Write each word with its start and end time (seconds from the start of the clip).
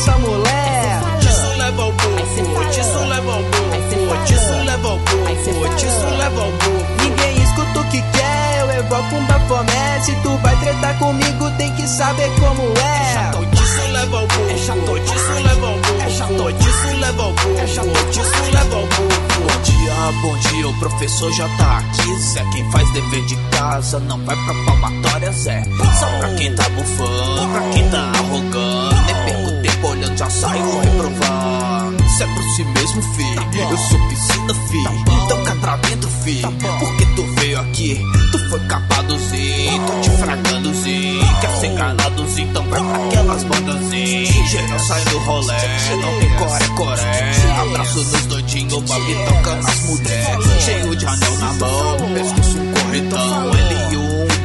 essa 0.00 0.16
mulher. 0.18 1.00
Disso 1.20 1.46
leva 1.58 1.82
ao 1.82 1.92
burro, 1.92 2.70
disso 2.70 2.98
leva 2.98 3.32
ao 3.32 3.42
burro, 3.42 4.24
disso 4.24 4.48
leva 4.64 4.88
ao 4.88 4.98
burro, 4.98 5.74
disso 5.76 6.06
leva 6.18 6.40
ao 6.40 6.50
burro. 6.52 6.86
Ninguém 7.02 7.42
escuta 7.42 7.80
o 7.80 7.84
que 7.84 8.00
quer, 8.00 8.60
eu 8.60 8.70
evoco 8.78 9.14
um 9.14 9.24
bafomé. 9.26 10.00
Se 10.00 10.14
tu 10.22 10.30
vai 10.38 10.56
tretar 10.56 10.98
comigo, 10.98 11.50
tem 11.58 11.70
que 11.74 11.86
saber 11.86 12.30
como 12.40 12.62
é. 12.78 13.12
Chato 13.12 13.44
disso 13.46 13.92
leva 13.92 14.18
ao 14.20 14.26
burro, 14.26 14.58
chato 14.58 15.00
disso 15.00 15.32
leva 15.44 15.66
ao 15.66 15.78
burro, 15.78 16.10
chato 16.10 16.52
disso 16.52 16.96
leva 16.98 17.22
ao 17.22 17.32
burro, 17.32 17.68
chato 17.68 18.10
disso 18.10 18.52
leva 18.54 18.76
ao 18.76 18.86
burro. 18.86 19.20
Bom 19.40 19.62
dia, 19.62 19.94
bom 20.22 20.36
dia, 20.38 20.68
o 20.68 20.78
professor 20.78 21.30
já 21.32 21.48
tá 21.58 21.78
aqui, 21.78 22.20
Zé. 22.20 22.44
Quem 22.52 22.70
faz 22.70 22.90
dever 22.92 23.24
de 23.26 23.36
casa 23.50 24.00
não 24.00 24.18
vai 24.24 24.36
pra 24.36 24.54
palmatória, 24.64 25.30
Zé. 25.32 25.62
Só 25.98 26.06
pra 26.18 26.28
quem 26.36 26.54
tá 26.54 26.66
bufando, 26.70 27.48
pra 27.52 27.60
quem 27.74 27.90
tá 27.90 28.12
arrogando. 28.14 29.49
Olhando, 29.86 30.16
já 30.16 30.30
saio 30.30 30.80
reprovar. 30.80 31.92
Isso 32.06 32.22
é 32.22 32.26
por 32.26 32.42
si 32.54 32.64
mesmo, 32.64 33.02
fi. 33.14 33.58
Eu 33.58 33.78
sou 33.78 33.98
piscina, 34.08 34.54
fi. 34.68 34.78
Então 35.24 35.44
cai 35.44 35.56
pra 35.56 35.76
dentro, 35.76 36.10
fi. 36.22 36.42
Porque 36.78 37.06
tu 37.16 37.22
veio 37.40 37.60
aqui, 37.60 38.00
tu 38.32 38.50
foi 38.50 38.60
capadozinho. 38.60 39.86
Tô 39.86 40.00
te 40.00 40.10
fragadozinho. 40.10 41.40
Quer 41.40 41.50
ser 41.58 41.66
enganadozinho, 41.68 42.48
então 42.50 42.64
vai 42.64 42.80
pra 42.80 43.04
aquelas 43.06 43.44
bandazinhas. 43.44 44.50
Geral 44.50 44.78
sai 44.78 45.04
do 45.04 45.18
rolê, 45.18 45.54
não 46.02 46.18
tem 46.18 46.30
core-coré. 46.36 47.32
Abraço 47.60 47.98
nos 47.98 48.26
doidinhos, 48.26 48.82
babi 48.82 49.14
tocando 49.26 49.68
as 49.68 49.80
mulheres. 49.84 50.64
Cheio 50.64 50.96
de 50.96 51.06
anel 51.06 51.36
na 51.38 51.52
mão, 51.54 51.96
pescoço 52.14 52.58
um 52.58 52.72
corretão. 52.72 53.50
Ele 53.54 53.94
e 53.94 53.96
um 53.96 53.99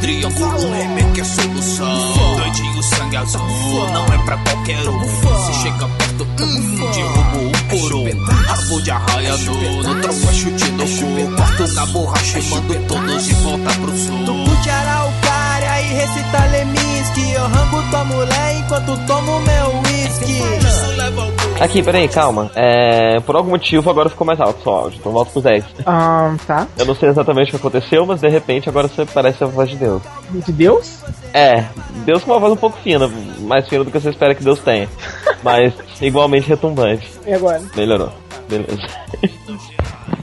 triângulo, 0.05 0.71
remake 0.71 1.21
é 1.21 1.23
solução. 1.23 2.37
Doidinho, 2.37 2.83
sangue 2.83 3.17
azul, 3.17 3.89
não 3.91 4.05
é 4.05 4.17
pra 4.19 4.37
qualquer 4.37 4.87
um. 4.87 5.01
Se 5.03 5.53
chega 5.63 5.87
perto, 5.97 6.27
hum, 6.39 6.91
derrubo 6.91 7.51
por 7.69 7.93
um. 7.95 8.25
Rabo 8.45 8.81
de 8.81 8.91
arraia 8.91 9.37
no, 9.37 9.83
no 9.83 10.01
tronco, 10.01 10.33
chute 10.33 10.71
no 10.71 10.85
cu. 10.85 11.35
Corto 11.35 11.67
na 11.73 11.85
borracha 11.87 12.39
e 12.39 12.43
mando 12.49 12.75
todos 12.87 13.25
de 13.25 13.33
volta 13.33 13.69
pro 13.73 13.91
Tu 13.91 13.97
sul. 13.97 14.45
curte 14.45 14.69
araucária 14.69 15.81
e 15.81 15.93
recita 15.93 16.45
Leminski. 16.51 17.31
Eu 17.31 17.47
rango 17.47 17.81
tua 17.89 18.03
mulher 18.05 18.57
enquanto 18.59 18.97
tomo 19.07 19.39
meu 19.39 19.81
whisky. 19.81 20.41
Aqui, 21.59 21.81
peraí, 21.81 22.07
calma. 22.07 22.51
É, 22.53 23.19
por 23.21 23.35
algum 23.35 23.51
motivo 23.51 23.89
agora 23.89 24.09
ficou 24.09 24.27
mais 24.27 24.39
alto 24.39 24.59
o 24.59 24.63
seu 24.63 24.71
áudio, 24.71 24.97
então 24.99 25.11
volta 25.11 25.31
pro 25.31 25.41
10. 25.41 25.63
Ah, 25.85 26.35
tá. 26.45 26.67
Eu 26.77 26.85
não 26.85 26.95
sei 26.95 27.09
exatamente 27.09 27.47
o 27.47 27.51
que 27.51 27.55
aconteceu, 27.55 28.05
mas 28.05 28.21
de 28.21 28.27
repente 28.27 28.67
agora 28.69 28.87
você 28.87 29.05
parece 29.05 29.43
a 29.43 29.47
voz 29.47 29.69
de 29.69 29.77
Deus. 29.77 30.01
De 30.31 30.51
Deus? 30.51 31.03
É, 31.33 31.65
Deus 32.05 32.23
com 32.23 32.31
uma 32.31 32.39
voz 32.39 32.53
um 32.53 32.57
pouco 32.57 32.77
fina, 32.79 33.09
mais 33.39 33.67
fina 33.67 33.83
do 33.83 33.91
que 33.91 33.99
você 33.99 34.09
espera 34.09 34.35
que 34.35 34.43
Deus 34.43 34.59
tenha. 34.59 34.87
Mas 35.43 35.73
igualmente 36.01 36.47
retumbante. 36.47 37.09
E 37.25 37.33
agora? 37.33 37.61
Melhorou. 37.75 38.11
Beleza. 38.49 38.87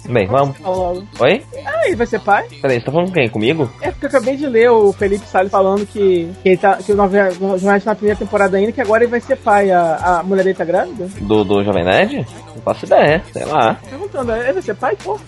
Bem, 0.09 0.27
vamos. 0.27 0.59
Logo. 0.59 1.05
Oi? 1.21 1.43
Ah, 1.65 1.87
ele 1.87 1.97
vai 1.97 2.07
ser 2.07 2.21
pai? 2.21 2.47
Peraí, 2.61 2.79
você 2.79 2.87
tá 2.87 2.93
falando 2.93 3.09
com 3.09 3.15
quem? 3.15 3.29
Comigo? 3.29 3.71
É 3.81 3.91
porque 3.91 4.07
eu 4.07 4.09
acabei 4.09 4.37
de 4.37 4.47
ler 4.47 4.71
o 4.71 4.93
Felipe 4.93 5.27
Salles 5.27 5.51
falando 5.51 5.87
que, 5.87 6.29
que 6.43 6.49
ele 6.49 6.57
tá. 6.57 6.77
Que 6.77 6.93
o 6.93 7.03
o 7.03 7.59
jornalista 7.59 7.91
na 7.91 7.97
primeira 7.97 8.19
temporada 8.19 8.57
ainda, 8.57 8.73
que 8.73 8.81
agora 8.81 9.05
ele 9.05 9.11
vai 9.11 9.21
ser 9.21 9.37
pai. 9.37 9.71
A, 9.71 10.19
a 10.19 10.23
mulher 10.23 10.43
dele 10.43 10.57
tá 10.57 10.65
grávida? 10.65 11.09
Do, 11.21 11.45
do 11.45 11.63
Jovem 11.63 11.85
Nerd? 11.85 12.27
Não 12.55 12.63
faço 12.63 12.85
ideia, 12.85 13.23
sei 13.33 13.45
lá. 13.45 13.79
Perguntando, 13.89 14.33
ele 14.33 14.53
vai 14.53 14.63
ser 14.63 14.75
pai? 14.75 14.97
Fofo. 14.99 15.25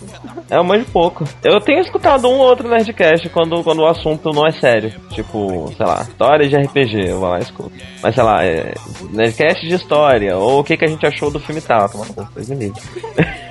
É 0.50 0.60
um 0.60 0.66
de 0.78 0.84
pouco. 0.84 1.24
Eu 1.42 1.60
tenho 1.60 1.80
escutado 1.80 2.28
um 2.28 2.38
ou 2.38 2.48
outro 2.48 2.68
Nerdcast 2.68 3.28
quando, 3.30 3.62
quando 3.62 3.80
o 3.80 3.86
assunto 3.86 4.30
não 4.30 4.46
é 4.46 4.52
sério. 4.52 4.92
Tipo, 5.10 5.72
sei 5.76 5.86
lá, 5.86 6.02
história 6.02 6.48
de 6.48 6.56
RPG, 6.56 7.10
eu 7.10 7.20
vou 7.20 7.28
lá 7.28 7.38
e 7.38 7.42
escuto. 7.42 7.72
Mas 8.02 8.14
sei 8.14 8.24
lá, 8.24 8.44
é, 8.44 8.74
Nerdcast 9.10 9.66
de 9.66 9.74
história, 9.74 10.36
ou 10.36 10.60
o 10.60 10.64
que, 10.64 10.76
que 10.76 10.84
a 10.84 10.88
gente 10.88 11.06
achou 11.06 11.30
do 11.30 11.40
filme 11.40 11.60
tal. 11.60 11.88
Toma 11.88 12.04
no 12.06 12.14
cu, 12.14 12.26
coisa 12.32 12.54
livre. 12.54 12.80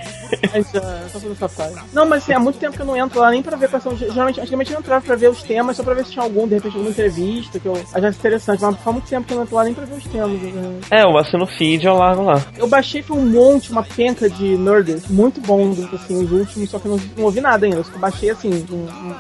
Mas 0.54 0.72
já 0.72 0.82
tá 1.40 1.48
fazendo. 1.48 1.82
Não, 1.94 2.06
mas 2.08 2.24
assim, 2.24 2.34
há 2.34 2.40
muito 2.40 2.58
tempo 2.60 2.76
que 2.76 2.82
eu 2.82 2.86
não 2.86 2.96
entro 2.98 3.20
lá 3.20 3.30
nem 3.32 3.42
pra 3.42 3.56
ver 3.58 3.70
quais 3.70 3.84
são. 3.84 3.96
Geralmente, 3.96 4.40
antigamente 4.40 4.74
eu 4.74 4.80
entrava 4.80 5.04
pra 5.06 5.16
ver 5.16 5.30
os 5.30 5.42
temas, 5.44 5.78
só 5.78 5.84
pra 5.84 5.94
ver 5.94 6.06
se 6.06 6.12
tinha 6.12 6.24
algum, 6.24 6.48
de 6.48 6.56
repente, 6.56 6.74
alguma 6.76 6.90
entrevista 6.92 7.60
que 7.60 7.66
eu 7.68 7.74
achasse 7.94 8.18
interessante. 8.18 8.62
Mas 8.62 8.76
faz 8.78 8.96
muito 8.96 9.08
tempo 9.10 9.26
que 9.28 9.34
eu 9.34 9.38
não 9.38 9.44
entro 9.44 9.56
lá 9.56 9.64
nem 9.64 9.74
pra 9.74 9.86
ver 9.86 9.96
os 9.98 10.04
temas. 10.06 10.32
né? 10.42 10.80
É, 10.92 11.04
eu 11.04 11.18
assino 11.18 11.46
feed 11.46 11.86
eu 11.86 11.96
largo 11.96 12.24
lá. 12.24 12.42
Eu 12.58 12.68
baixei 12.68 13.04
um 13.10 13.26
monte, 13.26 13.72
uma 13.72 13.84
penca 13.84 14.30
de 14.30 14.58
nerds, 14.58 15.08
muito 15.10 15.42
bons, 15.42 15.80
assim, 15.94 16.24
os 16.24 16.32
últimos, 16.32 16.70
só 16.70 16.80
que 16.80 16.88
eu 16.88 16.92
não, 16.92 17.04
não 17.18 17.24
ouvi 17.26 17.42
nada 17.42 17.66
ainda. 17.66 17.78
Eu 17.78 17.84
só 17.84 17.98
baixei, 17.98 18.30
assim, 18.30 18.66
um, 18.72 18.76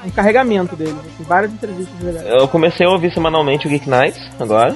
um- 0.08 0.12
carregamento 0.12 0.76
deles, 0.76 0.94
assim, 0.94 1.24
várias 1.24 1.52
entrevistas 1.52 2.00
legais. 2.02 2.26
Eu 2.28 2.48
comecei 2.48 2.86
a 2.86 2.90
ouvir 2.90 3.14
semanalmente 3.14 3.68
o 3.68 3.70
Geek 3.70 3.90
Nights 3.90 4.22
agora. 4.40 4.76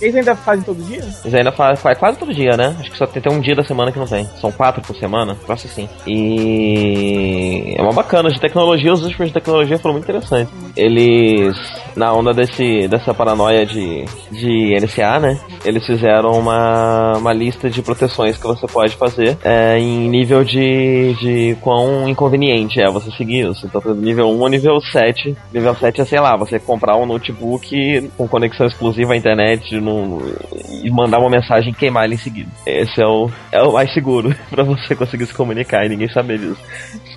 Eles 0.00 0.14
ainda 0.16 0.34
fazem 0.34 0.64
todo 0.64 0.82
dia? 0.82 0.98
Eles 1.24 1.34
ainda 1.34 1.52
faz, 1.52 1.80
faz 1.80 1.98
quase 1.98 2.18
todo 2.18 2.34
dia, 2.34 2.56
né? 2.56 2.76
Acho 2.80 2.90
que 2.90 2.96
só 2.98 3.06
tem, 3.06 3.22
tem 3.22 3.32
um 3.32 3.40
dia 3.40 3.54
da 3.54 3.64
semana 3.64 3.92
que 3.92 3.98
não 3.98 4.06
tem. 4.06 4.28
São 4.40 4.50
quatro 4.50 4.82
por 4.82 4.96
semana, 4.96 5.34
troço 5.46 5.66
assim. 5.78 5.88
E 6.06 7.74
é 7.76 7.82
uma 7.82 7.92
bacana 7.92 8.30
de 8.30 8.40
tecnologia, 8.40 8.92
os 8.92 9.04
últimos 9.04 9.28
de 9.28 9.34
tecnologia 9.34 9.78
foram 9.78 9.94
muito 9.94 10.04
interessantes. 10.04 10.52
Eles, 10.76 11.56
na 11.94 12.12
onda 12.12 12.32
desse, 12.32 12.88
dessa 12.88 13.14
paranoia 13.14 13.64
de, 13.64 14.04
de 14.30 14.76
NSA, 14.80 15.20
né? 15.20 15.40
Eles 15.64 15.84
fizeram 15.86 16.30
uma, 16.30 17.14
uma 17.16 17.32
lista 17.32 17.70
de 17.70 17.82
proteções 17.82 18.36
que 18.36 18.46
você 18.46 18.66
pode 18.66 18.96
fazer 18.96 19.36
é, 19.44 19.78
em 19.78 20.08
nível 20.08 20.44
de, 20.44 21.14
de 21.20 21.56
quão 21.60 22.08
inconveniente 22.08 22.80
é 22.80 22.90
você 22.90 23.10
seguir 23.12 23.48
isso. 23.48 23.66
Então, 23.66 23.80
nível 23.94 24.28
1 24.30 24.40
ou 24.40 24.48
nível 24.48 24.80
7. 24.80 25.36
Nível 25.52 25.74
7 25.74 26.00
é, 26.00 26.04
sei 26.04 26.20
lá, 26.20 26.36
você 26.36 26.58
comprar 26.58 26.96
um 26.96 27.06
notebook 27.06 28.10
com 28.16 28.28
conexão 28.28 28.66
exclusiva 28.66 29.12
à 29.12 29.16
internet 29.16 29.78
no, 29.80 30.20
e 30.82 30.90
mandar 30.90 31.18
uma 31.18 31.30
mensagem 31.30 31.72
e 31.72 31.74
queimar 31.74 32.04
ele 32.04 32.14
em 32.14 32.18
seguida. 32.18 32.50
Esse 32.66 33.02
é 33.02 33.06
o, 33.06 33.30
é 33.52 33.62
o 33.62 33.72
mais 33.72 33.92
seguro 33.92 34.34
pra 34.50 34.62
você 34.62 34.94
conseguir 34.94 35.26
se 35.26 35.34
comunicar 35.34 35.57
e 35.86 35.88
ninguém 35.88 36.08
saber 36.08 36.38
disso. 36.38 36.60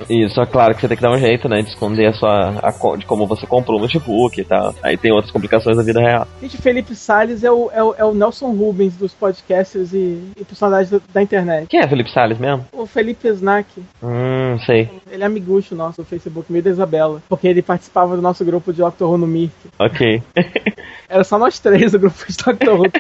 E 0.10 0.28
só 0.30 0.46
claro 0.46 0.74
que 0.74 0.82
você 0.82 0.88
tem 0.88 0.98
que 0.98 1.04
dar 1.04 1.12
um 1.12 1.18
jeito, 1.18 1.48
né, 1.48 1.62
de 1.62 1.70
esconder 1.70 2.08
a 2.08 2.14
sua, 2.14 2.60
a, 2.62 2.98
de 2.98 3.06
como 3.06 3.28
você 3.28 3.46
comprou 3.46 3.78
o 3.78 3.82
notebook 3.82 4.40
e 4.40 4.44
tal. 4.44 4.74
Aí 4.82 4.98
tem 4.98 5.12
outras 5.12 5.32
complicações 5.32 5.78
da 5.78 5.84
vida 5.84 6.00
real. 6.00 6.28
Gente, 6.42 6.58
Felipe 6.58 6.96
Salles 6.96 7.44
é 7.44 7.52
o, 7.52 7.70
é 7.74 7.84
o, 7.84 7.96
é 8.00 8.06
o 8.06 8.14
Nelson 8.14 8.52
Rubens 8.52 8.96
dos 8.96 9.14
podcasters 9.14 9.94
e, 9.94 10.22
e 10.38 10.44
personagens 10.44 10.90
da, 10.90 11.00
da 11.14 11.22
internet. 11.22 11.68
Quem 11.68 11.80
é 11.80 11.88
Felipe 11.88 12.12
Salles 12.12 12.38
mesmo? 12.40 12.66
O 12.72 12.86
Felipe 12.86 13.28
Snack, 13.28 13.68
Hum, 14.04 14.58
sei. 14.66 14.90
ele 15.12 15.24
é 15.24 15.26
amigucho 15.26 15.76
nosso 15.76 16.02
no 16.02 16.06
Facebook, 16.08 16.52
meio 16.52 16.64
da 16.64 16.72
Isabela, 16.72 17.22
porque 17.30 17.48
ele 17.48 17.62
participava 17.62 18.16
do 18.16 18.22
nosso 18.22 18.44
grupo 18.44 18.72
de 18.74 18.80
Doctor 18.80 19.10
Who 19.12 19.18
no 19.18 19.28
Mirk. 19.28 19.54
Ok. 19.80 20.22
Era 21.12 21.26
só 21.26 21.38
nós 21.38 21.60
três 21.60 21.94
o 21.94 22.00
grupo 22.00 22.18
de 22.26 22.38
Doctor 22.38 22.80
Who. 22.80 22.86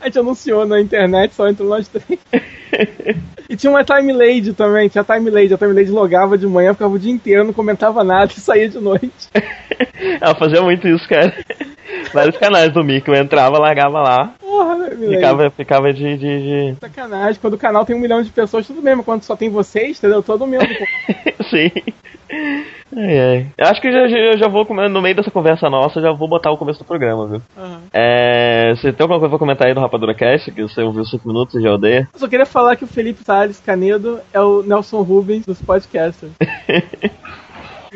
A 0.00 0.06
gente 0.06 0.18
anunciou 0.18 0.66
na 0.66 0.80
internet, 0.80 1.32
só 1.32 1.48
entrou 1.48 1.68
nós 1.68 1.88
três. 1.88 2.18
E 3.48 3.56
tinha 3.56 3.70
uma 3.70 3.84
time 3.84 4.10
lady 4.12 4.54
também, 4.54 4.88
tinha 4.88 5.04
time 5.04 5.30
lady. 5.30 5.52
A 5.52 5.58
time 5.58 5.74
lady 5.74 5.90
logava 5.90 6.36
de 6.36 6.46
manhã, 6.46 6.72
ficava 6.72 6.94
o 6.94 6.98
dia 6.98 7.12
inteiro, 7.12 7.44
não 7.44 7.52
comentava 7.52 8.02
nada 8.02 8.32
e 8.34 8.40
saía 8.40 8.68
de 8.68 8.80
noite. 8.80 9.28
Ela 10.18 10.34
fazia 10.34 10.62
muito 10.62 10.88
isso, 10.88 11.06
cara. 11.06 11.32
Vários 12.12 12.36
canais 12.36 12.72
do 12.72 12.84
Mickey, 12.84 13.10
eu 13.10 13.16
entrava, 13.16 13.58
largava 13.58 14.00
lá, 14.00 14.34
Porra, 14.40 14.76
lady? 14.76 15.08
ficava, 15.08 15.50
ficava 15.50 15.92
de, 15.92 16.16
de, 16.16 16.72
de... 16.72 16.74
Sacanagem, 16.80 17.40
quando 17.40 17.54
o 17.54 17.58
canal 17.58 17.84
tem 17.84 17.96
um 17.96 18.00
milhão 18.00 18.22
de 18.22 18.30
pessoas, 18.30 18.66
tudo 18.66 18.82
mesmo. 18.82 19.04
Quando 19.04 19.22
só 19.22 19.36
tem 19.36 19.48
vocês, 19.50 19.98
entendeu? 19.98 20.22
Todo 20.22 20.46
mundo. 20.46 20.64
Sim. 21.50 21.70
Ai. 22.96 23.46
Eu 23.58 23.66
acho 23.66 23.80
que 23.80 23.90
já, 23.90 24.06
já, 24.06 24.16
eu 24.16 24.38
já 24.38 24.48
vou, 24.48 24.64
no 24.88 25.02
meio 25.02 25.14
dessa 25.14 25.30
conversa 25.30 25.68
nossa, 25.68 26.00
já 26.00 26.12
vou 26.12 26.28
botar 26.28 26.50
o 26.50 26.56
começo 26.56 26.78
do 26.78 26.84
programa, 26.84 27.26
viu? 27.26 27.42
Aham. 27.56 27.80
É, 27.92 28.74
você 28.76 28.92
tem 28.92 29.04
alguma 29.04 29.18
coisa 29.18 29.30
pra 29.30 29.38
comentar 29.38 29.66
aí 29.66 29.74
do 29.74 29.80
Rapadura 29.80 30.14
Cast, 30.14 30.50
que 30.52 30.62
você 30.62 30.82
ouviu 30.82 31.04
5 31.04 31.26
minutos 31.26 31.54
e 31.56 31.62
já 31.62 31.72
odeia? 31.72 32.08
Eu 32.12 32.20
só 32.20 32.28
queria 32.28 32.46
falar 32.46 32.76
que 32.76 32.84
o 32.84 32.88
Felipe 32.88 33.24
Salles 33.24 33.60
Canedo 33.64 34.20
é 34.32 34.40
o 34.40 34.62
Nelson 34.62 35.02
Rubens 35.02 35.44
dos 35.44 35.60
podcasters. 35.60 36.32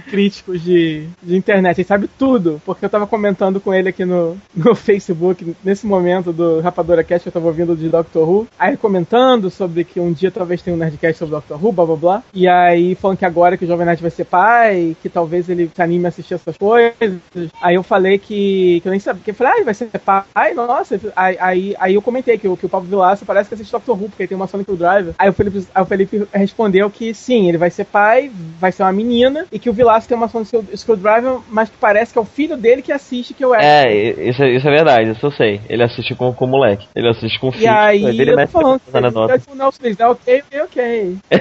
Críticos 0.02 0.62
de, 0.62 1.06
de 1.22 1.36
internet, 1.36 1.78
ele 1.78 1.86
sabe 1.88 2.08
tudo, 2.18 2.60
porque 2.64 2.84
eu 2.84 2.90
tava 2.90 3.06
comentando 3.06 3.60
com 3.60 3.72
ele 3.74 3.88
aqui 3.88 4.04
no, 4.04 4.36
no 4.54 4.74
Facebook, 4.76 5.54
nesse 5.64 5.86
momento 5.86 6.32
do 6.32 6.60
Rapadura 6.60 7.02
Cast, 7.04 7.26
eu 7.26 7.32
tava 7.32 7.46
ouvindo 7.46 7.76
de 7.76 7.88
Doctor 7.88 8.28
Who, 8.28 8.46
aí 8.58 8.76
comentando 8.76 9.50
sobre 9.50 9.84
que 9.84 9.98
um 10.00 10.12
dia 10.12 10.30
talvez 10.30 10.62
tenha 10.62 10.74
um 10.74 10.78
Nerdcast 10.78 11.18
sobre 11.18 11.34
Doctor 11.34 11.62
Who, 11.64 11.72
blá 11.72 11.84
blá 11.86 11.96
blá, 11.96 12.22
e 12.32 12.46
aí 12.48 12.94
falando 12.94 13.18
que 13.18 13.24
agora 13.24 13.56
que 13.56 13.64
o 13.64 13.68
Jovem 13.68 13.86
Nerd 13.86 14.00
vai 14.00 14.10
ser 14.10 14.24
pai, 14.24 14.96
que 15.02 15.08
talvez 15.08 15.48
ele 15.48 15.70
se 15.74 15.82
anime 15.82 16.06
a 16.06 16.08
assistir 16.08 16.34
essas 16.34 16.56
coisas, 16.56 17.18
aí 17.60 17.74
eu 17.74 17.82
falei 17.82 18.18
que, 18.18 18.80
que 18.80 18.88
eu 18.88 18.90
nem 18.90 19.00
sabia, 19.00 19.22
que 19.24 19.30
eu 19.30 19.34
falei, 19.34 19.60
ah, 19.60 19.64
vai 19.64 19.74
ser 19.74 19.88
pai, 19.98 20.54
nossa, 20.54 20.98
aí, 21.16 21.36
aí, 21.40 21.74
aí 21.78 21.94
eu 21.94 22.02
comentei 22.02 22.38
que, 22.38 22.48
o- 22.48 22.56
que 22.56 22.66
o 22.66 22.68
Pablo 22.68 22.88
Vilaça 22.88 23.24
parece 23.24 23.48
que 23.48 23.54
assiste 23.54 23.72
Doctor 23.72 23.96
Who, 24.00 24.08
porque 24.08 24.26
tem 24.26 24.36
uma 24.36 24.46
Sonic 24.46 24.74
Driver, 24.76 25.14
aí 25.18 25.28
o 25.28 25.32
Felipe, 25.32 25.66
aí 25.74 25.82
o 25.82 25.86
Felipe 25.86 26.26
respondeu 26.32 26.90
que 26.90 27.12
sim, 27.14 27.48
ele 27.48 27.58
vai 27.58 27.70
ser 27.70 27.84
pai, 27.84 28.30
vai 28.60 28.72
ser 28.72 28.82
uma 28.82 28.92
menina, 28.92 29.46
e 29.52 29.58
que 29.58 29.68
o 29.68 29.72
Vilaça 29.72 29.87
tem 30.06 30.16
uma 30.16 30.28
Sonic 30.28 30.76
Screwdriver, 30.76 31.38
mas 31.48 31.68
que 31.68 31.76
parece 31.78 32.12
que 32.12 32.18
é 32.18 32.22
o 32.22 32.24
filho 32.24 32.56
dele 32.56 32.82
que 32.82 32.92
assiste, 32.92 33.34
que 33.34 33.44
eu 33.44 33.54
É, 33.54 33.84
i- 33.92 34.28
isso, 34.30 34.42
é- 34.42 34.50
isso 34.56 34.68
é 34.68 34.70
verdade, 34.70 35.10
isso 35.10 35.24
eu 35.26 35.30
sei. 35.32 35.60
Ele 35.68 35.82
assiste 35.82 36.14
com, 36.14 36.32
com 36.32 36.44
o 36.44 36.48
moleque. 36.48 36.86
Ele 36.94 37.08
assiste 37.08 37.38
com 37.40 37.48
o 37.48 37.52
filho. 37.52 37.64
E 37.64 37.68
aí, 37.68 38.02
dele 38.16 38.32
eu 38.32 38.36
tô 38.38 38.46
falando, 38.48 38.80
essa 38.86 38.98
anedota. 38.98 39.34
ele, 39.34 39.42
o 39.50 39.54
Nelson 39.54 39.78
Feliz, 39.80 40.00
é 40.00 40.06
ok, 40.06 40.42
ok, 40.42 40.60
ok. 40.62 41.16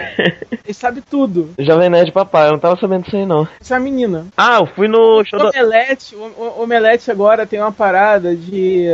ele 0.65 0.73
sabe 0.73 1.01
tudo. 1.01 1.49
Jovem 1.59 1.89
Nerd 1.89 2.11
Papai, 2.11 2.47
eu 2.47 2.53
não 2.53 2.59
tava 2.59 2.79
sabendo 2.79 3.03
disso 3.03 3.15
aí 3.15 3.25
não. 3.25 3.47
Isso 3.59 3.73
é 3.73 3.77
uma 3.77 3.83
menina. 3.83 4.25
Ah, 4.37 4.57
eu 4.59 4.65
fui 4.67 4.87
no 4.87 5.23
show 5.25 5.39
do... 5.39 5.47
Omelete, 5.49 6.15
o, 6.15 6.61
Omelete 6.63 7.09
agora 7.11 7.45
tem 7.45 7.59
uma 7.59 7.71
parada 7.71 8.35
de. 8.35 8.85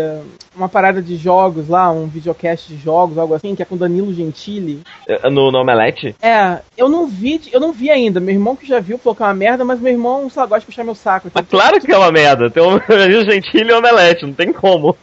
uma 0.55 0.69
parada 0.69 1.01
de 1.01 1.15
jogos 1.17 1.67
lá, 1.67 1.91
um 1.91 2.07
videocast 2.07 2.67
de 2.67 2.77
jogos, 2.77 3.17
algo 3.17 3.33
assim, 3.33 3.55
que 3.55 3.61
é 3.61 3.65
com 3.65 3.75
Danilo 3.77 4.13
Gentili. 4.13 4.81
É, 5.07 5.29
No, 5.29 5.51
no 5.51 5.59
Omelete? 5.59 6.15
É, 6.21 6.59
eu 6.77 6.87
não 6.89 7.07
vi, 7.07 7.41
eu 7.51 7.59
não 7.59 7.71
vi 7.71 7.89
ainda. 7.89 8.19
Meu 8.19 8.33
irmão 8.35 8.55
que 8.55 8.67
já 8.67 8.79
viu 8.79 8.97
falou 8.97 9.15
que 9.15 9.23
é 9.23 9.25
uma 9.33 9.39
merda, 9.39 9.65
mas 9.65 9.79
meu 9.79 9.91
irmão, 9.91 10.29
sei 10.29 10.41
lá, 10.41 10.45
gosta 10.47 10.59
de 10.61 10.65
puxar 10.67 10.83
meu 10.83 10.95
saco. 10.95 11.27
Então, 11.27 11.41
Mas 11.41 11.49
claro 11.49 11.81
que 11.81 11.91
é 11.91 11.97
uma 11.97 12.11
merda. 12.11 12.49
Tem 12.49 12.63
um 12.63 12.77
gentil 13.25 13.67
e 13.67 13.73
omelete, 13.73 14.25
não 14.25 14.33
tem 14.33 14.53
como. 14.53 14.95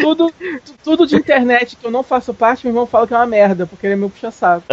tudo, 0.00 0.32
tu- 0.64 0.74
tudo 0.84 1.06
de 1.06 1.16
internet 1.16 1.76
que 1.76 1.86
eu 1.86 1.90
não 1.90 2.02
faço 2.02 2.34
parte, 2.34 2.64
meu 2.66 2.72
irmão 2.72 2.86
fala 2.86 3.06
que 3.06 3.14
é 3.14 3.16
uma 3.16 3.26
merda, 3.26 3.66
porque 3.66 3.86
ele 3.86 3.94
é 3.94 3.96
meu 3.96 4.10
puxa-saco. 4.10 4.64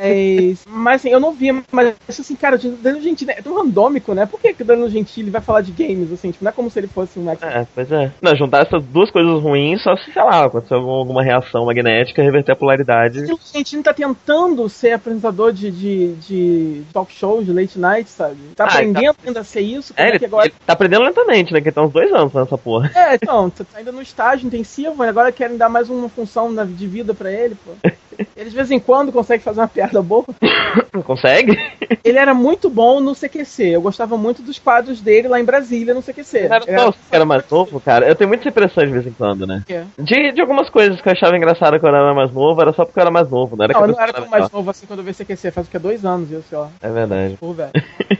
Mas, 0.00 0.64
mas 0.66 1.00
assim, 1.00 1.10
eu 1.10 1.20
não 1.20 1.32
vi, 1.32 1.52
mas 1.70 1.94
assim, 2.08 2.34
cara, 2.36 2.56
o 2.56 2.58
Danilo 2.58 3.02
Gentili 3.02 3.30
é 3.32 3.42
tão 3.42 3.54
randômico, 3.56 4.14
né? 4.14 4.26
Por 4.26 4.40
que, 4.40 4.54
o 4.60 4.64
Danilo 4.64 4.88
Gentili 4.90 5.30
vai 5.30 5.40
falar 5.40 5.60
de 5.60 5.72
games, 5.72 6.12
assim? 6.12 6.30
Tipo, 6.30 6.44
não 6.44 6.50
é 6.50 6.52
como 6.52 6.70
se 6.70 6.78
ele 6.78 6.86
fosse 6.88 7.18
um 7.18 7.30
expert. 7.30 7.54
É, 7.54 7.66
pois 7.74 7.90
é. 7.92 8.12
Não, 8.22 8.36
juntar 8.36 8.62
essas 8.66 8.82
duas 8.84 9.10
coisas 9.10 9.40
ruins, 9.42 9.82
só 9.82 9.96
se, 9.96 10.12
sei 10.12 10.22
lá, 10.22 10.44
acontecer 10.44 10.74
algum- 10.74 10.90
alguma 10.90 11.22
reação 11.22 11.64
magnética, 11.66 12.22
reverter 12.22 12.52
a 12.52 12.56
polaridade. 12.56 13.18
O 13.18 13.20
Danilo 13.22 13.40
Gentili 13.52 13.82
tá 13.82 13.92
tentando 13.92 14.68
ser 14.68 14.92
apresentador 14.92 15.52
de, 15.52 15.70
de, 15.70 16.12
de 16.14 16.82
talk 16.92 17.12
show, 17.12 17.42
de 17.42 17.52
late 17.52 17.78
night, 17.78 18.08
sabe? 18.08 18.29
Tá 18.56 18.64
Ah, 18.64 18.68
aprendendo 18.74 19.16
ainda 19.26 19.40
a 19.40 19.44
ser 19.44 19.60
isso, 19.60 19.92
É, 19.96 20.04
é, 20.04 20.08
ele, 20.10 20.18
que 20.18 20.24
agora... 20.24 20.46
ele 20.46 20.54
tá 20.66 20.72
aprendendo 20.72 21.04
lentamente, 21.04 21.52
né? 21.52 21.60
Que 21.60 21.72
tá 21.72 21.82
uns 21.82 21.92
dois 21.92 22.12
anos 22.12 22.32
nessa 22.32 22.56
porra. 22.58 22.90
É, 22.94 23.14
então, 23.14 23.50
tá 23.50 23.64
ainda 23.74 23.92
no 23.92 24.02
estágio 24.02 24.46
intensivo, 24.46 25.04
e 25.04 25.08
agora 25.08 25.32
querem 25.32 25.56
dar 25.56 25.68
mais 25.68 25.88
uma 25.88 26.08
função 26.08 26.54
de 26.66 26.86
vida 26.86 27.14
pra 27.14 27.30
ele, 27.32 27.56
pô. 27.64 27.72
Ele 28.36 28.50
de 28.50 28.56
vez 28.56 28.70
em 28.70 28.78
quando 28.80 29.12
consegue 29.12 29.42
fazer 29.42 29.60
uma 29.60 29.68
piada 29.68 30.00
boa. 30.02 30.24
Consegue? 31.04 31.58
Ele 32.04 32.18
era 32.18 32.32
muito 32.34 32.68
bom 32.70 33.00
no 33.00 33.14
CQC. 33.14 33.64
Eu 33.70 33.82
gostava 33.82 34.16
muito 34.16 34.42
dos 34.42 34.58
quadros 34.58 35.00
dele 35.00 35.28
lá 35.28 35.40
em 35.40 35.44
Brasília 35.44 35.94
no 35.94 36.02
CQC. 36.02 36.38
Ele 36.38 36.54
era 36.54 36.82
só 36.84 36.92
que 36.92 36.98
era 37.10 37.24
mais 37.24 37.44
novo, 37.50 37.80
cara. 37.80 38.06
Eu 38.08 38.14
tenho 38.14 38.28
muita 38.28 38.48
impressão 38.48 38.84
de 38.84 38.92
vez 38.92 39.06
em 39.06 39.12
quando, 39.12 39.46
né? 39.46 39.62
É. 39.68 39.84
De, 39.98 40.32
de 40.32 40.40
algumas 40.40 40.68
coisas 40.70 41.00
que 41.00 41.08
eu 41.08 41.12
achava 41.12 41.36
engraçada 41.36 41.78
quando 41.80 41.94
eu 41.96 42.00
era 42.04 42.14
mais 42.14 42.32
novo, 42.32 42.60
era 42.60 42.72
só 42.72 42.84
porque 42.84 42.98
eu 42.98 43.02
era 43.02 43.10
mais 43.10 43.28
novo, 43.28 43.56
não 43.56 43.64
era 43.64 43.74
Não, 43.74 43.80
eu 43.82 43.88
não 43.88 44.00
era 44.00 44.12
tão 44.12 44.28
mais 44.28 44.50
novo 44.50 44.70
assim 44.70 44.86
quando 44.86 45.00
eu 45.00 45.04
vi 45.04 45.12
CQC. 45.14 45.50
Faz 45.50 45.66
o 45.66 45.70
que? 45.70 45.78
Dois 45.78 46.04
anos 46.04 46.30
isso, 46.30 46.44
sei 46.48 46.58
lá. 46.58 46.70
É 46.82 46.88
verdade. 46.90 47.36
Pô, 47.38 47.52
velho. 47.52 47.70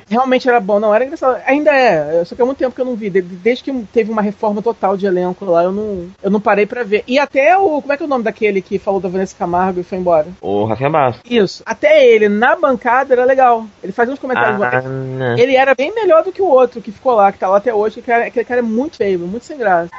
Realmente 0.09 0.49
era 0.49 0.61
bom, 0.61 0.81
não, 0.81 0.95
era 0.95 1.05
engraçado. 1.05 1.41
Ainda 1.47 1.71
é, 1.73 2.25
só 2.25 2.35
que 2.35 2.43
há 2.43 2.45
muito 2.45 2.59
tempo 2.59 2.75
que 2.75 2.81
eu 2.81 2.85
não 2.85 2.97
vi. 2.97 3.11
De- 3.11 3.23
Desde 3.23 3.63
que 3.65 3.73
teve 3.93 4.11
uma 4.11 4.23
reforma 4.23 4.61
total 4.63 4.97
de 4.97 5.07
elenco 5.07 5.45
lá, 5.45 5.63
eu 5.65 5.73
não, 5.73 6.09
eu 6.23 6.31
não 6.31 6.41
parei 6.41 6.67
pra 6.67 6.83
ver. 6.83 7.05
E 7.07 7.19
até 7.19 7.57
o. 7.57 7.81
Como 7.81 7.93
é 7.93 7.97
que 7.97 8.03
é 8.03 8.07
o 8.07 8.09
nome 8.09 8.25
daquele 8.25 8.61
que 8.61 8.79
falou 8.79 9.01
da 9.01 9.09
Vanessa 9.09 9.37
Camargo 9.39 9.80
e 9.81 9.85
foi 9.85 9.99
embora? 9.99 10.27
O 10.41 10.65
Rafinha 10.65 10.91
Bastos. 10.91 11.31
Isso. 11.31 11.63
Até 11.67 12.07
ele, 12.07 12.29
na 12.29 12.57
bancada, 12.57 13.15
era 13.15 13.25
legal. 13.25 13.67
Ele 13.83 13.93
fazia 13.93 14.15
uns 14.15 14.21
comentários. 14.21 14.61
Ah, 14.63 14.83
não. 14.83 15.39
Ele 15.39 15.57
era 15.57 15.75
bem 15.75 15.95
melhor 15.95 16.23
do 16.23 16.33
que 16.33 16.43
o 16.43 16.49
outro 16.49 16.81
que 16.81 16.93
ficou 16.93 17.15
lá, 17.15 17.33
que 17.33 17.39
tá 17.39 17.49
lá 17.49 17.59
até 17.59 17.75
hoje. 17.75 18.01
Aquele 18.01 18.07
cara, 18.07 18.27
aquele 18.27 18.45
cara 18.45 18.61
é 18.61 18.63
muito 18.63 18.97
feio, 18.97 19.19
muito 19.21 19.45
sem 19.45 19.59
graça. 19.59 19.91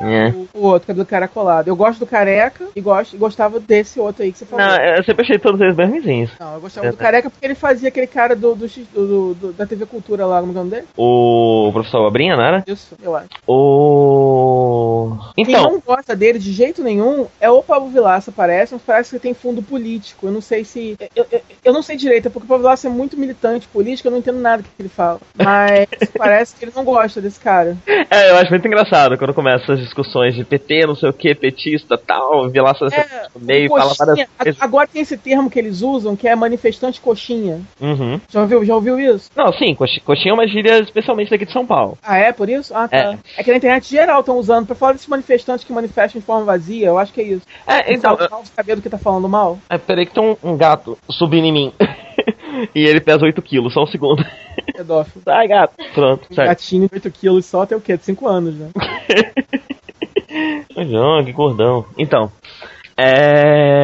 É. 0.00 0.28
O, 0.28 0.48
o 0.54 0.66
outro, 0.66 0.86
cabelo 0.86 1.06
cara 1.06 1.26
colado. 1.28 1.68
Eu 1.68 1.76
gosto 1.76 1.98
do 1.98 2.06
careca 2.06 2.66
e, 2.74 2.80
gosto, 2.80 3.16
gostava 3.16 3.58
desse 3.60 3.98
outro 4.00 4.22
aí 4.22 4.32
que 4.32 4.38
você 4.38 4.46
falou. 4.46 4.64
Não, 4.64 4.76
eu 4.76 5.04
sempre 5.04 5.22
achei 5.24 5.38
todos 5.38 5.60
eles 5.60 5.74
bem 5.76 5.88
ruinzinhos. 5.88 6.30
Não, 6.38 6.54
eu 6.54 6.60
gostava 6.60 6.90
do 6.90 6.96
careca 6.96 7.30
porque 7.30 7.44
ele 7.46 7.54
fazia 7.54 7.88
aquele 7.88 8.06
cara 8.06 8.34
do, 8.36 8.54
do, 8.54 8.66
do- 8.94 9.34
do- 9.34 9.52
da 9.52 9.66
TV 9.66 9.86
Cultura 9.86 10.24
lá, 10.26 10.40
como 10.40 10.52
é 10.52 10.54
nome 10.54 10.70
dele? 10.70 10.86
O 10.96 11.70
professor 11.72 12.06
Abrinha, 12.06 12.36
não 12.36 12.44
era? 12.44 12.64
Isso, 12.66 12.94
eu 13.02 13.14
acho. 13.16 13.28
O. 13.46 15.16
Quem 15.34 15.44
Então, 15.48 15.72
não 15.72 15.80
gosta 15.84 16.14
dele 16.14 16.38
de 16.38 16.52
jeito 16.52 16.82
nenhum 16.82 17.26
é 17.40 17.50
o 17.50 17.62
Pablo 17.62 17.88
Vilaça, 17.88 18.32
parece, 18.32 18.74
mas 18.74 18.82
parece 18.84 19.10
que 19.14 19.18
tem 19.20 19.34
fundo 19.34 19.62
político. 19.62 20.26
Eu 20.26 20.32
não 20.32 20.40
sei 20.40 20.64
se. 20.64 20.96
Eu, 21.14 21.26
eu, 21.30 21.40
eu 21.64 21.72
não 21.72 21.82
sei 21.82 21.96
direito, 21.96 22.26
é 22.26 22.30
porque 22.30 22.44
o 22.46 22.48
Pablo 22.48 22.62
Vilaça 22.64 22.86
é 22.88 22.90
muito 22.90 23.16
militante 23.18 23.66
político, 23.68 24.08
eu 24.08 24.12
não 24.12 24.18
entendo 24.18 24.38
nada 24.40 24.62
que 24.62 24.68
ele 24.78 24.88
fala. 24.88 25.20
Mas 25.36 25.86
parece 26.16 26.54
que 26.56 26.64
ele 26.64 26.72
não 26.74 26.84
gosta 26.84 27.20
desse 27.20 27.38
cara. 27.40 27.76
é, 27.86 28.30
eu 28.30 28.36
acho 28.36 28.50
muito 28.50 28.66
engraçado 28.66 29.16
quando 29.18 29.34
começam 29.34 29.74
essas 29.74 29.87
discussões 29.88 30.34
de 30.34 30.44
PT, 30.44 30.86
não 30.86 30.94
sei 30.94 31.08
o 31.10 31.12
que, 31.12 31.34
petista 31.34 31.98
tal, 31.98 32.48
Vilaça 32.48 32.86
É, 32.92 33.26
no 33.34 33.44
meio, 33.44 33.68
fala 33.68 33.92
várias 33.98 34.28
vezes. 34.44 34.60
Agora 34.62 34.86
tem 34.86 35.02
esse 35.02 35.16
termo 35.18 35.50
que 35.50 35.58
eles 35.58 35.82
usam 35.82 36.14
que 36.16 36.28
é 36.28 36.34
manifestante 36.36 37.00
coxinha. 37.00 37.60
Uhum. 37.80 38.20
Já 38.28 38.40
ouviu, 38.42 38.64
já 38.64 38.74
ouviu 38.74 38.98
isso? 38.98 39.30
Não, 39.34 39.52
sim, 39.52 39.74
coxi- 39.74 40.00
coxinha 40.00 40.30
é 40.32 40.34
uma 40.34 40.46
gíria 40.46 40.78
especialmente 40.78 41.30
daqui 41.30 41.44
de 41.46 41.52
São 41.52 41.66
Paulo. 41.66 41.98
Ah, 42.02 42.18
é 42.18 42.32
por 42.32 42.48
isso? 42.48 42.74
Ah, 42.74 42.86
tá. 42.88 43.18
É, 43.36 43.42
que 43.42 43.50
na 43.50 43.56
internet 43.56 43.88
geral 43.90 44.20
estão 44.20 44.36
usando 44.38 44.66
pra 44.66 44.74
falar 44.76 44.92
desses 44.92 45.08
manifestantes 45.08 45.64
que 45.64 45.72
manifestam 45.72 46.20
de 46.20 46.26
forma 46.26 46.44
vazia. 46.44 46.86
Eu 46.88 46.98
acho 46.98 47.12
que 47.12 47.20
é 47.20 47.24
isso. 47.24 47.42
É, 47.66 47.92
então, 47.92 48.16
mal 48.30 48.42
saber 48.54 48.76
do 48.76 48.82
que 48.82 48.88
tá 48.90 48.98
falando 48.98 49.28
mal. 49.28 49.58
é, 49.68 49.78
peraí 49.78 50.06
que 50.06 50.14
tem 50.14 50.22
um, 50.22 50.36
um 50.42 50.56
gato 50.56 50.96
subindo 51.10 51.44
em 51.46 51.52
mim. 51.52 51.72
e 52.74 52.84
ele 52.84 53.00
pesa 53.00 53.24
8 53.24 53.40
quilos, 53.42 53.72
só 53.72 53.82
um 53.84 53.86
segundo. 53.86 54.24
Pedófilo. 54.74 55.22
Ai, 55.26 55.48
gato. 55.48 55.74
Pronto, 55.94 56.26
certo. 56.34 56.48
gatinho 56.48 56.88
de 56.88 56.94
8 56.94 57.10
quilos 57.10 57.46
só 57.46 57.64
tem 57.66 57.76
o 57.76 57.80
quê? 57.80 57.98
5 58.00 58.28
anos, 58.28 58.54
né? 58.54 58.68
Não, 60.76 61.24
que 61.24 61.32
gordão. 61.32 61.86
Então. 61.96 62.30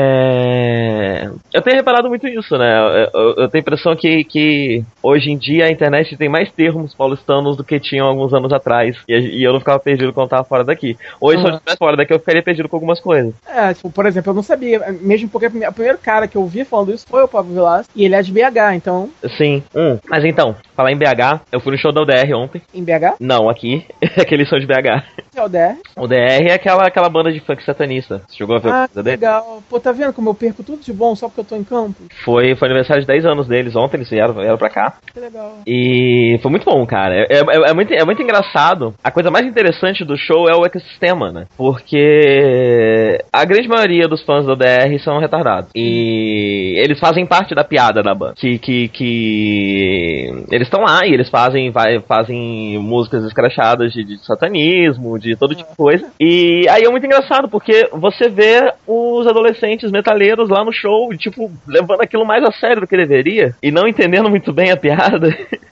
É... 0.04 1.30
Eu 1.52 1.62
tenho 1.62 1.76
reparado 1.76 2.08
muito 2.08 2.26
isso, 2.26 2.56
né? 2.58 2.78
Eu, 2.78 3.08
eu- 3.20 3.34
eu 3.38 3.48
tenho 3.48 3.60
a 3.62 3.66
impressão 3.66 3.94
que, 3.94 4.24
que 4.24 4.82
hoje 5.02 5.30
em 5.30 5.38
dia 5.38 5.66
a 5.66 5.70
internet 5.70 6.16
tem 6.16 6.28
mais 6.28 6.50
termos 6.50 6.94
paulistanos 6.94 7.56
do 7.56 7.62
que 7.64 7.78
tinham 7.78 8.06
alguns 8.08 8.34
anos 8.34 8.52
atrás. 8.52 8.96
E, 9.08 9.14
e 9.40 9.44
eu 9.44 9.52
não 9.52 9.60
ficava 9.60 9.78
perdido 9.78 10.12
quando 10.12 10.30
tava 10.30 10.42
fora 10.44 10.64
daqui. 10.64 10.96
Hoje, 11.20 11.38
se 11.38 11.44
eu 11.44 11.50
Uhum. 11.50 11.54
estivesse 11.56 11.78
fora 11.78 11.96
daqui, 11.96 12.12
eu 12.12 12.18
ficaria 12.18 12.42
perdido 12.42 12.68
com 12.68 12.76
algumas 12.76 13.00
coisas. 13.00 13.32
É, 13.48 13.72
tipo, 13.72 13.90
por 13.90 14.04
exemplo, 14.06 14.30
eu 14.30 14.34
não 14.34 14.42
sabia, 14.42 14.80
mesmo 15.00 15.28
porque 15.28 15.46
o 15.46 15.72
primeiro 15.72 15.98
cara 15.98 16.26
que 16.26 16.36
eu 16.36 16.44
vi 16.46 16.64
falando 16.64 16.92
isso 16.92 17.06
foi 17.08 17.22
o 17.22 17.28
Pablo 17.28 17.52
Vilas, 17.54 17.86
e 17.94 18.04
ele 18.04 18.14
é 18.16 18.22
de 18.22 18.32
BH, 18.32 18.74
então, 18.74 19.08
Sim. 19.36 19.62
Hum. 19.74 19.98
Mas 20.08 20.24
então, 20.24 20.56
falar 20.76 20.90
em 20.92 20.96
BH, 20.96 21.40
eu 21.52 21.60
fui 21.60 21.72
no 21.72 21.78
show 21.78 21.92
da 21.92 22.02
UDR 22.02 22.34
ontem. 22.34 22.60
em 22.74 22.82
BH, 22.82 23.14
Não, 23.20 23.48
aqui. 23.48 23.86
Aquele 24.18 24.44
som 24.46 24.58
de 24.58 24.66
BH. 24.66 25.04
é 25.36 25.42
o 25.42 25.48
DR. 25.48 25.76
O 25.96 26.06
DR 26.08 26.48
é 26.48 26.54
aquela, 26.54 26.86
aquela 26.86 27.08
banda 27.08 27.32
de 27.32 27.40
funk 27.40 27.64
satanista. 27.64 28.22
Você 28.28 28.36
chegou 28.38 28.56
a 28.56 28.58
ver 28.58 28.72
Ah, 28.72 28.88
dele? 29.04 29.16
legal. 29.16 29.62
Pô, 29.68 29.78
tá 29.78 29.92
vendo 29.92 30.12
como 30.12 30.30
eu 30.30 30.34
perco 30.34 30.62
tudo 30.62 30.82
de 30.82 30.92
bom 30.92 31.14
só 31.14 31.28
porque 31.28 31.40
eu 31.40 31.44
tô 31.44 31.56
em 31.56 31.64
campo? 31.64 31.94
Foi, 32.24 32.54
foi 32.56 32.68
aniversário 32.68 33.02
de 33.02 33.06
10 33.06 33.24
anos 33.26 33.46
deles 33.46 33.76
ontem, 33.76 33.98
eles 33.98 34.10
vieram, 34.10 34.34
vieram 34.34 34.58
pra 34.58 34.70
cá. 34.70 34.94
Que 35.12 35.20
legal. 35.20 35.58
E 35.66 36.38
foi 36.42 36.50
muito 36.50 36.64
bom, 36.64 36.84
cara. 36.86 37.14
É, 37.14 37.38
é- 37.40 37.70
é 37.70 37.74
muito, 37.74 37.92
é 37.92 38.04
muito 38.04 38.22
engraçado. 38.22 38.94
A 39.02 39.10
coisa 39.10 39.30
mais 39.30 39.46
interessante 39.46 40.04
do 40.04 40.16
show 40.16 40.48
é 40.48 40.54
o 40.56 40.64
ecossistema, 40.64 41.30
né? 41.32 41.46
Porque 41.56 43.18
a 43.32 43.44
grande 43.44 43.68
maioria 43.68 44.08
dos 44.08 44.22
fãs 44.22 44.44
do 44.46 44.56
DR 44.56 44.98
são 45.02 45.18
retardados. 45.18 45.70
E 45.74 46.74
eles 46.78 46.98
fazem 46.98 47.26
parte 47.26 47.54
da 47.54 47.64
piada 47.64 48.02
da 48.02 48.14
banda. 48.14 48.34
Que, 48.36 48.58
que, 48.58 48.88
que 48.88 50.44
eles 50.50 50.66
estão 50.66 50.80
lá 50.82 51.00
e 51.06 51.12
eles 51.12 51.28
fazem, 51.28 51.70
vai, 51.70 52.00
fazem 52.00 52.78
músicas 52.78 53.24
escrachadas 53.24 53.92
de, 53.92 54.04
de 54.04 54.18
satanismo, 54.24 55.18
de 55.18 55.36
todo 55.36 55.54
tipo 55.54 55.70
de 55.70 55.76
coisa. 55.76 56.06
E 56.20 56.66
aí 56.68 56.82
é 56.84 56.90
muito 56.90 57.06
engraçado, 57.06 57.48
porque 57.48 57.88
você 57.92 58.28
vê 58.28 58.72
os 58.94 59.26
adolescentes 59.26 59.90
metaleiros 59.90 60.48
lá 60.48 60.64
no 60.64 60.72
show, 60.72 61.08
tipo, 61.16 61.50
levando 61.66 62.00
aquilo 62.00 62.24
mais 62.24 62.44
a 62.44 62.52
sério 62.52 62.82
do 62.82 62.86
que 62.86 62.96
deveria. 62.96 63.54
E 63.62 63.70
não 63.70 63.88
entendendo 63.88 64.30
muito 64.30 64.52
bem 64.52 64.70
a 64.70 64.76
piada. 64.76 65.28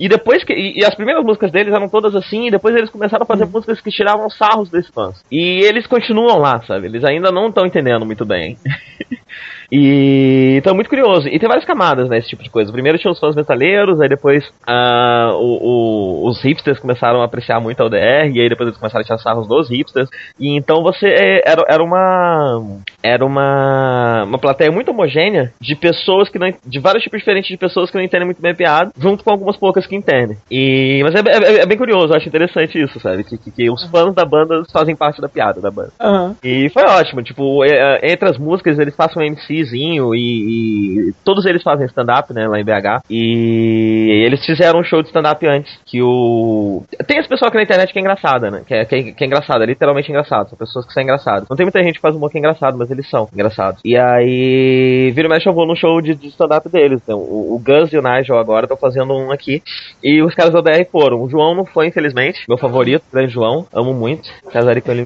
E 0.00 0.08
depois 0.08 0.42
que. 0.42 0.54
E, 0.54 0.80
e 0.80 0.84
as 0.84 0.94
primeiras 0.94 1.22
músicas 1.22 1.52
deles 1.52 1.74
eram 1.74 1.86
todas 1.86 2.16
assim, 2.16 2.46
e 2.46 2.50
depois 2.50 2.74
eles 2.74 2.88
começaram 2.88 3.24
a 3.24 3.26
fazer 3.26 3.44
músicas 3.44 3.82
que 3.82 3.90
tiravam 3.90 4.30
sarros 4.30 4.70
desses 4.70 4.90
fãs. 4.90 5.22
E 5.30 5.62
eles 5.62 5.86
continuam 5.86 6.38
lá, 6.38 6.58
sabe? 6.62 6.86
Eles 6.86 7.04
ainda 7.04 7.30
não 7.30 7.48
estão 7.48 7.66
entendendo 7.66 8.06
muito 8.06 8.24
bem. 8.24 8.56
E 9.70 10.56
então 10.58 10.72
é 10.72 10.74
muito 10.74 10.88
curioso. 10.90 11.28
E 11.28 11.38
tem 11.38 11.48
várias 11.48 11.64
camadas, 11.64 12.08
né, 12.08 12.18
esse 12.18 12.28
tipo 12.28 12.42
de 12.42 12.50
coisa. 12.50 12.72
Primeiro 12.72 12.98
tinha 12.98 13.10
os 13.12 13.18
fãs 13.18 13.34
metaleiros, 13.34 14.00
aí 14.00 14.08
depois 14.08 14.44
ah, 14.66 15.30
o- 15.34 16.24
o- 16.24 16.28
os 16.28 16.42
hipsters 16.42 16.78
começaram 16.78 17.22
a 17.22 17.24
apreciar 17.24 17.60
muito 17.60 17.80
a 17.80 17.86
UDR, 17.86 18.30
e 18.34 18.40
aí 18.40 18.48
depois 18.48 18.68
eles 18.68 18.78
começaram 18.78 19.02
a 19.02 19.04
tirar 19.04 19.18
sarros 19.18 19.46
dos 19.48 19.68
hipsters. 19.70 20.08
E 20.38 20.56
então 20.56 20.82
você 20.82 21.06
é, 21.06 21.42
era, 21.50 21.62
era 21.68 21.82
uma. 21.82 22.62
Era 23.02 23.24
uma. 23.24 24.24
Uma 24.24 24.38
plateia 24.38 24.70
muito 24.70 24.90
homogênea 24.90 25.52
de 25.60 25.74
pessoas 25.76 26.28
que 26.28 26.38
não. 26.38 26.52
de 26.66 26.78
vários 26.78 27.02
tipos 27.02 27.18
diferentes 27.20 27.48
de 27.50 27.56
pessoas 27.56 27.90
que 27.90 27.96
não 27.96 28.04
entendem 28.04 28.26
muito 28.26 28.42
bem 28.42 28.52
a 28.52 28.54
piada, 28.54 28.90
junto 28.98 29.22
com 29.24 29.30
algumas 29.30 29.56
poucas 29.56 29.86
que 29.86 29.96
entendem. 29.96 30.36
E. 30.50 31.00
Mas 31.02 31.14
é, 31.14 31.18
é- 31.30 31.62
é 31.62 31.66
bem 31.66 31.78
curioso, 31.78 32.08
eu 32.12 32.16
acho 32.16 32.28
interessante 32.28 32.80
isso, 32.82 32.98
sabe? 33.00 33.24
Que, 33.24 33.38
que, 33.38 33.50
que 33.50 33.70
os 33.70 33.84
fãs 33.90 34.14
da 34.14 34.24
banda 34.24 34.62
fazem 34.72 34.96
parte 34.96 35.20
da 35.20 35.28
piada 35.28 35.60
da 35.60 35.70
banda. 35.70 35.92
Aham. 36.00 36.36
E 36.42 36.68
foi 36.70 36.82
ótimo, 36.84 37.22
tipo, 37.22 37.64
é, 37.64 37.98
é, 38.02 38.12
entre 38.12 38.28
as 38.28 38.38
músicas 38.38 38.78
eles 38.78 38.94
passam 38.94 39.22
um 39.22 39.26
MCzinho 39.60 40.14
e, 40.14 41.08
e 41.08 41.12
todos 41.24 41.44
eles 41.46 41.62
fazem 41.62 41.86
stand-up, 41.86 42.32
né, 42.32 42.46
lá 42.46 42.58
em 42.60 42.64
BH. 42.64 43.02
E 43.08 44.24
eles 44.24 44.44
fizeram 44.44 44.80
um 44.80 44.84
show 44.84 45.02
de 45.02 45.08
stand-up 45.08 45.44
antes, 45.46 45.78
que 45.84 46.02
o... 46.02 46.82
Tem 47.06 47.18
esse 47.18 47.28
pessoal 47.28 47.48
aqui 47.48 47.56
na 47.56 47.64
internet 47.64 47.92
que 47.92 47.98
é 47.98 48.02
engraçada, 48.02 48.50
né, 48.50 48.62
que 48.66 48.74
é, 48.74 48.84
que 48.84 48.94
é, 48.94 49.02
que 49.12 49.24
é 49.24 49.26
engraçado, 49.26 49.62
é 49.62 49.66
literalmente 49.66 50.10
engraçado, 50.10 50.48
são 50.48 50.58
pessoas 50.58 50.86
que 50.86 50.92
são 50.92 51.02
engraçadas. 51.02 51.48
Não 51.48 51.56
tem 51.56 51.66
muita 51.66 51.82
gente 51.82 51.94
que 51.94 52.00
faz 52.00 52.14
humor 52.14 52.30
que 52.30 52.38
é 52.38 52.40
engraçado, 52.40 52.76
mas 52.78 52.90
eles 52.90 53.08
são 53.08 53.28
engraçados. 53.32 53.80
E 53.84 53.96
aí, 53.96 55.10
vira 55.14 55.28
e 55.28 55.30
mexe 55.30 55.48
eu 55.48 55.54
vou 55.54 55.66
no 55.66 55.76
show 55.76 56.00
de, 56.00 56.14
de 56.14 56.28
stand-up 56.28 56.68
deles, 56.68 57.00
então, 57.02 57.18
o, 57.18 57.56
o 57.56 57.62
e 57.70 57.96
o 57.96 58.02
Nigel 58.02 58.38
agora 58.38 58.64
estão 58.64 58.76
fazendo 58.76 59.14
um 59.14 59.30
aqui, 59.30 59.62
e 60.02 60.22
os 60.22 60.34
caras 60.34 60.52
da 60.52 60.60
DR 60.60 60.84
foram. 60.90 61.22
O 61.22 61.28
João 61.28 61.54
não 61.54 61.64
foi, 61.64 61.86
infelizmente, 61.86 62.40
meu 62.48 62.58
favorito, 62.58 63.04
grande 63.12 63.32
João, 63.32 63.66
amo 63.72 63.94
muito, 63.94 64.28
casaria 64.50 64.82
com 64.82 64.90
ele. 64.92 65.00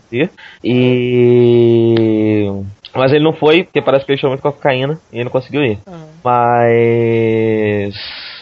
E... 0.62 2.48
Mas 2.94 3.12
ele 3.12 3.24
não 3.24 3.32
foi, 3.32 3.64
porque 3.64 3.82
parece 3.82 4.04
que 4.04 4.12
ele 4.12 4.20
chamou 4.20 4.36
muito 4.36 4.42
cocaína 4.42 4.98
e 5.12 5.16
ele 5.16 5.24
não 5.24 5.30
conseguiu 5.30 5.62
ir. 5.62 5.78
aham. 5.86 6.08
Mas. 6.24 7.94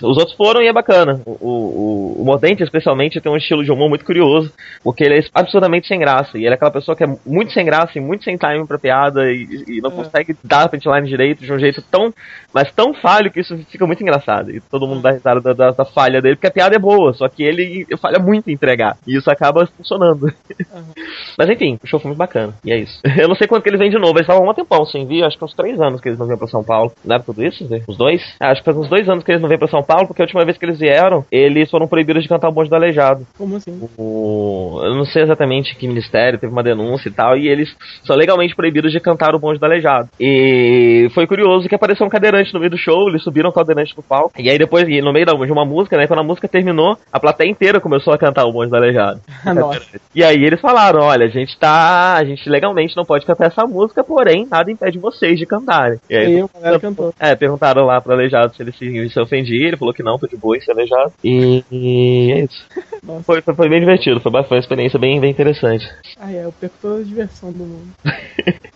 Os 0.02 0.18
outros 0.18 0.36
foram 0.36 0.60
e 0.62 0.66
é 0.66 0.72
bacana. 0.72 1.20
O, 1.24 1.30
o, 1.30 2.22
o 2.22 2.24
Mordente, 2.24 2.62
especialmente, 2.62 3.20
tem 3.20 3.30
um 3.30 3.36
estilo 3.36 3.64
de 3.64 3.70
humor 3.70 3.88
muito 3.88 4.04
curioso, 4.04 4.52
porque 4.82 5.04
ele 5.04 5.18
é 5.18 5.24
absurdamente 5.34 5.88
sem 5.88 5.98
graça. 5.98 6.38
E 6.38 6.42
ele 6.42 6.50
é 6.50 6.54
aquela 6.54 6.70
pessoa 6.70 6.96
que 6.96 7.04
é 7.04 7.16
muito 7.26 7.52
sem 7.52 7.64
graça 7.64 7.92
e 7.96 8.00
muito 8.00 8.24
sem 8.24 8.36
time 8.36 8.66
pra 8.66 8.78
piada 8.78 9.30
e, 9.30 9.64
e 9.68 9.80
não 9.80 9.90
é. 9.90 9.94
consegue 9.94 10.36
dar 10.42 10.62
a 10.62 10.68
punchline 10.68 11.08
direito 11.08 11.44
de 11.44 11.52
um 11.52 11.58
jeito 11.58 11.82
tão, 11.82 12.12
mas 12.52 12.72
tão 12.72 12.94
falho 12.94 13.30
que 13.30 13.40
isso 13.40 13.56
fica 13.70 13.86
muito 13.86 14.02
engraçado. 14.02 14.50
E 14.50 14.60
todo 14.60 14.86
mundo 14.86 15.02
dá 15.02 15.12
risada 15.12 15.40
da, 15.40 15.52
da, 15.52 15.70
da, 15.70 15.84
falha 15.84 16.20
dele, 16.20 16.36
porque 16.36 16.46
a 16.46 16.52
piada 16.52 16.74
é 16.74 16.78
boa, 16.78 17.12
só 17.12 17.28
que 17.28 17.42
ele 17.42 17.86
falha 18.00 18.18
muito 18.18 18.48
em 18.48 18.52
entregar. 18.52 18.96
E 19.06 19.16
isso 19.16 19.30
acaba 19.30 19.66
funcionando. 19.66 20.24
Uhum. 20.24 20.84
mas 21.38 21.48
enfim, 21.48 21.78
o 21.82 21.86
show 21.86 22.00
foi 22.00 22.08
muito 22.08 22.18
bacana. 22.18 22.54
E 22.64 22.72
é 22.72 22.78
isso. 22.78 23.00
Eu 23.18 23.28
não 23.28 23.34
sei 23.34 23.46
quanto 23.46 23.62
que 23.62 23.68
eles 23.68 23.80
vêm 23.80 23.90
de 23.90 23.98
novo. 23.98 24.12
Eles 24.12 24.22
estavam 24.22 24.48
um 24.48 24.54
tempão 24.54 24.84
sem 24.86 25.06
vir, 25.06 25.24
acho 25.24 25.38
que 25.38 25.44
uns 25.44 25.54
três 25.54 25.80
anos 25.80 26.00
que 26.00 26.08
eles 26.08 26.18
não 26.18 26.26
vêm 26.26 26.36
pra 26.36 26.48
São 26.48 26.64
Paulo. 26.64 26.92
Não 27.04 27.14
era 27.14 27.22
tudo 27.22 27.44
isso? 27.44 27.66
Os 27.86 27.96
dois? 27.96 28.22
Ah, 28.40 28.50
acho 28.50 28.60
que 28.60 28.64
faz 28.64 28.76
uns 28.76 28.88
dois 28.88 29.08
anos 29.08 29.24
que 29.24 29.30
eles 29.30 29.42
não 29.42 29.48
vêm 29.48 29.58
pra 29.58 29.68
São 29.68 29.82
Paulo, 29.82 29.91
porque 30.06 30.22
a 30.22 30.24
última 30.24 30.44
vez 30.44 30.58
que 30.58 30.64
eles 30.64 30.78
vieram, 30.78 31.24
eles 31.30 31.70
foram 31.70 31.86
proibidos 31.86 32.22
de 32.22 32.28
cantar 32.28 32.48
o 32.48 32.52
bonde 32.52 32.70
do 32.70 32.76
aleijado. 32.76 33.26
Como 33.36 33.56
assim? 33.56 33.80
O... 33.96 34.80
Eu 34.82 34.94
não 34.94 35.04
sei 35.04 35.22
exatamente 35.22 35.76
que 35.76 35.86
ministério, 35.86 36.38
teve 36.38 36.52
uma 36.52 36.62
denúncia 36.62 37.08
e 37.08 37.12
tal, 37.12 37.36
e 37.36 37.48
eles 37.48 37.74
são 38.04 38.16
legalmente 38.16 38.54
proibidos 38.54 38.92
de 38.92 39.00
cantar 39.00 39.34
o 39.34 39.38
bonde 39.38 39.58
do 39.58 39.64
aleijado. 39.64 40.08
E 40.18 41.08
foi 41.14 41.26
curioso 41.26 41.68
que 41.68 41.74
apareceu 41.74 42.06
um 42.06 42.10
cadeirante 42.10 42.52
no 42.52 42.60
meio 42.60 42.70
do 42.70 42.78
show, 42.78 43.08
eles 43.08 43.22
subiram 43.22 43.50
o 43.50 43.52
cadeirante 43.52 43.94
pro 43.94 44.02
palco, 44.02 44.32
e 44.38 44.50
aí 44.50 44.58
depois, 44.58 44.84
no 45.02 45.12
meio 45.12 45.26
de 45.26 45.52
uma 45.52 45.64
música, 45.64 45.96
né, 45.96 46.06
quando 46.06 46.20
a 46.20 46.24
música 46.24 46.48
terminou, 46.48 46.96
a 47.12 47.20
plateia 47.20 47.50
inteira 47.50 47.80
começou 47.80 48.12
a 48.12 48.18
cantar 48.18 48.44
o 48.44 48.52
bonde 48.52 48.70
do 48.70 48.76
aleijado. 48.76 49.20
e 50.14 50.24
aí 50.24 50.42
eles 50.44 50.60
falaram, 50.60 51.00
olha, 51.00 51.26
a 51.26 51.30
gente 51.30 51.58
tá, 51.58 52.16
a 52.16 52.24
gente 52.24 52.48
legalmente 52.48 52.96
não 52.96 53.04
pode 53.04 53.26
cantar 53.26 53.46
essa 53.46 53.66
música, 53.66 54.04
porém, 54.04 54.46
nada 54.50 54.70
impede 54.70 54.98
vocês 54.98 55.38
de 55.38 55.46
cantarem. 55.46 55.98
E 56.08 56.16
aí, 56.16 56.38
eu, 56.38 56.48
cantou. 56.80 57.14
É, 57.18 57.34
perguntaram 57.34 57.84
lá 57.84 58.00
pro 58.00 58.12
aleijado 58.12 58.54
se 58.54 58.62
ele 58.62 58.72
se, 58.72 59.08
se 59.10 59.20
ofendia, 59.20 59.68
ele 59.68 59.76
falou 59.82 59.92
que 59.92 60.02
não, 60.02 60.18
tô 60.18 60.28
de 60.28 60.36
boa 60.36 60.56
aleijado. 60.68 61.12
E, 61.24 61.64
e 61.70 62.32
é 62.32 62.44
isso. 62.44 62.66
Foi, 63.26 63.42
foi, 63.42 63.54
foi, 63.56 63.68
bem 63.68 63.80
divertido, 63.80 64.20
foi, 64.20 64.30
foi 64.30 64.56
uma 64.56 64.60
experiência 64.60 64.96
bem, 64.96 65.18
bem 65.18 65.32
interessante. 65.32 65.84
Ah, 66.20 66.32
é, 66.32 66.44
eu 66.44 66.52
perco 66.52 66.76
toda 66.80 67.00
a 67.00 67.04
diversão 67.04 67.50
do 67.50 67.64
mundo. 67.64 67.88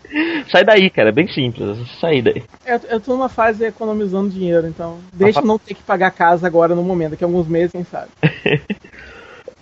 Sai 0.50 0.64
daí, 0.64 0.90
cara, 0.90 1.10
é 1.10 1.12
bem 1.12 1.28
simples, 1.28 1.78
sai 2.00 2.22
daí. 2.22 2.42
Eu, 2.64 2.80
eu 2.88 3.00
tô 3.00 3.12
numa 3.12 3.28
fase 3.28 3.64
economizando 3.64 4.30
dinheiro, 4.30 4.66
então 4.66 4.98
deixa 5.12 5.40
eu 5.40 5.44
não 5.44 5.58
ter 5.58 5.74
que 5.74 5.82
pagar 5.82 6.10
casa 6.10 6.46
agora 6.46 6.74
no 6.74 6.82
momento, 6.82 7.10
daqui 7.10 7.24
a 7.24 7.26
alguns 7.26 7.46
meses, 7.46 7.72
quem 7.72 7.84
sabe. 7.84 8.08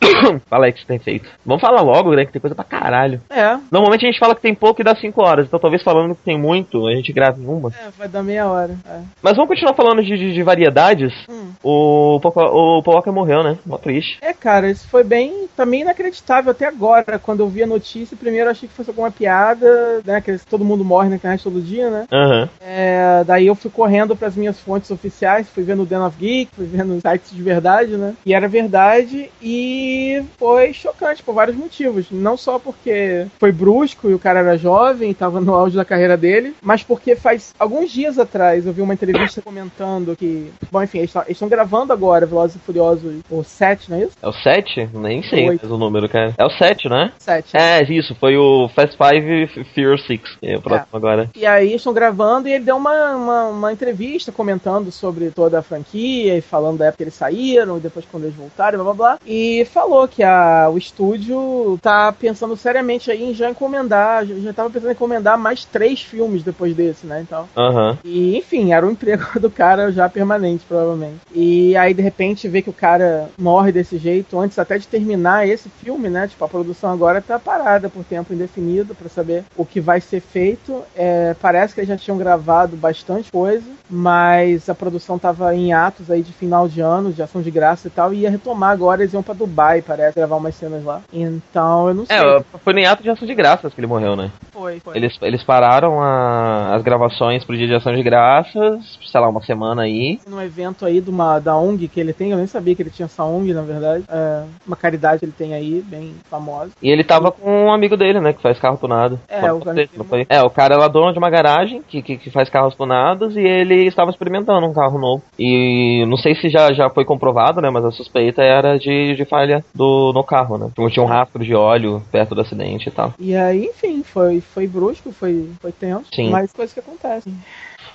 fala 0.48 0.66
aí 0.66 0.72
que 0.72 0.80
você 0.80 0.86
tem 0.86 0.98
feito. 0.98 1.28
Vamos 1.44 1.60
falar 1.60 1.82
logo, 1.82 2.14
né? 2.14 2.24
Que 2.24 2.32
tem 2.32 2.40
coisa 2.40 2.54
pra 2.54 2.64
caralho. 2.64 3.20
É. 3.30 3.58
Normalmente 3.70 4.04
a 4.04 4.10
gente 4.10 4.18
fala 4.18 4.34
que 4.34 4.42
tem 4.42 4.54
pouco 4.54 4.80
e 4.80 4.84
dá 4.84 4.94
5 4.94 5.22
horas. 5.22 5.46
Então 5.46 5.58
talvez 5.58 5.82
falando 5.82 6.14
que 6.14 6.22
tem 6.22 6.38
muito, 6.38 6.86
a 6.86 6.94
gente 6.94 7.12
grave 7.12 7.42
em 7.42 7.46
uma. 7.46 7.70
É, 7.70 7.90
vai 7.96 8.08
dar 8.08 8.22
meia 8.22 8.46
hora. 8.46 8.76
É. 8.88 9.00
Mas 9.22 9.36
vamos 9.36 9.48
continuar 9.48 9.74
falando 9.74 10.02
de, 10.02 10.16
de, 10.16 10.34
de 10.34 10.42
variedades. 10.42 11.12
Hum. 11.28 11.52
O, 11.62 12.20
o, 12.22 12.78
o 12.78 12.82
Paul 12.82 13.02
morreu, 13.12 13.42
né? 13.42 13.58
Mó 13.64 13.78
triste. 13.78 14.18
É, 14.20 14.32
cara, 14.32 14.70
isso 14.70 14.88
foi 14.88 15.04
bem. 15.04 15.48
Também 15.56 15.82
inacreditável 15.82 16.50
até 16.50 16.66
agora. 16.66 17.18
Quando 17.18 17.40
eu 17.40 17.48
vi 17.48 17.62
a 17.62 17.66
notícia, 17.66 18.16
primeiro 18.16 18.46
eu 18.46 18.50
achei 18.50 18.68
que 18.68 18.74
fosse 18.74 18.90
alguma 18.90 19.10
piada, 19.10 20.00
né? 20.04 20.20
Que 20.20 20.38
todo 20.38 20.64
mundo 20.64 20.84
morre 20.84 21.08
na 21.08 21.16
internet 21.16 21.42
todo 21.42 21.60
dia, 21.60 21.90
né? 21.90 22.06
Uhum. 22.12 22.48
É, 22.60 23.22
daí 23.26 23.46
eu 23.46 23.54
fui 23.54 23.70
correndo 23.70 24.16
pras 24.16 24.36
minhas 24.36 24.60
fontes 24.60 24.90
oficiais, 24.90 25.48
fui 25.48 25.62
vendo 25.62 25.82
o 25.82 25.86
Den 25.86 25.98
of 25.98 26.16
Geek, 26.18 26.50
fui 26.54 26.66
vendo 26.66 27.00
sites 27.00 27.30
de 27.30 27.42
verdade, 27.42 27.96
né? 27.96 28.14
E 28.24 28.34
era 28.34 28.48
verdade. 28.48 29.30
E 29.40 29.93
foi 30.38 30.72
chocante 30.72 31.22
por 31.22 31.34
vários 31.34 31.56
motivos. 31.56 32.06
Não 32.10 32.36
só 32.36 32.58
porque 32.58 33.26
foi 33.38 33.52
brusco 33.52 34.10
e 34.10 34.14
o 34.14 34.18
cara 34.18 34.40
era 34.40 34.56
jovem 34.56 35.08
e 35.08 35.12
estava 35.12 35.40
no 35.40 35.54
auge 35.54 35.76
da 35.76 35.84
carreira 35.84 36.16
dele, 36.16 36.54
mas 36.62 36.82
porque 36.82 37.16
faz 37.16 37.54
alguns 37.58 37.90
dias 37.90 38.18
atrás 38.18 38.66
eu 38.66 38.72
vi 38.72 38.82
uma 38.82 38.94
entrevista 38.94 39.40
comentando 39.42 40.16
que. 40.16 40.50
Bom, 40.70 40.82
enfim, 40.82 40.98
eles 40.98 41.14
estão 41.28 41.48
gravando 41.48 41.92
agora 41.92 42.26
Velozes 42.26 42.56
e 42.56 42.58
Furiosos 42.58 43.20
o 43.30 43.42
7, 43.42 43.90
não 43.90 43.98
é 43.98 44.02
isso? 44.04 44.12
É 44.22 44.28
o 44.28 44.32
7? 44.32 44.90
Nem 44.94 45.22
sei 45.22 45.50
o, 45.50 45.74
o 45.74 45.78
número, 45.78 46.08
cara. 46.08 46.34
É 46.36 46.44
o 46.44 46.50
7, 46.50 46.88
né? 46.88 47.12
7. 47.18 47.56
É, 47.56 47.82
isso, 47.92 48.14
foi 48.16 48.36
o 48.36 48.68
Fast 48.68 48.96
5 48.96 49.60
e 49.60 49.64
Fear 49.74 49.98
6. 49.98 50.20
É 50.42 50.56
o 50.56 50.62
próximo 50.62 50.88
é. 50.92 50.96
agora. 50.96 51.30
E 51.34 51.46
aí 51.46 51.74
estão 51.74 51.92
gravando 51.92 52.48
e 52.48 52.52
ele 52.52 52.64
deu 52.64 52.76
uma, 52.76 53.16
uma, 53.16 53.44
uma, 53.48 53.72
entrevista 53.72 54.32
comentando 54.32 54.90
sobre 54.90 55.30
toda 55.30 55.58
a 55.58 55.62
franquia 55.62 56.36
e 56.36 56.40
falando 56.40 56.78
da 56.78 56.86
época 56.86 56.98
que 56.98 57.04
eles 57.04 57.14
saíram 57.14 57.76
e 57.76 57.80
depois 57.80 58.06
quando 58.10 58.24
eles 58.24 58.36
voltaram, 58.36 58.82
blá 58.82 58.94
blá 58.94 58.94
blá. 58.94 59.18
E 59.26 59.66
falou 59.84 60.08
que 60.08 60.22
a, 60.22 60.70
o 60.72 60.78
estúdio 60.78 61.78
tá 61.82 62.10
pensando 62.12 62.56
seriamente 62.56 63.10
aí 63.10 63.22
em 63.22 63.34
já 63.34 63.50
encomendar, 63.50 64.24
já 64.24 64.52
tava 64.52 64.70
pensando 64.70 64.90
em 64.90 64.92
encomendar 64.92 65.38
mais 65.38 65.64
três 65.64 66.00
filmes 66.00 66.42
depois 66.42 66.74
desse, 66.74 67.06
né? 67.06 67.20
Então. 67.20 67.46
Uhum. 67.54 67.96
E, 68.02 68.36
enfim, 68.36 68.72
era 68.72 68.86
o 68.86 68.90
emprego 68.90 69.24
do 69.38 69.50
cara 69.50 69.92
já 69.92 70.08
permanente, 70.08 70.64
provavelmente. 70.66 71.20
E 71.34 71.76
aí, 71.76 71.92
de 71.92 72.00
repente, 72.00 72.48
ver 72.48 72.62
que 72.62 72.70
o 72.70 72.74
cara 72.74 73.28
morre 73.38 73.72
desse 73.72 73.98
jeito, 73.98 74.38
antes 74.38 74.58
até 74.58 74.78
de 74.78 74.88
terminar 74.88 75.46
esse 75.46 75.68
filme, 75.68 76.08
né? 76.08 76.26
Tipo, 76.26 76.44
a 76.44 76.48
produção 76.48 76.90
agora 76.90 77.20
tá 77.20 77.38
parada 77.38 77.90
por 77.90 78.04
tempo 78.04 78.32
indefinido 78.32 78.94
para 78.94 79.08
saber 79.08 79.44
o 79.56 79.66
que 79.66 79.80
vai 79.80 80.00
ser 80.00 80.20
feito. 80.20 80.82
É, 80.96 81.34
parece 81.40 81.74
que 81.74 81.80
eles 81.80 81.88
já 81.88 81.96
tinham 81.96 82.16
gravado 82.16 82.76
bastante 82.76 83.30
coisa, 83.30 83.66
mas 83.90 84.68
a 84.68 84.74
produção 84.74 85.18
tava 85.18 85.54
em 85.54 85.72
atos 85.72 86.10
aí 86.10 86.22
de 86.22 86.32
final 86.32 86.66
de 86.66 86.80
ano, 86.80 87.12
de 87.12 87.22
ação 87.22 87.42
de 87.42 87.50
graça 87.50 87.88
e 87.88 87.90
tal, 87.90 88.14
e 88.14 88.20
ia 88.20 88.30
retomar 88.30 88.70
agora, 88.70 89.02
eles 89.02 89.12
iam 89.12 89.22
pra 89.22 89.34
Dubai, 89.34 89.73
parece, 89.82 90.16
gravar 90.16 90.36
umas 90.36 90.54
cenas 90.54 90.84
lá. 90.84 91.02
Então, 91.12 91.88
eu 91.88 91.94
não 91.94 92.06
sei. 92.06 92.16
É, 92.16 92.44
foi 92.62 92.72
nem 92.72 92.86
ato 92.86 93.02
de 93.02 93.10
ação 93.10 93.26
de 93.26 93.34
graças 93.34 93.72
que 93.72 93.80
ele 93.80 93.86
morreu, 93.86 94.16
né? 94.16 94.30
Foi, 94.52 94.80
foi. 94.80 94.96
Eles, 94.96 95.16
eles 95.22 95.42
pararam 95.42 96.00
a, 96.00 96.74
as 96.74 96.82
gravações 96.82 97.44
pro 97.44 97.56
dia 97.56 97.66
de 97.66 97.74
ação 97.74 97.94
de 97.94 98.02
graças, 98.02 98.98
sei 99.04 99.20
lá, 99.20 99.28
uma 99.28 99.42
semana 99.42 99.82
aí. 99.82 100.18
Num 100.26 100.40
evento 100.40 100.84
aí 100.84 101.00
de 101.00 101.10
uma, 101.10 101.38
da 101.38 101.56
ONG 101.56 101.88
que 101.88 102.00
ele 102.00 102.12
tem, 102.12 102.30
eu 102.30 102.36
nem 102.36 102.46
sabia 102.46 102.74
que 102.74 102.82
ele 102.82 102.90
tinha 102.90 103.06
essa 103.06 103.24
ONG, 103.24 103.52
na 103.52 103.62
verdade. 103.62 104.04
É, 104.08 104.44
uma 104.66 104.76
caridade 104.76 105.20
que 105.20 105.24
ele 105.24 105.34
tem 105.36 105.54
aí, 105.54 105.82
bem 105.82 106.14
famosa. 106.30 106.72
E 106.82 106.90
ele 106.90 107.04
tava 107.04 107.30
com 107.30 107.66
um 107.66 107.72
amigo 107.72 107.96
dele, 107.96 108.20
né, 108.20 108.32
que 108.32 108.42
faz 108.42 108.58
carro 108.58 108.76
tunado. 108.76 109.18
É, 109.28 109.52
o 109.52 109.60
cara, 109.60 109.88
foi... 110.08 110.26
é, 110.28 110.42
o 110.42 110.50
cara 110.50 110.74
era 110.74 110.88
dono 110.88 111.12
de 111.12 111.18
uma 111.18 111.30
garagem 111.30 111.82
que, 111.82 112.02
que, 112.02 112.16
que 112.16 112.30
faz 112.30 112.48
carros 112.48 112.74
tunados 112.74 113.36
e 113.36 113.40
ele 113.40 113.86
estava 113.86 114.10
experimentando 114.10 114.66
um 114.66 114.72
carro 114.72 114.98
novo. 114.98 115.22
E 115.38 116.04
não 116.06 116.16
sei 116.16 116.34
se 116.34 116.48
já, 116.48 116.72
já 116.72 116.88
foi 116.90 117.04
comprovado, 117.04 117.60
né, 117.60 117.70
mas 117.70 117.84
a 117.84 117.90
suspeita 117.90 118.42
era 118.42 118.78
de, 118.78 119.14
de 119.14 119.24
falha 119.24 119.53
do, 119.74 120.12
no 120.12 120.24
carro, 120.24 120.58
né? 120.58 120.70
Tinha 120.90 121.04
um 121.04 121.08
rastro 121.08 121.44
de 121.44 121.54
óleo 121.54 122.02
perto 122.10 122.34
do 122.34 122.40
acidente 122.40 122.88
e 122.88 122.92
tal. 122.92 123.14
E 123.18 123.34
aí, 123.36 123.66
enfim, 123.66 124.02
foi, 124.02 124.40
foi 124.40 124.66
brusco, 124.66 125.12
foi, 125.12 125.50
foi 125.60 125.72
tenso, 125.72 126.06
Sim. 126.14 126.30
mas 126.30 126.52
coisas 126.52 126.72
que 126.72 126.80
acontecem. 126.80 127.34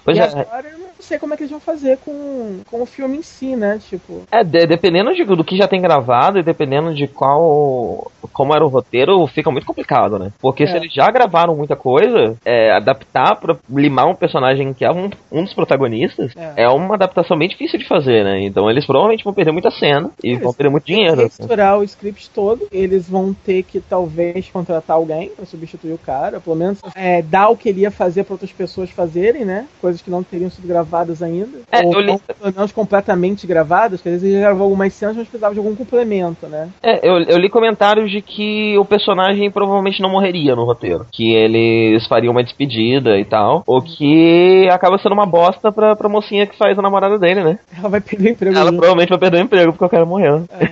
Pois 0.04 0.18
e 0.18 0.22
é. 0.22 0.24
agora 0.24 0.68
eu 0.70 0.80
não 0.80 0.90
sei 1.00 1.18
como 1.18 1.34
é 1.34 1.38
que 1.38 1.44
eles 1.44 1.52
vão 1.52 1.60
fazer 1.60 1.98
com, 1.98 2.60
com 2.70 2.82
o 2.82 2.86
filme 2.86 3.18
em 3.18 3.22
si, 3.22 3.56
né? 3.56 3.80
Tipo. 3.90 4.24
É, 4.32 4.44
de, 4.44 4.66
dependendo 4.66 5.14
de, 5.14 5.24
do 5.24 5.44
que 5.44 5.58
já 5.58 5.68
tem 5.68 5.82
gravado 5.82 6.40
e 6.40 6.44
dependendo 6.44 6.94
de 6.94 7.08
qual. 7.08 8.12
como 8.34 8.54
era 8.54 8.66
o 8.66 8.70
roteiro, 8.70 9.26
fica 9.28 9.52
muito 9.52 9.66
complicado, 9.66 10.20
né? 10.20 10.32
Porque 10.40 10.64
é. 10.64 10.68
se 10.68 10.78
eles 10.78 10.94
já 10.94 11.10
gravaram 11.10 11.56
muita 11.56 11.76
coisa, 11.76 12.38
é, 12.46 12.72
adaptar 12.72 13.36
pra 13.36 13.58
limar 13.70 14.08
um 14.08 14.16
personagem 14.16 14.74
que 14.74 14.86
é 14.86 14.92
um, 14.92 15.10
um 15.32 15.44
dos 15.44 15.54
protagonistas 15.54 16.34
é. 16.36 16.64
é. 16.64 16.70
uma 16.70 16.96
adaptação 16.96 17.38
bem 17.38 17.48
difícil 17.48 17.80
de 17.80 17.88
fazer, 17.88 18.24
né? 18.24 18.42
Então 18.42 18.70
eles 18.70 18.86
provavelmente 18.86 19.24
vão 19.24 19.34
perder 19.34 19.52
muita 19.52 19.72
cena 19.72 20.12
e 20.24 20.30
eles 20.30 20.42
vão 20.42 20.54
perder 20.54 20.70
muito 20.70 20.86
dinheiro. 20.86 21.24
Misturar 21.24 21.74
assim. 21.74 21.82
o 21.82 21.84
script 21.84 22.30
todo, 22.30 22.68
eles 22.72 23.10
vão 23.10 23.34
ter 23.34 23.64
que 23.64 23.80
talvez 23.80 24.50
contratar 24.50 24.96
alguém 24.96 25.30
pra 25.30 25.46
substituir 25.46 25.94
o 25.94 25.98
cara, 25.98 26.40
pelo 26.40 26.56
menos 26.56 26.80
é, 26.96 27.22
dar 27.22 27.50
o 27.50 27.58
que 27.58 27.70
ele 27.70 27.82
ia 27.82 27.92
fazer 27.92 28.24
pra 28.24 28.34
outras 28.34 28.52
pessoas 28.52 28.90
fazerem, 28.90 29.46
né? 29.46 29.68
Coisas 29.90 30.02
que 30.04 30.12
não 30.12 30.22
teriam 30.22 30.52
sido 30.52 30.68
gravadas 30.68 31.24
ainda. 31.24 31.62
É, 31.72 31.84
ou 31.84 31.94
eu 31.94 32.00
li... 32.02 32.20
pelo 32.40 32.54
menos 32.56 32.72
completamente 32.72 33.48
gravadas, 33.48 34.00
que 34.00 34.08
às 34.08 34.14
vezes 34.14 34.30
ele 34.30 34.40
gravou 34.40 34.66
algumas 34.66 34.94
cenas, 34.94 35.18
mas 35.18 35.28
precisava 35.28 35.54
de 35.54 35.60
algum 35.60 35.76
complemento, 35.76 36.46
né? 36.46 36.70
É, 36.84 37.08
eu, 37.08 37.20
eu 37.22 37.40
li 37.40 37.50
comentários 37.50 38.12
de 38.12 38.22
que 38.22 38.78
o 38.78 38.86
personagem 38.86 39.50
provavelmente 39.50 40.00
não 40.00 40.12
morreria 40.12 40.56
no 40.56 40.64
roteiro. 40.64 41.08
Que 41.12 41.34
eles 41.34 42.06
fariam 42.06 42.32
uma 42.32 42.44
despedida 42.44 43.18
e 43.18 43.26
tal. 43.26 43.64
Ou 43.66 43.82
que 43.82 44.70
acaba 44.72 45.00
sendo 45.00 45.14
uma 45.14 45.26
bosta 45.26 45.72
pra, 45.72 45.96
pra 45.96 46.08
mocinha 46.08 46.46
que 46.46 46.56
faz 46.56 46.78
a 46.78 46.84
namorada 46.84 47.18
dele, 47.18 47.44
né? 47.44 47.60
Ela 47.76 47.90
vai 47.90 48.02
perder 48.02 48.30
o 48.30 48.32
emprego. 48.32 48.56
Ela 48.56 48.72
provavelmente 48.72 49.10
vai 49.10 49.18
perder 49.18 49.38
o 49.38 49.46
emprego 49.46 49.72
porque 49.72 49.86
o 49.86 49.90
cara 49.90 50.06
morreu. 50.06 50.46
É, 50.52 50.66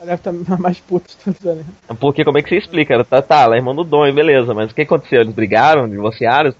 ela 0.00 0.16
deve 0.16 0.30
estar 0.30 0.32
mais 0.58 0.80
puta 0.80 1.12
né? 1.44 1.64
Porque 2.00 2.24
como 2.24 2.38
é 2.38 2.42
que 2.42 2.48
você 2.48 2.56
explica? 2.56 2.94
Ela 2.94 3.04
tá, 3.04 3.20
tá, 3.20 3.42
ela 3.42 3.54
é 3.54 3.58
irmã 3.58 3.74
do 3.74 3.84
Dom, 3.84 4.10
beleza, 4.12 4.54
mas 4.54 4.70
o 4.70 4.74
que 4.74 4.82
aconteceu? 4.82 5.20
Eles 5.20 5.34
brigaram, 5.34 5.88
divorciaram? 5.88 6.54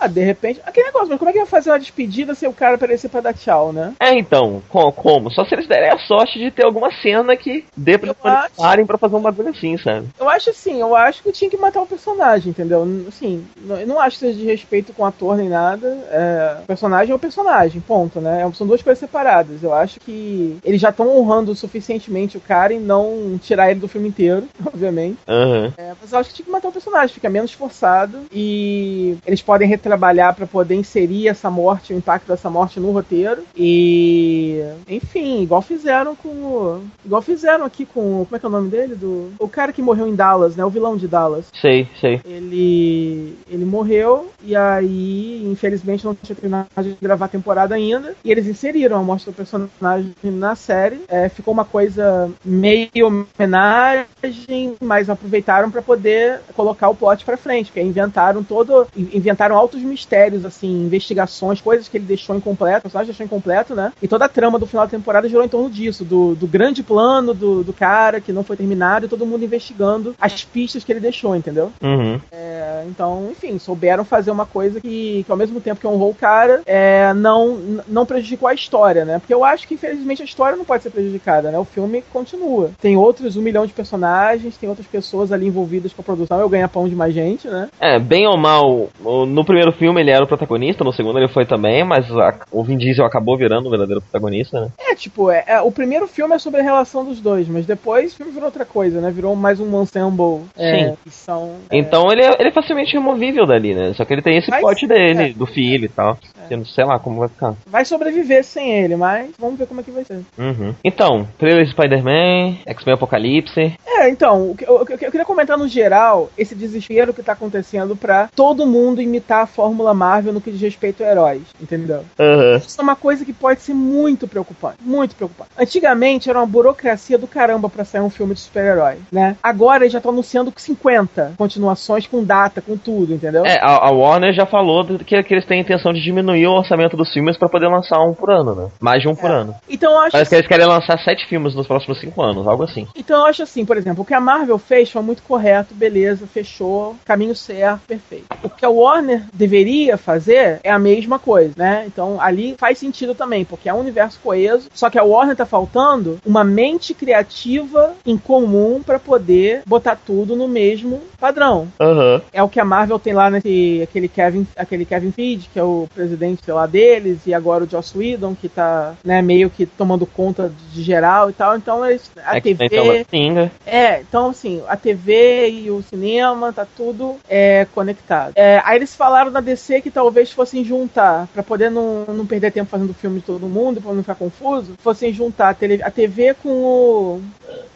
Ah, 0.00 0.06
de 0.06 0.22
repente. 0.22 0.60
Aquele 0.64 0.86
negócio, 0.86 1.08
mas 1.08 1.18
como 1.18 1.30
é 1.30 1.32
que 1.34 1.38
vai 1.38 1.46
fazer 1.46 1.70
uma 1.70 1.78
despedida 1.78 2.34
se 2.34 2.46
o 2.46 2.52
cara 2.52 2.76
aparecer 2.76 3.08
pra 3.08 3.20
dar 3.20 3.34
tchau, 3.34 3.72
né? 3.72 3.92
É, 3.98 4.14
então, 4.14 4.62
como? 4.68 5.30
Só 5.30 5.44
se 5.44 5.54
eles 5.54 5.66
derem 5.66 5.90
a 5.90 5.98
sorte 5.98 6.38
de 6.38 6.50
ter 6.50 6.64
alguma 6.64 6.90
cena 7.02 7.36
que 7.36 7.64
dê 7.76 7.98
pra 7.98 8.14
eles 8.24 8.52
parem 8.56 8.86
pra 8.86 8.96
fazer 8.96 9.16
um 9.16 9.20
bagulho 9.20 9.48
assim, 9.48 9.76
sabe? 9.78 10.08
Eu 10.18 10.28
acho 10.28 10.50
assim, 10.50 10.80
eu 10.80 10.94
acho 10.94 11.22
que 11.22 11.32
tinha 11.32 11.50
que 11.50 11.56
matar 11.56 11.82
o 11.82 11.86
personagem, 11.86 12.50
entendeu? 12.50 12.86
Assim, 13.08 13.44
eu 13.68 13.86
não 13.86 14.00
acho 14.00 14.18
que 14.18 14.26
seja 14.26 14.38
de 14.38 14.46
respeito 14.46 14.92
com 14.92 15.02
o 15.02 15.06
ator 15.06 15.36
nem 15.36 15.48
nada. 15.48 15.88
É, 16.10 16.56
personagem 16.66 17.12
é 17.12 17.14
o 17.14 17.18
personagem, 17.18 17.80
ponto, 17.80 18.20
né? 18.20 18.42
É, 18.42 18.52
são 18.52 18.66
duas 18.66 18.82
coisas 18.82 19.00
separadas. 19.00 19.62
Eu 19.62 19.74
acho 19.74 19.98
que 20.00 20.56
eles 20.64 20.80
já 20.80 20.90
estão 20.90 21.16
honrando 21.16 21.54
suficientemente 21.54 22.36
o 22.36 22.40
cara 22.40 22.72
e 22.72 22.78
não 22.78 23.38
tirar 23.42 23.70
ele 23.70 23.80
do 23.80 23.88
filme 23.88 24.08
inteiro, 24.08 24.46
obviamente. 24.64 25.18
Uhum. 25.26 25.72
É, 25.76 25.92
mas 26.00 26.12
eu 26.12 26.18
acho 26.18 26.30
que 26.30 26.36
tinha 26.36 26.46
que 26.46 26.52
matar 26.52 26.68
o 26.68 26.72
personagem, 26.72 27.14
fica 27.14 27.28
menos 27.28 27.52
forçado 27.52 28.20
e 28.32 29.16
eles 29.26 29.42
podem 29.42 29.68
retrabalhar 29.68 30.34
para 30.34 30.46
poder 30.46 30.74
inserir 30.74 31.23
essa 31.28 31.50
morte, 31.50 31.92
o 31.92 31.96
impacto 31.96 32.28
dessa 32.28 32.50
morte 32.50 32.80
no 32.80 32.92
roteiro. 32.92 33.42
E 33.56 34.62
enfim, 34.88 35.42
igual 35.42 35.62
fizeram 35.62 36.14
com 36.14 36.28
o, 36.28 36.84
igual 37.04 37.22
fizeram 37.22 37.64
aqui 37.64 37.84
com 37.84 38.24
como 38.24 38.36
é 38.36 38.38
que 38.38 38.46
é 38.46 38.48
o 38.48 38.52
nome 38.52 38.70
dele 38.70 38.94
do 38.94 39.32
o 39.38 39.48
cara 39.48 39.72
que 39.72 39.82
morreu 39.82 40.06
em 40.06 40.14
Dallas, 40.14 40.56
né? 40.56 40.64
O 40.64 40.70
vilão 40.70 40.96
de 40.96 41.08
Dallas. 41.08 41.46
Sei, 41.52 41.88
sei. 42.00 42.20
Ele 42.24 43.36
ele 43.48 43.64
morreu 43.64 44.30
e 44.42 44.54
aí, 44.54 45.42
infelizmente, 45.46 46.04
não 46.04 46.14
tinha 46.14 46.36
terminado 46.36 46.68
de 46.82 46.96
gravar 47.00 47.26
a 47.26 47.28
temporada 47.28 47.74
ainda. 47.74 48.14
E 48.24 48.30
eles 48.30 48.46
inseriram 48.46 48.96
a 48.96 49.02
morte 49.02 49.24
do 49.24 49.32
personagem 49.32 50.14
na 50.24 50.54
série. 50.54 51.00
É, 51.08 51.28
ficou 51.28 51.52
uma 51.52 51.64
coisa 51.64 52.30
meio 52.44 53.06
homenagem, 53.06 54.76
mas 54.80 55.08
aproveitaram 55.08 55.70
para 55.70 55.82
poder 55.82 56.40
colocar 56.54 56.88
o 56.88 56.94
plot 56.94 57.24
para 57.24 57.36
frente, 57.36 57.66
porque 57.66 57.80
inventaram 57.80 58.42
todo, 58.42 58.86
inventaram 58.96 59.56
altos 59.56 59.82
mistérios, 59.82 60.44
assim, 60.44 60.88
investigações, 61.14 61.60
coisas 61.60 61.88
que 61.88 61.96
ele 61.96 62.04
deixou 62.04 62.36
incompleto, 62.36 62.80
o 62.80 62.82
personagem 62.82 63.06
deixou 63.06 63.24
incompleto, 63.24 63.74
né? 63.74 63.92
E 64.02 64.08
toda 64.08 64.24
a 64.24 64.28
trama 64.28 64.58
do 64.58 64.66
final 64.66 64.84
da 64.84 64.90
temporada 64.90 65.28
girou 65.28 65.44
em 65.44 65.48
torno 65.48 65.70
disso, 65.70 66.04
do, 66.04 66.34
do 66.34 66.46
grande 66.46 66.82
plano 66.82 67.32
do, 67.32 67.62
do 67.62 67.72
cara 67.72 68.20
que 68.20 68.32
não 68.32 68.44
foi 68.44 68.56
terminado 68.56 69.06
e 69.06 69.08
todo 69.08 69.26
mundo 69.26 69.44
investigando 69.44 70.14
as 70.20 70.44
pistas 70.44 70.84
que 70.84 70.92
ele 70.92 71.00
deixou, 71.00 71.34
entendeu? 71.36 71.72
Uhum. 71.82 72.20
É, 72.32 72.84
então, 72.88 73.28
enfim, 73.30 73.58
souberam 73.58 74.04
fazer 74.04 74.30
uma 74.30 74.44
coisa 74.44 74.80
que, 74.80 75.22
que 75.24 75.30
ao 75.30 75.38
mesmo 75.38 75.60
tempo 75.60 75.80
que 75.80 75.86
honrou 75.86 76.10
o 76.10 76.14
cara, 76.14 76.62
é, 76.66 77.12
não, 77.14 77.82
não 77.86 78.04
prejudicou 78.04 78.48
a 78.48 78.54
história, 78.54 79.04
né? 79.04 79.18
Porque 79.18 79.34
eu 79.34 79.44
acho 79.44 79.66
que, 79.66 79.74
infelizmente, 79.74 80.22
a 80.22 80.24
história 80.24 80.56
não 80.56 80.64
pode 80.64 80.82
ser 80.82 80.90
prejudicada, 80.90 81.50
né? 81.50 81.58
O 81.58 81.64
filme 81.64 82.02
continua. 82.12 82.70
Tem 82.80 82.96
outros 82.96 83.36
um 83.36 83.42
milhão 83.42 83.66
de 83.66 83.72
personagens, 83.72 84.56
tem 84.56 84.68
outras 84.68 84.86
pessoas 84.86 85.32
ali 85.32 85.46
envolvidas 85.46 85.92
com 85.92 86.02
a 86.02 86.04
produção, 86.04 86.40
eu 86.40 86.48
ganho 86.48 86.68
pão 86.68 86.88
de 86.88 86.94
mais 86.94 87.14
gente, 87.14 87.46
né? 87.48 87.68
É, 87.80 87.98
bem 87.98 88.26
ou 88.26 88.36
mal, 88.36 88.88
no 89.02 89.44
primeiro 89.44 89.72
filme 89.72 90.00
ele 90.00 90.10
era 90.10 90.24
o 90.24 90.28
protagonista, 90.28 90.82
no 90.82 90.92
segundo 90.92 91.03
ele 91.10 91.28
foi 91.28 91.44
também, 91.44 91.84
mas 91.84 92.10
a, 92.10 92.34
o 92.50 92.62
Vin 92.62 92.76
Diesel 92.76 93.04
acabou 93.04 93.36
virando 93.36 93.66
o 93.66 93.70
verdadeiro 93.70 94.00
protagonista, 94.00 94.60
né? 94.60 94.68
É, 94.78 94.94
tipo, 94.94 95.30
é, 95.30 95.44
é, 95.46 95.60
o 95.60 95.70
primeiro 95.70 96.06
filme 96.06 96.34
é 96.34 96.38
sobre 96.38 96.60
a 96.60 96.64
relação 96.64 97.04
dos 97.04 97.20
dois, 97.20 97.48
mas 97.48 97.66
depois 97.66 98.12
o 98.12 98.16
filme 98.16 98.32
virou 98.32 98.46
outra 98.46 98.64
coisa, 98.64 99.00
né? 99.00 99.10
Virou 99.10 99.34
mais 99.36 99.60
um 99.60 99.82
ensemble. 99.82 100.42
É, 100.56 100.88
Sim. 100.88 100.96
são, 101.10 101.56
então 101.70 102.10
ele 102.10 102.22
é, 102.22 102.34
ele 102.38 102.48
é 102.48 102.52
facilmente 102.52 102.92
removível 102.94 103.46
dali, 103.46 103.74
né? 103.74 103.92
Só 103.94 104.04
que 104.04 104.12
ele 104.12 104.22
tem 104.22 104.38
esse 104.38 104.50
pote 104.60 104.86
dele, 104.86 105.34
do 105.34 105.46
filho 105.46 105.84
e 105.84 105.88
tal. 105.88 106.18
Que 106.48 106.56
não 106.56 106.64
sei 106.64 106.84
lá 106.84 106.98
como 106.98 107.20
vai 107.20 107.28
ficar. 107.28 107.54
Vai 107.66 107.84
sobreviver 107.84 108.44
sem 108.44 108.70
ele, 108.70 108.96
mas 108.96 109.30
vamos 109.38 109.58
ver 109.58 109.66
como 109.66 109.80
é 109.80 109.82
que 109.82 109.90
vai 109.90 110.04
ser. 110.04 110.20
Uhum. 110.38 110.74
Então, 110.84 111.26
trailer 111.38 111.66
Spider-Man, 111.68 112.58
X-Men 112.66 112.94
Apocalipse. 112.94 113.74
É, 113.86 114.08
então, 114.10 114.50
o 114.50 114.56
que 114.56 114.64
eu, 114.64 114.78
eu, 114.78 114.86
queria 114.86 115.24
comentar 115.24 115.56
no 115.56 115.66
geral 115.66 116.30
esse 116.36 116.54
desespero 116.54 117.14
que 117.14 117.22
tá 117.22 117.32
acontecendo 117.32 117.96
pra 117.96 118.28
todo 118.34 118.66
mundo 118.66 119.00
imitar 119.00 119.42
a 119.42 119.46
fórmula 119.46 119.94
Marvel 119.94 120.32
no 120.32 120.40
que 120.40 120.50
diz 120.50 120.60
respeito 120.60 120.93
a 121.02 121.10
heróis, 121.10 121.42
entendeu? 121.60 122.04
Uhum. 122.18 122.56
Isso 122.56 122.80
é 122.80 122.82
uma 122.82 122.96
coisa 122.96 123.24
que 123.24 123.32
pode 123.32 123.62
ser 123.62 123.74
muito 123.74 124.26
preocupante, 124.28 124.78
muito 124.80 125.14
preocupante. 125.16 125.50
Antigamente 125.58 126.30
era 126.30 126.38
uma 126.38 126.46
burocracia 126.46 127.18
do 127.18 127.26
caramba 127.26 127.68
pra 127.68 127.84
sair 127.84 128.02
um 128.02 128.10
filme 128.10 128.34
de 128.34 128.40
super-herói, 128.40 128.98
né? 129.10 129.36
Agora 129.42 129.82
eles 129.82 129.92
já 129.92 129.98
estão 129.98 130.12
anunciando 130.12 130.52
50 130.54 131.34
continuações 131.36 132.06
com 132.06 132.22
data, 132.22 132.60
com 132.60 132.76
tudo, 132.76 133.14
entendeu? 133.14 133.44
É, 133.44 133.58
a, 133.60 133.90
Warner 133.90 134.32
já 134.34 134.46
falou 134.46 134.84
que, 134.98 135.22
que 135.22 135.34
eles 135.34 135.46
têm 135.46 135.58
a 135.58 135.62
intenção 135.62 135.92
de 135.92 136.02
diminuir 136.02 136.46
o 136.46 136.52
orçamento 136.52 136.96
dos 136.96 137.12
filmes 137.12 137.36
pra 137.36 137.48
poder 137.48 137.68
lançar 137.68 138.00
um 138.00 138.14
por 138.14 138.30
ano, 138.30 138.54
né? 138.54 138.68
Mais 138.80 139.02
de 139.02 139.08
um 139.08 139.14
por 139.14 139.30
ano. 139.30 139.54
Então 139.68 139.92
eu 139.92 139.98
acho 140.00 140.12
Parece 140.12 140.30
que 140.30 140.36
eles 140.36 140.48
querem 140.48 140.66
lançar 140.66 140.98
sete 140.98 141.26
filmes 141.26 141.54
nos 141.54 141.66
próximos 141.66 142.00
cinco 142.00 142.22
anos, 142.22 142.46
algo 142.46 142.64
assim. 142.64 142.86
Então 142.96 143.20
eu 143.20 143.26
acho 143.26 143.42
assim, 143.42 143.64
por 143.64 143.76
exemplo, 143.76 144.02
o 144.02 144.06
que 144.06 144.14
a 144.14 144.20
Marvel 144.20 144.58
fez 144.58 144.90
foi 144.90 145.02
muito 145.02 145.22
correto, 145.22 145.74
beleza, 145.74 146.26
fechou, 146.26 146.96
caminho 147.04 147.34
certo, 147.34 147.82
perfeito. 147.86 148.26
O 148.42 148.50
que 148.50 148.64
a 148.64 148.70
Warner 148.70 149.24
deveria 149.32 149.96
fazer 149.96 150.60
é 150.62 150.70
a 150.70 150.78
mesma 150.84 151.18
coisa, 151.18 151.54
né? 151.56 151.84
Então 151.86 152.20
ali 152.20 152.54
faz 152.58 152.78
sentido 152.78 153.14
também, 153.14 153.44
porque 153.44 153.68
é 153.68 153.74
um 153.74 153.80
universo 153.80 154.20
coeso, 154.22 154.68
só 154.74 154.90
que 154.90 154.98
a 154.98 155.02
Warner 155.02 155.34
tá 155.34 155.46
faltando 155.46 156.18
uma 156.24 156.44
mente 156.44 156.92
criativa 156.92 157.94
em 158.04 158.18
comum 158.18 158.82
para 158.84 158.98
poder 158.98 159.62
botar 159.66 159.96
tudo 159.96 160.36
no 160.36 160.46
mesmo 160.46 161.00
padrão. 161.18 161.68
Uhum. 161.80 162.20
É 162.32 162.42
o 162.42 162.48
que 162.48 162.60
a 162.60 162.64
Marvel 162.64 162.98
tem 162.98 163.14
lá 163.14 163.30
nesse 163.30 163.80
aquele 163.82 164.08
Kevin, 164.08 164.46
aquele 164.56 164.84
Kevin 164.84 165.10
Feige, 165.10 165.48
que 165.52 165.58
é 165.58 165.64
o 165.64 165.88
presidente 165.94 166.44
sei 166.44 166.52
lá 166.52 166.66
deles, 166.66 167.20
e 167.26 167.32
agora 167.32 167.64
o 167.64 167.68
Joss 167.68 167.96
Whedon, 167.96 168.34
que 168.34 168.48
tá, 168.48 168.94
né, 169.02 169.22
meio 169.22 169.48
que 169.48 169.64
tomando 169.64 170.04
conta 170.04 170.52
de 170.72 170.82
geral 170.82 171.30
e 171.30 171.32
tal. 171.32 171.56
Então 171.56 171.84
eles 171.86 172.10
a 172.24 172.36
é 172.36 172.40
TV 172.40 172.68
pinga. 173.10 173.50
É, 173.64 174.00
então 174.00 174.30
assim, 174.30 174.62
a 174.68 174.76
TV 174.76 175.48
e 175.50 175.70
o 175.70 175.82
cinema 175.82 176.52
tá 176.52 176.66
tudo 176.76 177.16
é, 177.28 177.66
conectado. 177.74 178.32
É, 178.36 178.60
aí 178.64 178.76
eles 178.76 178.94
falaram 178.94 179.30
na 179.30 179.40
DC 179.40 179.80
que 179.80 179.90
talvez 179.90 180.32
fossem 180.32 180.64
juntar, 180.74 181.28
para 181.32 181.42
poder 181.42 181.70
não, 181.70 182.04
não 182.06 182.26
perder 182.26 182.50
tempo 182.52 182.70
fazendo 182.70 182.92
filme 182.92 183.20
de 183.20 183.26
todo 183.26 183.46
mundo, 183.46 183.80
pra 183.80 183.92
não 183.92 184.02
ficar 184.02 184.16
confuso, 184.16 184.74
fossem 184.82 185.12
juntar 185.12 185.48
a, 185.48 185.86
a 185.86 185.90
TV 185.90 186.34
com 186.34 186.48
o 186.48 187.22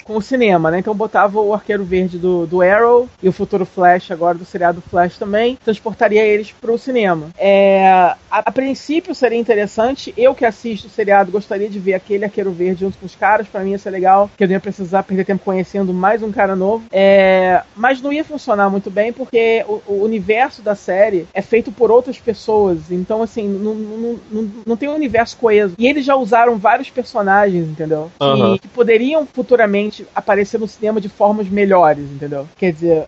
com 0.08 0.16
o 0.16 0.22
cinema, 0.22 0.70
né? 0.70 0.78
Então 0.78 0.94
botava 0.94 1.38
o 1.38 1.52
Arqueiro 1.52 1.84
Verde 1.84 2.16
do, 2.18 2.46
do 2.46 2.62
Arrow 2.62 3.06
e 3.22 3.28
o 3.28 3.32
futuro 3.32 3.66
Flash 3.66 4.10
agora 4.10 4.38
do 4.38 4.44
seriado 4.44 4.80
Flash 4.80 5.18
também, 5.18 5.58
transportaria 5.62 6.24
eles 6.24 6.50
pro 6.50 6.78
cinema. 6.78 7.26
É, 7.36 7.86
a, 7.86 8.16
a, 8.30 8.50
princípio 8.50 9.14
seria 9.14 9.38
interessante, 9.38 10.14
eu 10.16 10.34
que 10.34 10.46
assisto 10.46 10.86
o 10.86 10.90
seriado 10.90 11.30
gostaria 11.30 11.68
de 11.68 11.78
ver 11.78 11.92
aquele 11.92 12.24
Arqueiro 12.24 12.50
Verde 12.50 12.80
junto 12.80 12.96
com 12.96 13.04
os 13.04 13.14
caras, 13.14 13.46
para 13.46 13.60
mim 13.60 13.72
ia 13.72 13.78
ser 13.78 13.90
legal, 13.90 14.30
que 14.34 14.42
eu 14.42 14.48
não 14.48 14.54
ia 14.54 14.60
precisar 14.60 15.02
perder 15.02 15.26
tempo 15.26 15.44
conhecendo 15.44 15.92
mais 15.92 16.22
um 16.22 16.32
cara 16.32 16.56
novo. 16.56 16.86
É, 16.90 17.62
mas 17.76 18.00
não 18.00 18.10
ia 18.10 18.24
funcionar 18.24 18.70
muito 18.70 18.90
bem 18.90 19.12
porque 19.12 19.62
o, 19.68 19.82
o, 19.86 20.04
universo 20.04 20.62
da 20.62 20.74
série 20.74 21.26
é 21.34 21.42
feito 21.42 21.70
por 21.70 21.90
outras 21.90 22.18
pessoas, 22.18 22.90
então 22.90 23.22
assim, 23.22 23.46
não, 23.46 23.74
não, 23.74 24.20
não, 24.30 24.50
não 24.66 24.76
tem 24.76 24.88
um 24.88 24.94
universo 24.94 25.36
coeso. 25.36 25.74
E 25.78 25.86
eles 25.86 26.06
já 26.06 26.16
usaram 26.16 26.56
vários 26.56 26.88
personagens, 26.88 27.68
entendeu? 27.68 28.10
Uhum. 28.18 28.56
Que 28.56 28.68
poderiam 28.68 29.26
futuramente 29.26 29.97
aparecer 30.14 30.58
no 30.58 30.68
cinema 30.68 31.00
de 31.00 31.08
formas 31.08 31.48
melhores, 31.48 32.04
entendeu? 32.04 32.48
Quer 32.56 32.72
dizer, 32.72 33.04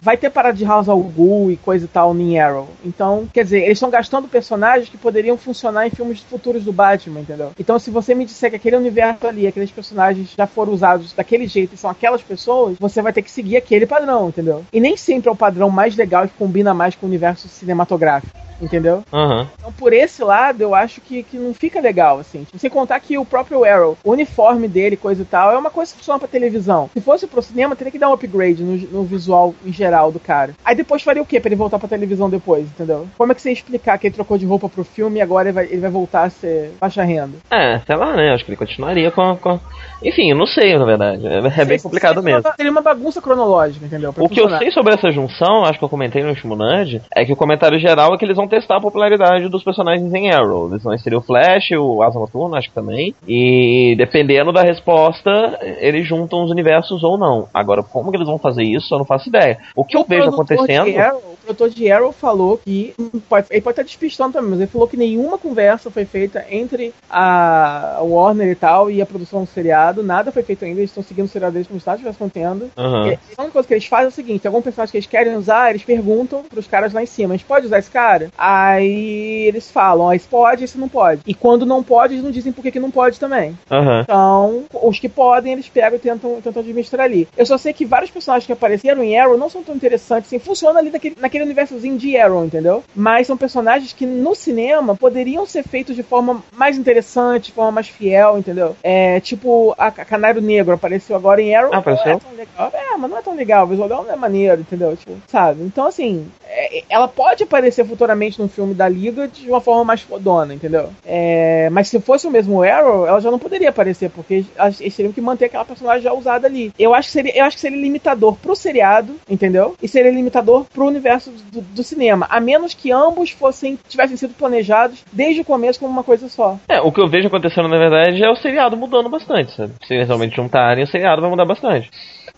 vai 0.00 0.16
ter 0.16 0.30
parada 0.30 0.56
de 0.56 0.64
House 0.64 0.88
of 0.88 1.12
Ghoul 1.12 1.50
e 1.50 1.56
coisa 1.56 1.84
e 1.84 1.88
tal 1.88 2.14
em 2.16 2.38
Arrow. 2.38 2.68
Então, 2.84 3.28
quer 3.32 3.44
dizer, 3.44 3.62
eles 3.62 3.78
estão 3.78 3.90
gastando 3.90 4.28
personagens 4.28 4.88
que 4.88 4.96
poderiam 4.96 5.36
funcionar 5.36 5.86
em 5.86 5.90
filmes 5.90 6.20
futuros 6.20 6.64
do 6.64 6.72
Batman, 6.72 7.20
entendeu? 7.20 7.52
Então, 7.58 7.78
se 7.78 7.90
você 7.90 8.14
me 8.14 8.24
disser 8.24 8.50
que 8.50 8.56
aquele 8.56 8.76
universo 8.76 9.26
ali, 9.26 9.46
aqueles 9.46 9.70
personagens 9.70 10.34
já 10.36 10.46
foram 10.46 10.72
usados 10.72 11.12
daquele 11.12 11.46
jeito 11.46 11.74
e 11.74 11.78
são 11.78 11.90
aquelas 11.90 12.22
pessoas, 12.22 12.76
você 12.78 13.02
vai 13.02 13.12
ter 13.12 13.22
que 13.22 13.30
seguir 13.30 13.56
aquele 13.56 13.86
padrão, 13.86 14.28
entendeu? 14.28 14.64
E 14.72 14.80
nem 14.80 14.96
sempre 14.96 15.28
é 15.28 15.32
o 15.32 15.36
padrão 15.36 15.70
mais 15.70 15.96
legal 15.96 16.24
e 16.24 16.28
que 16.28 16.34
combina 16.34 16.74
mais 16.74 16.94
com 16.94 17.06
o 17.06 17.08
universo 17.08 17.48
cinematográfico 17.48 18.47
entendeu? 18.60 19.04
Uhum. 19.12 19.46
Então, 19.58 19.72
por 19.72 19.92
esse 19.92 20.22
lado, 20.22 20.62
eu 20.62 20.74
acho 20.74 21.00
que, 21.00 21.22
que 21.22 21.36
não 21.36 21.54
fica 21.54 21.80
legal, 21.80 22.18
assim. 22.18 22.46
Sem 22.56 22.70
contar 22.70 23.00
que 23.00 23.18
o 23.18 23.24
próprio 23.24 23.64
Arrow, 23.64 23.96
o 24.04 24.12
uniforme 24.12 24.68
dele, 24.68 24.96
coisa 24.96 25.22
e 25.22 25.24
tal, 25.24 25.52
é 25.52 25.58
uma 25.58 25.70
coisa 25.70 25.92
que 25.92 25.98
funciona 25.98 26.18
pra 26.18 26.28
televisão. 26.28 26.90
Se 26.92 27.00
fosse 27.00 27.26
pro 27.26 27.42
cinema, 27.42 27.76
teria 27.76 27.90
que 27.90 27.98
dar 27.98 28.10
um 28.10 28.14
upgrade 28.14 28.62
no, 28.62 28.76
no 28.76 29.04
visual 29.04 29.54
em 29.64 29.72
geral 29.72 30.10
do 30.12 30.20
cara. 30.20 30.54
Aí 30.64 30.74
depois 30.74 31.02
faria 31.02 31.22
o 31.22 31.26
quê 31.26 31.40
pra 31.40 31.48
ele 31.48 31.56
voltar 31.56 31.78
pra 31.78 31.88
televisão 31.88 32.28
depois, 32.28 32.66
entendeu? 32.66 33.08
Como 33.16 33.32
é 33.32 33.34
que 33.34 33.42
você 33.42 33.50
ia 33.50 33.54
explicar 33.54 33.98
que 33.98 34.06
ele 34.06 34.14
trocou 34.14 34.38
de 34.38 34.46
roupa 34.46 34.68
pro 34.68 34.84
filme 34.84 35.18
e 35.18 35.22
agora 35.22 35.48
ele 35.48 35.54
vai, 35.54 35.64
ele 35.64 35.80
vai 35.80 35.90
voltar 35.90 36.24
a 36.24 36.30
ser 36.30 36.72
baixa 36.80 37.02
renda? 37.02 37.38
É, 37.50 37.78
sei 37.80 37.96
lá, 37.96 38.16
né? 38.16 38.32
Acho 38.32 38.44
que 38.44 38.50
ele 38.50 38.56
continuaria 38.56 39.10
com. 39.10 39.36
com... 39.36 39.60
Enfim, 40.02 40.30
eu 40.30 40.36
não 40.36 40.46
sei, 40.46 40.78
na 40.78 40.84
verdade. 40.84 41.26
É, 41.26 41.64
bem 41.64 41.78
complicado 41.78 42.22
mesmo. 42.22 42.42
Teria 42.56 42.72
uma 42.72 42.82
bagunça 42.82 43.20
cronológica, 43.20 43.84
entendeu? 43.84 44.12
Pra 44.12 44.24
o 44.24 44.28
funcionar. 44.28 44.48
que 44.48 44.54
eu 44.54 44.58
sei 44.58 44.70
sobre 44.70 44.94
essa 44.94 45.10
junção, 45.10 45.64
acho 45.64 45.78
que 45.78 45.84
eu 45.84 45.88
comentei 45.88 46.22
no 46.22 46.30
último 46.30 46.56
Nerd, 46.56 47.02
é 47.14 47.24
que 47.24 47.32
o 47.32 47.36
comentário 47.36 47.78
geral 47.78 48.14
é 48.14 48.18
que 48.18 48.24
eles 48.24 48.36
vão 48.36 48.47
testar 48.48 48.76
a 48.76 48.80
popularidade 48.80 49.48
dos 49.48 49.62
personagens 49.62 50.12
em 50.12 50.30
Arrow. 50.30 50.68
Eles 50.68 50.82
vão 50.82 50.94
inserir 50.94 51.16
o 51.16 51.20
Flash, 51.20 51.70
o 51.72 52.02
Asa 52.02 52.18
Noturna, 52.18 52.58
acho 52.58 52.68
que 52.68 52.74
também. 52.74 53.14
E 53.26 53.94
dependendo 53.96 54.52
da 54.52 54.62
resposta, 54.62 55.58
eles 55.80 56.06
juntam 56.06 56.44
os 56.44 56.50
universos 56.50 57.02
ou 57.02 57.16
não. 57.18 57.48
Agora, 57.52 57.82
como 57.82 58.10
que 58.10 58.16
eles 58.16 58.26
vão 58.26 58.38
fazer 58.38 58.64
isso, 58.64 58.92
eu 58.94 58.98
não 58.98 59.04
faço 59.04 59.28
ideia. 59.28 59.58
O 59.74 59.84
que 59.84 59.96
o 59.96 60.00
eu 60.00 60.04
vejo 60.04 60.28
acontecendo. 60.28 60.98
Arrow, 60.98 61.18
o 61.18 61.36
produtor 61.44 61.70
de 61.70 61.90
Arrow 61.90 62.12
falou 62.12 62.58
que. 62.58 62.94
Pode, 63.28 63.46
ele 63.50 63.60
pode 63.60 63.72
estar 63.72 63.82
despistando 63.82 64.32
também, 64.32 64.50
mas 64.50 64.60
ele 64.60 64.70
falou 64.70 64.88
que 64.88 64.96
nenhuma 64.96 65.38
conversa 65.38 65.90
foi 65.90 66.04
feita 66.04 66.44
entre 66.50 66.92
a 67.10 67.98
Warner 68.02 68.48
e 68.48 68.54
tal 68.54 68.90
e 68.90 69.00
a 69.00 69.06
produção 69.06 69.44
do 69.44 69.46
seriado. 69.46 70.02
Nada 70.02 70.32
foi 70.32 70.42
feito 70.42 70.64
ainda. 70.64 70.80
Eles 70.80 70.90
estão 70.90 71.02
seguindo 71.02 71.26
o 71.26 71.28
seriado 71.28 71.52
deles 71.52 71.68
como 71.68 71.78
está, 71.78 71.92
estivesse 71.92 72.18
contendo. 72.18 72.70
Uhum. 72.76 73.08
E 73.08 73.18
a 73.36 73.42
única 73.42 73.52
coisa 73.52 73.68
que 73.68 73.74
eles 73.74 73.86
fazem 73.86 74.06
é 74.06 74.08
o 74.08 74.12
seguinte: 74.12 74.46
algum 74.46 74.62
personagem 74.62 74.90
que 74.90 74.98
eles 74.98 75.06
querem 75.06 75.36
usar, 75.36 75.70
eles 75.70 75.84
perguntam 75.84 76.42
pros 76.44 76.66
caras 76.66 76.92
lá 76.92 77.02
em 77.02 77.06
cima: 77.06 77.34
a 77.34 77.36
gente 77.36 77.46
pode 77.46 77.66
usar 77.66 77.78
esse 77.78 77.90
cara? 77.90 78.30
Aí 78.38 79.48
eles 79.48 79.68
falam: 79.70 80.06
ó, 80.06 80.12
esse 80.12 80.28
pode, 80.28 80.64
esse 80.64 80.78
não 80.78 80.88
pode. 80.88 81.22
E 81.26 81.34
quando 81.34 81.66
não 81.66 81.82
pode, 81.82 82.14
eles 82.14 82.24
não 82.24 82.30
dizem 82.30 82.52
por 82.52 82.62
que, 82.62 82.78
não 82.78 82.90
pode 82.90 83.18
também. 83.18 83.58
Uhum. 83.70 84.00
Então, 84.00 84.64
os 84.72 85.00
que 85.00 85.08
podem, 85.08 85.52
eles 85.52 85.68
pegam 85.68 85.96
e 85.96 86.00
tentam, 86.00 86.40
tentam 86.40 86.60
administrar 86.60 87.04
ali. 87.04 87.26
Eu 87.36 87.44
só 87.44 87.58
sei 87.58 87.72
que 87.72 87.84
vários 87.84 88.10
personagens 88.10 88.46
que 88.46 88.52
apareceram 88.52 89.02
em 89.02 89.18
Arrow 89.18 89.36
não 89.36 89.50
são 89.50 89.64
tão 89.64 89.74
interessantes, 89.74 90.28
assim, 90.28 90.38
funcionam 90.38 90.78
ali 90.78 90.90
naquele, 90.90 91.16
naquele 91.18 91.44
universozinho 91.44 91.98
de 91.98 92.16
Arrow, 92.16 92.44
entendeu? 92.44 92.84
Mas 92.94 93.26
são 93.26 93.36
personagens 93.36 93.92
que 93.92 94.06
no 94.06 94.34
cinema 94.34 94.94
poderiam 94.94 95.44
ser 95.44 95.64
feitos 95.64 95.96
de 95.96 96.04
forma 96.04 96.42
mais 96.52 96.78
interessante, 96.78 97.46
de 97.46 97.52
forma 97.52 97.72
mais 97.72 97.88
fiel, 97.88 98.38
entendeu? 98.38 98.76
É, 98.82 99.18
tipo, 99.18 99.74
a, 99.76 99.86
a 99.86 99.90
Canário 99.90 100.40
Negro 100.40 100.74
apareceu 100.74 101.16
agora 101.16 101.42
em 101.42 101.54
Arrow. 101.54 101.70
Ah, 101.72 101.78
apareceu? 101.78 102.12
É 102.12 102.18
tão 102.18 102.32
legal. 102.36 102.72
É, 102.72 102.96
mas 102.96 103.10
não 103.10 103.18
é 103.18 103.22
tão 103.22 103.34
legal. 103.34 103.64
O 103.64 103.68
visual 103.68 103.88
não 104.04 104.12
é 104.12 104.16
maneiro, 104.16 104.60
entendeu? 104.60 104.96
Tipo, 104.96 105.16
sabe? 105.26 105.62
Então, 105.62 105.86
assim, 105.86 106.30
é, 106.46 106.84
ela 106.88 107.08
pode 107.08 107.42
aparecer 107.42 107.84
futuramente 107.84 108.27
num 108.36 108.48
filme 108.48 108.74
da 108.74 108.88
Liga 108.88 109.28
de 109.28 109.48
uma 109.48 109.60
forma 109.60 109.84
mais 109.84 110.00
fodona, 110.02 110.52
entendeu? 110.52 110.90
É, 111.06 111.70
mas 111.70 111.88
se 111.88 112.00
fosse 112.00 112.26
o 112.26 112.30
mesmo 112.30 112.62
Arrow, 112.62 113.06
ela 113.06 113.20
já 113.20 113.30
não 113.30 113.38
poderia 113.38 113.70
aparecer, 113.70 114.10
porque 114.10 114.44
eles 114.80 114.96
teriam 114.96 115.12
que 115.12 115.20
manter 115.20 115.46
aquela 115.46 115.64
personagem 115.64 116.02
já 116.02 116.12
usada 116.12 116.46
ali. 116.46 116.72
Eu 116.78 116.94
acho 116.94 117.08
que 117.08 117.12
seria, 117.12 117.38
eu 117.38 117.44
acho 117.44 117.56
que 117.56 117.60
seria 117.60 117.80
limitador 117.80 118.36
pro 118.36 118.56
seriado, 118.56 119.14
entendeu? 119.28 119.74
E 119.82 119.88
seria 119.88 120.10
limitador 120.10 120.64
pro 120.64 120.86
universo 120.86 121.30
do, 121.52 121.60
do 121.60 121.82
cinema. 121.82 122.26
A 122.28 122.40
menos 122.40 122.74
que 122.74 122.90
ambos 122.90 123.30
fossem 123.30 123.78
tivessem 123.88 124.16
sido 124.16 124.34
planejados 124.34 125.04
desde 125.12 125.40
o 125.40 125.44
começo 125.44 125.78
como 125.78 125.92
uma 125.92 126.04
coisa 126.04 126.28
só. 126.28 126.58
É, 126.68 126.80
o 126.80 126.90
que 126.90 127.00
eu 127.00 127.08
vejo 127.08 127.28
acontecendo 127.28 127.68
na 127.68 127.78
verdade 127.78 128.22
é 128.22 128.30
o 128.30 128.36
seriado 128.36 128.76
mudando 128.76 129.08
bastante, 129.08 129.54
sabe? 129.54 129.72
Se 129.86 129.94
eles 129.94 130.08
realmente 130.08 130.36
juntarem, 130.36 130.84
o 130.84 130.86
seriado 130.86 131.20
vai 131.20 131.30
mudar 131.30 131.44
bastante. 131.44 131.90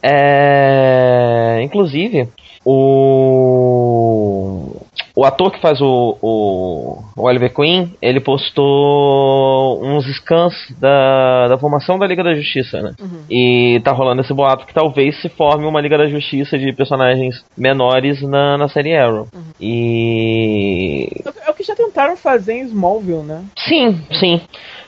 É. 0.03 1.61
Inclusive, 1.63 2.29
o. 2.65 4.41
O 5.15 5.25
ator 5.25 5.51
que 5.51 5.61
faz 5.61 5.81
o, 5.81 6.17
o, 6.23 7.03
o 7.17 7.23
Oliver 7.27 7.53
Queen, 7.53 7.95
ele 8.01 8.21
postou 8.21 9.85
uns 9.85 10.07
scans 10.17 10.55
da, 10.79 11.49
da 11.49 11.59
formação 11.59 11.99
da 11.99 12.07
Liga 12.07 12.23
da 12.25 12.33
Justiça, 12.33 12.81
né? 12.81 12.95
Uhum. 12.99 13.25
E 13.29 13.81
tá 13.85 13.93
rolando 13.93 14.23
esse 14.23 14.33
boato 14.33 14.65
que 14.65 14.73
talvez 14.73 15.21
se 15.21 15.29
forme 15.29 15.67
uma 15.67 15.81
Liga 15.81 15.99
da 15.99 16.07
Justiça 16.07 16.59
de 16.59 16.73
personagens 16.73 17.45
menores 17.57 18.23
na, 18.23 18.57
na 18.57 18.69
série 18.69 18.97
Arrow. 18.97 19.27
Uhum. 19.35 19.43
E. 19.61 21.09
É 21.45 21.51
o 21.51 21.55
que 21.55 21.65
já 21.65 21.75
tentaram 21.75 22.17
fazer 22.17 22.55
em 22.55 22.63
Smallville, 22.63 23.23
né? 23.23 23.45
Sim, 23.59 24.01
sim. 24.13 24.41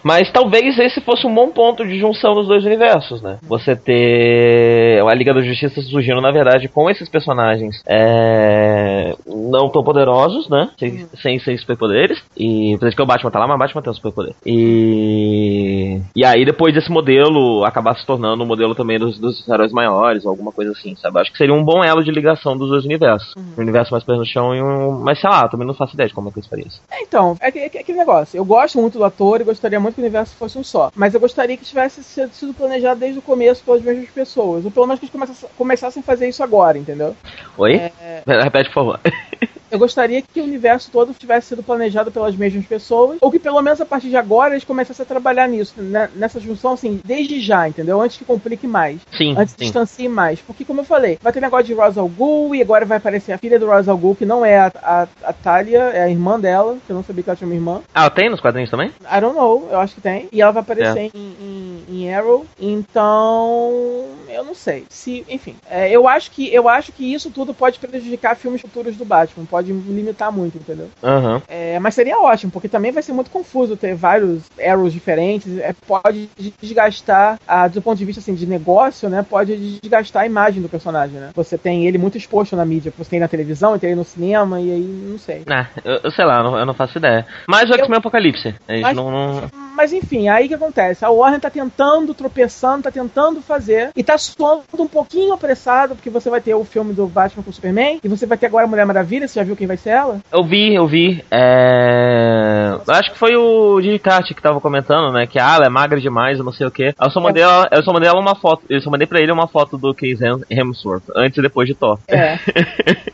Mas 0.02 0.30
talvez 0.30 0.78
esse 0.78 1.00
fosse 1.00 1.26
um 1.26 1.34
bom 1.34 1.48
ponto 1.50 1.86
de 1.86 1.98
junção 1.98 2.34
dos 2.34 2.48
dois 2.48 2.64
universos, 2.64 3.22
né? 3.22 3.38
Você 3.42 3.76
ter 3.76 5.02
a 5.02 5.14
Liga 5.14 5.34
da 5.34 5.40
Justiça 5.40 5.80
surgindo, 5.82 6.20
na 6.20 6.30
verdade, 6.30 6.68
com 6.68 6.90
esses 6.90 7.08
personagens 7.08 7.82
é... 7.86 9.14
não 9.26 9.68
tão 9.68 9.82
poderosos, 9.82 10.48
né? 10.48 10.70
Sem, 10.78 11.06
sem, 11.20 11.38
sem 11.38 11.56
superpoderes. 11.56 12.22
E 12.36 12.76
por 12.78 12.88
isso 12.88 12.96
que 12.96 13.02
o 13.02 13.06
Batman 13.06 13.30
tá 13.30 13.38
lá, 13.38 13.46
mas 13.46 13.56
o 13.56 13.58
Batman 13.58 13.82
tem 13.82 13.90
um 13.90 13.94
superpoder. 13.94 14.34
E. 14.44 16.00
E 16.14 16.24
aí, 16.24 16.44
depois 16.44 16.74
desse 16.74 16.90
modelo, 16.90 17.64
acabar 17.64 17.96
se 17.96 18.06
tornando 18.06 18.42
um 18.42 18.46
modelo 18.46 18.74
também 18.74 18.98
dos, 18.98 19.18
dos 19.18 19.46
heróis 19.48 19.72
maiores, 19.72 20.24
ou 20.24 20.30
alguma 20.30 20.52
coisa 20.52 20.72
assim, 20.72 20.94
sabe? 20.96 21.20
Acho 21.20 21.32
que 21.32 21.38
seria 21.38 21.54
um 21.54 21.64
bom 21.64 21.82
elo 21.84 22.02
de 22.02 22.10
ligação 22.10 22.56
dos 22.56 22.68
dois 22.68 22.84
universos. 22.84 23.34
Um 23.36 23.60
universo 23.60 23.92
mais 23.92 24.04
pé 24.04 24.14
no 24.14 24.24
chão 24.24 24.54
e 24.54 24.62
um. 24.62 25.00
Mas 25.00 25.20
sei 25.20 25.30
lá, 25.30 25.48
também 25.48 25.66
não 25.66 25.74
faço 25.74 25.94
ideia 25.94 26.08
de 26.08 26.14
como 26.14 26.28
é 26.28 26.32
que 26.32 26.38
eles 26.38 26.48
fariam 26.48 26.66
isso. 26.66 26.80
É, 26.90 27.02
então, 27.02 27.36
é, 27.40 27.48
é, 27.48 27.64
é 27.64 27.80
aquele 27.80 27.98
negócio. 27.98 28.36
Eu 28.36 28.44
gosto 28.44 28.80
muito 28.80 28.98
do 28.98 29.04
ator 29.04 29.40
e 29.40 29.44
gostaria 29.44 29.80
muito 29.80 29.91
que 29.92 30.00
o 30.00 30.04
universo 30.04 30.34
fosse 30.36 30.58
um 30.58 30.64
só. 30.64 30.90
Mas 30.94 31.14
eu 31.14 31.20
gostaria 31.20 31.56
que 31.56 31.64
tivesse 31.64 32.02
sido, 32.02 32.54
planejado 32.54 33.00
desde 33.00 33.18
o 33.18 33.22
começo 33.22 33.64
pelas 33.64 33.82
mesmas 33.82 34.10
pessoas. 34.10 34.64
Ou 34.64 34.70
pelo 34.70 34.86
menos 34.86 34.98
que 35.00 35.06
eles 35.06 35.12
começassem, 35.12 35.48
começassem 35.56 36.00
a 36.00 36.04
fazer 36.04 36.28
isso 36.28 36.42
agora, 36.42 36.78
entendeu? 36.78 37.16
Oi? 37.56 37.74
É. 37.74 38.22
Repete, 38.26 38.70
por 38.70 38.74
favor. 38.74 39.00
Eu 39.72 39.78
gostaria 39.78 40.20
que 40.20 40.38
o 40.40 40.44
universo 40.44 40.90
todo 40.92 41.14
tivesse 41.14 41.48
sido 41.48 41.62
planejado 41.62 42.12
pelas 42.12 42.36
mesmas 42.36 42.66
pessoas, 42.66 43.16
ou 43.22 43.30
que 43.30 43.38
pelo 43.38 43.60
menos 43.62 43.80
a 43.80 43.86
partir 43.86 44.10
de 44.10 44.16
agora 44.16 44.52
eles 44.52 44.64
começassem 44.64 45.02
a 45.02 45.06
trabalhar 45.06 45.48
nisso, 45.48 45.74
né, 45.80 46.10
nessa 46.14 46.38
junção, 46.38 46.74
assim, 46.74 47.00
desde 47.02 47.40
já, 47.40 47.66
entendeu? 47.66 48.00
Antes 48.00 48.18
que 48.18 48.24
complique 48.24 48.66
mais. 48.66 49.00
Sim, 49.16 49.34
Antes 49.36 49.54
que 49.54 49.64
distancie 49.64 50.08
mais. 50.10 50.40
Porque, 50.40 50.62
como 50.64 50.80
eu 50.80 50.84
falei, 50.84 51.18
vai 51.22 51.32
ter 51.32 51.40
negócio 51.40 51.64
de 51.66 51.74
Ra's 51.74 51.96
al 51.96 52.06
Ghul, 52.08 52.54
e 52.54 52.60
agora 52.60 52.84
vai 52.84 52.98
aparecer 52.98 53.32
a 53.32 53.38
filha 53.38 53.58
do 53.58 53.66
Ra's 53.66 53.88
al 53.88 53.96
Ghul, 53.96 54.14
que 54.14 54.26
não 54.26 54.44
é 54.44 54.58
a, 54.58 54.72
a, 54.82 55.08
a 55.24 55.32
Talia, 55.32 55.78
é 55.78 56.02
a 56.02 56.08
irmã 56.10 56.38
dela, 56.38 56.76
que 56.86 56.92
eu 56.92 56.96
não 56.96 57.02
sabia 57.02 57.24
que 57.24 57.30
ela 57.30 57.36
tinha 57.36 57.48
uma 57.48 57.54
irmã. 57.56 57.80
Ah, 57.94 58.10
tem 58.10 58.28
nos 58.28 58.40
quadrinhos 58.40 58.70
também? 58.70 58.88
I 59.10 59.20
don't 59.22 59.34
know, 59.34 59.68
eu 59.70 59.80
acho 59.80 59.94
que 59.94 60.02
tem. 60.02 60.28
E 60.30 60.42
ela 60.42 60.52
vai 60.52 60.62
aparecer 60.62 60.98
É. 60.98 61.10
em, 61.14 61.36
em, 61.40 61.84
em 62.02 62.14
Arrow. 62.14 62.44
Então, 62.60 64.06
eu 64.28 64.44
não 64.44 64.54
sei. 64.54 64.84
Se, 64.88 65.24
enfim, 65.28 65.56
é, 65.70 65.90
eu 65.90 66.06
acho 66.06 66.30
que 66.30 66.52
eu 66.52 66.68
acho 66.68 66.92
que 66.92 67.12
isso 67.12 67.30
tudo 67.30 67.54
pode 67.54 67.78
prejudicar 67.78 68.36
filmes 68.36 68.60
futuros 68.60 68.96
do 68.96 69.04
Batman, 69.04 69.44
pode 69.46 69.61
limitar 69.62 70.32
muito, 70.32 70.56
entendeu? 70.58 70.88
Aham. 71.02 71.42
É, 71.48 71.78
mas 71.78 71.94
seria 71.94 72.18
ótimo, 72.18 72.50
porque 72.52 72.68
também 72.68 72.92
vai 72.92 73.02
ser 73.02 73.12
muito 73.12 73.30
confuso 73.30 73.76
ter 73.76 73.94
vários 73.94 74.42
Arrows 74.60 74.92
diferentes. 74.92 75.58
É, 75.58 75.74
pode 75.86 76.28
desgastar, 76.60 77.38
ah, 77.46 77.68
do 77.68 77.82
ponto 77.82 77.98
de 77.98 78.04
vista 78.04 78.20
assim, 78.20 78.34
de 78.34 78.46
negócio, 78.46 79.08
né? 79.08 79.24
Pode 79.28 79.56
desgastar 79.80 80.22
a 80.22 80.26
imagem 80.26 80.62
do 80.62 80.68
personagem, 80.68 81.18
né? 81.20 81.30
Você 81.34 81.58
tem 81.58 81.86
ele 81.86 81.98
muito 81.98 82.16
exposto 82.18 82.56
na 82.56 82.64
mídia, 82.64 82.92
você 82.96 83.10
tem 83.10 83.20
na 83.20 83.28
televisão, 83.28 83.78
tem 83.78 83.90
ele 83.90 83.98
no 83.98 84.04
cinema, 84.04 84.60
e 84.60 84.70
aí 84.70 85.06
não 85.10 85.18
sei. 85.18 85.42
Ah, 85.48 85.66
eu, 85.84 86.00
eu 86.04 86.10
sei 86.10 86.24
lá, 86.24 86.38
eu 86.38 86.44
não, 86.44 86.58
eu 86.58 86.66
não 86.66 86.74
faço 86.74 86.98
ideia. 86.98 87.26
Mas 87.48 87.68
o 87.70 87.74
X-Men 87.74 87.98
Apocalipse. 87.98 88.54
Gente 88.68 88.82
Mas- 88.82 88.96
não, 88.96 89.10
não- 89.10 89.50
Mas 89.76 89.92
enfim, 89.92 90.28
aí 90.28 90.48
que 90.48 90.54
acontece? 90.54 91.04
A 91.04 91.10
Warner 91.10 91.40
tá 91.40 91.50
tentando, 91.50 92.14
tropeçando, 92.14 92.82
tá 92.84 92.90
tentando 92.90 93.40
fazer 93.42 93.90
e 93.96 94.02
tá 94.02 94.16
soando 94.18 94.62
um 94.78 94.86
pouquinho 94.86 95.32
apressado, 95.32 95.94
porque 95.94 96.10
você 96.10 96.28
vai 96.30 96.40
ter 96.40 96.54
o 96.54 96.64
filme 96.64 96.92
do 96.92 97.06
Batman 97.06 97.42
com 97.42 97.50
o 97.50 97.52
Superman 97.52 97.98
e 98.02 98.08
você 98.08 98.26
vai 98.26 98.36
ter 98.38 98.46
agora 98.46 98.64
a 98.64 98.68
Mulher 98.68 98.84
Maravilha, 98.86 99.26
você 99.26 99.40
já 99.40 99.44
viu 99.44 99.51
quem 99.56 99.66
vai 99.66 99.76
ser 99.76 99.90
ela? 99.90 100.20
Eu 100.30 100.42
vi, 100.44 100.74
eu 100.74 100.86
vi. 100.86 101.24
É... 101.30 102.76
eu 102.86 102.94
Acho 102.94 103.12
que 103.12 103.18
foi 103.18 103.36
o 103.36 103.80
Digicart 103.80 104.26
que 104.32 104.42
tava 104.42 104.60
comentando, 104.60 105.12
né? 105.12 105.26
Que 105.26 105.38
ah, 105.38 105.54
ela 105.56 105.66
é 105.66 105.68
magra 105.68 106.00
demais, 106.00 106.38
eu 106.38 106.44
não 106.44 106.52
sei 106.52 106.66
o 106.66 106.70
que. 106.70 106.94
Eu 107.00 107.10
só 107.10 107.20
mandei 107.20 107.42
ela, 107.42 107.68
eu 107.70 107.82
só 107.82 107.92
mandei 107.92 108.08
ela 108.08 108.20
uma 108.20 108.34
foto. 108.34 108.62
Eu 108.68 108.80
só 108.80 108.90
mandei 108.90 109.06
pra 109.06 109.20
ele 109.20 109.32
uma 109.32 109.46
foto 109.48 109.76
do 109.78 109.94
Chris 109.94 110.20
Hem- 110.20 110.44
Hemsworth, 110.50 111.04
antes 111.16 111.38
e 111.38 111.42
depois 111.42 111.68
de 111.68 111.74
Thor. 111.74 111.98
É. 112.08 112.38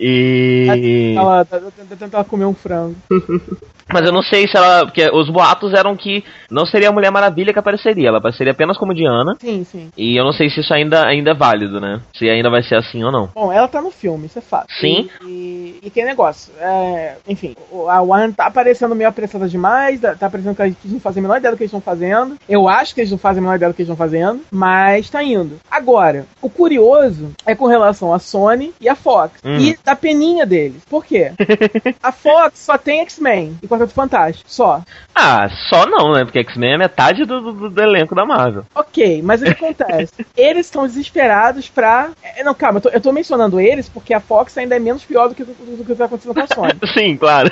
E. 0.00 1.14
Ela 1.18 1.44
tá 1.44 1.58
tá 1.58 1.70
tentando 1.88 2.14
ela 2.14 2.24
comer 2.24 2.44
um 2.44 2.54
frango. 2.54 2.94
Mas 3.92 4.04
eu 4.04 4.12
não 4.12 4.22
sei 4.22 4.46
se 4.46 4.56
ela. 4.56 4.84
Porque 4.84 5.08
os 5.12 5.30
boatos 5.30 5.72
eram 5.72 5.96
que 5.96 6.24
não 6.50 6.66
seria 6.66 6.88
a 6.88 6.92
Mulher 6.92 7.10
Maravilha 7.10 7.52
que 7.52 7.58
apareceria, 7.58 8.08
ela 8.08 8.18
apareceria 8.18 8.52
apenas 8.52 8.76
como 8.76 8.94
Diana. 8.94 9.36
Sim, 9.40 9.64
sim. 9.64 9.90
E 9.96 10.16
eu 10.16 10.24
não 10.24 10.32
sei 10.32 10.50
se 10.50 10.60
isso 10.60 10.72
ainda, 10.72 11.06
ainda 11.06 11.30
é 11.30 11.34
válido, 11.34 11.80
né? 11.80 12.00
Se 12.14 12.28
ainda 12.28 12.50
vai 12.50 12.62
ser 12.62 12.76
assim 12.76 13.02
ou 13.04 13.12
não. 13.12 13.30
Bom, 13.34 13.52
ela 13.52 13.68
tá 13.68 13.80
no 13.80 13.90
filme, 13.90 14.26
isso 14.26 14.38
é 14.38 14.42
fato. 14.42 14.66
Sim. 14.80 15.08
E, 15.22 15.26
e, 15.26 15.80
e 15.84 15.90
que 15.90 16.04
negócio. 16.04 16.52
É, 16.60 17.16
enfim, 17.26 17.54
a 17.88 18.00
Warner 18.02 18.34
tá 18.34 18.46
aparecendo 18.46 18.94
meio 18.94 19.08
apressada 19.08 19.48
demais, 19.48 20.00
tá 20.00 20.14
tá 20.14 20.26
aparecendo 20.26 20.54
que 20.54 20.62
eles 20.62 20.76
não 20.84 21.00
fazem 21.00 21.20
a 21.20 21.22
menor 21.22 21.38
ideia 21.38 21.52
do 21.52 21.56
que 21.56 21.62
eles 21.62 21.70
estão 21.70 21.80
fazendo. 21.80 22.36
Eu 22.48 22.68
acho 22.68 22.94
que 22.94 23.00
eles 23.00 23.10
não 23.10 23.18
fazem 23.18 23.38
a 23.38 23.42
menor 23.42 23.56
ideia 23.56 23.70
do 23.70 23.74
que 23.74 23.82
eles 23.82 23.90
estão 23.90 23.96
fazendo, 23.96 24.42
mas 24.50 25.08
tá 25.08 25.22
indo. 25.22 25.58
Agora, 25.70 26.26
o 26.42 26.50
curioso 26.50 27.32
é 27.46 27.54
com 27.54 27.66
relação 27.66 28.12
à 28.12 28.18
Sony 28.18 28.72
e 28.80 28.88
à 28.88 28.94
Fox. 28.94 29.40
Hum. 29.44 29.58
E 29.58 29.78
da 29.84 29.96
peninha 29.96 30.44
deles. 30.44 30.82
Por 30.88 31.04
quê? 31.04 31.32
a 32.02 32.12
Fox 32.12 32.58
só 32.60 32.76
tem 32.76 33.00
X-Men 33.00 33.56
e 33.62 33.68
Quarteto 33.78 33.94
Fantástico, 33.94 34.50
só. 34.50 34.82
Ah, 35.14 35.48
só 35.68 35.86
não, 35.86 36.12
né? 36.12 36.24
Porque 36.24 36.38
X-Men 36.40 36.74
é 36.74 36.78
metade 36.78 37.24
do, 37.24 37.40
do- 37.52 37.70
do 37.70 37.82
elenco 37.82 38.14
da 38.14 38.24
Marvel. 38.24 38.64
Ok, 38.74 39.20
mas 39.22 39.40
o 39.40 39.44
que 39.44 39.50
acontece? 39.50 40.12
eles 40.36 40.66
estão 40.66 40.86
desesperados 40.86 41.68
pra. 41.68 42.10
é, 42.22 42.42
Não, 42.44 42.54
calma, 42.54 42.78
eu 42.78 42.82
tô, 42.82 42.88
eu 42.90 43.00
tô 43.00 43.12
mencionando 43.12 43.60
eles 43.60 43.88
porque 43.88 44.12
a 44.14 44.20
Fox 44.20 44.56
ainda 44.58 44.76
é 44.76 44.78
menos 44.78 45.04
pior 45.04 45.28
do 45.28 45.34
que, 45.34 45.44
do, 45.44 45.52
do 45.76 45.84
que 45.84 45.94
tá 45.94 46.04
acontecendo 46.06 46.34
com 46.34 46.40
a 46.40 46.46
Sony. 46.46 46.72
Sim, 46.94 47.16
claro. 47.16 47.50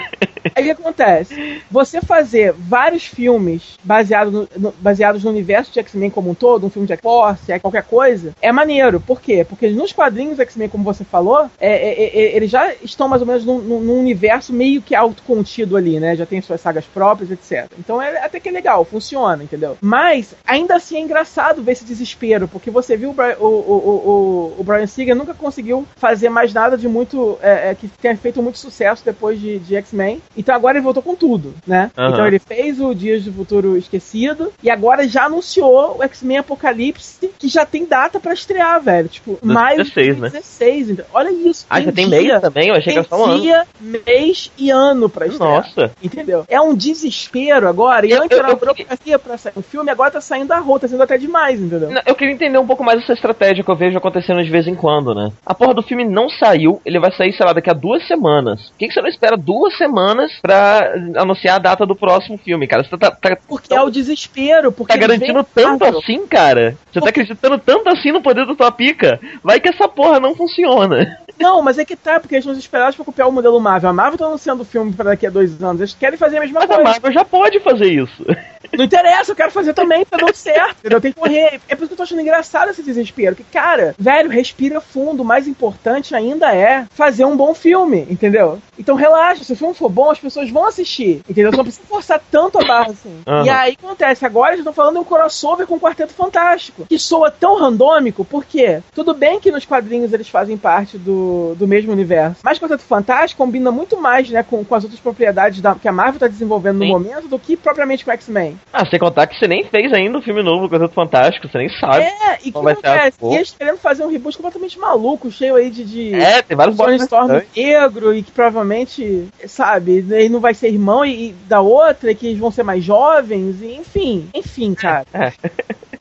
Aí 0.54 0.62
o 0.62 0.66
que 0.66 0.70
acontece? 0.82 1.62
Você 1.70 2.00
fazer 2.00 2.52
vários 2.56 3.04
filmes 3.04 3.76
baseados 3.82 4.32
no, 4.32 4.48
no- 4.56 4.74
baseados 4.78 5.24
no 5.24 5.30
universo 5.30 5.72
de 5.72 5.80
X-Men 5.80 6.10
como 6.10 6.30
um 6.30 6.34
todo, 6.34 6.66
um 6.66 6.70
filme 6.70 6.86
de 6.86 6.92
X-Force, 6.94 7.50
é 7.52 7.58
qualquer 7.58 7.82
coisa, 7.82 8.32
é 8.40 8.52
maneiro. 8.52 9.00
Por 9.00 9.20
quê? 9.20 9.44
Porque 9.48 9.68
nos 9.70 9.92
quadrinhos 9.92 10.38
X-Men, 10.38 10.68
como 10.68 10.84
você 10.84 11.04
falou, 11.04 11.50
é, 11.60 11.68
é, 11.68 12.04
é, 12.04 12.36
eles 12.36 12.50
já 12.50 12.72
estão 12.82 13.08
mais 13.08 13.20
ou 13.22 13.26
menos 13.28 13.44
num- 13.44 13.58
num 13.60 13.98
universo 14.00 14.52
meio 14.52 14.80
que 14.82 14.94
autocontido 14.94 15.76
ali, 15.76 15.98
né? 16.00 16.15
Já 16.16 16.26
tem 16.26 16.40
suas 16.40 16.60
sagas 16.60 16.84
próprias, 16.84 17.30
etc. 17.30 17.70
Então 17.78 18.00
é 18.00 18.24
até 18.24 18.40
que 18.40 18.48
é 18.48 18.52
legal, 18.52 18.84
funciona, 18.84 19.42
entendeu? 19.42 19.76
Mas 19.80 20.34
ainda 20.46 20.76
assim 20.76 20.96
é 20.96 21.00
engraçado 21.00 21.62
ver 21.62 21.72
esse 21.72 21.84
desespero, 21.84 22.48
porque 22.48 22.70
você 22.70 22.96
viu 22.96 23.10
o, 23.10 23.14
Bri- 23.14 23.36
o, 23.38 23.44
o, 23.46 24.54
o, 24.56 24.60
o 24.60 24.64
Brian 24.64 24.86
Singer 24.86 25.14
nunca 25.14 25.34
conseguiu 25.34 25.86
fazer 25.96 26.28
mais 26.28 26.52
nada 26.52 26.76
de 26.76 26.88
muito. 26.88 27.38
é, 27.42 27.70
é, 27.70 27.74
que 27.74 27.88
tenha 27.88 28.16
feito 28.16 28.42
muito 28.42 28.58
sucesso 28.58 29.04
depois 29.04 29.40
de, 29.40 29.58
de 29.58 29.76
X-Men. 29.76 30.22
Então 30.36 30.54
agora 30.54 30.76
ele 30.78 30.84
voltou 30.84 31.02
com 31.02 31.14
tudo, 31.14 31.54
né? 31.66 31.90
Aham. 31.96 32.10
Então 32.12 32.26
ele 32.26 32.38
fez 32.38 32.80
o 32.80 32.94
Dias 32.94 33.24
do 33.24 33.32
Futuro 33.32 33.76
Esquecido 33.76 34.52
e 34.62 34.70
agora 34.70 35.06
já 35.08 35.24
anunciou 35.26 35.96
o 35.98 36.02
X-Men 36.02 36.38
Apocalipse, 36.38 37.30
que 37.38 37.48
já 37.48 37.64
tem 37.66 37.84
data 37.86 38.18
pra 38.20 38.32
estrear, 38.34 38.80
velho. 38.80 39.08
Tipo, 39.08 39.38
maio 39.42 39.84
de 39.84 39.90
16, 39.90 40.08
né? 40.18 40.30
2016. 40.30 40.90
Então, 40.90 41.04
olha 41.12 41.30
isso. 41.30 41.66
Ah, 41.68 41.80
já 41.80 41.92
tem 41.92 42.08
dia, 42.08 42.18
mês 42.20 42.40
também? 42.40 42.68
Eu 42.68 42.74
achei 42.74 42.92
que 42.92 42.98
era 42.98 43.08
só 43.08 43.16
um 43.20 43.24
ano. 43.24 43.40
dia, 43.40 43.66
mês 43.80 44.50
e 44.58 44.70
ano 44.70 45.08
pra 45.08 45.26
estrear. 45.26 45.50
Nossa. 45.66 45.92
Entendeu? 46.06 46.44
É 46.48 46.60
um 46.60 46.74
desespero 46.74 47.68
agora. 47.68 48.06
E 48.06 48.10
Eu- 48.10 48.22
antes 48.22 48.36
eu- 48.36 48.42
era 48.44 48.52
eu 48.52 48.56
burocracia 48.56 49.18
pra 49.18 49.36
sair 49.36 49.52
um 49.56 49.62
filme, 49.62 49.90
agora 49.90 50.10
tá 50.10 50.20
saindo 50.20 50.48
da 50.48 50.58
rua, 50.58 50.80
tá 50.80 50.88
sendo 50.88 51.02
até 51.02 51.16
demais, 51.18 51.60
entendeu? 51.60 51.90
Eu 52.04 52.14
queria 52.14 52.34
entender 52.34 52.58
um 52.58 52.66
pouco 52.66 52.84
mais 52.84 53.02
essa 53.02 53.12
estratégia 53.12 53.62
que 53.64 53.70
eu 53.70 53.76
vejo 53.76 53.96
acontecendo 53.98 54.42
de 54.42 54.50
vez 54.50 54.66
em 54.66 54.74
quando, 54.74 55.14
né? 55.14 55.32
A 55.44 55.54
porra 55.54 55.74
do 55.74 55.82
filme 55.82 56.04
não 56.04 56.28
saiu, 56.28 56.80
ele 56.84 56.98
vai 57.00 57.12
sair, 57.12 57.32
sei 57.32 57.44
lá, 57.46 57.52
daqui 57.52 57.70
a 57.70 57.74
duas 57.74 58.06
semanas. 58.06 58.70
Por 58.70 58.78
que, 58.78 58.88
que 58.88 58.94
você 58.94 59.00
não 59.02 59.08
espera 59.08 59.36
duas 59.36 59.76
semanas 59.76 60.32
pra 60.40 60.92
anunciar 61.16 61.56
a 61.56 61.60
data 61.60 61.86
do 61.86 61.94
próximo 61.96 62.38
filme, 62.38 62.66
cara? 62.66 62.84
Você 62.84 62.96
tá, 62.96 63.10
tá, 63.10 63.36
Porque 63.48 63.74
é 63.74 63.80
o 63.80 63.90
desespero, 63.90 64.72
porque 64.72 64.92
tá 64.92 64.98
garantindo 64.98 65.44
tanto 65.44 65.84
assim, 65.84 66.26
cara? 66.26 66.76
Você 66.92 67.00
tá 67.00 67.08
acreditando 67.08 67.58
tanto 67.58 67.88
assim 67.88 68.12
no 68.12 68.22
poder 68.22 68.46
da 68.46 68.54
tua 68.54 68.70
pica? 68.72 69.18
Vai 69.42 69.60
que 69.60 69.68
essa 69.68 69.88
porra 69.88 70.20
não 70.20 70.34
funciona. 70.34 71.18
Não, 71.38 71.62
mas 71.62 71.78
é 71.78 71.84
que 71.84 71.96
tá, 71.96 72.18
porque 72.18 72.34
eles 72.34 72.44
estão 72.44 72.54
desesperados 72.54 72.96
pra 72.96 73.04
copiar 73.04 73.28
o 73.28 73.32
modelo 73.32 73.60
Marvel. 73.60 73.90
A 73.90 73.92
Marvel 73.92 74.18
tá 74.18 74.26
anunciando 74.26 74.62
o 74.62 74.66
filme 74.66 74.92
pra 74.92 75.10
daqui 75.10 75.26
a 75.26 75.30
dois 75.30 75.62
anos. 75.62 75.80
Eles 75.80 75.94
querem 75.94 76.18
fazer 76.18 76.38
a 76.38 76.40
mesma 76.40 76.60
Mas 76.60 76.70
a 76.70 76.74
coisa. 76.74 76.90
Marvel 76.90 77.12
já 77.12 77.24
pode 77.24 77.60
fazer 77.60 77.86
isso. 77.86 78.24
Não 78.72 78.84
interessa, 78.84 79.30
eu 79.30 79.36
quero 79.36 79.50
fazer 79.50 79.72
também, 79.74 80.04
tá 80.04 80.16
dando 80.16 80.34
certo. 80.34 80.76
Entendeu? 80.80 81.00
Tem 81.00 81.12
que 81.12 81.18
correr. 81.18 81.60
É 81.68 81.74
por 81.74 81.84
isso 81.84 81.88
que 81.88 81.92
eu 81.92 81.96
tô 81.96 82.02
achando 82.02 82.20
engraçado 82.20 82.70
esse 82.70 82.82
desespero. 82.82 83.36
Que, 83.36 83.44
cara, 83.44 83.94
velho, 83.98 84.28
respira 84.28 84.80
fundo. 84.80 85.22
O 85.22 85.24
mais 85.24 85.46
importante 85.46 86.14
ainda 86.14 86.54
é 86.54 86.86
fazer 86.90 87.24
um 87.24 87.36
bom 87.36 87.54
filme, 87.54 88.06
entendeu? 88.10 88.60
Então 88.78 88.96
relaxa, 88.96 89.44
se 89.44 89.52
o 89.52 89.56
filme 89.56 89.74
for 89.74 89.88
bom, 89.88 90.10
as 90.10 90.18
pessoas 90.18 90.50
vão 90.50 90.66
assistir. 90.66 91.22
Entendeu? 91.28 91.50
Você 91.50 91.56
não 91.56 91.64
precisa 91.64 91.86
forçar 91.86 92.20
tanto 92.30 92.58
a 92.58 92.64
barra 92.64 92.90
assim. 92.90 93.20
Aham. 93.26 93.44
E 93.44 93.50
aí 93.50 93.76
acontece, 93.82 94.26
agora 94.26 94.50
eles 94.50 94.60
estão 94.60 94.72
falando 94.72 94.94
de 94.94 95.00
um 95.00 95.04
crossover 95.04 95.66
com 95.66 95.76
o 95.76 95.80
Quarteto 95.80 96.12
Fantástico. 96.12 96.86
Que 96.86 96.98
soa 96.98 97.30
tão 97.30 97.58
randômico, 97.58 98.24
por 98.24 98.44
quê? 98.44 98.80
Tudo 98.94 99.14
bem 99.14 99.40
que 99.40 99.50
nos 99.50 99.64
quadrinhos 99.64 100.12
eles 100.12 100.28
fazem 100.28 100.56
parte 100.56 100.98
do, 100.98 101.25
do 101.56 101.66
mesmo 101.66 101.92
universo. 101.92 102.40
Mas 102.42 102.58
o 102.58 102.60
Quarteto 102.60 102.82
Fantástico 102.82 103.42
combina 103.42 103.70
muito 103.70 104.00
mais, 104.00 104.28
né, 104.30 104.42
com, 104.42 104.64
com 104.64 104.74
as 104.74 104.84
outras 104.84 105.00
propriedades 105.00 105.60
da- 105.60 105.74
que 105.74 105.88
a 105.88 105.92
Marvel 105.92 106.20
tá 106.20 106.26
desenvolvendo 106.26 106.78
no 106.78 106.84
Sim. 106.84 106.90
momento 106.90 107.28
do 107.28 107.38
que 107.38 107.56
propriamente 107.56 108.04
com 108.04 108.10
o 108.10 108.14
X-Men. 108.14 108.58
Ah, 108.72 108.86
sem 108.86 108.98
contar 108.98 109.26
que 109.26 109.38
você 109.38 109.46
nem 109.48 109.64
fez 109.64 109.92
ainda 109.92 110.18
o 110.18 110.22
filme 110.22 110.42
novo 110.42 110.66
do 110.66 110.70
Quarteto 110.70 110.94
Fantástico, 110.94 111.48
você 111.48 111.58
nem 111.58 111.68
sabe. 111.68 112.04
É, 112.04 112.38
e 112.44 112.50
o 112.50 112.52
que 112.52 112.58
acontece? 112.58 113.18
E 113.22 113.34
eles 113.34 113.54
querendo 113.58 113.78
fazer 113.78 114.04
um 114.04 114.10
reboot 114.10 114.36
completamente 114.36 114.78
maluco, 114.78 115.30
cheio 115.30 115.56
aí 115.56 115.70
de. 115.70 115.84
de... 115.84 116.14
É, 116.14 116.42
tem 116.42 116.56
vários 116.56 116.76
Storm 117.02 117.42
negro 117.56 118.14
e 118.14 118.22
que 118.22 118.30
provavelmente, 118.30 119.28
sabe, 119.46 120.04
ele 120.10 120.28
não 120.28 120.40
vai 120.40 120.54
ser 120.54 120.68
irmão 120.68 121.04
e, 121.04 121.28
e 121.28 121.32
da 121.32 121.60
outra, 121.60 122.10
e 122.10 122.14
que 122.14 122.26
eles 122.28 122.38
vão 122.38 122.50
ser 122.50 122.62
mais 122.62 122.82
jovens, 122.84 123.60
e, 123.62 123.74
enfim, 123.74 124.28
enfim, 124.34 124.74
cara. 124.74 125.06
É. 125.12 125.32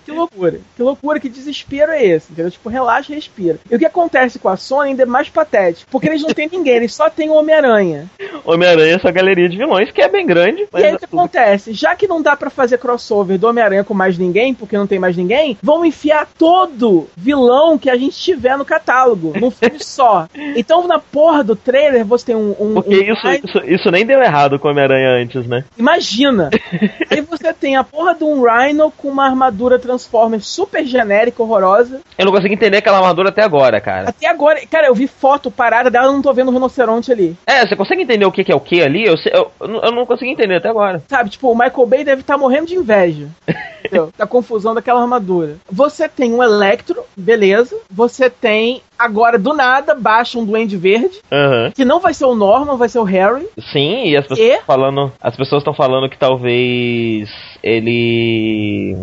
Que 0.05 0.11
loucura, 0.11 0.59
que 0.75 0.83
loucura, 0.83 1.19
que 1.19 1.27
desespero 1.27 1.91
é 1.91 2.05
esse, 2.05 2.31
entendeu? 2.31 2.51
Tipo, 2.51 2.69
relaxa 2.69 3.11
e 3.11 3.15
respira. 3.15 3.57
E 3.69 3.75
o 3.75 3.79
que 3.79 3.85
acontece 3.85 4.37
com 4.37 4.47
a 4.47 4.55
Sony 4.55 4.89
ainda 4.89 5.03
é 5.03 5.05
mais 5.05 5.29
patético, 5.29 5.89
porque 5.89 6.07
eles 6.07 6.21
não 6.21 6.29
têm 6.29 6.47
ninguém, 6.47 6.75
eles 6.75 6.93
só 6.93 7.09
têm 7.09 7.29
o 7.29 7.33
Homem-Aranha. 7.33 8.09
Homem-Aranha 8.43 8.93
é 8.93 8.95
essa 8.95 9.11
galeria 9.11 9.49
de 9.49 9.57
vilões 9.57 9.91
que 9.91 10.01
é 10.01 10.07
bem 10.07 10.25
grande. 10.25 10.67
E 10.71 10.83
aí 10.83 10.93
o 10.93 10.99
que 10.99 11.05
acontece? 11.05 11.73
Já 11.73 11.95
que 11.95 12.07
não 12.07 12.21
dá 12.21 12.35
pra 12.35 12.51
fazer 12.51 12.77
crossover 12.77 13.39
do 13.39 13.47
Homem-Aranha 13.47 13.83
com 13.83 13.95
mais 13.95 14.17
ninguém, 14.17 14.53
porque 14.53 14.77
não 14.77 14.85
tem 14.85 14.99
mais 14.99 15.17
ninguém, 15.17 15.57
vamos 15.61 15.87
enfiar 15.87 16.27
todo 16.37 17.07
vilão 17.17 17.77
que 17.77 17.89
a 17.89 17.97
gente 17.97 18.15
tiver 18.15 18.57
no 18.57 18.65
catálogo, 18.65 19.33
num 19.39 19.49
filme 19.49 19.79
só. 19.83 20.27
Então 20.55 20.87
na 20.87 20.99
porra 20.99 21.43
do 21.43 21.55
trailer 21.55 22.05
você 22.05 22.27
tem 22.27 22.35
um. 22.35 22.55
um 22.59 22.73
Porque 22.75 22.95
um 22.95 23.13
isso, 23.13 23.27
isso, 23.43 23.57
isso 23.65 23.91
nem 23.91 24.05
deu 24.05 24.21
errado 24.21 24.59
com 24.59 24.67
o 24.67 24.71
Homem-Aranha 24.71 25.21
antes, 25.21 25.47
né? 25.47 25.63
Imagina! 25.77 26.51
aí 27.09 27.21
você 27.21 27.51
tem 27.53 27.75
a 27.75 27.83
porra 27.83 28.13
de 28.13 28.23
um 28.23 28.43
Rhino 28.43 28.91
com 28.91 29.07
uma 29.07 29.25
armadura 29.25 29.79
Transformers 29.95 30.45
super 30.47 30.85
genérica, 30.85 31.41
horrorosa. 31.41 32.01
Eu 32.17 32.25
não 32.25 32.31
consigo 32.31 32.53
entender 32.53 32.77
aquela 32.77 32.97
armadura 32.97 33.29
até 33.29 33.41
agora, 33.43 33.79
cara. 33.79 34.09
Até 34.09 34.27
agora, 34.27 34.59
cara, 34.69 34.87
eu 34.87 34.93
vi 34.95 35.07
foto 35.07 35.49
parada 35.49 35.89
dela, 35.89 36.07
eu 36.07 36.11
não 36.13 36.21
tô 36.21 36.33
vendo 36.33 36.49
o 36.49 36.51
rinoceronte 36.53 37.11
ali. 37.11 37.35
É, 37.47 37.65
você 37.65 37.75
consegue 37.75 38.01
entender 38.03 38.25
o 38.25 38.31
que 38.31 38.43
que 38.43 38.51
é 38.51 38.55
o 38.55 38.59
que 38.59 38.81
ali? 38.81 39.05
Eu, 39.05 39.15
eu, 39.31 39.51
eu 39.61 39.91
não- 39.91 40.05
consigo 40.05 40.29
entender 40.29 40.55
até 40.57 40.69
agora. 40.69 41.01
Sabe, 41.07 41.29
tipo, 41.31 41.49
o 41.51 41.55
Michael 41.57 41.87
Bay 41.87 42.03
deve 42.03 42.21
estar 42.21 42.37
morrendo 42.37 42.67
de 42.67 42.75
inveja. 42.75 43.27
Da 44.17 44.25
confusão 44.25 44.73
daquela 44.73 44.99
armadura. 44.99 45.57
Você 45.71 46.09
tem 46.09 46.33
um 46.33 46.41
Electro, 46.41 47.03
beleza. 47.15 47.77
Você 47.89 48.31
tem, 48.31 48.81
agora, 48.97 49.37
do 49.37 49.53
nada, 49.53 49.93
baixa 49.93 50.39
um 50.39 50.43
Duende 50.43 50.75
Verde. 50.75 51.19
Aham. 51.31 51.71
Que 51.71 51.85
não 51.85 51.99
vai 51.99 52.11
ser 52.11 52.25
o 52.25 52.33
Norman, 52.33 52.77
vai 52.77 52.89
ser 52.89 52.97
o 52.97 53.03
Harry. 53.03 53.47
Sim, 53.71 54.05
e 54.07 54.17
as 54.17 54.25
pessoas 54.25 54.49
E? 54.49 54.59
falando. 54.65 55.13
As 55.21 55.37
pessoas 55.37 55.61
estão 55.61 55.73
falando 55.73 56.09
que 56.09 56.17
talvez 56.17 57.29
ele. 57.61 58.95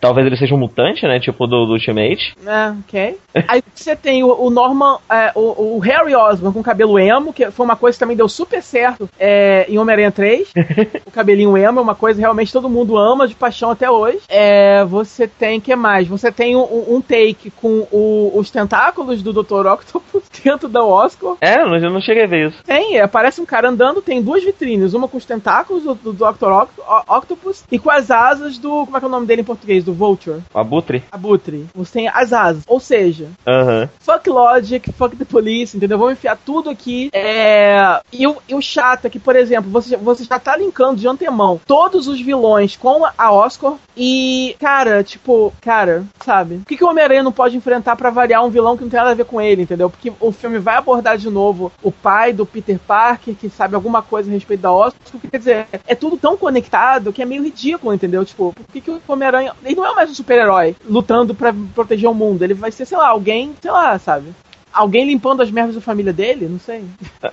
Talvez 0.00 0.26
ele 0.26 0.36
seja 0.36 0.54
um 0.54 0.58
mutante, 0.58 1.06
né? 1.06 1.18
Tipo 1.20 1.46
do, 1.46 1.66
do 1.66 1.72
Ultimate. 1.72 2.34
É, 2.46 2.70
ok. 2.80 3.18
Aí 3.48 3.62
você 3.74 3.96
tem 3.96 4.22
o, 4.22 4.28
o 4.28 4.50
Norman, 4.50 4.98
é, 5.10 5.32
o, 5.34 5.76
o 5.76 5.78
Harry 5.78 6.14
Osborn 6.14 6.54
com 6.54 6.62
cabelo 6.62 6.98
emo, 6.98 7.32
que 7.32 7.50
foi 7.50 7.64
uma 7.64 7.76
coisa 7.76 7.96
que 7.96 8.00
também 8.00 8.16
deu 8.16 8.28
super 8.28 8.62
certo 8.62 9.08
é, 9.18 9.66
em 9.68 9.78
Homem-Aranha 9.78 10.10
3. 10.12 10.52
o 11.06 11.10
cabelinho 11.10 11.56
emo 11.56 11.78
é 11.80 11.82
uma 11.82 11.94
coisa 11.94 12.16
que 12.18 12.20
realmente 12.22 12.52
todo 12.52 12.68
mundo 12.68 12.96
ama 12.96 13.26
de 13.26 13.34
paixão 13.34 13.70
até 13.70 13.90
hoje. 13.90 14.20
É, 14.28 14.84
você 14.84 15.26
tem, 15.26 15.60
que 15.60 15.74
mais? 15.74 16.06
Você 16.08 16.30
tem 16.30 16.56
um, 16.56 16.96
um 16.96 17.00
take 17.00 17.50
com 17.50 17.86
o- 17.90 18.32
os 18.34 18.50
tentáculos 18.50 19.22
do 19.22 19.32
Dr. 19.32 19.66
Octopus 19.66 20.22
dentro 20.44 20.68
da 20.68 20.84
Oscar. 20.84 21.34
É, 21.40 21.60
eu 21.62 21.68
não, 21.68 21.76
eu 21.78 21.90
não 21.90 22.00
cheguei 22.00 22.24
a 22.24 22.28
ver 22.28 22.48
isso. 22.48 22.62
Tem, 22.64 22.96
é, 22.98 23.02
aparece 23.02 23.40
um 23.40 23.46
cara 23.46 23.68
andando, 23.70 24.02
tem 24.02 24.22
duas 24.22 24.44
vitrines, 24.44 24.94
uma 24.94 25.08
com 25.08 25.16
os 25.16 25.24
tentáculos 25.24 25.82
do, 25.82 25.94
do 25.94 26.12
Dr. 26.12 26.50
Octopus 27.08 27.64
e 27.70 27.78
com 27.78 27.90
as 27.90 28.10
asas 28.10 28.58
do. 28.58 28.84
Como 28.84 28.96
é 28.96 29.00
que 29.00 29.04
é 29.04 29.08
o 29.08 29.10
nome 29.10 29.26
dele 29.26 29.40
em 29.42 29.44
português? 29.44 29.84
Do 29.86 29.94
Vulture. 29.94 30.42
O 30.52 30.58
Abutre. 30.58 31.04
Abutre. 31.12 31.66
Você 31.74 31.92
tem 31.92 32.08
as 32.08 32.32
asas. 32.32 32.64
Ou 32.66 32.80
seja, 32.80 33.28
fuck 34.00 34.28
logic, 34.28 34.92
fuck 34.92 35.16
the 35.16 35.24
police, 35.24 35.76
entendeu? 35.76 35.96
Vamos 35.96 36.14
enfiar 36.14 36.36
tudo 36.44 36.68
aqui. 36.68 37.08
É... 37.12 38.00
E, 38.12 38.26
o, 38.26 38.36
e 38.48 38.54
o 38.54 38.60
chato 38.60 39.04
é 39.04 39.10
que, 39.10 39.20
por 39.20 39.36
exemplo, 39.36 39.70
você, 39.70 39.96
você 39.96 40.24
já 40.24 40.40
tá 40.40 40.56
linkando 40.56 40.96
de 40.96 41.06
antemão 41.06 41.60
todos 41.64 42.08
os 42.08 42.20
vilões 42.20 42.76
com 42.76 43.04
a 43.16 43.32
Oscar 43.32 43.76
e, 43.96 44.54
cara, 44.60 45.02
tipo, 45.02 45.52
cara, 45.60 46.04
sabe? 46.22 46.56
O 46.56 46.64
que, 46.64 46.76
que 46.76 46.84
o 46.84 46.88
Homem-Aranha 46.88 47.22
não 47.22 47.32
pode 47.32 47.56
enfrentar 47.56 47.96
pra 47.96 48.10
variar 48.10 48.44
um 48.44 48.50
vilão 48.50 48.76
que 48.76 48.82
não 48.82 48.90
tem 48.90 48.98
nada 48.98 49.12
a 49.12 49.14
ver 49.14 49.24
com 49.24 49.40
ele, 49.40 49.62
entendeu? 49.62 49.88
Porque 49.88 50.12
o 50.20 50.30
filme 50.30 50.58
vai 50.58 50.76
abordar 50.76 51.16
de 51.16 51.30
novo 51.30 51.72
o 51.82 51.90
pai 51.90 52.32
do 52.32 52.44
Peter 52.44 52.78
Parker, 52.78 53.34
que 53.34 53.48
sabe 53.48 53.74
alguma 53.74 54.02
coisa 54.02 54.28
a 54.30 54.32
respeito 54.32 54.60
da 54.60 54.72
Oscar. 54.72 55.00
Quer 55.30 55.38
dizer, 55.38 55.66
é 55.86 55.94
tudo 55.94 56.16
tão 56.16 56.36
conectado 56.36 57.12
que 57.12 57.22
é 57.22 57.24
meio 57.24 57.42
ridículo, 57.42 57.94
entendeu? 57.94 58.24
Tipo, 58.24 58.52
por 58.52 58.66
que, 58.66 58.80
que 58.80 58.90
o 58.90 59.00
Homem-Aranha. 59.08 59.54
Ele 59.64 59.76
não 59.76 59.86
é 59.86 59.94
mais 59.94 60.10
um 60.10 60.14
super-herói 60.14 60.76
lutando 60.84 61.34
pra 61.34 61.54
proteger 61.74 62.08
o 62.08 62.14
mundo. 62.14 62.42
Ele 62.42 62.54
vai 62.54 62.70
ser, 62.70 62.84
sei 62.84 62.98
lá, 62.98 63.08
alguém, 63.08 63.54
sei 63.60 63.70
lá, 63.70 63.98
sabe? 63.98 64.34
Alguém 64.76 65.06
limpando 65.06 65.42
as 65.42 65.50
merdas 65.50 65.74
da 65.74 65.80
família 65.80 66.12
dele? 66.12 66.46
Não 66.48 66.58
sei. 66.60 66.84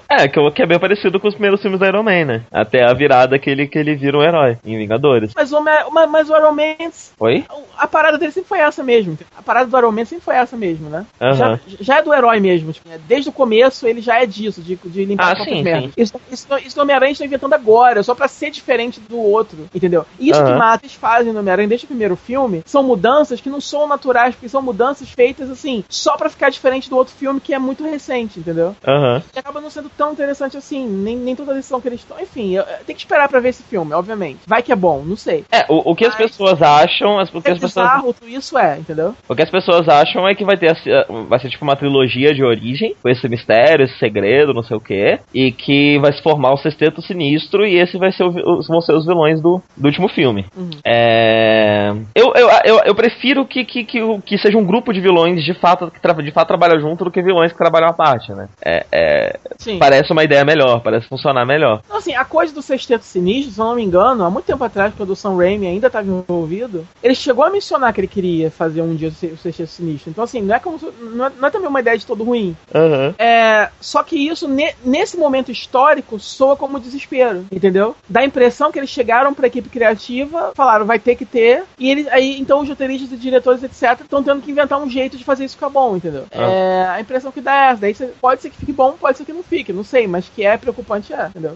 É, 0.10 0.28
que, 0.28 0.62
é 0.62 0.66
bem 0.66 0.80
parecido 0.80 1.20
com 1.20 1.28
os 1.28 1.34
primeiros 1.34 1.62
filmes 1.62 1.80
do 1.80 1.86
Iron 1.86 2.04
Man, 2.04 2.26
né? 2.26 2.42
Até 2.52 2.84
a 2.84 2.94
virada 2.94 3.38
que 3.38 3.50
ele, 3.50 3.68
que 3.68 3.78
ele 3.78 3.96
vira 3.96 4.18
um 4.18 4.24
herói 4.24 4.58
em 4.66 4.78
Vingadores. 4.78 5.32
Mas 5.36 5.52
o, 5.52 5.62
mas, 5.62 6.10
mas 6.10 6.30
o 6.30 6.36
Iron 6.38 6.54
Man. 6.54 6.92
Oi? 7.20 7.44
A 7.78 7.88
parada 7.88 8.18
dele 8.18 8.32
sempre 8.32 8.48
foi 8.50 8.60
essa 8.60 8.84
mesmo. 8.84 9.18
A 9.38 9.42
parada 9.42 9.68
do 9.68 9.78
Iron 9.78 9.92
Man 9.92 10.06
sempre 10.06 10.24
foi 10.24 10.36
essa 10.36 10.56
mesmo, 10.56 10.90
né? 10.90 11.06
Já, 11.20 11.60
já 11.80 11.98
é 11.98 12.02
do 12.02 12.14
herói 12.14 12.40
mesmo. 12.40 12.72
tipo, 12.72 12.88
desde 13.08 13.30
o 13.30 13.34
começo 13.34 13.86
ele 13.88 14.02
já 14.02 14.22
é 14.22 14.26
disso, 14.26 14.62
de, 14.62 14.76
de 14.76 15.06
limpar 15.06 15.36
Ah, 15.38 15.42
as 15.42 15.44
sim, 15.44 15.62
merdas. 15.64 15.86
sim. 15.86 15.94
Isso, 15.98 16.14
isso, 16.32 16.48
isso 16.66 16.78
no 16.78 16.84
Homem-Aranha 16.84 17.10
a 17.10 17.14
gente 17.14 17.20
tá 17.20 17.26
inventando 17.26 17.54
agora, 17.54 18.04
só 18.04 18.16
pra 18.16 18.28
ser 18.28 18.52
diferente 18.52 19.00
do 19.00 19.18
outro, 19.18 19.68
entendeu? 19.74 20.06
E 20.20 20.30
isso 20.30 20.44
que 20.44 20.52
mata, 20.54 20.86
eles 20.86 20.96
fazem 20.96 21.34
no 21.34 21.40
Homem-Aranha 21.40 21.68
desde 21.68 21.86
o 21.86 21.90
primeiro 21.90 22.16
filme, 22.16 22.62
são 22.66 22.84
mudanças 22.84 23.42
que 23.42 23.50
não 23.50 23.60
são 23.62 23.88
naturais, 23.88 24.36
porque 24.36 24.50
são 24.50 24.62
mudanças 24.62 25.10
feitas 25.10 25.50
assim, 25.50 25.84
só 25.90 26.16
pra 26.18 26.30
ficar 26.30 26.50
diferente 26.50 26.90
do 26.90 26.98
outro 26.98 27.14
filme 27.14 27.33
que 27.40 27.54
é 27.54 27.60
muito 27.60 27.84
recente, 27.84 28.40
entendeu? 28.40 28.76
Aham. 28.86 29.22
E 29.36 29.40
acaba 29.40 29.60
não 29.62 29.70
sendo 29.70 29.90
tão 29.98 30.12
interessante 30.14 30.58
assim, 30.58 30.88
nem, 30.88 31.16
nem 31.16 31.36
toda 31.36 31.52
a 31.52 31.56
decisão 31.56 31.80
que 31.82 31.88
eles 31.88 32.00
estão. 32.02 32.20
Enfim, 32.20 32.56
tenho 32.86 32.98
que 32.98 33.04
esperar 33.04 33.28
pra 33.30 33.40
ver 33.40 33.50
esse 33.50 33.64
filme, 33.64 33.94
obviamente. 33.94 34.40
Vai 34.48 34.62
que 34.62 34.72
é 34.72 34.76
bom, 34.76 35.04
não 35.06 35.16
sei. 35.16 35.44
É, 35.52 35.66
o, 35.70 35.92
o 35.92 35.96
que 35.96 36.06
as 36.06 36.14
Mas- 36.18 36.32
pessoas 36.32 36.62
acham, 36.62 37.20
as, 37.20 37.34
o, 37.34 37.42
que 37.42 37.50
É 37.50 37.54
as 37.54 37.60
pessoas, 37.60 37.86
bizarro, 37.88 38.14
tudo 38.14 38.30
isso 38.30 38.58
é, 38.58 38.78
entendeu? 38.78 39.16
o 39.28 39.36
que 39.36 39.42
as 39.44 39.50
pessoas 39.50 39.88
acham 39.88 40.28
é 40.28 40.36
que 40.36 40.46
vai 40.46 40.58
ter 40.58 40.72
assim, 40.72 40.90
vai 41.28 41.40
ser 41.40 41.50
tipo 41.50 41.64
uma 41.64 41.76
trilogia 41.76 42.34
de 42.34 42.44
origem, 42.44 42.96
com 43.02 43.10
esse 43.10 43.28
mistério, 43.28 43.86
esse 43.86 43.98
segredo, 43.98 44.54
não 44.54 44.64
sei 44.64 44.78
o 44.78 44.82
que, 44.82 45.20
e 45.34 45.52
que 45.52 45.98
vai 46.00 46.14
se 46.14 46.22
formar 46.22 46.54
o 46.54 46.58
sexteto 46.58 47.02
sinistro 47.02 47.66
e 47.66 47.76
esse 47.78 47.98
vai 47.98 48.12
ser 48.12 48.24
o 48.24 48.32
vão 48.68 48.82
ser 48.82 48.94
os 48.94 49.06
vilões 49.06 49.42
do, 49.42 49.62
do 49.76 49.88
último 49.88 50.08
filme. 50.08 50.46
Uhum. 50.56 50.70
É, 50.86 51.92
eu, 52.16 52.32
eu, 52.36 52.50
eu, 52.66 52.80
eu 52.86 52.96
prefiro 52.96 53.46
que, 53.46 53.66
que, 53.66 53.84
que, 53.84 54.00
que 54.22 54.38
seja 54.38 54.58
um 54.58 54.66
grupo 54.66 54.94
de 54.94 55.02
vilões 55.02 55.44
de 55.44 55.54
fato 55.54 55.90
que 55.92 56.00
tra, 56.00 56.14
de 56.14 56.32
fato 56.32 56.48
trabalha 56.48 56.80
junto 56.80 57.04
do 57.04 57.12
que 57.12 57.22
vilões 57.24 57.52
que 57.52 57.58
trabalham 57.58 57.90
à 57.90 57.94
parte, 57.94 58.32
né? 58.34 58.48
É, 58.64 58.86
é, 58.92 59.40
parece 59.80 60.12
uma 60.12 60.24
ideia 60.24 60.44
melhor, 60.44 60.82
parece 60.82 61.08
funcionar 61.08 61.46
melhor. 61.46 61.82
Então, 61.86 61.98
assim, 61.98 62.16
a 62.16 62.26
coisa 62.26 62.54
do 62.54 62.62
Sexteto 62.62 63.04
Sinistro, 63.04 63.54
se 63.54 63.60
eu 63.60 63.66
não 63.66 63.76
me 63.76 63.84
engano, 63.84 64.24
há 64.24 64.30
muito 64.30 64.46
tempo 64.46 64.64
atrás, 64.64 64.94
quando 64.96 65.12
o 65.12 65.16
Sam 65.16 65.38
Raimi 65.38 65.68
ainda 65.68 65.88
estava 65.88 66.08
envolvido, 66.08 66.86
ele 67.02 67.16
chegou 67.16 67.44
a 67.44 67.50
mencionar 67.50 67.94
que 67.94 68.02
ele 68.02 68.08
queria 68.08 68.52
fazer 68.52 68.82
um 68.82 68.96
dia 68.96 69.10
o 69.10 69.38
Sexteto 69.38 69.68
Sinistro. 69.68 70.10
Então, 70.10 70.24
assim, 70.24 70.42
não 70.42 70.56
é, 70.56 70.60
como, 70.60 70.80
não 71.00 71.26
é, 71.26 71.32
não 71.40 71.48
é 71.48 71.52
também 71.52 71.68
uma 71.68 71.80
ideia 71.80 71.98
de 71.98 72.06
todo 72.06 72.24
ruim. 72.24 72.56
Uhum. 72.74 73.14
É, 73.18 73.70
só 73.80 74.04
que 74.04 74.16
isso, 74.16 74.48
ne, 74.48 74.74
nesse 74.84 75.18
momento 75.18 75.52
histórico, 75.52 76.20
soa 76.20 76.56
como 76.56 76.80
desespero, 76.80 77.46
entendeu? 77.52 77.96
Dá 78.08 78.22
a 78.22 78.26
impressão 78.26 78.72
que 78.72 78.80
eles 78.80 78.90
chegaram 78.90 79.34
para 79.34 79.46
a 79.46 79.48
equipe 79.48 79.70
criativa, 79.70 80.52
falaram, 80.56 80.86
vai 80.86 81.00
ter 81.00 81.16
que 81.16 81.26
ter, 81.26 81.64
e 81.78 81.90
eles, 81.90 82.08
aí, 82.08 82.40
então 82.40 82.62
os 82.62 82.70
roteiristas 82.70 83.12
e 83.12 83.18
diretores, 83.18 83.64
etc., 83.64 84.02
estão 84.02 84.24
tendo 84.24 84.42
que 84.42 84.52
inventar 84.52 84.80
um 84.80 84.90
jeito 84.90 85.18
de 85.18 85.24
fazer 85.24 85.46
isso 85.46 85.56
ficar 85.56 85.70
bom, 85.70 85.96
entendeu? 85.96 86.26
Ah. 86.32 86.98
É, 86.98 87.03
impressão 87.04 87.32
que 87.32 87.42
dá 87.42 87.54
é 87.54 87.72
essa. 87.72 87.82
Daí 87.82 87.94
pode 88.20 88.42
ser 88.42 88.50
que 88.50 88.58
fique 88.58 88.74
bom, 88.74 88.94
pode 88.94 89.18
ser 89.18 89.26
que 89.26 89.34
não 89.34 89.44
fique, 89.44 89.72
não 89.72 89.84
sei, 89.84 90.08
mas 90.08 90.28
que 90.30 90.44
é 90.44 90.58
preocupante 90.58 91.14
é, 91.14 91.28
entendeu? 91.28 91.56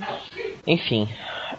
Enfim. 0.66 1.08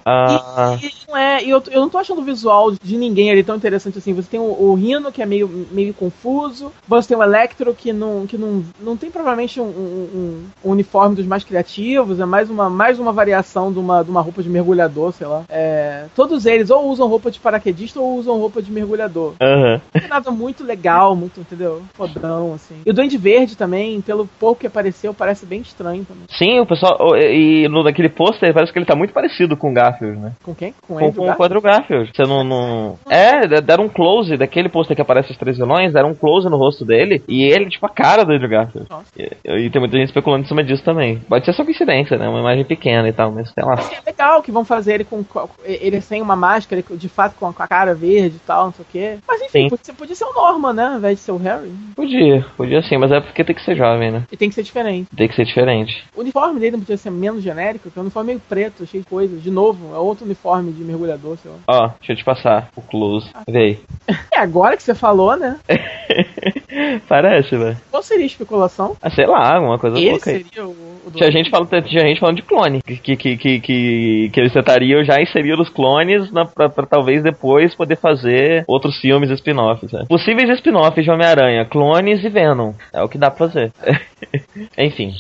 Uh... 0.07 0.79
E, 0.81 0.87
e, 0.87 0.93
não 1.09 1.17
é, 1.17 1.43
eu, 1.43 1.63
eu 1.71 1.81
não 1.81 1.89
tô 1.89 1.99
achando 1.99 2.21
o 2.21 2.25
visual 2.25 2.73
de 2.73 2.97
ninguém 2.97 3.31
ali 3.31 3.43
tão 3.43 3.57
interessante 3.57 3.99
assim. 3.99 4.13
Você 4.13 4.29
tem 4.29 4.41
o, 4.41 4.45
o 4.45 4.75
Rino, 4.75 5.11
que 5.11 5.23
é 5.23 5.27
meio, 5.27 5.67
meio 5.71 5.95
confuso. 5.95 6.73
Você 6.87 7.09
tem 7.09 7.17
o 7.17 7.23
Electro, 7.23 7.75
que 7.75 7.93
não, 7.93 8.27
que 8.27 8.37
não, 8.37 8.65
não 8.81 8.97
tem 8.97 9.11
provavelmente 9.11 9.61
um, 9.61 9.65
um, 9.65 10.45
um 10.65 10.71
uniforme 10.71 11.17
dos 11.17 11.27
mais 11.27 11.45
criativos. 11.45 12.21
É 12.21 12.25
mais 12.25 12.51
uma, 12.51 12.69
mais 12.69 12.99
uma 12.99 13.13
variação 13.13 13.73
de 13.73 13.79
uma, 13.79 14.03
de 14.03 14.11
uma 14.11 14.21
roupa 14.21 14.43
de 14.43 14.49
mergulhador, 14.49 15.13
sei 15.13 15.27
lá. 15.27 15.45
É, 15.49 16.07
todos 16.15 16.47
eles 16.47 16.71
ou 16.71 16.89
usam 16.89 17.09
roupa 17.09 17.31
de 17.31 17.41
paraquedista 17.41 18.01
ou 18.01 18.17
usam 18.17 18.39
roupa 18.39 18.63
de 18.63 18.71
mergulhador. 18.71 19.35
Uhum. 19.41 19.81
Não 19.95 20.05
é 20.05 20.09
nada 20.09 20.31
muito 20.31 20.65
legal, 20.65 21.17
muito, 21.17 21.41
entendeu? 21.41 21.83
Fodão, 21.95 22.55
assim. 22.55 22.77
E 22.85 22.91
o 22.91 22.95
Duende 22.95 23.17
Verde 23.17 23.57
também, 23.57 23.78
pelo 24.05 24.29
pouco 24.39 24.61
que 24.61 24.67
apareceu, 24.67 25.15
parece 25.15 25.47
bem 25.47 25.61
estranho 25.61 26.05
também. 26.05 26.25
Sim, 26.31 26.61
o 26.61 26.67
pessoal. 26.67 27.17
E 27.17 27.69
no, 27.69 27.83
naquele 27.83 28.09
pôster 28.09 28.53
parece 28.53 28.73
que 28.73 28.79
ele 28.79 28.87
tá 28.87 28.97
muito 28.97 29.13
parecido 29.13 29.57
com 29.57 29.71
o 29.71 29.75
Garfield, 29.75 30.19
né? 30.19 30.33
Com 30.43 30.55
quem? 30.55 30.75
Com, 30.87 30.99
com, 30.99 31.13
com 31.13 31.31
o 31.31 31.37
Quadro 31.37 31.61
Garfield. 31.61 32.11
Você 32.15 32.23
não, 32.23 32.45
não. 32.45 32.99
É, 33.09 33.61
deram 33.61 33.85
um 33.85 33.89
close 33.89 34.37
daquele 34.37 34.69
pôster 34.69 34.95
que 34.95 35.03
aparece 35.03 35.31
os 35.31 35.37
três 35.37 35.57
vilões, 35.57 35.93
deram 35.93 36.11
um 36.11 36.15
close 36.15 36.49
no 36.49 36.57
rosto 36.57 36.85
dele 36.85 37.23
e 37.29 37.45
ele, 37.45 37.69
tipo, 37.69 37.87
a 37.87 37.91
cara 37.91 38.25
do 38.25 38.33
Andrew 38.33 38.49
Garfield. 38.49 38.89
E, 39.17 39.67
e, 39.67 39.71
tem 39.71 39.81
muita 39.81 39.97
gente 39.97 40.09
especulando 40.09 40.45
em 40.45 40.49
cima 40.49 40.65
disso 40.65 40.85
também. 40.85 41.19
Pode 41.29 41.45
ser 41.45 41.53
só 41.53 41.65
coincidência, 41.65 42.17
né? 42.17 42.29
Uma 42.29 42.41
imagem 42.41 42.65
pequena 42.65 43.09
e 43.09 43.13
tal, 43.13 43.33
mas 43.33 43.51
sei 43.51 43.65
lá. 43.65 43.75
É 43.99 44.11
legal 44.11 44.43
que 44.43 44.53
vão 44.53 44.65
fazer 44.65 44.95
ele 44.95 45.05
com. 45.05 45.25
Ele 45.65 46.01
sem 46.01 46.23
uma 46.23 46.37
máscara, 46.37 46.83
de 46.91 47.09
fato 47.09 47.35
com 47.39 47.47
a 47.47 47.69
cara 47.69 47.95
verde 47.95 48.37
e 48.37 48.47
tal, 48.47 48.67
não 48.67 48.73
sei 48.73 48.85
o 48.85 48.89
quê. 48.91 49.19
Mas 49.27 49.43
enfim, 49.43 49.69
podia, 49.69 49.95
podia 49.95 50.15
ser 50.15 50.25
o 50.25 50.33
Norman, 50.33 50.73
né? 50.73 50.87
Ao 50.87 50.99
invés 50.99 51.19
de 51.19 51.25
ser 51.25 51.33
o 51.33 51.37
Harry. 51.37 51.71
Podia, 51.95 52.47
podia 52.57 52.83
sim, 52.83 52.97
mas 52.97 53.13
é 53.13 53.21
porque 53.21 53.45
tem 53.45 53.55
que 53.55 53.65
ser 53.65 53.68
jovem, 53.75 54.11
né? 54.11 54.25
E 54.31 54.37
tem 54.37 54.49
que 54.49 54.55
ser 54.55 54.63
diferente. 54.63 55.09
Tem 55.17 55.29
que 55.29 55.35
ser 55.35 55.45
diferente. 55.45 56.05
O 56.15 56.21
uniforme 56.21 56.61
dele 56.61 56.73
não 56.73 56.81
podia 56.81 56.97
ser 56.97 57.11
menos 57.11 57.43
genérico, 57.43 57.85
porque 57.85 57.99
é 57.99 58.01
um 58.01 58.05
uniforme 58.05 58.29
meio 58.29 58.41
preto, 58.49 58.87
cheio 58.87 59.03
de 59.03 59.09
coisas. 59.09 59.43
De 59.43 59.51
novo, 59.51 59.95
é 59.95 59.99
outro 59.99 60.25
uniforme 60.25 60.73
de 60.73 60.83
mergulhador, 60.83 61.37
sei 61.39 61.51
lá. 61.51 61.59
Ó, 61.67 61.89
deixa 61.99 62.13
eu 62.13 62.17
te 62.17 62.25
passar 62.25 62.71
o 62.77 62.83
close. 62.83 63.29
Ah. 63.35 63.43
Vê 63.49 63.59
aí. 63.59 63.79
É 64.31 64.41
agora 64.41 64.77
que 64.77 64.83
você 64.85 64.95
falou, 64.95 65.37
né? 65.37 65.59
Parece, 67.09 67.57
velho. 67.57 67.77
Qual 67.91 68.03
seria 68.03 68.25
a 68.25 68.27
especulação? 68.27 68.97
Ah, 69.03 69.11
sei 69.11 69.27
lá, 69.27 69.57
alguma 69.57 69.79
coisa 69.79 69.99
Ele 69.99 70.11
louca 70.11 70.31
seria 70.31 70.65
o, 70.65 70.71
o 71.07 71.11
tinha 71.11 71.31
gente, 71.31 71.51
falando, 71.51 71.69
tinha 71.83 72.03
gente 72.03 72.21
falando 72.21 72.37
de 72.37 72.43
clone. 72.43 72.83
Que, 72.83 72.97
que, 72.97 73.17
que, 73.17 73.37
que, 73.37 73.61
que, 73.61 74.31
que 74.33 74.41
eles 74.41 74.53
tentariam 74.53 75.05
já 75.05 75.21
inserir 75.21 75.59
os 75.59 75.69
clones 75.69 76.31
na, 76.31 76.45
pra, 76.45 76.69
pra, 76.69 76.87
talvez 76.87 77.23
depois 77.23 77.75
poder 77.75 77.97
fazer 77.97 78.65
outros 78.67 78.97
filmes 79.01 79.31
spin-offs. 79.31 79.93
Né? 79.93 80.05
Possíveis 80.09 80.51
spin-offs 80.51 81.05
de 81.05 81.11
Homem-Aranha, 81.11 81.65
clones 81.65 82.23
e 82.23 82.29
Venom. 82.29 82.73
É 82.93 83.03
o 83.03 83.09
que 83.09 83.19
dá 83.19 83.31
pra 83.31 83.49
fazer. 83.49 83.58
Enfim. 84.77 85.15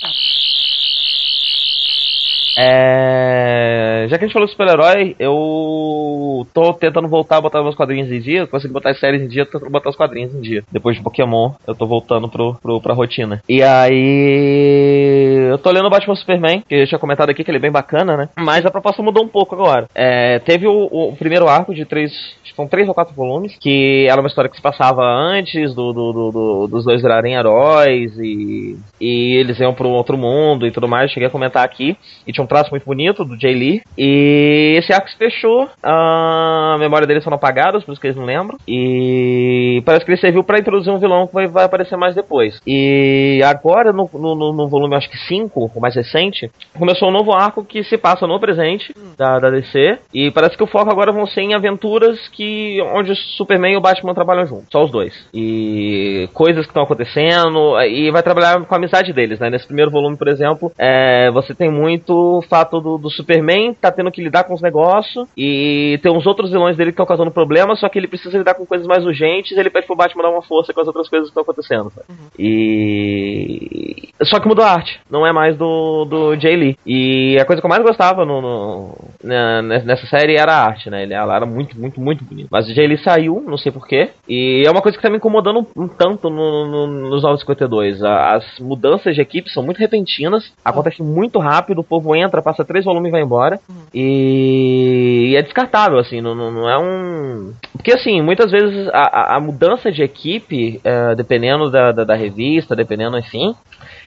É... 2.58 4.06
Já 4.08 4.18
que 4.18 4.24
a 4.24 4.26
gente 4.26 4.32
falou 4.32 4.46
de 4.46 4.52
super-herói, 4.52 5.14
eu 5.18 6.44
tô 6.52 6.72
tentando 6.74 7.06
voltar 7.06 7.36
a 7.36 7.40
botar 7.40 7.62
meus 7.62 7.76
quadrinhos 7.76 8.10
em 8.10 8.20
dia. 8.20 8.48
Consegui 8.48 8.74
botar 8.74 8.90
as 8.90 8.98
séries 8.98 9.22
em 9.22 9.28
dia, 9.28 9.46
tô 9.46 9.52
tentando 9.52 9.70
botar 9.70 9.90
os 9.90 9.96
quadrinhos 9.96 10.34
em 10.34 10.40
dia. 10.40 10.64
Depois 10.72 10.96
de 10.96 11.02
Pokémon, 11.02 11.52
eu 11.66 11.74
tô 11.74 11.86
voltando 11.86 12.28
pro, 12.28 12.56
pro, 12.60 12.80
pra 12.80 12.94
rotina. 12.94 13.40
E 13.48 13.62
aí. 13.62 15.46
Eu 15.50 15.58
tô 15.58 15.70
lendo 15.70 15.86
o 15.86 15.90
Batman 15.90 16.16
Superman, 16.16 16.64
que 16.68 16.74
eu 16.74 16.86
tinha 16.86 16.98
comentado 16.98 17.30
aqui 17.30 17.44
que 17.44 17.50
ele 17.50 17.58
é 17.58 17.60
bem 17.60 17.70
bacana, 17.70 18.16
né? 18.16 18.28
Mas 18.36 18.66
a 18.66 18.70
proposta 18.70 19.02
mudou 19.02 19.22
um 19.22 19.28
pouco 19.28 19.54
agora. 19.54 19.86
É... 19.94 20.40
Teve 20.40 20.66
o, 20.66 20.88
o, 20.90 21.14
primeiro 21.16 21.46
arco 21.48 21.72
de 21.72 21.84
três. 21.84 22.12
São 22.56 22.66
três 22.66 22.88
ou 22.88 22.94
quatro 22.94 23.14
volumes, 23.14 23.56
que 23.60 24.08
era 24.10 24.20
uma 24.20 24.26
história 24.26 24.50
que 24.50 24.56
se 24.56 24.62
passava 24.62 25.02
antes 25.04 25.72
do, 25.74 25.92
do, 25.92 26.12
do, 26.12 26.30
do 26.32 26.66
dos 26.66 26.84
dois 26.84 27.00
virarem 27.00 27.34
heróis 27.34 28.18
e, 28.18 28.76
e 29.00 29.36
eles 29.38 29.60
iam 29.60 29.72
pro 29.72 29.88
outro 29.88 30.18
mundo 30.18 30.66
e 30.66 30.72
tudo 30.72 30.88
mais. 30.88 31.12
Cheguei 31.12 31.28
a 31.28 31.30
comentar 31.30 31.64
aqui. 31.64 31.96
E 32.26 32.32
tinha 32.32 32.42
um 32.42 32.47
traço 32.48 32.70
muito 32.70 32.84
bonito 32.84 33.24
do 33.24 33.38
Jay 33.40 33.54
Lee. 33.54 33.82
E 33.96 34.76
esse 34.78 34.92
arco 34.92 35.08
se 35.08 35.16
fechou. 35.16 35.68
A 35.82 36.76
memória 36.78 37.06
deles 37.06 37.24
foram 37.24 37.36
apagadas, 37.36 37.84
por 37.84 37.92
isso 37.92 38.00
que 38.00 38.06
eles 38.06 38.16
não 38.16 38.24
lembram. 38.24 38.58
E 38.66 39.82
parece 39.84 40.04
que 40.04 40.10
ele 40.10 40.20
serviu 40.20 40.42
para 40.42 40.58
introduzir 40.58 40.92
um 40.92 40.98
vilão 40.98 41.26
que 41.26 41.34
vai, 41.34 41.46
vai, 41.46 41.64
aparecer 41.64 41.96
mais 41.96 42.14
depois. 42.14 42.60
E 42.66 43.40
agora, 43.44 43.92
no, 43.92 44.08
no, 44.12 44.52
no 44.52 44.68
volume 44.68 44.96
acho 44.96 45.10
que 45.10 45.18
5, 45.18 45.72
o 45.74 45.80
mais 45.80 45.94
recente, 45.94 46.50
começou 46.76 47.08
um 47.08 47.12
novo 47.12 47.32
arco 47.32 47.64
que 47.64 47.84
se 47.84 47.98
passa 47.98 48.26
no 48.26 48.40
presente 48.40 48.94
da, 49.16 49.38
da 49.38 49.50
DC. 49.50 49.98
E 50.12 50.30
parece 50.30 50.56
que 50.56 50.62
o 50.62 50.66
foco 50.66 50.90
agora 50.90 51.12
vão 51.12 51.26
ser 51.26 51.42
em 51.42 51.54
aventuras 51.54 52.28
que 52.28 52.80
onde 52.94 53.12
o 53.12 53.16
Superman 53.16 53.74
e 53.74 53.76
o 53.76 53.80
Batman 53.80 54.14
trabalham 54.14 54.46
juntos. 54.46 54.68
Só 54.70 54.84
os 54.84 54.90
dois. 54.90 55.14
E 55.34 56.28
coisas 56.32 56.64
que 56.64 56.70
estão 56.70 56.82
acontecendo. 56.82 57.80
E 57.82 58.10
vai 58.10 58.22
trabalhar 58.22 58.60
com 58.64 58.74
a 58.74 58.78
amizade 58.78 59.12
deles, 59.12 59.38
né? 59.38 59.50
Nesse 59.50 59.66
primeiro 59.66 59.90
volume, 59.90 60.16
por 60.16 60.28
exemplo, 60.28 60.72
é, 60.78 61.30
você 61.30 61.54
tem 61.54 61.70
muito 61.70 62.27
o 62.36 62.42
fato 62.42 62.80
do, 62.80 62.98
do, 62.98 63.10
Superman 63.10 63.74
tá 63.74 63.90
tendo 63.90 64.10
que 64.10 64.22
lidar 64.22 64.44
com 64.44 64.54
os 64.54 64.60
negócios 64.60 65.28
e 65.36 65.98
tem 66.02 66.12
uns 66.12 66.26
outros 66.26 66.50
vilões 66.50 66.76
dele 66.76 66.90
que 66.90 66.94
estão 66.94 67.06
causando 67.06 67.30
problemas, 67.30 67.80
só 67.80 67.88
que 67.88 67.98
ele 67.98 68.08
precisa 68.08 68.36
lidar 68.36 68.54
com 68.54 68.66
coisas 68.66 68.86
mais 68.86 69.04
urgentes, 69.04 69.56
ele 69.56 69.70
pede 69.70 69.86
pro 69.86 69.96
Batman 69.96 70.22
dar 70.22 70.30
uma 70.30 70.42
força 70.42 70.72
com 70.72 70.80
as 70.80 70.86
outras 70.86 71.08
coisas 71.08 71.28
que 71.28 71.30
estão 71.30 71.42
acontecendo. 71.42 71.92
Uhum. 72.08 72.16
E. 72.38 74.08
Só 74.22 74.40
que 74.40 74.48
mudou 74.48 74.64
a 74.64 74.72
arte, 74.72 75.00
não 75.10 75.26
é 75.26 75.32
mais 75.32 75.56
do, 75.56 76.04
do 76.04 76.36
Jay 76.36 76.56
Lee. 76.56 76.76
E 76.84 77.38
a 77.40 77.44
coisa 77.44 77.62
que 77.62 77.66
eu 77.66 77.70
mais 77.70 77.82
gostava 77.82 78.24
no, 78.24 78.40
no 78.40 78.94
na, 79.22 79.62
nessa 79.62 80.06
série 80.06 80.36
era 80.36 80.52
a 80.52 80.64
arte, 80.64 80.90
né? 80.90 81.06
Ela 81.08 81.36
era 81.36 81.46
muito, 81.46 81.78
muito, 81.78 82.00
muito 82.00 82.24
bonita. 82.24 82.48
Mas 82.50 82.68
o 82.68 82.74
Jay 82.74 82.86
Lee 82.86 82.98
saiu, 82.98 83.44
não 83.46 83.56
sei 83.56 83.70
porquê, 83.70 84.10
e 84.28 84.64
é 84.66 84.70
uma 84.70 84.82
coisa 84.82 84.96
que 84.96 85.02
tá 85.02 85.10
me 85.10 85.16
incomodando 85.16 85.66
um, 85.76 85.88
tanto 85.88 86.28
no, 86.28 86.66
no, 86.66 86.86
nos 86.86 87.22
952. 87.22 88.02
As 88.02 88.58
mudanças 88.58 89.14
de 89.14 89.20
equipe 89.20 89.50
são 89.50 89.62
muito 89.62 89.78
repentinas, 89.78 90.52
acontece 90.64 91.02
muito 91.02 91.38
rápido, 91.38 91.80
o 91.80 91.84
povo 91.84 92.14
entra, 92.14 92.17
passa 92.42 92.64
três 92.64 92.84
volumes 92.84 93.08
e 93.08 93.12
vai 93.12 93.22
embora. 93.22 93.60
Uhum. 93.68 93.76
E... 93.94 95.30
e, 95.32 95.36
é 95.36 95.42
descartável, 95.42 95.98
assim, 95.98 96.20
não, 96.20 96.34
não, 96.34 96.50
não, 96.50 96.68
é 96.68 96.78
um. 96.78 97.52
Porque, 97.72 97.92
assim, 97.92 98.20
muitas 98.22 98.50
vezes 98.50 98.88
a, 98.92 99.36
a 99.36 99.40
mudança 99.40 99.92
de 99.92 100.02
equipe, 100.02 100.80
é, 100.82 101.14
dependendo 101.14 101.70
da, 101.70 101.92
da, 101.92 102.04
da, 102.04 102.14
revista, 102.14 102.74
dependendo, 102.74 103.18
enfim, 103.18 103.54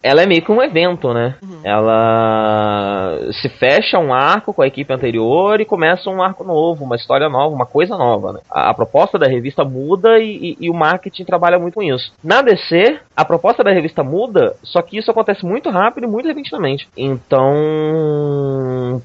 ela 0.03 0.23
é 0.23 0.25
meio 0.25 0.41
que 0.41 0.51
um 0.51 0.61
evento, 0.61 1.13
né? 1.13 1.35
Uhum. 1.43 1.61
Ela 1.63 3.19
se 3.33 3.47
fecha 3.49 3.99
um 3.99 4.13
arco 4.13 4.53
com 4.53 4.61
a 4.61 4.67
equipe 4.67 4.91
anterior 4.91 5.61
e 5.61 5.65
começa 5.65 6.09
um 6.09 6.21
arco 6.21 6.43
novo, 6.43 6.83
uma 6.83 6.95
história 6.95 7.29
nova, 7.29 7.53
uma 7.53 7.67
coisa 7.67 7.95
nova, 7.95 8.33
né? 8.33 8.39
A, 8.49 8.71
a 8.71 8.73
proposta 8.73 9.19
da 9.19 9.27
revista 9.27 9.63
muda 9.63 10.17
e, 10.17 10.57
e, 10.59 10.65
e, 10.65 10.69
o 10.69 10.73
marketing 10.73 11.23
trabalha 11.23 11.59
muito 11.59 11.75
com 11.75 11.83
isso. 11.83 12.11
Na 12.23 12.41
DC, 12.41 12.99
a 13.15 13.23
proposta 13.23 13.63
da 13.63 13.71
revista 13.71 14.03
muda, 14.03 14.55
só 14.63 14.81
que 14.81 14.97
isso 14.97 15.11
acontece 15.11 15.45
muito 15.45 15.69
rápido 15.69 16.05
e 16.05 16.07
muito 16.07 16.27
repentinamente. 16.27 16.87
Então, 16.97 17.51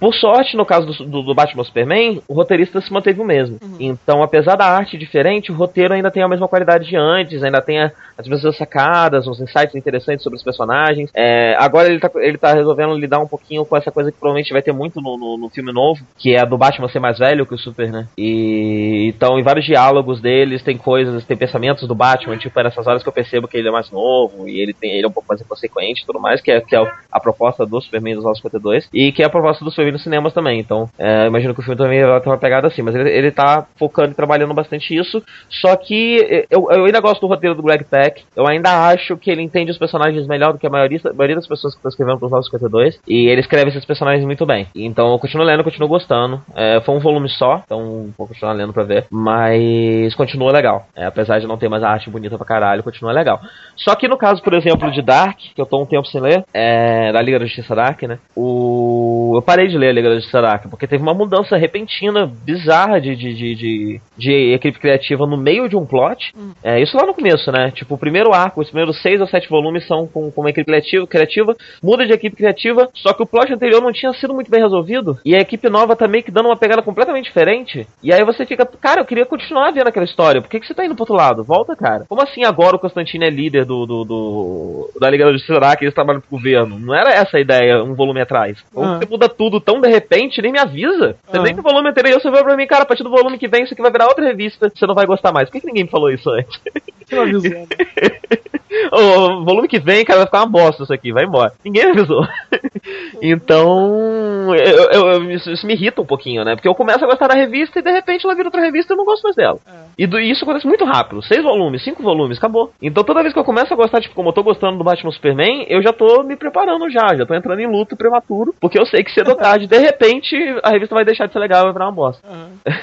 por 0.01 0.15
sorte, 0.15 0.57
no 0.57 0.65
caso 0.65 0.87
do, 0.87 1.05
do, 1.05 1.23
do 1.23 1.35
Batman 1.35 1.65
Superman, 1.65 2.23
o 2.27 2.33
roteirista 2.33 2.81
se 2.81 2.91
manteve 2.93 3.21
o 3.21 3.25
mesmo. 3.25 3.59
Uhum. 3.63 3.77
Então, 3.79 4.23
apesar 4.23 4.57
da 4.57 4.65
arte 4.65 4.97
diferente, 4.97 5.53
o 5.53 5.55
roteiro 5.55 5.93
ainda 5.93 6.11
tem 6.11 6.23
a 6.23 6.29
mesma 6.29 6.49
qualidade 6.49 6.89
de 6.89 6.97
antes, 6.97 7.43
ainda 7.43 7.61
tem 7.61 7.83
a, 7.83 7.93
as 8.17 8.27
mesmas 8.27 8.57
sacadas, 8.57 9.27
uns 9.27 9.41
insights 9.41 9.75
interessantes 9.75 10.23
sobre 10.23 10.39
os 10.39 10.43
personagens 10.43 10.86
personagens. 10.87 11.11
É, 11.15 11.57
agora 11.59 11.89
ele 11.89 11.99
tá, 11.99 12.11
ele 12.17 12.39
tá 12.39 12.55
resolvendo 12.55 12.95
lidar 12.95 13.19
um 13.19 13.27
pouquinho 13.27 13.65
com 13.65 13.77
essa 13.77 13.91
coisa 13.91 14.13
que 14.13 14.19
provavelmente 14.19 14.53
vai 14.53 14.63
ter 14.63 14.73
muito 14.73 15.01
no, 15.01 15.17
no, 15.17 15.37
no, 15.37 15.51
filme 15.51 15.73
novo, 15.73 16.05
que 16.17 16.35
é 16.35 16.41
a 16.41 16.45
do 16.45 16.59
Batman 16.59 16.89
ser 16.89 17.01
mais 17.01 17.19
velho 17.19 17.47
que 17.47 17.55
o 17.55 17.59
Super, 17.59 17.91
né? 17.91 18.07
E 18.17 19.13
então, 19.15 19.39
em 19.39 19.43
vários 19.43 19.65
diálogos 19.65 20.21
deles, 20.21 20.63
tem 20.63 20.77
coisas, 20.77 21.25
tem 21.25 21.37
pensamentos 21.37 21.87
do 21.87 21.95
Batman, 21.95 22.37
tipo, 22.37 22.59
é 22.59 22.65
nessas 22.65 22.87
horas 22.87 23.03
que 23.03 23.09
eu 23.09 23.13
percebo 23.13 23.49
que 23.49 23.57
ele 23.57 23.69
é 23.69 23.73
mais 23.73 23.91
novo 23.91 24.49
e 24.49 24.61
ele, 24.61 24.73
tem, 24.73 24.93
ele 24.93 25.07
é 25.07 25.09
um 25.09 25.13
pouco 25.13 25.29
mais 25.29 25.41
inconsequente 25.41 26.03
e 26.03 26.07
tudo 26.07 26.21
mais, 26.21 26.41
que 26.41 26.51
é, 26.51 26.61
que 26.61 26.77
é 26.77 26.93
a 27.11 27.21
proposta 27.21 27.67
do 27.67 27.81
Superman 27.81 28.15
dos 28.15 28.25
952 28.25 28.89
e 28.93 29.13
que 29.13 29.23
é 29.23 29.27
a 29.27 29.31
proposta 29.31 29.65
do 29.65 29.71
Superman 29.71 29.93
nos 29.93 30.03
cinemas 30.03 30.33
também. 30.33 30.61
Então, 30.61 30.89
é, 30.99 31.27
imagino 31.27 31.55
que 31.55 31.61
o 31.61 31.63
filme 31.63 31.77
também 31.77 32.05
vai 32.05 32.21
ter 32.21 32.29
uma 32.29 32.39
pegada 32.39 32.67
assim, 32.67 32.83
mas 32.83 32.95
ele, 32.95 33.11
ele 33.11 33.31
tá 33.31 33.67
focando 33.79 34.13
e 34.13 34.15
trabalhando 34.15 34.55
bastante 34.55 34.95
isso. 34.95 35.23
Só 35.49 35.75
que 35.77 36.47
eu, 36.51 36.71
eu 36.71 36.85
ainda 36.85 37.01
gosto 37.01 37.21
do 37.21 37.27
roteiro 37.27 37.55
do 37.55 37.63
Greg 37.63 37.85
Peck, 37.85 38.23
eu 38.35 38.47
ainda 38.47 38.89
acho 38.89 39.17
que 39.17 39.31
ele 39.31 39.43
entende 39.43 39.71
os 39.71 39.79
personagens 39.79 40.27
melhor 40.27 40.53
do 40.53 40.59
que 40.59 40.67
a 40.67 40.71
maioria, 40.77 41.01
maioria 41.15 41.37
das 41.37 41.47
pessoas 41.47 41.75
que 41.75 41.79
estão 41.79 41.89
escrevendo 41.89 42.19
para 42.19 42.27
os 42.27 42.33
952 42.33 43.01
e 43.07 43.29
ele 43.29 43.41
escreve 43.41 43.71
esses 43.71 43.85
personagens 43.85 44.25
muito 44.25 44.45
bem. 44.47 44.69
Então, 44.75 45.13
eu 45.13 45.19
continuo 45.19 45.47
lendo, 45.47 45.65
continuo 45.65 45.89
gostando. 45.89 46.43
É, 46.55 46.81
foi 46.81 46.95
um 46.95 47.01
volume 47.01 47.29
só, 47.29 47.63
então 47.65 48.11
vou 48.17 48.27
continuar 48.27 48.53
lendo 48.53 48.73
pra 48.73 48.85
ver, 48.85 49.07
mas 49.11 50.15
continua 50.15 50.53
legal. 50.53 50.87
É, 50.95 51.07
apesar 51.07 51.39
de 51.39 51.47
não 51.47 51.57
ter 51.57 51.69
mais 51.69 51.83
a 51.83 51.91
arte 51.91 52.11
bonita 52.11 52.37
pra 52.37 52.47
caralho, 52.47 52.83
continua 52.83 53.13
legal. 53.13 53.41
Só 53.77 53.95
que 53.95 54.09
no 54.09 54.17
caso, 54.17 54.43
por 54.43 54.55
exemplo, 54.55 54.91
de 54.91 55.03
Dark, 55.03 55.39
que 55.55 55.61
eu 55.61 55.67
tô 55.67 55.83
um 55.83 55.87
tempo 55.87 56.07
sem 56.07 56.21
ler, 56.21 56.45
é, 56.53 57.13
da 57.13 57.23
Liga 57.23 57.39
da 57.39 57.47
Justiça 57.47 57.75
Dark, 57.75 58.03
né? 58.03 58.19
O... 58.35 58.96
Eu 59.37 59.43
parei 59.43 59.69
de 59.69 59.77
ler 59.77 59.91
a 59.91 59.93
Liga 59.93 60.15
Justiça 60.15 60.41
Dark, 60.41 60.69
porque 60.69 60.87
teve 60.87 61.03
uma 61.03 61.15
mudança 61.15 61.57
repentina, 61.57 62.27
bizarra 62.27 63.01
de, 63.01 63.15
de, 63.15 63.35
de, 63.35 63.55
de, 63.55 64.01
de 64.17 64.55
equipe 64.55 64.79
criativa 64.79 65.27
no 65.27 65.37
meio 65.37 65.69
de 65.69 65.77
um 65.77 65.87
plot. 65.87 66.33
Hum. 66.37 66.53
É, 66.63 66.81
isso 66.81 66.97
lá 66.97 67.07
no 67.07 67.15
começo, 67.15 67.51
né? 67.53 67.71
Tipo, 67.71 67.95
o 67.95 67.99
primeiro 67.99 68.33
arco, 68.33 68.61
os 68.61 68.69
primeiros 68.69 69.01
seis 69.03 69.21
ou 69.21 69.27
sete 69.27 69.49
volumes 69.49 69.87
são 69.87 70.07
com, 70.07 70.31
com 70.31 70.41
uma 70.41 70.51
equipe 70.51 70.67
criativa, 70.67 71.07
criativa, 71.07 71.57
muda 71.83 72.07
de 72.07 72.13
equipe 72.13 72.37
criativa, 72.37 72.89
só 72.95 73.13
que 73.13 73.23
o 73.23 73.27
plot 73.27 73.53
anterior 73.53 73.83
não 73.83 73.93
tinha 73.93 74.13
sido 74.15 74.35
muito 74.35 74.51
bem 74.51 74.63
resolvido, 74.63 75.19
e 75.25 75.35
a 75.35 75.41
equipe 75.41 75.69
nova 75.69 75.97
tá 75.97 76.09
meio 76.09 76.25
que 76.25 76.31
dando 76.31 76.47
uma 76.47 76.57
pegada 76.57 76.83
completamente 76.83 77.27
diferente, 77.27 77.87
e 78.03 78.13
aí 78.13 78.25
você 78.25 78.47
fica, 78.47 78.65
cara, 78.65 79.01
eu 79.01 79.05
queria 79.05 79.27
continuar 79.27 79.73
vendo 79.73 79.89
aquela 79.89 80.05
história, 80.05 80.41
por 80.41 80.49
que, 80.49 80.61
que 80.61 80.67
você 80.67 80.75
tá 80.75 80.85
indo 80.85 80.95
pro 80.95 81.03
outro 81.03 81.17
lado? 81.17 81.45
Volta, 81.45 81.77
cara. 81.77 82.05
Como 82.09 82.23
assim 82.23 82.45
agora 82.45 82.77
o 82.77 82.79
Constantino 82.79 83.25
é 83.25 83.31
líder 83.31 83.65
do, 83.65 83.87
do, 83.87 84.05
do 84.05 84.91
da 85.01 85.11
Liga 85.11 85.25
da 85.25 85.33
Justiça 85.33 85.77
que 85.77 85.85
eles 85.85 85.95
trabalham 85.95 86.21
pro 86.21 86.31
governo? 86.31 86.79
Não 86.79 86.95
era 86.95 87.11
essa 87.11 87.37
a 87.37 87.41
ideia 87.41 87.83
um 87.83 87.95
volume 87.95 88.21
atrás. 88.21 88.63
Ou 88.75 88.85
ah. 88.85 88.99
você 88.99 89.07
muda 89.09 89.26
tudo 89.29 89.61
tão 89.61 89.81
de 89.81 89.89
repente, 89.89 90.43
nem 90.43 90.53
me 90.53 90.59
avisa. 90.59 91.17
Você 91.27 91.39
ah. 91.39 91.43
nem 91.43 91.55
no 91.55 91.63
volume 91.63 91.89
anterior, 91.89 92.21
você 92.21 92.31
vai 92.31 92.43
pra 92.43 92.57
mim, 92.57 92.67
cara, 92.67 92.83
a 92.83 92.87
partir 92.87 93.03
do 93.03 93.11
volume 93.11 93.39
que 93.39 93.49
vem, 93.49 93.65
isso 93.65 93.73
aqui 93.73 93.83
vai 93.83 93.91
virar 93.91 94.07
outra 94.07 94.25
revista, 94.25 94.71
você 94.75 94.87
não 94.87 94.95
vai 94.95 95.07
gostar 95.07 95.33
mais. 95.33 95.49
Por 95.49 95.55
que, 95.55 95.61
que 95.61 95.67
ninguém 95.67 95.85
me 95.85 95.91
falou 95.91 96.11
isso 96.11 96.29
antes? 96.31 96.61
Não 97.11 97.23
avisou, 97.23 97.51
né? 97.51 97.67
o 98.93 99.45
volume 99.45 99.69
que 99.69 99.79
vem, 99.79 100.05
cara, 100.05 100.21
vai 100.21 100.27
ficar 100.27 100.41
uma 100.41 100.47
bosta 100.47 100.83
isso 100.83 100.93
aqui, 100.93 101.13
vai 101.13 101.25
embora. 101.25 101.53
Ninguém 101.65 101.85
avisou. 101.85 102.27
então, 103.23 104.55
eu, 104.55 104.91
eu, 104.91 105.13
eu, 105.13 105.31
isso 105.31 105.67
me 105.67 105.75
irrita 105.75 106.01
um 106.01 106.07
pouquinho, 106.07 106.45
né? 106.45 106.55
Porque 106.55 106.69
eu 106.69 106.75
começo 106.75 107.05
a 107.05 107.09
gostar 107.09 107.29
da 107.29 107.35
revista 107.35 107.79
e 107.79 107.83
de 107.83 107.91
repente 107.91 108.25
ela 108.25 108.35
vira 108.35 108.49
outra 108.49 108.61
revista 108.61 108.93
e 108.93 108.95
eu 108.95 108.99
não 108.99 109.05
gosto 109.05 109.23
mais 109.23 109.37
dela. 109.37 109.59
É. 109.67 109.87
E 109.99 110.07
do, 110.07 110.19
isso 110.19 110.45
acontece 110.45 110.67
muito 110.67 110.85
rápido. 110.85 111.23
Seis 111.23 111.43
volumes, 111.43 111.83
cinco 111.83 112.03
volumes, 112.03 112.39
acabou. 112.39 112.73
Então 112.81 113.05
toda 113.05 113.23
vez 113.23 113.33
que 113.33 113.39
eu 113.39 113.45
começo 113.45 113.73
a 113.73 113.77
gostar, 113.77 114.01
tipo, 114.01 114.15
como 114.15 114.29
eu 114.29 114.35
tô 114.35 114.43
gostando 114.43 114.79
do 114.79 114.85
Batman 114.85 115.13
Superman, 115.13 115.67
eu 115.69 115.83
já 115.83 115.93
tô 115.93 116.23
me 116.23 116.37
preparando 116.37 116.91
já, 116.91 117.15
já 117.17 117.25
tô 117.25 117.35
entrando 117.35 117.61
em 117.61 117.71
luto 117.71 117.97
prematuro, 117.97 118.55
porque 118.61 118.79
eu 118.79 118.87
sei 118.87 119.03
que 119.03 119.13
cedo 119.13 119.31
ou 119.31 119.37
tarde, 119.37 119.67
de 119.67 119.79
repente, 119.79 120.37
a 120.63 120.71
revista 120.71 120.95
vai 120.95 121.05
deixar 121.05 121.27
de 121.27 121.33
ser 121.33 121.39
legal 121.39 121.63
e 121.63 121.65
vai 121.65 121.73
virar 121.73 121.87
uma 121.87 121.93
bosta. 121.93 122.27
Uhum. 122.29 122.59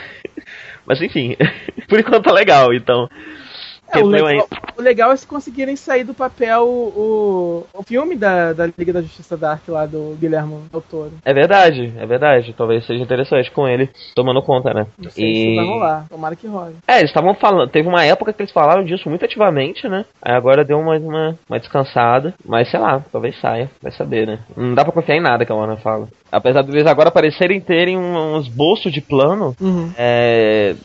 Mas 0.86 1.02
enfim, 1.02 1.36
por 1.88 2.00
enquanto 2.00 2.24
tá 2.24 2.34
legal, 2.34 2.74
então. 2.74 3.10
É, 3.94 4.04
o, 4.04 4.08
legal, 4.08 4.48
o, 4.78 4.82
legal, 4.82 5.12
é 5.12 5.16
se 5.16 5.28
conseguirem 5.28 5.76
sair 5.76 6.04
do 6.04 6.14
papel 6.14 6.68
o, 6.68 7.66
o 7.74 7.84
filme 7.84 8.16
da, 8.16 8.54
da 8.54 8.66
Liga 8.66 8.94
da 8.94 9.02
Justiça 9.02 9.38
Dark 9.38 9.68
lá 9.68 9.86
do 9.86 10.18
Guilherme 10.20 10.56
Del 10.72 10.82
Toro. 10.82 11.12
É 11.24 11.34
verdade, 11.34 11.94
é 11.98 12.06
verdade. 12.06 12.54
Talvez 12.58 12.86
seja 12.86 13.04
interessante 13.04 13.52
com 13.52 13.68
ele 13.68 13.90
tomando 14.16 14.42
conta, 14.42 14.74
né? 14.74 14.88
Não 14.98 15.12
sei 15.12 15.26
e... 15.26 15.36
se 15.36 15.56
vai 15.56 15.66
rolar. 15.66 16.06
Tomara 16.10 16.36
que 16.36 16.48
role. 16.48 16.76
É, 16.88 16.98
eles 16.98 17.10
estavam 17.10 17.34
falando. 17.36 17.70
Teve 17.70 17.88
uma 17.88 18.04
época 18.04 18.34
que 18.34 18.42
eles 18.42 18.52
falaram 18.52 18.84
disso 18.84 19.10
muito 19.10 19.26
ativamente, 19.26 19.88
né? 19.88 20.06
Aí 20.22 20.34
agora 20.34 20.66
deu 20.66 20.82
mais 20.82 21.04
uma, 21.04 21.38
uma 21.48 21.60
descansada. 21.60 22.34
Mas 22.46 22.70
sei 22.70 22.80
lá, 22.80 23.04
talvez 23.12 23.40
saia. 23.40 23.70
Vai 23.82 23.92
saber, 23.92 24.26
né? 24.28 24.40
Não 24.56 24.74
dá 24.74 24.84
pra 24.84 24.94
confiar 24.94 25.18
em 25.18 25.22
nada 25.22 25.46
que 25.46 25.52
a 25.52 25.56
Warner 25.56 25.78
fala. 25.78 26.08
Apesar 26.34 26.64
de 26.64 26.72
eles 26.72 26.88
agora 26.88 27.12
parecerem 27.12 27.62
terem 27.62 27.96
uns 27.96 28.48
bolsos 28.48 28.92
de 28.92 29.00
plano, 29.00 29.56
uhum. 29.62 29.92
é, 29.96 30.76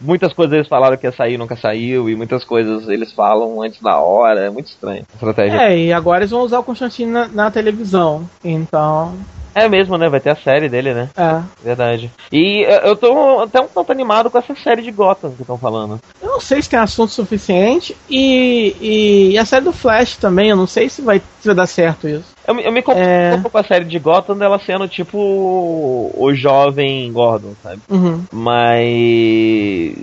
muitas 0.00 0.32
coisas 0.32 0.52
eles 0.52 0.68
falaram 0.68 0.96
que 0.96 1.06
ia 1.06 1.12
sair 1.12 1.38
nunca 1.38 1.54
saiu, 1.54 2.10
e 2.10 2.16
muitas 2.16 2.44
coisas 2.44 2.88
eles 2.88 3.12
falam 3.12 3.62
antes 3.62 3.80
da 3.80 3.98
hora, 4.00 4.40
é 4.40 4.50
muito 4.50 4.66
estranho 4.66 5.04
a 5.08 5.14
estratégia. 5.14 5.62
É, 5.62 5.78
e 5.78 5.92
agora 5.92 6.20
eles 6.20 6.32
vão 6.32 6.42
usar 6.42 6.58
o 6.58 6.64
Constantino 6.64 7.12
na, 7.12 7.28
na 7.28 7.50
televisão, 7.50 8.28
então 8.44 9.14
é 9.54 9.68
mesmo, 9.68 9.96
né? 9.98 10.08
Vai 10.08 10.20
ter 10.20 10.30
a 10.30 10.36
série 10.36 10.68
dele, 10.68 10.94
né? 10.94 11.10
É. 11.16 11.42
Verdade. 11.62 12.10
E 12.32 12.62
eu 12.82 12.96
tô 12.96 13.40
até 13.40 13.60
um 13.60 13.68
tanto 13.68 13.92
animado 13.92 14.30
com 14.30 14.38
essa 14.38 14.54
série 14.54 14.82
de 14.82 14.90
Gotham 14.90 15.32
que 15.32 15.42
estão 15.42 15.58
falando. 15.58 16.00
Eu 16.20 16.28
não 16.28 16.40
sei 16.40 16.62
se 16.62 16.70
tem 16.70 16.78
assunto 16.78 17.12
suficiente. 17.12 17.96
E, 18.08 18.74
e, 18.80 19.30
e, 19.32 19.38
a 19.38 19.44
série 19.44 19.64
do 19.64 19.72
Flash 19.72 20.16
também, 20.16 20.50
eu 20.50 20.56
não 20.56 20.66
sei 20.66 20.88
se 20.88 21.02
vai, 21.02 21.20
se 21.40 21.46
vai 21.46 21.54
dar 21.54 21.66
certo 21.66 22.08
isso. 22.08 22.36
Eu, 22.46 22.58
eu 22.60 22.72
me 22.72 22.82
compro 22.82 23.02
é... 23.02 23.38
com 23.50 23.58
a 23.58 23.62
série 23.62 23.84
de 23.84 23.98
Gotham 23.98 24.36
dela 24.36 24.58
sendo 24.58 24.88
tipo 24.88 25.18
o 25.18 26.34
jovem 26.34 27.12
Gordon, 27.12 27.52
sabe? 27.62 27.80
Uhum. 27.90 28.24
Mas 28.32 29.96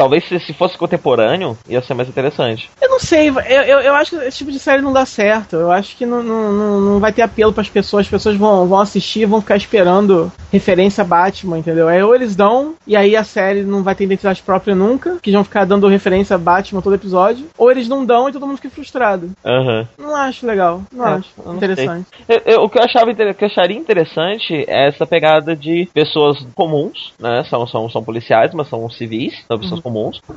talvez 0.00 0.26
se, 0.26 0.40
se, 0.40 0.54
fosse 0.54 0.78
contemporâneo, 0.78 1.58
ia 1.68 1.82
ser 1.82 1.92
mais 1.92 2.08
interessante. 2.08 2.70
Eu 2.80 2.88
não 2.88 2.98
sei, 2.98 3.28
eu, 3.28 3.34
eu, 3.34 3.80
eu, 3.80 3.94
acho 3.94 4.12
que 4.12 4.24
esse 4.24 4.38
tipo 4.38 4.50
de 4.50 4.58
série 4.58 4.80
não 4.80 4.94
dá 4.94 5.04
certo. 5.04 5.56
Eu 5.56 5.70
acho 5.70 5.94
que 5.94 6.06
não, 6.06 6.22
não, 6.22 6.80
não 6.80 6.98
vai 6.98 7.12
ter 7.12 7.20
apelo 7.20 7.52
para 7.52 7.60
as 7.60 7.68
pessoas. 7.68 8.06
As 8.06 8.10
pessoas 8.10 8.34
vão, 8.34 8.66
vão 8.66 8.80
assistir 8.80 9.26
vão 9.26 9.42
ficar 9.42 9.58
esperando 9.58 10.32
referência 10.50 11.02
a 11.02 11.04
Batman, 11.04 11.58
entendeu? 11.58 11.86
Aí 11.86 12.02
ou 12.02 12.14
eles 12.14 12.34
dão, 12.34 12.74
e 12.86 12.96
aí 12.96 13.14
a 13.14 13.22
série 13.22 13.62
não 13.62 13.82
vai 13.82 13.94
ter 13.94 14.04
identidade 14.04 14.40
própria 14.40 14.74
nunca, 14.74 15.18
que 15.20 15.30
vão 15.30 15.44
ficar 15.44 15.66
dando 15.66 15.86
referência 15.86 16.34
a 16.34 16.38
Batman 16.38 16.80
todo 16.80 16.94
episódio, 16.94 17.46
ou 17.58 17.70
eles 17.70 17.86
não 17.86 18.02
dão 18.02 18.26
e 18.26 18.32
todo 18.32 18.46
mundo 18.46 18.56
fica 18.56 18.70
frustrado. 18.70 19.32
Uhum. 19.44 19.86
Não 19.98 20.16
acho 20.16 20.46
legal, 20.46 20.82
não 20.90 21.06
é, 21.06 21.12
acho 21.16 21.28
interessante. 21.54 22.06
Eu, 22.26 22.40
eu, 22.46 22.60
o 22.62 22.70
que 22.70 22.78
eu 22.78 22.82
achava 22.82 23.12
que 23.12 23.44
eu 23.44 23.48
acharia 23.48 23.76
interessante 23.76 24.64
é 24.66 24.88
essa 24.88 25.06
pegada 25.06 25.54
de 25.54 25.86
pessoas 25.92 26.38
comuns, 26.54 27.12
né? 27.18 27.44
São, 27.50 27.66
são, 27.66 27.90
são 27.90 28.02
policiais, 28.02 28.54
mas 28.54 28.66
são 28.66 28.88
civis, 28.88 29.34
são 29.46 29.58
pessoas 29.58 29.72
uhum 29.72 29.89
comuns. 29.89 29.89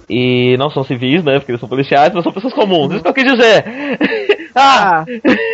E 0.10 0.56
não 0.58 0.70
são 0.70 0.84
civis, 0.84 1.24
né? 1.24 1.39
Porque 1.39 1.51
eles 1.51 1.60
são 1.60 1.70
policiais, 1.70 2.14
mas 2.14 2.24
são 2.24 2.34
pessoas 2.34 2.54
comuns. 2.54 2.93
Isso 2.93 3.04
que 3.04 3.10
eu 3.10 3.14
quis 3.14 3.24
dizer. 3.24 3.66
ah! 4.56 5.06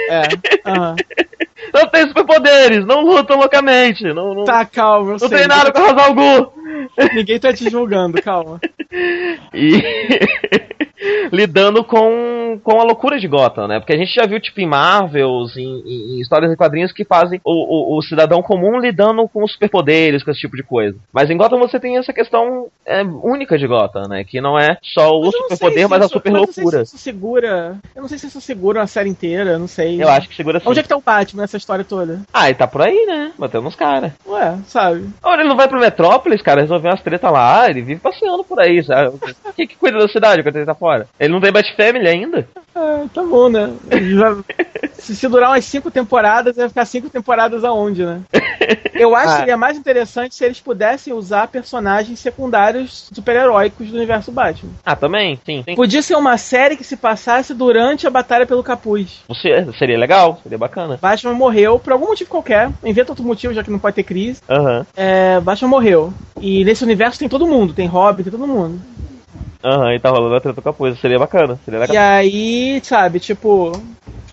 É. 0.09 0.21
Uhum. 0.69 0.95
Não 1.73 1.87
tem 1.87 2.07
superpoderes, 2.07 2.85
não 2.85 3.01
lutam 3.01 3.37
loucamente. 3.37 4.03
Não, 4.13 4.33
não, 4.33 4.43
tá, 4.43 4.65
calma. 4.65 5.11
não 5.11 5.19
sei. 5.19 5.29
tem 5.29 5.47
nada 5.47 5.71
com 5.71 5.79
razão 5.79 6.15
Gu. 6.15 6.53
Ninguém 7.13 7.39
tá 7.39 7.53
te 7.53 7.69
julgando, 7.69 8.21
calma. 8.21 8.59
E. 9.53 9.81
lidando 11.31 11.83
com, 11.83 12.59
com 12.63 12.79
a 12.79 12.83
loucura 12.83 13.19
de 13.19 13.27
Gotham, 13.27 13.67
né? 13.67 13.79
Porque 13.79 13.93
a 13.93 13.97
gente 13.97 14.13
já 14.13 14.25
viu, 14.25 14.39
tipo, 14.39 14.59
em 14.59 14.67
Marvels, 14.67 15.55
em, 15.55 15.81
em 15.85 16.19
histórias 16.19 16.51
e 16.51 16.57
quadrinhos 16.57 16.91
que 16.91 17.05
fazem 17.05 17.39
o, 17.43 17.95
o, 17.95 17.97
o, 17.97 18.01
cidadão 18.01 18.41
comum 18.41 18.79
lidando 18.79 19.27
com 19.27 19.43
os 19.43 19.53
superpoderes, 19.53 20.23
com 20.23 20.31
esse 20.31 20.41
tipo 20.41 20.55
de 20.55 20.63
coisa. 20.63 20.97
Mas 21.13 21.29
em 21.29 21.37
Gotham 21.37 21.59
você 21.59 21.79
tem 21.79 21.97
essa 21.97 22.11
questão 22.11 22.67
é, 22.85 23.01
única 23.03 23.57
de 23.57 23.67
Gotham, 23.67 24.07
né? 24.09 24.23
Que 24.23 24.41
não 24.41 24.57
é 24.57 24.77
só 24.81 25.11
o 25.11 25.31
superpoder, 25.31 25.87
mas 25.87 26.03
a 26.03 26.07
super 26.07 26.33
loucura. 26.33 26.81
Isso 26.81 26.97
segura. 26.97 27.77
Eu 27.95 28.01
não 28.01 28.09
sei 28.09 28.17
se 28.17 28.27
isso 28.27 28.41
segura 28.41 28.81
a 28.81 28.87
série 28.87 29.09
inteira, 29.09 29.57
não 29.57 29.67
sei. 29.67 30.01
Eu 30.01 30.09
acho 30.09 30.27
que 30.27 30.35
segura 30.35 30.59
sim. 30.59 30.67
Onde 30.67 30.79
é 30.79 30.83
que 30.83 30.89
tá 30.89 30.97
o 30.97 31.01
Batman 31.01 31.43
nessa 31.43 31.57
história 31.59 31.85
toda? 31.85 32.21
Ah, 32.33 32.49
ele 32.49 32.57
tá 32.57 32.67
por 32.67 32.81
aí, 32.81 33.05
né? 33.05 33.31
Batendo 33.37 33.63
nos 33.63 33.75
caras. 33.75 34.11
Ué, 34.25 34.57
sabe? 34.67 35.09
Olha, 35.21 35.41
ele 35.41 35.49
não 35.49 35.55
vai 35.55 35.67
pro 35.67 35.79
Metrópolis, 35.79 36.41
cara, 36.41 36.61
resolver 36.61 36.89
umas 36.89 37.01
tretas 37.01 37.31
lá, 37.31 37.69
ele 37.69 37.81
vive 37.81 37.99
passeando 37.99 38.43
por 38.43 38.59
aí, 38.59 38.83
sabe? 38.83 39.17
Quem 39.55 39.67
que 39.67 39.75
cuida 39.75 39.99
da 39.99 40.07
cidade 40.07 40.43
quando 40.43 40.55
ele 40.55 40.65
tá 40.65 40.75
fora? 40.75 41.07
Ele 41.19 41.33
não 41.33 41.41
tem 41.41 41.51
Bat-Family 41.51 42.07
ainda? 42.07 42.47
Ah, 42.75 43.05
tá 43.13 43.23
bom, 43.23 43.49
né? 43.49 43.73
se, 44.93 45.15
se 45.15 45.27
durar 45.27 45.49
umas 45.51 45.65
cinco 45.65 45.91
temporadas, 45.91 46.55
vai 46.55 46.69
ficar 46.69 46.85
cinco 46.85 47.09
temporadas 47.09 47.63
aonde, 47.63 48.05
né? 48.05 48.21
Eu 48.93 49.15
acho 49.15 49.29
ah. 49.29 49.31
que 49.33 49.39
seria 49.39 49.57
mais 49.57 49.77
interessante 49.77 50.35
se 50.35 50.43
eles 50.43 50.59
pudessem 50.59 51.13
usar 51.13 51.47
personagens 51.47 52.19
secundários 52.19 53.09
super-heróicos 53.11 53.89
do 53.89 53.95
universo 53.95 54.31
Batman. 54.31 54.71
Ah, 54.85 54.95
também? 54.95 55.39
Sim, 55.45 55.63
sim. 55.63 55.75
Podia 55.75 56.01
ser 56.01 56.15
uma 56.15 56.37
série 56.37 56.75
que 56.75 56.83
se 56.83 56.97
passasse 56.97 57.53
durante 57.53 58.05
a 58.05 58.09
Batalha 58.09 58.45
pelo 58.45 58.63
Capuz. 58.63 59.21
Você, 59.27 59.65
seria 59.77 59.97
legal, 59.97 60.39
seria 60.43 60.57
bacana. 60.57 60.97
Batman 61.01 61.33
morreu 61.33 61.48
por 61.79 61.93
algum 61.93 62.07
motivo 62.07 62.29
qualquer. 62.29 62.71
Inventa 62.83 63.11
outro 63.11 63.25
motivo, 63.25 63.53
já 63.53 63.63
que 63.63 63.71
não 63.71 63.79
pode 63.79 63.95
ter 63.95 64.03
crise. 64.03 64.41
Uhum. 64.49 64.85
É, 64.95 65.39
Batman 65.39 65.69
morreu. 65.69 66.13
E 66.39 66.63
nesse 66.63 66.83
universo 66.83 67.19
tem 67.19 67.29
todo 67.29 67.47
mundo, 67.47 67.73
tem 67.73 67.87
Robin, 67.87 68.23
tem 68.23 68.31
todo 68.31 68.47
mundo. 68.47 68.79
Aham, 69.63 69.85
uhum, 69.85 69.91
e 69.91 69.99
tá 69.99 70.09
rolando 70.09 70.35
a 70.35 70.41
treta 70.41 70.61
com 70.61 70.69
a 70.69 70.73
coisa. 70.73 70.97
Seria 70.97 71.19
bacana, 71.19 71.59
seria 71.65 71.79
legal. 71.79 71.93
E 71.93 71.97
aí, 71.97 72.81
sabe, 72.83 73.19
tipo. 73.19 73.71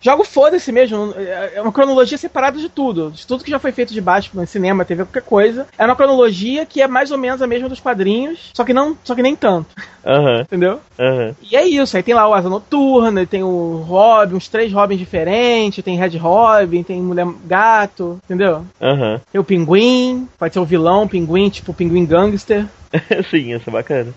Jogo 0.01 0.25
foda-se 0.25 0.71
mesmo. 0.73 1.15
É 1.17 1.61
uma 1.61 1.73
cronologia 1.73 2.19
separada 2.19 2.59
de 2.59 2.69
tudo. 2.69 3.11
De 3.11 3.27
tudo 3.27 3.45
que 3.45 3.51
já 3.51 3.59
foi 3.59 3.73
feito 3.73 3.93
de 3.93 4.01
baixo, 4.01 4.31
no 4.35 4.47
cinema, 4.47 4.85
TV, 4.85 5.05
qualquer 5.05 5.23
coisa. 5.23 5.67
É 5.79 5.85
uma 5.85 5.97
cronologia 5.97 6.65
que 6.67 6.83
é 6.83 6.87
mais 6.87 7.11
ou 7.11 7.19
menos 7.19 7.43
a 7.43 7.47
mesma 7.47 7.69
dos 7.69 7.81
quadrinhos, 7.81 8.51
só 8.55 8.65
que 8.65 8.73
não, 8.73 8.97
só 9.05 9.15
que 9.15 9.23
nem 9.23 9.35
tanto. 9.35 9.69
Uhum. 10.05 10.41
Entendeu? 10.41 10.81
Uhum. 10.99 11.35
E 11.43 11.57
é 11.57 11.67
isso. 11.67 11.97
Aí 11.97 12.03
tem 12.03 12.15
lá 12.15 12.29
o 12.29 12.35
Asa 12.35 12.49
Noturna, 12.49 13.27
tem 13.27 13.43
o 13.43 13.85
Robin, 13.87 14.37
uns 14.37 14.49
três 14.49 14.73
Robins 14.73 14.99
diferentes, 14.99 15.85
tem 15.85 15.99
Red 15.99 16.17
Robin, 16.17 16.83
tem 16.83 17.01
Mulher 17.01 17.27
Gato, 17.45 18.19
entendeu? 18.25 18.65
Uhum. 18.81 19.21
Tem 19.33 19.41
o 19.41 19.45
Pinguim, 19.45 20.29
pode 20.39 20.55
ser 20.55 20.61
o 20.61 20.65
vilão, 20.65 21.05
o 21.05 21.09
Pinguim, 21.09 21.49
tipo 21.49 21.73
o 21.73 21.75
Pinguim 21.75 22.07
Gangster. 22.07 22.67
Sim, 23.31 23.55
isso 23.55 23.69
é 23.69 23.73
bacana. 23.73 24.15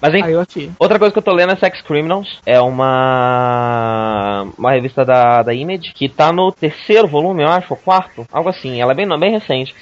Mas 0.00 0.14
eu 0.28 0.40
achei. 0.40 0.70
outra 0.78 0.98
coisa 0.98 1.12
que 1.12 1.18
eu 1.18 1.22
tô 1.22 1.32
lendo 1.32 1.52
é 1.52 1.56
Sex 1.56 1.80
Criminals. 1.82 2.40
É 2.44 2.60
uma 2.60 4.46
uma 4.58 4.72
revista 4.72 5.04
da, 5.04 5.42
da 5.42 5.54
Image 5.54 5.92
que 5.94 6.08
tá 6.08 6.32
no 6.32 6.52
terceiro 6.52 7.08
volume, 7.08 7.42
eu 7.42 7.48
acho, 7.48 7.72
ou 7.72 7.76
quarto, 7.76 8.26
algo 8.30 8.48
assim. 8.48 8.80
Ela 8.80 8.92
é 8.92 8.94
bem, 8.94 9.08
bem 9.18 9.32
recente. 9.32 9.74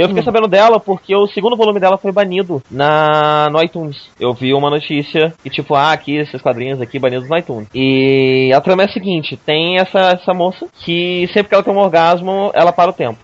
Eu 0.00 0.08
fiquei 0.08 0.22
sabendo 0.22 0.48
dela 0.48 0.80
porque 0.80 1.14
o 1.14 1.26
segundo 1.26 1.58
volume 1.58 1.78
dela 1.78 1.98
foi 1.98 2.10
banido 2.10 2.62
na 2.70 3.48
no 3.50 3.62
iTunes. 3.62 4.08
Eu 4.18 4.32
vi 4.32 4.54
uma 4.54 4.70
notícia 4.70 5.34
que 5.42 5.50
tipo, 5.50 5.74
ah, 5.74 5.92
aqui 5.92 6.16
esses 6.16 6.40
quadrinhos 6.40 6.80
aqui 6.80 6.98
banidos 6.98 7.28
no 7.28 7.36
iTunes. 7.36 7.68
E 7.74 8.50
a 8.54 8.62
trama 8.62 8.82
é 8.82 8.86
a 8.86 8.92
seguinte, 8.92 9.36
tem 9.36 9.78
essa 9.78 10.12
essa 10.12 10.32
moça 10.32 10.66
que 10.82 11.28
sempre 11.34 11.50
que 11.50 11.54
ela 11.54 11.62
tem 11.62 11.74
um 11.74 11.78
orgasmo, 11.78 12.50
ela 12.54 12.72
para 12.72 12.90
o 12.90 12.94
tempo. 12.94 13.18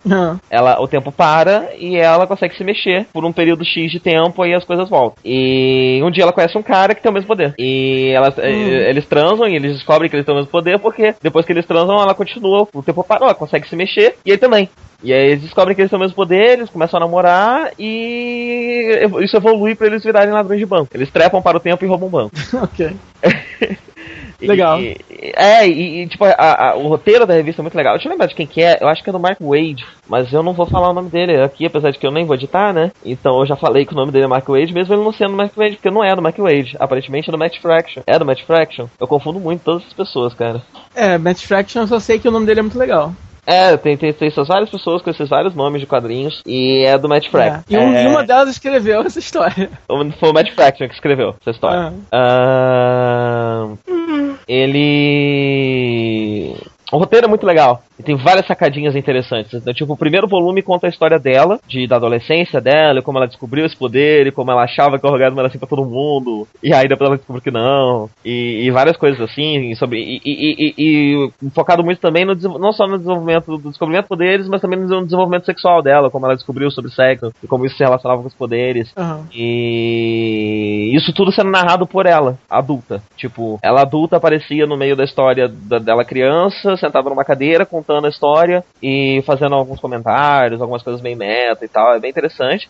Ela, 0.50 0.78
o 0.78 0.86
tempo 0.86 1.10
para 1.10 1.70
e 1.78 1.96
ela 1.96 2.26
consegue 2.26 2.54
se 2.54 2.62
mexer 2.62 3.06
por 3.10 3.24
um 3.24 3.32
período 3.32 3.64
X 3.64 3.90
de 3.90 3.98
tempo 3.98 4.44
e 4.44 4.54
as 4.54 4.64
coisas 4.64 4.86
voltam. 4.86 5.16
E 5.24 5.98
um 6.04 6.10
dia 6.10 6.24
ela 6.24 6.32
conhece 6.32 6.58
um 6.58 6.62
cara 6.62 6.94
que 6.94 7.00
tem 7.00 7.10
o 7.10 7.14
mesmo 7.14 7.26
poder. 7.26 7.54
E 7.58 8.10
elas, 8.14 8.36
eh, 8.36 8.90
eles 8.90 9.06
transam 9.06 9.48
e 9.48 9.56
eles 9.56 9.72
descobrem 9.72 10.10
que 10.10 10.16
eles 10.16 10.26
têm 10.26 10.34
o 10.34 10.36
mesmo 10.36 10.50
poder 10.50 10.78
porque 10.78 11.14
depois 11.22 11.46
que 11.46 11.52
eles 11.52 11.64
transam, 11.64 12.02
ela 12.02 12.14
continua, 12.14 12.68
o 12.74 12.82
tempo 12.82 13.02
parou, 13.02 13.28
ela 13.28 13.34
consegue 13.34 13.66
se 13.66 13.74
mexer 13.74 14.16
e 14.26 14.30
ele 14.30 14.38
também. 14.38 14.68
E 15.03 15.12
aí 15.12 15.30
eles 15.30 15.42
descobrem 15.42 15.74
que 15.74 15.82
eles 15.82 15.90
têm 15.90 15.97
o 15.99 16.01
mesmo 16.01 16.16
poder, 16.16 16.59
eles 16.59 16.70
começam 16.70 16.97
a 16.99 17.01
namorar 17.01 17.70
e 17.78 19.07
isso 19.22 19.36
evolui 19.36 19.74
pra 19.74 19.86
eles 19.86 20.03
virarem 20.03 20.32
ladrões 20.32 20.59
de 20.59 20.66
banco. 20.66 20.88
Eles 20.94 21.11
trepam 21.11 21.40
para 21.42 21.57
o 21.57 21.61
tempo 21.61 21.84
e 21.84 21.88
roubam 21.88 22.09
um 22.09 22.11
banco. 22.12 22.34
ok. 22.62 22.90
E- 24.38 24.47
Legal. 24.47 24.78
e- 24.80 24.97
é, 25.34 25.66
e, 25.66 26.03
e, 26.03 26.07
tipo, 26.09 26.22
a- 26.24 26.34
a- 26.72 26.76
o 26.76 26.88
roteiro 26.88 27.26
da 27.26 27.32
revista 27.32 27.62
é 27.62 27.64
muito 27.64 27.74
legal. 27.74 27.94
Deixa 27.94 28.07
eu 28.07 28.12
lembrar 28.12 28.26
de 28.26 28.34
quem 28.34 28.47
que 28.47 28.62
é. 28.62 28.76
Eu 28.82 28.88
acho 28.88 29.03
que 29.03 29.09
é 29.09 29.12
do 29.12 29.18
Mark 29.18 29.38
Wade, 29.40 29.84
mas 30.07 30.30
eu 30.30 30.42
não 30.42 30.53
vou 30.53 30.66
falar 30.66 30.90
o 30.90 30.92
nome 30.92 31.09
dele 31.09 31.40
aqui, 31.42 31.64
apesar 31.64 31.90
de 31.90 31.99
que 31.99 32.07
eu 32.07 32.11
nem 32.11 32.26
vou 32.26 32.34
editar, 32.36 32.70
né? 32.72 32.92
Então 33.03 33.40
eu 33.40 33.47
já 33.47 33.57
falei 33.57 33.86
que 33.86 33.94
o 33.94 33.97
nome 33.97 34.12
dele 34.12 34.24
é 34.26 34.28
Mark 34.28 34.47
Wade, 34.47 34.74
mesmo 34.74 34.94
ele 34.94 35.03
não 35.03 35.12
sendo 35.12 35.30
do 35.30 35.36
Mark 35.38 35.53
Wade, 35.57 35.76
porque 35.76 35.90
não 35.90 36.05
é 36.05 36.14
do 36.14 36.20
Mark 36.20 36.36
Wade. 36.38 36.76
Aparentemente 36.78 37.30
é 37.30 37.32
do 37.32 37.38
Matt 37.38 37.59
Fraction. 37.61 38.03
É 38.07 38.18
do 38.18 38.26
Matt 38.26 38.42
Fraction. 38.44 38.86
Eu 39.01 39.07
confundo 39.09 39.40
muito 39.40 39.62
todas 39.62 39.86
as 39.86 39.92
pessoas, 39.94 40.34
cara. 40.34 40.61
É, 40.94 41.16
Matt 41.16 41.42
Fraction, 41.47 41.80
eu 41.82 41.86
só 41.86 41.99
sei 41.99 42.18
que 42.18 42.28
o 42.28 42.30
nome 42.30 42.44
dele 42.44 42.61
é 42.61 42.62
muito 42.62 42.78
legal. 42.78 43.12
É, 43.47 43.76
tem, 43.76 43.97
tem, 43.97 44.12
tem 44.12 44.26
essas 44.28 44.49
várias 44.49 44.68
pessoas 44.68 45.01
com 45.03 45.11
esses 45.11 45.28
vários 45.28 45.55
nomes 45.55 45.80
de 45.80 45.86
quadrinhos, 45.86 46.42
e 46.44 46.84
é 46.84 46.99
do 46.99 47.09
Matt 47.09 47.26
É. 47.26 47.30
Fraction. 47.30 47.62
E, 47.70 47.76
um- 47.78 47.94
É, 47.94 48.05
e 48.05 48.07
uma 48.09 48.24
delas 48.24 48.49
escreveu 48.51 49.03
essa 49.03 49.20
história. 49.20 49.70
Foi 50.18 50.30
o 50.30 50.34
Matt 50.34 50.51
Fraction 50.53 50.88
que 50.88 50.94
escreveu 50.94 51.36
essa 51.40 51.51
história. 51.53 51.92
Ah, 52.11 53.68
ele. 54.49 56.57
O 56.92 56.99
roteiro 56.99 57.26
é 57.26 57.28
muito 57.28 57.47
legal. 57.47 57.82
E 57.99 58.03
tem 58.03 58.14
várias 58.16 58.47
sacadinhas 58.47 58.94
interessantes. 58.94 59.55
Então, 59.55 59.72
tipo, 59.72 59.92
o 59.92 59.97
primeiro 59.97 60.28
volume 60.28 60.62
conta 60.62 60.86
a 60.86 60.90
história 60.90 61.18
dela, 61.18 61.59
de, 61.66 61.86
da 61.86 61.97
adolescência 61.97 62.61
dela, 62.61 62.99
e 62.99 63.03
como 63.03 63.18
ela 63.18 63.26
descobriu 63.26 63.64
esse 63.64 63.76
poder, 63.76 64.26
e 64.26 64.32
como 64.32 64.51
ela 64.51 64.64
achava 64.64 64.99
que 64.99 65.07
o 65.07 65.11
orgasmo 65.11 65.38
era 65.40 65.49
assim 65.49 65.59
pra 65.59 65.66
todo 65.68 65.84
mundo. 65.84 66.47
E 66.62 66.74
aí 66.74 66.86
depois 66.88 67.09
ela 67.09 67.16
descobriu 67.16 67.42
que 67.42 67.51
não. 67.51 68.09
E, 68.24 68.64
e 68.66 68.70
várias 68.70 68.97
coisas 68.97 69.20
assim, 69.20 69.70
e 69.70 69.76
sobre. 69.76 69.99
E, 69.99 70.20
e- 70.24 70.74
e- 70.78 71.30
focado 71.51 71.82
muito 71.82 72.01
também 72.01 72.24
no 72.24 72.34
não 72.59 72.72
só 72.72 72.86
no 72.86 72.99
desenvolvimento 72.99 73.57
do 73.57 73.70
descobrimento 73.70 74.05
de 74.05 74.09
poderes, 74.09 74.49
mas 74.49 74.61
também 74.61 74.78
no 74.78 75.05
desenvolvimento 75.05 75.47
sexual 75.47 75.82
dela, 75.82 76.11
como 76.11 76.26
ela 76.26 76.34
descobriu 76.36 76.70
sobre 76.70 76.90
sexo, 76.90 77.32
e 77.42 77.47
como 77.47 77.64
isso 77.64 77.76
se 77.76 77.82
relacionava 77.84 78.20
com 78.20 78.28
os 78.28 78.34
poderes. 78.34 78.92
Aham. 78.97 79.26
E 79.34 80.90
isso 80.94 81.12
tudo 81.12 81.32
sendo 81.32 81.51
narrado 81.51 81.86
por 81.86 82.07
ela, 82.07 82.38
adulta. 82.49 83.03
Tipo, 83.16 83.59
ela 83.62 83.82
adulta 83.82 84.16
aparecia 84.16 84.66
no 84.66 84.76
meio 84.76 84.97
da 84.97 85.05
história 85.05 85.49
da- 85.49 85.78
dela 85.78 86.05
criança, 86.05 86.76
sentada 86.76 87.09
numa 87.09 87.24
cadeira, 87.24 87.64
contando 87.87 88.07
a 88.07 88.11
história 88.11 88.64
e 88.82 89.22
fazendo 89.24 89.55
alguns 89.55 89.80
comentários, 89.80 90.61
algumas 90.61 90.82
coisas 90.82 91.01
bem 91.01 91.14
meta 91.14 91.64
e 91.64 91.68
tal. 91.68 91.95
É 91.95 92.01
bem 92.01 92.11
interessante. 92.11 92.68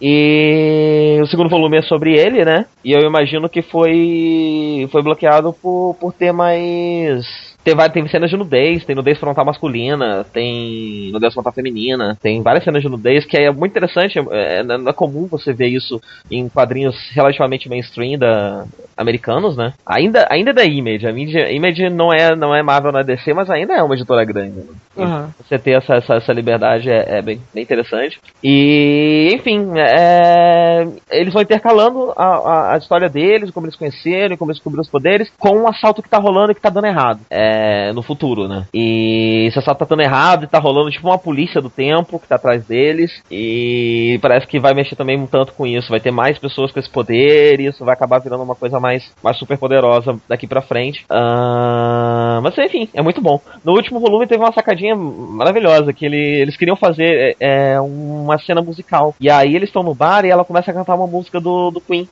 E 0.00 1.18
o 1.22 1.26
segundo 1.26 1.50
volume 1.50 1.78
é 1.78 1.82
sobre 1.82 2.18
ele, 2.18 2.44
né? 2.44 2.66
E 2.84 2.92
eu 2.92 3.00
imagino 3.00 3.48
que 3.48 3.62
foi 3.62 4.88
foi 4.90 5.02
bloqueado 5.02 5.52
por, 5.52 5.96
por 6.00 6.12
ter 6.12 6.32
mais 6.32 7.51
tem, 7.64 7.76
tem 7.90 8.08
cenas 8.08 8.30
de 8.30 8.36
nudez, 8.36 8.84
tem 8.84 8.94
nudez 8.94 9.18
frontal 9.18 9.44
masculina, 9.44 10.24
tem 10.32 11.10
nudez 11.12 11.32
frontal 11.32 11.52
feminina, 11.52 12.16
tem 12.20 12.42
várias 12.42 12.64
cenas 12.64 12.82
de 12.82 12.88
nudez 12.88 13.24
que 13.24 13.36
é 13.36 13.50
muito 13.50 13.72
interessante. 13.72 14.18
É, 14.30 14.62
não 14.62 14.88
é 14.88 14.92
comum 14.92 15.26
você 15.26 15.52
ver 15.52 15.68
isso 15.68 16.00
em 16.30 16.48
quadrinhos 16.48 16.96
relativamente 17.14 17.68
mainstream 17.68 18.18
da, 18.18 18.64
americanos, 18.96 19.56
né? 19.56 19.72
Ainda, 19.86 20.26
ainda 20.30 20.50
é 20.50 20.54
da 20.54 20.64
Image. 20.64 21.06
A 21.06 21.10
Image, 21.10 21.38
Image 21.54 21.90
não, 21.90 22.12
é, 22.12 22.34
não 22.34 22.54
é 22.54 22.62
Marvel 22.62 22.92
na 22.92 23.02
DC, 23.02 23.32
mas 23.32 23.50
ainda 23.50 23.74
é 23.74 23.82
uma 23.82 23.94
editora 23.94 24.24
grande. 24.24 24.56
Né? 24.56 24.64
Aham. 24.98 25.34
Você 25.38 25.58
ter 25.58 25.72
essa, 25.72 25.94
essa, 25.94 26.14
essa 26.14 26.32
liberdade 26.32 26.90
é, 26.90 27.18
é 27.18 27.22
bem, 27.22 27.40
bem 27.54 27.62
interessante. 27.62 28.20
E, 28.42 29.30
enfim, 29.32 29.72
é, 29.76 30.86
eles 31.10 31.32
vão 31.32 31.42
intercalando 31.42 32.12
a, 32.16 32.24
a, 32.24 32.74
a 32.74 32.78
história 32.78 33.08
deles, 33.08 33.50
como 33.50 33.66
eles 33.66 33.76
conheceram, 33.76 34.36
como 34.36 34.50
eles 34.50 34.58
descobriram 34.58 34.82
os 34.82 34.90
poderes, 34.90 35.32
com 35.38 35.56
um 35.56 35.68
assalto 35.68 36.02
que 36.02 36.08
tá 36.08 36.18
rolando 36.18 36.52
e 36.52 36.54
que 36.54 36.60
tá 36.60 36.70
dando 36.70 36.86
errado 36.86 37.20
é, 37.30 37.51
no 37.94 38.02
futuro, 38.02 38.48
né? 38.48 38.66
E 38.72 39.46
esse 39.48 39.58
assalto 39.58 39.80
tá 39.80 39.86
dando 39.88 40.02
errado 40.02 40.44
e 40.44 40.48
tá 40.48 40.58
rolando 40.58 40.90
tipo 40.90 41.08
uma 41.08 41.18
polícia 41.18 41.60
do 41.60 41.70
tempo 41.70 42.18
que 42.18 42.28
tá 42.28 42.36
atrás 42.36 42.66
deles. 42.66 43.22
E 43.30 44.18
parece 44.22 44.46
que 44.46 44.60
vai 44.60 44.74
mexer 44.74 44.96
também 44.96 45.18
um 45.18 45.26
tanto 45.26 45.52
com 45.52 45.66
isso. 45.66 45.90
Vai 45.90 46.00
ter 46.00 46.10
mais 46.10 46.38
pessoas 46.38 46.70
com 46.70 46.78
esse 46.78 46.90
poder 46.90 47.60
e 47.60 47.66
isso 47.66 47.84
vai 47.84 47.94
acabar 47.94 48.18
virando 48.18 48.42
uma 48.42 48.54
coisa 48.54 48.78
mais, 48.78 49.10
mais 49.22 49.38
super 49.38 49.58
poderosa 49.58 50.16
daqui 50.28 50.46
pra 50.46 50.62
frente. 50.62 51.04
Ah, 51.08 52.40
mas 52.42 52.56
enfim, 52.58 52.88
é 52.94 53.02
muito 53.02 53.20
bom. 53.20 53.40
No 53.64 53.72
último 53.72 54.00
volume 54.00 54.26
teve 54.26 54.42
uma 54.42 54.52
sacadinha 54.52 54.94
maravilhosa 54.94 55.92
que 55.92 56.06
ele, 56.06 56.40
eles 56.40 56.56
queriam 56.56 56.76
fazer 56.76 57.36
é, 57.40 57.80
uma 57.80 58.38
cena 58.38 58.62
musical. 58.62 59.14
E 59.20 59.30
aí 59.30 59.54
eles 59.54 59.68
estão 59.68 59.82
no 59.82 59.94
bar 59.94 60.24
e 60.24 60.30
ela 60.30 60.44
começa 60.44 60.70
a 60.70 60.74
cantar 60.74 60.94
uma 60.94 61.06
música 61.06 61.40
do, 61.40 61.70
do 61.70 61.80
Queen. 61.80 62.08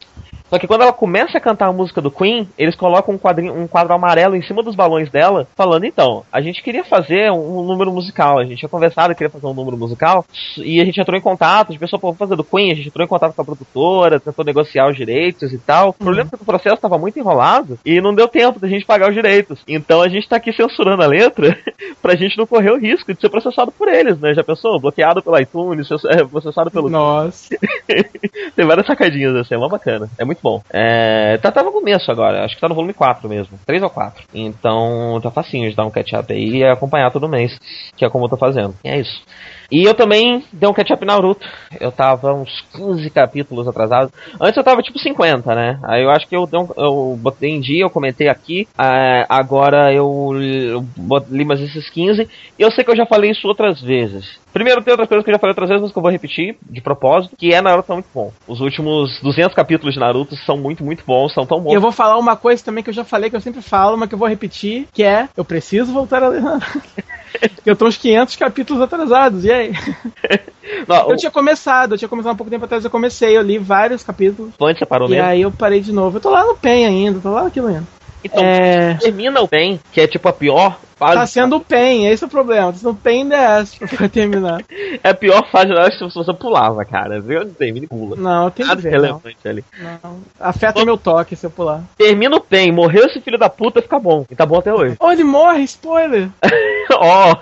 Só 0.50 0.58
que 0.58 0.66
quando 0.66 0.82
ela 0.82 0.92
começa 0.92 1.38
a 1.38 1.40
cantar 1.40 1.68
a 1.68 1.72
música 1.72 2.00
do 2.00 2.10
Queen, 2.10 2.48
eles 2.58 2.74
colocam 2.74 3.14
um, 3.14 3.18
quadrinho, 3.18 3.54
um 3.54 3.68
quadro 3.68 3.94
amarelo 3.94 4.34
em 4.34 4.42
cima 4.42 4.62
dos 4.62 4.74
balões 4.74 5.08
dela, 5.08 5.46
falando: 5.56 5.86
então, 5.86 6.24
a 6.32 6.40
gente 6.40 6.62
queria 6.62 6.84
fazer 6.84 7.30
um, 7.30 7.62
número 7.62 7.92
musical, 7.92 8.38
a 8.38 8.44
gente 8.44 8.58
tinha 8.58 8.68
conversado, 8.68 9.14
queria 9.14 9.30
fazer 9.30 9.46
um 9.46 9.54
número 9.54 9.76
musical, 9.76 10.24
e 10.58 10.80
a 10.80 10.84
gente 10.84 11.00
entrou 11.00 11.16
em 11.16 11.22
contato, 11.22 11.68
a 11.68 11.72
gente 11.72 11.80
pensou, 11.80 11.98
pô, 11.98 12.08
vamos 12.08 12.18
fazer 12.18 12.34
do 12.34 12.42
Queen, 12.42 12.72
a 12.72 12.74
gente 12.74 12.88
entrou 12.88 13.04
em 13.04 13.08
contato 13.08 13.34
com 13.34 13.42
a 13.42 13.44
produtora, 13.44 14.18
tentou 14.18 14.44
negociar 14.44 14.88
os 14.88 14.96
direitos 14.96 15.52
e 15.52 15.58
tal. 15.58 15.90
O 15.90 15.92
problema 15.92 16.28
é 16.32 16.36
que 16.36 16.42
o 16.42 16.46
processo 16.46 16.74
estava 16.74 16.98
muito 16.98 17.18
enrolado 17.18 17.78
e 17.84 18.00
não 18.00 18.14
deu 18.14 18.26
tempo 18.26 18.58
da 18.58 18.66
gente 18.66 18.84
pagar 18.84 19.08
os 19.08 19.14
direitos. 19.14 19.60
Então 19.68 20.02
a 20.02 20.08
gente 20.08 20.28
tá 20.28 20.36
aqui 20.36 20.52
censurando 20.52 21.02
a 21.02 21.06
letra 21.06 21.56
pra 22.02 22.16
gente 22.16 22.36
não 22.36 22.46
correr 22.46 22.72
o 22.72 22.78
risco 22.78 23.14
de 23.14 23.20
ser 23.20 23.28
processado 23.28 23.70
por 23.70 23.86
eles, 23.86 24.18
né? 24.18 24.34
Já 24.34 24.42
pensou? 24.42 24.80
Bloqueado 24.80 25.22
pelo 25.22 25.38
iTunes, 25.38 25.88
processado 26.30 26.70
pelo. 26.70 26.88
Nossa. 26.88 27.56
Tem 28.56 28.66
várias 28.66 28.86
sacadinhas 28.86 29.36
assim, 29.36 29.54
é 29.54 29.58
uma 29.58 29.68
bacana. 29.68 30.08
É 30.18 30.24
muito 30.24 30.39
bom. 30.42 30.62
É, 30.70 31.38
tá, 31.38 31.50
tá 31.50 31.62
no 31.62 31.72
começo 31.72 32.10
agora, 32.10 32.44
acho 32.44 32.54
que 32.54 32.60
tá 32.60 32.68
no 32.68 32.74
volume 32.74 32.92
4 32.92 33.28
mesmo. 33.28 33.58
3 33.66 33.82
ou 33.82 33.90
4. 33.90 34.24
Então 34.34 35.20
tá 35.22 35.30
facinho 35.30 35.68
de 35.68 35.76
dar 35.76 35.84
um 35.84 35.90
catch-up 35.90 36.32
aí 36.32 36.58
e 36.58 36.64
acompanhar 36.64 37.10
todo 37.10 37.28
mês, 37.28 37.58
que 37.96 38.04
é 38.04 38.10
como 38.10 38.24
eu 38.24 38.28
tô 38.28 38.36
fazendo. 38.36 38.74
E 38.84 38.88
é 38.88 39.00
isso. 39.00 39.22
E 39.70 39.84
eu 39.84 39.94
também 39.94 40.44
dei 40.52 40.68
um 40.68 40.72
catch-up 40.72 41.04
Naruto. 41.04 41.46
Eu 41.80 41.92
tava 41.92 42.34
uns 42.34 42.60
15 42.74 43.08
capítulos 43.10 43.68
atrasado. 43.68 44.12
Antes 44.40 44.56
eu 44.56 44.64
tava 44.64 44.82
tipo 44.82 44.98
50, 44.98 45.54
né? 45.54 45.78
Aí 45.84 46.02
eu 46.02 46.10
acho 46.10 46.26
que 46.26 46.36
eu, 46.36 46.42
um, 46.42 46.68
eu 46.76 47.16
botei 47.16 47.50
em 47.50 47.60
dia, 47.60 47.84
eu 47.84 47.90
comentei 47.90 48.28
aqui. 48.28 48.66
ah, 48.76 49.24
agora 49.28 49.92
eu, 49.94 50.32
eu 50.34 50.84
li 51.30 51.44
mais 51.44 51.60
esses 51.60 51.88
15. 51.88 52.28
E 52.58 52.62
eu 52.62 52.70
sei 52.72 52.82
que 52.82 52.90
eu 52.90 52.96
já 52.96 53.06
falei 53.06 53.30
isso 53.30 53.46
outras 53.46 53.80
vezes. 53.80 54.40
Primeiro 54.52 54.82
tem 54.82 54.92
outras 54.92 55.08
coisas 55.08 55.24
que 55.24 55.30
eu 55.30 55.34
já 55.34 55.38
falei 55.38 55.52
outras 55.52 55.68
vezes, 55.68 55.82
mas 55.82 55.92
que 55.92 55.98
eu 55.98 56.02
vou 56.02 56.10
repetir 56.10 56.56
de 56.68 56.80
propósito. 56.80 57.36
Que 57.36 57.54
é 57.54 57.60
Naruto 57.60 57.92
é 57.92 57.94
muito 57.94 58.08
bom. 58.12 58.32
Os 58.48 58.60
últimos 58.60 59.20
200 59.22 59.54
capítulos 59.54 59.94
de 59.94 60.00
Naruto 60.00 60.36
são 60.36 60.56
muito, 60.56 60.84
muito 60.84 61.04
bons. 61.06 61.32
São 61.32 61.46
tão 61.46 61.60
bons. 61.60 61.72
E 61.72 61.74
eu 61.74 61.80
vou 61.80 61.92
falar 61.92 62.18
uma 62.18 62.36
coisa 62.36 62.64
também 62.64 62.82
que 62.82 62.90
eu 62.90 62.94
já 62.94 63.04
falei, 63.04 63.30
que 63.30 63.36
eu 63.36 63.40
sempre 63.40 63.62
falo, 63.62 63.96
mas 63.96 64.08
que 64.08 64.14
eu 64.14 64.18
vou 64.18 64.28
repetir, 64.28 64.88
que 64.92 65.02
é, 65.04 65.28
eu 65.36 65.44
preciso 65.44 65.92
voltar 65.92 66.22
a 66.22 66.28
ler. 66.28 66.42
eu 67.64 67.76
tô 67.76 67.86
uns 67.86 67.96
500 67.96 68.36
capítulos 68.36 68.82
atrasados, 68.82 69.44
e 69.44 69.52
aí? 69.52 69.72
Não, 70.86 71.10
Eu 71.10 71.16
tinha 71.16 71.30
começado, 71.30 71.94
eu 71.94 71.98
tinha 71.98 72.08
começado 72.08 72.32
um 72.32 72.36
pouco 72.36 72.50
tempo 72.50 72.64
atrás, 72.64 72.84
eu 72.84 72.90
comecei, 72.90 73.36
eu 73.36 73.42
li 73.42 73.58
vários 73.58 74.02
capítulos, 74.02 74.52
o 74.58 74.66
antes 74.66 74.78
você 74.78 74.86
parou 74.86 75.08
e 75.08 75.12
mesmo. 75.12 75.26
aí 75.26 75.42
eu 75.42 75.50
parei 75.50 75.80
de 75.80 75.92
novo. 75.92 76.16
Eu 76.16 76.20
tô 76.20 76.30
lá 76.30 76.44
no 76.44 76.56
PEN 76.56 76.86
ainda, 76.86 77.20
tô 77.20 77.30
lá 77.30 77.44
naquilo 77.44 77.68
ainda. 77.68 77.84
Então, 78.22 78.42
É... 78.42 78.94
termina 78.94 79.40
o 79.40 79.48
bem, 79.48 79.80
que 79.92 80.00
é 80.00 80.06
tipo 80.06 80.28
a 80.28 80.32
pior 80.32 80.78
fase. 81.00 81.14
Tá 81.14 81.26
sendo 81.26 81.56
o 81.56 81.60
PEN, 81.60 82.06
esse 82.06 82.22
é 82.22 82.26
o 82.26 82.30
problema, 82.30 82.72
tá 82.72 82.78
sendo 82.78 82.90
o 82.90 82.94
PEN 82.94 83.26
DS 83.28 83.74
pra 83.96 84.08
terminar. 84.08 84.62
É 85.02 85.10
a 85.10 85.14
pior 85.14 85.48
fase 85.50 85.68
da 85.72 85.90
se 85.90 85.98
você 86.12 86.34
pulava, 86.34 86.84
cara. 86.84 87.20
Viu? 87.20 87.46
Termina 87.54 87.84
e 87.86 87.88
pula. 87.88 88.16
Não, 88.16 88.46
eu 88.46 88.50
que 88.50 88.64
Nada 88.64 88.80
ver, 88.80 88.90
não. 88.90 89.00
relevante 89.00 89.48
ali. 89.48 89.64
não. 90.02 90.18
Afeta 90.38 90.84
meu 90.84 90.98
toque 90.98 91.36
se 91.36 91.46
eu 91.46 91.50
pular. 91.50 91.82
Termina 91.96 92.36
o 92.36 92.40
PEN, 92.40 92.72
morreu 92.72 93.06
esse 93.06 93.20
filho 93.20 93.38
da 93.38 93.48
puta, 93.48 93.80
fica 93.80 93.98
bom. 94.00 94.26
E 94.28 94.34
tá 94.34 94.44
bom 94.44 94.58
até 94.58 94.74
hoje. 94.74 94.96
Oh, 94.98 95.10
ele 95.12 95.22
morre, 95.24 95.62
spoiler! 95.62 96.28
Ó, 96.92 97.34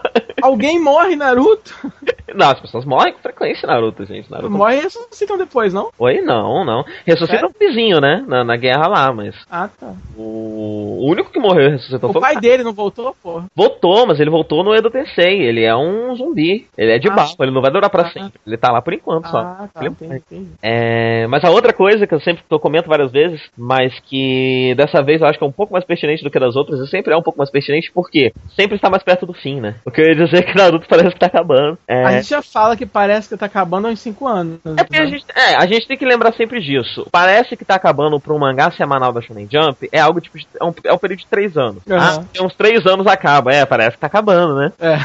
Alguém 0.43 0.79
morre, 0.81 1.17
Naruto? 1.17 1.75
Não, 2.35 2.51
as 2.51 2.61
pessoas 2.61 2.85
morrem 2.85 3.15
com 3.15 3.21
frequência 3.21 3.67
Naruto, 3.67 4.05
gente. 4.05 4.31
Naruto... 4.31 4.51
Morre 4.51 4.77
e 4.77 4.81
ressuscitam 4.83 5.39
depois, 5.39 5.73
não? 5.73 5.91
Oi? 5.99 6.21
Não, 6.21 6.63
não. 6.63 6.85
Ressuscita 7.07 7.47
um 7.47 7.51
vizinho, 7.59 8.01
né? 8.01 8.23
Na, 8.29 8.45
na 8.45 8.57
guerra 8.57 8.87
lá, 8.87 9.13
mas. 9.13 9.35
Ah, 9.51 9.69
tá. 9.69 9.95
O, 10.15 11.07
o 11.07 11.11
único 11.11 11.31
que 11.33 11.41
morreu 11.41 11.69
e 11.69 11.71
ressuscitou 11.73 12.11
O 12.11 12.13
foi 12.13 12.21
pai 12.21 12.37
dele 12.37 12.63
não 12.63 12.73
voltou, 12.75 13.17
porra? 13.23 13.47
Voltou, 13.55 14.07
mas 14.07 14.21
ele 14.21 14.31
voltou 14.31 14.63
no 14.63 14.75
Edo 14.75 14.91
Tensei. 14.91 15.43
Ele 15.43 15.65
é 15.65 15.75
um 15.77 16.15
zumbi. 16.17 16.67
Ele 16.77 16.93
é 16.93 16.99
de 16.99 17.09
Ah. 17.09 17.15
barro, 17.15 17.35
ele 17.41 17.51
não 17.51 17.61
vai 17.63 17.71
durar 17.71 17.91
pra 17.91 18.03
Ah. 18.03 18.11
sempre. 18.11 18.41
Ele 18.47 18.57
tá 18.57 18.71
lá 18.71 18.81
por 18.81 18.93
enquanto 18.93 19.29
só. 19.29 19.39
Ah, 19.39 19.69
tá, 19.73 19.81
Ele- 19.81 19.91
entendi, 19.91 20.15
entendi. 20.17 20.49
É, 20.63 21.27
mas 21.27 21.43
a 21.45 21.51
outra 21.51 21.73
coisa 21.73 22.07
que 22.07 22.15
eu 22.15 22.21
sempre 22.21 22.43
eu 22.51 22.59
comento 22.61 22.89
várias 22.89 23.11
vezes, 23.11 23.41
mas 23.57 23.93
que 24.01 24.75
dessa 24.77 25.03
vez 25.03 25.21
eu 25.21 25.27
acho 25.27 25.39
que 25.39 25.45
é 25.45 25.47
um 25.49 25.53
pouco 25.53 25.73
mais 25.73 25.85
pertinente 25.85 26.23
do 26.23 26.31
que 26.31 26.39
das 26.39 26.57
outras, 26.57 26.81
e 26.81 26.87
sempre 26.89 27.13
é 27.13 27.17
um 27.17 27.23
pouco 27.23 27.39
mais 27.39 27.51
pertinente 27.51 27.91
porque 27.93 28.33
sempre 28.57 28.77
está 28.77 28.89
mais 28.91 29.03
perto 29.03 29.27
do 29.27 29.33
fim, 29.35 29.61
né? 29.61 29.75
O 29.85 29.91
que 29.91 30.01
eu 30.01 30.07
ia 30.07 30.15
dizer 30.15 30.39
é 30.39 30.43
que 30.43 30.57
Naruto 30.57 30.87
parece 30.89 31.11
que 31.15 31.21
tá 31.21 31.27
acabando. 31.27 31.79
É, 31.87 32.05
A 32.05 32.13
gente 32.13 32.29
já 32.31 32.43
fala 32.43 32.77
que 32.77 32.87
parece 32.87 33.29
que 33.29 33.37
tá 33.37 33.47
acabando 33.47 33.87
há 33.89 33.91
uns 33.91 34.01
5 34.01 34.27
anos. 34.27 34.61
é 34.65 34.85
porque 34.85 34.97
a 34.97 35.05
né? 35.05 35.07
gente, 35.11 35.25
é, 35.35 35.55
a 35.57 35.67
gente 35.67 35.87
tem 35.87 35.97
que 35.97 36.05
lembrar 36.05 36.33
sempre 36.35 36.61
disso. 36.61 37.07
Parece 37.11 37.57
que 37.57 37.65
tá 37.65 37.75
acabando 37.75 38.19
pra 38.21 38.33
um 38.35 38.39
mangá 38.39 38.71
semanal 38.71 39.13
da 39.13 39.21
Shonen 39.21 39.49
Jump, 39.51 39.89
é 39.93 40.01
algo 40.01 40.21
tipo. 40.21 40.39
de- 40.39 40.47
é, 40.61 40.65
um, 40.65 40.73
é 40.85 40.93
um 40.93 40.99
período 40.99 41.21
de 41.21 41.27
três 41.27 41.57
anos. 41.57 41.83
Aham. 41.89 42.19
Ah, 42.21 42.25
tem 42.33 42.45
uns 42.45 42.55
três 42.55 42.87
anos 42.87 43.07
acaba. 43.07 43.38
É, 43.47 43.65
parece 43.67 43.93
que 43.93 43.99
tá 44.01 44.07
acabando, 44.07 44.57
né? 44.57 44.73
É. 44.81 44.99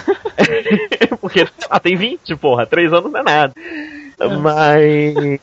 Porque, 1.22 1.48
lá, 1.70 1.80
tem 1.80 1.96
20, 1.96 2.36
porra, 2.36 2.66
três 2.66 2.92
anos 2.92 3.12
não 3.12 3.20
é 3.20 3.24
nada. 3.24 3.54
Mas. 4.42 5.40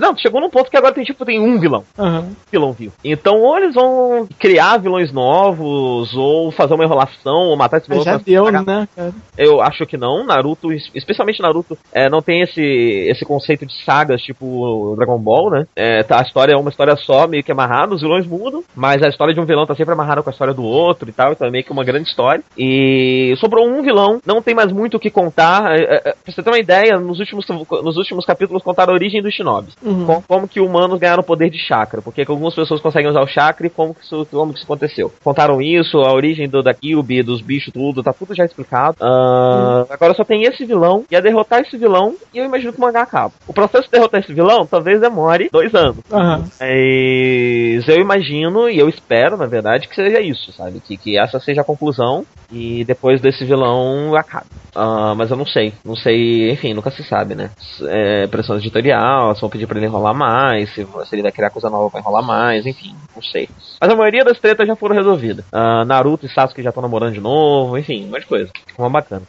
Não, 0.00 0.16
chegou 0.16 0.40
num 0.40 0.50
ponto 0.50 0.70
que 0.70 0.76
agora 0.76 0.94
tem 0.94 1.04
tipo, 1.04 1.24
tem 1.24 1.38
um 1.40 1.58
vilão. 1.58 1.84
Aham. 1.98 2.30
vilão 2.50 2.72
vivo. 2.72 2.92
Então, 3.04 3.36
ou 3.40 3.56
eles 3.58 3.74
vão 3.74 4.26
criar 4.38 4.78
vilões 4.78 5.12
novos, 5.12 6.14
ou 6.16 6.50
fazer 6.50 6.74
uma 6.74 6.84
enrolação, 6.84 7.48
ou 7.48 7.56
matar 7.56 7.78
esse 7.78 7.88
vilão. 7.88 8.04
Já 8.04 8.14
pra- 8.14 8.22
deu, 8.24 8.50
né, 8.50 8.88
cara? 8.96 9.12
Eu 9.36 9.60
acho 9.60 9.86
que 9.86 9.96
não. 9.96 10.24
Naruto, 10.24 10.72
es- 10.72 10.90
especialmente 10.94 11.40
Naruto, 11.40 11.76
é, 11.92 12.08
não 12.08 12.22
tem 12.22 12.40
esse, 12.42 12.60
esse 12.62 13.24
conceito 13.24 13.66
de 13.66 13.84
sagas 13.84 14.20
tipo 14.22 14.94
Dragon 14.96 15.18
Ball, 15.18 15.50
né? 15.50 15.66
É, 15.76 16.02
tá, 16.02 16.18
a 16.18 16.22
história 16.22 16.52
é 16.54 16.56
uma 16.56 16.70
história 16.70 16.96
só, 16.96 17.26
meio 17.28 17.44
que 17.44 17.52
amarrada, 17.52 17.94
os 17.94 18.00
vilões 18.00 18.26
mudam, 18.26 18.64
mas 18.74 19.02
a 19.02 19.08
história 19.08 19.34
de 19.34 19.40
um 19.40 19.44
vilão 19.46 19.66
tá 19.66 19.74
sempre 19.74 19.92
amarrada 19.92 20.22
com 20.22 20.30
a 20.30 20.32
história 20.32 20.54
do 20.54 20.64
outro 20.64 21.08
e 21.08 21.12
tal, 21.12 21.32
então 21.32 21.46
é 21.46 21.50
meio 21.50 21.64
que 21.64 21.72
uma 21.72 21.84
grande 21.84 22.08
história. 22.18 22.42
E 22.56 23.34
sobrou 23.38 23.66
um 23.68 23.82
vilão, 23.82 24.20
não 24.26 24.42
tem 24.42 24.54
mais 24.54 24.72
muito 24.72 24.96
o 24.96 25.00
que 25.00 25.10
contar. 25.10 25.72
É, 25.72 25.82
é, 25.82 25.94
é, 25.96 26.00
pra 26.12 26.32
você 26.32 26.42
ter 26.42 26.50
uma 26.50 26.58
ideia, 26.58 26.98
nos 26.98 27.20
últimos, 27.20 27.46
nos 27.48 27.96
últimos 27.96 28.24
capítulos 28.26 28.62
contaram 28.62 28.92
a 28.92 28.96
origem 28.96 29.22
dos 29.22 29.32
shinobis. 29.34 29.74
Uhum. 29.82 30.04
Com- 30.06 30.22
como 30.22 30.48
que 30.48 30.60
humanos 30.60 30.98
ganharam 30.98 31.22
o 31.22 31.26
poder 31.26 31.48
de 31.50 31.58
chakra, 31.58 32.02
porque 32.02 32.24
que 32.24 32.30
algumas 32.30 32.54
pessoas 32.54 32.80
conseguem 32.80 33.08
usar 33.10 33.22
o 33.22 33.26
chakra 33.28 33.66
e 33.66 33.70
como 33.70 33.94
que 33.94 34.02
isso, 34.04 34.26
como 34.30 34.52
que 34.52 34.58
isso 34.58 34.66
aconteceu. 34.66 35.12
Contaram 35.22 35.60
isso, 35.62 35.98
a 35.98 36.12
origem 36.12 36.48
do, 36.48 36.62
da 36.62 36.74
Kyubi, 36.74 37.22
dos 37.22 37.40
bichos, 37.40 37.72
tudo, 37.72 38.02
tá 38.02 38.12
tudo 38.12 38.34
já 38.34 38.44
explicado. 38.44 38.96
Ah, 39.00 39.86
Agora 39.90 40.14
só 40.14 40.24
tem 40.24 40.42
esse 40.42 40.64
vilão, 40.64 41.04
e 41.10 41.16
a 41.16 41.20
derrotar 41.20 41.60
esse 41.60 41.76
vilão, 41.76 42.14
e 42.34 42.38
eu 42.38 42.44
imagino 42.44 42.72
que 42.72 42.78
o 42.78 42.82
mangá 42.82 43.02
acaba. 43.02 43.32
O 43.46 43.52
processo 43.52 43.84
de 43.84 43.92
derrotar 43.92 44.20
esse 44.20 44.32
vilão 44.32 44.66
talvez 44.66 45.00
demore 45.00 45.48
dois 45.52 45.74
anos. 45.74 45.98
Aham. 46.12 46.44
Mas 46.60 47.88
eu 47.88 48.00
imagino 48.00 48.68
e 48.68 48.78
eu 48.78 48.88
espero, 48.88 49.36
na 49.36 49.46
verdade, 49.46 49.88
que 49.88 49.94
seja 49.94 50.20
isso, 50.20 50.52
sabe? 50.52 50.80
Que, 50.80 50.96
que 50.96 51.18
essa 51.18 51.38
seja 51.40 51.60
a 51.60 51.64
conclusão 51.64 52.07
e 52.50 52.84
depois 52.84 53.20
desse 53.20 53.44
vilão 53.44 54.14
acabe. 54.16 54.46
Ah, 54.74 55.14
mas 55.16 55.30
eu 55.30 55.36
não 55.36 55.46
sei, 55.46 55.72
não 55.84 55.96
sei, 55.96 56.50
enfim, 56.50 56.72
nunca 56.72 56.90
se 56.90 57.02
sabe, 57.02 57.34
né? 57.34 57.50
É, 57.82 58.26
pressão 58.26 58.56
editorial, 58.56 59.34
se 59.34 59.40
vão 59.40 59.50
pedir 59.50 59.66
pra 59.66 59.76
ele 59.76 59.86
enrolar 59.86 60.14
mais, 60.14 60.72
se, 60.72 60.86
se 60.86 61.14
ele 61.14 61.22
vai 61.22 61.32
criar 61.32 61.50
coisa 61.50 61.68
nova 61.68 61.90
pra 61.90 62.00
enrolar 62.00 62.22
mais, 62.22 62.64
enfim, 62.64 62.94
não 63.14 63.22
sei. 63.22 63.48
Mas 63.80 63.90
a 63.90 63.96
maioria 63.96 64.24
das 64.24 64.38
tretas 64.38 64.66
já 64.66 64.76
foram 64.76 64.94
resolvidas. 64.96 65.44
Ah, 65.52 65.84
Naruto 65.84 66.26
e 66.26 66.28
Sasuke 66.28 66.62
já 66.62 66.70
estão 66.70 66.82
namorando 66.82 67.14
de 67.14 67.20
novo, 67.20 67.76
enfim, 67.76 68.04
um 68.04 68.08
monte 68.08 68.20
de 68.20 68.26
coisa. 68.26 68.50
Uma 68.78 68.90
bacana. 68.90 69.22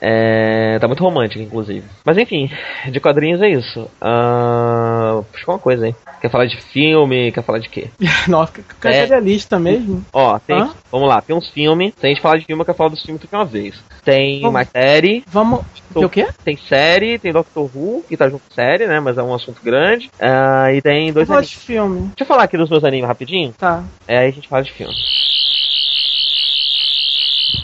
É, 0.00 0.78
tá 0.78 0.86
muito 0.86 1.02
romântico, 1.02 1.42
inclusive. 1.42 1.84
Mas 2.04 2.16
enfim, 2.18 2.50
de 2.90 3.00
quadrinhos 3.00 3.42
é 3.42 3.48
isso. 3.48 3.88
Ah, 4.00 5.20
puxa 5.32 5.50
uma 5.50 5.58
coisa, 5.58 5.86
hein? 5.86 5.96
Quer 6.20 6.30
falar 6.30 6.46
de 6.46 6.56
filme? 6.60 7.30
Quer 7.32 7.42
falar 7.42 7.58
de 7.58 7.68
quê? 7.68 7.88
Nossa, 8.28 8.52
cadê 8.80 8.96
É. 8.96 9.14
a 9.14 9.20
lista 9.20 9.58
mesmo? 9.58 10.04
Ó, 10.12 10.38
tem. 10.38 10.68
Vamos 10.90 11.08
lá, 11.08 11.20
tem 11.20 11.34
uns 11.36 11.48
filmes. 11.50 11.92
Se 11.98 12.06
a 12.06 12.08
gente 12.08 12.20
falar 12.20 12.38
de 12.38 12.44
filme, 12.44 12.60
eu 12.60 12.64
quero 12.64 12.76
falar 12.78 12.90
dos 12.90 13.02
filmes 13.02 13.20
tudo 13.20 13.30
de 13.30 13.36
uma 13.36 13.44
vez. 13.44 13.74
Tem 14.04 14.40
Vamos. 14.40 14.54
mais 14.54 14.68
série, 14.70 15.22
Vamos. 15.28 15.60
Tem 15.92 16.04
o 16.04 16.08
quê? 16.08 16.26
tem 16.44 16.56
série, 16.56 17.18
tem 17.18 17.32
Doctor 17.32 17.68
Who, 17.74 18.04
que 18.08 18.16
tá 18.16 18.28
junto 18.28 18.42
com 18.48 18.54
série, 18.54 18.86
né? 18.86 19.00
Mas 19.00 19.18
é 19.18 19.22
um 19.22 19.34
assunto 19.34 19.60
grande. 19.62 20.10
Ah, 20.20 20.72
e 20.72 20.80
tem 20.82 21.12
dois 21.12 21.26
Vamos 21.28 21.28
falar 21.28 21.40
de 21.42 21.56
filme. 21.56 22.00
Deixa 22.00 22.22
eu 22.22 22.26
falar 22.26 22.44
aqui 22.44 22.56
dos 22.56 22.70
meus 22.70 22.84
animes 22.84 23.06
rapidinho. 23.08 23.52
Tá. 23.58 23.82
É, 24.06 24.18
aí 24.18 24.28
a 24.28 24.32
gente 24.32 24.48
fala 24.48 24.62
de 24.62 24.72
filme. 24.72 24.92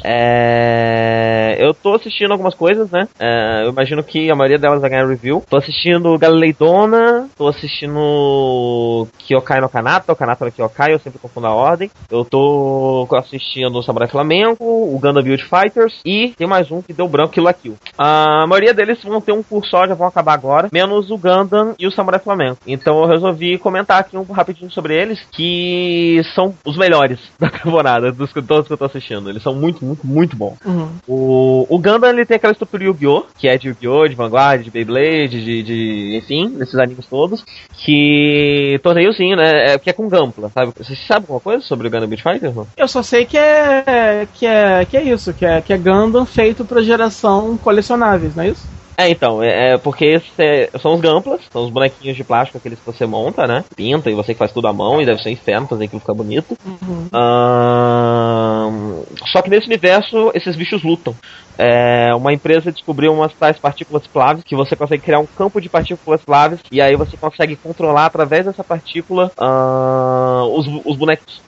É, 0.04 1.56
eu 1.58 1.72
tô 1.74 1.94
assistindo 1.94 2.32
algumas 2.32 2.54
coisas, 2.54 2.90
né? 2.90 3.08
É, 3.18 3.62
eu 3.64 3.70
imagino 3.70 4.02
que 4.02 4.30
a 4.30 4.34
maioria 4.34 4.58
delas 4.58 4.80
vai 4.80 4.90
ganhar 4.90 5.06
review. 5.08 5.42
Tô 5.48 5.56
assistindo 5.56 6.16
Galileidona, 6.18 7.28
tô 7.36 7.48
assistindo 7.48 9.06
Kyokai 9.18 9.60
no 9.60 9.68
Kanata, 9.68 10.12
o 10.12 10.16
Kanata 10.16 10.44
no 10.44 10.52
Kyokai, 10.52 10.92
eu 10.92 10.98
sempre 10.98 11.18
confundo 11.18 11.46
a 11.46 11.54
ordem. 11.54 11.90
Eu 12.10 12.24
tô 12.24 13.06
assistindo 13.12 13.76
o 13.78 13.82
Samurai 13.82 14.08
Flamengo, 14.08 14.56
o 14.60 14.98
Gundam 15.00 15.22
Build 15.22 15.44
Fighters 15.44 16.00
e 16.04 16.30
tem 16.36 16.46
mais 16.46 16.70
um 16.70 16.82
que 16.82 16.92
deu 16.92 17.08
branco, 17.08 17.32
Kill 17.32 17.44
la 17.44 17.52
Kill. 17.52 17.76
A 17.98 18.46
maioria 18.46 18.74
deles 18.74 19.02
vão 19.02 19.20
ter 19.20 19.32
um 19.32 19.42
curso 19.42 19.70
só, 19.70 19.86
já 19.86 19.94
vão 19.94 20.06
acabar 20.06 20.34
agora, 20.34 20.68
menos 20.72 21.10
o 21.10 21.16
Gundam 21.18 21.74
e 21.78 21.86
o 21.86 21.90
Samurai 21.90 22.20
Flamengo. 22.20 22.58
Então 22.66 23.00
eu 23.00 23.06
resolvi 23.08 23.58
comentar 23.58 23.98
aqui 24.00 24.16
um 24.16 24.22
rapidinho 24.24 24.70
sobre 24.70 24.94
eles, 25.00 25.20
que 25.32 26.20
são 26.34 26.54
os 26.64 26.76
melhores 26.76 27.18
da 27.38 27.48
temporada, 27.48 28.12
dos 28.12 28.32
que- 28.32 28.44
eu 28.44 28.76
tô 28.76 28.84
assistindo. 28.84 29.28
Eles 29.30 29.42
são 29.42 29.54
muito, 29.54 29.84
muito, 29.84 29.93
muito 30.02 30.36
bons. 30.36 30.56
Uhum. 30.64 30.88
O, 31.06 31.66
o 31.68 31.78
Gundam 31.78 32.10
ele 32.10 32.26
tem 32.26 32.36
aquela 32.36 32.52
estrutura 32.52 32.84
Yu-Gi-Oh! 32.84 33.26
que 33.38 33.48
é 33.48 33.56
de 33.56 33.68
Yu-Gi-Oh!, 33.68 34.08
de 34.08 34.14
Vanguard, 34.14 34.62
de 34.62 34.70
Beyblade, 34.70 35.44
de, 35.44 35.62
de. 35.62 36.16
enfim, 36.16 36.50
desses 36.50 36.74
animes 36.76 37.06
todos. 37.06 37.44
Que. 37.72 38.80
torneiozinho, 38.82 39.36
né? 39.36 39.74
É, 39.74 39.78
que 39.78 39.90
é 39.90 39.92
com 39.92 40.08
Gampla, 40.08 40.50
sabe? 40.50 40.72
Você 40.76 40.96
sabe 40.96 41.24
alguma 41.24 41.40
coisa 41.40 41.62
sobre 41.62 41.86
o 41.86 41.90
Gundam 41.90 42.08
Beat 42.08 42.22
Fighter? 42.22 42.54
Não? 42.54 42.66
Eu 42.76 42.88
só 42.88 43.02
sei 43.02 43.24
que 43.24 43.36
é 43.36 44.26
que 44.34 44.46
é 44.46 44.84
que 44.84 44.96
é 44.96 45.02
isso, 45.02 45.32
que 45.32 45.44
é 45.44 45.60
que 45.60 45.72
é 45.72 45.78
Gundam 45.78 46.24
feito 46.24 46.64
pra 46.64 46.82
geração 46.82 47.56
colecionáveis, 47.56 48.34
não 48.34 48.44
é 48.44 48.48
isso? 48.48 48.73
É, 48.96 49.08
então, 49.08 49.42
é, 49.42 49.72
é 49.72 49.78
porque 49.78 50.04
esse 50.04 50.30
é- 50.38 50.70
são 50.80 50.94
os 50.94 51.00
Gamplas, 51.00 51.40
são 51.52 51.64
os 51.64 51.70
bonequinhos 51.70 52.16
de 52.16 52.24
plástico 52.24 52.58
aqueles 52.58 52.78
que 52.78 52.86
você 52.86 53.06
monta, 53.06 53.46
né? 53.46 53.64
Pinta 53.74 54.10
e 54.10 54.14
você 54.14 54.32
que 54.32 54.38
faz 54.38 54.52
tudo 54.52 54.68
à 54.68 54.72
mão 54.72 55.00
e 55.00 55.06
deve 55.06 55.22
ser 55.22 55.30
um 55.30 55.32
inferno 55.32 55.66
fazer 55.66 55.84
aquilo 55.84 56.00
ficar 56.00 56.14
bonito. 56.14 56.56
Uhum. 56.64 57.08
Ahn, 57.12 59.02
só 59.32 59.42
que 59.42 59.50
nesse 59.50 59.66
universo 59.66 60.30
esses 60.34 60.56
bichos 60.56 60.82
lutam. 60.82 61.14
É, 61.58 62.14
uma 62.14 62.32
empresa 62.32 62.72
descobriu 62.72 63.12
umas 63.12 63.32
tais 63.34 63.58
partículas 63.58 64.06
Plaves 64.06 64.44
que 64.44 64.56
você 64.56 64.74
consegue 64.74 65.02
criar 65.02 65.18
um 65.18 65.26
campo 65.26 65.60
de 65.60 65.68
partículas 65.68 66.22
Plaves 66.22 66.60
e 66.70 66.80
aí 66.80 66.96
você 66.96 67.16
consegue 67.16 67.56
controlar 67.56 68.06
através 68.06 68.44
dessa 68.44 68.64
partícula 68.64 69.30
ahn, 69.38 70.48
os, 70.52 70.66
os 70.84 70.96
bonecos. 70.96 71.42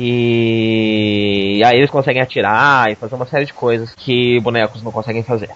E 0.00 1.60
aí 1.64 1.78
eles 1.78 1.90
conseguem 1.90 2.22
atirar 2.22 2.90
e 2.90 2.94
fazer 2.94 3.16
uma 3.16 3.26
série 3.26 3.46
de 3.46 3.52
coisas 3.52 3.92
que 3.96 4.38
bonecos 4.40 4.82
não 4.82 4.92
conseguem 4.92 5.24
fazer. 5.24 5.50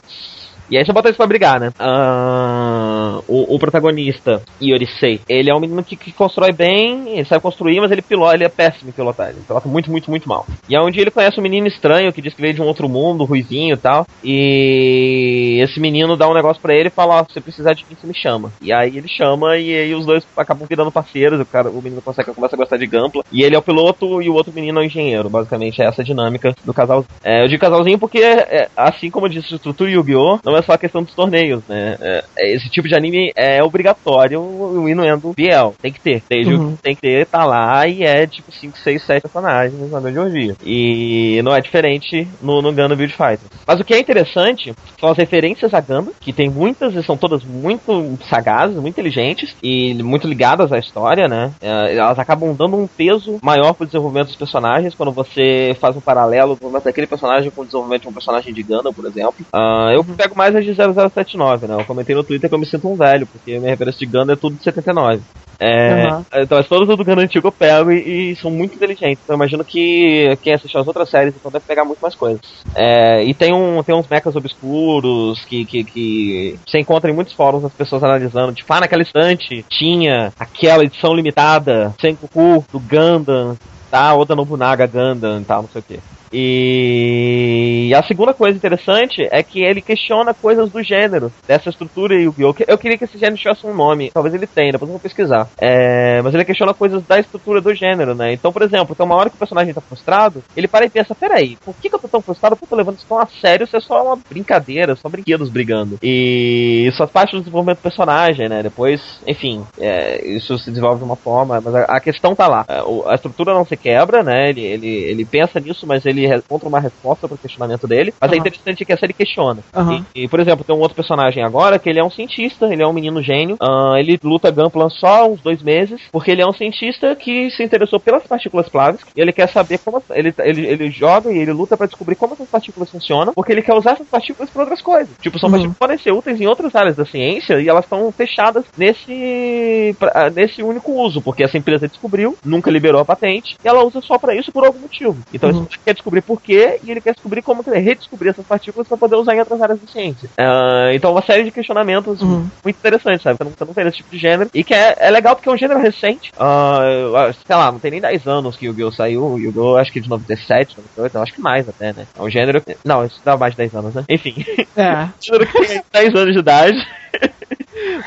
E 0.72 0.78
aí 0.78 0.86
você 0.86 0.92
bota 0.94 1.08
eles 1.08 1.18
pra 1.18 1.26
brigar, 1.26 1.60
né? 1.60 1.70
Ah, 1.78 3.20
o, 3.28 3.56
o 3.56 3.58
protagonista, 3.58 4.40
Yorisei, 4.58 5.20
ele 5.28 5.50
é 5.50 5.54
um 5.54 5.60
menino 5.60 5.84
que, 5.84 5.96
que 5.96 6.10
constrói 6.12 6.50
bem, 6.50 7.10
ele 7.10 7.26
sabe 7.26 7.42
construir, 7.42 7.78
mas 7.78 7.90
ele 7.90 8.00
pilota, 8.00 8.34
ele 8.34 8.44
é 8.44 8.48
péssimo 8.48 8.88
em 8.88 8.92
pilotar, 8.92 9.28
ele 9.28 9.42
pilota 9.46 9.68
muito, 9.68 9.90
muito, 9.90 10.08
muito 10.08 10.26
mal. 10.26 10.46
E 10.66 10.74
é 10.74 10.80
onde 10.80 10.98
ele 10.98 11.10
conhece 11.10 11.38
um 11.38 11.42
menino 11.42 11.66
estranho 11.66 12.10
que 12.10 12.22
diz 12.22 12.32
que 12.32 12.40
veio 12.40 12.54
de 12.54 12.62
um 12.62 12.64
outro 12.64 12.88
mundo, 12.88 13.24
ruivinho 13.24 13.74
e 13.74 13.76
tal. 13.76 14.06
E 14.24 15.58
esse 15.60 15.78
menino 15.78 16.16
dá 16.16 16.26
um 16.26 16.32
negócio 16.32 16.62
pra 16.62 16.74
ele 16.74 16.88
e 16.88 16.90
fala, 16.90 17.20
ó, 17.20 17.24
se 17.24 17.34
você 17.34 17.40
precisar 17.42 17.74
de 17.74 17.84
mim, 17.90 17.94
você 17.94 18.06
me 18.06 18.14
chama. 18.14 18.50
E 18.62 18.72
aí 18.72 18.96
ele 18.96 19.08
chama 19.08 19.58
e 19.58 19.76
aí 19.76 19.94
os 19.94 20.06
dois 20.06 20.26
acabam 20.34 20.66
virando 20.66 20.90
parceiros, 20.90 21.38
o 21.38 21.44
cara, 21.44 21.68
o 21.68 21.82
menino 21.82 22.00
consegue, 22.00 22.32
começa 22.32 22.56
a 22.56 22.58
gostar 22.58 22.78
de 22.78 22.86
Gampla. 22.86 23.22
E 23.30 23.42
ele 23.42 23.54
é 23.54 23.58
o 23.58 23.62
piloto 23.62 24.22
e 24.22 24.30
o 24.30 24.34
outro 24.34 24.54
menino 24.54 24.80
é 24.80 24.84
o 24.84 24.86
engenheiro. 24.86 25.28
Basicamente 25.28 25.82
é 25.82 25.84
essa 25.84 26.00
a 26.00 26.04
dinâmica 26.04 26.54
do 26.64 26.72
casal. 26.72 27.04
É, 27.22 27.44
eu 27.44 27.48
digo 27.48 27.60
casalzinho 27.60 27.98
porque, 27.98 28.22
é, 28.22 28.70
assim 28.74 29.10
como 29.10 29.26
eu 29.26 29.30
disse, 29.30 29.54
estrutura 29.54 29.90
Yu-Gi-Oh! 29.90 30.38
não 30.42 30.56
é 30.56 30.61
só 30.62 30.72
a 30.72 30.78
questão 30.78 31.02
dos 31.02 31.14
torneios, 31.14 31.62
né? 31.68 31.96
É, 32.00 32.24
é, 32.38 32.54
esse 32.54 32.68
tipo 32.70 32.88
de 32.88 32.94
anime 32.94 33.32
é 33.36 33.62
obrigatório 33.62 34.40
o 34.40 34.88
Inuendo 34.88 35.32
Biel. 35.34 35.74
Tem 35.80 35.92
que 35.92 36.00
ter. 36.00 36.22
Desde 36.28 36.52
Uhum. 36.54 36.76
tem 36.82 36.94
que 36.94 37.02
ter, 37.02 37.26
tá 37.26 37.44
lá 37.44 37.86
e 37.86 38.02
é 38.02 38.26
tipo 38.26 38.50
5, 38.52 38.78
6, 38.78 39.02
7 39.02 39.22
personagens 39.22 39.90
na 39.90 40.00
de 40.00 40.18
hoje. 40.18 40.36
em 40.36 40.40
dia. 40.46 40.56
E 40.64 41.40
não 41.42 41.54
é 41.54 41.60
diferente 41.60 42.28
no, 42.40 42.60
no 42.62 42.72
Gundam 42.72 42.96
Build 42.96 43.12
Fighter. 43.12 43.48
Mas 43.66 43.80
o 43.80 43.84
que 43.84 43.94
é 43.94 43.98
interessante 43.98 44.74
são 44.98 45.10
as 45.10 45.16
referências 45.16 45.72
a 45.74 45.80
Gundam, 45.80 46.12
que 46.20 46.32
tem 46.32 46.48
muitas 46.48 46.94
e 46.94 47.02
são 47.02 47.16
todas 47.16 47.44
muito 47.44 48.18
sagazes, 48.28 48.76
muito 48.76 48.92
inteligentes 48.94 49.56
e 49.62 49.94
muito 50.02 50.26
ligadas 50.26 50.72
à 50.72 50.78
história, 50.78 51.28
né? 51.28 51.52
É, 51.60 51.96
Elas 51.96 52.18
acabam 52.18 52.54
dando 52.54 52.76
um 52.76 52.86
peso 52.86 53.38
maior 53.42 53.72
pro 53.74 53.86
desenvolvimento 53.86 54.28
dos 54.28 54.36
personagens 54.36 54.94
quando 54.94 55.12
você 55.12 55.76
faz 55.80 55.96
um 55.96 56.00
paralelo 56.00 56.58
daquele 56.84 57.06
personagem 57.06 57.50
com 57.50 57.62
o 57.62 57.64
desenvolvimento 57.64 58.02
de 58.02 58.08
um 58.08 58.12
personagem 58.12 58.52
de 58.52 58.62
Gundam, 58.62 58.92
por 58.92 59.06
exemplo. 59.06 59.34
Ah, 59.52 59.90
eu 59.92 60.04
pego 60.04 60.36
mais 60.36 60.51
as 60.56 60.64
de 60.64 60.74
0079, 60.74 61.66
né? 61.66 61.74
Eu 61.78 61.84
comentei 61.84 62.14
no 62.14 62.24
Twitter 62.24 62.48
que 62.48 62.54
eu 62.54 62.58
me 62.58 62.66
sinto 62.66 62.88
um 62.88 62.96
velho, 62.96 63.26
porque 63.26 63.58
minha 63.58 63.70
referência 63.70 63.98
de 63.98 64.06
Gundam 64.06 64.34
é 64.34 64.36
tudo 64.36 64.56
de 64.56 64.64
79. 64.64 65.20
É, 65.58 65.92
Uhum. 65.92 66.24
Então, 66.34 66.58
mas 66.58 66.66
todos 66.66 66.88
do 66.88 66.96
Gundam 66.96 67.22
antigo 67.22 67.46
eu 67.46 67.52
pego 67.52 67.92
e, 67.92 68.32
e 68.32 68.36
são 68.36 68.50
muito 68.50 68.74
inteligentes. 68.74 69.20
Então, 69.22 69.34
eu 69.34 69.36
imagino 69.36 69.64
que 69.64 70.36
quem 70.42 70.54
assistiu 70.54 70.80
as 70.80 70.86
outras 70.86 71.08
séries 71.08 71.34
então 71.36 71.52
deve 71.52 71.64
pegar 71.64 71.84
muito 71.84 72.00
mais 72.00 72.16
coisas. 72.16 72.40
É, 72.74 73.22
e 73.22 73.32
tem, 73.32 73.52
um, 73.52 73.82
tem 73.82 73.94
uns 73.94 74.08
mechas 74.08 74.34
obscuros 74.34 75.44
que, 75.44 75.64
que, 75.64 75.84
que 75.84 76.58
você 76.66 76.80
encontra 76.80 77.10
em 77.10 77.14
muitos 77.14 77.34
fóruns 77.34 77.64
as 77.64 77.72
pessoas 77.72 78.02
analisando. 78.02 78.52
Tipo, 78.52 78.72
ah, 78.72 78.80
naquela 78.80 79.02
estante 79.02 79.64
tinha 79.68 80.32
aquela 80.38 80.84
edição 80.84 81.14
limitada, 81.14 81.94
Sengoku, 82.00 82.64
do 82.72 82.80
Gundam, 82.80 83.56
tá? 83.90 84.14
Oda 84.16 84.34
Nobunaga 84.34 84.86
Gundam 84.86 85.40
e 85.40 85.44
tal, 85.44 85.62
não 85.62 85.68
sei 85.68 85.80
o 85.80 85.84
que. 85.84 86.00
E 86.32 87.92
a 87.94 88.02
segunda 88.02 88.32
coisa 88.34 88.56
interessante 88.56 89.26
é 89.30 89.42
que 89.42 89.62
ele 89.62 89.80
questiona 89.80 90.32
coisas 90.34 90.70
do 90.70 90.82
gênero, 90.82 91.32
dessa 91.46 91.68
estrutura 91.70 92.14
Yu-Gi-Oh! 92.14 92.54
Eu 92.66 92.78
queria 92.78 92.96
que 92.98 93.04
esse 93.04 93.18
gênero 93.18 93.36
tivesse 93.36 93.66
um 93.66 93.74
nome, 93.74 94.10
talvez 94.12 94.34
ele 94.34 94.46
tenha, 94.46 94.72
depois 94.72 94.88
eu 94.88 94.92
vou 94.94 95.00
pesquisar. 95.00 95.48
É, 95.60 96.20
mas 96.22 96.34
ele 96.34 96.44
questiona 96.44 96.74
coisas 96.74 97.02
da 97.06 97.18
estrutura 97.18 97.60
do 97.60 97.74
gênero, 97.74 98.14
né? 98.14 98.32
Então, 98.32 98.52
por 98.52 98.62
exemplo, 98.62 98.94
tem 98.94 99.04
uma 99.04 99.14
hora 99.16 99.30
que 99.30 99.36
o 99.36 99.38
personagem 99.38 99.72
tá 99.74 99.80
frustrado, 99.80 100.42
ele 100.56 100.68
para 100.68 100.84
e 100.86 100.90
pensa, 100.90 101.14
peraí, 101.14 101.56
por 101.64 101.74
que, 101.80 101.88
que 101.88 101.94
eu 101.94 101.98
tô 102.00 102.08
tão 102.08 102.22
frustrado? 102.22 102.56
Porque 102.56 102.64
eu 102.64 102.70
tô 102.70 102.76
levando 102.76 102.96
isso 102.96 103.06
tão 103.08 103.18
a 103.18 103.26
sério, 103.26 103.64
isso 103.64 103.76
é 103.76 103.80
só 103.80 104.02
uma 104.04 104.18
brincadeira, 104.28 104.96
só 104.96 105.08
brinquedos 105.08 105.48
brigando. 105.50 105.98
E 106.02 106.86
isso 106.88 106.98
faz 106.98 107.10
parte 107.10 107.32
do 107.32 107.40
desenvolvimento 107.40 107.78
do 107.78 107.82
personagem, 107.82 108.48
né? 108.48 108.62
Depois, 108.62 109.20
enfim, 109.26 109.62
é, 109.78 110.24
isso 110.26 110.58
se 110.58 110.70
desenvolve 110.70 110.98
de 110.98 111.04
uma 111.04 111.16
forma, 111.16 111.60
mas 111.60 111.74
a, 111.74 111.82
a 111.84 112.00
questão 112.00 112.34
tá 112.34 112.46
lá. 112.48 112.64
É, 112.68 112.82
o- 112.82 113.02
A 113.06 113.14
estrutura 113.14 113.52
não 113.54 113.64
se 113.66 113.76
quebra, 113.76 114.22
né? 114.22 114.48
Ele, 114.50 114.62
ele, 114.62 114.86
ele 114.88 115.24
pensa 115.24 115.60
nisso, 115.60 115.86
mas 115.86 116.04
ele 116.06 116.21
re- 116.26 116.36
encontra 116.38 116.68
uma 116.68 116.80
resposta 116.80 117.26
pro 117.28 117.38
questionamento 117.38 117.86
dele. 117.86 118.12
Mas 118.20 118.30
é 118.32 118.34
Aham. 118.34 118.40
interessante 118.40 118.84
que 118.84 118.92
essa 118.92 119.04
ele 119.06 119.12
questiona. 119.12 119.60
Aham. 119.74 120.04
E, 120.14 120.24
e, 120.24 120.28
por 120.28 120.40
exemplo, 120.40 120.64
tem 120.64 120.74
um 120.74 120.80
outro 120.80 120.94
personagem 120.96 121.42
agora 121.44 121.78
que 121.78 121.88
ele 121.88 122.00
é 122.00 122.04
um 122.04 122.10
cientista, 122.10 122.66
ele 122.72 122.82
é 122.82 122.86
um 122.86 122.92
menino 122.92 123.22
gênio. 123.22 123.56
ah, 123.60 123.94
ele 123.98 124.18
luta 124.22 124.50
Gunplan 124.50 124.88
só 124.90 125.28
uns 125.28 125.40
dois 125.42 125.62
meses, 125.62 126.00
porque 126.12 126.30
ele 126.30 126.42
é 126.42 126.46
um 126.46 126.52
cientista 126.52 127.14
que 127.16 127.50
se 127.50 127.62
interessou 127.62 127.98
pelas 128.00 128.26
partículas 128.26 128.68
Plavix 128.68 129.04
e 129.16 129.20
ele 129.20 129.32
quer 129.32 129.48
saber 129.48 129.78
como. 129.78 130.02
Ele, 130.10 130.32
ele, 130.40 130.66
ele 130.66 130.90
joga 130.90 131.32
e 131.32 131.38
ele 131.38 131.52
luta 131.52 131.76
pra 131.76 131.86
descobrir 131.86 132.16
como 132.16 132.34
essas 132.34 132.48
partículas 132.48 132.90
funcionam, 132.90 133.32
porque 133.34 133.52
ele 133.52 133.62
quer 133.62 133.74
usar 133.74 133.92
essas 133.92 134.08
partículas 134.08 134.50
pra 134.50 134.62
outras 134.62 134.82
coisas. 134.82 135.10
Tipo, 135.20 135.38
são 135.38 135.48
Uhum. 135.48 135.52
partículas 135.52 135.74
que 135.76 135.80
podem 135.80 135.98
ser 135.98 136.12
úteis 136.12 136.40
em 136.40 136.46
outras 136.46 136.74
áreas 136.74 136.96
da 136.96 137.04
ciência 137.04 137.60
e 137.60 137.68
elas 137.68 137.84
estão 137.84 138.10
fechadas 138.12 138.64
nesse, 138.76 139.94
pra- 139.98 140.12
ah, 140.14 140.30
nesse 140.30 140.62
único 140.62 140.92
uso, 140.92 141.20
porque 141.22 141.44
essa 141.44 141.58
empresa 141.58 141.88
descobriu, 141.88 142.36
nunca 142.44 142.70
liberou 142.70 143.00
a 143.00 143.04
patente 143.04 143.56
e 143.64 143.68
ela 143.68 143.84
usa 143.84 144.00
só 144.00 144.18
pra 144.18 144.34
isso 144.34 144.52
por 144.52 144.64
algum 144.64 144.80
motivo. 144.80 145.18
Então 145.32 145.50
Uhum. 145.50 145.58
ele 145.60 145.68
quer 145.84 145.94
descobrir 145.94 146.11
por 146.20 146.42
quê 146.42 146.78
e 146.84 146.90
ele 146.90 147.00
quer 147.00 147.14
descobrir 147.14 147.40
como 147.42 147.62
redescobrir 147.62 148.30
essas 148.30 148.44
partículas 148.44 148.86
pra 148.86 148.96
poder 148.98 149.16
usar 149.16 149.34
em 149.34 149.38
outras 149.40 149.62
áreas 149.62 149.80
da 149.80 149.86
ciência. 149.86 150.28
Ah, 150.36 150.90
então, 150.92 151.12
uma 151.12 151.22
série 151.22 151.44
de 151.44 151.50
questionamentos 151.50 152.20
Uhum. 152.20 152.46
muito 152.62 152.76
interessantes, 152.76 153.22
sabe? 153.22 153.38
Você 153.38 153.44
não, 153.44 153.50
você 153.52 153.64
não 153.64 153.72
vê 153.72 153.82
esse 153.88 153.96
tipo 153.98 154.10
de 154.10 154.18
gênero. 154.18 154.50
E 154.52 154.62
que 154.64 154.74
é, 154.74 154.96
é 154.98 155.10
legal 155.10 155.34
porque 155.36 155.48
é 155.48 155.52
um 155.52 155.56
gênero 155.56 155.80
recente. 155.80 156.30
Acho- 156.36 157.38
sei 157.46 157.56
lá, 157.56 157.70
não 157.72 157.78
tem 157.78 157.90
nem 157.92 158.00
10 158.00 158.26
anos 158.26 158.56
que 158.56 158.66
o 158.66 158.70
Yu-Gi-Oh! 158.70 158.92
saiu. 158.92 159.24
O 159.24 159.38
Yu-Gi-Oh! 159.38 159.76
acho 159.76 159.92
que 159.92 160.00
de 160.00 160.08
97, 160.08 160.76
98, 160.76 161.14
eu 161.16 161.22
acho 161.22 161.32
que 161.32 161.40
mais 161.40 161.68
até, 161.68 161.92
né? 161.92 162.06
É 162.18 162.22
um 162.22 162.28
gênero. 162.28 162.62
Não, 162.84 163.04
isso 163.06 163.20
dá 163.24 163.36
mais 163.36 163.52
de 163.52 163.58
10 163.58 163.74
anos, 163.74 163.94
né? 163.94 164.04
Enfim. 164.08 164.34
É. 164.76 165.08
gênero 165.22 165.46
que 165.46 165.66
tem 165.66 165.82
10 165.92 166.14
anos 166.14 166.34
de 166.34 166.40
idade. 166.40 166.76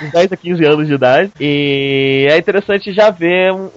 Uns 0.01 0.11
10 0.11 0.31
a 0.31 0.37
15 0.37 0.65
anos 0.65 0.87
de 0.87 0.93
idade. 0.93 1.31
E 1.39 2.27
é 2.29 2.37
interessante 2.37 2.93
já 2.93 3.09
ver 3.09 3.51
um- 3.51 3.69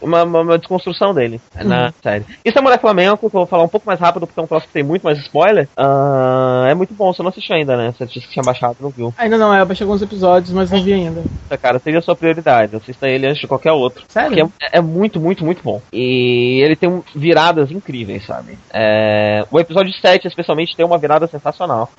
uma, 0.00 0.22
uma- 0.24 0.40
uma 0.40 0.58
desconstrução 0.58 1.12
dele 1.14 1.40
na 1.64 1.92
série. 2.02 2.24
E 2.44 2.50
Samurai 2.52 2.78
Flamengo, 2.78 3.16
que 3.16 3.24
eu 3.26 3.30
vou 3.30 3.46
falar 3.46 3.64
um 3.64 3.68
pouco 3.68 3.86
mais 3.86 3.98
rápido, 4.00 4.26
porque 4.26 4.38
é 4.38 4.42
um 4.42 4.46
próximo 4.46 4.68
que 4.68 4.74
tem 4.74 4.82
muito 4.82 5.02
mais 5.02 5.18
spoiler. 5.18 5.68
ah, 5.76 6.66
é 6.68 6.74
muito 6.74 6.94
bom, 6.94 7.12
você 7.12 7.22
não 7.22 7.30
assistiu 7.30 7.56
ainda, 7.56 7.76
né? 7.76 7.92
Você 7.96 8.06
disse 8.06 8.26
que 8.26 8.32
tinha 8.34 8.42
baixado, 8.44 8.76
não 8.80 8.90
viu. 8.90 9.12
Ainda 9.18 9.36
não, 9.38 9.52
é, 9.54 9.60
eu 9.60 9.66
baixei 9.66 9.84
alguns 9.84 10.02
episódios, 10.02 10.52
mas 10.52 10.70
não 10.70 10.82
vi 10.82 10.92
ainda. 10.92 11.22
Cara, 11.60 11.78
seria 11.78 11.98
a 11.98 12.02
sua 12.02 12.14
prioridade. 12.16 12.76
Assista 12.76 13.08
ele 13.08 13.26
antes 13.26 13.40
de 13.40 13.46
qualquer 13.48 13.72
outro. 13.72 14.04
Sério? 14.08 14.52
É, 14.60 14.78
é 14.78 14.80
muito, 14.80 15.18
muito, 15.20 15.44
muito 15.44 15.62
bom. 15.62 15.80
E 15.92 16.60
ele 16.62 16.76
tem 16.76 17.02
viradas 17.14 17.70
incríveis, 17.70 18.24
sabe? 18.26 18.58
É, 18.72 19.44
o 19.50 19.58
episódio 19.58 19.92
7, 19.92 20.26
especialmente, 20.28 20.76
tem 20.76 20.84
uma 20.86 20.98
virada 20.98 21.26
sensacional. 21.26 21.90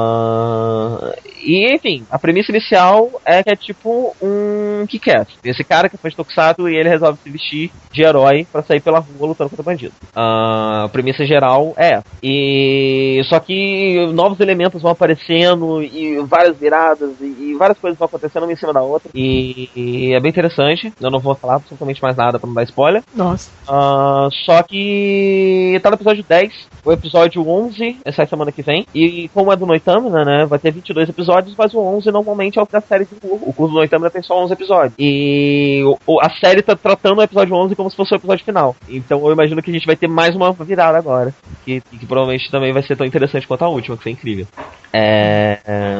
Ah, 0.00 1.12
e, 1.42 1.74
enfim, 1.74 2.04
a 2.10 2.18
premissa 2.18 2.50
inicial 2.52 3.10
é 3.24 3.42
que 3.42 3.50
é 3.50 3.56
tipo 3.56 4.14
um 4.22 4.84
Kick-Ass. 4.86 5.28
Esse 5.44 5.64
cara 5.64 5.88
que 5.88 5.96
foi 5.96 6.10
Tokusatsu 6.10 6.68
e 6.68 6.76
ele 6.80 6.88
resolve 6.88 7.18
se 7.22 7.30
vestir 7.30 7.70
de 7.92 8.02
herói 8.02 8.46
pra 8.50 8.62
sair 8.62 8.80
pela 8.80 8.98
rua 9.00 9.28
lutando 9.28 9.50
contra 9.50 9.62
bandido. 9.64 9.92
Ah, 10.14 10.84
a 10.84 10.88
premissa 10.88 11.24
geral 11.24 11.74
é 11.76 11.94
essa. 11.94 12.04
E 12.22 13.20
só 13.28 13.38
que 13.40 14.06
novos 14.12 14.40
elementos 14.40 14.80
vão 14.82 14.90
aparecendo 14.92 15.82
e 15.82 16.18
várias 16.26 16.56
viradas 16.56 17.10
e, 17.20 17.24
e 17.24 17.56
várias 17.58 17.78
coisas 17.78 17.98
vão 17.98 18.06
acontecendo 18.06 18.44
uma 18.44 18.52
em 18.52 18.56
cima 18.56 18.72
da 18.72 18.82
outra. 18.82 19.10
E, 19.14 19.68
e 19.76 20.14
é 20.14 20.20
bem 20.20 20.30
interessante. 20.30 20.92
Eu 21.00 21.10
não 21.10 21.18
vou 21.20 21.34
falar 21.34 21.56
absolutamente 21.56 22.02
mais 22.02 22.16
nada 22.16 22.38
pra 22.38 22.46
não 22.46 22.54
dar 22.54 22.62
spoiler. 22.64 23.02
Nossa. 23.14 23.50
Ah, 23.68 24.28
só 24.44 24.62
que 24.62 25.78
tá 25.82 25.90
no 25.90 25.96
episódio 25.96 26.24
10, 26.28 26.52
o 26.84 26.92
episódio 26.92 27.46
11 27.48 27.98
sai 28.14 28.26
semana 28.26 28.52
que 28.52 28.62
vem. 28.62 28.86
E 28.94 29.28
como 29.34 29.52
é 29.52 29.56
do 29.56 29.66
Noitamina, 29.66 30.24
né, 30.24 30.46
vai 30.46 30.58
ter 30.58 30.70
22 30.72 31.08
episódios, 31.08 31.54
mas 31.56 31.74
o 31.74 31.78
11 31.80 32.10
normalmente 32.10 32.58
é 32.58 32.62
o 32.62 32.68
da 32.70 32.80
série 32.80 33.04
de 33.04 33.14
curso. 33.16 33.44
O 33.44 33.52
curso 33.52 33.72
do 33.72 33.78
Noitamina 33.78 34.10
tem 34.10 34.22
só 34.22 34.38
11 34.42 34.52
episódios. 34.52 34.94
E 34.98 35.82
o- 36.06 36.20
a 36.20 36.30
série 36.30 36.62
tá 36.76 36.76
tratando 36.76 37.18
o 37.18 37.22
episódio 37.22 37.54
11 37.54 37.74
como 37.74 37.90
se 37.90 37.96
fosse 37.96 38.14
o 38.14 38.16
episódio 38.16 38.44
final. 38.44 38.76
Então 38.88 39.24
eu 39.24 39.32
imagino 39.32 39.62
que 39.62 39.70
a 39.70 39.74
gente 39.74 39.86
vai 39.86 39.96
ter 39.96 40.08
mais 40.08 40.34
uma 40.34 40.52
virada 40.52 40.98
agora. 40.98 41.34
Que, 41.64 41.80
que 41.80 42.06
provavelmente 42.06 42.50
também 42.50 42.72
vai 42.72 42.82
ser 42.82 42.96
tão 42.96 43.06
interessante 43.06 43.46
quanto 43.46 43.64
a 43.64 43.68
última, 43.68 43.96
que 43.96 44.02
foi 44.02 44.12
incrível. 44.12 44.46
É, 44.92 45.58
é, 45.64 45.94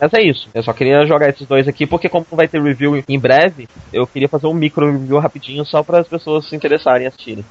mas 0.00 0.12
é 0.14 0.22
isso. 0.22 0.48
Eu 0.54 0.62
só 0.62 0.72
queria 0.72 1.04
jogar 1.06 1.28
esses 1.28 1.46
dois 1.46 1.68
aqui, 1.68 1.86
porque 1.86 2.08
como 2.08 2.26
vai 2.32 2.48
ter 2.48 2.62
review 2.62 3.02
em 3.08 3.18
breve, 3.18 3.68
eu 3.92 4.06
queria 4.06 4.28
fazer 4.28 4.46
um 4.46 4.54
micro 4.54 4.90
review 4.90 5.18
rapidinho 5.18 5.64
só 5.64 5.82
para 5.82 6.00
as 6.00 6.08
pessoas 6.08 6.48
se 6.48 6.56
interessarem 6.56 7.04
e 7.04 7.08
assistirem. 7.08 7.44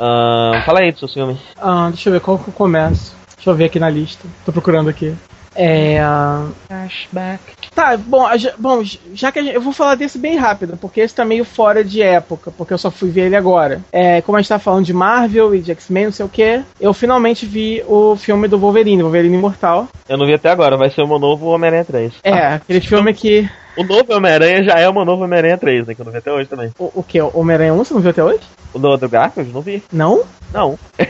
Ahn, 0.00 0.62
fala 0.64 0.80
aí 0.80 0.92
do 0.92 0.98
seu 0.98 1.08
filme. 1.08 1.38
Ah, 1.58 1.88
deixa 1.90 2.08
eu 2.08 2.12
ver 2.14 2.20
qual 2.20 2.38
que 2.38 2.48
eu 2.48 2.54
começo. 2.54 3.14
Deixa 3.36 3.50
eu 3.50 3.54
ver 3.54 3.64
aqui 3.64 3.78
na 3.78 3.90
lista. 3.90 4.26
Tô 4.44 4.52
procurando 4.52 4.88
aqui. 4.88 5.14
É. 5.54 5.98
ah, 6.00 6.48
Flashback. 6.68 7.59
Tá, 7.74 7.96
bom, 7.96 8.26
já- 8.36 8.52
bom, 8.58 8.82
já 9.14 9.30
que 9.30 9.38
a 9.38 9.42
gente, 9.42 9.54
eu 9.54 9.60
vou 9.60 9.72
falar 9.72 9.94
desse 9.94 10.18
bem 10.18 10.36
rápido, 10.36 10.76
porque 10.76 11.00
esse 11.00 11.14
tá 11.14 11.24
meio 11.24 11.44
fora 11.44 11.84
de 11.84 12.02
época, 12.02 12.52
porque 12.56 12.74
eu 12.74 12.78
só 12.78 12.90
fui 12.90 13.10
ver 13.10 13.26
ele 13.26 13.36
agora. 13.36 13.80
É, 13.92 14.20
como 14.22 14.36
a 14.36 14.40
gente 14.40 14.48
tá 14.48 14.58
falando 14.58 14.84
de 14.84 14.92
Marvel 14.92 15.54
e 15.54 15.60
de 15.60 15.70
X-Men, 15.72 16.06
não 16.06 16.12
sei 16.12 16.26
o 16.26 16.28
que, 16.28 16.62
eu 16.80 16.92
finalmente 16.92 17.46
vi 17.46 17.82
o 17.86 18.16
filme 18.16 18.48
do 18.48 18.58
Wolverine, 18.58 19.02
Wolverine 19.02 19.36
Imortal. 19.36 19.88
Eu 20.08 20.18
não 20.18 20.26
vi 20.26 20.34
até 20.34 20.50
agora, 20.50 20.76
vai 20.76 20.90
ser 20.90 21.02
o 21.02 21.08
meu 21.08 21.18
novo 21.18 21.46
Homem-Aranha 21.46 21.84
3. 21.84 22.12
É, 22.24 22.54
aquele 22.54 22.80
filme 22.80 23.14
que. 23.14 23.48
O 23.76 23.84
novo 23.84 24.12
Homem-Aranha 24.12 24.64
já 24.64 24.74
é 24.78 24.88
o 24.88 24.92
meu 24.92 25.04
novo 25.04 25.22
Homem-Aranha 25.24 25.56
3, 25.56 25.86
né? 25.86 25.94
Que 25.94 26.00
eu 26.00 26.04
não 26.04 26.12
vi 26.12 26.18
até 26.18 26.32
hoje 26.32 26.48
também. 26.48 26.70
O, 26.78 26.90
o 26.96 27.02
que? 27.04 27.20
O 27.20 27.30
Homem-Aranha 27.34 27.72
1 27.72 27.76
você 27.78 27.94
não 27.94 28.00
viu 28.00 28.10
até 28.10 28.22
hoje? 28.22 28.40
O 28.74 28.78
do, 28.78 28.96
do 28.96 29.08
Garfield, 29.08 29.52
não 29.52 29.60
vi. 29.62 29.82
Não? 29.92 30.24
Não. 30.52 30.78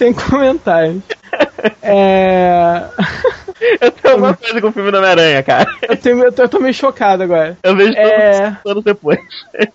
Sem 0.00 0.14
comentários. 0.14 1.02
É. 1.82 2.84
Eu 3.80 3.90
tenho 3.90 4.14
alguma 4.14 4.34
coisa 4.34 4.60
com 4.60 4.68
o 4.68 4.72
filme 4.72 4.90
do 4.90 4.96
Homem-Aranha, 4.96 5.42
cara. 5.42 5.70
Eu, 5.86 5.96
tenho, 5.96 6.24
eu, 6.24 6.32
tô, 6.32 6.42
eu 6.42 6.48
tô 6.48 6.58
meio 6.58 6.72
chocado 6.72 7.22
agora. 7.22 7.58
Eu 7.62 7.76
vejo 7.76 7.92
É. 7.92 8.56
anos 8.66 8.82
depois. 8.82 9.20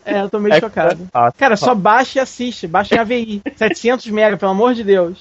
É, 0.04 0.22
eu 0.22 0.30
tô 0.30 0.40
meio 0.40 0.56
É 0.56 0.60
chocado. 0.60 1.08
Cara, 1.38 1.56
só 1.56 1.76
baixa 1.76 2.18
e 2.18 2.22
assiste. 2.22 2.66
Baixa 2.68 2.96
em 2.96 2.98
AVI. 2.98 3.42
700 3.56 4.08
mega, 4.08 4.36
pelo 4.38 4.52
amor 4.52 4.74
de 4.74 4.84
Deus. 4.84 5.20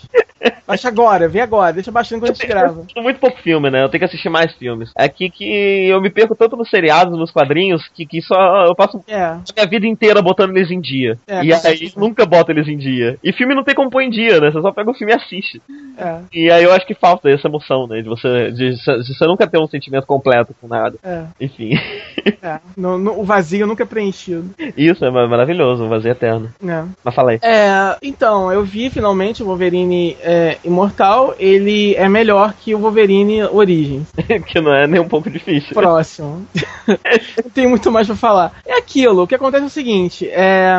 Baixa 0.66 0.88
agora, 0.88 1.28
vê 1.28 1.40
agora. 1.40 1.72
Deixa 1.72 1.90
baixando 1.92 2.18
enquanto 2.24 2.32
a 2.32 2.34
gente 2.34 2.44
Eu 2.44 2.48
grava. 2.48 2.80
assisto 2.80 3.02
muito 3.02 3.18
pouco 3.20 3.38
filme, 3.42 3.70
né? 3.70 3.82
Eu 3.82 3.88
tenho 3.88 4.00
que 4.00 4.04
assistir 4.06 4.28
mais 4.28 4.52
filmes. 4.54 4.90
É 4.98 5.04
aqui 5.04 5.30
que 5.30 5.88
eu 5.88 6.00
me 6.00 6.10
perco 6.10 6.34
tanto 6.34 6.56
nos 6.56 6.68
seriados, 6.70 7.18
nos 7.18 7.30
quadrinhos, 7.30 7.86
que, 7.94 8.04
que 8.06 8.20
só 8.22 8.64
eu 8.66 8.74
passo 8.74 9.02
É, 9.08 9.22
a 9.24 9.40
minha 9.56 9.66
vida 9.66 9.86
inteira 9.86 10.20
botando 10.22 10.56
eles 10.56 10.70
em 10.70 10.80
dia. 10.80 11.18
É, 11.26 11.44
e 11.44 11.52
aí 11.52 11.92
nunca 11.96 12.24
boto 12.26 12.50
eles 12.50 12.66
em 12.68 12.76
dia. 12.76 13.18
E 13.22 13.32
filme 13.32 13.54
não 13.54 13.64
tem 13.64 13.74
como 13.74 13.90
pôr 13.90 14.02
em 14.02 14.10
dia, 14.10 14.40
né? 14.40 14.50
Você 14.50 14.60
só 14.60 14.72
pega 14.72 14.90
o 14.90 14.94
filme 14.94 15.12
e 15.12 15.16
assiste. 15.16 15.60
é, 15.98 16.18
E 16.32 16.50
aí 16.50 16.62
eu 16.64 16.72
acho 16.72 16.86
que 16.86 16.94
falta 16.94 17.28
essa 17.30 17.48
emoção, 17.48 17.86
né? 17.86 18.00
De 18.02 18.08
você, 18.08 18.50
de, 18.52 18.70
de 18.74 19.14
você 19.14 19.26
nunca 19.26 19.46
ter 19.46 19.58
um 19.58 19.66
sentimento 19.66 20.06
completo 20.06 20.54
com 20.60 20.66
nada. 20.68 20.96
é. 21.02 21.24
Enfim. 21.40 21.72
é. 22.42 22.58
No- 22.76 22.98
no- 22.98 23.18
o 23.20 23.24
vazio 23.24 23.66
nunca 23.66 23.82
é 23.82 23.86
preenchido. 23.86 24.50
Isso 24.76 25.04
é 25.04 25.10
ma- 25.10 25.26
maravilhoso, 25.28 25.84
um 25.84 25.88
vazio 25.88 26.10
eterno. 26.10 26.50
É. 26.66 26.84
Mas 27.02 27.14
falei. 27.14 27.38
É, 27.42 27.96
então, 28.02 28.52
eu 28.52 28.64
vi 28.64 28.90
finalmente 28.90 29.42
o 29.42 29.46
Wolverine 29.46 30.16
é, 30.34 30.58
Imortal. 30.64 31.34
Ele 31.38 31.94
é 31.94 32.08
melhor 32.08 32.54
que 32.54 32.74
o 32.74 32.78
Wolverine 32.78 33.44
Origins. 33.44 34.08
que 34.46 34.60
não 34.60 34.74
é 34.74 34.86
nem 34.86 35.00
um 35.00 35.08
pouco 35.08 35.30
difícil. 35.30 35.72
Próximo. 35.74 36.46
Não 36.86 37.50
tem 37.54 37.68
muito 37.68 37.90
mais 37.90 38.06
pra 38.06 38.16
falar. 38.16 38.52
É 38.66 38.76
aquilo, 38.78 39.22
o 39.22 39.26
que 39.26 39.34
acontece 39.34 39.64
é 39.64 39.66
o 39.66 39.70
seguinte: 39.70 40.28
é, 40.28 40.74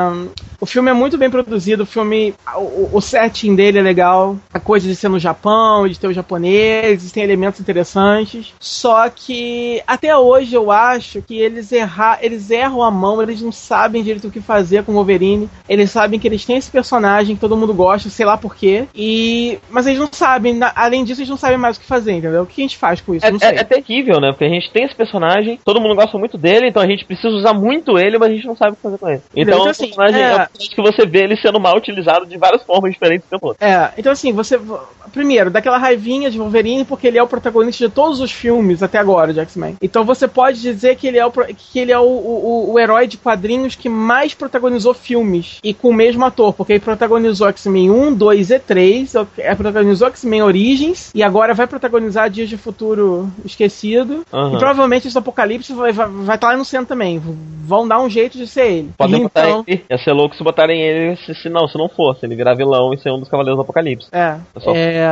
o 0.66 0.76
O 0.76 0.76
filme 0.76 0.90
é 0.90 0.94
muito 0.94 1.18
bem 1.18 1.30
produzido, 1.30 1.84
o 1.84 1.86
filme. 1.86 2.34
O, 2.56 2.98
o 2.98 3.02
setting 3.02 3.56
dele 3.56 3.78
é 3.78 3.82
legal, 3.82 4.36
a 4.52 4.60
coisa 4.60 4.88
de 4.88 4.96
ser 4.96 5.10
no 5.10 5.20
Japão, 5.20 5.88
de 5.88 5.98
ter 5.98 6.08
os 6.08 6.16
japoneses, 6.16 7.12
tem 7.12 7.24
elementos 7.24 7.62
interessantes. 7.62 8.54
Só 8.60 9.08
que 9.10 9.82
até 9.86 10.18
hoje 10.18 10.56
eu 10.56 10.72
acho 10.72 11.22
que 11.22 11.38
eles 11.38 11.72
errar, 11.72 12.18
eles 12.22 12.50
erram 12.50 12.82
a 12.82 12.92
mão, 12.92 13.22
eles 13.22 13.42
não 13.42 13.52
sabem 13.52 14.04
direito 14.04 14.28
o 14.28 14.32
que 14.32 14.42
fazer 14.42 14.84
com 14.84 14.92
o 14.92 14.96
Wolverine. 14.96 15.50
Eles 15.70 15.92
sabem 15.92 16.20
que 16.20 16.28
eles 16.28 16.44
têm 16.44 16.58
esse 16.58 16.72
personagem 16.72 17.36
que 17.36 17.42
todo 17.42 17.56
mundo 17.56 17.74
gosta, 17.74 18.10
sei 18.10 18.26
lá 18.26 18.36
porquê. 18.36 18.86
E. 18.94 19.60
Mas 19.70 19.86
eles 19.86 20.00
não 20.00 20.10
sabem, 20.12 20.60
além 20.76 21.04
disso, 21.04 21.22
eles 21.22 21.30
não 21.30 21.38
sabem 21.38 21.58
mais 21.58 21.78
o 21.78 21.80
que 21.80 21.86
fazer, 21.86 22.12
entendeu? 22.12 22.42
O 22.42 22.46
que 22.48 22.60
a 22.60 22.66
gente 22.66 22.78
faz 22.78 23.00
com 23.00 23.14
isso? 23.14 23.26
É, 23.26 23.30
é, 23.30 23.60
é 23.60 23.64
terrível, 23.64 24.20
né? 24.20 24.32
Porque 24.32 24.46
a 24.46 24.50
gente 24.50 24.72
tem 24.72 24.84
esse 24.84 24.96
personagem, 24.96 25.60
todo 25.64 25.80
mundo 25.80 25.96
gosta 25.96 26.18
muito 26.18 26.38
dele, 26.38 26.68
então 26.68 26.82
a 26.82 26.88
gente 26.88 27.06
precisa 27.06 27.30
usar 27.30 27.54
muito 27.54 27.98
ele, 27.98 28.18
mas 28.18 28.32
a 28.32 28.34
gente 28.34 28.48
não 28.48 28.58
sabe 28.58 28.74
o 28.74 28.76
que 28.76 28.82
fazer 28.82 28.98
com 28.98 29.10
ele. 29.10 29.22
Então, 29.36 29.60
então 29.60 29.70
assim, 29.70 29.86
personagem 29.86 30.22
é... 30.22 30.48
é 30.64 30.76
que 30.76 30.82
você 30.82 31.06
vê 31.06 31.24
ele 31.24 31.38
sendo 31.38 31.60
mal 31.60 31.78
utilizado 31.78 32.26
de 32.26 32.38
várias 32.38 32.64
formas 32.64 32.92
diferentes 32.92 33.26
o 33.28 33.30
tempo. 33.30 33.56
É, 33.60 33.92
então 33.98 34.12
assim, 34.12 34.32
você. 34.32 34.60
Primeiro, 35.12 35.50
daquela 35.50 35.78
raivinha 35.78 36.30
de 36.32 36.38
Wolverine, 36.38 36.84
porque 36.84 37.08
ele 37.08 37.18
é 37.18 37.24
o 37.24 37.28
protagonista 37.28 37.88
de 37.88 37.94
todos 37.94 38.20
os 38.20 38.32
filmes 38.32 38.82
até 38.82 38.98
agora 38.98 39.34
de 39.34 39.40
X-Men. 39.40 39.78
Então 39.82 40.04
você 40.04 40.28
pode 40.28 40.62
dizer 40.62 40.96
que 40.96 41.08
ele 41.08 41.18
é, 41.18 41.26
o, 41.26 41.32
que 41.32 41.80
ele 41.80 41.92
é 41.92 42.00
o, 42.00 42.04
o, 42.04 42.74
o 42.74 42.80
herói 42.80 43.08
de 43.08 43.18
quadrinhos 43.18 43.76
que 43.76 43.88
mais 43.88 44.34
protagonizou 44.34 44.94
filmes. 44.94 45.60
E 45.64 45.74
com 45.74 45.90
o 45.90 45.94
mesmo 45.94 46.26
ator, 46.26 46.54
porque 46.54 46.74
ele 46.74 46.80
protagonizou 46.80 47.48
X-Men 47.48 47.92
1, 47.92 48.14
2 48.14 48.52
e 48.52 48.60
3, 48.60 49.14
é, 49.38 49.56
protagonizou 49.56 50.08
X-Men 50.08 50.44
Origins, 50.44 51.12
e 51.14 51.24
agora 51.24 51.54
vai 51.54 51.68
protagonizar 51.68 52.30
Dias 52.30 52.50
de 52.50 52.58
Futuro 52.58 53.32
Esquecido. 53.44 54.26
Uhum. 54.32 54.56
E 54.56 54.58
provavelmente 54.58 55.08
esse 55.08 55.18
Apocalipse 55.18 55.74
vai 55.74 55.92
estar 55.92 56.08
vai, 56.08 56.26
vai 56.26 56.38
tá 56.38 56.48
lá 56.50 56.58
no 56.58 56.66
centro 56.66 56.88
também. 56.88 57.22
Vão 57.66 57.88
dar 57.88 58.00
um 58.00 58.10
jeito 58.10 58.38
de 58.38 58.48
ser 58.48 58.72
ele. 58.72 58.92
Podem 58.98 59.24
então... 59.24 59.60
botar 59.62 59.72
ele. 59.72 59.86
Ia 59.90 59.98
ser 59.98 60.12
louco 60.12 60.35
se 60.36 60.44
botarem 60.44 60.82
ele 60.82 61.16
se, 61.18 61.34
se 61.36 61.50
não, 61.50 61.68
se 61.68 61.78
não 61.78 61.90
fosse. 61.90 62.26
Ele 62.26 62.36
virar 62.36 62.56
vilão 62.56 62.94
e 62.94 62.98
ser 62.98 63.12
um 63.12 63.20
dos 63.20 63.30
Cavaleiros 63.30 63.58
do 63.58 63.62
Apocalipse. 63.62 64.08
É. 64.12 64.38
é, 64.56 64.60
só... 64.60 64.74
é 64.76 65.06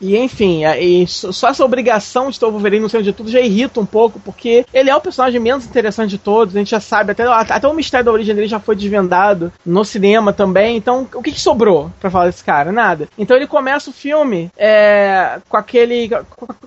e 0.00 0.16
enfim, 0.16 0.64
é, 0.64 0.82
e 0.82 1.06
só 1.06 1.48
essa 1.48 1.64
obrigação 1.64 2.30
de 2.30 2.38
ter 2.38 2.46
o 2.46 2.50
Wolverine 2.50 2.82
no 2.82 2.88
centro 2.88 3.04
de 3.04 3.12
tudo 3.12 3.30
já 3.30 3.40
irrita 3.40 3.80
um 3.80 3.86
pouco, 3.86 4.20
porque 4.20 4.64
ele 4.72 4.90
é 4.90 4.96
o 4.96 5.00
personagem 5.00 5.40
menos 5.40 5.66
interessante 5.66 6.10
de 6.10 6.18
todos. 6.18 6.54
A 6.54 6.58
gente 6.58 6.70
já 6.70 6.80
sabe, 6.80 7.12
até, 7.12 7.24
até 7.24 7.68
o 7.68 7.74
mistério 7.74 8.06
da 8.06 8.12
origem 8.12 8.34
dele 8.34 8.48
já 8.48 8.60
foi 8.60 8.76
desvendado 8.76 9.52
no 9.64 9.84
cinema 9.84 10.32
também. 10.32 10.76
Então, 10.76 11.08
o 11.14 11.22
que, 11.22 11.32
que 11.32 11.40
sobrou 11.40 11.90
para 12.00 12.10
falar 12.10 12.26
desse 12.26 12.44
cara? 12.44 12.72
Nada. 12.72 13.08
Então 13.18 13.36
ele 13.36 13.46
começa 13.46 13.90
o 13.90 13.92
filme 13.92 14.50
é, 14.56 15.38
com 15.48 15.56
aquele. 15.56 16.10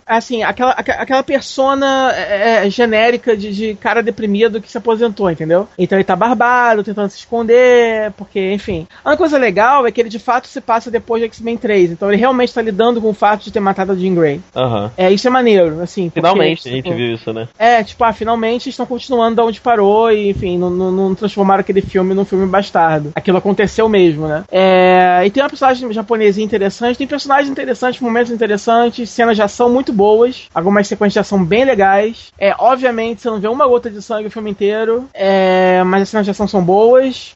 Assim, 0.06 0.44
aquela, 0.44 0.72
aquela 0.72 1.24
persona 1.24 2.14
é, 2.16 2.66
é, 2.66 2.70
genérica 2.70 3.36
de, 3.36 3.54
de 3.54 3.76
cara 3.76 4.02
deprimido 4.02 4.62
que 4.62 4.72
se 4.72 4.78
aposentou, 4.78 5.30
entendeu? 5.30 5.68
Então 5.78 5.98
ele 5.98 6.06
tá 6.06 6.16
barbado, 6.16 6.84
tentando 6.84 7.10
se 7.10 7.18
esconder, 7.18 7.97
porque, 8.16 8.54
enfim. 8.54 8.88
A 9.04 9.10
única 9.10 9.18
coisa 9.18 9.38
legal 9.38 9.86
é 9.86 9.92
que 9.92 10.02
ele 10.02 10.10
de 10.10 10.20
fato 10.20 10.48
se 10.48 10.62
passa 10.62 10.90
depois 10.92 11.22
de 11.22 11.28
X-Men 11.28 11.58
3. 11.58 11.92
Então 11.92 12.10
ele 12.10 12.18
realmente 12.18 12.54
tá 12.54 12.62
lidando 12.62 13.02
com 13.02 13.10
o 13.10 13.14
fato 13.14 13.44
de 13.44 13.52
ter 13.52 13.60
matado 13.60 13.92
a 13.92 13.96
Jean 13.96 14.16
Grey. 14.16 14.42
Uhum. 14.56 14.90
É, 14.98 15.12
isso 15.12 15.28
é 15.28 15.32
maneiro, 15.32 15.82
assim. 15.82 16.10
Porque, 16.10 16.20
finalmente 16.20 16.68
a 16.68 16.72
gente 16.72 16.84
tipo, 16.84 16.96
viu 16.96 17.14
isso, 17.14 17.34
né? 17.34 17.48
É, 17.58 17.84
tipo, 17.84 18.04
ah, 18.04 18.14
finalmente 18.14 18.70
estão 18.70 18.86
continuando 18.86 19.36
da 19.36 19.46
onde 19.46 19.62
parou 19.62 20.12
e, 20.12 20.30
enfim, 20.30 20.58
não, 20.58 20.70
não, 20.70 20.92
não, 20.92 21.16
transformaram 21.16 21.62
aquele 21.62 21.82
filme 21.82 22.14
num 22.14 22.26
filme 22.26 22.46
bastardo. 22.46 23.12
Aquilo 23.16 23.38
aconteceu 23.38 23.88
mesmo, 23.90 24.28
né? 24.28 24.44
É, 24.52 25.24
e 25.26 25.30
tem 25.30 25.44
uma 25.44 25.50
personagem 25.50 25.92
japonesinha 25.94 26.46
interessante, 26.46 26.98
tem 26.98 27.08
personagens 27.08 27.50
interessantes, 27.50 28.02
momentos 28.02 28.32
interessantes, 28.32 29.10
cenas 29.10 29.36
de 29.36 29.42
ação 29.42 29.70
muito 29.70 29.92
boas, 29.92 30.48
algumas 30.54 30.88
sequências 30.88 31.14
de 31.14 31.20
ação 31.20 31.44
bem 31.44 31.66
legais. 31.66 32.32
É, 32.38 32.56
obviamente, 32.58 33.22
você 33.22 33.30
não 33.30 33.40
vê 33.40 33.48
uma 33.48 33.68
gota 33.68 33.90
de 33.90 34.02
sangue 34.02 34.28
o 34.28 34.32
filme 34.32 34.52
inteiro, 34.52 35.08
é, 35.14 35.84
mas 35.84 36.04
as 36.04 36.10
cenas 36.10 36.26
de 36.26 36.32
ação 36.32 36.48
são 36.48 36.64
boas, 36.64 37.32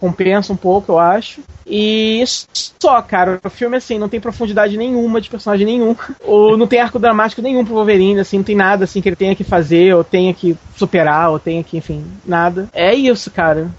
um 0.51 0.57
pouco, 0.57 0.93
eu 0.93 0.99
acho. 0.99 1.41
E 1.65 2.23
só, 2.53 3.01
cara, 3.01 3.39
o 3.43 3.49
filme, 3.49 3.77
assim, 3.77 3.97
não 3.97 4.09
tem 4.09 4.19
profundidade 4.19 4.77
nenhuma 4.77 5.21
de 5.21 5.29
personagem 5.29 5.65
nenhum. 5.65 5.95
Ou 6.23 6.57
não 6.57 6.67
tem 6.67 6.79
arco 6.79 6.99
dramático 6.99 7.41
nenhum 7.41 7.63
pro 7.63 7.75
Wolverine, 7.75 8.19
assim, 8.19 8.37
não 8.37 8.43
tem 8.43 8.55
nada, 8.55 8.83
assim, 8.83 9.01
que 9.01 9.09
ele 9.09 9.15
tenha 9.15 9.35
que 9.35 9.43
fazer, 9.43 9.95
ou 9.95 10.03
tenha 10.03 10.33
que 10.33 10.57
superar, 10.75 11.31
ou 11.31 11.39
tenha 11.39 11.63
que, 11.63 11.77
enfim, 11.77 12.03
nada. 12.25 12.69
É 12.73 12.93
isso, 12.93 13.31
cara. 13.31 13.71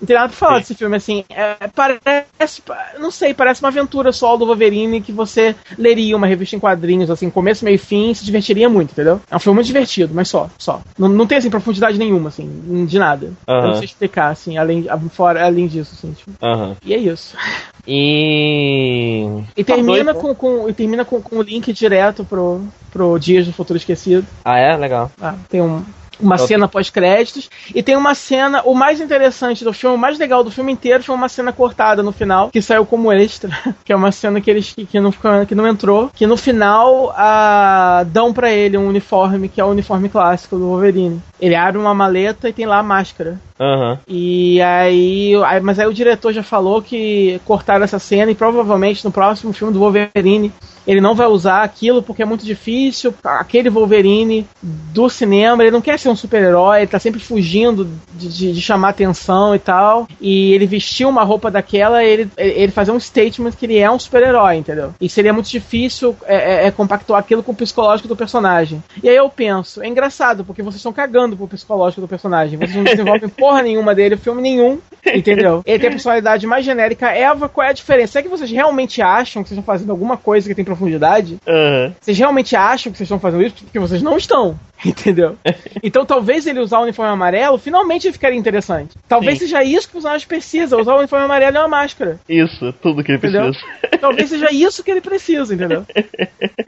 Não 0.00 0.06
tem 0.06 0.16
nada 0.16 0.28
pra 0.28 0.36
falar 0.36 0.54
Sim. 0.54 0.60
desse 0.60 0.74
filme, 0.74 0.96
assim. 0.96 1.24
É, 1.30 1.56
parece. 1.74 2.62
Não 2.98 3.10
sei, 3.10 3.32
parece 3.32 3.62
uma 3.62 3.68
aventura 3.68 4.12
solo 4.12 4.38
do 4.38 4.46
Wolverine 4.46 5.00
que 5.00 5.12
você 5.12 5.54
leria 5.78 6.16
uma 6.16 6.26
revista 6.26 6.56
em 6.56 6.60
quadrinhos, 6.60 7.10
assim, 7.10 7.30
começo, 7.30 7.64
meio 7.64 7.76
e 7.76 7.78
fim, 7.78 8.12
se 8.12 8.24
divertiria 8.24 8.68
muito, 8.68 8.92
entendeu? 8.92 9.20
É 9.30 9.36
um 9.36 9.38
filme 9.38 9.56
muito 9.56 9.66
divertido, 9.66 10.14
mas 10.14 10.28
só, 10.28 10.50
só. 10.58 10.80
Não, 10.98 11.08
não 11.08 11.26
tem, 11.26 11.38
assim, 11.38 11.50
profundidade 11.50 11.98
nenhuma, 11.98 12.28
assim, 12.28 12.86
de 12.86 12.98
nada. 12.98 13.26
Uh 13.46 13.52
-huh. 13.52 13.62
Eu 13.62 13.66
não 13.68 13.74
sei 13.74 13.84
explicar, 13.84 14.28
assim, 14.28 14.58
além, 14.58 14.86
fora, 15.10 15.44
além 15.44 15.66
disso, 15.66 15.94
assim. 15.96 16.12
Tipo. 16.12 16.30
Uh 16.30 16.46
-huh. 16.46 16.76
E 16.84 16.94
é 16.94 16.98
isso. 16.98 17.36
E. 17.86 19.24
E 19.56 19.64
termina, 19.64 20.12
com, 20.12 20.34
com, 20.34 20.68
e 20.68 20.72
termina 20.72 21.04
com, 21.04 21.22
com 21.22 21.36
o 21.36 21.42
link 21.42 21.72
direto 21.72 22.24
pro, 22.24 22.62
pro 22.90 23.18
Dias 23.18 23.46
do 23.46 23.52
Futuro 23.52 23.76
Esquecido. 23.76 24.26
Ah, 24.44 24.58
é? 24.58 24.76
Legal. 24.76 25.10
Ah, 25.20 25.34
tem 25.48 25.60
um, 25.60 25.84
uma 26.20 26.38
cena 26.38 26.68
pós-créditos 26.68 27.50
e 27.74 27.82
tem 27.82 27.96
uma 27.96 28.14
cena, 28.14 28.62
o 28.64 28.74
mais 28.74 29.00
interessante 29.00 29.64
do 29.64 29.72
filme, 29.72 29.96
o 29.96 29.98
mais 29.98 30.18
legal 30.18 30.42
do 30.42 30.50
filme 30.50 30.72
inteiro 30.72 31.02
foi 31.02 31.14
uma 31.14 31.28
cena 31.28 31.52
cortada 31.52 32.02
no 32.02 32.12
final, 32.12 32.50
que 32.50 32.62
saiu 32.62 32.86
como 32.86 33.12
extra, 33.12 33.50
que 33.84 33.92
é 33.92 33.96
uma 33.96 34.12
cena 34.12 34.40
que 34.40 34.50
eles 34.50 34.72
que, 34.72 34.86
que 34.86 35.00
não 35.00 35.12
que 35.46 35.54
não 35.54 35.66
entrou, 35.66 36.10
que 36.14 36.26
no 36.26 36.36
final 36.36 37.12
a, 37.16 38.04
dão 38.06 38.32
para 38.32 38.50
ele 38.50 38.76
um 38.76 38.88
uniforme 38.88 39.48
que 39.48 39.60
é 39.60 39.64
o 39.64 39.68
uniforme 39.68 40.08
clássico 40.08 40.56
do 40.56 40.66
Wolverine. 40.66 41.20
Ele 41.40 41.54
abre 41.54 41.80
uma 41.80 41.94
maleta 41.94 42.48
e 42.48 42.52
tem 42.52 42.66
lá 42.66 42.78
a 42.78 42.82
máscara. 42.82 43.38
Uhum. 43.58 43.98
E 44.06 44.60
aí, 44.60 45.32
mas 45.62 45.78
aí 45.78 45.86
o 45.86 45.94
diretor 45.94 46.32
já 46.32 46.42
falou 46.42 46.82
que 46.82 47.40
cortaram 47.44 47.84
essa 47.84 47.98
cena 47.98 48.30
e 48.30 48.34
provavelmente 48.34 49.04
no 49.04 49.10
próximo 49.10 49.52
filme 49.52 49.72
do 49.72 49.78
Wolverine 49.78 50.52
ele 50.86 51.00
não 51.00 51.14
vai 51.14 51.26
usar 51.26 51.62
aquilo 51.62 52.02
porque 52.02 52.22
é 52.22 52.26
muito 52.26 52.44
difícil. 52.44 53.12
Aquele 53.24 53.68
Wolverine 53.68 54.46
do 54.62 55.08
cinema, 55.08 55.62
ele 55.62 55.72
não 55.72 55.80
quer 55.80 55.98
ser 55.98 56.08
um 56.08 56.16
super-herói, 56.16 56.80
ele 56.80 56.86
tá 56.86 56.98
sempre 56.98 57.18
fugindo 57.18 57.88
de, 58.14 58.28
de, 58.28 58.52
de, 58.52 58.60
chamar 58.60 58.90
atenção 58.90 59.54
e 59.54 59.58
tal. 59.58 60.06
E 60.20 60.52
ele 60.52 60.66
vestiu 60.66 61.08
uma 61.08 61.24
roupa 61.24 61.50
daquela, 61.50 62.04
ele, 62.04 62.30
ele 62.36 62.70
fazer 62.70 62.92
um 62.92 63.00
statement 63.00 63.52
que 63.52 63.66
ele 63.66 63.78
é 63.78 63.90
um 63.90 63.98
super-herói, 63.98 64.56
entendeu? 64.56 64.94
E 65.00 65.08
seria 65.08 65.32
muito 65.32 65.50
difícil 65.50 66.16
é, 66.24 66.36
é, 66.36 66.66
é, 66.66 66.70
compactuar 66.70 67.18
aquilo 67.18 67.42
com 67.42 67.52
o 67.52 67.56
psicológico 67.56 68.08
do 68.08 68.16
personagem. 68.16 68.82
E 69.02 69.08
aí 69.08 69.16
eu 69.16 69.28
penso, 69.28 69.82
é 69.82 69.88
engraçado, 69.88 70.44
porque 70.44 70.62
vocês 70.62 70.76
estão 70.76 70.92
cagando 70.92 71.25
pro 71.34 71.48
psicológico 71.48 72.02
do 72.02 72.08
personagem. 72.08 72.58
Vocês 72.58 72.76
não 72.76 72.84
desenvolvem 72.84 73.28
porra 73.30 73.62
nenhuma 73.62 73.94
dele, 73.94 74.18
filme 74.18 74.42
nenhum, 74.42 74.78
entendeu? 75.14 75.62
Ele 75.64 75.78
tem 75.78 75.88
a 75.88 75.92
personalidade 75.92 76.46
mais 76.46 76.64
genérica. 76.64 77.08
Eva, 77.08 77.48
qual 77.48 77.66
é 77.66 77.70
a 77.70 77.72
diferença? 77.72 78.12
Será 78.12 78.22
que 78.22 78.28
vocês 78.28 78.50
realmente 78.50 79.00
acham 79.00 79.42
que 79.42 79.48
vocês 79.48 79.58
estão 79.58 79.72
fazendo 79.72 79.90
alguma 79.90 80.16
coisa 80.16 80.46
que 80.46 80.54
tem 80.54 80.64
profundidade? 80.64 81.38
Uhum. 81.46 81.94
Vocês 81.98 82.18
realmente 82.18 82.54
acham 82.54 82.92
que 82.92 82.98
vocês 82.98 83.06
estão 83.06 83.18
fazendo 83.18 83.42
isso? 83.42 83.64
Porque 83.64 83.78
vocês 83.78 84.02
não 84.02 84.18
estão. 84.18 84.58
Entendeu? 84.90 85.36
então 85.82 86.04
talvez 86.04 86.46
ele 86.46 86.60
usar 86.60 86.78
o 86.78 86.82
uniforme 86.82 87.12
amarelo 87.12 87.58
finalmente 87.58 88.10
ficaria 88.12 88.38
interessante. 88.38 88.96
Talvez 89.08 89.38
Sim. 89.38 89.46
seja 89.46 89.64
isso 89.64 89.88
que 89.88 89.92
o 89.92 90.00
personagem 90.00 90.28
precisa, 90.28 90.76
usar 90.76 90.94
o 90.94 90.98
uniforme 90.98 91.24
amarelo 91.24 91.56
e 91.56 91.58
uma 91.58 91.68
máscara. 91.68 92.20
Isso, 92.28 92.72
tudo 92.80 93.02
que 93.02 93.12
ele 93.12 93.18
entendeu? 93.18 93.50
precisa. 93.50 93.98
Talvez 94.00 94.28
seja 94.28 94.52
isso 94.52 94.84
que 94.84 94.90
ele 94.90 95.00
precisa, 95.00 95.54
entendeu? 95.54 95.84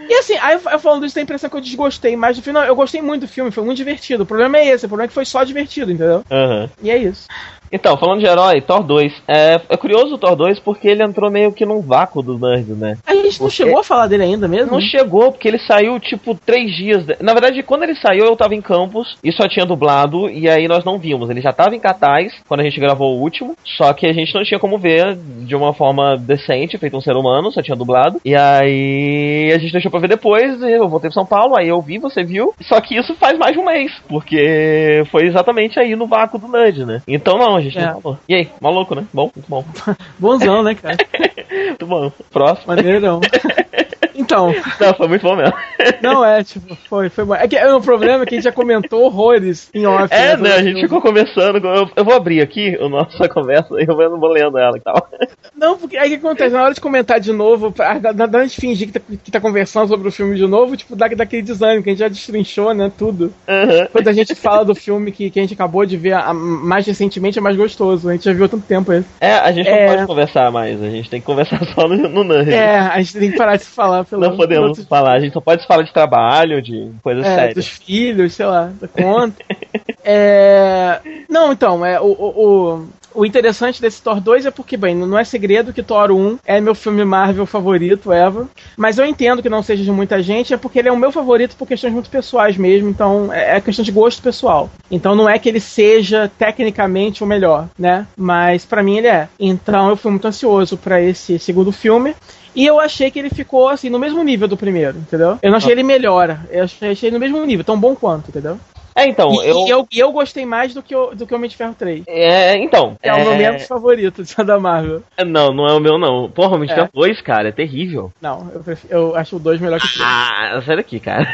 E 0.09 0.15
assim, 0.15 0.37
aí 0.39 0.55
eu 0.55 0.79
falando 0.79 1.05
isso, 1.05 1.15
tem 1.15 1.23
a 1.23 1.25
impressão 1.25 1.51
que 1.51 1.57
eu 1.57 1.61
desgostei 1.61 2.17
mais 2.17 2.37
do 2.37 2.43
final. 2.43 2.65
Eu 2.65 2.75
gostei 2.75 3.01
muito 3.01 3.23
do 3.23 3.29
filme, 3.29 3.51
foi 3.51 3.65
muito 3.65 3.77
divertido. 3.77 4.23
O 4.23 4.27
problema 4.27 4.59
é 4.59 4.67
esse, 4.69 4.87
o 4.87 4.89
problema 4.89 5.07
é 5.07 5.09
que 5.09 5.15
foi 5.15 5.25
só 5.25 5.45
divertido, 5.45 5.93
entendeu? 5.93 6.25
Uhum. 6.31 6.69
E 6.83 6.91
é 6.91 6.97
isso. 6.97 7.29
Então, 7.71 7.97
falando 7.97 8.21
de 8.21 8.27
herói, 8.27 8.61
Thor 8.61 8.83
2. 8.83 9.13
É, 9.27 9.61
é 9.69 9.77
curioso 9.77 10.15
o 10.15 10.19
Thor 10.19 10.37
2 10.37 10.61
porque 10.61 10.89
ele 10.89 11.03
entrou 11.03 11.31
meio 11.31 11.53
que 11.53 11.67
num 11.67 11.81
vácuo 11.81 12.23
dos 12.23 12.41
nerds, 12.41 12.77
né? 12.77 12.97
A 13.07 13.15
gente 13.15 13.41
não 13.41 13.51
chegou 13.51 13.79
a 13.79 13.85
falar 13.85 14.07
dele 14.07 14.25
ainda 14.25 14.49
mesmo? 14.49 14.73
Não 14.73 14.81
chegou, 14.81 15.31
porque 15.33 15.49
ele 15.49 15.59
saiu, 15.59 15.99
tipo, 16.01 16.35
três 16.35 16.75
dias. 16.75 17.05
De... 17.05 17.17
Na 17.21 17.33
verdade, 17.33 17.63
quando 17.63 17.83
ele 17.83 17.95
saiu, 17.97 18.25
eu 18.25 18.37
tava 18.37 18.55
em 18.55 18.61
campus 18.61 19.17
e 19.23 19.33
só 19.33 19.49
tinha 19.49 19.67
dublado, 19.67 20.29
e 20.29 20.49
aí 20.49 20.67
nós 20.69 20.85
não 20.85 20.99
vimos. 20.99 21.29
Ele 21.31 21.41
já 21.41 21.53
tava 21.53 21.75
em 21.75 21.81
cartaz 21.81 22.33
quando 22.47 22.61
a 22.61 22.65
gente 22.65 22.81
gravou 22.81 23.17
o 23.17 23.21
último, 23.21 23.57
só 23.77 23.93
que 23.93 24.07
a 24.07 24.13
gente 24.13 24.35
não 24.35 24.45
tinha 24.45 24.59
como 24.59 24.79
ver 24.79 25.17
de 25.17 25.55
uma 25.55 25.73
forma 25.73 26.17
decente, 26.17 26.79
feito 26.79 26.97
um 26.97 27.01
ser 27.01 27.17
humano, 27.17 27.53
só 27.53 27.63
tinha 27.63 27.77
dublado. 27.77 28.21
E 28.25 28.35
aí 28.35 29.53
a 29.55 29.59
gente 29.59 29.73
deixou 29.73 29.91
pra 29.91 30.01
ver 30.01 30.09
depois, 30.09 30.61
eu 30.63 30.89
voltei 30.89 31.11
pra 31.11 31.15
São 31.15 31.27
Paulo, 31.27 31.57
aí 31.57 31.69
eu 31.69 31.81
vi, 31.81 31.99
você 31.99 32.25
viu. 32.25 32.55
Só 32.63 32.81
que 32.81 32.97
isso 32.97 33.15
faz 33.17 33.39
mais 33.39 33.53
de 33.53 33.59
um 33.59 33.65
mês, 33.65 33.93
porque 34.09 35.05
foi 35.11 35.27
exatamente 35.27 35.79
aí 35.79 35.95
no 35.95 36.07
vácuo 36.07 36.39
do 36.39 36.49
nerd, 36.49 36.85
né? 36.85 37.03
Então 37.07 37.37
não, 37.39 37.58
a 37.59 37.63
gente 37.63 37.79
é. 37.79 37.87
não 37.87 38.01
falou. 38.01 38.19
E 38.29 38.35
aí, 38.35 38.51
maluco, 38.61 38.95
né? 38.95 39.05
Bom, 39.13 39.31
muito 39.35 39.49
bom. 39.49 39.65
Bonzão, 40.19 40.63
né, 40.63 40.75
cara? 40.75 40.97
muito 41.69 41.87
bom. 41.87 42.13
Próximo. 42.31 42.69
Maneirão. 42.69 43.21
então. 44.15 44.55
Não, 44.81 44.95
foi 44.95 45.09
muito 45.09 45.23
bom 45.23 45.37
mesmo. 45.37 45.55
Não, 46.03 46.25
é, 46.25 46.43
tipo, 46.43 46.75
foi, 46.89 47.09
foi 47.09 47.25
bom. 47.25 47.35
É 47.35 47.47
que 47.47 47.57
o 47.65 47.81
problema 47.81 48.25
é 48.25 48.27
que 48.27 48.35
a 48.35 48.39
gente 48.39 48.45
já 48.45 48.53
comentou 48.53 49.05
horrores 49.05 49.71
em 49.73 49.87
off. 49.87 50.13
É, 50.13 50.37
né? 50.37 50.55
A 50.55 50.63
gente 50.63 50.81
ficou 50.81 51.01
conversando. 51.01 51.59
Eu, 51.67 51.89
eu 51.95 52.05
vou 52.05 52.15
abrir 52.15 52.41
aqui 52.41 52.77
a 52.77 52.89
nossa 52.89 53.29
conversa 53.29 53.75
e 53.81 53.87
eu 53.89 53.97
vou, 53.97 54.19
vou 54.19 54.31
lendo 54.31 54.59
ela 54.59 54.77
e 54.77 54.81
tal. 54.81 55.09
Não, 55.57 55.79
porque 55.79 55.97
aí 55.97 56.09
o 56.09 56.11
que 56.21 56.27
acontece? 56.27 56.55
Na 56.55 56.65
hora 56.65 56.75
de 56.75 56.81
comentar 56.81 57.21
de 57.21 57.33
novo, 57.33 57.73
na 58.15 58.25
hora 58.25 58.47
de 58.47 58.57
fingir 58.57 58.89
que 58.89 58.99
tá, 58.99 59.01
que 59.25 59.31
tá 59.31 59.41
conversando 59.41 59.89
sobre 59.89 60.09
o 60.09 60.13
filme 60.13 60.37
de 60.37 60.47
novo, 60.47 60.77
tipo, 60.77 60.95
dá 60.97 61.09
daquele 61.09 61.43
desânimo, 61.43 61.83
que 61.83 61.91
a 61.91 61.93
gente 61.93 62.01
já 62.01 62.09
destrinchou, 62.09 62.75
né? 62.75 62.91
Tudo. 62.97 63.33
Uhum. 63.47 63.89
Quando 63.93 64.09
a 64.09 64.13
gente 64.13 64.35
fala 64.35 64.65
do 64.65 64.75
filme 64.75 65.13
que, 65.13 65.31
que 65.31 65.39
a 65.39 65.43
gente 65.43 65.55
acabou 65.55 65.87
de 65.87 65.97
ver 65.97 66.15
a, 66.15 66.33
mais 66.35 66.87
recentemente, 66.87 67.39
é 67.39 67.43
mais 67.49 67.57
gostoso. 67.57 68.09
A 68.09 68.13
gente 68.13 68.25
já 68.25 68.33
viu 68.33 68.45
há 68.45 68.49
tanto 68.49 68.67
tempo 68.67 68.93
esse. 68.93 69.07
É, 69.21 69.33
a 69.33 69.51
gente 69.53 69.69
é... 69.69 69.87
não 69.87 69.95
pode 69.95 70.07
conversar 70.07 70.53
mais, 70.53 70.83
a 70.83 70.91
gente 70.91 71.09
tem 71.09 71.21
que 71.21 71.27
conversar 71.27 71.65
só 71.75 71.89
no, 71.89 71.97
no 71.97 72.25
Nerd. 72.25 72.53
É, 72.53 72.79
a 72.79 72.99
gente 73.01 73.19
tem 73.19 73.31
que 73.31 73.37
parar 73.37 73.57
de 73.57 73.65
se 73.65 73.71
falar. 73.71 74.05
Pelo 74.05 74.23
não 74.23 74.37
podemos 74.37 74.85
falar, 74.85 75.15
a 75.15 75.21
gente 75.21 75.33
só 75.33 75.41
pode 75.41 75.67
falar 75.67 75.83
de 75.83 75.93
trabalho, 75.93 76.61
de 76.61 76.91
coisas 77.03 77.25
é, 77.25 77.35
sérias. 77.35 77.55
Dos 77.55 77.69
filhos, 77.69 78.35
sei 78.35 78.47
lá, 78.47 78.71
da 78.81 78.89
conta. 78.89 79.37
é... 80.05 81.01
Não, 81.29 81.53
então, 81.53 81.85
é, 81.85 82.01
o, 82.01 82.07
o, 82.07 82.75
o 82.75 82.89
interessante 83.17 83.81
desse 83.81 84.03
Thor 84.03 84.21
2 84.21 84.47
é 84.47 84.51
porque, 84.51 84.77
bem, 84.77 84.95
não 84.95 85.19
é 85.19 85.25
segredo 85.25 85.73
que 85.73 85.83
Thor 85.83 86.11
1 86.11 86.39
é 86.45 86.61
meu 86.61 86.75
filme 86.75 87.05
Marvel 87.05 87.47
favorito 87.47 88.13
ever. 88.13 88.47
Mas 88.77 88.99
eu 88.99 89.07
entendo 89.07 89.43
que 89.43 89.49
não 89.49 89.63
seja 89.63 89.83
de 89.83 89.91
muita 89.91 90.23
gente, 90.23 90.55
é 90.55 90.57
porque 90.57 90.79
ele 90.79 90.89
é 90.89 90.93
o 90.93 90.97
meu 90.97 91.11
favorito 91.11 91.57
por 91.57 91.67
questões 91.67 91.93
muito 91.93 92.11
pessoais 92.11 92.57
mesmo. 92.57 92.89
Então 92.89 93.33
é, 93.33 93.57
é 93.57 93.61
questão 93.61 93.85
de 93.85 93.93
gosto 93.93 94.23
pessoal. 94.23 94.71
Então 94.91 95.15
não 95.15 95.29
é 95.29 95.39
que 95.39 95.49
ele 95.49 95.61
seja 95.61 96.31
tecnicamente 96.39 97.23
o 97.25 97.27
melhor, 97.27 97.69
né? 97.79 98.07
Mas 98.17 98.65
para 98.65 98.83
mim 98.83 98.99
ele 98.99 99.09
é. 99.09 99.29
Então 99.39 99.89
eu 99.89 99.97
fui 99.97 100.11
muito 100.11 100.29
ansioso 100.29 100.77
para 100.77 101.01
esse 101.01 101.39
segundo 101.39 101.73
filme. 101.73 102.15
E 102.55 102.67
eu 102.67 102.81
achei 102.81 103.11
que 103.11 103.19
ele 103.19 103.31
ficou, 103.31 103.69
assim, 103.69 103.89
no 103.89 104.01
mesmo 104.01 104.23
nível 104.25 104.49
do 104.49 104.57
primeiro, 104.57 104.99
entendeu? 104.99 105.39
Eu 105.41 105.51
não 105.51 105.59
achei 105.59 105.71
ele 105.71 105.83
melhor. 105.83 106.41
Eu 106.51 106.65
achei, 106.65 106.91
achei 106.91 107.11
no 107.11 107.21
mesmo 107.21 107.45
nível, 107.45 107.65
tão 107.65 107.79
bom 107.79 107.95
quanto, 107.95 108.31
entendeu? 108.31 108.59
É, 108.99 109.07
então, 109.07 109.33
e, 109.33 109.49
eu... 109.49 109.65
E 109.65 109.71
eu, 109.71 109.89
eu 109.93 110.13
gostei 110.13 110.45
mais 110.45 110.75
do 110.75 110.83
que, 110.83 110.95
o, 110.95 111.15
do 111.15 111.25
que 111.25 111.33
Homem 111.33 111.49
de 111.49 111.57
Ferro 111.57 111.75
3. 111.79 112.03
É, 112.09 112.57
então. 112.57 112.97
É, 113.01 113.11
é... 113.11 113.15
o 113.15 113.19
meu 113.19 113.37
menos 113.37 113.65
favorito 113.65 114.23
da 114.45 114.59
Marvel. 114.59 115.03
É, 115.17 115.25
não, 115.25 115.53
não 115.53 115.69
é 115.69 115.73
o 115.73 115.81
meu, 115.81 115.99
não. 115.99 116.29
Porra, 116.29 116.57
Homem 116.57 116.67
de 116.67 116.73
é. 116.73 116.75
Ferro 116.75 116.91
2, 116.93 117.23
cara, 117.23 117.49
é 117.49 117.53
terrível. 117.53 118.13
Não, 118.21 118.51
eu, 118.53 118.61
prefiro, 118.61 118.93
eu 118.93 119.17
acho 119.17 119.37
o 119.37 119.39
2 119.39 119.61
melhor 119.61 119.79
que 119.79 119.87
o 119.87 119.91
3. 119.91 120.05
Ah, 120.05 120.63
sai 120.67 120.77
daqui, 120.77 120.99
cara. 120.99 121.29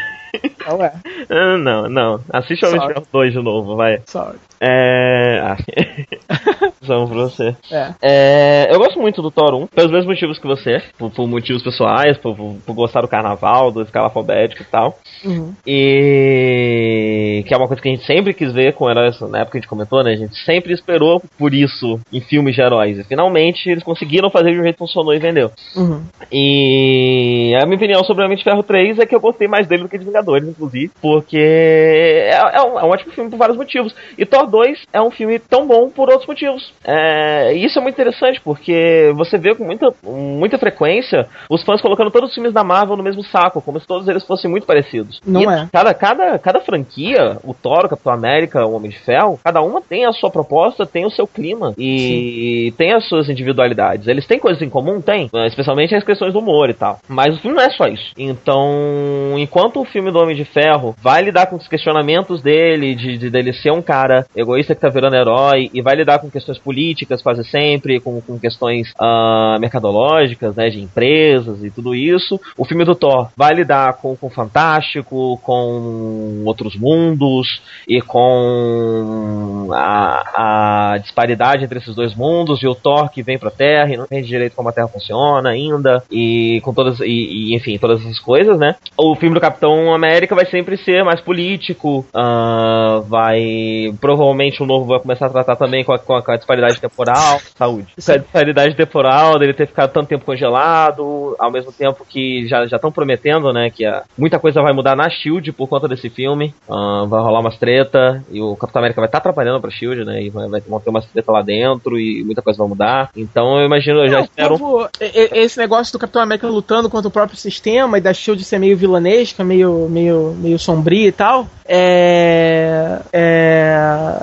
Não 0.67 0.85
é. 0.85 0.93
Ah, 1.31 1.57
não, 1.57 1.89
não. 1.89 2.21
Assiste 2.31 2.65
o 2.65 2.69
Homem 2.69 2.81
de 2.81 2.87
Ferro 2.89 3.07
2 3.11 3.33
de 3.33 3.43
novo, 3.43 3.77
vai. 3.77 4.03
Sorry. 4.05 4.37
É. 4.61 5.41
Ah. 5.43 5.57
São 6.85 7.09
pra 7.09 7.17
você. 7.17 7.57
É. 7.71 7.95
é. 8.03 8.69
Eu 8.71 8.79
gosto 8.79 9.01
muito 9.01 9.23
do 9.23 9.31
Thor 9.31 9.55
1, 9.55 9.67
pelos 9.69 9.91
mesmos 9.91 10.07
motivos 10.07 10.39
que 10.39 10.47
você, 10.47 10.83
por, 10.99 11.11
por 11.11 11.27
motivos 11.27 11.63
pessoais, 11.63 12.19
por, 12.19 12.37
por, 12.37 12.57
por, 12.67 12.75
gostar 12.75 13.01
do 13.01 13.09
carnaval, 13.09 13.71
do 13.71 13.83
escala 13.83 14.07
alfabético 14.07 14.63
e 14.63 14.67
tal. 14.67 14.99
Uhum. 15.25 15.55
E 15.67 17.43
que 17.47 17.55
é 17.55 17.57
uma 17.57 17.67
coisa 17.67 17.83
que 17.83 17.89
a 17.89 17.93
gente 17.93 18.05
sempre 18.05 18.35
quis 18.35 18.53
ver 18.53 18.75
com 18.75 18.91
heróis, 18.91 19.19
na 19.21 19.39
época 19.39 19.53
que 19.53 19.59
a 19.59 19.61
gente 19.61 19.69
comentou, 19.69 20.03
né? 20.03 20.13
A 20.13 20.17
gente 20.17 20.37
sempre 20.45 20.73
esperou 20.73 21.23
por 21.39 21.55
isso 21.55 21.99
em 22.13 22.21
filmes 22.21 22.55
de 22.55 22.61
heróis. 22.61 22.99
E 22.99 23.05
finalmente 23.05 23.69
eles 23.69 23.83
conseguiram 23.83 24.31
fazer 24.31 24.53
de 24.53 24.61
um 24.61 24.63
jeito 24.63 24.75
que 24.75 24.79
funcionou 24.79 25.15
e 25.15 25.19
vendeu. 25.19 25.51
Uhum. 25.75 26.03
E 26.31 27.55
a 27.61 27.65
minha 27.65 27.77
opinião 27.77 28.05
sobre 28.05 28.23
o 28.23 28.27
Homem 28.27 28.37
de 28.37 28.45
Ferro 28.45 28.63
3 28.63 28.99
é 28.99 29.07
que 29.07 29.15
eu 29.15 29.21
gostei 29.21 29.49
mais 29.49 29.67
dele 29.67 29.85
do 29.85 29.89
que 29.89 29.99
de 29.99 30.05
Vingadores, 30.05 30.47
inclusive, 30.47 30.91
porque 31.01 31.39
é, 31.39 32.57
é, 32.57 32.63
um, 32.63 32.79
é 32.79 32.85
um 32.85 32.91
ótimo 32.91 33.13
filme 33.13 33.31
por 33.31 33.39
vários 33.39 33.57
motivos. 33.57 33.95
E 34.19 34.27
Thor 34.27 34.47
2 34.55 34.87
é 34.93 35.03
um 35.03 35.11
filme 35.11 35.41
tão 35.41 35.67
bom 35.67 35.91
por 35.91 36.09
outros 36.09 36.29
motivos. 36.29 36.73
É, 36.85 37.53
e 37.57 37.65
isso 37.65 37.77
é 37.77 37.83
muito 37.83 37.97
interessante, 37.97 38.41
porque 38.41 39.13
você 39.17 39.37
vê 39.37 39.53
com 39.53 39.65
muita, 39.65 39.93
muita 40.05 40.59
frequência 40.59 41.27
os 41.51 41.65
fãs 41.65 41.81
colocando 41.81 42.11
todos 42.13 42.29
os 42.29 42.35
filmes 42.35 42.53
da 42.53 42.63
Marvel 42.63 42.97
no 42.97 43.03
mesmo 43.03 43.25
saco, 43.25 43.61
como 43.61 43.81
se 43.81 43.87
todos 43.87 44.07
eles 44.07 44.25
fossem 44.25 44.49
muito 44.49 44.65
parecidos. 44.65 45.21
Não 45.27 45.43
e 45.43 45.47
é. 45.47 45.69
Cada, 45.73 45.93
cada, 45.93 46.39
cada 46.39 46.61
franquia, 46.61 47.39
o 47.43 47.53
Thor, 47.53 47.87
o 47.87 47.89
Capitão 47.89 48.13
América, 48.13 48.65
o 48.65 48.75
Homem 48.75 48.91
de 48.91 48.99
Ferro, 49.01 49.41
cada 49.43 49.61
uma 49.61 49.81
tem 49.81 50.05
a 50.05 50.13
sua 50.13 50.31
proposta, 50.31 50.87
tem 50.87 51.05
o 51.05 51.11
seu 51.11 51.27
clima 51.27 51.75
e 51.77 52.69
Sim. 52.71 52.77
tem 52.77 52.93
as 52.93 53.09
suas 53.09 53.29
individualidades. 53.29 54.07
Eles 54.07 54.27
têm 54.27 54.39
coisas 54.39 54.63
em 54.63 54.71
comum? 54.71 55.01
Tem, 55.01 55.29
especialmente 55.47 55.95
as 55.97 56.05
questões 56.05 56.33
do 56.33 56.39
humor 56.39 56.71
e 56.71 56.75
tal. 56.75 56.99
Mas 57.09 57.37
o 57.37 57.41
filme 57.41 57.57
não 57.57 57.65
é 57.65 57.71
só 57.71 57.87
isso. 57.87 58.13
Então, 58.17 59.35
enquanto 59.37 59.81
o 59.81 59.85
filme 59.85 60.13
do 60.13 60.21
Homem 60.21 60.37
de 60.37 60.45
Ferro 60.45 60.95
vai 61.03 61.23
lidar 61.23 61.47
com 61.47 61.57
os 61.57 61.67
questionamentos 61.67 62.41
dele, 62.41 62.95
de, 62.95 63.19
de 63.19 63.31
dele 63.31 63.53
ser 63.53 63.73
um 63.73 63.83
cara 63.83 64.27
egoísta 64.37 64.75
que 64.75 64.81
tá 64.81 64.89
virando 64.89 65.17
herói, 65.17 65.71
e 65.73 65.81
vai 65.81 65.95
lidar 65.95 66.19
com 66.19 66.31
questões 66.31 66.59
políticas 66.59 67.23
quase 67.23 67.45
sempre, 67.45 68.01
com, 68.01 68.21
com 68.21 68.39
questões 68.39 68.91
uh, 68.93 69.59
mercadológicas, 69.61 70.55
né, 70.57 70.69
de 70.69 70.81
empresas 70.81 71.63
e 71.63 71.71
tudo 71.71 71.95
isso. 71.95 72.41
O 72.57 72.65
filme 72.65 72.85
do 72.85 72.95
Thor 72.95 73.29
vai 73.37 73.55
lidar 73.55 73.95
com 73.95 74.17
o 74.21 74.31
fantástico, 74.31 75.39
com 75.43 76.43
outros 76.45 76.77
mundos 76.77 77.63
e 77.89 78.01
com 78.01 79.69
a, 79.73 80.93
a, 80.95 80.99
disparidade 80.99 81.65
entre 81.65 81.79
esses 81.79 81.95
dois 81.95 82.15
mundos 82.15 82.63
e 82.63 82.67
o 82.67 82.75
Thor 82.75 83.11
que 83.11 83.23
vem 83.23 83.39
pra 83.39 83.51
Terra 83.51 83.93
e 83.93 83.97
não 83.97 84.05
entende 84.05 84.29
direito 84.29 84.57
como 84.57 84.69
a 84.69 84.73
Terra 84.73 84.89
funciona 84.89 85.51
ainda 85.51 86.03
e 86.11 86.61
com 86.63 86.73
todas 86.73 87.01
e, 87.01 87.05
e 87.05 87.57
enfim 87.57 87.79
todas 87.79 88.01
essas 88.01 88.19
coisas, 88.19 88.59
né? 88.59 88.77
O 88.97 89.15
filme 89.15 89.35
do 89.35 89.41
Capitão 89.41 89.95
América 89.95 90.35
vai 90.35 90.47
sempre 90.47 90.77
ser 90.77 91.05
mais 91.05 91.21
político, 91.21 92.07
uh, 92.15 93.03
vai 93.03 93.95
provavelmente 94.25 94.63
o 94.63 94.67
novo 94.67 94.87
vai 94.87 94.99
começar 94.99 95.27
a 95.27 95.31
tratar 95.31 95.57
também 95.57 95.85
com 95.85 95.93
a, 95.93 95.99
com 95.99 96.15
a, 96.15 96.23
com 96.23 96.33
a 96.33 96.37
disparidade 96.37 96.81
temporal, 96.81 97.41
saúde. 97.57 97.89
A 98.09 98.17
disparidade 98.17 98.75
temporal 98.75 99.39
dele 99.39 99.53
ter 99.53 99.67
ficado 99.67 99.93
tanto 99.93 100.09
tempo 100.09 100.25
congelado, 100.25 101.37
ao 101.39 101.51
mesmo 101.51 101.71
tempo 101.71 102.07
que 102.09 102.47
já 102.49 102.65
estão 102.65 102.91
prometendo, 102.91 103.53
né, 103.53 103.71
que 103.71 103.85
a, 103.85 104.03
muita 104.17 104.39
coisa 104.39 104.63
vai 104.63 104.73
mudar 104.73 104.97
na 104.97 105.11
Shield 105.11 105.53
por 105.53 105.69
conta 105.69 105.87
desse 105.87 106.09
filme. 106.09 106.55
Uh, 106.69 107.07
vai 107.07 107.21
rolar 107.21 107.41
umas 107.41 107.59
treta 107.59 108.25
e 108.31 108.41
o 108.41 108.57
Capitão 108.57 108.81
América 108.81 109.01
vai 109.01 109.09
estar 109.09 109.21
tá 109.21 109.29
atrapalhando 109.29 109.61
pra 109.61 109.71
Shield, 109.71 110.05
né? 110.05 110.23
E 110.23 110.31
vai, 110.31 110.49
vai 110.49 110.61
ter 110.61 110.91
umas 110.91 111.07
treta 111.07 111.31
lá 111.31 111.43
dentro 111.43 111.99
e 111.99 112.25
muita 112.25 112.41
coisa 112.41 112.59
vai 112.59 112.69
mudar. 112.69 113.11
Então 113.17 113.59
eu 113.59 113.67
imagino, 113.67 114.01
eu 114.01 114.09
já 114.09 114.19
Não, 114.19 114.25
espero. 114.25 114.59
Povo, 114.59 114.89
esse 115.01 115.59
negócio 115.59 115.93
do 115.93 115.99
Capitão 115.99 116.23
América 116.23 116.47
lutando 116.47 116.89
contra 116.89 117.09
o 117.09 117.13
próprio 117.13 117.39
sistema 117.39 117.99
e 117.99 118.01
da 118.01 118.13
Shield 118.13 118.43
ser 118.45 118.59
meio 118.59 118.77
vilanesca, 118.77 119.45
meio, 119.45 119.89
meio, 119.89 120.35
meio 120.39 120.59
sombria 120.59 121.09
e 121.09 121.13
tal. 121.13 121.47
É. 121.67 123.01
É 123.13 124.14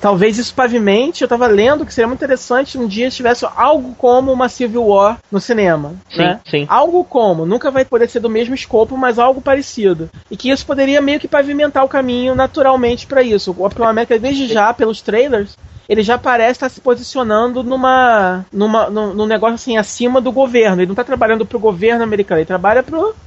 talvez 0.00 0.38
isso 0.38 0.54
pavimente. 0.54 1.22
Eu 1.22 1.28
tava 1.28 1.46
lendo 1.46 1.84
que 1.84 1.92
seria 1.92 2.08
muito 2.08 2.18
interessante 2.18 2.78
um 2.78 2.86
dia 2.86 3.10
se 3.10 3.18
tivesse 3.18 3.46
algo 3.54 3.94
como 3.96 4.32
uma 4.32 4.48
Civil 4.48 4.86
War 4.86 5.18
no 5.30 5.40
cinema. 5.40 5.94
Sim, 6.10 6.18
né? 6.18 6.40
sim. 6.48 6.66
Algo 6.68 7.04
como, 7.04 7.44
nunca 7.44 7.70
vai 7.70 7.84
poder 7.84 8.08
ser 8.08 8.20
do 8.20 8.30
mesmo 8.30 8.54
escopo, 8.54 8.96
mas 8.96 9.18
algo 9.18 9.40
parecido. 9.40 10.10
E 10.30 10.36
que 10.36 10.50
isso 10.50 10.64
poderia 10.66 11.00
meio 11.00 11.20
que 11.20 11.28
pavimentar 11.28 11.84
o 11.84 11.88
caminho 11.88 12.34
naturalmente 12.34 13.06
para 13.06 13.22
isso. 13.22 13.50
O 13.50 13.62
Capitão 13.62 13.86
América, 13.86 14.18
desde 14.18 14.48
já, 14.48 14.72
pelos 14.72 15.02
trailers, 15.02 15.56
ele 15.88 16.02
já 16.04 16.16
parece 16.16 16.52
estar 16.52 16.68
se 16.68 16.80
posicionando 16.80 17.64
numa, 17.64 18.46
numa, 18.52 18.88
num, 18.88 19.12
num, 19.12 19.26
negócio 19.26 19.56
assim 19.56 19.76
acima 19.76 20.20
do 20.20 20.30
governo. 20.30 20.80
Ele 20.80 20.86
não 20.86 20.92
está 20.92 21.02
trabalhando 21.02 21.44
para 21.44 21.56
o 21.56 21.60
governo 21.60 22.04
americano, 22.04 22.38
ele 22.38 22.46
trabalha 22.46 22.84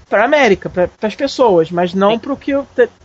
para 0.10 0.22
a 0.22 0.26
América, 0.26 0.70
para 0.70 0.90
as 1.02 1.14
pessoas, 1.14 1.70
mas 1.70 1.94
não 1.94 2.18
para 2.18 2.32
o 2.32 2.38
que. 2.38 2.54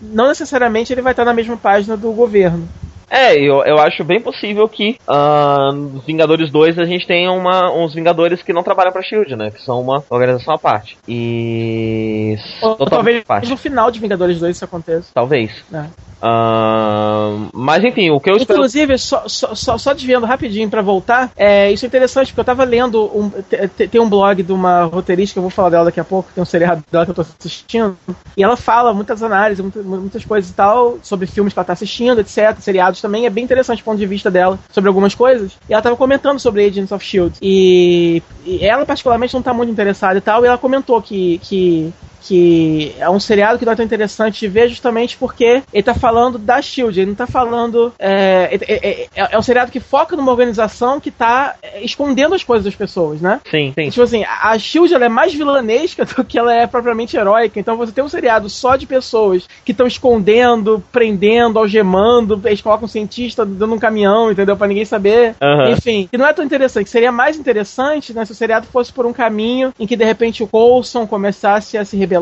Não 0.00 0.28
necessariamente 0.28 0.92
ele 0.92 1.02
vai 1.02 1.12
estar 1.12 1.24
na 1.24 1.34
mesma 1.34 1.56
página 1.56 1.96
do 1.96 2.12
governo. 2.12 2.68
É, 3.10 3.34
eu, 3.36 3.64
eu 3.64 3.78
acho 3.78 4.04
bem 4.04 4.20
possível 4.20 4.68
que 4.68 4.98
uh, 5.08 6.00
Vingadores 6.06 6.50
2 6.50 6.78
a 6.78 6.84
gente 6.84 7.06
tenha 7.06 7.32
uma, 7.32 7.72
uns 7.72 7.94
Vingadores 7.94 8.42
que 8.42 8.52
não 8.52 8.62
trabalham 8.62 8.92
pra 8.92 9.02
Shield, 9.02 9.34
né? 9.36 9.50
Que 9.50 9.62
são 9.62 9.80
uma 9.80 10.04
organização 10.10 10.54
à 10.54 10.58
parte. 10.58 10.98
E. 11.06 12.36
Ou, 12.60 12.76
talvez 12.86 13.24
parte. 13.24 13.48
no 13.48 13.56
final 13.56 13.90
de 13.90 13.98
Vingadores 13.98 14.38
2 14.38 14.56
isso 14.56 14.64
aconteça. 14.64 15.10
Talvez. 15.14 15.64
É. 15.72 15.84
Uh, 16.20 17.48
mas 17.54 17.84
enfim, 17.84 18.10
o 18.10 18.18
que 18.18 18.28
eu 18.28 18.36
espero... 18.36 18.58
Inclusive, 18.58 18.98
só, 18.98 19.28
só, 19.28 19.54
só, 19.54 19.78
só 19.78 19.94
desviando 19.94 20.26
rapidinho 20.26 20.68
para 20.68 20.82
voltar, 20.82 21.30
é, 21.36 21.70
isso 21.70 21.84
é 21.84 21.88
interessante 21.88 22.28
porque 22.28 22.40
eu 22.40 22.44
tava 22.44 22.64
lendo. 22.64 23.04
Um, 23.04 23.30
tem 23.30 24.00
um 24.00 24.08
blog 24.08 24.42
de 24.42 24.52
uma 24.52 24.84
roteirista, 24.84 25.38
eu 25.38 25.42
vou 25.42 25.50
falar 25.50 25.70
dela 25.70 25.84
daqui 25.86 26.00
a 26.00 26.04
pouco, 26.04 26.30
tem 26.34 26.42
um 26.42 26.46
seriado 26.46 26.82
dela 26.90 27.04
que 27.04 27.12
eu 27.12 27.14
tô 27.14 27.20
assistindo, 27.20 27.96
e 28.36 28.42
ela 28.42 28.56
fala 28.56 28.92
muitas 28.92 29.22
análises, 29.22 29.62
muitas, 29.62 29.84
muitas 29.84 30.24
coisas 30.24 30.50
e 30.50 30.54
tal, 30.54 30.98
sobre 31.02 31.26
filmes 31.26 31.52
que 31.52 31.58
ela 31.58 31.66
tá 31.66 31.72
assistindo, 31.72 32.20
etc. 32.20 32.58
Seriados 32.58 32.97
também, 33.00 33.26
é 33.26 33.30
bem 33.30 33.44
interessante 33.44 33.82
o 33.82 33.84
ponto 33.84 33.98
de 33.98 34.06
vista 34.06 34.30
dela 34.30 34.58
sobre 34.70 34.88
algumas 34.88 35.14
coisas. 35.14 35.52
E 35.68 35.72
ela 35.72 35.82
tava 35.82 35.96
comentando 35.96 36.38
sobre 36.38 36.66
Agents 36.66 36.92
of 36.92 37.04
Shield. 37.04 37.36
E, 37.40 38.22
e 38.44 38.64
ela, 38.64 38.84
particularmente, 38.86 39.34
não 39.34 39.42
tá 39.42 39.52
muito 39.52 39.70
interessada 39.70 40.18
e 40.18 40.20
tal, 40.20 40.44
e 40.44 40.48
ela 40.48 40.58
comentou 40.58 41.00
que. 41.02 41.38
que 41.42 41.92
que 42.28 42.94
é 42.98 43.08
um 43.08 43.18
seriado 43.18 43.58
que 43.58 43.64
não 43.64 43.72
é 43.72 43.76
tão 43.76 43.84
interessante 43.84 44.40
de 44.40 44.48
ver 44.48 44.68
justamente 44.68 45.16
porque 45.16 45.62
ele 45.72 45.82
tá 45.82 45.94
falando 45.94 46.36
da 46.36 46.60
Shield, 46.60 47.00
ele 47.00 47.08
não 47.08 47.14
tá 47.14 47.26
falando. 47.26 47.90
É, 47.98 48.58
é, 48.68 49.08
é, 49.16 49.28
é 49.32 49.38
um 49.38 49.42
seriado 49.42 49.72
que 49.72 49.80
foca 49.80 50.14
numa 50.14 50.30
organização 50.30 51.00
que 51.00 51.10
tá 51.10 51.54
escondendo 51.80 52.34
as 52.34 52.44
coisas 52.44 52.66
das 52.66 52.74
pessoas, 52.74 53.22
né? 53.22 53.40
Sim, 53.50 53.72
sim. 53.74 53.88
Tipo 53.88 54.02
assim, 54.02 54.24
a 54.24 54.58
Shield 54.58 54.92
ela 54.92 55.06
é 55.06 55.08
mais 55.08 55.32
vilanesca 55.32 56.04
do 56.16 56.22
que 56.22 56.38
ela 56.38 56.54
é 56.54 56.66
propriamente 56.66 57.16
heróica. 57.16 57.58
Então 57.58 57.78
você 57.78 57.92
tem 57.92 58.04
um 58.04 58.10
seriado 58.10 58.50
só 58.50 58.76
de 58.76 58.86
pessoas 58.86 59.48
que 59.64 59.72
estão 59.72 59.86
escondendo, 59.86 60.84
prendendo, 60.92 61.58
algemando, 61.58 62.38
eles 62.44 62.60
colocam 62.60 62.84
um 62.84 62.88
cientista 62.88 63.46
dando 63.46 63.74
um 63.74 63.78
caminhão, 63.78 64.30
entendeu? 64.30 64.54
Pra 64.54 64.66
ninguém 64.66 64.84
saber. 64.84 65.34
Uhum. 65.40 65.72
Enfim, 65.72 66.06
que 66.10 66.18
não 66.18 66.26
é 66.26 66.34
tão 66.34 66.44
interessante. 66.44 66.90
Seria 66.90 67.10
mais 67.10 67.38
interessante 67.38 68.12
né, 68.12 68.26
se 68.26 68.32
o 68.32 68.34
seriado 68.34 68.66
fosse 68.66 68.92
por 68.92 69.06
um 69.06 69.14
caminho 69.14 69.72
em 69.80 69.86
que 69.86 69.96
de 69.96 70.04
repente 70.04 70.42
o 70.42 70.46
Coulson 70.46 71.06
começasse 71.06 71.78
a 71.78 71.86
se 71.86 71.96
rebelar. 71.96 72.17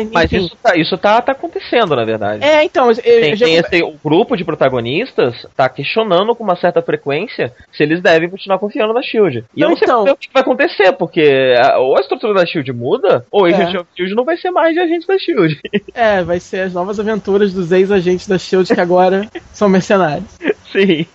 Enfim. 0.00 0.10
Mas 0.12 0.32
isso, 0.32 0.56
tá, 0.62 0.76
isso 0.76 0.98
tá, 0.98 1.20
tá 1.22 1.32
acontecendo, 1.32 1.94
na 1.94 2.04
verdade. 2.04 2.44
É, 2.44 2.64
então, 2.64 2.90
eu, 2.90 2.96
Tem, 2.96 3.30
eu 3.30 3.36
já 3.36 3.46
tem 3.46 3.56
esse, 3.56 3.82
o 3.82 3.94
grupo 4.04 4.36
de 4.36 4.44
protagonistas 4.44 5.46
tá 5.56 5.68
questionando 5.68 6.34
com 6.34 6.42
uma 6.44 6.56
certa 6.56 6.80
frequência 6.82 7.52
se 7.72 7.82
eles 7.82 8.00
devem 8.00 8.28
continuar 8.30 8.58
confiando 8.58 8.92
na 8.92 9.02
Shield. 9.02 9.44
E 9.56 9.60
eu 9.60 9.68
não 9.70 9.76
sei 9.76 9.86
Então. 9.86 10.04
o 10.04 10.16
que 10.16 10.28
vai 10.32 10.42
acontecer, 10.42 10.92
porque 10.92 11.54
a- 11.58 11.78
ou 11.78 11.96
a 11.96 12.00
estrutura 12.00 12.34
da 12.34 12.46
Shield 12.46 12.72
muda, 12.72 13.24
ou 13.30 13.46
É. 13.46 13.54
a 13.54 13.66
Shield 13.96 14.14
não 14.14 14.24
vai 14.24 14.36
ser 14.36 14.50
mais 14.50 14.74
de 14.74 14.80
agente 14.80 15.06
da 15.06 15.18
Shield. 15.18 15.58
É, 15.94 16.22
vai 16.24 16.40
ser 16.40 16.60
as 16.62 16.72
novas 16.74 16.98
aventuras 16.98 17.52
dos 17.52 17.70
ex-agentes 17.70 18.26
da 18.26 18.36
SHIELD 18.38 18.74
que 18.74 18.80
agora 18.80 19.28
são 19.52 19.68
mercenários. 19.68 20.24
Sim. 20.72 21.06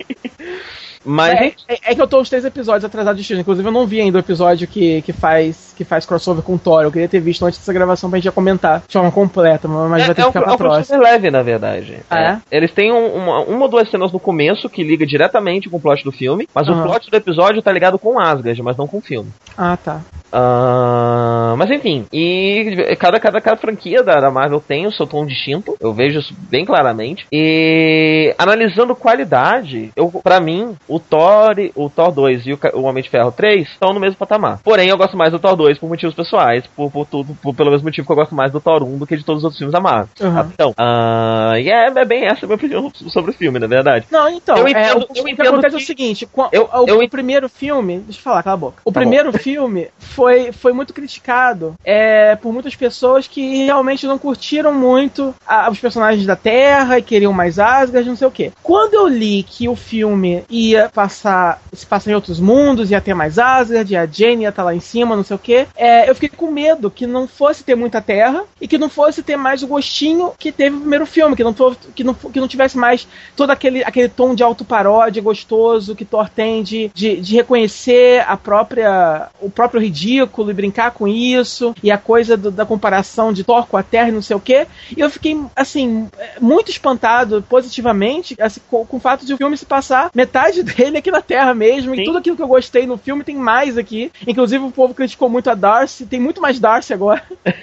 Mas 1.06 1.34
É, 1.34 1.45
é- 1.74 1.80
é 1.91 1.95
que 1.95 2.02
eu 2.02 2.08
tô 2.08 2.20
uns 2.20 2.30
três 2.30 2.43
episódios 2.45 2.84
atrasados 2.86 3.24
de. 3.24 3.39
Inclusive, 3.39 3.68
eu 3.68 3.72
não 3.72 3.88
vi 3.88 4.02
ainda 4.02 4.18
o 4.18 4.22
episódio 4.22 4.68
que, 4.68 5.02
que, 5.04 5.14
faz, 5.14 5.74
que 5.78 5.84
faz 5.86 6.06
crossover 6.06 6.43
com 6.43 6.56
o 6.56 6.60
Thor. 6.60 6.84
Eu 6.84 6.91
queria 6.91 7.08
ter 7.08 7.20
visto 7.20 7.45
antes 7.45 7.58
dessa 7.60 7.72
gravação 7.74 8.10
pra 8.10 8.18
gente 8.18 8.26
já 8.26 8.32
comentar 8.32 8.84
de 8.88 8.93
forma 8.93 9.12
completa, 9.12 9.68
mas 9.68 9.89
vai 9.89 10.00
ter 10.06 10.12
é, 10.12 10.14
que 10.16 10.22
um, 10.24 10.26
ficar 10.28 10.39
é 10.39 10.43
pra 10.43 10.54
um 10.54 10.58
próxima. 10.58 10.86
crossover 10.97 11.02
leve, 11.14 11.32
na 11.32 11.41
verdade. 11.41 12.00
Ah, 12.10 12.22
é? 12.22 12.38
Eles 12.58 12.72
têm 12.74 12.91
um- 12.91 13.14
uma, 13.16 13.39
uma 13.43 13.62
ou 13.64 13.70
duas 13.70 13.89
cenas 13.89 14.12
no 14.12 14.20
começo 14.20 14.70
que 14.70 14.84
liga 14.84 15.06
diretamente 15.06 15.70
com 15.70 15.78
o 15.78 15.82
plot 15.82 16.04
do 16.04 16.12
filme, 16.12 16.47
mas 16.54 16.68
Aham. 16.68 16.82
o 16.82 16.84
plot 16.84 17.10
do 17.10 17.16
episódio 17.18 17.62
tá 17.62 17.72
ligado 17.72 17.97
com 17.97 18.20
Asgard, 18.20 18.62
mas 18.62 18.76
não 18.78 18.88
com 18.88 18.97
o 18.97 19.02
filme. 19.02 19.30
Ah, 19.58 19.78
tá. 19.78 20.02
Ah, 20.32 21.56
mas 21.58 21.70
enfim, 21.72 22.06
e 22.14 22.95
cada, 23.00 23.20
cada, 23.20 23.41
cada 23.41 23.58
franquia 23.58 24.04
da, 24.04 24.20
da 24.20 24.30
Marvel 24.32 24.62
tem 24.66 24.86
o 24.86 24.91
seu 24.91 25.08
tom 25.08 25.26
distinto, 25.26 25.76
eu 25.80 25.93
vejo 25.93 26.20
isso 26.20 26.34
bem 26.50 26.66
claramente. 26.66 27.26
E 27.32 28.34
analisando 28.38 28.95
qualidade, 28.95 29.91
eu 29.95 30.10
para 30.24 30.39
mim, 30.39 30.76
o 30.89 30.99
Thor, 30.99 31.55
o 31.75 31.89
Thor 31.89 32.11
2 32.11 32.47
e 32.47 32.53
o, 32.53 32.59
o 32.73 32.81
Homem 32.81 33.03
de 33.03 33.09
Ferro 33.09 33.31
3 33.31 33.67
estão 33.69 33.93
no 33.93 33.99
mesmo 33.99 34.17
patamar. 34.17 34.59
Porém, 34.63 34.89
eu 34.89 34.97
gosto 34.97 35.15
mais 35.15 35.31
do 35.31 35.39
Thor 35.39 35.55
2 35.55 35.77
por 35.77 35.87
motivos 35.87 36.15
pessoais, 36.15 36.65
por, 36.75 36.91
por 36.91 37.05
tudo, 37.05 37.35
por- 37.41 37.53
pelo 37.55 37.71
mesmo 37.71 37.85
motivo 37.85 38.05
que 38.05 38.11
eu 38.11 38.15
gosto 38.15 38.33
mais 38.35 38.51
do 38.51 38.59
Thor 38.59 38.83
1 38.83 38.97
do 38.97 39.05
que 39.07 39.15
de 39.15 39.23
todos 39.23 39.39
os 39.39 39.43
outros 39.45 39.57
filmes 39.59 39.73
da 39.73 39.79
Marvel. 39.79 40.09
Uhum. 40.19 40.49
Então, 40.53 40.73
ah, 40.77 41.53
e 41.59 41.69
é, 41.69 41.85
é 41.87 42.05
bem 42.05 42.25
essa 42.25 42.45
a 42.45 42.47
minha 42.47 42.55
opinião 42.55 42.91
sobre 43.09 43.31
o 43.31 43.33
filme, 43.33 43.59
na 43.59 43.67
verdade. 43.67 44.05
Não, 44.11 44.27
então, 44.29 44.57
Eu 44.57 44.67
é, 44.67 44.71
entendo- 44.71 45.05
o, 45.09 45.17
eu 45.17 45.23
o 45.23 45.25
que 45.25 45.41
acontece 45.41 45.75
é 45.75 45.77
que- 45.77 45.83
o 45.83 45.87
seguinte, 45.87 46.27
Eu- 46.51 46.69
o, 46.73 46.87
eu 46.87 46.99
o 46.99 47.09
primeiro 47.09 47.47
filme, 47.47 47.99
deixa 47.99 48.19
eu 48.19 48.23
falar, 48.23 48.43
cala 48.43 48.53
a 48.55 48.57
boca. 48.57 48.81
O 48.83 48.91
Tá 48.91 48.99
primeiro 48.99 49.31
filme 49.37 49.87
foi, 49.99 50.51
foi 50.51 50.73
muito 50.73 50.93
criticado 50.93 51.75
é, 51.83 52.35
por 52.35 52.51
muitas 52.53 52.75
pessoas 52.75 53.27
que 53.27 53.65
realmente 53.65 54.07
não 54.07 54.17
curtiram 54.17 54.73
muito 54.73 55.33
a- 55.47 55.69
os 55.69 55.79
personagens 55.79 56.25
da 56.25 56.35
Terra 56.35 56.97
e 56.97 57.01
queriam 57.01 57.33
mais 57.33 57.59
Asgard, 57.59 58.07
não 58.07 58.15
sei 58.15 58.27
o 58.27 58.31
quê. 58.31 58.51
Quando 58.63 58.93
eu 58.93 59.07
li 59.07 59.43
que 59.43 59.67
o 59.67 59.75
filme 59.75 60.43
ia 60.49 60.78
passar, 60.88 61.61
se 61.73 61.86
passar 61.86 62.11
em 62.11 62.15
outros 62.15 62.39
mundos, 62.39 62.91
ia 62.91 63.01
ter 63.01 63.13
mais 63.13 63.38
Asgard, 63.38 63.95
a 63.95 64.05
Jane 64.05 64.43
ia 64.43 64.49
estar 64.49 64.63
lá 64.63 64.73
em 64.73 64.80
cima, 64.80 65.15
não 65.15 65.23
sei 65.23 65.36
o 65.36 65.39
quê, 65.39 65.67
é, 65.75 66.09
eu 66.09 66.15
fiquei 66.15 66.30
com 66.30 66.49
medo 66.51 66.89
que 66.89 67.05
não 67.05 67.27
fosse 67.27 67.63
ter 67.63 67.75
muita 67.75 68.01
Terra 68.01 68.43
e 68.61 68.67
que 68.67 68.77
não 68.77 68.89
fosse 68.89 69.21
ter 69.23 69.36
mais 69.36 69.63
o 69.63 69.67
gostinho 69.67 70.32
que 70.38 70.51
teve 70.51 70.75
o 70.75 70.80
primeiro 70.80 71.05
filme, 71.05 71.36
que 71.36 71.43
não, 71.43 71.53
que 71.53 72.03
não, 72.03 72.13
que 72.13 72.39
não 72.39 72.47
tivesse 72.47 72.77
mais 72.77 73.07
todo 73.36 73.49
aquele, 73.49 73.84
aquele 73.84 74.07
tom 74.09 74.34
de 74.36 74.43
autoparódia 74.43 75.21
gostoso 75.21 75.95
que 75.95 76.05
Thor 76.05 76.30
tem 76.30 76.63
de, 76.63 76.91
de, 76.93 77.17
de 77.17 77.36
reconhecer 77.36 78.23
a 78.27 78.38
própria 78.38 79.27
o 79.41 79.49
próprio 79.49 79.82
ridículo 79.82 80.51
e 80.51 80.53
brincar 80.53 80.91
com 80.91 81.07
isso 81.07 81.73
e 81.84 81.91
a 81.91 81.97
coisa 81.97 82.38
do- 82.38 82.51
da 82.51 82.65
comparação 82.65 83.34
de 83.34 83.43
Thor 83.43 83.65
com 83.67 83.77
a 83.77 83.84
Terra 83.84 84.09
e 84.09 84.13
não 84.13 84.21
sei 84.21 84.36
o 84.36 84.39
quê. 84.39 84.67
E 84.95 84.99
eu 84.99 85.09
fiquei 85.09 85.39
assim 85.55 86.07
muito 86.39 86.69
espantado 86.71 87.43
positivamente 87.47 88.36
assim, 88.39 88.61
com, 88.69 88.86
com 88.86 88.97
o 88.97 88.99
fato 88.99 89.25
de 89.25 89.34
o 89.34 89.38
filme 89.38 89.57
se 89.57 89.65
passar 89.65 90.09
metade 90.13 90.63
dele 90.76 90.97
aqui 90.97 91.11
na 91.11 91.22
Terra 91.22 91.53
mesmo 91.53 91.93
Sim. 91.95 92.01
e 92.01 92.03
tudo 92.05 92.17
aquilo 92.17 92.36
que 92.36 92.41
eu 92.41 92.47
gostei 92.47 92.86
no 92.86 92.97
filme 92.97 93.24
tem 93.24 93.36
mais 93.36 93.78
aqui. 93.78 94.11
Inclusive 94.28 94.63
o 94.63 94.72
povo 94.72 94.93
criticou 94.93 95.30
muito 95.30 95.49
a 95.49 95.55
Darcy, 95.55 96.05
tem 96.05 96.20
muito 96.20 96.41
mais 96.41 96.59
Darcy 96.59 96.93
agora. 96.93 97.22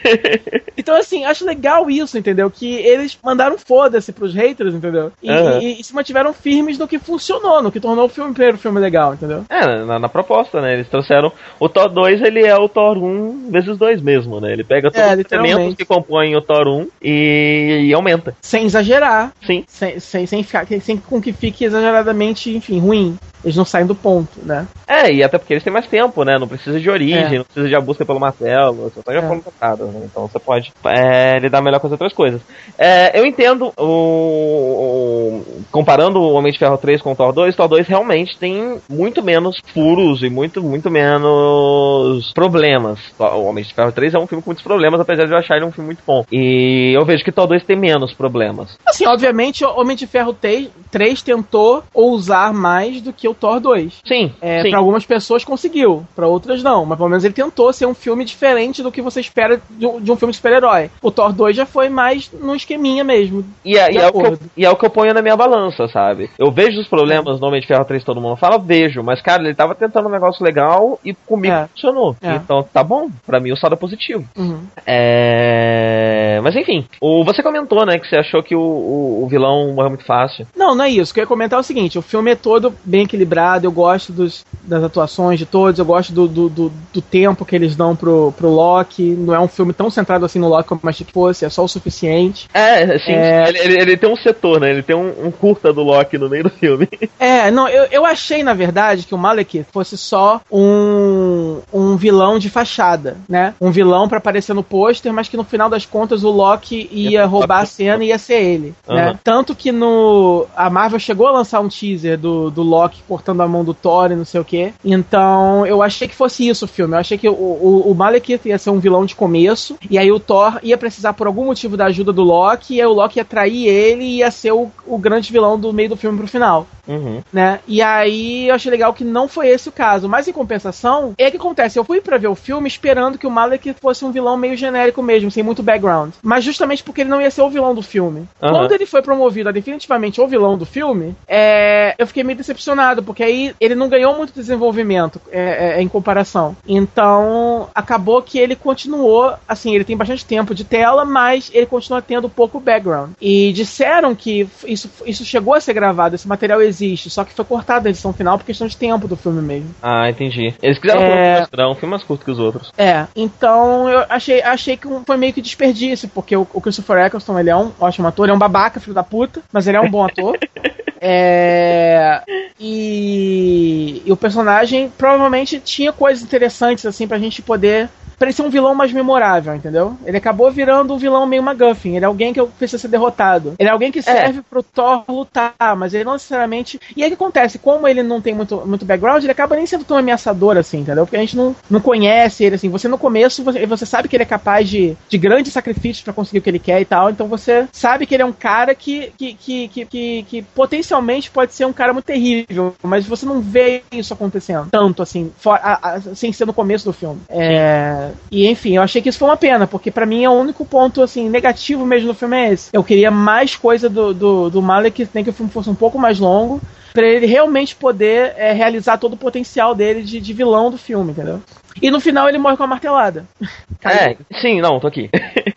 Então, 0.79 0.95
assim, 0.95 1.25
acho 1.25 1.45
legal 1.45 1.89
isso, 1.91 2.19
entendeu? 2.19 2.51
Que 2.51 2.75
eles 2.75 3.19
mandaram 3.25 3.57
foda-se 3.59 4.13
pros 4.13 4.35
haters, 4.35 4.75
entendeu? 4.75 5.11
E, 5.23 5.31
Aham. 5.31 5.59
e- 5.61 5.81
e 5.81 5.85
se 5.85 5.95
mantiveram 5.95 6.33
firmes 6.35 6.77
no 6.79 6.87
que 6.87 6.99
funcionou, 6.99 7.63
no 7.63 7.73
que 7.73 7.81
tornou 7.81 8.05
o 8.05 8.09
filme, 8.09 8.31
o 8.31 8.35
primeiro 8.35 8.59
filme 8.59 8.79
legal, 8.79 9.15
entendeu? 9.15 9.45
É, 9.49 9.85
na, 9.85 9.99
na 9.99 10.09
proposta, 10.09 10.61
né? 10.61 10.75
Eles 10.75 10.89
trouxeram. 10.89 11.33
O 11.59 11.69
Thor 11.69 11.89
2, 11.89 12.21
ele 12.23 12.45
é 12.47 12.55
o 12.57 12.69
Thor 12.69 12.99
1 12.99 13.51
vezes 13.51 13.77
2 13.77 14.03
mesmo, 14.03 14.39
né? 14.39 14.53
Ele 14.53 14.63
pega 14.65 14.91
todos 14.91 15.01
É, 15.09 15.17
os 15.17 15.33
elementos 15.33 15.75
que 15.77 15.85
compõem 15.87 16.37
o 16.37 16.43
Thor 16.43 16.69
1 16.69 16.89
e, 17.03 17.87
e 17.89 17.95
aumenta. 17.95 18.37
Sem 18.43 18.67
exagerar, 18.67 19.33
Sim. 19.47 19.65
sem, 19.67 19.99
sem, 19.99 20.27
sem, 20.27 20.43
ficar, 20.43 20.67
sem 20.83 20.99
com 20.99 21.21
que 21.23 21.33
fique 21.33 21.65
exageradamente, 21.65 22.55
enfim, 22.55 22.79
ruim 22.79 22.96
ruim. 22.97 23.19
Eles 23.47 23.57
não 23.57 23.65
saem 23.65 23.87
do 23.87 23.95
ponto, 23.95 24.41
né? 24.43 24.67
É, 24.89 25.11
e 25.13 25.23
até 25.23 25.39
porque 25.39 25.55
eles 25.55 25.63
têm 25.63 25.73
mais 25.73 25.87
tempo, 25.87 26.25
né? 26.25 26.37
Não 26.39 26.49
precisa 26.49 26.81
de 26.81 26.91
origem, 26.91 27.37
É. 27.37 27.39
não 27.39 27.45
precisa 27.45 27.69
de 27.69 27.77
a 27.77 27.81
busca 27.81 28.05
pelo 28.05 28.19
martelo, 28.21 28.93
só 28.93 29.13
já 29.13 29.21
É. 29.21 29.23
foram 29.23 29.41
tratadas, 29.41 29.89
né? 29.89 30.01
Então 30.05 30.27
você 30.27 30.39
pode 30.41 30.73
é, 30.85 31.39
lidar 31.39 31.63
melhor 31.63 31.79
com 31.79 31.87
as 31.87 31.93
outras 31.93 32.13
coisas. 32.13 32.41
É, 32.77 33.19
eu 33.19 33.25
entendo 33.25 33.73
o, 33.79 33.83
o- 33.83 35.63
Comparando 35.71 36.21
o 36.21 36.33
Homem 36.33 36.53
de 36.53 36.59
Ferro 36.59 36.77
3 36.79 37.01
com 37.01 37.13
o 37.13 37.17
Thor 37.17 37.33
2, 37.33 37.55
Thor 37.55 37.69
2 37.69 37.87
realmente 37.87 38.37
tem 38.39 38.79
muito 38.89 39.23
menos 39.23 39.57
furos 39.73 40.23
e 40.23 40.29
muito, 40.31 40.63
muito 40.63 40.91
menos 40.91 42.33
problemas. 42.33 42.99
O 43.19 43.45
Homem 43.45 43.63
de 43.65 43.73
Ferro 43.75 43.93
3 43.93 44.15
é 44.15 44.19
um 44.19 44.27
filme 44.27 44.43
com 44.43 44.51
muitos 44.51 44.65
problemas, 44.65 45.01
apesar 45.01 45.25
de 45.27 45.33
eu 45.33 45.39
achar 45.39 45.57
ele 45.57 45.65
um 45.67 45.73
filme 45.73 45.87
muito 45.89 46.03
bom. 46.07 46.25
E 46.33 46.93
eu 46.97 47.05
vejo 47.05 47.25
que 47.25 47.33
Thor 47.33 47.47
2 47.47 47.65
tem 47.65 47.77
menos 47.77 48.13
problemas. 48.13 48.79
Assim, 48.87 49.07
obviamente, 49.07 49.65
o 49.65 49.79
Homem 49.81 49.97
de 49.97 50.07
Ferro 50.07 50.33
3, 50.33 50.69
3 50.91 51.23
tentou 51.23 51.83
ousar 51.95 52.53
mais 52.53 53.01
do 53.01 53.13
que 53.13 53.29
o 53.29 53.35
Thor 53.37 53.61
2. 53.61 54.01
Sim, 54.07 54.33
É, 54.41 54.63
sim. 54.63 54.71
para 54.71 54.79
algumas 54.79 55.05
pessoas 55.07 55.45
conseguiu, 55.45 56.05
para 56.15 56.27
outras 56.27 56.63
não. 56.63 56.85
Mas 56.85 56.97
pelo 56.99 57.09
menos 57.09 57.25
ele 57.25 57.35
tentou 57.35 57.73
ser 57.73 57.87
um 57.87 57.95
filme 57.95 58.25
diferente 58.25 58.83
do 58.83 58.91
que 58.93 59.01
você 59.03 59.21
espera 59.21 59.61
de 59.71 59.87
um, 59.87 60.01
de 60.01 60.11
um 60.11 60.17
filme 60.17 60.33
de 60.33 60.37
super-herói. 60.37 60.91
O 61.03 61.11
Thor 61.11 61.33
2 61.33 61.57
já 61.57 61.67
foi 61.67 61.89
mais 61.89 62.31
num 62.33 62.55
esqueminha 62.55 63.05
mesmo. 63.05 63.45
E 63.65 63.77
é, 63.77 63.93
e 63.93 63.99
é 63.99 64.09
o 64.09 64.13
que 64.13 64.27
eu, 64.27 64.39
e 64.57 64.65
é 64.65 64.71
o 64.71 64.77
que 64.77 64.85
eu 64.87 64.91
ponho 64.91 65.15
na 65.15 65.23
minha 65.23 65.37
balança, 65.37 65.87
sabe? 65.89 66.31
Eu 66.39 66.51
vejo 66.51 66.81
os 66.81 66.89
problemas 66.89 67.39
no 67.41 67.47
Homem 67.47 67.61
de 67.61 67.67
Ferro 67.67 67.85
3 67.85 68.03
todo 68.05 68.21
mundo 68.21 68.37
fala, 68.37 68.59
vejo, 68.59 69.03
mas 69.03 69.21
cara, 69.21 69.43
ele 69.45 69.55
tava 69.55 69.75
tentando 69.75 70.09
um 70.09 70.13
negócio 70.13 70.45
legal 70.45 70.99
e 71.05 71.15
comigo 71.15 71.55
É. 71.55 71.67
funcionou. 71.69 72.17
É. 72.23 72.35
Então 72.37 72.63
tá 72.63 72.83
bom, 72.83 73.09
pra 73.27 73.41
mim 73.41 73.53
o 73.53 73.57
saldo 73.57 73.75
é 73.75 73.79
positivo. 73.79 74.25
Uhum. 74.37 74.61
É... 74.87 76.41
Mas 76.43 76.55
enfim, 76.57 76.87
o, 77.01 77.25
você 77.25 77.43
comentou, 77.43 77.85
né, 77.87 77.99
que 77.99 78.07
você 78.09 78.17
achou 78.17 78.43
que 78.43 78.55
o, 78.55 78.61
o, 78.61 79.25
o 79.25 79.29
vilão 79.29 79.73
morreu 79.75 79.91
muito 79.91 80.05
fácil. 80.05 80.47
Não, 80.57 80.75
não 80.75 80.85
é 80.85 80.91
isso. 80.91 81.11
O 81.11 81.15
que 81.15 81.21
eu 81.21 81.23
ia 81.23 81.29
comentar 81.29 81.59
é 81.59 81.61
o 81.61 81.65
seguinte: 81.65 81.99
o 81.99 82.03
filme 82.03 82.31
é 82.31 82.35
todo 82.35 82.75
bem 82.85 83.07
equilibrado. 83.17 83.67
Eu 83.67 83.73
gosto 83.73 84.13
dos, 84.13 84.45
das 84.63 84.83
atuações 84.85 85.39
de 85.39 85.47
todos. 85.47 85.79
Eu 85.79 85.85
gosto 85.85 86.13
do, 86.13 86.29
do, 86.29 86.49
do, 86.49 86.73
do 86.93 87.01
tempo 87.01 87.45
que 87.45 87.57
eles 87.57 87.75
dão 87.75 87.97
pro, 87.97 88.33
pro 88.37 88.49
Loki. 88.51 89.03
Não 89.19 89.35
é 89.35 89.41
um 89.41 89.49
filme 89.49 89.73
tão 89.73 89.91
centrado 89.91 90.25
assim 90.25 90.39
no 90.39 90.49
Loki 90.49 90.69
como 90.69 90.81
eu 90.85 90.89
achei 90.91 91.07
que 91.07 91.13
fosse. 91.13 91.45
É 91.45 91.49
só 91.51 91.65
o 91.65 91.69
suficiente. 91.69 92.49
É, 92.53 92.83
assim, 92.95 93.13
É. 93.13 93.49
Ele, 93.49 93.59
ele- 93.59 93.81
ele 93.87 93.97
tem 93.97 94.11
um 94.13 94.17
setor, 94.17 94.61
né? 94.61 94.71
Ele 94.71 94.83
tem 94.83 94.95
um, 94.97 95.27
um 95.27 95.31
curta 95.31 95.73
do 95.73 95.83
Loki 95.83 96.19
no 96.19 96.29
meio 96.29 96.45
do 96.45 96.51
filme. 96.51 96.89
É, 97.19 97.51
não, 97.51 97.67
eu, 97.69 97.85
eu 97.91 98.05
achei, 98.05 98.43
na 98.43 98.53
verdade, 98.53 99.05
que 99.07 99.15
o 99.15 99.19
Malekith 99.19 99.67
fosse 99.73 99.97
só 99.97 100.41
um, 100.53 101.61
um 101.73 101.97
vilão 101.97 102.39
de 102.39 102.51
fachada, 102.51 103.17
né? 103.29 103.55
Um 103.61 103.71
vilão 103.71 104.09
pra 104.09 104.19
aparecer 104.19 104.55
no 104.55 104.63
pôster, 104.63 105.13
mas 105.13 105.29
que 105.29 105.37
no 105.37 105.45
final 105.45 105.69
das 105.71 105.87
contas 105.87 106.23
o 106.25 106.31
Loki 106.31 106.89
ia 106.93 107.07
Ia 107.17 107.27
roubar 107.27 107.63
a 107.63 107.67
cena 107.67 108.05
e 108.05 108.09
ia 108.09 108.19
ser 108.19 108.43
ele, 108.43 108.75
né? 108.89 109.09
Aham. 109.09 109.19
Tanto 109.25 109.55
que 109.55 109.73
no... 109.73 110.47
A 110.55 110.69
Marvel 110.69 110.99
chegou 110.99 111.27
a 111.27 111.31
lançar 111.33 111.61
um 111.61 111.69
teaser 111.69 112.19
do, 112.19 112.51
do 112.51 112.63
Loki 112.63 113.03
cortando 113.07 113.43
a 113.43 113.49
mão 113.49 113.65
do 113.65 113.75
Thor 113.75 114.11
e 114.11 114.17
não 114.17 114.25
sei 114.25 114.41
o 114.41 114.45
quê. 114.45 114.73
Então, 114.85 115.67
eu 115.67 115.83
achei 115.83 116.09
que 116.09 116.15
fosse 116.15 116.47
isso 116.47 116.65
o 116.65 116.69
filme. 116.69 116.95
Eu 116.95 117.01
achei 117.01 117.19
que 117.19 117.29
o, 117.29 117.33
o, 117.33 117.91
o 117.91 117.95
Malekith 117.95 118.47
ia 118.47 118.59
ser 118.59 118.71
um 118.71 118.79
vilão 118.79 119.05
de 119.05 119.15
começo, 119.15 119.77
e 119.91 119.99
aí 119.99 120.11
o 120.11 120.21
Thor 120.21 120.59
ia 120.63 120.77
precisar 120.77 121.13
por 121.13 121.27
algum 121.27 121.47
motivo 121.47 121.77
da 121.77 121.87
ajuda 121.87 122.13
do 122.13 122.23
Loki, 122.23 122.75
e 122.75 122.81
aí 122.81 122.87
o 122.87 122.93
Loki 122.93 123.19
ia 123.19 123.25
trair 123.25 123.67
ele 123.67 124.05
e 124.05 124.17
ia 124.19 124.31
ser 124.31 124.53
o, 124.53 124.71
o 124.87 124.99
grande 124.99 125.33
vilão 125.33 125.59
do 125.59 125.73
meio 125.73 125.89
do 125.89 125.97
filme 125.97 126.19
pro 126.19 126.27
final 126.27 126.67
Uhum. 126.89 127.23
né? 127.33 127.61
E 127.67 127.83
aí 127.83 128.49
eu 128.49 128.55
achei 128.55 128.71
legal 128.71 128.95
que 128.95 129.05
não 129.05 129.29
foi 129.29 129.49
esse 129.49 129.69
o 129.69 129.73
caso. 129.73 130.09
Mas 130.09 130.29
em 130.29 130.33
compensação, 130.33 131.15
é 131.19 131.31
que 131.31 131.37
acontece. 131.37 131.79
Eu 131.79 131.85
fui 131.85 132.01
pra 132.01 132.19
ver 132.19 132.29
o 132.29 132.35
filme 132.35 132.69
esperando 132.69 133.19
que 133.19 133.27
o 133.27 133.31
Malek 133.31 133.75
fosse 133.81 134.05
um 134.05 134.13
vilão 134.13 134.37
meio 134.37 134.57
genérico 134.57 135.03
mesmo, 135.03 135.31
sem 135.31 135.43
muito 135.43 135.63
background. 135.63 136.13
Mas 136.23 136.45
justamente 136.45 136.83
porque 136.83 137.03
ele 137.03 137.11
não 137.11 137.21
ia 137.21 137.31
ser 137.31 137.43
o 137.43 137.51
vilão 137.51 137.75
do 137.75 137.83
filme. 137.83 138.29
Aham. 138.43 138.53
Quando 138.53 138.73
ele 138.73 138.87
foi 138.87 139.03
promovido 139.03 139.49
a 139.49 139.53
definitivamente 139.53 140.21
o 140.21 140.29
vilão 140.29 140.57
do 140.57 140.65
filme, 140.65 141.15
é, 141.27 141.95
eu 141.99 142.07
fiquei 142.07 142.23
meio 142.23 142.37
decepcionado, 142.37 142.96
porque 143.03 143.23
aí 143.23 143.55
ele 143.61 143.75
não 143.75 143.89
ganhou 143.89 144.17
muito 144.17 144.33
desenvolvimento 144.33 145.21
é, 145.31 145.79
é, 145.79 145.83
em 145.83 145.89
comparação. 145.89 146.57
Então, 146.67 147.69
acabou 147.75 148.23
que 148.23 148.39
ele 148.39 148.57
continuou, 148.57 149.35
assim, 149.49 149.75
ele 149.75 149.85
tem 149.85 149.97
bastante 149.97 150.25
tempo 150.25 150.55
de 150.55 150.65
tela, 150.65 151.05
mas 151.05 151.51
ele 151.53 151.67
continua 151.67 152.03
tendo 152.03 152.29
pouco 152.29 152.61
background. 152.61 153.11
E 153.21 153.53
disseram 153.53 154.15
que 154.15 154.49
isso, 154.67 154.91
isso 155.05 155.25
chegou 155.25 155.55
a 155.55 155.61
ser 155.61 155.73
gravado, 155.73 156.15
esse 156.15 156.29
material 156.29 156.61
existe, 156.63 157.11
só 157.11 157.25
que 157.25 157.33
foi 157.33 157.45
cortado 157.45 157.85
da 157.85 157.91
edição 157.91 158.13
final 158.13 158.39
por 158.39 158.45
questão 158.45 158.67
de 158.67 158.77
tempo 158.77 159.09
do 159.09 159.17
filme 159.17 159.43
mesmo. 159.43 159.75
Ah, 159.83 160.09
entendi. 160.09 160.55
Eles 160.63 160.79
quiseram 160.79 161.03
É. 161.03 161.47
é... 161.57 161.67
um 161.67 161.75
filme 161.75 161.91
mais 161.91 162.03
curto 162.03 162.25
que 162.25 162.31
os 162.31 162.39
outros. 162.39 162.73
É, 162.77 163.07
então 163.15 163.89
eu 163.89 164.05
achei, 164.09 164.43
achei 164.43 164.77
que 164.77 164.89
foi 165.05 165.17
meio 165.17 165.33
que 165.33 165.43
desperdício, 165.43 166.09
porque 166.09 166.37
o, 166.37 166.47
o 166.53 166.61
Christopher 166.61 167.07
Eccleston, 167.07 167.39
ele 167.39 167.51
é 167.51 167.57
um 167.57 167.73
ótimo 167.79 168.09
ator, 168.09 168.25
ele 168.25 168.33
é 168.33 168.35
um 168.35 168.39
babaca, 168.39 168.81
filho 168.81 168.95
da 168.95 169.03
puta, 169.03 169.43
mas 169.53 169.67
ele 169.67 169.77
é 169.77 169.81
um 169.81 169.91
bom 169.91 170.05
ator. 170.05 170.39
É, 171.01 172.23
e, 172.59 174.03
e 174.05 174.13
o 174.13 174.17
personagem 174.17 174.91
provavelmente 174.97 175.61
tinha 175.61 175.93
coisas 175.93 176.23
interessantes 176.23 176.87
assim 176.87 177.07
pra 177.07 177.19
gente 177.19 177.43
poder 177.43 177.89
pra 178.19 178.29
ele 178.29 178.37
ser 178.37 178.43
um 178.43 178.51
vilão 178.51 178.75
mais 178.75 178.93
memorável, 178.93 179.55
entendeu? 179.55 179.97
Ele 180.05 180.17
acabou 180.17 180.51
virando 180.51 180.95
um 180.95 180.99
vilão 180.99 181.27
meio 181.27 181.43
McGuffin. 181.43 181.97
Ele 181.97 182.05
é 182.05 182.09
alguém 182.09 182.33
que 182.33 182.43
precisa 182.59 182.81
ser 182.81 182.89
derrotado. 182.89 183.55
Ele 183.59 183.69
é 183.69 183.73
alguém 183.73 183.93
que 183.93 184.03
serve 184.03 184.41
é. 184.41 184.43
pro 184.49 184.63
Thor 184.63 185.05
lutar, 185.09 185.55
mas 185.77 185.95
ele 185.95 186.05
não 186.05 186.15
necessariamente. 186.15 186.81
E 186.97 187.03
aí 187.03 187.09
o 187.09 187.17
que 187.17 187.23
acontece? 187.23 187.59
Como 187.59 187.87
ele 187.87 188.03
não 188.03 188.21
tem 188.21 188.35
muito, 188.35 188.67
muito 188.67 188.85
background, 188.85 189.23
ele 189.23 189.33
acaba 189.33 189.57
nem 189.57 189.67
sendo 189.67 189.85
tão 189.85 189.97
ameaçador 189.97 190.57
assim, 190.57 190.81
entendeu? 190.81 191.05
Porque 191.05 191.17
a 191.17 191.21
gente 191.21 191.37
não, 191.37 191.55
não 191.69 191.81
conhece 191.81 192.45
ele 192.45 192.57
assim. 192.57 192.69
Você 192.69 192.89
no 192.89 192.99
começo, 192.99 193.43
você, 193.43 193.67
você 193.67 193.87
sabe 193.87 194.09
que 194.09 194.17
ele 194.17 194.23
é 194.23 194.27
capaz 194.27 194.69
de, 194.69 194.97
de 195.09 195.19
grandes 195.19 195.53
sacrifícios 195.53 196.03
para 196.03 196.13
conseguir 196.13 196.39
o 196.39 196.43
que 196.43 196.51
ele 196.51 196.59
quer 196.59 196.81
e 196.81 196.85
tal. 196.85 197.11
Então 197.11 197.29
você 197.29 197.69
sabe 197.73 198.07
que 198.07 198.15
ele 198.15 198.23
é 198.23 198.27
um 198.27 198.33
cara 198.33 198.75
que, 198.75 199.13
que, 199.17 199.35
que, 199.35 199.69
que, 199.69 199.85
que, 199.87 200.23
que 200.23 200.43
potencialmente 200.43 201.31
pode 201.31 201.55
ser 201.55 201.65
um 201.65 201.73
cara 201.73 201.93
muito 201.93 202.07
terrível, 202.07 202.75
mas 202.83 203.07
você 203.07 203.27
não 203.27 203.41
vê 203.41 203.83
isso 203.93 204.13
acontecendo 204.13 204.69
tanto 204.71 205.03
assim, 205.03 205.33
a, 205.45 205.91
a, 205.91 206.01
sem 206.15 206.33
ser 206.33 206.47
no 206.47 206.53
começo 206.53 206.85
do 206.85 206.93
filme. 206.93 207.21
É, 207.29 208.06
e 208.31 208.47
enfim, 208.47 208.77
eu 208.77 208.83
achei 208.83 209.01
que 209.03 209.09
isso 209.09 209.19
foi 209.19 209.29
uma 209.29 209.37
pena, 209.37 209.67
porque 209.67 209.91
para 209.91 210.07
mim 210.07 210.25
é 210.25 210.29
o 210.29 210.33
único 210.33 210.65
ponto 210.65 211.03
assim 211.03 211.29
negativo 211.29 211.85
mesmo 211.85 212.09
do 212.09 212.15
filme 212.15 212.37
é 212.37 212.53
esse. 212.53 212.71
Eu 212.73 212.85
queria 212.85 213.11
mais 213.11 213.57
coisa 213.57 213.89
do, 213.89 214.13
do, 214.13 214.51
do 214.51 214.63
Malek, 214.63 215.09
nem 215.15 215.25
que 215.25 215.31
o 215.31 215.33
filme 215.33 215.51
fosse 215.51 215.71
um 215.71 215.75
pouco 215.75 215.99
mais 215.99 216.19
longo 216.19 216.61
para 216.93 217.07
ele 217.07 217.27
realmente 217.27 217.77
poder 217.77 218.33
é, 218.39 218.53
realizar 218.53 218.97
todo 218.97 219.13
o 219.13 219.19
potencial 219.19 219.75
dele 219.75 220.03
de, 220.03 220.19
de, 220.19 220.33
vilão 220.33 220.71
do 220.71 220.79
filme, 220.79 221.13
entendeu? 221.13 221.43
E 221.83 221.91
no 221.91 222.01
final 222.01 222.27
ele 222.27 222.39
morre 222.39 222.57
com 222.57 222.63
a 222.63 222.67
martelada. 222.67 223.27
É, 223.85 224.17
sim, 224.41 224.61
não, 224.61 224.81
tô 224.81 224.89
aqui. 224.89 225.09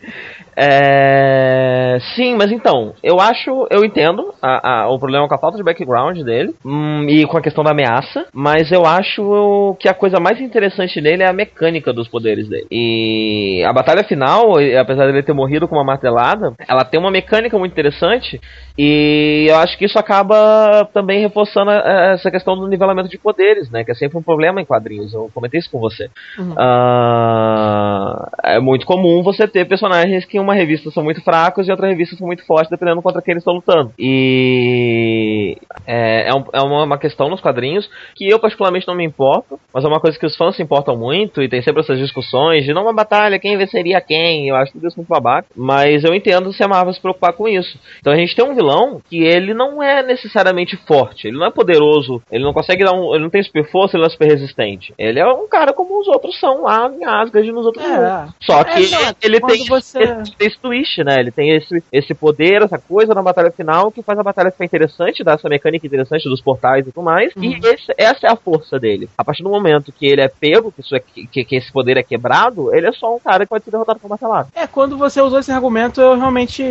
É... 0.59 1.97
Sim, 2.15 2.35
mas 2.35 2.51
então, 2.51 2.93
eu 3.01 3.19
acho, 3.19 3.67
eu 3.69 3.85
entendo 3.85 4.33
a, 4.41 4.81
a, 4.81 4.89
o 4.89 4.99
problema 4.99 5.27
com 5.27 5.33
a 5.33 5.37
falta 5.37 5.57
de 5.57 5.63
background 5.63 6.19
dele 6.21 6.53
hum, 6.65 7.05
e 7.07 7.25
com 7.25 7.37
a 7.37 7.41
questão 7.41 7.63
da 7.63 7.71
ameaça, 7.71 8.25
mas 8.33 8.71
eu 8.71 8.85
acho 8.85 9.75
que 9.79 9.87
a 9.87 9.93
coisa 9.93 10.19
mais 10.19 10.41
interessante 10.41 10.99
nele 10.99 11.23
é 11.23 11.29
a 11.29 11.33
mecânica 11.33 11.93
dos 11.93 12.07
poderes 12.07 12.47
dele. 12.47 12.67
E 12.69 13.63
a 13.65 13.71
batalha 13.71 14.03
final, 14.03 14.53
apesar 14.79 15.05
dele 15.05 15.23
ter 15.23 15.33
morrido 15.33 15.67
com 15.67 15.75
uma 15.75 15.83
martelada, 15.83 16.53
ela 16.67 16.83
tem 16.83 16.99
uma 16.99 17.11
mecânica 17.11 17.57
muito 17.57 17.71
interessante 17.71 18.39
e 18.77 19.47
eu 19.49 19.57
acho 19.57 19.77
que 19.77 19.85
isso 19.85 19.99
acaba 19.99 20.87
também 20.93 21.19
reforçando 21.19 21.69
essa 21.69 22.31
questão 22.31 22.57
do 22.57 22.67
nivelamento 22.67 23.09
de 23.09 23.17
poderes, 23.17 23.69
né? 23.69 23.83
Que 23.83 23.91
é 23.91 23.93
sempre 23.93 24.17
um 24.17 24.21
problema 24.21 24.61
em 24.61 24.65
quadrinhos. 24.65 25.13
Eu 25.13 25.29
comentei 25.33 25.59
isso 25.59 25.69
com 25.69 25.79
você. 25.79 26.09
Uhum. 26.37 26.53
Uh, 26.53 28.27
é 28.41 28.59
muito 28.61 28.85
comum 28.85 29.21
você 29.21 29.47
ter 29.47 29.65
personagens 29.65 30.23
que 30.23 30.39
uma 30.39 30.48
revista 30.53 30.91
são 30.91 31.03
muito 31.03 31.21
fracos 31.23 31.67
e 31.67 31.71
outra 31.71 31.87
revista 31.87 32.15
são 32.15 32.27
muito 32.27 32.45
fortes, 32.45 32.69
dependendo 32.69 33.01
contra 33.01 33.21
quem 33.21 33.33
eles 33.33 33.41
estão 33.41 33.53
lutando. 33.53 33.91
E 33.97 35.57
é, 35.85 36.29
é, 36.29 36.33
um, 36.33 36.43
é 36.53 36.61
uma, 36.61 36.83
uma, 36.83 36.97
questão 36.97 37.29
nos 37.29 37.41
quadrinhos 37.41 37.89
que 38.15 38.29
eu 38.29 38.39
particularmente 38.39 38.87
não 38.87 38.95
me 38.95 39.05
importo, 39.05 39.59
mas 39.73 39.83
é 39.83 39.87
uma 39.87 39.99
coisa 39.99 40.17
que 40.17 40.25
os 40.25 40.35
fãs 40.35 40.55
se 40.55 40.63
importam 40.63 40.97
muito 40.97 41.41
e 41.41 41.49
tem 41.49 41.61
sempre 41.61 41.81
essas 41.81 41.97
discussões 41.97 42.65
de 42.65 42.73
não 42.73 42.83
uma 42.83 42.93
batalha, 42.93 43.39
quem 43.39 43.57
venceria 43.57 44.01
quem, 44.01 44.47
eu 44.47 44.55
acho 44.55 44.73
tudo 44.73 44.87
isso 44.87 44.97
muito 44.97 45.09
babaca, 45.09 45.47
mas 45.55 46.03
eu 46.03 46.13
entendo 46.13 46.51
se 46.53 46.63
a 46.63 46.67
Marvel 46.67 46.93
se 46.93 47.01
preocupar 47.01 47.33
com 47.33 47.47
isso. 47.47 47.79
Então 47.99 48.13
a 48.13 48.15
gente 48.15 48.35
tem 48.35 48.45
um 48.45 48.55
vilão 48.55 49.01
que 49.09 49.23
ele 49.23 49.53
não 49.53 49.81
é 49.81 50.03
necessariamente 50.03 50.77
forte, 50.77 51.27
ele 51.27 51.37
não 51.37 51.45
é 51.45 51.51
poderoso, 51.51 52.21
ele 52.31 52.43
não 52.43 52.53
consegue 52.53 52.83
dar 52.83 52.93
um, 52.93 53.13
ele 53.13 53.23
não 53.23 53.29
tem 53.29 53.43
super 53.43 53.69
força, 53.69 53.95
ele 53.95 54.01
não 54.01 54.07
é 54.07 54.11
super 54.11 54.27
resistente. 54.27 54.93
Ele 54.97 55.19
é 55.19 55.27
um 55.27 55.47
cara 55.47 55.73
como 55.73 55.99
os 55.99 56.07
outros 56.07 56.39
são 56.39 56.63
lá 56.63 56.89
em 56.89 57.05
Asgard 57.05 57.47
e 57.47 57.51
nos 57.51 57.65
outros 57.65 57.85
é. 57.85 58.27
Só 58.41 58.63
que 58.63 58.93
é, 58.93 59.15
ele 59.21 59.39
tem 59.41 59.65
você 59.65 59.99
tem 60.39 60.47
esse 60.47 60.57
twist, 60.57 61.03
né? 61.03 61.19
Ele 61.19 61.31
tem 61.31 61.55
esse, 61.55 61.83
esse 61.91 62.13
poder, 62.13 62.61
essa 62.61 62.79
coisa 62.79 63.13
na 63.13 63.21
batalha 63.21 63.51
final 63.51 63.91
que 63.91 64.01
faz 64.01 64.17
a 64.17 64.23
batalha 64.23 64.51
ficar 64.51 64.65
interessante, 64.65 65.23
dá 65.23 65.33
essa 65.33 65.49
mecânica 65.49 65.85
interessante 65.85 66.29
dos 66.29 66.41
portais 66.41 66.87
e 66.87 66.91
tudo 66.91 67.03
mais. 67.03 67.35
Uhum. 67.35 67.43
E 67.43 67.59
esse, 67.63 67.93
essa 67.97 68.27
é 68.27 68.31
a 68.31 68.35
força 68.35 68.79
dele. 68.79 69.09
A 69.17 69.23
partir 69.23 69.43
do 69.43 69.49
momento 69.49 69.91
que 69.91 70.07
ele 70.07 70.21
é 70.21 70.29
pego, 70.29 70.71
que, 70.71 70.81
isso 70.81 70.95
é, 70.95 70.99
que, 70.99 71.43
que 71.43 71.55
esse 71.55 71.71
poder 71.71 71.97
é 71.97 72.03
quebrado, 72.03 72.73
ele 72.73 72.87
é 72.87 72.91
só 72.93 73.13
um 73.13 73.19
cara 73.19 73.43
que 73.43 73.49
pode 73.49 73.65
ser 73.65 73.71
derrotado 73.71 73.99
com 73.99 74.07
uma 74.07 74.13
martelada. 74.13 74.47
É, 74.55 74.65
quando 74.65 74.97
você 74.97 75.21
usou 75.21 75.39
esse 75.39 75.51
argumento, 75.51 75.99
eu 75.99 76.17
realmente 76.17 76.63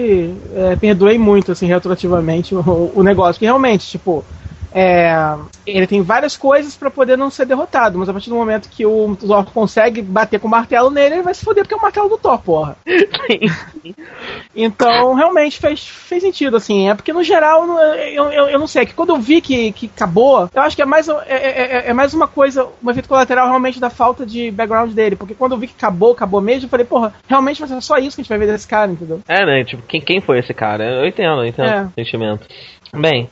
é, 0.54 0.76
perdoei 0.76 1.18
muito, 1.18 1.52
assim, 1.52 1.66
retroativamente 1.66 2.54
o, 2.54 2.92
o 2.94 3.02
negócio. 3.02 3.38
Que 3.38 3.44
realmente, 3.44 3.86
tipo, 3.86 4.24
é, 4.72 5.34
ele 5.66 5.86
tem 5.86 6.02
várias 6.02 6.36
coisas 6.36 6.76
para 6.76 6.90
poder 6.90 7.16
não 7.16 7.30
ser 7.30 7.46
derrotado, 7.46 7.98
mas 7.98 8.08
a 8.08 8.12
partir 8.12 8.30
do 8.30 8.36
momento 8.36 8.68
que 8.68 8.84
o 8.84 9.16
Thor 9.16 9.44
consegue 9.52 10.02
bater 10.02 10.38
com 10.38 10.48
o 10.48 10.50
martelo 10.50 10.90
nele, 10.90 11.16
ele 11.16 11.22
vai 11.22 11.34
se 11.34 11.44
foder 11.44 11.64
porque 11.64 11.74
é 11.74 11.76
o 11.76 11.82
martelo 11.82 12.08
do 12.08 12.18
Thor, 12.18 12.38
porra. 12.38 12.76
então, 14.54 15.14
realmente 15.14 15.58
fez, 15.58 15.86
fez 15.86 16.22
sentido, 16.22 16.56
assim. 16.56 16.88
É 16.88 16.94
porque, 16.94 17.12
no 17.12 17.22
geral, 17.22 17.66
eu, 17.78 18.30
eu, 18.30 18.48
eu 18.48 18.58
não 18.58 18.66
sei, 18.66 18.82
é 18.82 18.86
que 18.86 18.94
quando 18.94 19.10
eu 19.10 19.18
vi 19.18 19.40
que, 19.40 19.72
que 19.72 19.90
acabou, 19.94 20.48
eu 20.52 20.62
acho 20.62 20.76
que 20.76 20.82
é 20.82 20.86
mais, 20.86 21.08
é, 21.08 21.14
é, 21.28 21.76
é, 21.76 21.90
é 21.90 21.92
mais 21.92 22.14
uma 22.14 22.26
coisa, 22.28 22.66
um 22.82 22.90
efeito 22.90 23.08
colateral 23.08 23.46
realmente 23.46 23.80
da 23.80 23.90
falta 23.90 24.24
de 24.24 24.50
background 24.50 24.92
dele. 24.92 25.16
Porque 25.16 25.34
quando 25.34 25.52
eu 25.52 25.58
vi 25.58 25.68
que 25.68 25.74
acabou, 25.76 26.12
acabou 26.12 26.40
mesmo, 26.40 26.66
eu 26.66 26.70
falei, 26.70 26.86
porra, 26.86 27.14
realmente 27.28 27.60
vai 27.60 27.68
ser 27.68 27.80
só 27.80 27.96
isso 27.98 28.16
que 28.16 28.20
a 28.20 28.24
gente 28.24 28.28
vai 28.28 28.38
ver 28.38 28.46
desse 28.46 28.66
cara, 28.66 28.90
entendeu? 28.90 29.20
É, 29.28 29.44
né? 29.44 29.64
Tipo, 29.64 29.82
quem, 29.82 30.00
quem 30.00 30.20
foi 30.20 30.38
esse 30.38 30.52
cara? 30.52 30.84
Eu 30.84 31.06
entendo, 31.06 31.42
eu 31.42 31.46
entendo 31.46 31.68
é. 31.68 31.82
o 31.84 31.92
sentimento. 31.94 32.46
Bem. 32.93 33.28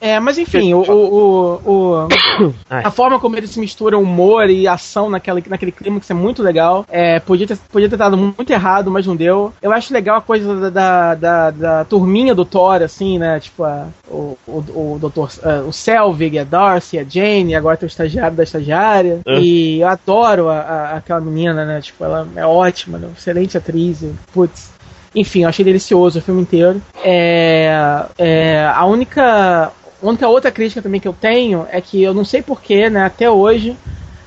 É, 0.00 0.20
mas 0.20 0.38
enfim, 0.38 0.74
o, 0.74 0.82
o, 0.82 1.60
o, 1.64 2.08
a 2.68 2.90
forma 2.90 3.18
como 3.18 3.36
ele 3.36 3.46
se 3.46 3.58
mistura 3.58 3.98
humor 3.98 4.48
e 4.50 4.68
ação 4.68 5.08
naquela, 5.10 5.40
naquele 5.48 5.72
clima 5.72 6.00
que 6.00 6.10
é 6.10 6.14
muito 6.14 6.42
legal. 6.42 6.84
É, 6.88 7.18
podia, 7.20 7.46
ter, 7.46 7.58
podia 7.70 7.88
ter 7.88 7.96
dado 7.96 8.16
muito 8.16 8.50
errado, 8.50 8.90
mas 8.90 9.06
não 9.06 9.16
deu. 9.16 9.52
Eu 9.62 9.72
acho 9.72 9.92
legal 9.92 10.18
a 10.18 10.22
coisa 10.22 10.70
da, 10.70 10.70
da, 10.70 11.14
da, 11.14 11.50
da 11.50 11.84
turminha 11.84 12.34
do 12.34 12.44
Thor, 12.44 12.82
assim, 12.82 13.18
né? 13.18 13.40
Tipo, 13.40 13.64
a, 13.64 13.88
o, 14.08 14.36
o, 14.46 14.94
o 14.94 14.98
doutor, 15.00 15.30
uh, 15.42 15.68
o 15.68 15.72
Selvig, 15.72 16.38
a 16.38 16.44
Darcy, 16.44 16.98
a 16.98 17.04
Jane, 17.04 17.54
agora 17.54 17.76
tem 17.76 17.86
o 17.86 17.88
estagiário 17.88 18.36
da 18.36 18.42
estagiária. 18.42 19.20
É. 19.26 19.40
E 19.40 19.80
eu 19.80 19.88
adoro 19.88 20.48
a, 20.48 20.58
a, 20.58 20.96
aquela 20.96 21.20
menina, 21.20 21.64
né? 21.64 21.80
Tipo, 21.80 22.04
ela 22.04 22.28
é 22.36 22.46
ótima, 22.46 22.98
né? 22.98 23.08
excelente 23.16 23.56
atriz. 23.56 24.04
Putz, 24.32 24.73
enfim, 25.14 25.42
eu 25.42 25.48
achei 25.48 25.64
delicioso 25.64 26.18
o 26.18 26.22
filme 26.22 26.42
inteiro. 26.42 26.82
É, 27.02 28.06
é, 28.18 28.66
a 28.66 28.84
única, 28.84 29.72
única 30.02 30.28
outra 30.28 30.50
crítica 30.50 30.82
também 30.82 31.00
que 31.00 31.08
eu 31.08 31.12
tenho 31.12 31.66
é 31.70 31.80
que 31.80 32.02
eu 32.02 32.12
não 32.12 32.24
sei 32.24 32.42
porquê, 32.42 32.90
né, 32.90 33.04
até 33.04 33.30
hoje, 33.30 33.76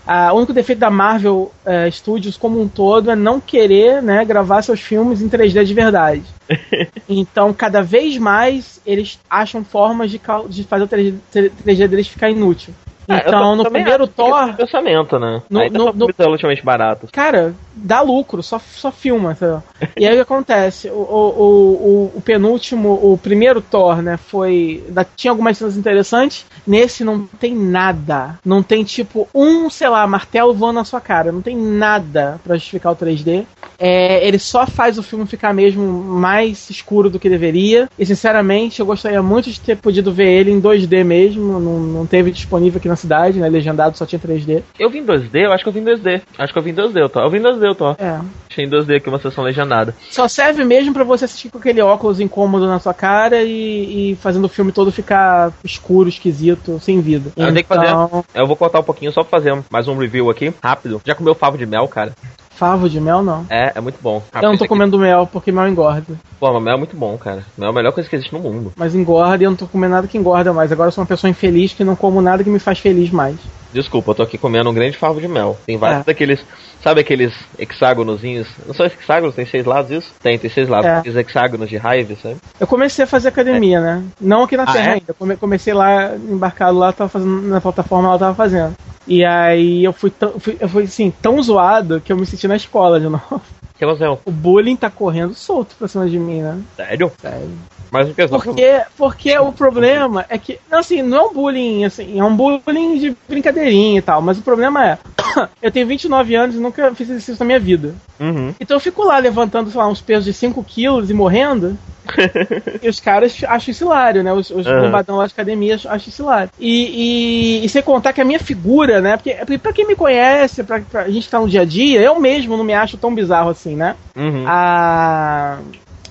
a, 0.07 0.31
o 0.31 0.38
único 0.38 0.53
defeito 0.53 0.80
da 0.80 0.89
Marvel 0.89 1.51
uh, 1.65 1.91
Studios 1.91 2.38
como 2.38 2.61
um 2.61 2.68
todo 2.68 3.11
é 3.11 3.15
não 3.15 3.41
querer 3.41 4.01
né, 4.01 4.23
gravar 4.23 4.61
seus 4.61 4.80
filmes 4.80 5.22
em 5.22 5.30
3D 5.30 5.65
de 5.65 5.73
verdade. 5.73 6.23
então, 7.09 7.53
cada 7.53 7.81
vez 7.81 8.18
mais 8.18 8.81
eles 8.85 9.19
acham 9.30 9.65
formas 9.65 10.09
de, 10.09 10.22
de 10.47 10.64
fazer 10.64 10.85
o 10.85 10.88
3D, 10.88 11.15
3D 11.34 11.88
deles 11.88 12.07
ficar 12.07 12.30
inútil. 12.30 12.73
É, 13.09 13.26
então, 13.26 13.55
no 13.55 13.69
primeiro 13.69 14.05
Thor. 14.05 14.53
Pensamento, 14.55 15.18
né? 15.18 15.41
No, 15.49 15.61
aí 15.61 15.69
tá 15.69 15.80
no, 15.80 15.93
no, 15.93 16.09
relativamente 16.18 16.64
barato. 16.64 17.07
Cara, 17.11 17.55
dá 17.73 18.01
lucro, 18.01 18.43
só, 18.43 18.59
só 18.59 18.91
filma. 18.91 19.34
Sabe? 19.34 19.64
E 19.95 20.05
aí 20.05 20.13
o 20.13 20.15
que 20.15 20.21
acontece? 20.21 20.89
O, 20.89 20.93
o, 20.93 22.11
o, 22.13 22.17
o, 22.17 22.21
penúltimo, 22.21 22.93
o 22.93 23.17
primeiro 23.17 23.61
Thor, 23.61 24.01
né? 24.01 24.17
Foi. 24.17 24.83
Da, 24.89 25.03
tinha 25.03 25.31
algumas 25.31 25.57
cenas 25.57 25.77
interessantes. 25.77 26.45
Nesse 26.65 27.03
não 27.03 27.25
tem 27.39 27.55
nada. 27.55 28.39
Não 28.43 28.63
tem 28.63 28.83
tipo 28.83 29.27
um, 29.33 29.69
sei 29.69 29.89
lá, 29.89 30.05
martelo 30.07 30.53
voando 30.53 30.75
na 30.75 30.85
sua 30.85 31.01
cara. 31.01 31.31
Não 31.31 31.41
tem 31.41 31.55
nada 31.55 32.39
para 32.43 32.55
justificar 32.55 32.93
o 32.93 32.95
3D. 32.95 33.45
É, 33.79 34.27
ele 34.27 34.39
só 34.39 34.65
faz 34.65 34.97
o 34.97 35.03
filme 35.03 35.25
ficar 35.27 35.53
mesmo 35.53 35.83
mais 35.83 36.69
escuro 36.69 37.09
do 37.09 37.19
que 37.19 37.29
deveria. 37.29 37.89
E 37.97 38.05
sinceramente, 38.05 38.79
eu 38.79 38.85
gostaria 38.85 39.21
muito 39.21 39.51
de 39.51 39.59
ter 39.59 39.77
podido 39.77 40.11
ver 40.11 40.29
ele 40.29 40.51
em 40.51 40.61
2D 40.61 41.03
mesmo. 41.03 41.59
Não, 41.59 41.79
não 41.79 42.05
teve 42.05 42.31
disponível 42.31 42.79
aqui 42.79 42.87
na 42.87 42.95
cidade, 42.95 43.39
né? 43.39 43.49
Legendado 43.49 43.97
só 43.97 44.05
tinha 44.05 44.19
3D. 44.19 44.63
Eu 44.79 44.89
vim 44.89 45.03
2D? 45.03 45.45
Eu 45.45 45.53
acho 45.53 45.63
que 45.63 45.69
eu 45.69 45.73
vim 45.73 45.83
2D. 45.83 46.21
Acho 46.37 46.53
que 46.53 46.59
eu 46.59 46.63
vim 46.63 46.73
2D, 46.73 46.99
eu 46.99 47.09
tô. 47.09 47.19
Eu 47.19 47.29
vim 47.29 47.39
2D, 47.39 47.65
eu 47.65 47.75
tô. 47.75 47.91
É. 47.91 48.19
Achei 48.49 48.65
em 48.65 48.69
2D 48.69 48.97
aqui 48.97 49.09
uma 49.09 49.19
sessão 49.19 49.43
legendada. 49.43 49.66
Só 50.10 50.27
serve 50.27 50.64
mesmo 50.64 50.94
para 50.94 51.03
você 51.03 51.26
assistir 51.26 51.49
com 51.49 51.57
aquele 51.57 51.81
óculos 51.81 52.19
incômodo 52.19 52.68
na 52.68 52.80
sua 52.80 52.94
cara 52.94 53.44
e, 53.44 54.11
e 54.11 54.15
fazendo 54.15 54.45
o 54.45 54.49
filme 54.49 54.72
todo 54.72 54.91
ficar 54.91 55.52
escuro, 55.64 56.10
esquisito, 56.10 56.80
sem 56.80 57.02
vida. 57.02 57.31
Eu 57.35 57.44
então... 57.44 57.53
tenho 57.53 57.65
que 57.65 57.76
fazer. 57.76 57.88
Então- 57.88 58.26
eu 58.34 58.48
vou 58.48 58.56
cortar 58.56 58.80
um 58.80 58.84
pouquinho 58.84 59.11
só 59.11 59.23
pra 59.23 59.39
fazer 59.39 59.57
mais 59.69 59.88
um 59.88 59.98
review 59.98 60.30
aqui, 60.30 60.53
rápido. 60.64 61.02
Já 61.06 61.14
comeu 61.14 61.35
favo 61.35 61.57
de 61.57 61.65
mel, 61.65 61.88
cara? 61.88 62.14
Favo 62.57 62.89
de 62.89 62.99
mel, 62.99 63.22
não. 63.22 63.45
É, 63.52 63.73
é 63.76 63.80
muito 63.80 63.99
bom. 64.02 64.23
eu 64.34 64.49
não 64.49 64.57
tô 64.57 64.68
comendo 64.68 64.98
mel 64.98 65.27
porque 65.31 65.52
mel 65.52 65.68
engorda. 65.68 66.15
Pô, 66.39 66.52
mas 66.52 66.64
mel 66.64 66.73
é 66.73 66.77
muito 66.77 66.95
bom, 66.98 67.15
cara. 67.15 67.45
Mel 67.56 67.68
é 67.68 67.72
a 67.72 67.76
melhor 67.76 67.91
coisa 67.91 68.10
que 68.10 68.15
existe 68.15 68.34
no 68.34 68.39
mundo. 68.39 68.73
Mas 68.76 68.95
engorda 68.95 69.44
e 69.44 69.45
eu 69.45 69.52
não 69.52 69.57
tô 69.57 69.68
comendo 69.68 69.94
nada 69.94 70.07
que 70.07 70.18
engorda 70.18 70.52
mais. 70.52 70.72
Agora 70.72 70.88
eu 70.88 70.91
sou 70.91 71.03
uma 71.03 71.07
pessoa 71.07 71.30
infeliz 71.30 71.73
que 71.73 71.84
não 71.84 71.95
como 71.95 72.19
nada 72.19 72.44
que 72.44 72.49
me 72.49 72.57
faz 72.57 72.80
feliz 72.80 73.11
mais. 73.11 73.38
Desculpa, 73.77 74.09
eu 74.09 74.15
tô 74.15 74.23
aqui 74.23 74.39
comendo 74.39 74.71
um 74.71 74.73
grande 74.73 74.97
favo 74.97 75.21
de 75.21 75.27
mel. 75.27 75.55
Tem 75.63 75.77
vários 75.77 76.01
é. 76.01 76.03
daqueles. 76.05 76.43
Sabe 76.83 77.01
aqueles 77.01 77.31
hexágonozinhos? 77.59 78.47
Não 78.65 78.73
são 78.73 78.87
hexágonos, 78.87 79.35
tem 79.35 79.45
seis 79.45 79.65
lados 79.65 79.91
isso? 79.91 80.11
Tem, 80.19 80.39
tem 80.39 80.49
seis 80.49 80.67
lados. 80.67 80.87
É. 80.87 80.97
Aqueles 80.97 81.15
hexágonos 81.15 81.69
de 81.69 81.77
raiva, 81.77 82.15
sabe? 82.15 82.37
Eu 82.59 82.65
comecei 82.65 83.05
a 83.05 83.07
fazer 83.07 83.27
academia, 83.27 83.77
é. 83.77 83.81
né? 83.81 84.03
Não 84.19 84.41
aqui 84.41 84.57
na 84.57 84.63
ah, 84.63 84.73
Terra 84.73 84.89
é? 84.89 84.93
ainda. 84.95 85.13
Comecei 85.37 85.75
lá, 85.75 86.15
embarcado 86.15 86.75
lá, 86.75 86.91
tava 86.91 87.07
fazendo 87.07 87.39
na 87.43 87.61
plataforma, 87.61 88.09
ela 88.09 88.17
tava 88.17 88.33
fazendo. 88.33 88.75
E 89.05 89.23
aí 89.23 89.83
eu 89.83 89.93
fui, 89.93 90.09
tão, 90.09 90.39
fui, 90.39 90.57
eu 90.59 90.67
fui 90.67 90.85
assim, 90.85 91.13
tão 91.21 91.39
zoado 91.39 92.01
que 92.01 92.11
eu 92.11 92.17
me 92.17 92.25
senti 92.25 92.47
na 92.47 92.55
escola 92.55 92.99
de 92.99 93.05
novo. 93.09 93.39
Que 93.77 93.85
aconteceu? 93.85 94.19
O 94.25 94.31
bullying 94.31 94.75
tá 94.75 94.89
correndo 94.89 95.35
solto 95.35 95.75
pra 95.77 95.87
cima 95.87 96.09
de 96.09 96.17
mim, 96.17 96.41
né? 96.41 96.59
Sério? 96.75 97.11
Sério. 97.21 97.51
Mas 97.91 98.09
o 98.09 98.14
que 98.14 98.22
é 98.22 98.27
porque, 98.27 98.81
porque 98.97 99.38
o 99.39 99.51
problema 99.51 100.26
é 100.30 100.38
que, 100.38 100.59
assim, 100.72 101.01
não 101.01 101.18
é 101.18 101.22
um 101.22 101.34
bullying, 101.34 101.85
assim, 101.85 102.19
é 102.19 102.23
um 102.23 102.35
bullying 102.35 102.99
de 102.99 103.15
brincadeirinha 103.27 103.99
e 103.99 104.01
tal, 104.01 104.22
mas 104.22 104.38
o 104.38 104.41
problema 104.41 104.85
é, 104.85 104.97
eu 105.61 105.72
tenho 105.72 105.88
29 105.88 106.35
anos 106.35 106.55
e 106.55 106.59
nunca 106.59 106.93
fiz 106.93 107.09
exercício 107.09 107.39
na 107.39 107.45
minha 107.45 107.59
vida. 107.59 107.95
Uhum. 108.19 108.53
Então 108.59 108.76
eu 108.76 108.81
fico 108.81 109.03
lá 109.03 109.18
levantando, 109.18 109.69
sei 109.69 109.80
lá, 109.80 109.88
uns 109.88 110.01
pesos 110.01 110.26
de 110.26 110.34
5 110.34 110.64
quilos 110.64 111.09
e 111.09 111.14
morrendo. 111.14 111.77
e 112.81 112.88
os 112.88 113.01
caras 113.01 113.38
acham 113.43 113.72
isso 113.72 113.84
hilário, 113.84 114.23
né? 114.23 114.31
Os, 114.31 114.49
os 114.49 114.65
Uhum. 114.65 114.81
bombadão 114.81 115.18
lá 115.18 115.27
de 115.27 115.34
academia 115.34 115.76
acham 115.76 115.97
isso 116.07 116.22
hilário. 116.22 116.49
E, 116.57 117.59
e, 117.61 117.65
e 117.65 117.69
sem 117.69 117.81
contar 117.81 118.14
que 118.14 118.22
a 118.22 118.26
minha 118.26 118.39
figura, 118.39 119.01
né? 119.01 119.18
Porque 119.18 119.57
pra 119.57 119.73
quem 119.73 119.85
me 119.85 119.95
conhece, 119.95 120.64
pra, 120.64 120.80
pra 120.80 121.09
gente 121.09 121.26
que 121.26 121.30
tá 121.31 121.39
no 121.39 121.49
dia 121.49 121.61
a 121.61 121.65
dia, 121.65 122.01
eu 122.01 122.18
mesmo 122.19 122.55
não 122.55 122.64
me 122.64 122.73
acho 122.73 122.97
tão 122.97 123.14
bizarro 123.14 123.49
assim, 123.49 123.76
né? 123.76 123.95
Uhum. 124.15 124.45
A. 124.47 125.57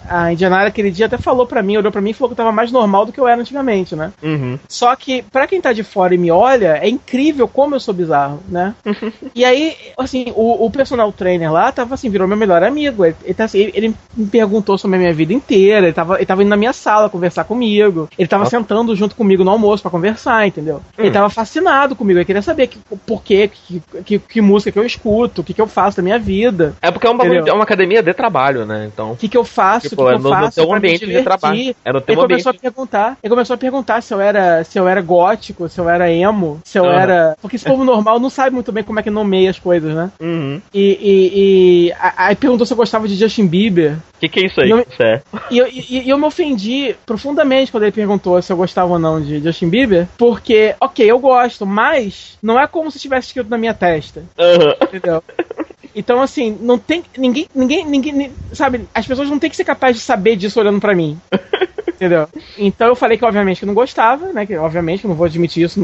A 0.09 0.33
Indianara 0.33 0.69
aquele 0.69 0.91
dia 0.91 1.07
até 1.07 1.19
falou 1.19 1.47
pra 1.47 1.62
mim, 1.62 1.77
olhou 1.77 1.93
pra 1.93 2.01
mim 2.01 2.11
e 2.11 2.15
falou 2.15 2.28
que 2.28 2.33
eu 2.35 2.45
tava 2.45 2.53
mais 2.53 2.70
normal 2.73 3.07
do 3.07 3.12
que 3.12 3.20
eu 3.20 3.27
era 3.28 3.41
antigamente, 3.41 3.95
né? 3.97 4.12
Uhum. 4.23 4.59
Só 4.69 4.95
que, 4.97 5.23
pra 5.23 5.47
quem 5.47 5.61
tá 5.61 5.73
de 5.73 5.83
fora 5.83 6.15
e 6.15 6.19
me 6.19 6.31
olha, 6.31 6.78
é 6.83 6.89
incrível 6.89 7.47
como 7.49 7.74
eu 7.74 7.81
sou 7.81 7.95
bizarro, 7.95 8.41
né? 8.49 8.74
e 9.35 9.45
aí, 9.45 9.77
assim, 9.99 10.33
o, 10.35 10.65
o 10.66 10.70
personal 10.70 11.12
trainer 11.12 11.53
lá 11.53 11.70
tava 11.73 11.95
assim, 11.95 12.09
virou 12.11 12.27
meu 12.28 12.37
melhor 12.37 12.62
amigo. 12.62 13.05
Ele, 13.05 13.16
ele, 13.24 13.35
tá 13.35 13.45
assim, 13.45 13.59
ele- 13.59 13.73
ele 13.74 13.95
me 14.16 14.27
perguntou 14.27 14.77
sobre 14.78 14.97
a 14.97 15.01
minha 15.01 15.12
vida 15.15 15.33
inteira, 15.33 15.87
ele 15.87 15.93
tava, 15.93 16.16
ele 16.16 16.27
tava 16.27 16.43
indo 16.43 16.49
na 16.49 16.57
minha 16.57 16.73
sala 16.73 17.09
conversar 17.11 17.45
comigo. 17.45 18.09
Ele 18.19 18.28
tava 18.28 18.45
sentando 18.47 18.95
junto 18.95 19.15
comigo 19.15 19.45
no 19.45 19.51
almoço 19.51 19.83
pra 19.83 19.91
conversar, 19.91 20.47
entendeu? 20.47 20.81
Ele 20.99 21.11
tava 21.11 21.28
fascinado 21.31 21.95
comigo, 21.97 22.19
ele 22.19 22.24
queria 22.24 22.43
saber 22.43 22.66
que, 22.69 22.78
por 23.07 23.23
quê, 23.23 23.49
que, 23.53 23.83
que, 24.05 24.19
que 24.19 24.41
música 24.41 24.73
que 24.73 24.78
eu 24.78 24.85
escuto, 24.85 25.41
o 25.41 25.45
que, 25.45 25.55
que 25.55 25.61
eu 25.61 25.66
faço 25.66 25.97
da 25.99 26.03
minha 26.03 26.19
vida. 26.19 26.74
É 26.83 26.91
porque 26.91 27.07
é, 27.07 27.11
um 27.11 27.16
bagulho, 27.16 27.49
é 27.49 27.53
uma 27.53 27.65
academia 27.65 28.03
de 28.03 28.12
trabalho, 28.15 28.65
né? 28.66 28.89
Então. 28.93 29.12
O 29.12 29.16
que, 29.16 29.28
que 29.28 29.37
eu 29.37 29.45
faço, 29.45 29.95
O 30.02 30.06
que, 30.06 30.12
é 30.14 30.16
que 30.16 30.23
no- 30.23 30.28
eu 30.28 30.35
no 30.36 30.43
faço 30.44 30.55
teu 30.56 30.66
pra 30.68 30.73
me 30.81 30.89
ambiente 30.89 31.06
de 31.06 31.23
trabalho. 31.23 31.77
É 31.85 31.93
no 31.93 32.01
teu 32.01 32.12
ele 32.14 32.23
começou 32.23 32.51
ambiente. 32.51 32.56
a 32.66 32.70
perguntar, 32.70 33.18
ele 33.23 33.31
começou 33.31 33.55
a 33.55 33.59
perguntar 33.59 34.02
se 34.02 34.12
eu 34.14 34.20
era, 34.20 34.64
se 34.64 34.78
eu 34.78 34.86
era 34.89 35.01
gótico, 35.01 35.68
se 35.68 35.78
eu 35.81 35.89
era 35.89 36.10
emo, 36.12 36.60
se 36.64 36.78
eu 36.78 36.85
Aham. 36.86 37.01
era, 37.01 37.36
porque 37.40 37.56
esse 37.56 37.64
povo 37.64 37.85
normal 37.85 38.18
não 38.20 38.31
sabe 38.31 38.55
muito 38.55 38.73
bem 38.73 38.85
como 38.85 38.98
é 39.01 39.02
que 39.02 39.10
nomeia 39.10 39.51
as 39.51 39.59
coisas, 39.59 39.94
né? 39.94 40.10
Uhum. 40.20 40.60
E, 40.73 40.81
e, 40.81 41.89
e 41.89 41.94
aí 42.16 42.35
perguntou 42.36 42.66
se 42.66 42.73
eu 42.73 42.77
gostava 42.77 43.06
de 43.09 43.14
Justin 43.16 43.47
Bieber. 43.47 43.93
O 44.16 44.18
que, 44.20 44.28
que 44.28 44.40
é 44.40 44.47
isso 44.47 44.60
aí? 44.60 44.68
Não- 44.70 44.81
Isso 44.81 45.02
é. 45.02 45.23
E 45.51 45.59
eu, 45.59 45.66
e- 45.68 46.02
e 46.05 46.09
eu 46.10 46.18
me 46.18 46.24
ofendi 46.24 46.97
profundamente 47.05 47.70
quando 47.70 47.85
ele 47.85 47.93
perguntou 47.93 48.40
se 48.43 48.52
eu 48.52 48.56
gostava 48.56 48.93
ou 48.94 48.98
não 48.98 49.20
de 49.20 49.40
Justin 49.40 49.68
Bieber, 49.68 50.06
porque, 50.18 50.74
ok, 50.81 51.09
eu 51.10 51.18
gosto, 51.18 51.64
mas 51.66 52.36
não 52.43 52.59
é 52.59 52.66
como 52.66 52.90
se 52.90 52.98
tivesse 52.98 53.28
escrito 53.28 53.48
na 53.51 53.59
minha 53.59 53.74
testa. 53.74 54.23
Aham. 54.39 54.74
Entendeu? 54.82 55.23
Então, 55.97 56.20
assim, 56.20 56.56
não 56.60 56.77
tem. 56.78 57.02
Ninguém. 57.16 57.48
Ninguém. 57.55 57.86
ninguém 57.86 58.12
ni- 58.12 58.32
sabe, 58.52 58.82
as 58.94 59.06
pessoas 59.06 59.31
não 59.31 59.39
têm 59.39 59.48
que 59.51 59.56
ser 59.56 59.64
capazes 59.64 59.97
de 59.97 60.02
saber 60.02 60.36
disso 60.36 60.60
olhando 60.60 60.78
pra 60.81 60.94
mim. 60.94 61.18
Entendeu? 61.97 62.28
Então 62.59 62.89
eu 62.89 62.94
falei 62.94 63.16
que, 63.16 63.24
obviamente, 63.24 63.60
que 63.60 63.64
não 63.66 63.73
gostava, 63.73 64.31
né? 64.31 64.44
Que, 64.44 64.55
obviamente, 64.56 65.02
eu 65.05 65.09
não 65.09 65.16
vou 65.16 65.24
admitir 65.24 65.64
isso 65.64 65.81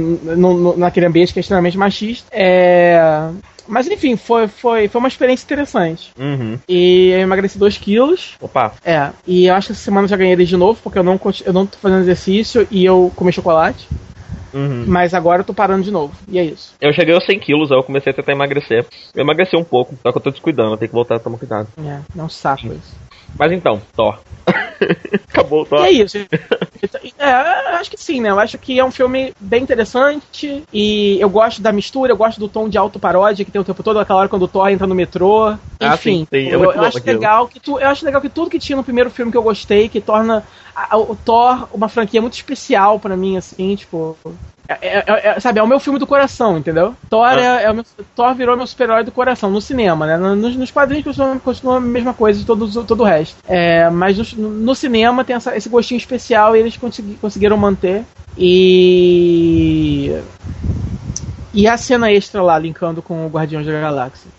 naquele 0.76 1.06
ambiente 1.06 1.32
que 1.32 1.38
é 1.38 1.40
extremamente 1.40 1.78
machista. 1.78 2.28
É. 2.30 3.00
Mas 3.66 3.86
enfim, 3.88 4.16
foi, 4.16 4.46
foi, 4.48 4.88
foi 4.88 4.98
uma 4.98 5.08
experiência 5.08 5.44
interessante. 5.44 6.10
Uhum. 6.18 6.58
E 6.68 7.10
eu 7.12 7.20
emagreci 7.20 7.56
2 7.58 7.78
quilos. 7.78 8.34
Opa. 8.40 8.72
É. 8.84 9.08
E 9.26 9.46
eu 9.46 9.54
acho 9.54 9.68
que 9.68 9.72
essa 9.72 9.82
semana 9.82 10.04
eu 10.04 10.08
já 10.10 10.16
ganhei 10.16 10.32
eles 10.34 10.48
de 10.48 10.56
novo, 10.56 10.78
porque 10.82 10.98
eu 10.98 11.02
não, 11.02 11.18
eu 11.46 11.52
não 11.52 11.64
tô 11.64 11.78
fazendo 11.78 12.02
exercício 12.02 12.66
e 12.70 12.84
eu 12.84 13.10
comi 13.16 13.32
chocolate. 13.32 13.88
Uhum. 14.52 14.84
Mas 14.86 15.14
agora 15.14 15.40
eu 15.40 15.44
tô 15.44 15.54
parando 15.54 15.82
de 15.82 15.90
novo. 15.90 16.14
E 16.28 16.38
é 16.38 16.44
isso. 16.44 16.74
Eu 16.80 16.92
cheguei 16.92 17.14
aos 17.14 17.24
100 17.24 17.38
quilos, 17.38 17.70
aí 17.70 17.78
eu 17.78 17.82
comecei 17.82 18.10
a 18.12 18.14
tentar 18.14 18.32
emagrecer. 18.32 18.86
Eu 19.14 19.22
emagreci 19.22 19.56
um 19.56 19.64
pouco, 19.64 19.94
só 20.02 20.12
que 20.12 20.18
eu 20.18 20.22
tô 20.22 20.30
descuidando, 20.30 20.72
eu 20.72 20.76
tenho 20.76 20.88
que 20.88 20.94
voltar 20.94 21.16
a 21.16 21.20
tomar 21.20 21.38
cuidado. 21.38 21.68
É, 21.78 22.00
é 22.18 22.22
um 22.22 22.28
saco 22.28 22.66
isso. 22.66 22.96
Mas 23.38 23.52
então, 23.52 23.80
Thor. 23.96 24.20
Acabou 25.28 25.62
o 25.62 25.66
Thor. 25.66 25.84
E 25.84 25.86
é 25.86 25.90
isso. 25.90 26.18
É, 27.18 27.70
eu 27.70 27.76
acho 27.76 27.90
que 27.90 27.96
sim, 27.96 28.20
né? 28.20 28.30
Eu 28.30 28.40
acho 28.40 28.58
que 28.58 28.78
é 28.78 28.84
um 28.84 28.90
filme 28.90 29.32
bem 29.38 29.62
interessante 29.62 30.64
e 30.72 31.16
eu 31.20 31.30
gosto 31.30 31.62
da 31.62 31.70
mistura, 31.72 32.12
eu 32.12 32.16
gosto 32.16 32.40
do 32.40 32.48
tom 32.48 32.68
de 32.68 32.76
autoparódia 32.76 33.44
que 33.44 33.50
tem 33.52 33.60
o 33.60 33.64
tempo 33.64 33.82
todo, 33.82 34.00
aquela 34.00 34.18
hora 34.20 34.28
quando 34.28 34.42
o 34.42 34.48
Thor 34.48 34.68
entra 34.68 34.86
no 34.86 34.94
metrô. 34.94 35.50
Ah, 35.78 35.94
Enfim, 35.94 36.20
sim, 36.20 36.26
sim, 36.30 36.48
é 36.48 36.54
eu, 36.54 36.64
eu 36.64 36.82
acho 36.82 36.98
aquilo. 36.98 37.14
legal 37.18 37.46
que 37.46 37.60
tu, 37.60 37.78
eu 37.78 37.88
acho 37.88 38.04
legal 38.04 38.20
que 38.20 38.28
tudo 38.28 38.50
que 38.50 38.58
tinha 38.58 38.76
no 38.76 38.82
primeiro 38.84 39.10
filme 39.10 39.30
que 39.30 39.38
eu 39.38 39.42
gostei, 39.42 39.88
que 39.88 40.00
torna 40.00 40.44
a- 40.74 40.96
o 40.98 41.14
Thor 41.14 41.68
uma 41.72 41.88
franquia 41.88 42.20
muito 42.20 42.34
especial 42.34 42.98
pra 42.98 43.16
mim, 43.16 43.36
assim, 43.36 43.76
tipo. 43.76 44.16
É, 44.80 44.98
é- 44.98 45.04
é- 45.06 45.28
é- 45.36 45.40
sabe, 45.40 45.58
é 45.58 45.62
o 45.62 45.66
meu 45.66 45.78
filme 45.80 45.98
do 45.98 46.06
coração, 46.06 46.56
entendeu? 46.58 46.94
Thor, 47.10 47.26
Ah. 47.26 47.40
é, 47.60 47.64
é 47.64 47.70
o 47.70 47.74
meu, 47.74 47.84
Thor 48.14 48.34
virou 48.34 48.56
meu 48.56 48.66
super-herói 48.66 49.04
do 49.04 49.12
coração, 49.12 49.50
no 49.50 49.60
cinema, 49.60 50.06
né? 50.06 50.16
Nos, 50.16 50.56
nos 50.56 50.70
quadrinhos 50.70 51.04
continua, 51.44 51.76
a 51.76 51.80
mesma 51.80 52.14
coisa 52.14 52.38
de 52.38 52.44
todo, 52.46 52.84
todo 52.84 53.00
o 53.00 53.04
resto. 53.04 53.36
É, 53.48 53.88
mas 53.90 54.16
no, 54.34 54.48
no 54.48 54.74
cinema 54.74 55.24
tem 55.24 55.36
essa- 55.36 55.56
esse 55.56 55.68
gostinho 55.68 55.98
especial 55.98 56.56
e 56.56 56.60
eles 56.60 56.76
consegui- 56.76 57.18
conseguiram 57.20 57.56
manter. 57.56 58.04
E. 58.36 60.16
E 61.54 61.68
a 61.68 61.76
cena 61.76 62.10
extra 62.10 62.42
lá, 62.42 62.58
linkando 62.58 63.02
com 63.02 63.26
o 63.26 63.28
Guardiões 63.28 63.66
da 63.66 63.72
Galáxia. 63.80 64.30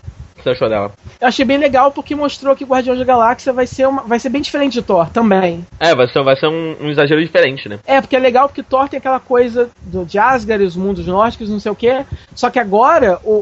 Você 0.44 0.50
achou 0.50 0.68
dela? 0.68 0.92
Eu 1.20 1.26
achei 1.28 1.44
bem 1.44 1.56
legal 1.56 1.90
porque 1.90 2.14
mostrou 2.14 2.54
que 2.54 2.64
Guardiões 2.66 2.98
da 2.98 3.04
Galáxia 3.04 3.50
vai 3.52 3.66
ser, 3.66 3.86
uma, 3.88 4.02
vai 4.02 4.18
ser 4.18 4.28
bem 4.28 4.42
diferente 4.42 4.74
de 4.74 4.82
Thor 4.82 5.08
também. 5.08 5.64
É, 5.80 5.94
vai 5.94 6.06
ser, 6.06 6.22
vai 6.22 6.36
ser 6.36 6.48
um, 6.48 6.76
um 6.82 6.90
exagero 6.90 7.22
diferente, 7.22 7.66
né? 7.68 7.78
É, 7.86 8.00
porque 8.00 8.14
é 8.14 8.18
legal 8.18 8.46
porque 8.46 8.62
Thor 8.62 8.86
tem 8.88 8.98
aquela 8.98 9.18
coisa 9.18 9.70
do, 9.82 10.04
de 10.04 10.18
Asgard 10.18 10.62
e 10.62 10.66
os 10.66 10.76
mundos 10.76 11.06
nórdicos, 11.06 11.48
não 11.48 11.58
sei 11.58 11.72
o 11.72 11.74
quê. 11.74 12.04
Só 12.34 12.50
que 12.50 12.58
agora, 12.58 13.18
o, 13.24 13.32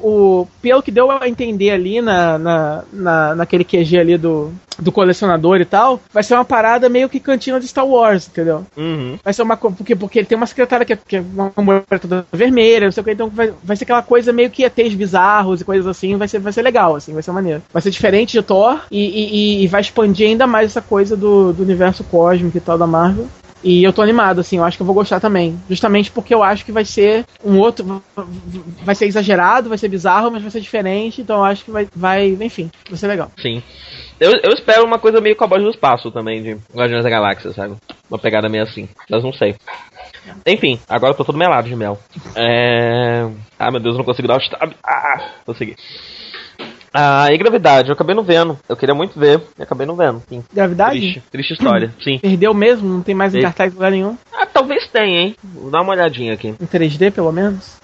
o- 0.42 0.48
pelo 0.62 0.80
que 0.82 0.90
deu 0.92 1.10
a 1.10 1.28
entender 1.28 1.70
ali 1.70 2.00
na, 2.00 2.38
na, 2.38 2.84
na, 2.92 3.34
naquele 3.34 3.64
QG 3.64 3.98
ali 3.98 4.16
do, 4.16 4.52
do 4.78 4.92
colecionador 4.92 5.60
e 5.60 5.64
tal, 5.64 6.00
vai 6.12 6.22
ser 6.22 6.34
uma 6.34 6.44
parada 6.44 6.88
meio 6.88 7.08
que 7.08 7.18
cantina 7.18 7.58
de 7.58 7.66
Star 7.66 7.86
Wars, 7.86 8.28
entendeu? 8.28 8.64
Uhum. 8.76 9.18
Vai 9.24 9.32
ser 9.34 9.42
uma 9.42 9.56
coisa. 9.56 9.76
Porque, 9.76 9.96
porque 9.96 10.18
ele 10.20 10.26
tem 10.26 10.36
uma 10.36 10.46
secretária 10.46 10.86
que 10.86 10.92
é, 10.92 10.98
que 11.08 11.16
é 11.16 11.20
uma 11.34 11.52
mulher 11.58 11.82
toda 12.00 12.24
vermelha, 12.32 12.84
não 12.86 12.92
sei 12.92 13.00
o 13.00 13.04
que, 13.04 13.10
então 13.10 13.28
vai, 13.28 13.52
vai 13.64 13.76
ser 13.76 13.84
aquela 13.84 14.02
coisa 14.02 14.32
meio 14.32 14.50
que 14.50 14.62
ETs 14.64 14.94
bizarros 14.94 15.60
e 15.60 15.64
coisas 15.64 15.86
assim, 15.86 16.16
vai 16.16 16.28
ser, 16.28 16.38
vai 16.38 16.52
ser 16.52 16.62
legal, 16.62 16.91
assim, 16.96 17.12
vai 17.12 17.22
ser 17.22 17.32
maneiro. 17.32 17.62
Vai 17.72 17.82
ser 17.82 17.90
diferente 17.90 18.32
de 18.32 18.42
Thor 18.42 18.80
e, 18.90 18.98
e- 19.60 19.64
e 19.64 19.66
vai 19.66 19.80
expandir 19.80 20.26
ainda 20.28 20.46
mais 20.46 20.66
essa 20.66 20.82
coisa 20.82 21.16
do, 21.16 21.52
do 21.52 21.62
universo 21.62 22.02
cósmico 22.04 22.56
e 22.56 22.60
tal 22.60 22.76
da 22.78 22.86
Marvel. 22.86 23.26
E 23.64 23.84
eu 23.84 23.92
tô 23.92 24.02
animado, 24.02 24.40
assim, 24.40 24.56
eu 24.58 24.64
acho 24.64 24.76
que 24.76 24.82
eu 24.82 24.86
vou 24.86 24.94
gostar 24.94 25.20
também. 25.20 25.56
Justamente 25.70 26.10
porque 26.10 26.34
eu 26.34 26.42
acho 26.42 26.64
que 26.64 26.72
vai 26.72 26.84
ser 26.84 27.24
um 27.44 27.58
outro. 27.60 28.02
Vai 28.82 28.94
ser 28.96 29.06
exagerado, 29.06 29.68
vai 29.68 29.78
ser 29.78 29.86
bizarro, 29.88 30.32
mas 30.32 30.42
vai 30.42 30.50
ser 30.50 30.60
diferente, 30.60 31.20
então 31.20 31.36
eu 31.36 31.44
acho 31.44 31.64
que 31.64 31.70
vai. 31.70 31.86
vai 31.94 32.26
enfim, 32.40 32.68
vai 32.88 32.98
ser 32.98 33.06
legal. 33.06 33.30
Sim. 33.40 33.62
Eu, 34.18 34.32
eu 34.42 34.52
espero 34.52 34.84
uma 34.84 34.98
coisa 34.98 35.20
meio 35.20 35.36
cowboy 35.36 35.60
do 35.62 35.70
espaço 35.70 36.10
também, 36.10 36.42
de 36.42 36.56
Guardiões 36.74 37.04
da 37.04 37.10
Galáxia, 37.10 37.52
sabe? 37.52 37.76
Uma 38.10 38.18
pegada 38.18 38.48
meio 38.48 38.64
assim. 38.64 38.88
Mas 39.08 39.22
não 39.22 39.32
sei. 39.32 39.54
Enfim, 40.46 40.78
agora 40.88 41.12
eu 41.12 41.16
tô 41.16 41.24
todo 41.24 41.38
melado 41.38 41.68
de 41.68 41.74
mel. 41.76 41.98
É... 42.36 43.28
Ah, 43.58 43.70
meu 43.70 43.80
Deus, 43.80 43.94
eu 43.94 43.98
não 43.98 44.04
consigo 44.04 44.26
dar 44.28 44.36
o 44.38 44.40
stab. 44.40 44.72
Ah, 44.84 45.30
consegui. 45.46 45.76
Ah, 46.94 47.28
e 47.32 47.38
gravidade, 47.38 47.88
eu 47.88 47.94
acabei 47.94 48.14
não 48.14 48.22
vendo. 48.22 48.58
Eu 48.68 48.76
queria 48.76 48.94
muito 48.94 49.18
ver, 49.18 49.40
e 49.58 49.62
acabei 49.62 49.86
não 49.86 49.96
vendo. 49.96 50.22
Sim. 50.28 50.44
Gravidade? 50.52 51.00
Triste, 51.00 51.22
triste 51.30 51.52
história, 51.54 51.94
sim. 52.02 52.18
Perdeu 52.18 52.52
mesmo? 52.52 52.88
Não 52.88 53.02
tem 53.02 53.14
mais 53.14 53.34
em 53.34 53.40
cartaz 53.40 53.72
em 53.72 53.74
lugar 53.74 53.90
nenhum? 53.90 54.16
Ah, 54.32 54.46
talvez 54.46 54.86
tenha, 54.88 55.20
hein? 55.20 55.36
Vou 55.42 55.70
dar 55.70 55.80
uma 55.80 55.92
olhadinha 55.92 56.34
aqui. 56.34 56.48
Em 56.48 56.66
3D, 56.66 57.10
pelo 57.10 57.32
menos? 57.32 57.76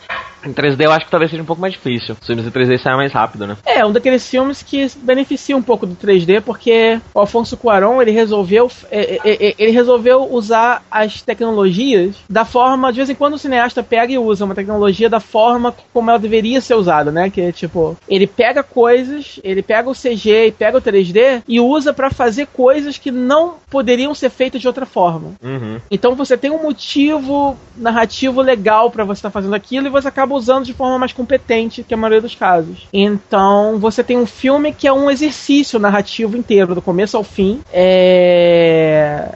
Em 0.44 0.52
3D 0.52 0.84
eu 0.84 0.92
acho 0.92 1.04
que 1.04 1.10
talvez 1.10 1.30
seja 1.30 1.42
um 1.42 1.46
pouco 1.46 1.60
mais 1.60 1.74
difícil. 1.74 2.16
Os 2.20 2.26
filmes 2.26 2.46
em 2.46 2.50
3D 2.50 2.78
saem 2.78 2.96
mais 2.96 3.12
rápido, 3.12 3.46
né? 3.46 3.56
É, 3.64 3.84
um 3.84 3.92
daqueles 3.92 4.28
filmes 4.28 4.62
que 4.62 4.86
beneficia 5.02 5.56
um 5.56 5.62
pouco 5.62 5.86
do 5.86 5.94
3D, 5.94 6.40
porque 6.40 7.00
o 7.14 7.20
Alfonso 7.20 7.56
Cuarón, 7.56 8.00
ele 8.00 8.10
resolveu, 8.10 8.70
é, 8.90 9.20
é, 9.24 9.48
é, 9.48 9.54
ele 9.58 9.72
resolveu 9.72 10.32
usar 10.32 10.82
as 10.90 11.22
tecnologias 11.22 12.16
da 12.28 12.44
forma, 12.44 12.92
de 12.92 12.98
vez 12.98 13.10
em 13.10 13.14
quando 13.14 13.34
o 13.34 13.38
cineasta 13.38 13.82
pega 13.82 14.12
e 14.12 14.18
usa 14.18 14.44
uma 14.44 14.54
tecnologia 14.54 15.08
da 15.08 15.20
forma 15.20 15.74
como 15.92 16.10
ela 16.10 16.18
deveria 16.18 16.60
ser 16.60 16.74
usada, 16.74 17.10
né? 17.10 17.30
Que 17.30 17.40
é 17.40 17.52
tipo, 17.52 17.96
ele 18.08 18.26
pega 18.26 18.62
coisas, 18.62 19.40
ele 19.42 19.62
pega 19.62 19.88
o 19.88 19.94
CG 19.94 20.46
e 20.46 20.52
pega 20.52 20.78
o 20.78 20.82
3D 20.82 21.42
e 21.46 21.60
usa 21.60 21.92
pra 21.92 22.10
fazer 22.10 22.46
coisas 22.46 22.98
que 22.98 23.10
não 23.10 23.56
poderiam 23.70 24.14
ser 24.14 24.30
feitas 24.30 24.60
de 24.60 24.66
outra 24.66 24.86
forma. 24.86 25.32
Uhum. 25.42 25.80
Então 25.90 26.14
você 26.14 26.36
tem 26.36 26.50
um 26.50 26.62
motivo 26.62 27.56
narrativo 27.76 28.40
legal 28.40 28.90
pra 28.90 29.04
você 29.04 29.18
estar 29.18 29.30
fazendo 29.30 29.54
aquilo 29.54 29.86
e 29.86 29.90
você 29.90 30.08
acaba 30.08 30.27
usando 30.34 30.64
de 30.64 30.72
forma 30.74 30.98
mais 30.98 31.12
competente 31.12 31.82
que 31.82 31.94
a 31.94 31.96
maioria 31.96 32.20
dos 32.20 32.34
casos. 32.34 32.86
Então 32.92 33.78
você 33.78 34.02
tem 34.02 34.16
um 34.18 34.26
filme 34.26 34.72
que 34.72 34.86
é 34.86 34.92
um 34.92 35.10
exercício 35.10 35.78
narrativo 35.78 36.36
inteiro, 36.36 36.74
do 36.74 36.82
começo 36.82 37.16
ao 37.16 37.24
fim. 37.24 37.60
É 37.72 39.30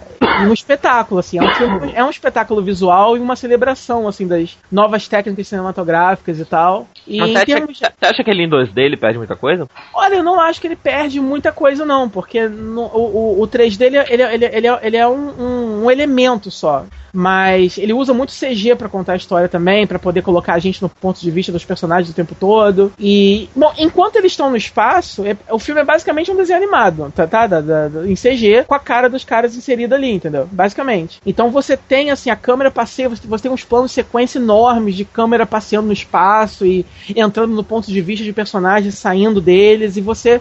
um 0.47 0.52
espetáculo, 0.52 1.20
assim, 1.20 1.39
é 1.39 1.43
um, 1.43 1.51
filme- 1.55 1.93
é 1.94 2.05
um 2.05 2.10
espetáculo 2.10 2.62
visual 2.62 3.16
e 3.16 3.20
uma 3.20 3.36
celebração, 3.36 4.06
assim, 4.09 4.27
das 4.27 4.56
novas 4.70 5.06
técnicas 5.09 5.48
cinematográficas 5.48 6.39
e 6.39 6.44
tal. 6.44 6.86
E 7.06 7.19
Mas 7.19 7.31
você 7.31 7.36
acha, 7.36 7.47
termos- 7.47 7.78
você 7.78 8.06
acha 8.06 8.24
que 8.24 8.31
ele 8.31 8.44
em 8.44 8.48
2D 8.48 8.82
ele 8.82 8.97
perde 8.97 9.19
muita 9.19 9.36
coisa? 9.36 9.66
Olha, 9.93 10.14
eu 10.16 10.23
não 10.23 10.40
acho 10.40 10.60
que 10.60 10.66
ele 10.66 10.77
perde 10.77 11.20
muita 11.20 11.52
coisa, 11.52 11.85
não, 11.85 12.09
porque 12.09 12.47
no- 12.48 12.86
o, 12.86 13.36
o, 13.39 13.43
o 13.43 13.47
3D 13.48 13.82
ele, 13.86 13.97
é- 13.98 14.06
ele, 14.12 14.23
é- 14.23 14.35
ele, 14.35 14.44
é- 14.44 14.56
ele, 14.56 14.66
é- 14.66 14.81
ele 14.82 14.97
é 14.97 15.06
um, 15.09 15.31
um, 15.40 15.85
um 15.85 15.90
elemento 15.90 16.51
só. 16.51 16.85
Mas 17.14 17.77
ele 17.77 17.93
usa 17.93 18.14
muito 18.14 18.32
CG 18.32 18.74
pra 18.74 18.89
contar 18.89 19.12
a 19.12 19.16
história 19.16 19.47
também, 19.48 19.86
pra 19.86 19.98
poder 19.98 20.23
colocar 20.23 20.55
a 20.55 20.59
gente 20.59 20.81
no 20.82 20.88
ponto 20.88 21.20
de 21.20 21.30
vista 21.30 21.50
dos 21.52 21.64
personagens 21.64 22.10
o 22.10 22.14
tempo 22.14 22.34
todo. 22.38 22.92
E, 22.98 23.48
bom, 23.54 23.72
enquanto 23.78 24.16
eles 24.16 24.32
estão 24.32 24.50
no 24.50 24.56
espaço, 24.56 25.24
é- 25.24 25.36
o 25.50 25.59
filme 25.59 25.80
é 25.80 25.84
basicamente 25.84 26.30
um 26.30 26.36
desenho 26.36 26.59
animado, 26.59 27.12
tá? 27.14 27.26
tá? 27.26 27.46
Da- 27.46 27.60
da- 27.60 27.88
da- 27.88 28.06
em 28.09 28.16
CG, 28.16 28.64
com 28.66 28.74
a 28.74 28.78
cara 28.80 29.09
dos 29.09 29.24
caras 29.24 29.56
inserida 29.56 29.94
ali. 29.96 30.12
entendeu? 30.12 30.48
Basicamente. 30.50 31.20
Então 31.24 31.50
você 31.50 31.76
tem, 31.76 32.10
assim, 32.10 32.28
a 32.30 32.36
câmera 32.36 32.70
passeia, 32.70 33.09
você, 33.09 33.26
você 33.26 33.42
tem 33.44 33.52
uns 33.52 33.64
planos 33.64 33.90
de 33.90 33.94
sequência 33.94 34.38
enormes 34.38 34.94
de 34.94 35.04
câmera 35.04 35.46
passeando 35.46 35.86
no 35.86 35.92
espaço 35.92 36.66
e 36.66 36.84
entrando 37.14 37.54
no 37.54 37.64
ponto 37.64 37.90
de 37.90 38.00
vista 38.00 38.24
de 38.24 38.32
personagens, 38.32 38.98
saindo 38.98 39.40
deles, 39.40 39.96
e 39.96 40.00
você 40.00 40.40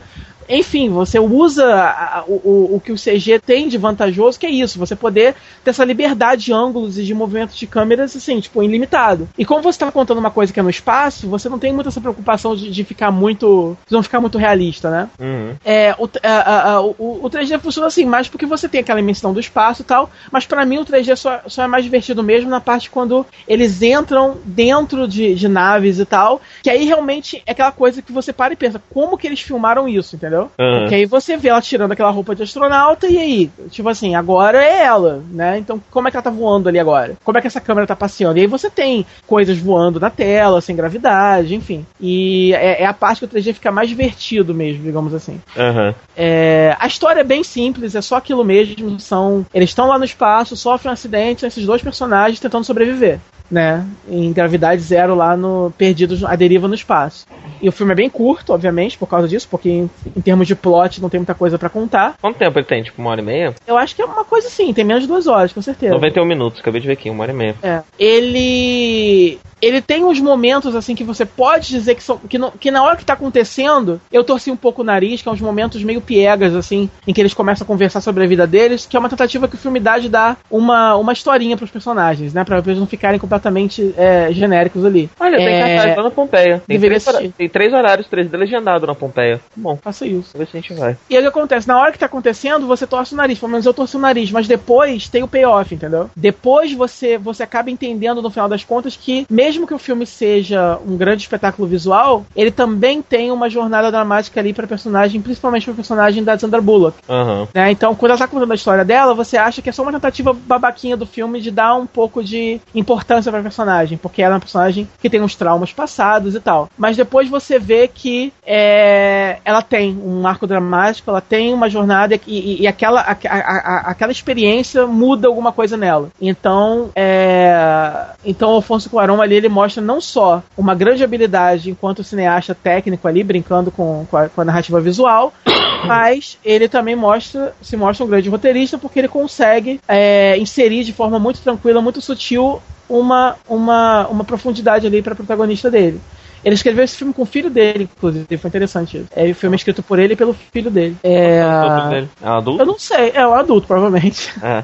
enfim, 0.52 0.90
você 0.90 1.20
usa 1.20 1.66
a, 1.74 2.24
o, 2.28 2.76
o 2.76 2.82
que 2.84 2.92
o 2.92 2.96
CG 2.96 3.40
tem 3.40 3.68
de 3.68 3.78
vantajoso, 3.78 4.40
que 4.40 4.46
é 4.46 4.50
isso, 4.50 4.78
você 4.78 4.96
poder 4.96 5.36
ter 5.64 5.72
essa 5.72 5.86
liberdade 5.86 6.46
de 6.46 6.54
ângulos 6.54 6.98
e 6.98 7.04
de 7.04 7.14
movimentos 7.14 7.56
de 7.56 7.66
câmeras, 7.68 8.16
assim, 8.16 8.40
tipo, 8.40 8.62
ilimitado. 8.62 9.30
E 9.38 9.46
como 9.46 9.62
você 9.62 9.76
está 9.76 9.92
contando 9.92 10.18
uma 10.18 10.32
coisa 10.32 10.52
que 10.52 10.60
é 10.60 10.64
no 10.64 10.70
espaço, 10.70 11.28
você 11.28 11.48
não 11.48 11.60
tem 11.60 11.72
muita 11.72 11.90
essa 11.90 12.02
preocupação 12.02 12.56
de, 12.56 12.70
de 12.70 12.84
ficar 12.84 13.12
muito. 13.12 13.78
de 13.88 13.94
não 13.94 14.04
ficar 14.04 14.20
muito 14.20 14.38
realista, 14.38 14.90
né? 14.90 15.10
Uhum. 15.20 15.56
É, 15.64 15.96
o, 15.98 16.10
a, 16.24 16.72
a, 16.72 16.82
o, 16.82 17.20
o 17.24 17.30
3D 17.30 17.60
funciona 17.60 17.88
assim, 17.88 18.06
mais 18.06 18.28
porque 18.28 18.46
você 18.46 18.68
tem 18.68 18.82
aquela 18.82 19.00
imensidão 19.00 19.34
do 19.34 19.40
espaço 19.40 19.82
e 19.82 19.86
tal, 19.86 20.10
mas 20.32 20.46
para 20.46 20.66
mim 20.66 20.80
o 20.80 20.86
3D 20.86 21.16
só, 21.16 21.42
só 21.48 21.64
é 21.64 21.68
mais 21.68 21.84
divertido 21.84 22.24
mesmo 22.24 22.50
na 22.50 22.62
parte 22.62 22.90
quando 22.90 23.26
eles 23.48 23.82
entram 23.82 24.38
dentro 24.44 25.08
de, 25.08 25.36
de 25.36 25.48
naves 25.48 26.00
e 26.00 26.06
tal, 26.06 26.42
que 26.64 26.70
aí 26.70 26.86
realmente 26.86 27.42
é 27.46 27.52
aquela 27.52 27.72
coisa 27.72 28.02
que 28.02 28.12
você 28.12 28.34
para 28.34 28.54
e 28.54 28.58
pensa, 28.58 28.82
como 28.94 29.18
que 29.18 29.28
eles 29.28 29.42
filmaram 29.42 29.88
isso, 29.88 30.16
entendeu? 30.16 30.41
Entendeu? 30.42 30.52
Uhum. 30.60 30.80
Porque 30.80 30.96
aí 30.96 31.06
você 31.06 31.38
vê 31.38 31.50
ela 31.50 31.62
tirando 31.62 31.92
aquela 31.92 32.10
roupa 32.10 32.36
de 32.36 32.44
astronauta 32.44 33.08
e 33.08 33.18
aí, 33.18 33.52
tipo 33.70 33.88
assim, 33.90 34.16
agora 34.16 34.64
é 34.64 34.84
ela, 34.84 35.24
né? 35.32 35.58
Então 35.58 35.82
como 35.92 36.08
é 36.08 36.12
que 36.12 36.18
ela 36.18 36.24
tá 36.24 36.30
voando 36.30 36.70
ali 36.70 36.80
agora? 36.80 37.16
Como 37.24 37.38
é 37.38 37.42
que 37.42 37.48
essa 37.48 37.62
câmera 37.62 37.88
tá 37.88 37.96
passeando? 37.96 38.38
E 38.38 38.42
aí 38.42 38.48
você 38.48 38.70
tem 38.70 39.06
coisas 39.28 39.58
voando 39.58 40.00
na 40.00 40.10
tela, 40.10 40.62
sem 40.62 40.76
gravidade, 40.76 41.56
enfim. 41.56 41.86
E 42.00 42.54
é, 42.54 42.84
é 42.84 42.86
a 42.86 42.94
parte 42.94 43.20
que 43.20 43.26
o 43.26 43.28
3D 43.28 43.54
fica 43.54 43.72
mais 43.72 43.90
divertido 43.90 44.54
mesmo, 44.54 44.84
digamos 44.84 45.14
assim. 45.14 45.40
Uhum. 45.56 45.94
É, 46.16 46.76
a 46.80 46.88
história 46.88 47.22
é 47.22 47.26
bem 47.26 47.44
simples, 47.44 47.96
é 47.96 48.02
só 48.02 48.18
aquilo 48.18 48.44
mesmo. 48.44 49.00
São. 49.00 49.46
Eles 49.54 49.70
estão 49.70 49.88
lá 49.88 49.98
no 49.98 50.06
espaço, 50.06 50.56
sofrem 50.56 50.90
um 50.90 50.94
acidente, 50.94 51.46
esses 51.46 51.66
dois 51.66 51.82
personagens 51.82 52.40
tentando 52.40 52.64
sobreviver 52.64 53.20
né? 53.52 53.86
Em 54.10 54.32
gravidade 54.32 54.82
zero 54.82 55.14
lá 55.14 55.36
no 55.36 55.74
Perdidos 55.78 56.24
a 56.24 56.36
Deriva 56.36 56.68
no 56.68 56.74
Espaço. 56.74 57.28
E 57.62 57.68
o 57.68 57.72
filme 57.72 57.92
é 57.92 57.96
bem 57.96 58.10
curto, 58.10 58.54
obviamente, 58.54 58.98
por 58.98 59.08
causa 59.08 59.28
disso, 59.28 59.48
porque 59.52 59.70
em, 59.70 59.90
em 60.16 60.22
termos 60.22 60.48
de 60.48 60.56
plot 60.56 61.02
não 61.02 61.10
tem 61.10 61.20
muita 61.20 61.36
coisa 61.36 61.60
para 61.60 61.70
contar. 61.70 62.16
Quanto 62.22 62.38
tempo 62.38 62.58
ele 62.58 62.66
tem? 62.66 62.82
Tipo, 62.82 63.02
uma 63.02 63.12
hora 63.12 63.22
e 63.22 63.24
meia? 63.24 63.54
Eu 63.68 63.78
acho 63.78 63.96
que 63.96 64.02
é 64.02 64.06
uma 64.06 64.24
coisa 64.24 64.48
assim, 64.48 64.74
tem 64.74 64.86
menos 64.86 65.04
de 65.04 65.08
duas 65.08 65.28
horas, 65.28 65.52
com 65.52 65.62
certeza. 65.62 65.94
91 65.94 66.26
minutos, 66.26 66.62
acabei 66.62 66.80
de 66.80 66.88
ver 66.88 66.94
aqui, 66.94 67.10
uma 67.10 67.24
hora 67.24 67.32
e 67.32 67.36
meia. 67.36 67.56
É. 67.62 67.82
Ele 68.00 69.38
ele 69.62 69.82
tem 69.82 70.04
uns 70.04 70.20
momentos 70.20 70.76
assim 70.76 70.96
que 70.96 71.04
você 71.04 71.26
pode 71.26 71.68
dizer 71.68 71.96
que 71.96 72.04
são 72.04 72.18
que, 72.18 72.38
não, 72.38 72.52
que 72.52 72.72
na 72.72 72.84
hora 72.84 72.96
que 72.96 73.06
tá 73.06 73.14
acontecendo, 73.14 74.02
eu 74.12 74.24
torci 74.24 74.52
um 74.52 74.56
pouco 74.56 74.82
o 74.82 74.86
nariz, 74.86 75.22
que 75.22 75.30
é 75.30 75.32
uns 75.32 75.42
momentos 75.42 75.84
meio 75.84 76.02
piegas 76.02 76.56
assim, 76.56 76.90
em 77.08 77.14
que 77.14 77.22
eles 77.22 77.34
começam 77.34 77.66
a 77.66 77.68
conversar 77.68 78.02
sobre 78.02 78.24
a 78.24 78.28
vida 78.28 78.48
deles, 78.48 78.86
que 78.86 78.96
é 78.96 79.00
uma 79.00 79.10
tentativa 79.10 79.48
que 79.48 79.56
o 79.56 79.58
filme 79.60 79.80
dá 79.80 79.98
de 79.98 80.10
dar 80.10 80.40
uma, 80.50 80.96
uma 80.96 81.14
historinha 81.14 81.56
para 81.56 81.66
os 81.66 81.72
personagens, 81.72 82.34
né, 82.34 82.44
para 82.44 82.60
eles 82.60 82.78
não 82.78 82.88
ficarem 82.88 83.20
completamente 83.20 83.94
é, 83.98 84.32
genéricos 84.32 84.86
ali. 84.86 85.10
Olha, 85.20 85.38
tem 85.38 85.48
é... 85.48 85.76
cartaz 85.76 85.98
lá 85.98 86.04
na 86.04 86.12
Pompeia. 86.12 86.64
Tem 86.68 86.80
três, 86.80 87.06
tem 87.38 87.50
três 87.50 87.74
horários, 87.74 88.08
três 88.08 88.30
de 88.30 88.38
legendado 88.38 88.88
na 88.88 88.96
Pompeia. 88.96 89.40
Bom, 89.56 89.78
faça 89.78 90.06
isso. 90.06 90.32
Vamos 90.34 90.34
ver 90.34 90.48
se 90.48 90.58
a 90.58 90.62
gente 90.62 90.74
vai. 90.74 90.98
E 91.10 91.16
aí 91.16 91.20
o 91.20 91.24
que 91.24 91.38
acontece? 91.38 91.68
Na 91.68 91.80
hora 91.80 91.92
que 91.92 92.00
tá 92.00 92.06
acontecendo, 92.06 92.68
você 92.68 92.88
torce 92.88 93.14
o 93.14 93.18
nariz, 93.18 93.40
pelo 93.40 93.52
menos 93.52 93.66
eu 93.66 93.74
torço 93.74 93.98
o 93.98 94.02
nariz, 94.02 94.32
mas 94.32 94.48
depois 94.48 95.10
tem 95.10 95.24
o 95.24 95.28
payoff, 95.28 95.74
entendeu? 95.74 96.10
Depois 96.16 96.74
você 96.74 97.18
você 97.18 97.44
acaba 97.44 97.70
entendendo 97.70 98.22
no 98.22 98.30
final 98.30 98.48
das 98.48 98.64
contas 98.64 98.96
que 98.96 99.26
mesmo 99.30 99.51
que 99.60 99.74
o 99.74 99.80
filme 99.80 100.06
seja 100.06 100.80
um 100.86 100.98
grande 100.98 101.24
espetáculo 101.24 101.68
visual, 101.68 102.26
ele 102.36 102.52
também 102.52 103.02
tem 103.02 103.32
uma 103.32 103.50
jornada 103.50 103.92
dramática 103.92 104.40
ali 104.40 104.54
para 104.54 104.68
personagem, 104.68 105.22
principalmente 105.22 105.66
para 105.66 105.74
personagem 105.74 106.24
da 106.24 106.38
Sandra 106.38 106.62
Bullock. 106.62 106.98
Uhum. 107.08 107.48
Né? 107.54 107.72
Então, 107.72 107.96
quando 107.96 108.12
ela 108.12 108.20
tá 108.20 108.28
contando 108.28 108.52
a 108.52 108.56
história 108.56 108.86
dela, 108.86 109.14
você 109.14 109.38
acha 109.38 109.62
que 109.62 109.70
é 109.70 109.72
só 109.72 109.84
uma 109.84 109.92
tentativa 109.92 110.34
babaquinha 110.34 110.96
do 110.98 111.06
filme 111.06 111.42
de 111.42 111.52
dar 111.52 111.76
um 111.76 111.86
pouco 111.86 112.24
de 112.24 112.60
importância 112.74 113.32
pra 113.32 113.42
personagem, 113.42 113.98
porque 113.98 114.22
ela 114.22 114.34
é 114.34 114.36
uma 114.36 114.42
personagem 114.42 114.88
que 115.00 115.10
tem 115.10 115.22
uns 115.22 115.36
traumas 115.36 115.74
passados 115.74 116.36
e 116.36 116.40
tal. 116.40 116.70
Mas 116.78 116.98
depois 116.98 117.30
você 117.30 117.60
vê 117.60 117.88
que 117.88 118.34
é, 118.46 119.38
ela 119.44 119.62
tem 119.62 119.98
um 119.98 120.26
arco 120.28 120.48
dramático, 120.48 121.10
ela 121.10 121.22
tem 121.22 121.54
uma 121.54 121.70
jornada 121.70 122.16
e, 122.16 122.22
e, 122.28 122.62
e 122.62 122.68
aquela, 122.68 123.02
a, 123.02 123.12
a, 123.12 123.38
a, 123.38 123.78
aquela 123.92 124.12
experiência 124.12 124.86
muda 124.88 125.28
alguma 125.28 125.52
coisa 125.52 125.78
nela. 125.78 126.10
Então, 126.22 126.90
é, 126.96 128.06
então 128.26 128.52
o 128.52 128.56
Alfonso 128.56 128.90
Cuarón 128.90 129.22
ali 129.22 129.41
ele 129.42 129.50
mostra 129.50 129.82
não 129.82 130.00
só 130.00 130.42
uma 130.58 130.74
grande 130.74 131.04
habilidade 131.04 131.70
enquanto 131.70 132.04
cineasta 132.04 132.56
técnico 132.56 133.08
ali, 133.08 133.24
brincando 133.24 133.72
com, 133.72 134.06
com, 134.10 134.18
a, 134.18 134.30
com 134.30 134.42
a 134.42 134.46
narrativa 134.46 134.80
visual, 134.80 135.34
mas 135.86 136.38
ele 136.44 136.70
também 136.70 136.96
mostra, 136.96 137.54
se 137.62 137.76
mostra 137.76 138.06
um 138.06 138.10
grande 138.10 138.30
roteirista 138.30 138.78
porque 138.78 139.00
ele 139.00 139.08
consegue 139.08 139.80
é, 139.88 140.38
inserir 140.38 140.84
de 140.84 140.94
forma 140.94 141.20
muito 141.20 141.42
tranquila, 141.42 141.82
muito 141.82 142.02
sutil, 142.02 142.62
uma, 142.88 143.36
uma, 143.48 144.08
uma 144.08 144.24
profundidade 144.24 144.86
ali 144.86 145.02
para 145.02 145.16
protagonista 145.16 145.72
dele. 145.72 146.00
Ele 146.44 146.56
escreveu 146.56 146.84
esse 146.84 146.98
filme 146.98 147.14
com 147.14 147.22
o 147.22 147.26
filho 147.26 147.50
dele, 147.50 147.88
inclusive, 147.96 148.38
foi 148.38 148.48
interessante 148.48 148.98
isso. 148.98 149.08
É, 149.16 149.30
o 149.30 149.36
filme 149.36 149.56
é 149.56 149.58
escrito 149.58 149.84
por 149.84 150.00
ele 150.00 150.14
e 150.14 150.18
pelo 150.18 150.34
filho 150.34 150.72
dele. 150.72 150.98
É, 151.04 151.38
é 151.38 152.28
um 152.28 152.34
adulto? 152.34 152.62
Eu 152.62 152.66
não 152.66 152.80
sei, 152.80 153.12
é 153.14 153.26
um 153.28 153.34
adulto, 153.34 153.68
provavelmente. 153.68 154.34
É. 154.42 154.64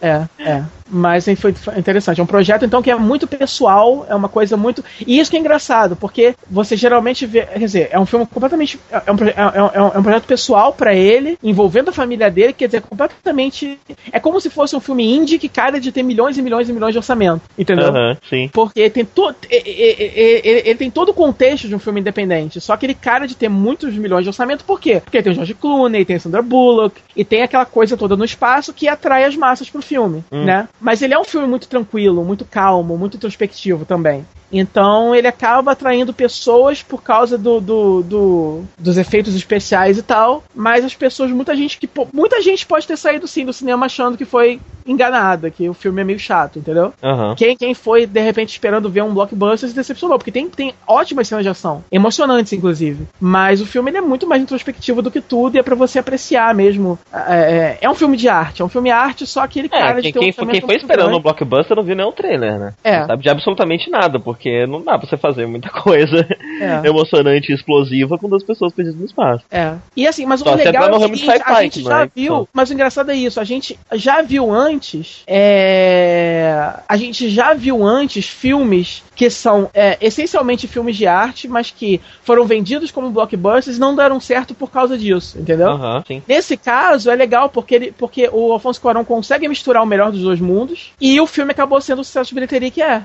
é, 0.00 0.28
é. 0.38 0.64
Mas 0.88 1.26
foi 1.36 1.54
interessante. 1.76 2.20
É 2.20 2.22
um 2.22 2.26
projeto, 2.26 2.64
então, 2.64 2.82
que 2.82 2.90
é 2.90 2.94
muito 2.94 3.26
pessoal, 3.26 4.06
é 4.08 4.14
uma 4.14 4.28
coisa 4.28 4.56
muito. 4.56 4.84
E 5.06 5.18
isso 5.18 5.30
que 5.30 5.36
é 5.36 5.40
engraçado, 5.40 5.96
porque 5.96 6.34
você 6.50 6.76
geralmente 6.76 7.26
vê. 7.26 7.42
Quer 7.42 7.58
dizer, 7.58 7.88
é 7.90 7.98
um 7.98 8.06
filme 8.06 8.26
completamente. 8.26 8.78
É 8.90 9.12
um, 9.12 9.16
é 9.36 9.62
um, 9.62 9.86
é 9.94 9.98
um 9.98 10.02
projeto 10.02 10.26
pessoal 10.26 10.72
para 10.72 10.94
ele, 10.94 11.38
envolvendo 11.42 11.88
a 11.88 11.92
família 11.92 12.30
dele, 12.30 12.52
quer 12.52 12.66
dizer, 12.66 12.82
completamente. 12.82 13.78
É 14.12 14.20
como 14.20 14.40
se 14.40 14.50
fosse 14.50 14.76
um 14.76 14.80
filme 14.80 15.04
indie 15.04 15.38
que 15.38 15.48
cara 15.48 15.80
de 15.80 15.90
ter 15.90 16.02
milhões 16.02 16.38
e 16.38 16.42
milhões 16.42 16.68
e 16.68 16.72
milhões 16.72 16.92
de 16.92 16.98
orçamento. 16.98 17.42
Entendeu? 17.58 17.92
Uhum, 17.92 18.16
sim. 18.28 18.48
Porque 18.52 18.88
tem 18.90 19.04
todo. 19.04 19.36
Ele, 19.50 20.42
ele, 20.44 20.74
tem 20.74 20.90
todo 20.90 21.10
o 21.10 21.14
contexto 21.14 21.68
de 21.68 21.74
um 21.74 21.78
filme 21.78 22.00
independente. 22.00 22.60
Só 22.60 22.76
que 22.76 22.86
ele 22.86 22.94
cara 22.94 23.26
de 23.26 23.36
ter 23.36 23.48
muitos 23.48 23.94
milhões 23.94 24.24
de 24.24 24.28
orçamento, 24.28 24.64
por 24.64 24.80
quê? 24.80 25.00
Porque 25.00 25.22
tem 25.22 25.32
o 25.32 25.34
George 25.34 25.54
Clooney, 25.54 26.04
tem 26.04 26.16
a 26.16 26.20
Sandra 26.20 26.42
Bullock, 26.42 27.00
e 27.14 27.24
tem 27.24 27.42
aquela 27.42 27.64
coisa 27.64 27.96
toda 27.96 28.16
no 28.16 28.24
espaço 28.24 28.72
que 28.72 28.88
atrai 28.88 29.24
as 29.24 29.36
massas 29.36 29.68
pro 29.68 29.82
filme, 29.82 30.24
hum. 30.30 30.44
né? 30.44 30.68
Mas 30.80 31.00
ele 31.02 31.14
é 31.14 31.18
um 31.18 31.24
filme 31.24 31.46
muito 31.46 31.68
tranquilo, 31.68 32.24
muito 32.24 32.44
calmo, 32.44 32.98
muito 32.98 33.16
introspectivo 33.16 33.84
também. 33.84 34.26
Então 34.52 35.14
ele 35.14 35.26
acaba 35.26 35.72
atraindo 35.72 36.12
pessoas 36.12 36.82
por 36.82 37.02
causa 37.02 37.36
do, 37.36 37.60
do, 37.60 38.02
do, 38.02 38.64
dos 38.78 38.96
efeitos 38.96 39.34
especiais 39.34 39.98
e 39.98 40.02
tal. 40.02 40.44
Mas 40.54 40.84
as 40.84 40.94
pessoas, 40.94 41.30
muita 41.30 41.54
gente 41.56 41.78
que. 41.78 41.88
Muita 42.12 42.40
gente 42.40 42.66
pode 42.66 42.86
ter 42.86 42.96
saído 42.96 43.26
sim 43.26 43.44
do 43.44 43.52
cinema 43.52 43.86
achando 43.86 44.16
que 44.16 44.24
foi 44.24 44.60
enganada, 44.86 45.50
que 45.50 45.68
o 45.68 45.74
filme 45.74 46.00
é 46.00 46.04
meio 46.04 46.18
chato, 46.18 46.58
entendeu? 46.58 46.92
Uhum. 47.02 47.34
Quem, 47.34 47.56
quem 47.56 47.74
foi, 47.74 48.06
de 48.06 48.20
repente, 48.20 48.50
esperando 48.50 48.88
ver 48.88 49.02
um 49.02 49.12
blockbuster 49.12 49.68
se 49.68 49.74
decepcionou, 49.74 50.16
porque 50.16 50.30
tem, 50.30 50.48
tem 50.48 50.74
ótimas 50.86 51.28
cenas 51.28 51.44
de 51.44 51.50
ação, 51.50 51.84
emocionantes, 51.90 52.52
inclusive. 52.52 53.06
Mas 53.20 53.60
o 53.60 53.66
filme 53.66 53.90
é 53.90 54.00
muito 54.00 54.26
mais 54.26 54.40
introspectivo 54.40 55.02
do 55.02 55.10
que 55.10 55.20
tudo 55.20 55.56
e 55.56 55.58
é 55.58 55.62
para 55.62 55.74
você 55.74 55.98
apreciar 55.98 56.54
mesmo. 56.54 56.98
É, 57.12 57.18
é, 57.18 57.78
é, 57.80 57.90
um 57.90 57.94
filme 57.94 58.16
de 58.16 58.28
arte, 58.28 58.62
é 58.62 58.64
um 58.64 58.68
filme 58.68 58.88
de 58.88 58.94
arte, 58.94 59.26
só 59.26 59.46
que 59.46 59.58
ele 59.58 59.68
é, 59.72 59.78
cara 59.78 60.00
quem, 60.00 60.12
de 60.12 60.12
quem, 60.12 60.32
quem 60.32 60.60
foi 60.60 60.76
esperando 60.76 61.16
um 61.16 61.20
blockbuster 61.20 61.76
não 61.76 61.82
viu 61.82 61.96
nem 61.96 62.06
o 62.06 62.12
trailer, 62.12 62.58
né? 62.58 62.74
É. 62.84 63.00
Não 63.00 63.06
sabe 63.06 63.22
de 63.22 63.28
absolutamente 63.28 63.90
nada, 63.90 64.20
porque 64.20 64.35
porque 64.36 64.66
não 64.66 64.82
dá 64.82 64.98
pra 64.98 65.08
você 65.08 65.16
fazer 65.16 65.46
muita 65.46 65.70
coisa 65.72 66.26
é. 66.60 66.86
emocionante 66.86 67.50
e 67.50 67.54
explosiva 67.54 68.18
com 68.18 68.28
duas 68.28 68.44
pessoas 68.44 68.72
perdidas 68.72 69.00
no 69.00 69.06
espaço. 69.06 69.44
É. 69.50 69.74
E 69.96 70.06
assim, 70.06 70.26
mas 70.26 70.40
Só 70.40 70.52
o 70.52 70.56
legal 70.56 70.84
é 70.84 71.08
que 71.08 71.30
a 71.42 71.62
gente 71.62 71.82
já 71.82 72.00
né? 72.00 72.10
viu, 72.14 72.48
mas 72.52 72.70
o 72.70 72.74
engraçado 72.74 73.10
é 73.10 73.16
isso, 73.16 73.40
a 73.40 73.44
gente 73.44 73.78
já 73.94 74.22
viu 74.22 74.52
antes, 74.52 75.22
é... 75.26 76.74
a 76.86 76.96
gente 76.96 77.28
já 77.30 77.54
viu 77.54 77.84
antes 77.84 78.26
filmes 78.28 79.02
que 79.14 79.30
são 79.30 79.70
é, 79.72 79.96
essencialmente 80.00 80.68
filmes 80.68 80.94
de 80.96 81.06
arte, 81.06 81.48
mas 81.48 81.70
que 81.70 82.00
foram 82.22 82.44
vendidos 82.44 82.90
como 82.90 83.10
blockbusters 83.10 83.78
e 83.78 83.80
não 83.80 83.96
deram 83.96 84.20
certo 84.20 84.54
por 84.54 84.70
causa 84.70 84.98
disso, 84.98 85.38
entendeu? 85.38 85.70
Uhum, 85.70 86.22
Nesse 86.28 86.56
caso, 86.56 87.10
é 87.10 87.14
legal 87.14 87.48
porque, 87.48 87.74
ele, 87.74 87.92
porque 87.92 88.28
o 88.30 88.52
Alfonso 88.52 88.80
Cuarón 88.80 89.04
consegue 89.04 89.48
misturar 89.48 89.82
o 89.82 89.86
melhor 89.86 90.12
dos 90.12 90.20
dois 90.20 90.38
mundos 90.38 90.92
e 91.00 91.18
o 91.18 91.26
filme 91.26 91.52
acabou 91.52 91.80
sendo 91.80 92.02
o 92.02 92.04
sucesso 92.04 92.28
de 92.28 92.34
bilheteria 92.34 92.70
que 92.70 92.82
é. 92.82 93.02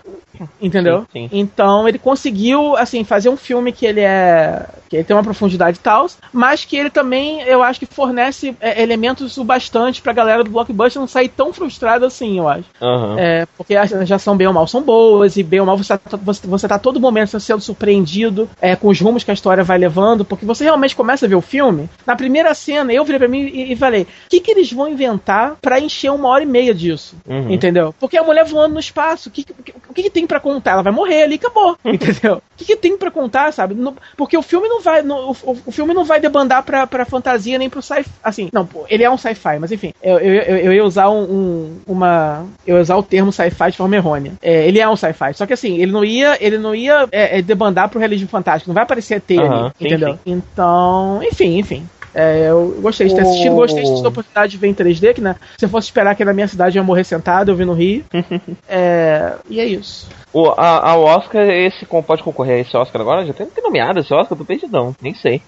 Entendeu? 0.61 1.01
Sim, 1.01 1.07
sim. 1.13 1.20
Então 1.31 1.87
ele 1.87 1.99
conseguiu, 1.99 2.75
assim, 2.77 3.03
fazer 3.03 3.29
um 3.29 3.37
filme 3.37 3.71
que 3.71 3.85
ele 3.85 4.01
é. 4.01 4.65
que 4.89 4.97
ele 4.97 5.03
tem 5.03 5.15
uma 5.15 5.23
profundidade 5.23 5.77
e 5.77 5.81
tal, 5.81 6.07
mas 6.31 6.65
que 6.65 6.75
ele 6.77 6.89
também, 6.89 7.41
eu 7.41 7.63
acho 7.63 7.79
que 7.79 7.85
fornece 7.85 8.55
é, 8.59 8.81
elementos 8.81 9.37
o 9.37 9.43
bastante 9.43 10.01
pra 10.01 10.13
galera 10.13 10.43
do 10.43 10.49
blockbuster 10.49 10.99
não 10.99 11.07
sair 11.07 11.29
tão 11.29 11.53
frustrada 11.53 12.05
assim, 12.07 12.37
eu 12.37 12.47
acho. 12.47 12.65
Uhum. 12.81 13.17
É, 13.17 13.45
porque 13.57 13.75
as 13.75 13.89
já 14.07 14.17
são 14.17 14.35
bem 14.35 14.47
ou 14.47 14.53
mal 14.53 14.67
são 14.67 14.81
boas, 14.81 15.37
e 15.37 15.43
bem 15.43 15.59
ou 15.59 15.65
mal 15.65 15.77
você 15.77 15.97
tá, 15.97 16.17
você, 16.17 16.47
você 16.47 16.67
tá 16.67 16.79
todo 16.79 16.99
momento 16.99 17.39
sendo 17.39 17.61
surpreendido 17.61 18.49
é, 18.61 18.75
com 18.75 18.87
os 18.87 18.99
rumos 18.99 19.23
que 19.23 19.31
a 19.31 19.33
história 19.33 19.63
vai 19.63 19.77
levando, 19.77 20.25
porque 20.25 20.45
você 20.45 20.63
realmente 20.63 20.95
começa 20.95 21.25
a 21.25 21.29
ver 21.29 21.35
o 21.35 21.41
filme. 21.41 21.89
Na 22.05 22.15
primeira 22.15 22.53
cena, 22.53 22.91
eu 22.93 23.03
virei 23.03 23.19
pra 23.19 23.27
mim 23.27 23.41
e, 23.41 23.73
e 23.73 23.75
falei: 23.75 24.03
o 24.03 24.07
que, 24.29 24.39
que 24.39 24.51
eles 24.51 24.71
vão 24.71 24.87
inventar 24.87 25.55
para 25.61 25.79
encher 25.79 26.11
uma 26.11 26.29
hora 26.29 26.43
e 26.43 26.47
meia 26.47 26.73
disso? 26.73 27.15
Uhum. 27.27 27.51
Entendeu? 27.51 27.93
Porque 27.99 28.17
a 28.17 28.23
mulher 28.23 28.45
voando 28.45 28.73
no 28.73 28.79
espaço, 28.79 29.29
o 29.29 29.31
que, 29.31 29.43
que, 29.43 29.53
que, 29.53 30.03
que 30.03 30.09
tem 30.09 30.25
pra 30.25 30.39
contar? 30.39 30.71
Ela 30.71 30.83
vai 30.83 30.93
morrer 30.93 31.10
ali, 31.23 31.35
acabou. 31.35 31.77
Entendeu? 31.85 32.35
O 32.37 32.41
que, 32.57 32.65
que 32.65 32.75
tem 32.75 32.97
pra 32.97 33.09
contar, 33.11 33.51
sabe? 33.53 33.73
No- 33.73 33.95
porque 34.15 34.37
o 34.37 34.41
filme 34.41 34.67
não 34.67 34.81
vai. 34.81 35.01
no- 35.01 35.31
o, 35.31 35.57
o 35.65 35.71
filme 35.71 35.93
não 35.93 36.03
vai 36.05 36.19
debandar 36.19 36.63
pra, 36.63 36.85
pra 36.85 37.05
fantasia 37.05 37.57
nem 37.57 37.69
pro 37.69 37.81
sci-fi. 37.81 38.09
Assim, 38.23 38.49
não, 38.53 38.67
ele 38.89 39.03
é 39.03 39.09
um 39.09 39.17
sci-fi, 39.17 39.57
mas 39.59 39.71
enfim, 39.71 39.91
eu, 40.01 40.19
eu, 40.19 40.33
eu, 40.41 40.57
eu 40.57 40.73
ia 40.73 40.83
usar 40.85 41.09
um, 41.09 41.23
um- 41.23 41.77
uma. 41.87 42.45
Eu 42.65 42.75
ia 42.77 42.81
usar 42.81 42.95
o 42.97 43.03
termo 43.03 43.31
sci-fi 43.31 43.71
de 43.71 43.77
forma 43.77 43.95
errônea. 43.95 44.33
É, 44.41 44.67
ele 44.67 44.79
é 44.79 44.87
um 44.87 44.95
sci-fi. 44.95 45.33
Só 45.33 45.45
que 45.45 45.53
assim, 45.53 45.77
ele 45.81 45.91
não 45.91 46.05
ia, 46.05 46.37
ele 46.43 46.57
não 46.57 46.75
ia 46.75 47.07
é, 47.11 47.39
é, 47.39 47.41
debandar 47.41 47.89
pro 47.89 47.99
realismo 47.99 48.27
fantástico. 48.27 48.69
Não 48.69 48.75
vai 48.75 48.83
aparecer 48.83 49.15
ET 49.15 49.31
Aham, 49.39 49.45
ali, 49.65 49.71
sim, 49.79 49.85
entendeu? 49.85 50.13
sim. 50.13 50.19
Então, 50.25 51.19
enfim, 51.23 51.57
enfim. 51.57 51.85
É, 52.13 52.49
eu 52.49 52.77
gostei 52.81 53.07
de 53.07 53.15
ter 53.15 53.21
assistido, 53.21 53.55
gostei 53.55 53.83
de 53.83 54.01
ter 54.01 54.05
a 54.05 54.09
oportunidade 54.09 54.51
de 54.51 54.57
ver 54.57 54.67
em 54.67 54.73
3D, 54.73 55.13
que 55.13 55.21
né, 55.21 55.35
se 55.57 55.65
eu 55.65 55.69
fosse 55.69 55.87
esperar 55.87 56.11
aqui 56.11 56.25
na 56.25 56.33
minha 56.33 56.47
cidade 56.47 56.77
eu 56.77 56.81
ia 56.81 56.85
morrer 56.85 57.03
sentado, 57.03 57.51
eu 57.51 57.55
vi 57.55 57.65
no 57.65 57.73
Rio. 57.73 58.03
É, 58.67 59.33
e 59.49 59.59
é 59.59 59.65
isso. 59.65 60.07
O, 60.33 60.47
a, 60.49 60.91
a 60.91 60.97
Oscar, 60.97 61.49
esse 61.49 61.85
pode 61.85 62.23
concorrer 62.23 62.57
a 62.57 62.59
esse 62.59 62.75
Oscar 62.75 63.01
agora? 63.01 63.25
Já 63.25 63.33
tem, 63.33 63.45
tem 63.47 63.63
nomeado 63.63 63.99
esse 63.99 64.13
Oscar? 64.13 64.37
Tô 64.37 64.45
perdidão, 64.45 64.95
nem 65.01 65.13
sei. 65.13 65.41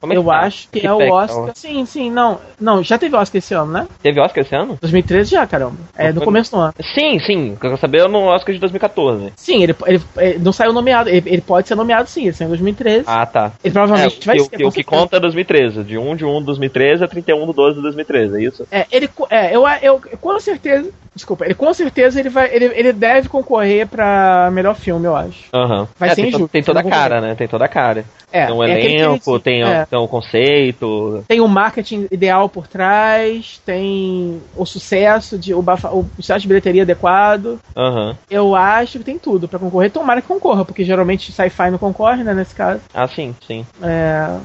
Como 0.00 0.12
é 0.12 0.16
eu 0.16 0.24
tá? 0.24 0.38
acho 0.40 0.68
que 0.70 0.80
Que 0.80 0.86
é 0.86 0.92
o 0.92 0.98
Oscar. 1.12 1.46
tá? 1.46 1.52
Sim, 1.54 1.84
sim, 1.86 2.10
não. 2.10 2.38
Não, 2.60 2.82
já 2.82 2.98
teve 2.98 3.14
Oscar 3.16 3.38
esse 3.38 3.54
ano, 3.54 3.72
né? 3.72 3.86
Teve 4.02 4.20
Oscar 4.20 4.42
esse 4.44 4.54
ano? 4.54 4.78
2013 4.80 5.30
já, 5.30 5.46
caramba. 5.46 5.76
É, 5.96 6.08
no 6.08 6.16
foi- 6.16 6.24
começo 6.26 6.50
do 6.52 6.58
ano. 6.60 6.74
Sim, 6.94 7.18
sim. 7.20 7.50
Eu 7.52 7.56
quero 7.56 7.76
saber 7.78 8.02
é 8.02 8.08
no 8.08 8.20
Oscar 8.24 8.54
de 8.54 8.60
2014. 8.60 9.32
Sim, 9.36 9.62
ele, 9.62 9.74
ele, 9.86 10.02
ele 10.18 10.38
não 10.38 10.52
saiu 10.52 10.72
nomeado. 10.72 11.08
Ele, 11.08 11.22
ele 11.26 11.42
pode 11.42 11.66
ser 11.68 11.74
nomeado 11.74 12.08
sim, 12.08 12.24
ele 12.24 12.32
saiu 12.32 12.46
em 12.46 12.50
2013. 12.50 13.04
Ah, 13.06 13.26
tá. 13.26 13.52
Ele 13.64 13.70
É, 13.70 13.72
provavelmente 13.72 14.20
o, 14.22 14.24
vai 14.26 14.38
ser. 14.38 14.64
o 14.64 14.68
o 14.68 14.72
que 14.72 14.84
conta 14.84 15.16
é 15.16 15.20
2013. 15.20 15.82
De 15.84 15.98
1 15.98 16.16
de 16.16 16.24
1 16.24 16.38
de 16.40 16.46
2013 16.46 17.04
a 17.04 17.08
31 17.08 17.46
de 17.46 17.52
12 17.52 17.76
de 17.76 17.82
2013, 17.82 18.36
é 18.36 18.42
isso? 18.42 18.66
É, 18.70 18.86
ele, 18.92 19.08
é, 19.30 19.54
eu, 19.54 19.66
eu, 19.82 20.00
eu 20.10 20.18
com 20.18 20.38
certeza. 20.40 20.90
Desculpa, 21.14 21.44
ele 21.44 21.54
com 21.54 21.72
certeza 21.74 22.20
ele 22.20 22.28
vai. 22.28 22.48
Ele, 22.54 22.66
ele 22.66 22.92
deve 22.92 23.28
concorrer 23.28 23.88
pra 23.88 24.50
melhor 24.52 24.76
filme, 24.76 25.04
eu 25.06 25.16
acho. 25.16 25.46
Aham. 25.52 25.88
Vai 25.98 26.10
É, 26.10 26.14
ser 26.14 26.22
tem, 26.22 26.30
to- 26.30 26.36
injusto, 26.36 26.52
tem 26.52 26.62
toda 26.62 26.78
a 26.80 26.84
cara, 26.84 27.20
né? 27.20 27.34
Tem 27.34 27.48
toda 27.48 27.64
a 27.64 27.68
cara. 27.68 28.04
É, 28.30 28.46
tem 28.46 28.54
um 28.68 28.72
é 28.72 28.84
elenco, 28.84 29.34
diz- 29.34 29.42
tem, 29.42 29.62
é. 29.62 29.84
tem 29.86 29.98
um 29.98 30.06
conceito. 30.06 31.24
tem 31.28 31.40
o 31.40 31.48
marketing 31.48 32.06
ideal 32.10 32.48
por 32.48 32.66
trás, 32.66 33.60
tem 33.64 34.40
o 34.56 34.64
sucesso 34.64 35.38
de 35.38 35.54
o, 35.54 35.62
bafa- 35.62 35.90
o 35.90 36.08
sucesso 36.16 36.40
de 36.42 36.48
bilheteria 36.48 36.82
adequado. 36.82 37.58
Aham. 37.76 38.16
Eu 38.30 38.54
acho 38.54 38.98
que 38.98 39.04
tem 39.04 39.18
tudo 39.18 39.48
pra 39.48 39.58
concorrer. 39.58 39.90
Tomara 39.90 40.20
que 40.22 40.28
concorra, 40.28 40.64
porque 40.64 40.84
geralmente 40.84 41.32
sci-fi 41.32 41.70
não 41.70 41.78
concorre, 41.78 42.22
né, 42.24 42.34
nesse 42.34 42.54
caso. 42.54 42.80
Ah, 42.94 43.08
sim, 43.08 43.34
sim. 43.46 43.64
É, 43.82 44.36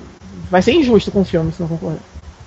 vai 0.50 0.62
ser 0.62 0.74
injusto 0.74 1.12
com 1.12 1.22
o 1.22 1.26
filme 1.26 1.52
se 1.52 1.62
não 1.62 1.68
concorrer. 1.68 2.00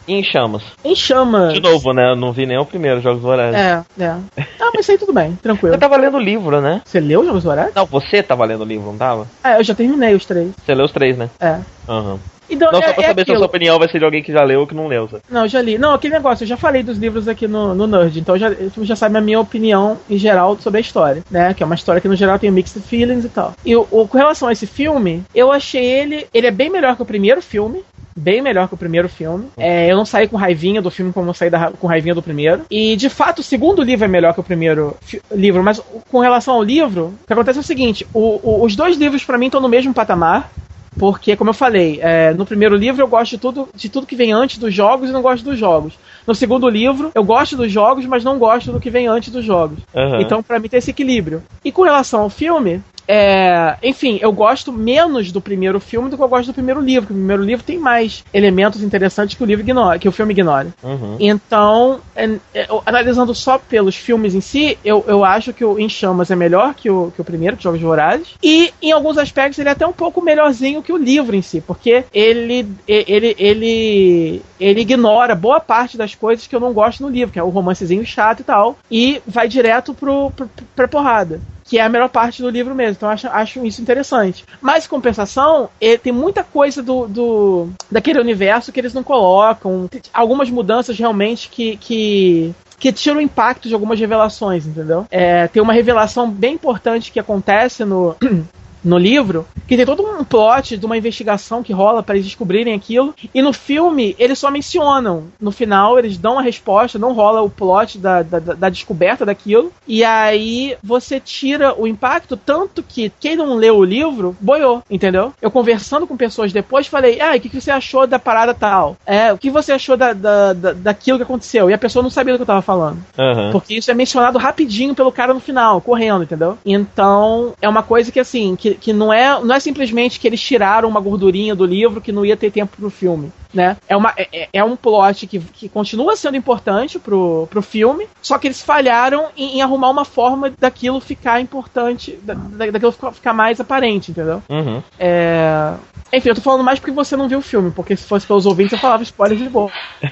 Em 0.08 0.22
chamas. 0.22 0.62
Em 0.84 0.94
chama. 0.94 1.48
De 1.52 1.60
novo, 1.60 1.92
né? 1.92 2.10
Eu 2.12 2.16
não 2.16 2.32
vi 2.32 2.46
nem 2.46 2.58
o 2.58 2.64
primeiro, 2.64 3.00
Jogos 3.00 3.22
Vorazes. 3.22 3.60
É, 3.60 3.82
é. 3.98 4.14
Ah, 4.60 4.70
mas 4.72 4.80
isso 4.80 4.92
aí 4.92 4.98
tudo 4.98 5.12
bem, 5.12 5.36
tranquilo. 5.42 5.74
Você 5.74 5.80
tava 5.80 5.96
lendo 5.96 6.16
o 6.16 6.20
livro, 6.20 6.60
né? 6.60 6.80
Você 6.84 7.00
leu 7.00 7.24
Jogos 7.24 7.44
Vorazes? 7.44 7.74
Não, 7.74 7.86
você 7.86 8.22
tava 8.22 8.44
lendo 8.44 8.62
o 8.62 8.66
livro, 8.66 8.86
não 8.86 8.96
tava? 8.96 9.26
Ah, 9.42 9.58
eu 9.58 9.64
já 9.64 9.74
terminei 9.74 10.14
os 10.14 10.24
três. 10.24 10.50
Você 10.64 10.74
leu 10.74 10.84
os 10.84 10.92
três, 10.92 11.16
né? 11.16 11.28
É. 11.40 11.58
Aham. 11.88 12.18
Então, 12.48 12.70
Não, 12.70 12.78
é, 12.78 12.86
só 12.86 12.92
pra 12.92 13.02
é 13.02 13.06
saber 13.08 13.24
se 13.24 13.30
a 13.30 13.32
aquilo. 13.32 13.38
sua 13.38 13.46
opinião 13.48 13.76
vai 13.76 13.88
ser 13.88 13.98
de 13.98 14.04
alguém 14.04 14.22
que 14.22 14.30
já 14.32 14.44
leu 14.44 14.60
ou 14.60 14.66
que 14.68 14.74
não 14.74 14.86
leu. 14.86 15.08
sabe? 15.08 15.20
Não, 15.28 15.42
eu 15.42 15.48
já 15.48 15.60
li. 15.60 15.78
Não, 15.78 15.92
aquele 15.94 16.14
negócio, 16.14 16.44
eu 16.44 16.48
já 16.48 16.56
falei 16.56 16.84
dos 16.84 16.96
livros 16.96 17.26
aqui 17.26 17.48
no, 17.48 17.74
no 17.74 17.88
Nerd, 17.88 18.20
então 18.20 18.38
já, 18.38 18.50
você 18.50 18.84
já 18.84 18.94
sabe 18.94 19.18
a 19.18 19.20
minha 19.20 19.40
opinião 19.40 19.98
em 20.08 20.16
geral 20.16 20.56
sobre 20.60 20.78
a 20.78 20.80
história, 20.80 21.24
né? 21.28 21.52
Que 21.54 21.64
é 21.64 21.66
uma 21.66 21.74
história 21.74 22.00
que 22.00 22.06
no 22.06 22.14
geral 22.14 22.38
tem 22.38 22.48
mixed 22.52 22.80
feelings 22.84 23.24
e 23.24 23.28
tal. 23.28 23.52
E 23.64 23.74
o- 23.74 23.84
com 23.84 24.16
relação 24.16 24.46
a 24.46 24.52
esse 24.52 24.64
filme, 24.64 25.24
eu 25.34 25.50
achei 25.50 25.84
ele. 25.84 26.28
Ele 26.32 26.46
é 26.46 26.52
bem 26.52 26.70
melhor 26.70 26.94
que 26.94 27.02
o 27.02 27.06
primeiro 27.06 27.42
filme. 27.42 27.82
Bem 28.16 28.40
melhor 28.40 28.66
que 28.66 28.74
o 28.74 28.78
primeiro 28.78 29.08
filme. 29.10 29.46
É, 29.58 29.92
eu 29.92 29.96
não 29.96 30.06
saí 30.06 30.26
com 30.26 30.36
raivinha 30.38 30.80
do 30.80 30.90
filme 30.90 31.12
como 31.12 31.28
eu 31.28 31.34
saí 31.34 31.50
da 31.50 31.70
com 31.72 31.86
raivinha 31.86 32.14
do 32.14 32.22
primeiro. 32.22 32.62
E 32.70 32.96
de 32.96 33.10
fato, 33.10 33.40
o 33.40 33.42
segundo 33.42 33.82
livro 33.82 34.06
é 34.06 34.08
melhor 34.08 34.32
que 34.32 34.40
o 34.40 34.44
primeiro 34.44 34.96
livro. 35.30 35.62
Mas 35.62 35.80
com 36.10 36.18
relação 36.20 36.54
ao 36.54 36.62
livro, 36.62 37.12
o 37.22 37.26
que 37.26 37.32
acontece 37.32 37.58
é 37.58 37.60
o 37.60 37.64
seguinte: 37.64 38.06
o- 38.14 38.40
o- 38.42 38.64
os 38.64 38.74
dois 38.74 38.96
livros 38.96 39.22
pra 39.24 39.36
mim 39.36 39.46
estão 39.46 39.60
no 39.60 39.68
mesmo 39.68 39.92
patamar. 39.92 40.50
Porque, 40.98 41.36
como 41.36 41.50
eu 41.50 41.54
falei, 41.54 41.98
é, 42.02 42.32
no 42.32 42.46
primeiro 42.46 42.74
livro 42.74 43.02
eu 43.02 43.06
gosto 43.06 43.32
de 43.32 43.36
tudo, 43.38 43.68
de 43.74 43.90
tudo 43.90 44.06
que 44.06 44.16
vem 44.16 44.32
antes 44.32 44.56
dos 44.56 44.72
jogos 44.72 45.10
e 45.10 45.12
não 45.12 45.20
gosto 45.20 45.44
dos 45.44 45.58
jogos. 45.58 45.92
No 46.26 46.34
segundo 46.34 46.66
livro, 46.70 47.10
eu 47.14 47.22
gosto 47.22 47.54
dos 47.54 47.70
jogos, 47.70 48.06
mas 48.06 48.24
não 48.24 48.38
gosto 48.38 48.72
do 48.72 48.80
que 48.80 48.88
vem 48.88 49.06
antes 49.06 49.28
dos 49.30 49.44
jogos. 49.44 49.78
Aham. 49.94 50.22
Então, 50.22 50.42
pra 50.42 50.58
mim, 50.58 50.68
tem 50.70 50.78
esse 50.78 50.90
equilíbrio. 50.92 51.42
E 51.62 51.70
com 51.70 51.82
relação 51.82 52.22
ao 52.22 52.30
filme, 52.30 52.80
é, 53.08 53.76
enfim, 53.82 54.18
eu 54.20 54.32
gosto 54.32 54.72
menos 54.72 55.30
do 55.30 55.40
primeiro 55.40 55.78
filme 55.78 56.10
do 56.10 56.16
que 56.16 56.22
eu 56.22 56.28
gosto 56.28 56.48
do 56.48 56.54
primeiro 56.54 56.80
livro. 56.80 57.02
Porque 57.02 57.12
o 57.12 57.16
primeiro 57.16 57.42
livro 57.42 57.64
tem 57.64 57.78
mais 57.78 58.24
elementos 58.32 58.82
interessantes 58.82 59.36
que 59.36 59.42
o 59.42 59.46
livro 59.46 59.64
ignora, 59.64 59.98
que 59.98 60.08
o 60.08 60.12
filme 60.12 60.32
ignora. 60.32 60.68
Uhum. 60.82 61.16
Então, 61.20 62.00
é, 62.14 62.36
é, 62.54 62.68
analisando 62.84 63.34
só 63.34 63.58
pelos 63.58 63.96
filmes 63.96 64.34
em 64.34 64.40
si, 64.40 64.78
eu, 64.84 65.04
eu 65.06 65.24
acho 65.24 65.52
que 65.52 65.64
o 65.64 65.78
Em 65.78 65.88
Chamas 65.88 66.30
é 66.30 66.36
melhor 66.36 66.74
que 66.74 66.90
o, 66.90 67.12
que 67.14 67.20
o 67.20 67.24
primeiro, 67.24 67.56
que 67.56 67.62
Jogos 67.62 67.80
Vorazes. 67.80 68.34
E, 68.42 68.72
em 68.82 68.92
alguns 68.92 69.18
aspectos, 69.18 69.58
ele 69.58 69.68
é 69.68 69.72
até 69.72 69.86
um 69.86 69.92
pouco 69.92 70.22
melhorzinho 70.22 70.82
que 70.82 70.92
o 70.92 70.96
livro 70.96 71.36
em 71.36 71.42
si, 71.42 71.60
porque 71.60 72.04
ele, 72.12 72.66
ele, 72.88 73.36
ele, 73.38 74.42
ele 74.58 74.80
ignora 74.80 75.34
boa 75.34 75.60
parte 75.60 75.96
das 75.96 76.14
coisas 76.14 76.46
que 76.46 76.54
eu 76.54 76.60
não 76.60 76.72
gosto 76.72 77.02
no 77.02 77.08
livro, 77.08 77.32
que 77.32 77.38
é 77.38 77.42
o 77.42 77.48
romancezinho 77.48 78.04
chato 78.04 78.40
e 78.40 78.44
tal, 78.44 78.78
e 78.90 79.20
vai 79.26 79.48
direto 79.48 79.94
pro, 79.94 80.30
pro, 80.30 80.50
pra 80.74 80.88
porrada 80.88 81.40
que 81.66 81.78
é 81.78 81.82
a 81.82 81.88
melhor 81.88 82.08
parte 82.08 82.42
do 82.42 82.48
livro 82.48 82.74
mesmo. 82.74 82.92
Então 82.96 83.08
acho, 83.08 83.26
acho 83.28 83.66
isso 83.66 83.82
interessante. 83.82 84.44
Mas 84.60 84.86
compensação, 84.86 85.68
ele 85.80 85.98
tem 85.98 86.12
muita 86.12 86.44
coisa 86.44 86.82
do, 86.82 87.06
do 87.06 87.68
daquele 87.90 88.20
universo 88.20 88.72
que 88.72 88.80
eles 88.80 88.94
não 88.94 89.02
colocam. 89.02 89.88
Algumas 90.12 90.48
mudanças 90.50 90.98
realmente 90.98 91.48
que, 91.48 91.76
que 91.76 92.54
que 92.78 92.92
tira 92.92 93.16
o 93.16 93.20
impacto 93.22 93.68
de 93.68 93.74
algumas 93.74 93.98
revelações, 93.98 94.66
entendeu? 94.66 95.06
É, 95.10 95.48
tem 95.48 95.62
uma 95.62 95.72
revelação 95.72 96.30
bem 96.30 96.54
importante 96.54 97.10
que 97.10 97.18
acontece 97.18 97.84
no 97.84 98.14
no 98.86 98.96
livro, 98.96 99.46
que 99.66 99.76
tem 99.76 99.84
todo 99.84 100.02
um 100.02 100.24
plot 100.24 100.76
de 100.76 100.86
uma 100.86 100.96
investigação 100.96 101.62
que 101.62 101.72
rola 101.72 102.02
para 102.02 102.14
eles 102.14 102.26
descobrirem 102.26 102.72
aquilo, 102.72 103.14
e 103.34 103.42
no 103.42 103.52
filme 103.52 104.14
eles 104.18 104.38
só 104.38 104.50
mencionam. 104.50 105.24
No 105.40 105.50
final 105.50 105.98
eles 105.98 106.16
dão 106.16 106.38
a 106.38 106.42
resposta, 106.42 106.98
não 106.98 107.12
rola 107.12 107.42
o 107.42 107.50
plot 107.50 107.98
da, 107.98 108.22
da, 108.22 108.38
da 108.38 108.68
descoberta 108.68 109.26
daquilo, 109.26 109.72
e 109.88 110.04
aí 110.04 110.76
você 110.82 111.18
tira 111.18 111.74
o 111.78 111.86
impacto, 111.86 112.36
tanto 112.36 112.82
que 112.82 113.12
quem 113.18 113.34
não 113.34 113.56
leu 113.56 113.76
o 113.76 113.84
livro 113.84 114.36
boiou, 114.40 114.82
entendeu? 114.88 115.32
Eu 115.42 115.50
conversando 115.50 116.06
com 116.06 116.16
pessoas 116.16 116.52
depois 116.52 116.86
falei, 116.86 117.20
ah, 117.20 117.34
o 117.36 117.40
que, 117.40 117.48
que 117.48 117.60
você 117.60 117.72
achou 117.72 118.06
da 118.06 118.20
parada 118.20 118.54
tal? 118.54 118.96
É, 119.04 119.32
o 119.32 119.38
que 119.38 119.50
você 119.50 119.72
achou 119.72 119.96
da, 119.96 120.12
da, 120.12 120.52
da, 120.52 120.72
daquilo 120.72 121.18
que 121.18 121.24
aconteceu? 121.24 121.68
E 121.68 121.74
a 121.74 121.78
pessoa 121.78 122.02
não 122.04 122.10
sabia 122.10 122.34
do 122.34 122.36
que 122.36 122.42
eu 122.42 122.46
tava 122.46 122.62
falando. 122.62 123.02
Aham. 123.18 123.50
Porque 123.50 123.74
isso 123.74 123.90
é 123.90 123.94
mencionado 123.94 124.38
rapidinho 124.38 124.94
pelo 124.94 125.10
cara 125.10 125.34
no 125.34 125.40
final, 125.40 125.80
correndo, 125.80 126.22
entendeu? 126.22 126.56
Então, 126.64 127.52
é 127.60 127.68
uma 127.68 127.82
coisa 127.82 128.12
que 128.12 128.20
assim, 128.20 128.54
que, 128.54 128.75
que 128.76 128.92
não, 128.92 129.12
é, 129.12 129.42
não 129.42 129.54
é 129.54 129.60
simplesmente 129.60 130.20
que 130.20 130.26
eles 130.26 130.40
tiraram 130.40 130.88
uma 130.88 131.00
gordurinha 131.00 131.54
do 131.54 131.64
livro 131.64 132.00
que 132.00 132.12
não 132.12 132.24
ia 132.24 132.36
ter 132.36 132.50
tempo 132.50 132.76
pro 132.76 132.90
filme. 132.90 133.32
Né? 133.54 133.76
É, 133.88 133.96
uma, 133.96 134.12
é, 134.16 134.48
é 134.52 134.62
um 134.64 134.76
plot 134.76 135.26
que, 135.26 135.38
que 135.38 135.68
continua 135.68 136.14
sendo 136.14 136.36
importante 136.36 136.98
pro, 136.98 137.46
pro 137.50 137.62
filme, 137.62 138.06
só 138.20 138.36
que 138.36 138.46
eles 138.48 138.60
falharam 138.60 139.28
em, 139.36 139.58
em 139.58 139.62
arrumar 139.62 139.88
uma 139.88 140.04
forma 140.04 140.52
daquilo 140.58 141.00
ficar 141.00 141.40
importante, 141.40 142.18
da, 142.22 142.34
da- 142.34 142.70
daquilo 142.70 142.92
ficar, 142.92 143.32
mais 143.32 143.58
aparente, 143.58 144.10
entendeu? 144.10 144.42
Uhum. 144.48 144.82
É... 144.98 145.72
Enfim, 146.12 146.28
eu 146.28 146.34
tô 146.34 146.40
falando 146.42 146.62
mais 146.64 146.78
porque 146.78 146.92
você 146.92 147.16
não 147.16 147.28
viu 147.28 147.38
o 147.38 147.42
filme, 147.42 147.70
porque 147.70 147.96
se 147.96 148.06
fosse 148.06 148.26
pelos 148.26 148.44
ouvintes 148.46 148.72
eu 148.74 148.78
falava 148.78 149.02
spoilers 149.02 149.40
de 149.40 149.48
boa. 149.48 149.70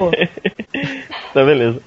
Tá, 1.32 1.44
beleza. 1.44 1.80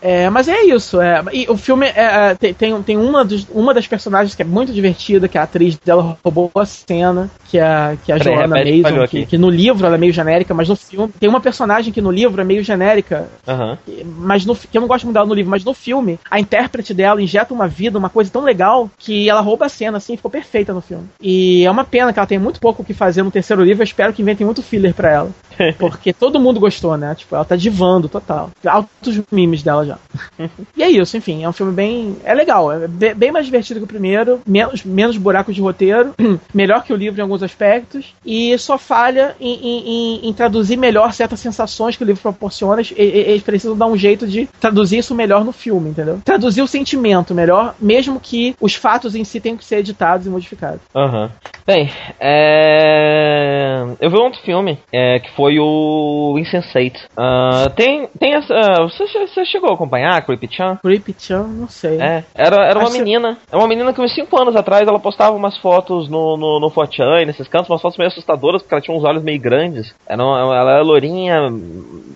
É, 0.00 0.30
mas 0.30 0.48
é 0.48 0.62
isso. 0.62 1.00
É, 1.00 1.22
e 1.32 1.46
o 1.48 1.56
filme 1.56 1.86
é, 1.86 2.30
é, 2.30 2.52
tem, 2.52 2.82
tem, 2.82 2.96
uma, 2.96 3.24
dos, 3.24 3.46
uma 3.50 3.74
das 3.74 3.86
personagens 3.86 4.34
que 4.34 4.42
é 4.42 4.44
muito 4.44 4.72
divertida, 4.72 5.28
que 5.28 5.38
a 5.38 5.42
atriz 5.42 5.76
dela 5.76 6.18
roubou 6.24 6.50
a 6.54 6.64
cena, 6.64 7.30
que 7.48 7.58
é, 7.58 7.96
que 8.04 8.12
é 8.12 8.14
a 8.14 8.18
Peraí, 8.18 8.34
Joanna 8.34 8.64
Mason, 8.64 9.08
que, 9.08 9.26
que 9.26 9.38
no 9.38 9.50
livro 9.50 9.86
ela 9.86 9.96
é 9.96 9.98
meio 9.98 10.12
genérica, 10.12 10.54
mas 10.54 10.68
no 10.68 10.76
filme. 10.76 11.12
Tem 11.18 11.28
uma 11.28 11.40
personagem 11.40 11.92
que 11.92 12.00
no 12.00 12.10
livro 12.10 12.40
é 12.40 12.44
meio 12.44 12.62
genérica, 12.62 13.28
Aham. 13.46 13.78
mas 14.18 14.44
no, 14.46 14.54
que 14.54 14.76
eu 14.76 14.80
não 14.80 14.88
gosto 14.88 15.04
muito 15.04 15.14
dela 15.14 15.26
no 15.26 15.34
livro, 15.34 15.50
mas 15.50 15.64
no 15.64 15.74
filme, 15.74 16.18
a 16.30 16.40
intérprete 16.40 16.94
dela 16.94 17.22
injeta 17.22 17.54
uma 17.54 17.68
vida, 17.68 17.98
uma 17.98 18.10
coisa 18.10 18.30
tão 18.30 18.42
legal, 18.42 18.90
que 18.98 19.28
ela 19.28 19.40
rouba 19.40 19.66
a 19.66 19.68
cena, 19.68 19.98
assim, 19.98 20.16
ficou 20.16 20.30
perfeita 20.30 20.72
no 20.72 20.80
filme. 20.80 21.08
E 21.20 21.64
é 21.64 21.70
uma 21.70 21.84
pena 21.84 22.12
que 22.12 22.18
ela 22.18 22.26
tem 22.26 22.38
muito 22.38 22.60
pouco 22.60 22.82
o 22.82 22.84
que 22.84 22.94
fazer 22.94 23.22
no 23.22 23.30
terceiro 23.30 23.62
livro, 23.62 23.82
eu 23.82 23.84
espero 23.84 24.12
que 24.12 24.22
inventem 24.22 24.44
muito 24.44 24.62
filler 24.62 24.94
pra 24.94 25.10
ela. 25.10 25.30
Porque 25.78 26.12
todo 26.12 26.40
mundo 26.40 26.60
gostou, 26.60 26.96
né? 26.96 27.14
Tipo, 27.14 27.34
ela 27.34 27.44
tá 27.44 27.56
divando 27.56 28.08
total. 28.08 28.50
Altos 28.64 29.20
memes 29.30 29.62
dela 29.62 29.84
já. 29.86 29.98
E 30.76 30.82
é 30.82 30.88
isso, 30.88 31.16
enfim, 31.16 31.44
é 31.44 31.48
um 31.48 31.52
filme 31.52 31.72
bem. 31.72 32.16
É 32.24 32.32
legal, 32.34 32.72
é 32.72 32.88
be- 32.88 33.12
bem 33.14 33.30
mais 33.30 33.44
divertido 33.44 33.80
que 33.80 33.84
o 33.84 33.88
primeiro, 33.88 34.40
menos, 34.46 34.82
menos 34.84 35.16
buracos 35.18 35.54
de 35.54 35.60
roteiro, 35.60 36.14
melhor 36.54 36.82
que 36.84 36.92
o 36.92 36.96
livro 36.96 37.20
em 37.20 37.22
alguns 37.22 37.42
aspectos, 37.42 38.14
e 38.24 38.56
só 38.58 38.78
falha 38.78 39.36
em, 39.40 39.52
em- 39.54 39.88
em- 40.24 40.28
em 40.28 40.32
traduzir 40.32 40.76
melhor 40.78 41.12
certas 41.12 41.40
sensações 41.40 41.96
que 41.96 42.02
o 42.04 42.06
livro 42.06 42.22
proporciona. 42.22 42.80
E- 42.82 42.86
e- 42.96 43.02
Eles 43.30 43.42
precisam 43.42 43.76
dar 43.76 43.86
um 43.86 43.96
jeito 43.96 44.26
de 44.26 44.48
traduzir 44.60 44.98
isso 44.98 45.14
melhor 45.14 45.44
no 45.44 45.52
filme, 45.52 45.90
entendeu? 45.90 46.20
Traduzir 46.24 46.62
o 46.62 46.66
sentimento 46.68 47.34
melhor, 47.34 47.74
mesmo 47.80 48.18
que 48.20 48.54
os 48.60 48.74
fatos 48.74 49.14
em 49.14 49.24
si 49.24 49.38
tenham 49.40 49.58
que 49.58 49.64
ser 49.64 49.78
editados 49.78 50.26
e 50.26 50.30
modificados. 50.30 50.80
Aham. 50.94 51.30
Bem, 51.70 51.88
é... 52.18 53.84
eu 54.00 54.10
vi 54.10 54.16
um 54.16 54.24
outro 54.24 54.40
filme, 54.40 54.76
é, 54.92 55.20
que 55.20 55.30
foi 55.36 55.60
o 55.60 56.36
Insensate. 56.36 57.00
Uh, 57.12 57.70
tem, 57.76 58.08
tem 58.18 58.34
essa. 58.34 58.54
Você, 58.82 59.06
você 59.06 59.44
chegou 59.44 59.70
a 59.70 59.74
acompanhar 59.74 60.20
Creepy 60.26 60.48
Chan? 60.50 60.80
Creepy 60.82 61.14
Chan, 61.16 61.44
não 61.44 61.68
sei. 61.68 62.00
É, 62.00 62.24
era, 62.34 62.66
era 62.66 62.76
uma 62.76 62.90
menina. 62.90 63.38
É 63.52 63.56
uma 63.56 63.68
menina 63.68 63.92
que 63.92 64.00
uns 64.00 64.12
5 64.12 64.42
anos 64.42 64.56
atrás 64.56 64.88
ela 64.88 64.98
postava 64.98 65.36
umas 65.36 65.56
fotos 65.58 66.08
no, 66.08 66.36
no, 66.36 66.58
no 66.58 66.70
Fortran, 66.70 67.24
nesses 67.24 67.46
cantos, 67.46 67.70
umas 67.70 67.80
fotos 67.80 67.96
meio 67.96 68.08
assustadoras, 68.08 68.62
porque 68.62 68.74
ela 68.74 68.82
tinha 68.82 68.96
uns 68.96 69.04
olhos 69.04 69.22
meio 69.22 69.40
grandes. 69.40 69.94
Era 70.08 70.24
uma, 70.24 70.40
ela 70.40 70.72
era 70.72 70.82
lourinha, 70.82 71.36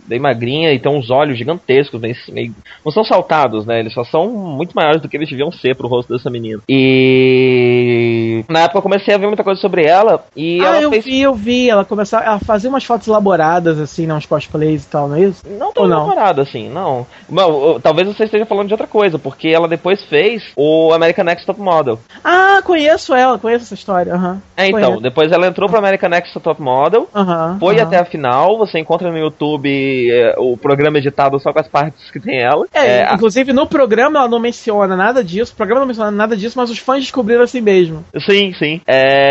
bem 0.08 0.18
magrinha 0.18 0.72
e 0.72 0.80
tem 0.80 0.90
uns 0.90 1.10
olhos 1.10 1.38
gigantescos, 1.38 2.00
meio, 2.00 2.16
meio. 2.30 2.52
Não 2.84 2.90
são 2.90 3.04
saltados, 3.04 3.64
né? 3.64 3.78
Eles 3.78 3.94
só 3.94 4.02
são 4.02 4.28
muito 4.30 4.74
maiores 4.74 5.00
do 5.00 5.08
que 5.08 5.16
eles 5.16 5.30
deviam 5.30 5.52
ser 5.52 5.76
pro 5.76 5.86
rosto 5.86 6.12
dessa 6.12 6.28
menina. 6.28 6.60
E. 6.68 8.44
Na 8.48 8.62
época 8.62 8.78
eu 8.78 8.82
comecei 8.82 9.14
a 9.14 9.18
ver 9.18 9.28
muita 9.28 9.43
coisa 9.44 9.60
sobre 9.60 9.84
ela 9.84 10.24
e 10.36 10.60
ah, 10.60 10.66
ela 10.66 10.80
eu 10.82 10.90
fez. 10.90 11.04
vi, 11.04 11.20
eu 11.20 11.34
vi. 11.34 11.70
Ela 11.70 11.84
começou 11.84 12.18
a 12.18 12.38
fazer 12.40 12.68
umas 12.68 12.84
fotos 12.84 13.06
elaboradas, 13.06 13.78
assim, 13.78 14.06
né, 14.06 14.14
uns 14.14 14.26
cosplays 14.26 14.84
e 14.84 14.88
tal, 14.88 15.08
não 15.08 15.16
é 15.16 15.20
isso? 15.22 15.42
Não 15.48 15.72
tão 15.72 15.84
elaborada 15.84 16.42
assim, 16.42 16.68
não. 16.68 17.06
Bom, 17.28 17.78
talvez 17.80 18.08
você 18.08 18.24
esteja 18.24 18.46
falando 18.46 18.68
de 18.68 18.74
outra 18.74 18.86
coisa, 18.86 19.18
porque 19.18 19.48
ela 19.48 19.68
depois 19.68 20.02
fez 20.04 20.42
o 20.56 20.92
American 20.92 21.24
Next 21.24 21.46
Top 21.46 21.60
Model. 21.60 21.98
Ah, 22.24 22.60
conheço 22.64 23.14
ela, 23.14 23.38
conheço 23.38 23.64
essa 23.64 23.74
história. 23.74 24.12
É, 24.56 24.68
então, 24.68 24.80
Conheço. 24.80 25.02
depois 25.02 25.30
ela 25.32 25.46
entrou 25.46 25.68
pro 25.68 25.78
American 25.78 26.08
Next 26.10 26.38
Top 26.40 26.60
Model. 26.60 27.08
Foi 27.60 27.78
até 27.80 27.98
a 27.98 28.04
final, 28.04 28.56
você 28.58 28.78
encontra 28.78 29.10
no 29.10 29.18
YouTube 29.18 30.10
é, 30.10 30.34
o 30.38 30.56
programa 30.56 30.98
editado 30.98 31.38
só 31.40 31.52
com 31.52 31.58
as 31.60 31.68
partes 31.68 32.10
que 32.10 32.20
tem 32.20 32.40
ela. 32.40 32.66
É, 32.72 32.84
É, 32.98 33.04
a- 33.10 33.14
inclusive 33.14 33.52
no 33.52 33.66
programa 33.66 34.18
ela 34.20 34.28
não 34.28 34.38
menciona 34.38 34.96
nada 34.96 35.22
disso, 35.24 35.52
o 35.52 35.56
programa 35.56 35.80
não 35.80 35.88
menciona 35.88 36.10
nada 36.10 36.36
disso, 36.36 36.56
mas 36.56 36.70
os 36.70 36.78
fãs 36.78 37.00
descobriram 37.02 37.42
assim 37.42 37.60
mesmo. 37.60 38.04
Sim, 38.28 38.52
sim. 38.58 38.80
É, 38.86 39.23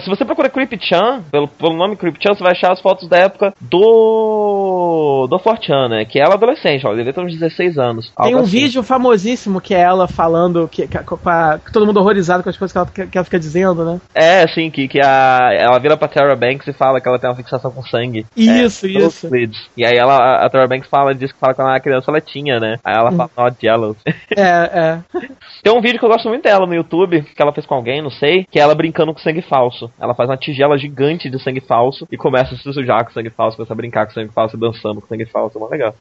se 0.00 0.08
você 0.08 0.24
procura 0.24 0.48
Creepy 0.50 0.78
Chan, 0.80 1.22
pelo, 1.30 1.48
pelo 1.48 1.76
nome 1.76 1.96
Creepy 1.96 2.18
Chan, 2.22 2.34
você 2.34 2.42
vai 2.42 2.52
achar 2.52 2.72
as 2.72 2.80
fotos 2.80 3.08
da 3.08 3.18
época 3.18 3.54
do. 3.60 5.26
do 5.28 5.38
Fortran, 5.38 5.88
né? 5.88 6.04
Que 6.04 6.20
ela 6.20 6.32
é 6.32 6.34
adolescente, 6.34 6.84
ela 6.84 6.96
devia 6.96 7.12
ter 7.12 7.20
uns 7.20 7.36
16 7.36 7.78
anos. 7.78 8.12
Tem 8.22 8.34
um 8.34 8.40
assim. 8.40 8.50
vídeo 8.50 8.82
famosíssimo 8.82 9.60
que 9.60 9.74
é 9.74 9.80
ela 9.80 10.08
falando, 10.08 10.68
que, 10.68 10.86
que, 10.86 10.98
que 10.98 11.72
todo 11.72 11.86
mundo 11.86 12.00
horrorizado 12.00 12.42
com 12.42 12.50
as 12.50 12.56
coisas 12.56 12.72
que 12.72 12.78
ela, 12.78 13.08
que 13.08 13.16
ela 13.16 13.24
fica 13.24 13.38
dizendo, 13.38 13.84
né? 13.84 14.00
É, 14.14 14.46
sim, 14.48 14.70
que, 14.70 14.88
que 14.88 15.00
a, 15.00 15.50
ela 15.52 15.78
vira 15.78 15.96
pra 15.96 16.08
Tara 16.08 16.34
Banks 16.34 16.66
e 16.66 16.72
fala 16.72 17.00
que 17.00 17.08
ela 17.08 17.18
tem 17.18 17.30
uma 17.30 17.36
fixação 17.36 17.70
com 17.70 17.82
sangue. 17.82 18.26
Isso, 18.36 18.86
é, 18.86 18.90
isso. 18.90 19.28
E 19.76 19.84
aí 19.84 19.96
ela, 19.96 20.44
a 20.44 20.50
Tara 20.50 20.66
Banks 20.66 20.88
fala, 20.88 21.14
diz 21.14 21.32
que 21.32 21.38
fala 21.38 21.54
que 21.54 21.60
quando 21.60 21.66
ela 21.66 21.76
era 21.76 21.82
criança 21.82 22.10
ela 22.10 22.20
tinha, 22.20 22.58
né? 22.58 22.78
Aí 22.84 22.94
ela 22.94 23.12
fala, 23.12 23.30
not 23.36 23.56
jealous. 23.60 23.96
É, 24.36 24.42
é. 24.42 24.98
Tem 25.62 25.72
um 25.72 25.80
vídeo 25.80 25.98
que 25.98 26.04
eu 26.04 26.08
gosto 26.08 26.28
muito 26.28 26.42
dela 26.42 26.66
no 26.66 26.74
YouTube, 26.74 27.22
que 27.22 27.42
ela 27.42 27.52
fez 27.52 27.66
com 27.66 27.74
alguém, 27.74 28.02
não 28.02 28.10
sei, 28.10 28.46
que 28.50 28.58
é 28.58 28.62
ela 28.62 28.74
brincando 28.74 29.12
com 29.12 29.20
sangue 29.40 29.42
falso. 29.42 29.90
Ela 29.98 30.14
faz 30.14 30.28
uma 30.28 30.36
tigela 30.36 30.78
gigante 30.78 31.30
de 31.30 31.42
sangue 31.42 31.60
falso 31.60 32.06
e 32.10 32.16
começa 32.16 32.54
a 32.54 32.58
se 32.58 32.72
sujar 32.72 33.04
com 33.04 33.10
sangue 33.10 33.30
falso, 33.30 33.56
começa 33.56 33.72
a 33.72 33.76
brincar 33.76 34.06
com 34.06 34.12
sangue 34.12 34.32
falso, 34.32 34.56
dançando 34.56 35.00
com 35.00 35.06
sangue 35.06 35.26
falso, 35.26 35.58
é 35.58 35.70
legal. 35.70 35.94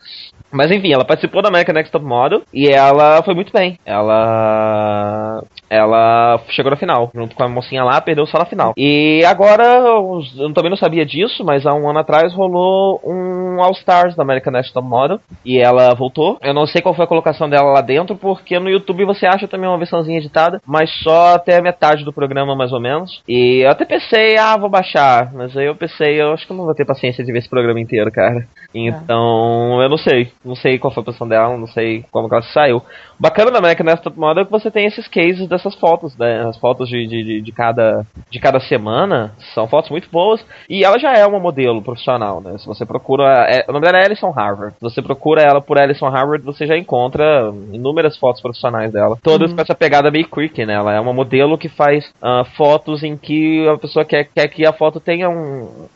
Mas 0.51 0.71
enfim, 0.71 0.93
ela 0.93 1.05
participou 1.05 1.41
da 1.41 1.49
American 1.49 1.73
Next 1.73 1.91
Top 1.91 2.05
Model 2.05 2.43
e 2.53 2.67
ela 2.67 3.23
foi 3.23 3.33
muito 3.33 3.51
bem. 3.51 3.79
Ela. 3.85 5.43
Ela 5.69 6.39
chegou 6.49 6.71
na 6.71 6.77
final, 6.77 7.11
junto 7.13 7.35
com 7.35 7.43
a 7.43 7.47
mocinha 7.47 7.83
lá, 7.83 8.01
perdeu 8.01 8.25
só 8.25 8.39
na 8.39 8.45
final. 8.45 8.73
E 8.75 9.23
agora, 9.25 9.63
eu 9.63 10.53
também 10.53 10.69
não 10.69 10.77
sabia 10.77 11.05
disso, 11.05 11.43
mas 11.43 11.65
há 11.65 11.73
um 11.73 11.89
ano 11.89 11.99
atrás 11.99 12.33
rolou 12.33 12.99
um 13.03 13.61
All 13.61 13.71
Stars 13.71 14.15
da 14.15 14.23
American 14.23 14.53
Next 14.53 14.73
Top 14.73 14.87
Model 14.87 15.19
e 15.45 15.59
ela 15.59 15.93
voltou. 15.93 16.37
Eu 16.41 16.53
não 16.53 16.65
sei 16.65 16.81
qual 16.81 16.95
foi 16.95 17.05
a 17.05 17.07
colocação 17.07 17.49
dela 17.49 17.71
lá 17.71 17.81
dentro, 17.81 18.15
porque 18.15 18.59
no 18.59 18.69
YouTube 18.69 19.05
você 19.05 19.25
acha 19.25 19.47
também 19.47 19.69
uma 19.69 19.77
versãozinha 19.77 20.17
editada, 20.17 20.61
mas 20.65 20.89
só 21.03 21.35
até 21.35 21.57
a 21.57 21.61
metade 21.61 22.03
do 22.03 22.13
programa, 22.13 22.55
mais 22.55 22.71
ou 22.71 22.79
menos. 22.79 23.21
E 23.27 23.63
eu 23.65 23.69
até 23.69 23.85
pensei, 23.85 24.37
ah, 24.37 24.57
vou 24.57 24.69
baixar, 24.69 25.31
mas 25.33 25.55
aí 25.55 25.65
eu 25.65 25.75
pensei, 25.75 26.21
eu 26.21 26.33
acho 26.33 26.45
que 26.45 26.51
eu 26.51 26.57
não 26.57 26.65
vou 26.65 26.73
ter 26.73 26.85
paciência 26.85 27.23
de 27.23 27.31
ver 27.31 27.39
esse 27.39 27.49
programa 27.49 27.79
inteiro, 27.79 28.11
cara. 28.11 28.47
Então, 28.73 29.81
eu 29.81 29.89
não 29.89 29.97
sei. 29.97 30.31
Não 30.43 30.55
sei 30.55 30.77
qual 30.77 30.93
foi 30.93 31.01
a 31.01 31.05
posição 31.05 31.27
dela, 31.27 31.57
não 31.57 31.67
sei 31.67 32.05
como 32.11 32.27
que 32.27 32.35
ela 32.35 32.43
saiu. 32.43 32.81
Bacana 33.19 33.51
da 33.51 33.59
American 33.59 33.85
Next 33.85 34.03
Top 34.03 34.17
Model 34.17 34.43
é 34.43 34.45
que 34.45 34.51
você 34.51 34.71
tem 34.71 34.85
esses 34.85 35.07
cases 35.07 35.47
dessas 35.47 35.75
fotos, 35.75 36.17
né? 36.17 36.47
As 36.47 36.57
fotos 36.57 36.87
de, 36.87 37.05
de, 37.05 37.41
de, 37.41 37.51
cada, 37.51 38.05
de 38.29 38.39
cada 38.39 38.59
semana 38.61 39.33
são 39.53 39.67
fotos 39.67 39.89
muito 39.89 40.09
boas. 40.09 40.43
E 40.69 40.85
ela 40.85 40.97
já 40.97 41.13
é 41.13 41.25
uma 41.25 41.39
modelo 41.39 41.81
profissional, 41.81 42.39
né? 42.39 42.57
Se 42.57 42.65
você 42.65 42.85
procura. 42.85 43.45
é- 43.49 43.65
o 43.67 43.73
nome 43.73 43.85
dela 43.85 43.99
é 43.99 44.05
Alison 44.05 44.31
Harvard. 44.31 44.73
Se 44.75 44.81
você 44.81 45.01
procura 45.01 45.41
ela 45.41 45.59
por 45.59 45.77
Alison 45.77 46.07
Harvard, 46.07 46.45
você 46.45 46.65
já 46.65 46.77
encontra 46.77 47.51
inúmeras 47.73 48.17
fotos 48.17 48.41
profissionais 48.41 48.91
dela. 48.93 49.17
Todas 49.21 49.51
com 49.51 49.61
essa 49.61 49.75
pegada 49.75 50.09
meio 50.09 50.27
creepy, 50.29 50.65
né? 50.65 50.75
Ela 50.75 50.93
é 50.93 50.99
uma 50.99 51.13
modelo 51.13 51.57
que 51.57 51.67
faz 51.67 52.09
ah, 52.21 52.45
fotos 52.55 53.03
em 53.03 53.17
que 53.17 53.67
a 53.67 53.77
pessoa 53.77 54.05
quer, 54.05 54.29
quer 54.33 54.47
que 54.47 54.65
a 54.65 54.71
foto 54.71 54.99
tenha 55.01 55.29
um, 55.29 55.87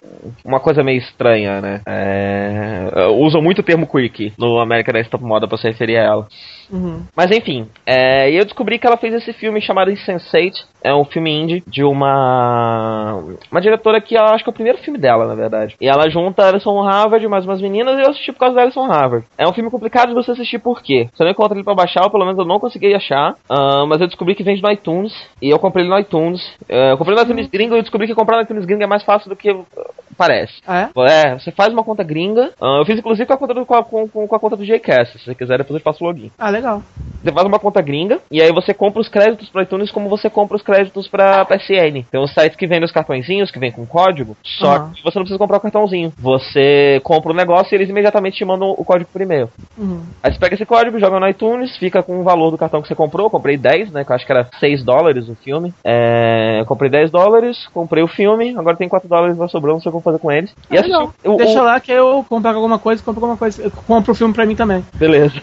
uma 0.44 0.60
coisa 0.60 0.84
meio 0.84 0.98
estranha, 0.98 1.62
né? 1.62 1.82
É, 1.86 3.08
usam 3.16 3.42
muito 3.42 3.60
o 3.60 3.64
termo 3.64 3.88
quirky 3.88 4.34
no 4.38 4.60
American 4.60 4.94
Next 4.94 5.10
Top 5.10 5.24
Model 5.24 5.48
pra 5.48 5.58
se 5.58 5.68
referir 5.68 5.98
a 5.98 6.04
ela. 6.04 6.28
Uhum. 6.72 7.04
Mas 7.16 7.32
enfim, 7.32 7.68
é, 7.86 8.32
e 8.32 8.38
eu 8.38 8.46
descobri 8.46 8.80
que 8.80 8.88
ela 8.88 8.98
fez 8.98 9.14
esse 9.14 9.34
filme 9.34 9.62
chamado 9.62 9.92
Insensate. 9.92 10.66
É 10.84 10.94
um 10.94 11.06
filme 11.06 11.32
indie 11.32 11.64
de 11.66 11.82
uma. 11.82 13.24
Uma 13.50 13.62
diretora 13.62 14.02
que 14.02 14.16
eu 14.16 14.24
acho 14.26 14.44
que 14.44 14.50
é 14.50 14.52
o 14.52 14.54
primeiro 14.54 14.80
filme 14.80 15.00
dela, 15.00 15.26
na 15.26 15.34
verdade. 15.34 15.78
E 15.80 15.88
ela 15.88 16.10
junta 16.10 16.44
a 16.44 16.50
Alison 16.50 16.82
Harvard 16.82 17.26
mais 17.28 17.46
umas 17.46 17.62
meninas 17.62 17.98
e 17.98 18.02
eu 18.02 18.10
assisti 18.10 18.34
por 18.34 18.40
causa 18.40 18.56
da 18.56 18.64
Alison 18.64 18.86
Harvard. 18.86 19.26
É 19.38 19.48
um 19.48 19.54
filme 19.54 19.70
complicado 19.70 20.10
de 20.10 20.16
você 20.16 20.32
assistir 20.32 20.60
por 20.60 20.82
quê? 20.82 21.08
Você 21.14 21.24
não 21.24 21.32
encontra 21.32 21.56
ele 21.56 21.64
pra 21.64 21.74
baixar, 21.74 22.04
ou 22.04 22.12
pelo 22.12 22.26
menos 22.26 22.38
eu 22.38 22.46
não 22.46 22.60
consegui 22.60 22.94
achar. 22.94 23.36
ah, 23.50 23.86
mas 23.88 24.02
eu 24.02 24.08
descobri 24.08 24.36
que 24.36 24.44
vende 24.44 24.62
no 24.62 24.72
iTunes. 24.72 25.14
E 25.42 25.50
eu 25.50 25.58
comprei 25.58 25.86
ele 25.86 25.94
no 25.94 26.00
iTunes. 26.00 26.42
É, 26.68 26.92
eu 26.92 26.98
comprei 26.98 27.16
no 27.16 27.24
iTunes 27.24 27.48
gringo 27.48 27.76
e 27.76 27.78
eu 27.78 27.82
descobri 27.82 28.08
que 28.08 28.16
comprar 28.16 28.38
no 28.38 28.44
iTunes 28.44 28.66
gringo 28.66 28.84
é 28.84 28.88
mais 28.88 29.04
fácil 29.04 29.30
do 29.30 29.38
que 29.38 29.52
uh, 29.52 29.66
parece. 30.14 30.54
Ah, 30.68 30.90
é? 30.96 31.12
É, 31.12 31.34
você 31.40 31.52
faz 31.52 31.74
uma 31.74 31.84
conta 31.84 32.04
gringa. 32.04 32.52
ah, 32.62 32.78
eu 32.80 32.86
fiz 32.86 32.98
inclusive 32.98 33.26
com 33.26 33.34
a 33.34 33.38
conta 33.38 33.54
do, 33.54 33.66
com, 33.66 33.76
a, 33.76 33.84
com, 33.84 34.08
com 34.08 34.36
a 34.36 34.40
conta 34.40 34.56
do 34.56 34.66
JCast. 34.66 35.18
Se 35.18 35.26
você 35.26 35.36
quiser, 35.36 35.58
depois 35.58 35.80
eu 35.80 35.84
passo 35.84 36.04
o 36.04 36.08
login. 36.08 36.32
Ah, 36.38 36.50
legal. 36.50 36.82
Você 37.24 37.32
faz 37.32 37.48
uma 37.48 37.60
conta 37.60 37.82
gringa 37.82 38.20
e 38.30 38.42
aí 38.42 38.52
você 38.52 38.74
compra 38.74 39.02
os 39.02 39.08
créditos 39.08 39.50
para 39.50 39.64
iTunes 39.64 39.92
como 39.92 40.10
você 40.10 40.30
compra 40.30 40.58
os 40.58 40.64
créditos 40.64 41.08
para 41.08 41.46
PSN. 41.46 42.04
Tem 42.12 42.20
uns 42.20 42.34
sites 42.34 42.56
que 42.58 42.68
vendem 42.68 42.86
os 42.86 42.92
cartõezinhos, 42.92 43.52
que 43.52 43.60
vem 43.60 43.72
com 43.72 43.86
código, 43.86 44.36
só 44.44 44.76
Aham. 44.76 44.92
que 44.94 45.04
você 45.04 45.18
não 45.18 45.24
precisa 45.24 45.40
comprar 45.40 45.58
o 45.58 45.62
cartãozinho. 45.62 46.12
Você 46.18 47.00
compra 47.04 47.32
o 47.32 47.36
negócio 47.36 47.74
e 47.74 47.78
eles 47.78 47.90
imediatamente 47.90 48.38
te 48.38 48.46
mandam 48.46 48.72
o 48.72 48.84
código 48.84 49.10
por 49.12 49.22
e-mail. 49.22 49.50
Uhum. 49.78 50.04
Aí 50.22 50.34
você 50.34 50.40
pega 50.40 50.56
esse 50.56 50.66
código, 50.66 51.00
joga 51.00 51.20
no 51.20 51.28
iTunes, 51.28 51.76
fica 51.78 52.04
com 52.04 52.20
o 52.20 52.24
valor 52.24 52.52
do 52.52 52.58
cartão 52.58 52.82
que 52.82 52.88
você 52.88 52.96
comprou. 52.96 53.28
Eu 53.28 53.32
comprei 53.32 53.58
10, 53.58 53.92
né? 53.92 54.04
Que 54.04 54.12
eu 54.12 54.16
acho 54.16 54.26
que 54.26 54.32
era 54.32 54.50
6 54.60 54.84
dólares 54.84 55.30
o 55.30 55.36
filme. 55.36 55.74
É, 55.84 56.64
comprei 56.68 56.90
10 56.90 57.12
dólares, 57.12 57.68
comprei 57.74 58.04
o 58.04 58.08
filme, 58.08 58.56
agora 58.58 58.76
tem 58.78 58.90
4 58.90 59.08
dólares 59.08 59.38
vai 59.38 59.48
sobrando, 59.50 59.82
sei 59.82 59.92
eu 60.10 60.14
fazer 60.14 60.20
com 60.20 60.32
eles. 60.32 60.56
E 60.70 60.78
Ah, 60.78 60.82
assisti 60.82 60.98
o- 61.26 61.34
o- 61.34 61.38
Deixa 61.38 61.62
lá 61.62 61.80
que 61.80 61.92
eu 61.92 62.26
compro 62.28 62.50
alguma 62.50 62.80
coisa, 62.80 63.04
compro 63.04 63.22
alguma 63.22 63.38
coisa. 63.38 63.62
Eu 63.64 63.72
compro 63.72 64.12
o 64.12 64.16
filme 64.16 64.34
pra 64.34 64.46
mim 64.46 64.56
também. 64.56 64.84
Beleza. 64.94 65.34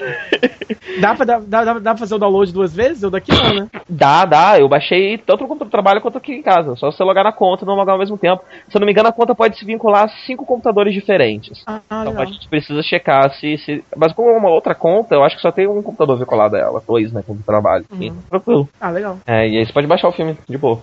Dá 1.00 1.14
pra, 1.14 1.24
dá, 1.24 1.38
dá, 1.38 1.64
dá 1.64 1.74
pra 1.92 1.96
fazer 1.96 2.14
o 2.14 2.18
download 2.18 2.52
duas 2.52 2.74
vezes? 2.74 3.02
Eu 3.02 3.10
daqui 3.10 3.32
não, 3.32 3.54
né? 3.54 3.68
Dá, 3.88 4.24
dá. 4.24 4.58
Eu 4.58 4.68
baixei 4.68 5.18
tanto 5.18 5.46
no 5.46 5.66
trabalho 5.66 6.00
quanto 6.00 6.18
aqui 6.18 6.32
em 6.32 6.42
casa. 6.42 6.76
Só 6.76 6.90
você 6.90 7.02
logar 7.02 7.24
na 7.24 7.32
conta 7.32 7.64
e 7.64 7.66
não 7.66 7.74
logar 7.74 7.94
ao 7.94 7.98
mesmo 7.98 8.16
tempo. 8.18 8.42
Se 8.68 8.76
eu 8.76 8.80
não 8.80 8.86
me 8.86 8.92
engano, 8.92 9.08
a 9.08 9.12
conta 9.12 9.34
pode 9.34 9.58
se 9.58 9.64
vincular 9.64 10.04
a 10.04 10.08
cinco 10.26 10.44
computadores 10.44 10.92
diferentes. 10.94 11.62
Ah, 11.66 11.80
Então 11.90 12.20
a 12.20 12.24
gente 12.24 12.48
precisa 12.48 12.82
checar 12.82 13.32
se, 13.34 13.56
se. 13.58 13.84
Mas 13.96 14.12
como 14.12 14.30
é 14.30 14.36
uma 14.36 14.50
outra 14.50 14.74
conta, 14.74 15.14
eu 15.14 15.22
acho 15.24 15.36
que 15.36 15.42
só 15.42 15.50
tem 15.52 15.66
um 15.66 15.82
computador 15.82 16.18
vinculado 16.18 16.56
a 16.56 16.58
ela. 16.58 16.82
Dois, 16.86 17.12
né? 17.12 17.22
Com 17.26 17.32
o 17.34 17.38
trabalho. 17.44 17.84
Uhum. 17.92 18.02
E 18.02 18.10
tranquilo. 18.28 18.68
Ah, 18.80 18.90
legal. 18.90 19.18
É, 19.26 19.48
e 19.48 19.58
aí 19.58 19.66
você 19.66 19.72
pode 19.72 19.86
baixar 19.86 20.08
o 20.08 20.12
filme 20.12 20.36
de 20.48 20.58
boa. 20.58 20.80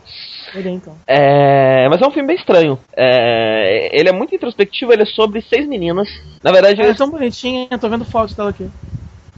Então. 0.55 0.95
É, 1.07 1.87
mas 1.89 2.01
é 2.01 2.07
um 2.07 2.11
filme 2.11 2.27
bem 2.27 2.35
estranho. 2.37 2.77
É, 2.95 3.89
ele 3.97 4.09
é 4.09 4.11
muito 4.13 4.33
introspectivo, 4.35 4.91
ele 4.91 5.03
é 5.03 5.05
sobre 5.05 5.41
seis 5.41 5.67
meninas. 5.67 6.07
Na 6.43 6.51
verdade, 6.51 6.81
Ela 6.81 6.91
é 6.91 6.95
tão 6.95 7.09
bonitinha, 7.09 7.67
tô 7.79 7.89
vendo 7.89 8.05
fotos 8.05 8.35
dela 8.35 8.49
aqui. 8.49 8.67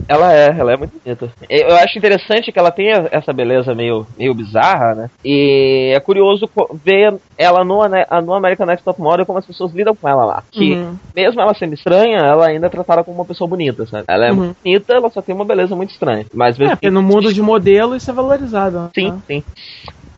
ela 0.08 0.34
é, 0.34 0.48
ela 0.48 0.74
é 0.74 0.78
muito 0.78 0.94
bonita. 1.04 1.30
Eu 1.50 1.76
acho 1.76 1.98
interessante 1.98 2.52
que 2.52 2.58
ela 2.60 2.72
tenha 2.72 3.08
essa 3.12 3.32
beleza 3.32 3.76
meio, 3.76 4.08
meio 4.18 4.34
bizarra, 4.34 4.96
né? 4.96 5.10
E 5.24 5.92
é 5.96 6.00
curioso 6.00 6.50
ver 6.84 7.16
ela 7.38 7.64
no, 7.64 7.82
no 8.26 8.34
American 8.34 8.66
Next 8.66 8.84
Top 8.84 9.00
Model 9.00 9.26
como 9.26 9.38
as 9.40 9.46
pessoas 9.46 9.72
lidam 9.74 9.96
com 9.96 10.08
ela 10.08 10.26
lá. 10.26 10.44
Que 10.52 10.74
Uhum. 10.74 10.96
mesmo 11.16 11.40
ela 11.42 11.54
sendo 11.54 11.74
estranha, 11.76 12.18
ela 12.18 12.48
ainda 12.48 12.68
é 12.68 12.70
tratada 12.70 13.04
como 13.04 13.18
uma 13.20 13.26
pessoa 13.26 13.48
bonita, 13.48 13.86
sabe? 13.86 14.06
Ela 14.08 14.26
é 14.28 14.32
Uhum. 14.32 14.38
muito 14.38 14.56
bonita, 14.64 14.94
ela 14.94 15.10
só 15.12 15.22
tem 15.22 15.36
uma 15.36 15.46
beleza 15.46 15.76
muito 15.76 15.92
estranha. 15.92 16.26
Mas 16.34 16.60
É, 16.60 16.70
porque 16.70 16.90
no 16.90 17.04
mundo 17.04 17.32
de 17.32 17.42
modelo 17.42 17.96
isso 17.96 18.10
é 18.10 18.14
valorizado. 18.14 18.80
né? 18.80 18.90
Sim, 18.96 19.14
sim. 19.28 19.44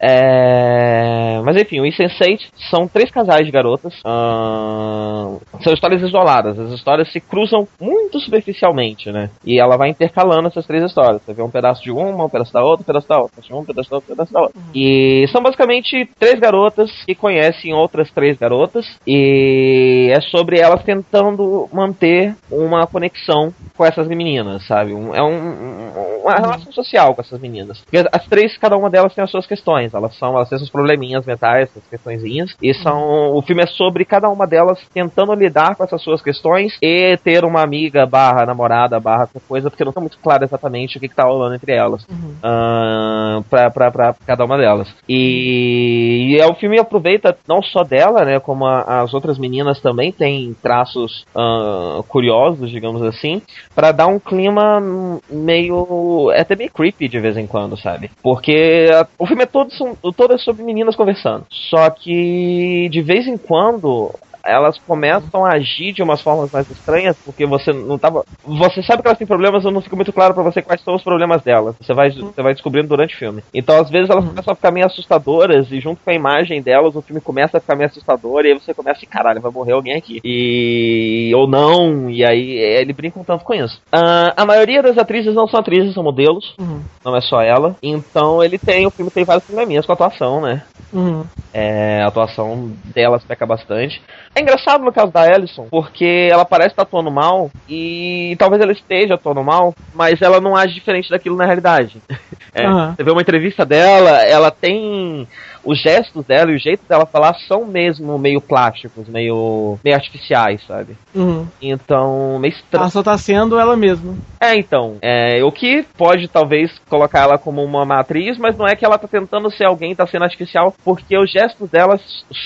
É, 0.04 1.40
Mas 1.46 1.62
enfim, 1.62 1.80
o 1.80 1.86
Insensate 1.86 2.50
são 2.70 2.88
três 2.88 3.12
casais 3.12 3.46
de 3.46 3.52
garotas. 3.52 3.94
ahn, 4.06 5.38
São 5.64 5.74
histórias 5.74 6.02
isoladas. 6.02 6.58
As 6.60 6.72
histórias 6.72 7.12
se 7.12 7.20
cruzam 7.20 7.68
muito 7.80 8.20
superficialmente, 8.20 9.12
né? 9.12 9.30
E 9.46 9.60
ela 9.60 9.78
vai 9.78 9.90
intercalando 9.90 10.48
essas 10.48 10.66
três 10.66 10.84
histórias. 10.84 11.22
Você 11.24 11.34
vê 11.34 11.42
um 11.44 11.50
pedaço 11.52 11.84
de 11.84 11.92
uma, 11.92 12.26
um 12.26 12.30
pedaço 12.30 12.52
da 12.54 12.64
outra, 12.64 12.82
um 12.82 12.86
pedaço 12.86 13.08
da 13.08 13.20
outra, 13.20 13.42
um 13.52 13.66
pedaço 13.66 13.90
da 13.90 13.96
outra, 13.98 14.14
um 14.14 14.16
pedaço 14.16 14.34
da 14.34 14.42
outra. 14.42 14.62
E 14.74 15.26
são 15.32 15.42
basicamente 15.44 16.10
três 16.20 16.40
garotas 16.40 16.92
que 17.06 17.14
conhecem 17.16 17.74
outras 17.74 18.10
três 18.12 18.38
garotas. 18.38 18.86
E 19.06 20.10
é 20.12 20.20
sobre 20.22 20.60
elas 20.60 20.84
tentando 20.84 21.70
manter 21.72 22.36
uma 22.50 22.88
conexão 22.88 23.54
com 23.78 23.86
essas 23.86 24.08
meninas, 24.08 24.66
sabe? 24.66 24.92
É 24.92 25.22
um- 25.24 26.22
uma 26.24 26.36
relação 26.36 26.72
social 26.72 27.14
com 27.16 27.22
essas 27.22 27.40
meninas. 27.40 27.82
Porque 27.82 27.98
as 28.12 28.26
três, 28.28 28.58
cada 28.58 28.78
uma 28.78 28.90
delas 28.90 29.14
tem 29.14 29.24
as 29.24 29.30
suas 29.32 29.46
questões. 29.46 29.91
Elas 29.94 30.16
são, 30.18 30.36
elas 30.36 30.50
têm 30.50 30.58
seus 30.58 30.70
probleminhas 30.70 31.26
mentais, 31.26 31.70
essas 31.70 31.84
questõezinhas. 31.90 32.56
E 32.62 32.74
são. 32.74 33.36
O 33.36 33.42
filme 33.42 33.64
é 33.64 33.68
sobre 33.68 34.06
cada 34.06 34.30
uma 34.30 34.48
delas 34.48 34.80
tentando 34.94 35.34
lidar 35.34 35.76
com 35.76 35.84
essas 35.84 36.02
suas 36.02 36.22
questões 36.22 36.78
e 36.82 37.18
ter 37.24 37.44
uma 37.44 37.62
amiga 37.62 38.06
barra 38.06 38.46
namorada 38.46 39.00
barra 39.00 39.30
coisa, 39.48 39.70
porque 39.70 39.84
não 39.84 39.92
tá 39.92 40.00
muito 40.00 40.18
claro 40.20 40.44
exatamente 40.44 40.98
o 40.98 41.00
que, 41.00 41.08
que 41.08 41.16
tá 41.16 41.24
rolando 41.24 41.56
entre 41.56 41.74
elas. 41.74 42.06
Uhum. 42.10 42.36
Uh, 42.44 43.44
pra, 43.44 43.70
pra, 43.70 43.92
pra 43.92 44.16
cada 44.26 44.46
uma 44.46 44.58
delas. 44.58 44.88
E, 45.08 46.32
e 46.32 46.40
é, 46.40 46.46
o 46.46 46.56
filme 46.56 46.80
aproveita 46.80 47.38
não 47.48 47.62
só 47.62 47.84
dela, 47.84 48.24
né? 48.24 48.40
Como 48.40 48.66
a, 48.66 49.02
as 49.02 49.14
outras 49.14 49.38
meninas 49.38 49.80
também 49.82 50.12
têm 50.12 50.56
traços 50.62 51.26
uh, 51.36 52.04
curiosos, 52.04 52.70
digamos 52.70 53.02
assim, 53.04 53.42
para 53.76 53.92
dar 53.92 54.08
um 54.08 54.20
clima 54.20 54.82
meio. 55.30 56.32
É 56.32 56.42
até 56.42 56.56
meio 56.56 56.72
creepy 56.72 57.08
de 57.08 57.20
vez 57.20 57.38
em 57.38 57.48
quando, 57.48 57.78
sabe? 57.78 58.12
Porque 58.22 58.90
a, 58.94 59.08
o 59.18 59.28
filme 59.28 59.44
é 59.44 59.48
todo, 59.48 59.72
todo 60.16 60.34
é 60.34 60.38
sobre 60.38 60.64
meninas 60.64 60.96
conversando. 60.96 61.46
Só 61.50 61.90
que 61.90 62.90
de 62.90 63.02
vez 63.02 63.28
em 63.28 63.38
quando 63.38 64.14
elas 64.44 64.78
começam 64.80 65.46
a 65.46 65.54
agir 65.54 65.94
de 65.94 66.04
umas 66.04 66.22
formas 66.22 66.52
mais 66.52 66.70
estranhas, 66.70 67.18
porque 67.24 67.46
você 67.46 67.72
não 67.72 67.98
tava. 67.98 68.24
Você 68.46 68.82
sabe 68.84 69.02
que 69.02 69.08
elas 69.08 69.18
têm 69.18 69.28
problemas, 69.28 69.64
mas 69.64 69.74
não 69.74 69.82
fica 69.82 69.96
muito 69.96 70.14
claro 70.14 70.34
para 70.34 70.44
você 70.44 70.62
quais 70.62 70.82
são 70.82 70.96
os 70.96 71.04
problemas 71.04 71.42
delas. 71.42 71.76
Você 71.80 71.94
vai, 71.94 72.12
você 72.12 72.42
vai 72.42 72.54
descobrindo 72.54 72.88
durante 72.88 73.16
o 73.16 73.18
filme. 73.18 73.44
Então, 73.54 73.80
às 73.80 73.90
vezes, 73.90 74.10
elas 74.10 74.26
começam 74.26 74.54
a 74.54 74.56
ficar 74.56 74.72
meio 74.72 74.86
assustadoras, 74.86 75.72
e 75.72 75.80
junto 75.80 76.02
com 76.04 76.10
a 76.10 76.14
imagem 76.14 76.62
delas, 76.62 76.96
o 76.96 77.02
filme 77.02 77.22
começa 77.22 77.58
a 77.58 77.62
ficar 77.62 77.76
meio 77.76 77.90
assustador, 77.90 78.46
e 78.46 78.52
aí 78.52 78.54
você 78.54 78.74
começa 78.74 79.06
a 79.06 79.10
caralho, 79.10 79.42
vai 79.42 79.52
morrer 79.52 79.74
alguém 79.74 79.96
aqui. 79.96 80.20
E. 80.24 81.32
ou 81.36 81.48
não, 81.48 82.10
e 82.10 82.26
aí 82.26 82.52
ele 82.52 82.94
brinca 82.94 83.20
um 83.20 83.24
tanto 83.24 83.44
com 83.44 83.54
isso. 83.54 83.82
Uh, 83.94 84.34
a 84.36 84.46
maioria 84.46 84.82
das 84.82 84.98
atrizes 84.98 85.34
não 85.34 85.48
são 85.48 85.60
atrizes, 85.60 85.94
são 85.94 86.04
modelos, 86.04 86.54
uhum. 86.60 86.82
não 87.04 87.16
é 87.16 87.22
só 87.22 87.42
ela. 87.42 87.76
Então, 87.82 88.44
ele 88.44 88.58
tem, 88.58 88.86
o 88.86 88.92
filme 88.92 89.12
tem 89.12 89.24
vários 89.24 89.46
probleminhas 89.46 89.86
com 89.86 89.92
a 89.92 89.96
atuação, 89.96 90.42
né? 90.42 90.64
Uhum. 90.94 91.24
É, 91.54 92.02
a 92.02 92.08
atuação 92.08 92.72
delas 92.94 93.24
peca 93.24 93.46
bastante. 93.46 94.02
É 94.34 94.42
engraçado 94.42 94.84
no 94.84 94.94
caso 94.94 95.12
da 95.12 95.28
Ellison, 95.28 95.68
porque 95.70 96.30
ela 96.32 96.46
parece 96.46 96.70
estar 96.70 96.84
atuando 96.84 97.12
mal, 97.12 97.52
e 97.68 98.36
talvez 98.40 98.62
ela 98.62 98.72
esteja 98.72 99.16
atuando 99.16 99.44
mal, 99.44 99.76
mas 99.94 100.22
ela 100.22 100.40
não 100.40 100.56
age 100.56 100.74
diferente 100.74 101.10
daquilo 101.10 101.36
na 101.36 101.46
realidade. 101.46 102.02
É, 102.54 102.68
uhum. 102.68 102.94
Você 102.94 103.02
vê 103.02 103.12
uma 103.12 103.22
entrevista 103.22 103.66
dela, 103.66 104.24
ela 104.24 104.52
tem 104.52 105.26
os 105.64 105.82
gestos 105.82 106.26
dela 106.26 106.52
e 106.52 106.56
o 106.56 106.60
jeito 106.60 106.82
dela 106.88 107.06
falar 107.06 107.36
são 107.48 107.66
mesmo 107.66 108.18
meio 108.18 108.42
plásticos, 108.42 109.08
meio, 109.08 109.78
meio 109.84 109.96
artificiais, 109.96 110.62
sabe? 110.68 110.98
Uhum. 111.14 111.48
Então, 111.62 112.40
meio 112.40 112.54
estranho. 112.54 112.84
Ela 112.84 112.90
só 112.90 113.04
tá 113.04 113.18
sendo 113.18 113.60
ela 113.60 113.76
mesma. 113.76 114.16
É, 114.40 114.56
então. 114.56 114.98
É, 115.02 115.44
o 115.44 115.52
que 115.52 115.86
pode 115.98 116.28
talvez 116.28 116.72
colocar 116.90 117.22
ela 117.22 117.38
como 117.38 117.64
uma 117.64 117.86
matriz, 117.86 118.38
mas 118.38 118.58
não 118.58 118.68
é 118.68 118.76
que 118.76 118.86
ela 118.86 118.98
tá 118.98 119.08
tentando 119.08 119.52
ser 119.52 119.66
alguém, 119.66 119.96
tá 119.96 120.08
sendo 120.08 120.24
artificial, 120.24 120.74
porque 120.84 121.18
os 121.18 121.32
gestos 121.32 121.70
dela 121.70 122.00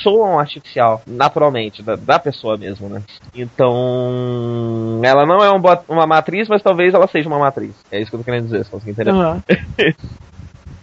soam 0.03 0.39
artificial, 0.39 1.01
naturalmente, 1.07 1.81
da, 1.81 1.95
da 1.95 2.19
pessoa 2.19 2.57
mesmo, 2.57 2.89
né? 2.89 3.01
Então, 3.33 5.01
ela 5.03 5.25
não 5.25 5.43
é 5.43 5.51
um, 5.51 5.61
uma 5.87 6.05
matriz, 6.05 6.47
mas 6.47 6.61
talvez 6.61 6.93
ela 6.93 7.07
seja 7.07 7.27
uma 7.27 7.39
matriz. 7.39 7.73
É 7.91 7.99
isso 7.99 8.09
que 8.09 8.15
eu 8.15 8.19
tô 8.19 8.25
querendo 8.25 8.45
dizer, 8.45 8.65
se 8.65 8.71
você 8.71 8.89
entender. 8.89 9.11
Uhum. 9.11 9.41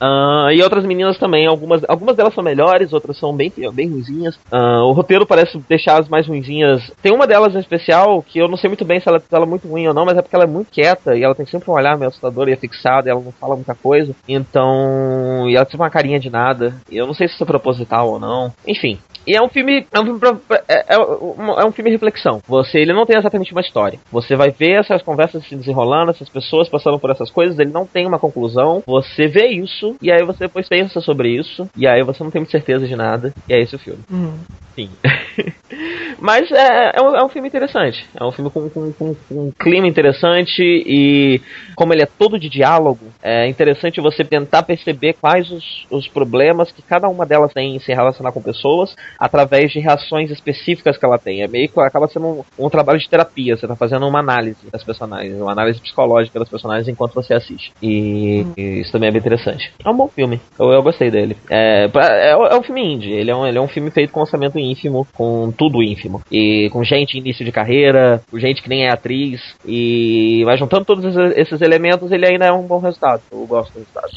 Uh, 0.03 0.51
e 0.51 0.61
outras 0.61 0.85
meninas 0.85 1.17
também, 1.17 1.47
algumas, 1.47 1.83
algumas 1.89 2.17
delas 2.17 2.35
são 2.35 2.43
melhores, 2.43 2.93
outras 2.93 3.17
são 3.17 3.33
bem, 3.33 3.53
bem 3.73 3.89
ruinzinhas. 3.89 4.35
Uh, 4.51 4.83
o 4.85 4.93
roteiro 4.93 5.25
parece 5.25 5.57
deixar 5.69 6.01
as 6.01 6.09
mais 6.09 6.27
ruinzinhas. 6.27 6.91
Tem 7.01 7.13
uma 7.13 7.27
delas 7.27 7.55
em 7.55 7.61
especial 7.61 8.21
que 8.21 8.41
eu 8.41 8.49
não 8.49 8.57
sei 8.57 8.69
muito 8.69 8.85
bem 8.85 8.99
se 8.99 9.09
ela, 9.09 9.21
se 9.21 9.27
ela 9.31 9.45
é 9.45 9.49
muito 9.49 9.69
ruim 9.69 9.87
ou 9.87 9.95
não, 9.95 10.05
mas 10.05 10.19
é 10.19 10.23
porque 10.23 10.35
ela 10.35 10.45
é 10.45 10.49
muito 10.49 10.73
quieta 10.73 11.17
e 11.17 11.23
ela 11.23 11.37
tem 11.37 11.47
sempre 11.47 11.71
um 11.71 11.75
olhar 11.75 11.97
meio 11.97 12.09
assustador 12.09 12.49
e 12.49 12.53
é 12.53 12.57
fixada, 12.57 13.09
ela 13.09 13.21
não 13.21 13.33
fala 13.33 13.55
muita 13.55 13.75
coisa. 13.75 14.13
Então. 14.29 15.49
E 15.49 15.55
ela 15.55 15.65
tem 15.65 15.79
uma 15.79 15.91
carinha 15.91 16.19
de 16.19 16.31
nada. 16.31 16.75
Eu 16.91 17.07
não 17.07 17.15
sei 17.15 17.29
se 17.29 17.35
isso 17.35 17.45
é 17.45 17.47
proposital 17.47 18.09
ou 18.09 18.19
não. 18.19 18.53
Enfim, 18.67 18.99
e 19.27 19.37
é 19.37 19.43
um 19.43 19.49
filme. 19.49 19.87
É 19.93 20.01
um 20.01 20.05
filme, 20.05 20.21
pra, 20.21 20.39
é, 20.69 20.95
é, 20.95 20.95
é 20.95 21.65
um 21.65 21.73
filme 21.73 21.91
reflexão. 21.91 22.41
Você, 22.47 22.79
ele 22.79 22.93
não 22.93 23.07
tem 23.07 23.17
exatamente 23.17 23.53
uma 23.53 23.61
história. 23.61 23.99
Você 24.11 24.35
vai 24.37 24.51
ver 24.51 24.81
essas 24.81 25.03
conversas 25.03 25.47
se 25.47 25.57
desenrolando, 25.57 26.11
essas 26.11 26.29
pessoas 26.29 26.69
passando 26.69 26.99
por 26.99 27.11
essas 27.11 27.31
coisas, 27.31 27.59
ele 27.59 27.71
não 27.71 27.87
tem 27.87 28.07
uma 28.07 28.19
conclusão. 28.19 28.83
Você 28.87 29.27
vê 29.27 29.49
isso, 29.49 29.97
e 30.01 30.11
aí 30.11 30.25
você 30.25 30.45
depois 30.45 30.69
pensa 30.69 31.01
sobre 31.01 31.29
isso, 31.31 31.69
e 31.77 31.87
aí 31.87 32.03
você 32.03 32.23
não 32.23 32.31
tem 32.31 32.41
muita 32.41 32.53
certeza 32.53 32.87
de 32.87 32.97
nada, 32.97 33.33
e 33.49 33.55
é 33.55 33.61
esse 33.61 33.77
o 33.77 33.79
filme. 33.79 34.01
Uhum. 34.11 34.39
Sim. 34.75 34.91
Mas 36.19 36.51
é, 36.51 36.93
é 36.95 37.03
um, 37.03 37.17
é, 37.17 37.25
um, 37.25 37.29
filme 37.29 37.49
interessante. 37.49 38.07
É 38.19 38.25
um 38.25 38.33
filme 38.33 38.51
com, 38.51 38.71
com, 38.71 38.93
com, 38.93 39.15
com, 39.15 39.49
um 39.49 39.51
clima 39.51 39.87
interessante 39.87 40.63
e 40.63 41.41
como 41.75 41.93
ele 41.93 42.03
é 42.03 42.07
todo 42.07 42.39
de 42.39 42.49
diálogo, 42.49 43.07
é 43.23 43.49
interessante 43.49 44.01
você 44.01 44.25
tentar 44.25 44.63
perceber 44.63 45.15
quais 45.15 45.51
os, 45.51 45.87
os 45.91 46.09
problemas 46.09 46.71
que 46.71 46.81
cada 46.81 47.09
uma 47.09 47.27
delas 47.27 47.53
tem 47.53 47.77
em 47.77 47.81
se 47.81 47.93
relacionar 47.93 48.33
com 48.33 48.41
pessoas 48.41 48.95
através 49.23 49.71
de 49.71 49.79
reações 49.79 50.33
específicas 50.33 50.99
que 50.99 51.05
ela 51.05 51.17
tem. 51.17 51.43
É 51.43 51.47
meio 51.47 51.69
que 51.69 51.79
acaba 51.79 52.09
sendo 52.09 52.27
um, 52.27 52.67
um 52.67 52.69
trabalho 52.69 52.99
de 52.99 53.09
terapia. 53.09 53.57
Você 53.57 53.67
está 53.67 53.77
fazendo 53.77 54.05
uma 54.09 54.19
análise 54.19 54.59
das 54.69 54.83
personagens, 54.83 55.41
uma 55.41 55.53
análise 55.53 55.81
psicológica 55.81 56.41
das 56.41 56.49
personagens 56.49 56.89
enquanto 56.89 57.15
você 57.15 57.33
assiste. 57.33 57.73
E, 57.81 58.45
hum. 58.45 58.53
e 58.57 58.63
isso 58.81 58.91
também 58.91 59.09
é 59.09 59.13
bem 59.13 59.21
interessante. 59.21 59.73
É 59.85 59.89
um 59.89 59.97
bom 59.97 60.09
filme. 60.09 60.41
Eu, 60.59 60.73
eu 60.73 60.83
gostei 60.83 61.09
dele. 61.09 61.37
É, 61.49 61.89
é, 61.95 62.31
é 62.31 62.57
um 62.59 62.63
filme 62.65 62.85
indie. 62.85 63.13
Ele 63.13 63.31
é 63.31 63.37
um, 63.37 63.47
ele 63.47 63.59
é 63.59 63.61
um 63.61 63.69
filme 63.69 63.93
feito 63.93 64.13
com 64.13 64.21
orçamento 64.21 64.59
ínfimo, 64.59 65.07
com 65.13 65.53
tudo 65.53 65.85
ínfimo. 65.85 66.21
E 66.29 66.69
com 66.73 66.83
gente 66.83 67.17
em 67.17 67.21
início 67.21 67.45
de 67.45 67.53
carreira, 67.53 68.21
com 68.29 68.41
gente 68.41 68.61
que 68.61 68.69
nem 68.69 68.87
é 68.87 68.93
atriz. 68.93 69.41
E 69.65 70.43
vai 70.45 70.59
juntando 70.59 70.85
todos 70.85 71.17
esses 71.37 71.61
elementos, 71.61 72.11
ele 72.11 72.27
ainda 72.27 72.47
é 72.47 72.53
um 72.53 72.67
bom 72.67 72.81
resultado. 72.81 73.23
Eu 73.31 73.47
gosto 73.47 73.73
do 73.73 73.79
resultado. 73.79 74.11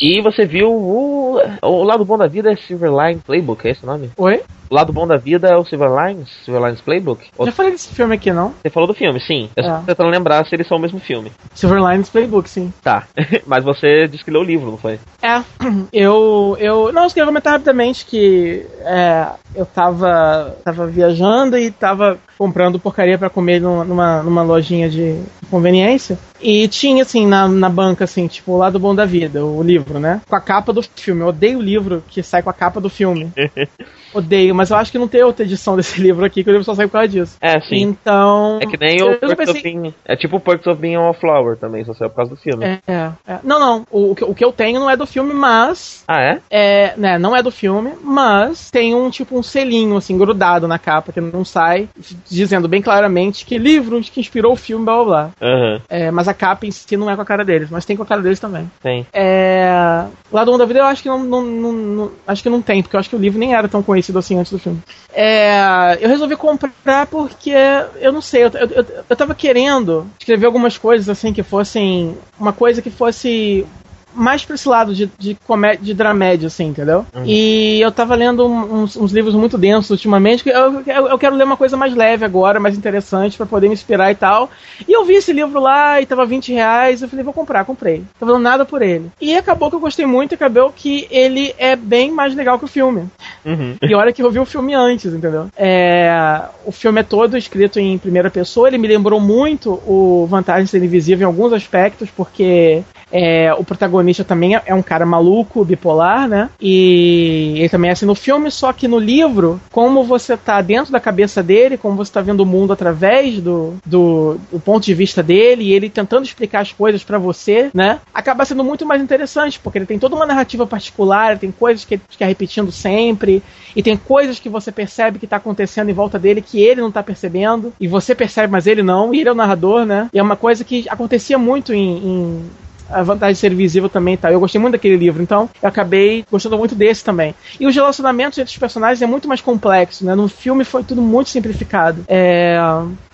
E 0.00 0.22
você 0.22 0.46
viu 0.46 0.72
o. 0.72 1.38
O 1.62 1.84
lado 1.84 2.04
bom 2.04 2.16
da 2.16 2.26
vida 2.26 2.50
é 2.50 2.56
Silverline 2.56 3.20
Playbook, 3.20 3.66
é 3.66 3.72
esse 3.72 3.84
o 3.84 3.86
nome? 3.86 4.10
Oi? 4.16 4.42
O 4.70 4.74
lado 4.74 4.92
bom 4.92 5.04
da 5.04 5.16
vida 5.16 5.48
é 5.48 5.56
o 5.56 5.64
Silver 5.64 5.90
Lines, 5.90 6.28
Silver 6.44 6.62
Lines 6.62 6.80
Playbook. 6.80 7.26
Já 7.44 7.50
falei 7.50 7.72
desse 7.72 7.92
filme 7.92 8.14
aqui, 8.14 8.32
não? 8.32 8.54
Você 8.62 8.70
falou 8.70 8.86
do 8.86 8.94
filme, 8.94 9.20
sim. 9.20 9.50
Eu 9.56 9.64
é. 9.64 9.66
só 9.66 9.82
tentando 9.84 10.08
lembrar 10.08 10.46
se 10.46 10.54
eles 10.54 10.68
são 10.68 10.78
o 10.78 10.80
mesmo 10.80 11.00
filme. 11.00 11.32
Silver 11.52 11.82
Lines 11.84 12.08
Playbook, 12.08 12.48
sim. 12.48 12.72
Tá. 12.80 13.08
Mas 13.46 13.64
você 13.64 14.06
disse 14.06 14.24
que 14.24 14.30
leu 14.30 14.42
o 14.42 14.44
livro, 14.44 14.70
não 14.70 14.78
foi? 14.78 15.00
É. 15.20 15.42
Eu. 15.92 16.56
eu 16.60 16.92
não, 16.92 17.02
eu 17.02 17.08
queria 17.08 17.26
comentar 17.26 17.54
rapidamente 17.54 18.06
que 18.06 18.64
é, 18.82 19.26
eu 19.56 19.66
tava, 19.66 20.56
tava 20.64 20.86
viajando 20.86 21.58
e 21.58 21.70
tava 21.70 22.18
comprando 22.40 22.80
porcaria 22.80 23.18
para 23.18 23.28
comer 23.28 23.60
numa, 23.60 24.22
numa 24.22 24.42
lojinha 24.42 24.88
de 24.88 25.20
conveniência. 25.50 26.18
E 26.40 26.66
tinha, 26.68 27.02
assim, 27.02 27.26
na, 27.26 27.46
na 27.46 27.68
banca, 27.68 28.04
assim, 28.04 28.26
tipo, 28.26 28.52
o 28.52 28.56
lado 28.56 28.78
bom 28.78 28.94
da 28.94 29.04
vida, 29.04 29.44
o 29.44 29.62
livro, 29.62 29.98
né? 29.98 30.22
Com 30.26 30.36
a 30.36 30.40
capa 30.40 30.72
do 30.72 30.82
filme. 30.82 31.20
Eu 31.20 31.26
odeio 31.26 31.58
o 31.58 31.62
livro 31.62 32.02
que 32.08 32.22
sai 32.22 32.42
com 32.42 32.48
a 32.48 32.54
capa 32.54 32.80
do 32.80 32.88
filme. 32.88 33.30
odeio, 34.14 34.54
mas 34.54 34.70
eu 34.70 34.76
acho 34.76 34.90
que 34.90 34.98
não 34.98 35.06
tem 35.06 35.22
outra 35.22 35.44
edição 35.44 35.76
desse 35.76 36.00
livro 36.02 36.24
aqui, 36.24 36.42
que 36.42 36.50
o 36.50 36.52
livro 36.52 36.64
só 36.64 36.74
saiu 36.74 36.88
por 36.88 36.94
causa 36.94 37.08
disso. 37.08 37.36
É, 37.40 37.60
sim. 37.60 37.82
Então. 37.82 38.58
É 38.60 38.66
que 38.66 38.78
nem 38.78 39.02
o 39.02 39.18
Perks 39.18 39.36
pensei... 39.36 39.54
of 39.54 39.62
Being. 39.62 39.94
É 40.04 40.16
tipo 40.16 40.36
o 40.36 40.40
Perks 40.40 40.66
of 40.66 40.80
Being 40.80 40.96
a 40.96 41.12
Flower 41.12 41.56
também, 41.56 41.84
só 41.84 41.92
saiu 41.92 42.10
por 42.10 42.16
causa 42.16 42.34
do 42.34 42.40
filme. 42.40 42.64
É, 42.64 42.80
é. 42.86 43.38
Não, 43.44 43.58
não. 43.58 43.86
O, 43.90 44.12
o, 44.12 44.34
que 44.34 44.44
eu 44.44 44.52
tenho 44.52 44.80
não 44.80 44.90
é 44.90 44.96
do 44.96 45.06
filme, 45.06 45.34
mas. 45.34 46.04
Ah, 46.08 46.22
é? 46.22 46.40
É, 46.50 46.94
né, 46.96 47.18
não 47.18 47.36
é 47.36 47.42
do 47.42 47.50
filme, 47.50 47.92
mas 48.02 48.70
tem 48.70 48.94
um 48.94 49.10
tipo 49.10 49.38
um 49.38 49.42
selinho, 49.42 49.96
assim, 49.96 50.16
grudado 50.16 50.66
na 50.66 50.78
capa, 50.78 51.12
que 51.12 51.20
não 51.20 51.44
sai, 51.44 51.88
dizendo 52.30 52.68
bem 52.68 52.80
claramente 52.80 53.44
que 53.44 53.58
livro 53.58 54.00
que 54.00 54.20
inspirou 54.20 54.52
o 54.52 54.56
filme, 54.56 54.84
blá 54.84 54.94
blá 54.96 55.04
blá. 55.04 55.30
Uhum. 55.40 55.80
É, 55.88 56.10
mas 56.10 56.28
a 56.28 56.34
capa 56.34 56.66
em 56.66 56.70
si 56.70 56.96
não 56.96 57.10
é 57.10 57.16
com 57.16 57.22
a 57.22 57.26
cara 57.26 57.44
deles, 57.44 57.68
mas 57.70 57.84
tem 57.84 57.96
com 57.96 58.02
a 58.02 58.06
cara 58.06 58.22
deles 58.22 58.40
também. 58.40 58.70
Tem. 58.82 59.06
É. 59.12 60.04
Lá 60.32 60.44
do 60.44 60.52
Mundo 60.52 60.60
da 60.60 60.66
Vida 60.66 60.80
eu 60.80 60.84
acho 60.84 61.02
que 61.02 61.08
não, 61.08 61.22
não, 61.22 61.42
não, 61.42 61.72
não, 61.72 62.12
acho 62.26 62.42
que 62.42 62.48
não 62.48 62.62
tem, 62.62 62.82
porque 62.82 62.96
eu 62.96 63.00
acho 63.00 63.10
que 63.10 63.16
o 63.16 63.20
livro 63.20 63.38
nem 63.38 63.54
era 63.54 63.68
tão 63.68 63.82
conhecido 63.82 64.18
assim 64.18 64.38
antes 64.38 64.52
do 64.52 64.58
filme. 64.58 64.80
É, 65.12 65.98
eu 66.00 66.08
resolvi 66.08 66.36
comprar 66.36 67.06
porque 67.06 67.52
eu 68.00 68.12
não 68.12 68.20
sei, 68.20 68.44
eu, 68.44 68.50
eu, 68.54 68.68
eu, 68.68 68.86
eu 69.08 69.16
tava 69.16 69.34
querendo 69.34 70.06
escrever 70.18 70.46
algumas 70.46 70.78
coisas 70.78 71.08
assim 71.08 71.32
que 71.32 71.42
fossem. 71.42 72.16
Uma 72.38 72.52
coisa 72.52 72.80
que 72.80 72.90
fosse 72.90 73.66
mais 74.14 74.44
pra 74.44 74.54
esse 74.54 74.68
lado 74.68 74.94
de, 74.94 75.10
de 75.18 75.36
comédia, 75.46 75.80
de 75.82 75.94
dramédia, 75.94 76.46
assim, 76.48 76.66
entendeu? 76.66 77.06
Uhum. 77.14 77.24
E 77.26 77.80
eu 77.80 77.90
tava 77.92 78.14
lendo 78.14 78.46
uns, 78.46 78.96
uns, 78.96 79.12
livros 79.12 79.34
muito 79.34 79.56
densos 79.56 79.90
ultimamente, 79.90 80.42
que 80.42 80.50
eu, 80.50 80.82
eu, 80.86 81.08
eu, 81.08 81.18
quero 81.18 81.36
ler 81.36 81.44
uma 81.44 81.56
coisa 81.56 81.76
mais 81.76 81.94
leve 81.94 82.24
agora, 82.24 82.60
mais 82.60 82.76
interessante, 82.76 83.36
para 83.36 83.46
poder 83.46 83.68
me 83.68 83.74
inspirar 83.74 84.10
e 84.10 84.14
tal. 84.14 84.50
E 84.86 84.92
eu 84.92 85.04
vi 85.04 85.14
esse 85.14 85.32
livro 85.32 85.60
lá 85.60 86.00
e 86.00 86.06
tava 86.06 86.26
20 86.26 86.52
reais, 86.52 87.02
eu 87.02 87.08
falei, 87.08 87.24
vou 87.24 87.34
comprar, 87.34 87.64
comprei. 87.64 88.04
Tava 88.18 88.32
dando 88.32 88.42
nada 88.42 88.64
por 88.64 88.82
ele. 88.82 89.10
E 89.20 89.36
acabou 89.36 89.70
que 89.70 89.76
eu 89.76 89.80
gostei 89.80 90.06
muito, 90.06 90.34
acabou 90.34 90.72
que 90.74 91.06
ele 91.10 91.54
é 91.58 91.76
bem 91.76 92.10
mais 92.10 92.34
legal 92.34 92.58
que 92.58 92.64
o 92.64 92.68
filme. 92.68 93.08
Uhum. 93.44 93.76
E 93.82 93.94
olha 93.94 94.12
que 94.12 94.22
eu 94.22 94.30
vi 94.30 94.38
o 94.38 94.44
filme 94.44 94.74
antes, 94.74 95.12
entendeu? 95.12 95.48
É, 95.56 96.42
o 96.64 96.72
filme 96.72 97.00
é 97.00 97.04
todo 97.04 97.36
escrito 97.36 97.78
em 97.78 97.98
primeira 97.98 98.30
pessoa, 98.30 98.68
ele 98.68 98.78
me 98.78 98.88
lembrou 98.88 99.20
muito 99.20 99.80
o 99.86 100.26
Vantagem 100.28 100.66
Ser 100.66 100.82
Invisível 100.82 101.24
em 101.24 101.26
alguns 101.26 101.52
aspectos, 101.52 102.10
porque 102.10 102.82
É, 103.12 103.52
o 103.54 103.64
protagonista 103.64 104.24
também 104.24 104.54
é, 104.54 104.74
um 104.74 104.82
cara 104.82 105.04
maluco, 105.04 105.64
bipolar, 105.64 106.28
né? 106.28 106.48
E 106.60 107.54
ele 107.56 107.68
também 107.68 107.88
é 107.88 107.92
assim 107.92 108.06
no 108.06 108.14
filme, 108.14 108.50
só 108.50 108.72
que 108.72 108.86
no 108.86 108.98
livro, 108.98 109.60
como 109.72 110.04
você 110.04 110.36
tá 110.36 110.60
dentro 110.60 110.92
da 110.92 111.00
cabeça 111.00 111.42
dele, 111.42 111.76
como 111.76 111.96
você 111.96 112.12
tá 112.12 112.20
vendo 112.20 112.40
o 112.40 112.46
mundo 112.46 112.72
através 112.72 113.40
do, 113.40 113.74
do, 113.84 114.38
do 114.50 114.60
ponto 114.60 114.84
de 114.84 114.94
vista 114.94 115.22
dele, 115.22 115.64
e 115.64 115.72
ele 115.72 115.90
tentando 115.90 116.24
explicar 116.24 116.60
as 116.60 116.72
coisas 116.72 117.02
para 117.02 117.18
você, 117.18 117.70
né? 117.74 118.00
Acaba 118.14 118.44
sendo 118.44 118.62
muito 118.62 118.86
mais 118.86 119.02
interessante, 119.02 119.58
porque 119.58 119.78
ele 119.78 119.86
tem 119.86 119.98
toda 119.98 120.14
uma 120.16 120.26
narrativa 120.26 120.66
particular, 120.66 121.38
tem 121.38 121.50
coisas 121.50 121.84
que 121.84 121.94
ele 121.94 122.02
fica 122.08 122.26
repetindo 122.26 122.70
sempre, 122.70 123.42
e 123.74 123.82
tem 123.82 123.96
coisas 123.96 124.38
que 124.38 124.48
você 124.48 124.70
percebe 124.70 125.18
que 125.18 125.26
tá 125.26 125.36
acontecendo 125.36 125.90
em 125.90 125.94
volta 125.94 126.18
dele 126.18 126.42
que 126.42 126.60
ele 126.60 126.80
não 126.80 126.90
tá 126.90 127.02
percebendo, 127.02 127.72
e 127.80 127.88
você 127.88 128.14
percebe, 128.14 128.52
mas 128.52 128.66
ele 128.66 128.82
não, 128.82 129.12
e 129.14 129.20
ele 129.20 129.28
é 129.28 129.32
o 129.32 129.36
narrador, 129.36 129.84
né? 129.84 130.08
E 130.12 130.18
é 130.18 130.22
uma 130.22 130.36
coisa 130.36 130.64
que 130.64 130.88
acontecia 130.88 131.38
muito 131.38 131.72
em, 131.72 131.96
em 131.98 132.50
a 132.90 133.02
vantagem 133.02 133.34
de 133.34 133.38
ser 133.38 133.54
visível 133.54 133.88
também 133.88 134.16
tá. 134.16 134.30
Eu 134.32 134.40
gostei 134.40 134.60
muito 134.60 134.72
daquele 134.72 134.96
livro, 134.96 135.22
então 135.22 135.48
eu 135.62 135.68
acabei 135.68 136.24
gostando 136.30 136.58
muito 136.58 136.74
desse 136.74 137.04
também. 137.04 137.34
E 137.58 137.66
os 137.66 137.74
relacionamentos 137.74 138.38
entre 138.38 138.50
os 138.50 138.58
personagens 138.58 139.02
é 139.02 139.06
muito 139.06 139.28
mais 139.28 139.40
complexo, 139.40 140.04
né? 140.04 140.14
No 140.14 140.28
filme 140.28 140.64
foi 140.64 140.82
tudo 140.82 141.02
muito 141.02 141.30
simplificado. 141.30 142.04
É, 142.08 142.58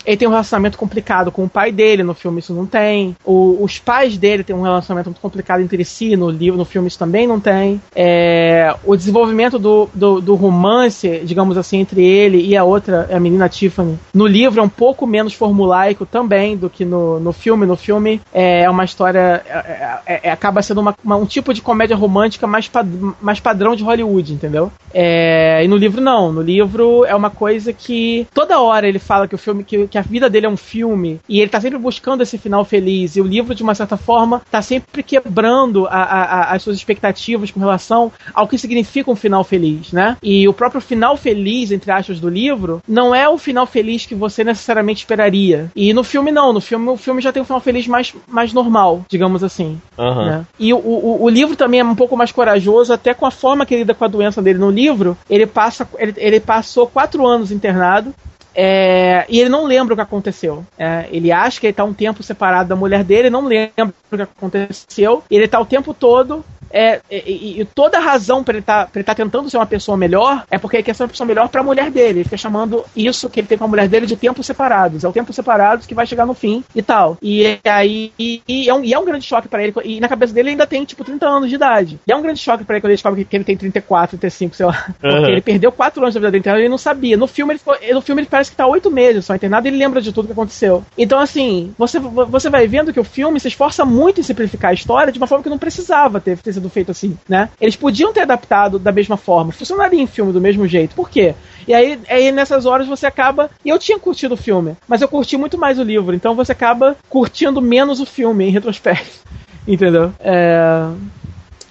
ele 0.07 0.15
tem 0.15 0.27
um 0.27 0.31
relacionamento 0.31 0.77
complicado 0.77 1.31
com 1.33 1.43
o 1.43 1.49
pai 1.49 1.69
dele, 1.69 2.01
no 2.01 2.13
filme 2.13 2.39
isso 2.39 2.53
não 2.53 2.65
tem. 2.65 3.13
O, 3.25 3.61
os 3.61 3.77
pais 3.77 4.17
dele 4.17 4.41
têm 4.41 4.55
um 4.55 4.61
relacionamento 4.61 5.09
muito 5.09 5.19
complicado 5.19 5.59
entre 5.59 5.83
si, 5.83 6.15
no 6.15 6.29
livro, 6.29 6.57
no 6.57 6.63
filme 6.63 6.87
isso 6.87 6.97
também 6.97 7.27
não 7.27 7.41
tem. 7.41 7.81
É, 7.93 8.73
o 8.85 8.95
desenvolvimento 8.95 9.59
do, 9.59 9.89
do, 9.93 10.21
do, 10.21 10.35
romance, 10.35 11.21
digamos 11.25 11.57
assim, 11.57 11.79
entre 11.79 12.05
ele 12.05 12.41
e 12.41 12.55
a 12.55 12.63
outra, 12.63 13.09
a 13.11 13.19
menina 13.19 13.49
Tiffany, 13.49 13.99
no 14.13 14.25
livro 14.25 14.61
é 14.61 14.63
um 14.63 14.69
pouco 14.69 15.05
menos 15.05 15.33
formulaico 15.33 16.05
também 16.05 16.55
do 16.55 16.69
que 16.69 16.85
no, 16.85 17.19
no 17.19 17.33
filme. 17.33 17.65
No 17.65 17.75
filme 17.75 18.21
é 18.33 18.69
uma 18.69 18.85
história. 18.85 19.43
É, 19.45 19.99
é, 20.05 20.19
é 20.29 20.31
acaba 20.31 20.61
sendo 20.61 20.79
uma, 20.79 20.95
uma, 21.03 21.17
um 21.17 21.25
tipo 21.25 21.53
de 21.53 21.61
comédia 21.61 21.97
romântica 21.97 22.47
mais, 22.47 22.69
pad, 22.69 22.89
mais 23.19 23.41
padrão 23.41 23.75
de 23.75 23.83
Hollywood, 23.83 24.33
entendeu? 24.33 24.71
É, 24.93 25.65
e 25.65 25.67
no 25.67 25.75
livro 25.75 25.99
não. 25.99 26.31
No 26.31 26.41
livro 26.41 27.03
é 27.03 27.15
uma 27.15 27.29
coisa 27.29 27.73
que 27.73 28.25
toda 28.33 28.61
hora 28.61 28.87
ele 28.87 28.99
fala 28.99 29.27
que 29.27 29.35
o 29.35 29.37
filme. 29.37 29.65
Que, 29.65 29.87
que 29.87 29.96
que 29.97 29.99
a 29.99 30.01
vida 30.01 30.29
dele 30.29 30.45
é 30.45 30.49
um 30.49 30.57
filme 30.57 31.19
e 31.27 31.39
ele 31.39 31.49
tá 31.49 31.59
sempre 31.59 31.77
buscando 31.77 32.21
esse 32.21 32.37
final 32.37 32.63
feliz. 32.63 33.15
E 33.15 33.21
o 33.21 33.25
livro, 33.25 33.55
de 33.55 33.63
uma 33.63 33.73
certa 33.73 33.97
forma, 33.97 34.41
tá 34.51 34.61
sempre 34.61 35.01
quebrando 35.01 35.87
a, 35.87 36.03
a, 36.03 36.51
as 36.53 36.61
suas 36.61 36.77
expectativas 36.77 37.49
com 37.49 37.59
relação 37.59 38.11
ao 38.33 38.47
que 38.47 38.57
significa 38.57 39.09
um 39.09 39.15
final 39.15 39.43
feliz, 39.43 39.91
né? 39.91 40.17
E 40.21 40.47
o 40.47 40.53
próprio 40.53 40.81
final 40.81 41.17
feliz, 41.17 41.71
entre 41.71 41.91
aspas, 41.91 42.19
do 42.19 42.29
livro, 42.29 42.81
não 42.87 43.13
é 43.13 43.27
o 43.27 43.37
final 43.37 43.65
feliz 43.65 44.05
que 44.05 44.13
você 44.13 44.43
necessariamente 44.43 44.99
esperaria. 44.99 45.71
E 45.75 45.93
no 45.93 46.03
filme, 46.03 46.31
não. 46.31 46.53
No 46.53 46.61
filme, 46.61 46.89
o 46.89 46.97
filme 46.97 47.21
já 47.21 47.31
tem 47.31 47.41
um 47.41 47.45
final 47.45 47.61
feliz 47.61 47.87
mais, 47.87 48.13
mais 48.27 48.53
normal, 48.53 49.03
digamos 49.09 49.43
assim. 49.43 49.81
Uhum. 49.97 50.25
Né? 50.25 50.45
E 50.59 50.73
o, 50.73 50.77
o, 50.77 51.23
o, 51.23 51.29
livro 51.29 51.55
também 51.55 51.79
é 51.79 51.83
um 51.83 51.95
pouco 51.95 52.15
mais 52.15 52.31
corajoso, 52.31 52.93
até 52.93 53.13
com 53.13 53.25
a 53.25 53.31
forma 53.31 53.65
que 53.65 53.73
ele 53.73 53.81
lida 53.81 53.93
com 53.93 54.05
a 54.05 54.07
doença 54.07 54.41
dele 54.41 54.59
no 54.59 54.69
livro. 54.69 55.17
Ele, 55.29 55.47
passa, 55.47 55.87
ele, 55.97 56.13
ele 56.17 56.39
passou 56.39 56.87
quatro 56.87 57.25
anos 57.25 57.51
internado 57.51 58.13
é, 58.59 59.23
e 59.29 59.39
ele 59.39 59.49
não 59.49 59.65
lembra 59.65 59.93
o 59.93 59.95
que 59.95 60.01
aconteceu. 60.01 60.65
É, 60.79 61.07
ele 61.11 61.31
acha 61.31 61.59
que 61.59 61.67
ele 61.67 61.71
está 61.71 61.83
um 61.83 61.93
tempo 61.93 62.23
separado 62.23 62.67
da 62.67 62.75
mulher 62.75 63.03
dele, 63.03 63.29
não 63.29 63.45
lembra 63.45 63.93
o 64.11 64.15
que 64.15 64.23
aconteceu. 64.23 65.23
ele 65.29 65.45
está 65.45 65.59
o 65.59 65.65
tempo 65.65 65.93
todo 65.93 66.43
é, 66.71 67.01
e, 67.09 67.61
e, 67.61 67.65
toda 67.65 67.97
a 67.97 68.01
razão 68.01 68.43
para 68.43 68.53
ele 68.53 68.59
estar 68.61 68.87
tá, 68.87 69.03
tá 69.03 69.15
tentando 69.15 69.49
ser 69.49 69.57
uma 69.57 69.65
pessoa 69.65 69.97
melhor 69.97 70.43
é 70.49 70.57
porque 70.57 70.77
ele 70.77 70.83
quer 70.83 70.95
ser 70.95 71.03
uma 71.03 71.09
pessoa 71.09 71.27
melhor 71.27 71.49
para 71.49 71.61
a 71.61 71.63
mulher 71.63 71.89
dele. 71.91 72.19
Ele 72.19 72.23
fica 72.23 72.37
chamando 72.37 72.83
isso 72.95 73.29
que 73.29 73.39
ele 73.39 73.47
tem 73.47 73.57
com 73.57 73.65
a 73.65 73.67
mulher 73.67 73.87
dele 73.87 74.05
de 74.05 74.15
tempos 74.15 74.45
separados. 74.45 75.03
É 75.03 75.07
o 75.07 75.13
tempo 75.13 75.31
separados 75.33 75.85
que 75.85 75.93
vai 75.93 76.05
chegar 76.05 76.25
no 76.25 76.33
fim 76.33 76.63
e 76.75 76.81
tal. 76.81 77.17
E 77.21 77.59
aí 77.63 78.11
e, 78.17 78.41
e 78.47 78.69
é, 78.69 78.73
um, 78.73 78.83
é 78.83 78.99
um 78.99 79.05
grande 79.05 79.25
choque 79.25 79.47
para 79.47 79.63
ele. 79.63 79.73
E 79.83 79.99
na 79.99 80.07
cabeça 80.07 80.33
dele 80.33 80.49
ainda 80.49 80.67
tem 80.67 80.83
tipo 80.85 81.03
30 81.03 81.27
anos 81.27 81.49
de 81.49 81.55
idade. 81.55 81.99
E 82.07 82.11
é 82.11 82.15
um 82.15 82.21
grande 82.21 82.39
choque 82.39 82.63
para 82.63 82.75
ele 82.75 82.81
quando 82.81 82.91
ele 82.91 82.97
descobre 82.97 83.25
que 83.25 83.35
ele 83.35 83.43
tem 83.43 83.57
34, 83.57 84.17
35, 84.17 84.55
sei 84.55 84.65
lá. 84.65 84.85
Uhum. 85.03 85.11
Porque 85.11 85.31
ele 85.31 85.41
perdeu 85.41 85.71
4 85.71 86.01
anos 86.01 86.13
da 86.13 86.19
vida 86.19 86.31
dele 86.31 86.39
internado 86.39 86.61
e 86.61 86.63
ele 86.63 86.69
não 86.69 86.77
sabia. 86.77 87.17
No 87.17 87.27
filme 87.27 87.53
ele, 87.53 87.59
ficou, 87.59 87.75
no 87.93 88.01
filme 88.01 88.21
ele 88.21 88.29
parece 88.29 88.51
que 88.51 88.57
tá 88.57 88.67
8 88.67 88.89
meses 88.91 89.25
só 89.25 89.35
internado 89.35 89.67
e 89.67 89.69
ele 89.69 89.77
lembra 89.77 90.01
de 90.01 90.11
tudo 90.11 90.27
que 90.27 90.33
aconteceu. 90.33 90.83
Então, 90.97 91.19
assim, 91.19 91.73
você, 91.77 91.99
você 91.99 92.49
vai 92.49 92.67
vendo 92.67 92.93
que 92.93 92.99
o 92.99 93.03
filme 93.03 93.39
se 93.39 93.47
esforça 93.47 93.85
muito 93.85 94.19
em 94.19 94.23
simplificar 94.23 94.71
a 94.71 94.73
história 94.73 95.11
de 95.11 95.17
uma 95.17 95.27
forma 95.27 95.43
que 95.43 95.49
não 95.49 95.57
precisava 95.57 96.19
ter, 96.19 96.37
sido 96.57 96.69
feito 96.69 96.91
assim, 96.91 97.17
né? 97.27 97.49
Eles 97.59 97.75
podiam 97.75 98.11
ter 98.11 98.21
adaptado 98.21 98.79
da 98.79 98.91
mesma 98.91 99.17
forma, 99.17 99.51
funcionaria 99.51 100.01
em 100.01 100.07
filme 100.07 100.33
do 100.33 100.41
mesmo 100.41 100.67
jeito. 100.67 100.95
Por 100.95 101.09
quê? 101.09 101.35
E 101.67 101.73
aí, 101.73 101.99
aí 102.09 102.31
nessas 102.31 102.65
horas 102.65 102.87
você 102.87 103.05
acaba. 103.05 103.49
E 103.63 103.69
eu 103.69 103.79
tinha 103.79 103.99
curtido 103.99 104.33
o 104.33 104.37
filme, 104.37 104.75
mas 104.87 105.01
eu 105.01 105.07
curti 105.07 105.37
muito 105.37 105.57
mais 105.57 105.79
o 105.79 105.83
livro, 105.83 106.15
então 106.15 106.35
você 106.35 106.51
acaba 106.51 106.95
curtindo 107.09 107.61
menos 107.61 107.99
o 107.99 108.05
filme 108.05 108.45
em 108.45 108.51
retrospecto. 108.51 109.19
Entendeu? 109.67 110.13
É... 110.19 110.87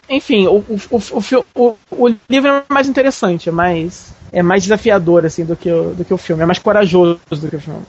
Enfim, 0.09 0.47
o, 0.47 0.65
o, 0.69 1.01
o, 1.55 1.77
o, 1.91 2.15
livro 2.31 2.49
é 2.49 2.63
mais 2.69 2.89
interessante, 2.89 3.49
é 3.49 3.53
mais, 3.53 4.15
é 4.31 4.41
mais 4.41 4.63
desafiador 4.63 5.27
assim, 5.27 5.45
do, 5.45 5.57
que 5.57 5.71
o, 5.71 5.95
do 5.95 6.05
que 6.05 6.15
o 6.15 6.19
filme, 6.19 6.45
é 6.45 6.47
mais 6.47 6.61
corajoso 6.61 7.19
do 7.29 7.49
que 7.49 7.57
o 7.57 7.61
filme. 7.61 7.81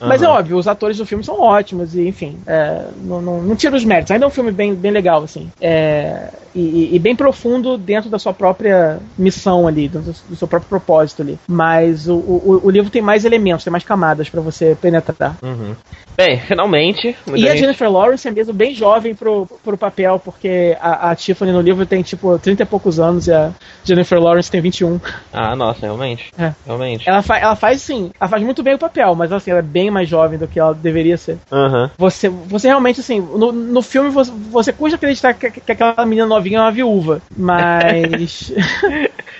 Uhum. 0.00 0.08
Mas 0.08 0.22
é 0.22 0.28
óbvio, 0.28 0.56
os 0.56 0.68
atores 0.68 0.98
do 0.98 1.06
filme 1.06 1.24
são 1.24 1.40
ótimos, 1.40 1.94
e 1.94 2.06
enfim, 2.06 2.38
é, 2.46 2.86
não, 3.02 3.22
não, 3.22 3.42
não 3.42 3.56
tira 3.56 3.74
os 3.74 3.84
méritos. 3.84 4.10
Ainda 4.10 4.24
é 4.24 4.28
um 4.28 4.30
filme 4.30 4.52
bem, 4.52 4.74
bem 4.74 4.92
legal, 4.92 5.22
assim. 5.22 5.50
É, 5.60 6.28
e, 6.54 6.94
e, 6.94 6.98
bem 6.98 7.16
profundo 7.16 7.76
dentro 7.76 8.08
da 8.08 8.18
sua 8.18 8.32
própria 8.32 8.98
missão 9.18 9.66
ali, 9.66 9.88
do, 9.88 10.00
do 10.00 10.36
seu 10.36 10.46
próprio 10.46 10.68
propósito 10.68 11.22
ali. 11.22 11.38
Mas 11.48 12.08
o, 12.08 12.14
o, 12.14 12.60
o, 12.64 12.70
livro 12.70 12.90
tem 12.90 13.02
mais 13.02 13.24
elementos, 13.24 13.64
tem 13.64 13.70
mais 13.70 13.82
camadas 13.82 14.28
para 14.28 14.40
você 14.40 14.76
penetrar. 14.80 15.36
Uhum. 15.42 15.74
Bem, 16.16 16.40
finalmente. 16.40 17.16
E 17.26 17.38
gente... 17.38 17.48
a 17.48 17.56
Jennifer 17.56 17.90
Lawrence 17.90 18.28
é 18.28 18.30
mesmo 18.30 18.52
bem 18.52 18.74
jovem 18.74 19.14
pro, 19.14 19.46
pro 19.64 19.76
papel, 19.76 20.20
porque 20.24 20.76
a, 20.80 21.10
a, 21.10 21.16
Tiffany 21.16 21.50
no 21.50 21.60
livro 21.60 21.84
tem 21.84 22.02
tipo 22.02 22.38
30 22.38 22.62
e 22.62 22.66
poucos 22.66 23.00
anos 23.00 23.26
e 23.26 23.32
a 23.32 23.50
Jennifer 23.82 24.20
Lawrence 24.20 24.50
tem 24.50 24.60
21. 24.60 25.00
Ah, 25.32 25.56
nossa, 25.56 25.80
realmente. 25.80 26.32
É. 26.38 26.52
Realmente. 26.64 27.08
Ela, 27.08 27.22
fa 27.22 27.38
ela 27.38 27.56
faz 27.56 27.82
sim, 27.82 28.12
ela 28.18 28.28
faz 28.28 28.42
muito 28.42 28.62
bem 28.62 28.74
o 28.74 28.78
papel, 28.78 29.14
mas 29.14 29.32
assim, 29.32 29.50
ela 29.50 29.58
é 29.58 29.62
bem 29.62 29.90
mais 29.90 30.08
jovem 30.08 30.38
do 30.38 30.46
que 30.46 30.60
ela 30.60 30.72
deveria 30.72 31.16
ser. 31.16 31.38
Uhum. 31.50 31.90
Você, 31.98 32.28
você 32.28 32.68
realmente, 32.68 33.00
assim, 33.00 33.20
no, 33.20 33.50
no 33.50 33.82
filme 33.82 34.10
você, 34.10 34.30
você 34.50 34.72
custa 34.72 34.96
acreditar 34.96 35.34
que, 35.34 35.50
que 35.50 35.72
aquela 35.72 36.06
menina 36.06 36.26
novinha 36.44 36.58
é 36.58 36.62
uma 36.62 36.70
viúva, 36.70 37.22
mas. 37.36 38.52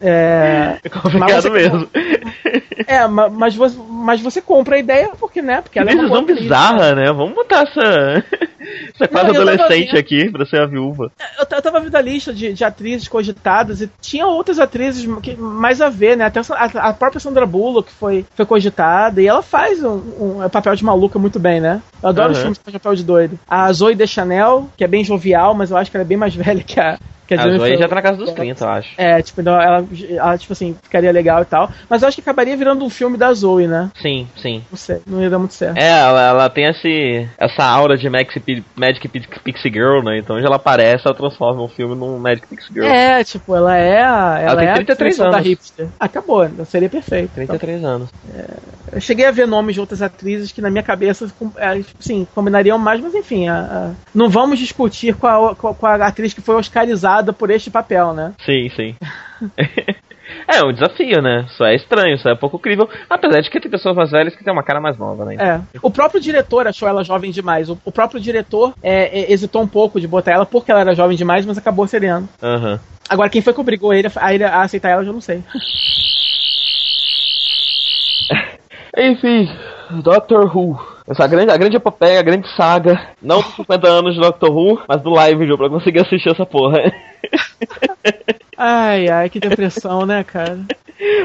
É, 0.00 0.78
é 0.84 0.88
complicado 0.88 1.42
você, 1.42 1.50
mesmo. 1.50 1.90
É, 2.86 3.06
mas 3.06 3.54
você, 3.54 3.76
mas 3.88 4.20
você 4.20 4.40
compra 4.40 4.76
a 4.76 4.78
ideia 4.78 5.10
porque, 5.18 5.42
né? 5.42 5.60
Porque 5.60 5.78
ela 5.78 5.90
é 5.90 5.94
uma 5.94 6.22
bizarra, 6.22 6.94
né? 6.94 7.12
Vamos 7.12 7.34
botar 7.34 7.62
essa, 7.62 8.24
essa 8.94 9.08
quase 9.08 9.30
adolescente 9.30 9.96
aqui 9.96 10.30
pra 10.30 10.46
ser 10.46 10.60
a 10.60 10.66
viúva. 10.66 11.10
Eu, 11.38 11.46
eu 11.50 11.62
tava 11.62 11.80
vendo 11.80 11.96
a 11.96 12.00
lista 12.00 12.32
de, 12.32 12.52
de 12.52 12.64
atrizes 12.64 13.08
cogitadas 13.08 13.80
e 13.80 13.90
tinha 14.00 14.26
outras 14.26 14.58
atrizes 14.58 15.08
que, 15.20 15.34
mais 15.36 15.80
a 15.80 15.88
ver, 15.88 16.16
né? 16.16 16.26
Até 16.26 16.40
a, 16.40 16.88
a 16.88 16.92
própria 16.92 17.20
Sandra 17.20 17.46
Bullock 17.46 17.90
foi, 17.90 18.24
foi 18.34 18.46
cogitada 18.46 19.20
e 19.20 19.26
ela 19.26 19.42
faz 19.42 19.82
um, 19.82 20.42
um 20.44 20.48
papel 20.48 20.74
de 20.74 20.84
maluca 20.84 21.18
muito 21.18 21.38
bem, 21.38 21.60
né? 21.60 21.82
Eu 22.02 22.10
adoro 22.10 22.28
uhum. 22.28 22.32
os 22.32 22.38
filmes 22.38 22.58
com 22.58 22.70
papel 22.70 22.94
de 22.94 23.04
doido. 23.04 23.38
A 23.48 23.72
Zoe 23.72 23.94
Deschanel, 23.94 24.68
que 24.76 24.84
é 24.84 24.88
bem 24.88 25.04
jovial, 25.04 25.54
mas 25.54 25.70
eu 25.70 25.76
acho 25.76 25.90
que 25.90 25.96
ela 25.96 26.04
é 26.04 26.08
bem 26.08 26.16
mais 26.18 26.34
velha 26.36 26.62
que 26.62 26.78
a, 26.78 26.98
que 27.28 27.34
a, 27.34 27.44
a 27.44 27.58
Zoe 27.58 27.76
já 27.76 27.86
tá 27.86 27.94
na 27.94 28.02
casa 28.02 28.16
dos 28.16 28.32
30, 28.32 28.64
eu 28.64 28.68
acho. 28.70 28.94
É, 28.96 29.20
tipo, 29.20 29.42
então 29.42 29.60
ela, 29.60 29.86
ela, 30.08 30.38
tipo 30.38 30.54
assim, 30.54 30.74
ficaria 30.82 31.12
legal 31.12 31.42
e 31.42 31.44
tal. 31.44 31.70
Mas 31.88 32.00
eu 32.00 32.08
acho 32.08 32.16
que 32.16 32.22
acabaria 32.22 32.56
virando 32.56 32.82
um 32.82 32.88
filme 32.88 33.18
da 33.18 33.30
Zoe, 33.34 33.66
né? 33.66 33.90
Sim, 34.00 34.26
sim. 34.34 34.64
Não 34.70 34.78
sei, 34.78 35.02
não 35.06 35.22
ia 35.22 35.28
dar 35.28 35.38
muito 35.38 35.52
certo. 35.52 35.76
É, 35.76 35.90
ela, 35.90 36.22
ela 36.22 36.48
tem 36.48 36.64
esse, 36.64 37.28
essa 37.36 37.64
aura 37.64 37.98
de 37.98 38.08
Magic, 38.08 38.64
Magic 38.74 39.08
Pixie 39.08 39.70
Girl, 39.70 40.02
né? 40.02 40.18
Então 40.18 40.40
já 40.40 40.46
ela 40.46 40.56
aparece, 40.56 41.06
ela 41.06 41.14
transforma 41.14 41.62
o 41.62 41.68
filme 41.68 41.94
num 41.94 42.18
Magic 42.18 42.46
Pixie 42.46 42.72
Girl. 42.72 42.86
É, 42.86 43.22
tipo, 43.22 43.54
ela 43.54 43.76
é 43.76 44.02
a. 44.02 44.38
Ela, 44.40 44.64
ela 44.64 44.74
tem 44.74 44.86
33 44.86 45.18
é 45.18 45.22
a 45.22 45.24
anos. 45.26 45.36
da 45.36 45.42
hipster. 45.42 45.88
Acabou, 46.00 46.48
seria 46.64 46.88
perfeito. 46.88 47.32
33 47.34 47.78
então. 47.78 47.90
anos. 47.90 48.08
É, 48.34 48.96
eu 48.96 49.00
cheguei 49.02 49.26
a 49.26 49.30
ver 49.30 49.46
nomes 49.46 49.74
de 49.74 49.80
outras 49.80 50.00
atrizes 50.00 50.50
que 50.50 50.62
na 50.62 50.70
minha 50.70 50.82
cabeça, 50.82 51.30
é, 51.58 51.82
sim, 52.00 52.26
combinariam 52.34 52.78
mais, 52.78 53.02
mas 53.02 53.14
enfim, 53.14 53.48
a, 53.48 53.58
a, 53.58 53.90
não 54.14 54.30
vamos 54.30 54.58
discutir 54.58 55.14
com 55.14 55.26
a, 55.26 55.54
com 55.54 55.86
a 55.86 56.06
atriz 56.06 56.32
que 56.32 56.40
foi 56.40 56.54
oscarizada 56.54 57.17
por 57.32 57.50
este 57.50 57.70
papel 57.70 58.12
né? 58.12 58.32
Sim, 58.44 58.68
sim. 58.70 58.96
É 60.46 60.62
um 60.64 60.72
desafio, 60.72 61.22
né? 61.22 61.46
Só 61.56 61.66
é 61.66 61.74
estranho, 61.74 62.18
só 62.18 62.30
é 62.30 62.34
pouco 62.34 62.58
crível. 62.58 62.88
Apesar 63.08 63.40
de 63.40 63.50
que 63.50 63.60
tem 63.60 63.70
pessoas 63.70 63.96
mais 63.96 64.10
velhas 64.10 64.34
que 64.34 64.44
têm 64.44 64.52
uma 64.52 64.62
cara 64.62 64.80
mais 64.80 64.96
nova, 64.98 65.24
né? 65.24 65.36
É. 65.38 65.60
O 65.82 65.90
próprio 65.90 66.20
diretor 66.20 66.66
achou 66.66 66.88
ela 66.88 67.04
jovem 67.04 67.30
demais. 67.30 67.68
O, 67.68 67.78
o 67.84 67.92
próprio 67.92 68.20
diretor 68.20 68.74
é, 68.82 69.20
é, 69.20 69.32
hesitou 69.32 69.62
um 69.62 69.68
pouco 69.68 70.00
de 70.00 70.06
botar 70.06 70.32
ela 70.32 70.46
porque 70.46 70.70
ela 70.70 70.80
era 70.80 70.94
jovem 70.94 71.16
demais, 71.16 71.46
mas 71.46 71.58
acabou 71.58 71.86
cedendo. 71.86 72.28
Uhum. 72.42 72.78
Agora, 73.08 73.30
quem 73.30 73.40
foi 73.40 73.54
que 73.54 73.60
obrigou 73.60 73.92
ele 73.92 74.08
a, 74.16 74.34
ele 74.34 74.44
a 74.44 74.62
aceitar 74.62 74.90
ela, 74.90 75.02
eu 75.02 75.06
já 75.06 75.12
não 75.12 75.20
sei. 75.20 75.42
Enfim, 78.98 79.48
Doctor 80.02 80.54
Who. 80.54 80.76
Essa 81.06 81.26
grande, 81.26 81.52
a 81.52 81.56
grande 81.56 81.76
epopeia, 81.76 82.18
a 82.18 82.22
grande 82.22 82.48
saga, 82.54 83.00
não 83.22 83.40
dos 83.40 83.54
50 83.54 83.88
anos 83.88 84.14
de 84.14 84.20
Doctor 84.20 84.50
Who, 84.50 84.82
mas 84.88 85.00
do 85.00 85.10
live, 85.10 85.46
viu, 85.46 85.56
pra 85.56 85.70
conseguir 85.70 86.00
assistir 86.00 86.30
essa 86.30 86.44
porra. 86.44 86.82
Ai, 88.60 89.08
ai, 89.08 89.30
que 89.30 89.38
depressão, 89.38 90.04
né, 90.04 90.24
cara? 90.24 90.58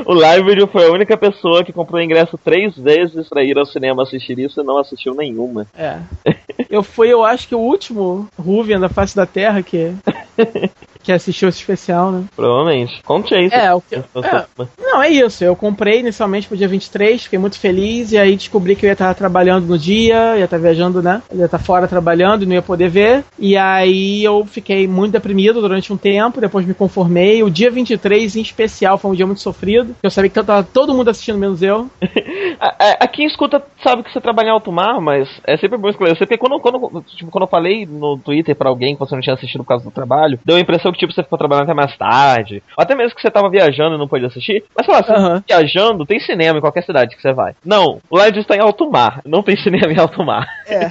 O 0.06 0.14
Live 0.14 0.48
Video 0.48 0.68
foi 0.68 0.86
a 0.86 0.92
única 0.92 1.18
pessoa 1.18 1.64
que 1.64 1.74
comprou 1.74 2.00
ingresso 2.00 2.38
três 2.38 2.78
vezes 2.78 3.28
pra 3.28 3.44
ir 3.44 3.58
ao 3.58 3.66
cinema 3.66 4.04
assistir 4.04 4.38
isso 4.38 4.62
e 4.62 4.64
não 4.64 4.78
assistiu 4.78 5.16
nenhuma. 5.16 5.66
É. 5.76 5.98
Eu 6.70 6.84
fui, 6.84 7.12
eu 7.12 7.26
acho 7.26 7.48
que 7.48 7.56
o 7.56 7.60
último 7.60 8.28
Ruvian 8.38 8.80
da 8.80 8.88
face 8.88 9.16
da 9.16 9.26
Terra 9.26 9.64
que 9.64 9.96
que 11.04 11.12
assistiu 11.12 11.50
esse 11.50 11.60
especial, 11.60 12.12
né? 12.12 12.24
Provavelmente. 12.36 13.02
Conte 13.04 13.36
aí. 13.36 13.50
É, 13.52 13.74
o 13.74 13.82
que, 13.82 13.96
é, 13.96 14.04
não, 14.80 15.04
é 15.04 15.10
isso. 15.10 15.44
Eu 15.44 15.56
comprei 15.56 16.00
inicialmente 16.00 16.48
pro 16.48 16.58
dia 16.58 16.68
23, 16.68 17.24
fiquei 17.24 17.38
muito 17.38 17.60
feliz, 17.60 18.12
e 18.12 18.18
aí 18.18 18.36
descobri 18.36 18.76
que 18.76 18.86
eu 18.86 18.88
ia 18.88 18.94
estar 18.94 19.14
trabalhando 19.14 19.68
no 19.68 19.78
dia, 19.78 20.38
ia 20.38 20.46
estar 20.46 20.58
viajando, 20.58 21.02
né? 21.02 21.22
Eu 21.30 21.40
ia 21.40 21.46
estar 21.46 21.60
fora 21.60 21.88
trabalhando 21.88 22.44
e 22.44 22.46
não 22.46 22.54
ia 22.54 22.62
poder 22.62 22.90
ver. 22.90 23.24
E 23.38 23.58
aí 23.58 24.24
eu 24.24 24.46
fiquei 24.46 24.88
muito 24.88 25.12
deprimido 25.12 25.62
durante 25.62 25.92
um 25.92 25.98
tempo, 25.98 26.40
depois 26.40 26.66
me 26.66 26.74
conformei. 26.74 27.44
O 27.44 27.50
dia 27.50 27.70
23, 27.70 28.38
em 28.38 28.42
especial, 28.42 28.98
foi 28.98 29.12
um 29.12 29.16
dia 29.16 29.26
muito 29.26 29.42
sofrido. 29.42 29.96
Eu 30.02 30.10
sabia 30.10 30.30
que 30.30 30.44
tava 30.44 30.64
todo 30.64 30.94
mundo 30.94 31.10
assistindo, 31.10 31.38
menos 31.38 31.62
eu. 31.62 31.90
Aqui 33.00 33.26
escuta 33.26 33.62
sabe 33.84 34.04
que 34.04 34.12
você 34.12 34.22
trabalha 34.22 34.48
em 34.48 34.52
alto 34.52 34.72
mar, 34.72 35.02
mas 35.02 35.28
é 35.46 35.58
sempre 35.58 35.78
bom 35.78 35.90
esclarecer, 35.90 36.26
porque 36.26 36.38
quando, 36.38 36.60
quando, 36.60 37.04
tipo, 37.16 37.30
quando 37.30 37.44
eu 37.44 37.50
falei 37.50 37.86
no 37.86 38.18
Twitter 38.18 38.56
pra 38.56 38.70
alguém 38.70 38.96
que 38.96 39.00
você 39.00 39.14
não 39.14 39.22
tinha 39.22 39.34
assistido 39.34 39.64
por 39.64 39.68
causa 39.68 39.84
do 39.84 39.92
trabalho, 39.92 40.40
deu 40.46 40.56
a 40.56 40.60
impressão 40.60 40.93
que 40.94 41.00
tipo, 41.00 41.14
você 41.14 41.24
ficou 41.24 41.38
trabalhando 41.38 41.66
até 41.66 41.74
mais 41.74 41.96
tarde, 41.98 42.64
ou 42.78 42.82
até 42.82 42.96
mesmo 42.96 43.16
que 43.16 43.22
você 43.22 43.32
tava 43.32 43.50
viajando 43.50 43.96
e 43.96 43.98
não 43.98 44.08
pôde 44.08 44.26
assistir. 44.26 44.64
Mas 44.76 44.86
sei 44.86 44.96
lá, 44.96 45.04
você 45.04 45.14
uhum. 45.14 45.44
viajando, 45.48 46.06
tem 46.06 46.20
cinema 46.20 46.58
em 46.58 46.62
qualquer 46.62 46.84
cidade 46.84 47.16
que 47.16 47.22
você 47.22 47.34
vai. 47.34 47.54
Não, 47.66 48.00
o 48.10 48.18
Live 48.18 48.40
está 48.40 48.56
em 48.56 48.60
alto 48.60 48.90
mar, 48.90 49.22
não 49.26 49.44
tem 49.44 49.58
cinema 49.58 49.92
em 49.92 50.00
alto 50.00 50.24
mar. 50.24 50.48
É. 50.68 50.90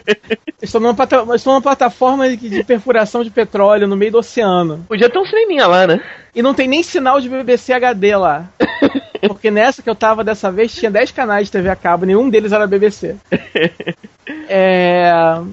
estou, 0.62 0.80
numa 0.80 0.96
estou 1.34 1.52
numa 1.52 1.62
plataforma 1.62 2.28
de, 2.28 2.36
de 2.48 2.64
perfuração 2.64 3.24
de 3.24 3.30
petróleo 3.30 3.88
no 3.88 3.96
meio 3.96 4.12
do 4.12 4.18
oceano. 4.18 4.84
Podia 4.88 5.10
ter 5.10 5.18
um 5.18 5.24
cineminha 5.24 5.66
lá, 5.66 5.86
né? 5.86 6.00
E 6.34 6.42
não 6.42 6.54
tem 6.54 6.68
nem 6.68 6.82
sinal 6.82 7.20
de 7.20 7.28
BBC 7.28 7.72
HD 7.72 8.16
lá. 8.16 8.48
Porque 9.26 9.50
nessa 9.50 9.82
que 9.82 9.90
eu 9.90 9.94
tava 9.94 10.24
dessa 10.24 10.50
vez 10.50 10.74
tinha 10.74 10.90
10 10.90 11.12
canais 11.12 11.46
de 11.46 11.52
TV 11.52 11.68
a 11.68 11.76
cabo, 11.76 12.06
nenhum 12.06 12.30
deles 12.30 12.52
era 12.52 12.66
BBC. 12.66 13.16
É... 14.48 15.12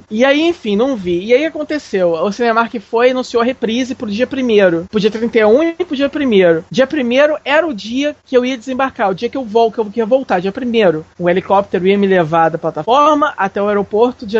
E 0.09 0.23
aí, 0.23 0.41
enfim, 0.41 0.75
não 0.75 0.95
vi. 0.95 1.25
E 1.25 1.33
aí 1.33 1.45
aconteceu. 1.45 2.11
O 2.11 2.31
Cinemark 2.31 2.73
foi 2.79 3.07
e 3.07 3.11
anunciou 3.11 3.41
a 3.41 3.45
reprise 3.45 3.95
pro 3.95 4.09
dia 4.09 4.27
1 4.27 4.85
pro 4.85 4.99
dia 4.99 5.11
31 5.11 5.63
e 5.63 5.85
pro 5.85 5.95
dia 5.95 6.07
1 6.13 6.63
Dia 6.69 6.87
1 6.91 7.37
era 7.43 7.67
o 7.67 7.73
dia 7.73 8.15
que 8.25 8.35
eu 8.35 8.45
ia 8.45 8.57
desembarcar, 8.57 9.11
o 9.11 9.15
dia 9.15 9.29
que 9.29 9.37
eu 9.37 9.43
vou, 9.43 9.71
que 9.71 9.79
eu 9.79 9.91
ia 9.95 10.05
voltar, 10.05 10.39
dia 10.39 10.51
1 10.51 11.03
O 11.19 11.29
helicóptero 11.29 11.87
ia 11.87 11.97
me 11.97 12.07
levar 12.07 12.49
da 12.49 12.57
plataforma 12.57 13.33
até 13.37 13.61
o 13.61 13.67
aeroporto 13.67 14.25
de 14.25 14.37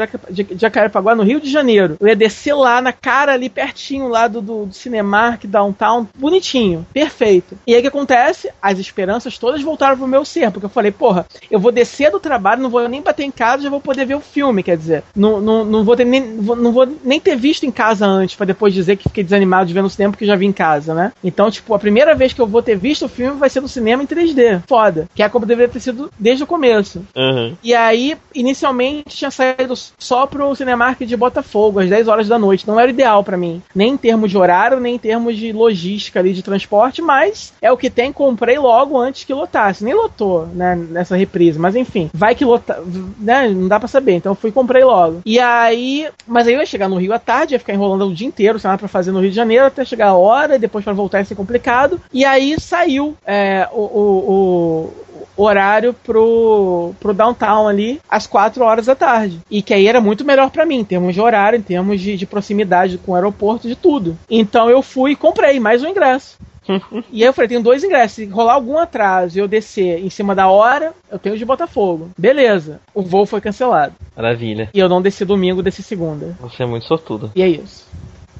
Jacarepaguá, 0.57 1.15
no 1.15 1.23
Rio 1.23 1.39
de 1.39 1.49
Janeiro. 1.49 1.97
Eu 1.99 2.07
ia 2.07 2.15
descer 2.15 2.53
lá 2.53 2.81
na 2.81 2.91
cara 2.91 3.34
ali 3.34 3.49
pertinho 3.49 4.07
lá 4.07 4.27
do, 4.27 4.41
do, 4.41 4.65
do 4.65 4.73
Cinemark, 4.73 5.45
downtown, 5.45 6.07
bonitinho, 6.15 6.85
perfeito. 6.93 7.57
E 7.65 7.73
aí 7.73 7.80
o 7.80 7.81
que 7.81 7.88
acontece? 7.88 8.51
As 8.61 8.80
esperanças 8.80 9.38
todas 9.38 9.61
voltaram 9.61 9.97
pro 9.97 10.07
meu 10.07 10.26
ser, 10.26 10.51
porque 10.51 10.65
eu 10.65 10.69
falei, 10.69 10.91
porra, 10.91 11.26
eu 11.49 11.59
vou 11.59 11.72
descer 11.72 12.11
do 12.11 12.19
trabalho, 12.19 12.61
não 12.61 12.69
vou 12.69 12.88
nem 12.88 13.01
bater 13.01 13.23
em 13.23 13.31
casa, 13.31 13.64
já 13.64 13.69
vou 13.69 13.81
poder 13.81 14.05
ver 14.05 14.15
o 14.15 14.22
filme 14.28 14.64
quer 14.64 14.78
dizer. 14.78 15.04
Não, 15.16 15.41
não, 15.41 15.66
não, 15.66 15.84
vou, 15.84 15.95
ter 15.95 16.06
nem, 16.06 16.22
não 16.22 16.72
vou 16.72 16.88
nem 17.04 17.20
ter 17.20 17.36
visto 17.36 17.66
em 17.66 17.72
casa 17.72 18.06
antes, 18.06 18.36
para 18.36 18.45
depois 18.45 18.74
dizer 18.74 18.98
que 18.98 19.10
fiquei 19.10 19.24
desanimado 19.24 19.66
de 19.66 19.74
ver 19.74 19.82
no 19.82 19.90
cinema 19.90 20.12
porque 20.12 20.26
já 20.26 20.36
vi 20.36 20.45
em 20.45 20.54
casa, 20.54 20.94
né? 20.94 21.12
Então, 21.24 21.49
tipo, 21.49 21.74
a 21.74 21.80
primeira 21.80 22.14
vez 22.16 22.34
que 22.34 22.41
eu 22.41 22.48
vou 22.48 22.62
ter 22.62 22.78
visto 22.78 23.06
o 23.06 23.10
filme 23.10 23.40
vai 23.40 23.49
ser 23.49 23.62
no 23.62 23.68
cinema 23.68 24.04
em 24.04 24.08
3D. 24.08 24.62
Foda. 24.68 25.08
Que 25.16 25.24
é 25.24 25.30
como 25.30 25.45
deveria 25.45 25.72
ter 25.72 25.80
sido 25.80 26.12
desde 26.20 26.44
o 26.44 26.48
começo. 26.48 27.04
Uhum. 27.16 27.56
E 27.64 27.74
aí, 27.74 28.18
inicialmente, 28.34 29.18
tinha 29.18 29.32
saído 29.32 29.74
só 29.98 30.26
pro 30.26 30.56
Cinemark 30.56 31.02
de 31.02 31.18
Botafogo, 31.18 31.80
às 31.80 31.90
10 31.90 32.08
horas 32.08 32.28
da 32.28 32.38
noite. 32.38 32.68
Não 32.68 32.80
era 32.80 32.90
ideal 32.90 33.24
para 33.24 33.38
mim. 33.38 33.62
Nem 33.74 33.94
em 33.94 33.98
termos 33.98 34.30
de 34.32 34.38
horário, 34.38 34.80
nem 34.80 34.95
em 34.95 34.99
termos 34.99 35.38
de 35.38 35.52
logística 35.52 36.20
ali, 36.20 36.34
de 36.34 36.44
transporte, 36.44 37.02
mas 37.02 37.54
é 37.62 37.72
o 37.72 37.78
que 37.78 37.90
tem, 37.90 38.12
comprei 38.12 38.58
logo 38.58 38.98
antes 38.98 39.24
que 39.24 39.34
lotasse. 39.34 39.84
Nem 39.84 39.94
lotou, 39.94 40.48
né, 40.48 40.76
nessa 40.76 41.16
reprise. 41.16 41.60
Mas 41.60 41.76
enfim, 41.76 42.10
vai 42.14 42.36
que 42.36 42.45
lotar, 42.45 42.80
né, 43.20 43.48
não 43.49 43.68
dá 43.68 43.80
para 43.80 43.88
saber. 43.88 44.16
Então 44.18 44.35
fui 44.35 44.49
e 44.49 44.53
comprei 44.53 44.84
logo. 44.84 45.22
E 45.26 45.39
aí, 45.39 46.10
mas 46.26 46.48
aí 46.48 46.53
eu 46.53 46.60
ia 46.60 46.65
chegar 46.65 46.89
no 46.89 46.98
Rio 46.98 47.14
à 47.14 47.19
tarde, 47.19 47.53
ia 47.53 47.60
ficar 47.60 47.73
enrolando 47.73 48.06
o 48.06 48.14
dia 48.14 48.27
inteiro, 48.27 48.60
sei 48.60 48.69
lá, 48.69 48.77
pra 48.77 48.88
fazer 48.88 49.11
no 49.11 49.19
Rio 49.19 49.30
de 49.30 49.35
Janeiro, 49.35 49.65
até 49.65 49.85
chegar 49.85 50.10
a 50.10 50.15
hora, 50.15 50.56
e 50.56 50.60
depois 50.60 50.84
para 50.84 50.94
voltar 50.94 51.19
ia 51.19 51.26
ser 51.26 51.35
complicado. 51.35 52.02
E 52.14 52.26
aí 52.26 52.60
saiu 52.60 53.15
é, 53.26 53.68
o, 53.72 53.81
o, 53.81 54.94
o 55.38 55.44
horário 55.44 55.94
pro, 55.94 56.94
pro 56.99 57.14
downtown 57.14 57.68
ali 57.68 58.02
às 58.10 58.26
4 58.26 58.64
horas 58.64 58.88
da 58.88 58.95
tarde. 58.95 59.39
E 59.49 59.61
que 59.61 59.73
aí 59.73 59.88
era 59.88 60.02
muito 60.02 60.26
melhor 60.26 60.49
para 60.49 60.65
mim, 60.65 60.80
em 60.80 60.84
termos 60.84 61.14
de 61.14 61.22
horário, 61.22 61.57
em 61.57 61.61
termos 61.61 62.02
de, 62.02 62.18
de 62.18 62.26
proximidade 62.26 62.98
com 62.98 63.11
o 63.11 63.15
aeroporto, 63.15 63.68
de 63.68 63.76
tudo. 63.76 64.18
Então 64.30 64.69
eu 64.69 64.81
fui 64.81 65.11
e 65.11 65.15
comprei 65.15 65.60
mais 65.60 65.84
um 65.84 65.88
ingresso. 65.88 66.38
e 67.11 67.23
aí 67.23 67.30
eu 67.30 67.34
falei, 67.34 67.48
tenho 67.48 67.64
dois 67.64 67.84
ingressos. 67.84 68.15
Se 68.15 68.26
rolar 68.26 68.53
algum 68.53 68.77
atraso 68.77 69.38
e 69.38 69.41
eu 69.41 69.48
descer 69.48 70.03
em 70.03 70.10
cima 70.10 70.35
da 70.35 70.48
hora, 70.48 70.94
eu 71.11 71.19
tenho 71.19 71.38
de 71.38 71.45
Botafogo. 71.45 72.10
Beleza. 72.18 72.80
O 72.94 73.02
voo 73.02 73.26
foi 73.26 73.41
cancelado. 73.41 73.94
Maravilha. 74.15 74.69
E 74.73 74.80
eu 74.80 74.89
não 74.89 75.02
desci 75.02 75.26
domingo, 75.26 75.64
desci 75.64 75.84
segunda. 75.84 76.35
Você 76.39 76.64
é 76.64 76.65
muito 76.65 76.85
sortudo. 76.85 77.31
E 77.35 77.41
é 77.41 77.48
isso. 77.48 77.88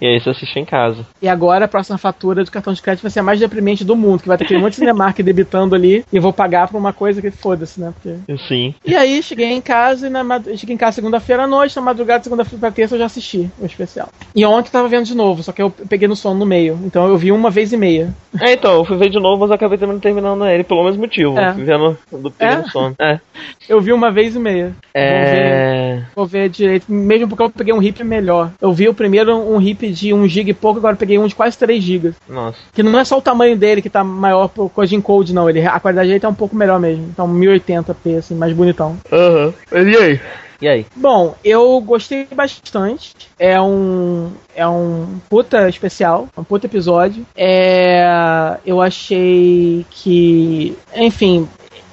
E 0.00 0.06
aí 0.06 0.20
você 0.20 0.30
assiste 0.30 0.58
em 0.58 0.64
casa. 0.64 1.06
E 1.20 1.28
agora 1.28 1.64
a 1.64 1.68
próxima 1.68 1.98
fatura 1.98 2.44
do 2.44 2.50
cartão 2.50 2.72
de 2.72 2.80
crédito 2.80 3.02
vai 3.02 3.10
ser 3.10 3.20
a 3.20 3.22
mais 3.22 3.38
deprimente 3.38 3.84
do 3.84 3.96
mundo, 3.96 4.22
que 4.22 4.28
vai 4.28 4.38
ter 4.38 4.44
aquele 4.44 4.60
monte 4.60 4.72
de 4.72 4.78
Cinemark 4.78 5.18
debitando 5.22 5.74
ali 5.74 6.04
e 6.12 6.16
eu 6.16 6.22
vou 6.22 6.32
pagar 6.32 6.68
por 6.68 6.78
uma 6.78 6.92
coisa 6.92 7.20
que 7.20 7.30
foda-se, 7.30 7.80
né? 7.80 7.92
Porque... 7.94 8.38
Sim. 8.48 8.74
E 8.84 8.96
aí 8.96 9.22
cheguei 9.22 9.52
em 9.52 9.60
casa 9.60 10.06
e 10.06 10.10
na 10.10 10.24
cheguei 10.56 10.74
em 10.74 10.78
casa 10.78 10.96
segunda-feira 10.96 11.44
à 11.44 11.46
noite, 11.46 11.76
na 11.76 11.82
madrugada 11.82 12.24
segunda-feira 12.24 12.58
pra 12.58 12.70
terça 12.70 12.94
eu 12.94 12.98
já 12.98 13.06
assisti 13.06 13.50
o 13.60 13.66
especial. 13.66 14.08
E 14.34 14.44
ontem 14.44 14.68
eu 14.68 14.72
tava 14.72 14.88
vendo 14.88 15.04
de 15.04 15.14
novo, 15.14 15.42
só 15.42 15.52
que 15.52 15.60
eu 15.60 15.70
peguei 15.70 16.08
no 16.08 16.16
sono 16.16 16.38
no 16.38 16.46
meio. 16.46 16.78
Então 16.84 17.06
eu 17.08 17.16
vi 17.16 17.32
uma 17.32 17.50
vez 17.50 17.72
e 17.72 17.76
meia. 17.76 18.14
É, 18.40 18.52
então, 18.52 18.78
eu 18.78 18.84
fui 18.84 18.96
ver 18.96 19.10
de 19.10 19.18
novo, 19.18 19.40
mas 19.40 19.50
acabei 19.50 19.76
também 19.76 19.98
terminando 19.98 20.46
ele 20.46 20.64
pelo 20.64 20.84
mesmo 20.84 21.00
motivo. 21.00 21.38
É. 21.38 21.52
Fui 21.52 21.64
vendo 21.64 21.98
do 22.12 22.32
é? 22.38 22.56
no 22.56 22.70
sono. 22.70 22.94
É. 22.98 23.20
Eu 23.68 23.80
vi 23.80 23.92
uma 23.92 24.10
vez 24.10 24.34
e 24.34 24.38
meia. 24.38 24.74
É. 24.94 25.14
Vou 25.14 25.30
ver, 25.30 26.06
vou 26.16 26.26
ver 26.26 26.48
direito. 26.48 26.90
Mesmo 26.90 27.28
porque 27.28 27.42
eu 27.42 27.50
peguei 27.50 27.74
um 27.74 27.82
hip 27.82 28.02
melhor. 28.04 28.50
Eu 28.60 28.72
vi 28.72 28.88
o 28.88 28.94
primeiro 28.94 29.36
um 29.36 29.60
hip 29.60 29.89
de 29.92 30.12
1 30.12 30.28
GB 30.28 30.50
e 30.50 30.54
pouco, 30.54 30.78
agora 30.78 30.96
peguei 30.96 31.18
um 31.18 31.26
de 31.26 31.34
quase 31.34 31.58
3 31.58 31.82
GB. 31.82 32.14
Nossa. 32.28 32.58
Que 32.72 32.82
não 32.82 32.98
é 32.98 33.04
só 33.04 33.18
o 33.18 33.22
tamanho 33.22 33.56
dele 33.56 33.82
que 33.82 33.90
tá 33.90 34.04
maior 34.04 34.48
por 34.48 34.68
coisa 34.70 34.90
de 34.90 34.96
encode, 34.96 35.34
não. 35.34 35.48
Ele, 35.48 35.66
a 35.66 35.80
qualidade 35.80 36.08
dele 36.08 36.20
tá 36.20 36.28
um 36.28 36.34
pouco 36.34 36.56
melhor 36.56 36.78
mesmo. 36.78 37.06
Então 37.12 37.28
1080p, 37.28 38.18
assim, 38.18 38.34
mais 38.34 38.52
bonitão. 38.52 38.96
Aham. 39.12 39.54
Uhum. 39.72 39.88
E 39.88 39.96
aí? 39.96 40.20
E 40.60 40.68
aí? 40.68 40.86
Bom, 40.94 41.34
eu 41.42 41.80
gostei 41.80 42.26
bastante. 42.30 43.14
É 43.38 43.58
um 43.60 44.30
é 44.54 44.66
um 44.68 45.18
puta 45.28 45.68
especial, 45.68 46.28
um 46.36 46.44
puta 46.44 46.66
episódio. 46.66 47.26
É, 47.34 48.58
eu 48.66 48.80
achei 48.82 49.86
que, 49.90 50.76
enfim, 50.94 51.48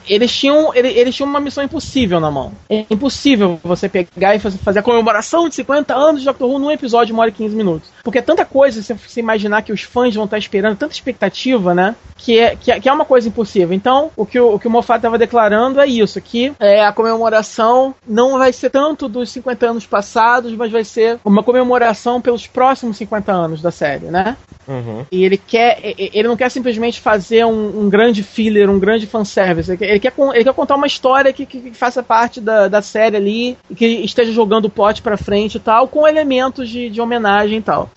eles 0.07 0.35
tinham, 0.35 0.73
eles 0.73 1.15
tinham 1.15 1.29
uma 1.29 1.39
missão 1.39 1.63
impossível 1.63 2.19
na 2.19 2.31
mão. 2.31 2.51
É 2.69 2.85
impossível 2.89 3.59
você 3.63 3.87
pegar 3.89 4.35
e 4.35 4.39
fazer 4.39 4.79
a 4.79 4.83
comemoração 4.83 5.47
de 5.49 5.55
50 5.55 5.93
anos 5.95 6.21
de 6.21 6.27
Doctor 6.27 6.49
Who 6.49 6.59
num 6.59 6.71
episódio 6.71 7.07
de 7.07 7.13
uma 7.13 7.21
hora 7.21 7.29
e 7.29 7.33
15 7.33 7.55
minutos. 7.55 7.89
Porque 8.03 8.19
é 8.19 8.21
tanta 8.21 8.45
coisa, 8.45 8.81
você, 8.81 8.93
você 8.93 9.19
imaginar 9.19 9.61
que 9.61 9.71
os 9.71 9.81
fãs 9.81 10.15
vão 10.15 10.25
estar 10.25 10.37
esperando, 10.37 10.77
tanta 10.77 10.93
expectativa, 10.93 11.73
né? 11.73 11.95
Que 12.15 12.39
é, 12.39 12.55
que 12.55 12.71
é, 12.71 12.79
que 12.79 12.89
é 12.89 12.93
uma 12.93 13.05
coisa 13.05 13.27
impossível. 13.27 13.73
Então, 13.73 14.11
o 14.15 14.25
que 14.25 14.39
o, 14.39 14.55
o, 14.55 14.59
que 14.59 14.67
o 14.67 14.71
Moffat 14.71 14.97
estava 14.97 15.17
declarando 15.17 15.79
é 15.79 15.87
isso, 15.87 16.19
que 16.21 16.53
é, 16.59 16.83
a 16.83 16.91
comemoração 16.91 17.93
não 18.07 18.37
vai 18.37 18.51
ser 18.53 18.69
tanto 18.69 19.07
dos 19.07 19.29
50 19.31 19.69
anos 19.69 19.85
passados, 19.85 20.53
mas 20.53 20.71
vai 20.71 20.83
ser 20.83 21.19
uma 21.23 21.43
comemoração 21.43 22.21
pelos 22.21 22.47
próximos 22.47 22.97
50 22.97 23.31
anos 23.31 23.61
da 23.61 23.71
série, 23.71 24.07
né? 24.07 24.37
Uhum. 24.67 25.05
E 25.11 25.23
ele 25.23 25.37
quer, 25.37 25.79
ele 25.97 26.27
não 26.27 26.35
quer 26.35 26.49
simplesmente 26.49 26.99
fazer 26.99 27.45
um, 27.45 27.81
um 27.81 27.89
grande 27.89 28.21
filler, 28.21 28.69
um 28.69 28.79
grande 28.79 29.07
fanservice. 29.07 29.71
Ele 29.71 29.77
quer, 29.77 29.96
ele 29.97 29.99
quer, 29.99 30.13
ele 30.33 30.43
quer 30.43 30.53
contar 30.53 30.75
uma 30.75 30.87
história 30.87 31.33
que, 31.33 31.45
que, 31.45 31.59
que, 31.59 31.73
faça 31.73 32.01
parte 32.01 32.39
da, 32.39 32.67
da 32.67 32.81
série 32.81 33.17
ali, 33.17 33.57
que 33.75 33.85
esteja 33.85 34.31
jogando 34.31 34.65
o 34.65 34.69
pote 34.69 35.01
pra 35.01 35.17
frente 35.17 35.55
e 35.55 35.59
tal, 35.59 35.87
com 35.87 36.07
elementos 36.07 36.69
de, 36.69 36.89
de 36.89 37.01
homenagem 37.01 37.59
e 37.59 37.61
tal. 37.61 37.89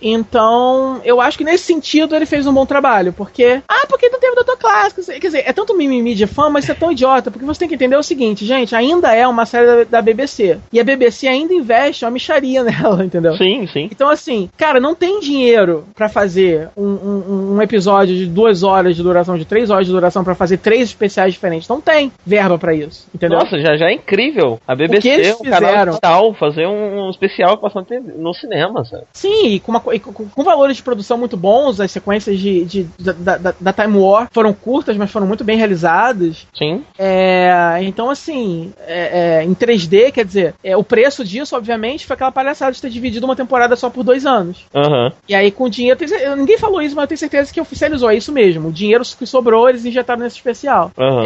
Então, 0.00 1.00
eu 1.04 1.20
acho 1.20 1.38
que 1.38 1.44
nesse 1.44 1.64
sentido 1.64 2.14
ele 2.14 2.26
fez 2.26 2.46
um 2.46 2.52
bom 2.52 2.66
trabalho, 2.66 3.12
porque. 3.12 3.62
Ah, 3.68 3.86
porque 3.88 4.08
não 4.08 4.20
teve 4.20 4.34
Doutor 4.34 4.58
Clássico. 4.58 5.02
Quer 5.02 5.18
dizer, 5.18 5.44
é 5.46 5.52
tanto 5.52 5.76
mimimi 5.76 6.14
de 6.14 6.26
fã, 6.26 6.50
mas 6.50 6.64
isso 6.64 6.72
é 6.72 6.74
tão 6.74 6.92
idiota, 6.92 7.30
porque 7.30 7.46
você 7.46 7.60
tem 7.60 7.68
que 7.68 7.74
entender 7.74 7.96
o 7.96 8.02
seguinte, 8.02 8.44
gente, 8.44 8.74
ainda 8.74 9.14
é 9.14 9.26
uma 9.26 9.46
série 9.46 9.66
da, 9.66 9.84
da 9.84 10.02
BBC. 10.02 10.58
E 10.72 10.78
a 10.78 10.84
BBC 10.84 11.26
ainda 11.26 11.54
investe 11.54 12.04
uma 12.04 12.10
micharia 12.10 12.62
nela, 12.64 13.04
entendeu? 13.04 13.36
Sim, 13.36 13.66
sim. 13.66 13.88
Então, 13.90 14.08
assim, 14.08 14.50
cara, 14.56 14.78
não 14.78 14.94
tem 14.94 15.20
dinheiro 15.20 15.84
para 15.94 16.08
fazer 16.08 16.68
um, 16.76 16.84
um, 16.84 17.54
um, 17.54 17.62
episódio 17.62 18.14
de 18.14 18.26
duas 18.26 18.62
horas 18.62 18.94
de 18.96 19.02
duração, 19.02 19.38
de 19.38 19.44
três 19.44 19.70
horas 19.70 19.86
de 19.86 19.92
duração, 19.92 20.22
para 20.22 20.34
fazer 20.34 20.58
três 20.58 20.88
especiais 20.88 21.32
diferentes. 21.32 21.68
Não 21.68 21.80
tem 21.80 22.12
verba 22.24 22.58
para 22.58 22.74
isso, 22.74 23.06
entendeu? 23.14 23.38
Nossa, 23.38 23.58
já, 23.58 23.76
já 23.76 23.88
é 23.88 23.94
incrível. 23.94 24.60
A 24.66 24.74
BBC, 24.74 25.36
o, 25.38 25.42
o 25.42 25.50
canal 25.50 25.86
digital, 25.86 26.34
fazer 26.34 26.66
um, 26.66 27.06
um 27.06 27.10
especial 27.10 27.58
passando 27.58 27.86
no 28.16 28.34
cinema, 28.34 28.84
sabe? 28.84 29.04
Sim, 29.12 29.46
e 29.46 29.60
com 29.60 29.72
uma 29.72 29.80
com, 30.00 30.44
valores 30.44 30.76
de 30.76 30.82
produção 30.82 31.18
muito 31.18 31.36
bons, 31.36 31.80
as 31.80 31.90
sequências 31.90 32.38
de, 32.38 32.64
de 32.64 32.86
da, 32.98 33.36
da, 33.36 33.54
da, 33.58 33.72
Time 33.72 33.98
War 33.98 34.28
foram 34.32 34.52
curtas, 34.52 34.96
mas 34.96 35.10
foram 35.10 35.26
muito 35.26 35.44
bem 35.44 35.56
realizadas. 35.56 36.46
Sim. 36.54 36.84
É, 36.98 37.78
então, 37.82 38.10
assim, 38.10 38.72
é, 38.86 39.40
é, 39.40 39.44
em 39.44 39.54
3D, 39.54 40.12
quer 40.12 40.24
dizer, 40.24 40.54
é, 40.62 40.76
o 40.76 40.84
preço 40.84 41.24
disso, 41.24 41.56
obviamente, 41.56 42.06
foi 42.06 42.14
aquela 42.14 42.32
palhaçada 42.32 42.72
de 42.72 42.80
ter 42.80 42.90
dividido 42.90 43.26
uma 43.26 43.36
temporada 43.36 43.76
só 43.76 43.90
por 43.90 44.02
dois 44.02 44.26
anos. 44.26 44.64
Uhum. 44.74 45.10
E 45.28 45.34
aí, 45.34 45.50
com 45.50 45.64
o 45.64 45.70
dinheiro. 45.70 45.98
Ninguém 46.36 46.58
falou 46.58 46.82
isso, 46.82 46.94
mas 46.94 47.04
eu 47.04 47.08
tenho 47.08 47.18
certeza 47.18 47.52
que 47.52 47.60
oficializou. 47.60 48.10
É 48.10 48.16
isso 48.16 48.32
mesmo. 48.32 48.68
O 48.68 48.72
dinheiro 48.72 49.04
que 49.18 49.26
sobrou, 49.26 49.68
eles 49.68 49.84
injetaram 49.84 50.22
nesse 50.22 50.36
especial. 50.36 50.90
Uhum. 50.96 51.24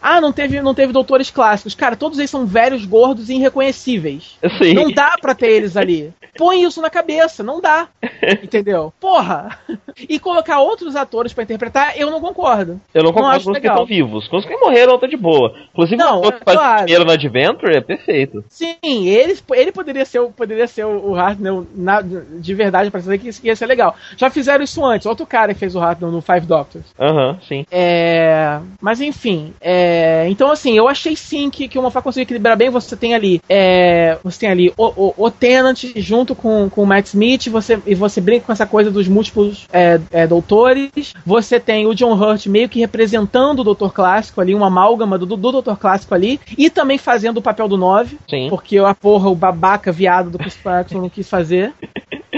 Ah, 0.00 0.20
não 0.20 0.32
teve, 0.32 0.60
não 0.60 0.74
teve 0.74 0.92
doutores 0.92 1.30
clássicos. 1.30 1.74
Cara, 1.74 1.96
todos 1.96 2.18
eles 2.18 2.30
são 2.30 2.46
velhos, 2.46 2.84
gordos 2.84 3.28
e 3.28 3.34
irreconhecíveis. 3.34 4.36
Sim. 4.58 4.74
Não 4.74 4.90
dá 4.90 5.14
pra 5.20 5.34
ter 5.34 5.50
eles 5.50 5.76
ali. 5.76 6.12
Põe 6.36 6.62
isso 6.62 6.80
na 6.80 6.90
cabeça, 6.90 7.42
não 7.42 7.60
dá. 7.60 7.88
Entendeu? 8.42 8.92
Porra! 9.00 9.58
E 10.08 10.18
colocar 10.18 10.60
outros 10.60 10.94
atores 10.94 11.32
para 11.32 11.44
interpretar, 11.44 11.98
eu 11.98 12.10
não 12.10 12.20
concordo. 12.20 12.80
Eu 12.94 13.02
não 13.02 13.12
concordo 13.12 13.44
com 13.44 13.50
os 13.50 13.58
que 13.58 13.66
estão 13.66 13.86
vivos. 13.86 14.28
Com 14.28 14.36
os 14.36 14.44
que 14.44 14.56
morreram, 14.56 14.98
tá 14.98 15.06
de 15.06 15.16
boa. 15.16 15.54
Inclusive, 15.72 15.96
não, 15.96 16.20
o 16.20 16.32
que 16.32 16.44
faz 16.44 16.56
claro. 16.58 16.86
dinheiro 16.86 17.04
no 17.04 17.12
Adventure 17.12 17.76
é 17.76 17.80
perfeito. 17.80 18.44
Sim, 18.48 18.76
ele, 18.82 19.36
ele 19.52 19.72
poderia 19.72 20.04
ser, 20.04 20.22
poderia 20.28 20.66
ser 20.66 20.84
o 20.84 21.14
Hartnell 21.14 21.66
na, 21.74 22.00
de 22.00 22.54
verdade 22.54 22.90
pra 22.90 23.00
saber 23.00 23.18
que 23.18 23.30
ia 23.42 23.56
ser 23.56 23.66
legal. 23.66 23.94
Já 24.16 24.30
fizeram 24.30 24.62
isso 24.62 24.84
antes. 24.84 25.06
Outro 25.06 25.26
cara 25.26 25.52
que 25.52 25.60
fez 25.60 25.74
o 25.74 25.80
Hartnell 25.80 26.12
no 26.12 26.20
Five 26.20 26.46
Doctors. 26.46 26.86
Aham, 26.98 27.30
uhum, 27.30 27.36
sim. 27.46 27.66
É... 27.70 28.58
Mas 28.80 29.00
enfim. 29.00 29.52
É... 29.60 30.26
Então, 30.28 30.50
assim, 30.50 30.76
eu 30.76 30.88
achei 30.88 31.16
sim 31.16 31.50
que, 31.50 31.68
que 31.68 31.78
o 31.78 31.82
Moffat 31.82 32.04
conseguiu 32.04 32.22
equilibrar 32.22 32.56
bem. 32.56 32.70
Você 32.70 32.96
tem 32.96 33.14
ali. 33.14 33.40
É... 33.48 34.18
Você 34.22 34.40
tem 34.40 34.50
ali 34.50 34.72
o, 34.76 34.86
o, 34.86 35.14
o 35.16 35.30
Tenant 35.30 35.84
junto 35.96 36.34
com, 36.34 36.68
com 36.70 36.82
o 36.82 36.86
Matt 36.86 37.06
Smith. 37.06 37.48
Você, 37.48 37.80
e 37.88 37.94
você 37.94 38.20
brinca 38.20 38.46
com 38.46 38.52
essa 38.52 38.66
coisa 38.66 38.90
dos 38.90 39.08
múltiplos 39.08 39.66
é, 39.72 40.00
é, 40.10 40.26
doutores. 40.26 41.14
Você 41.24 41.58
tem 41.58 41.86
o 41.86 41.94
John 41.94 42.12
Hurt 42.12 42.46
meio 42.46 42.68
que 42.68 42.80
representando 42.80 43.60
o 43.60 43.64
Doutor 43.64 43.92
Clássico 43.92 44.40
ali, 44.40 44.54
uma 44.54 44.66
amálgama 44.66 45.18
do, 45.18 45.26
do 45.26 45.36
Doutor 45.36 45.78
Clássico 45.78 46.14
ali. 46.14 46.40
E 46.56 46.68
também 46.70 46.98
fazendo 46.98 47.38
o 47.38 47.42
papel 47.42 47.68
do 47.68 47.76
9. 47.76 48.18
Sim. 48.28 48.48
Porque 48.50 48.78
a 48.78 48.94
porra, 48.94 49.28
o 49.28 49.34
babaca 49.34 49.90
viado 49.90 50.30
do 50.30 50.38
Chris 50.38 50.56
Clarkson 50.56 50.98
não 50.98 51.08
quis 51.08 51.28
fazer. 51.28 51.72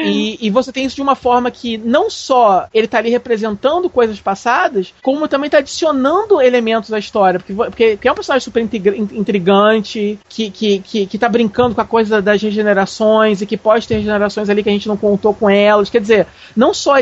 E, 0.04 0.38
e, 0.40 0.50
você 0.50 0.72
tem 0.72 0.84
isso 0.84 0.96
de 0.96 1.02
uma 1.02 1.14
forma 1.14 1.50
que 1.50 1.78
não 1.78 2.10
só 2.10 2.66
ele 2.72 2.88
tá 2.88 2.98
ali 2.98 3.10
representando 3.10 3.90
coisas 3.90 4.20
passadas, 4.20 4.92
como 5.02 5.28
também 5.28 5.50
tá 5.50 5.58
adicionando 5.58 6.40
elementos 6.40 6.92
à 6.92 6.98
história. 6.98 7.40
Porque, 7.40 7.54
porque, 7.54 7.90
porque 7.96 8.08
é 8.08 8.12
um 8.12 8.14
personagem 8.14 8.44
super 8.44 8.60
intrigante, 8.60 10.18
que, 10.28 10.50
que, 10.50 10.78
que, 10.80 11.06
que 11.06 11.18
tá 11.18 11.28
brincando 11.28 11.74
com 11.74 11.80
a 11.80 11.86
coisa 11.86 12.20
das 12.20 12.42
regenerações 12.42 13.40
e 13.40 13.46
que 13.46 13.56
pode 13.56 13.86
ter 13.86 13.96
regenerações 13.96 14.48
ali 14.48 14.62
que 14.62 14.68
a 14.68 14.72
gente 14.72 14.88
não 14.88 14.96
contou 14.96 15.34
com 15.34 15.48
elas. 15.48 15.90
Quer 15.90 16.00
dizer, 16.00 16.26
não 16.56 16.72
só, 16.72 16.94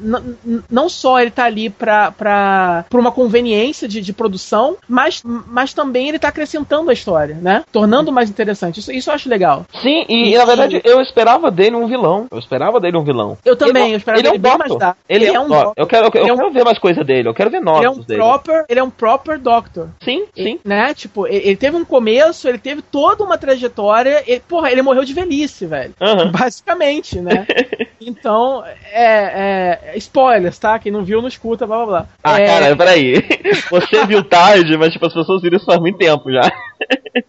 não, 0.00 0.22
não 0.70 0.88
só 0.88 1.20
ele 1.20 1.30
tá 1.30 1.44
ali 1.44 1.70
pra, 1.70 2.10
pra, 2.12 2.84
pra 2.88 3.00
uma 3.00 3.12
conveniência 3.12 3.88
de, 3.88 4.00
de 4.00 4.12
produção, 4.12 4.76
mas, 4.88 5.22
mas 5.24 5.72
também 5.72 6.08
ele 6.08 6.18
tá 6.18 6.28
acrescentando 6.28 6.90
a 6.90 6.94
história, 6.94 7.36
né? 7.40 7.64
Tornando 7.72 8.12
mais 8.12 8.30
interessante. 8.30 8.80
Isso, 8.80 8.92
isso 8.92 9.10
eu 9.10 9.14
acho 9.14 9.28
legal. 9.28 9.66
Sim, 9.80 10.04
e, 10.08 10.32
e 10.32 10.38
na 10.38 10.44
verdade 10.44 10.80
eu 10.84 11.00
esperava 11.00 11.50
dele 11.50 11.76
um 11.76 11.86
vilão. 11.86 12.26
Eu 12.32 12.38
esperava 12.38 12.80
dele 12.80 12.96
um 12.96 13.04
vilão. 13.04 13.36
Eu 13.44 13.54
também, 13.54 13.84
ele, 13.84 13.92
eu 13.94 13.98
esperava 13.98 14.20
ele 14.20 14.28
é 14.28 14.32
um 14.32 14.38
bem 14.38 14.58
mais 14.58 14.76
dar. 14.76 14.96
Ele, 15.08 15.24
ele, 15.24 15.32
é, 15.32 15.34
é 15.34 15.40
um 15.40 15.48
doctor. 15.48 15.72
Eu 15.76 15.86
quero, 15.86 16.06
eu, 16.06 16.10
eu 16.14 16.26
é 16.28 16.32
um... 16.32 16.36
quero 16.36 16.52
ver 16.52 16.64
mais 16.64 16.78
coisa 16.78 17.04
dele, 17.04 17.28
eu 17.28 17.34
quero 17.34 17.50
ver 17.50 17.60
novos 17.60 17.80
ele 17.80 17.86
é 17.86 17.90
um 17.90 18.00
dele. 18.00 18.20
Proper, 18.20 18.64
ele 18.68 18.80
é 18.80 18.82
um 18.82 18.90
proper 18.90 19.38
Doctor. 19.38 19.88
Sim, 20.02 20.24
ele, 20.36 20.50
sim. 20.52 20.60
Né? 20.64 20.94
Tipo, 20.94 21.26
ele, 21.26 21.56
teve 21.56 21.76
um 21.76 21.84
começo, 21.84 22.48
ele 22.48 22.58
teve 22.58 22.80
toda 22.80 23.22
uma 23.22 23.36
trajetória. 23.36 24.22
Ele, 24.26 24.40
porra, 24.40 24.70
ele 24.70 24.82
morreu 24.82 25.04
de 25.04 25.12
velhice, 25.12 25.66
velho. 25.66 25.94
Uhum. 26.00 26.30
Basicamente, 26.32 27.20
né? 27.20 27.46
então, 28.00 28.64
é, 28.90 29.90
é, 29.92 29.98
Spoilers, 29.98 30.58
tá? 30.58 30.78
Quem 30.78 30.90
não 30.90 31.04
viu, 31.04 31.20
não 31.20 31.28
escuta, 31.28 31.66
blá 31.66 31.78
blá 31.78 31.86
blá. 31.86 32.06
Ah, 32.22 32.40
é... 32.40 32.46
cara, 32.46 32.76
peraí. 32.76 33.14
Você 33.70 34.06
viu 34.06 34.24
tarde, 34.24 34.76
mas 34.76 34.92
tipo, 34.92 35.06
as 35.06 35.12
pessoas 35.12 35.42
viram 35.42 35.56
isso 35.56 35.66
faz 35.66 35.78
muito 35.80 35.98
tempo 35.98 36.30
já. 36.32 36.50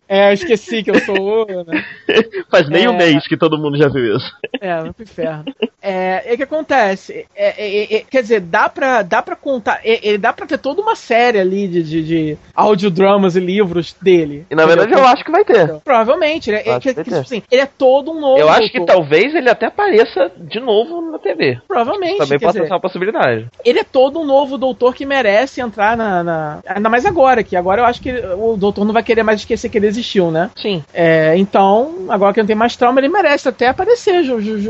É, 0.07 0.29
eu 0.29 0.33
esqueci 0.33 0.83
que 0.83 0.91
eu 0.91 0.99
sou 0.99 1.43
o, 1.43 1.63
né? 1.63 1.83
Faz 2.49 2.69
nem 2.69 2.85
é... 2.85 2.91
mês 2.91 3.27
que 3.27 3.35
todo 3.35 3.57
mundo 3.57 3.77
já 3.77 3.87
viu 3.87 4.15
isso. 4.15 4.31
É, 4.61 4.81
no 4.83 4.93
inferno. 4.99 5.45
É, 5.81 6.31
o 6.33 6.37
que 6.37 6.43
acontece? 6.43 7.25
É, 7.35 7.65
é, 7.65 7.95
é, 7.95 8.03
quer 8.09 8.21
dizer, 8.21 8.39
dá 8.39 8.69
pra, 8.69 9.01
dá 9.01 9.21
pra 9.21 9.35
contar. 9.35 9.81
É, 9.83 10.17
dá 10.17 10.31
pra 10.31 10.45
ter 10.45 10.57
toda 10.57 10.81
uma 10.81 10.95
série 10.95 11.39
ali 11.39 11.67
de, 11.67 11.83
de, 11.83 12.03
de 12.03 12.37
audiodramas 12.55 13.35
e 13.35 13.39
livros 13.39 13.95
dele. 14.01 14.45
E 14.49 14.55
na 14.55 14.65
verdade 14.65 14.93
eu 14.93 15.05
acho 15.05 15.25
que 15.25 15.31
vai 15.31 15.43
ter. 15.43 15.79
Provavelmente. 15.83 16.49
Ele, 16.49 16.57
é, 16.57 16.79
que, 16.79 16.93
que, 16.93 17.13
assim, 17.13 17.43
ele 17.51 17.61
é 17.61 17.65
todo 17.65 18.11
um 18.11 18.19
novo. 18.19 18.39
Eu 18.39 18.49
acho 18.49 18.71
que 18.71 18.85
talvez 18.85 19.33
ele 19.35 19.49
até 19.49 19.65
apareça 19.65 20.31
de 20.37 20.59
novo 20.59 21.11
na 21.11 21.19
TV. 21.19 21.59
Provavelmente. 21.67 22.19
Também 22.19 22.39
pode 22.39 22.53
ser 22.53 22.71
uma 22.71 22.79
possibilidade. 22.79 23.47
Ele 23.65 23.79
é 23.79 23.83
todo 23.83 24.19
um 24.19 24.25
novo 24.25 24.57
doutor 24.57 24.93
que 24.93 25.05
merece 25.05 25.59
entrar 25.59 25.97
na, 25.97 26.23
na. 26.23 26.59
Ainda 26.65 26.89
mais 26.89 27.05
agora, 27.05 27.43
que 27.43 27.55
agora 27.55 27.81
eu 27.81 27.85
acho 27.85 28.01
que 28.01 28.11
o 28.11 28.55
doutor 28.55 28.85
não 28.85 28.93
vai 28.93 29.03
querer 29.03 29.23
mais 29.23 29.42
esquecer 29.43 29.69
que 29.69 29.77
ele 29.77 29.87
existiu, 29.87 30.31
né? 30.31 30.49
Sim. 30.55 30.83
É, 30.93 31.35
então, 31.37 32.05
agora 32.09 32.33
que 32.33 32.39
não 32.39 32.47
tem 32.47 32.55
mais 32.55 32.75
trauma, 32.75 32.99
ele 32.99 33.09
merece 33.09 33.47
até 33.47 33.67
aparecer. 33.67 34.23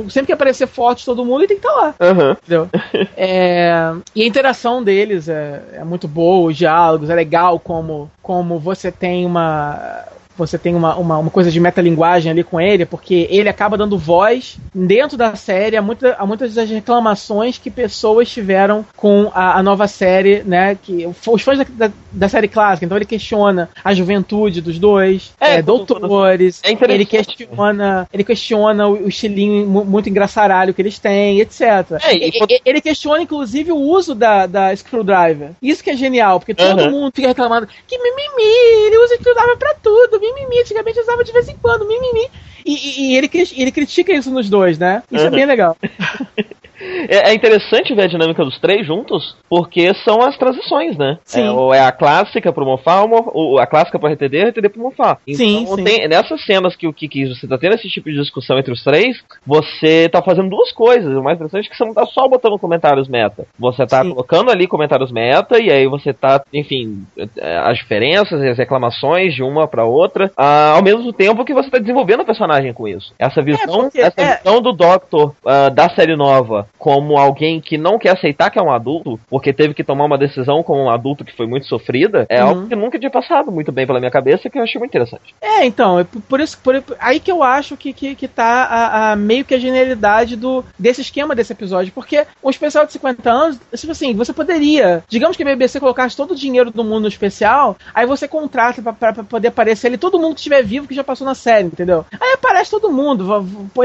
Sempre 0.09 0.27
que 0.27 0.33
aparecer 0.33 0.67
fotos 0.67 0.99
de 0.99 1.05
todo 1.05 1.25
mundo, 1.25 1.41
ele 1.41 1.47
tem 1.47 1.59
que 1.59 1.67
estar 1.67 1.93
tá 1.93 2.05
lá. 2.05 2.11
Uhum. 2.11 2.31
Entendeu? 2.31 2.69
é, 3.17 3.93
e 4.15 4.23
a 4.23 4.27
interação 4.27 4.83
deles 4.83 5.27
é, 5.27 5.61
é 5.73 5.83
muito 5.83 6.07
boa, 6.07 6.49
os 6.49 6.57
diálogos, 6.57 7.09
é 7.09 7.15
legal 7.15 7.59
como, 7.59 8.09
como 8.21 8.59
você 8.59 8.91
tem 8.91 9.25
uma 9.25 10.05
você 10.37 10.57
tem 10.57 10.75
uma, 10.75 10.95
uma, 10.95 11.17
uma, 11.17 11.29
coisa 11.29 11.51
de 11.51 11.59
metalinguagem 11.59 12.31
ali 12.31 12.43
com 12.43 12.59
ele, 12.59 12.85
porque 12.85 13.27
ele 13.29 13.49
acaba 13.49 13.77
dando 13.77 13.97
voz 13.97 14.57
dentro 14.73 15.17
da 15.17 15.35
série 15.35 15.77
a, 15.77 15.81
muita, 15.81 16.15
a 16.15 16.25
muitas 16.25 16.53
das 16.53 16.69
reclamações 16.69 17.57
que 17.57 17.69
pessoas 17.69 18.29
tiveram 18.29 18.85
com 18.95 19.31
a, 19.33 19.59
a 19.59 19.63
nova 19.63 19.87
série, 19.87 20.43
né? 20.43 20.75
Que, 20.81 21.07
os 21.27 21.41
fãs 21.41 21.57
da, 21.57 21.65
da, 21.69 21.91
da, 22.11 22.29
série 22.29 22.47
clássica, 22.47 22.85
então 22.85 22.97
ele 22.97 23.05
questiona 23.05 23.69
a 23.83 23.93
juventude 23.93 24.61
dos 24.61 24.79
dois, 24.79 25.33
é, 25.39 25.55
é 25.55 25.61
doutores, 25.61 26.61
é 26.63 26.71
ele 26.93 27.05
questiona, 27.05 28.07
ele 28.11 28.23
questiona 28.23 28.87
o, 28.87 29.05
o 29.05 29.09
estilinho 29.09 29.65
muito 29.65 30.09
engraçaralho 30.09 30.73
que 30.73 30.81
eles 30.81 30.99
têm, 30.99 31.39
etc. 31.39 31.61
É, 32.03 32.15
e, 32.15 32.29
e, 32.29 32.61
ele 32.65 32.81
questiona, 32.81 33.21
inclusive, 33.21 33.71
o 33.71 33.77
uso 33.77 34.15
da, 34.15 34.45
da 34.45 34.75
Screwdriver. 34.75 35.51
Isso 35.61 35.83
que 35.83 35.89
é 35.89 35.97
genial, 35.97 36.39
porque 36.39 36.53
todo 36.53 36.81
uhum. 36.81 36.91
mundo 36.91 37.13
fica 37.15 37.27
reclamando 37.27 37.67
que 37.87 37.97
mimimi, 37.97 38.87
ele 38.87 38.97
usa 38.97 39.15
Screwdriver 39.15 39.57
pra 39.57 39.75
tudo, 39.81 40.22
mimimi. 40.23 40.61
Antigamente 40.61 40.99
usava 40.99 41.23
de 41.23 41.31
vez 41.31 41.49
em 41.49 41.57
quando, 41.57 41.87
mimimi. 41.87 42.29
E, 42.65 42.73
e, 42.73 43.01
e 43.01 43.17
ele, 43.17 43.29
ele 43.57 43.71
critica 43.71 44.13
isso 44.13 44.31
nos 44.31 44.49
dois, 44.49 44.77
né? 44.77 45.03
Isso 45.11 45.21
uhum. 45.21 45.27
é 45.27 45.31
bem 45.31 45.45
legal. 45.45 45.77
É, 47.09 47.29
é, 47.29 47.33
interessante 47.33 47.93
ver 47.93 48.03
a 48.03 48.07
dinâmica 48.07 48.43
dos 48.43 48.59
três 48.59 48.85
juntos, 48.85 49.35
porque 49.49 49.93
são 50.03 50.21
as 50.21 50.37
transições, 50.37 50.97
né? 50.97 51.17
Sim. 51.23 51.45
É, 51.45 51.51
ou 51.51 51.73
é 51.73 51.79
a 51.79 51.91
clássica 51.91 52.51
pro 52.51 52.65
Mofá, 52.65 53.03
ou 53.03 53.59
a 53.59 53.65
clássica 53.65 53.99
pro 53.99 54.11
RTD, 54.11 54.37
e 54.37 54.49
RTD 54.49 54.69
pro 54.69 54.81
Mofá. 54.81 55.17
Então, 55.27 55.45
sim, 55.45 55.65
sim. 55.65 55.83
Tem, 55.83 56.07
nessas 56.07 56.43
cenas 56.45 56.75
que, 56.75 56.91
que, 56.93 57.07
que 57.07 57.27
você 57.27 57.47
tá 57.47 57.57
tendo 57.57 57.75
esse 57.75 57.89
tipo 57.89 58.09
de 58.09 58.17
discussão 58.17 58.57
entre 58.57 58.73
os 58.73 58.83
três, 58.83 59.23
você 59.45 60.09
tá 60.09 60.21
fazendo 60.21 60.49
duas 60.49 60.71
coisas. 60.71 61.15
O 61.15 61.23
mais 61.23 61.37
interessante 61.37 61.67
é 61.67 61.69
que 61.69 61.77
você 61.77 61.85
não 61.85 61.93
tá 61.93 62.05
só 62.05 62.27
botando 62.27 62.59
comentários 62.59 63.07
meta. 63.07 63.45
Você 63.59 63.85
tá 63.85 64.03
sim. 64.03 64.09
colocando 64.09 64.51
ali 64.51 64.67
comentários 64.67 65.11
meta, 65.11 65.59
e 65.59 65.71
aí 65.71 65.87
você 65.87 66.13
tá, 66.13 66.41
enfim, 66.53 67.05
é, 67.37 67.57
as 67.57 67.77
diferenças 67.77 68.41
e 68.41 68.47
as 68.47 68.57
reclamações 68.57 69.33
de 69.33 69.43
uma 69.43 69.67
pra 69.67 69.85
outra, 69.85 70.31
ah, 70.37 70.73
ao 70.75 70.83
mesmo 70.83 71.11
tempo 71.11 71.45
que 71.45 71.53
você 71.53 71.69
tá 71.69 71.79
desenvolvendo 71.79 72.21
o 72.21 72.25
personagem 72.25 72.73
com 72.73 72.87
isso. 72.87 73.13
Essa 73.17 73.39
é, 73.39 73.43
visão, 73.43 73.79
é 73.79 73.83
porque, 73.83 74.01
essa 74.01 74.21
é... 74.21 74.37
visão 74.37 74.61
do 74.61 74.73
Doctor 74.73 75.33
uh, 75.43 75.69
da 75.73 75.89
série 75.89 76.15
nova 76.15 76.67
como 76.83 77.17
alguém 77.17 77.61
que 77.61 77.77
não 77.77 77.97
quer 77.97 78.09
aceitar 78.09 78.49
que 78.49 78.59
é 78.59 78.61
um 78.61 78.69
adulto, 78.69 79.17
porque 79.29 79.53
teve 79.53 79.73
que 79.73 79.85
tomar 79.85 80.03
uma 80.03 80.17
decisão 80.17 80.61
como 80.61 80.83
um 80.83 80.89
adulto 80.89 81.23
que 81.23 81.33
foi 81.33 81.47
muito 81.47 81.65
sofrida, 81.65 82.25
é 82.27 82.43
uhum. 82.43 82.49
algo 82.49 82.67
que 82.67 82.75
nunca 82.75 82.99
tinha 82.99 83.09
passado 83.09 83.49
muito 83.53 83.71
bem 83.71 83.87
pela 83.87 83.99
minha 83.99 84.11
cabeça 84.11 84.49
que 84.49 84.59
eu 84.59 84.63
achei 84.63 84.77
muito 84.77 84.91
interessante. 84.91 85.33
É, 85.41 85.65
então, 85.65 85.97
é 85.97 86.03
por 86.03 86.41
isso 86.41 86.59
por, 86.61 86.83
aí 86.99 87.21
que 87.21 87.31
eu 87.31 87.41
acho 87.41 87.77
que, 87.77 87.93
que, 87.93 88.15
que 88.15 88.27
tá 88.27 88.65
a, 88.65 89.11
a, 89.13 89.15
meio 89.15 89.45
que 89.45 89.55
a 89.55 89.59
genialidade 89.59 90.35
do, 90.35 90.61
desse 90.77 90.99
esquema 90.99 91.33
desse 91.33 91.53
episódio, 91.53 91.93
porque 91.93 92.27
um 92.43 92.49
especial 92.49 92.85
de 92.85 92.91
50 92.91 93.31
anos, 93.31 93.59
tipo 93.77 93.93
assim, 93.93 94.13
você 94.13 94.33
poderia, 94.33 95.05
digamos 95.07 95.37
que 95.37 95.43
a 95.43 95.45
BBC 95.45 95.79
colocasse 95.79 96.17
todo 96.17 96.31
o 96.31 96.35
dinheiro 96.35 96.69
do 96.69 96.83
mundo 96.83 97.03
no 97.03 97.07
especial, 97.07 97.77
aí 97.93 98.05
você 98.05 98.27
contrata 98.27 98.81
pra, 98.91 99.13
poder 99.23 99.47
aparecer 99.47 99.87
ali 99.87 99.97
todo 99.97 100.19
mundo 100.19 100.33
que 100.33 100.41
estiver 100.41 100.61
vivo 100.61 100.85
que 100.85 100.93
já 100.93 101.03
passou 101.03 101.25
na 101.25 101.33
série, 101.33 101.67
entendeu? 101.67 102.05
Aí 102.19 102.33
aparece 102.33 102.71
todo 102.71 102.91
mundo, 102.91 103.25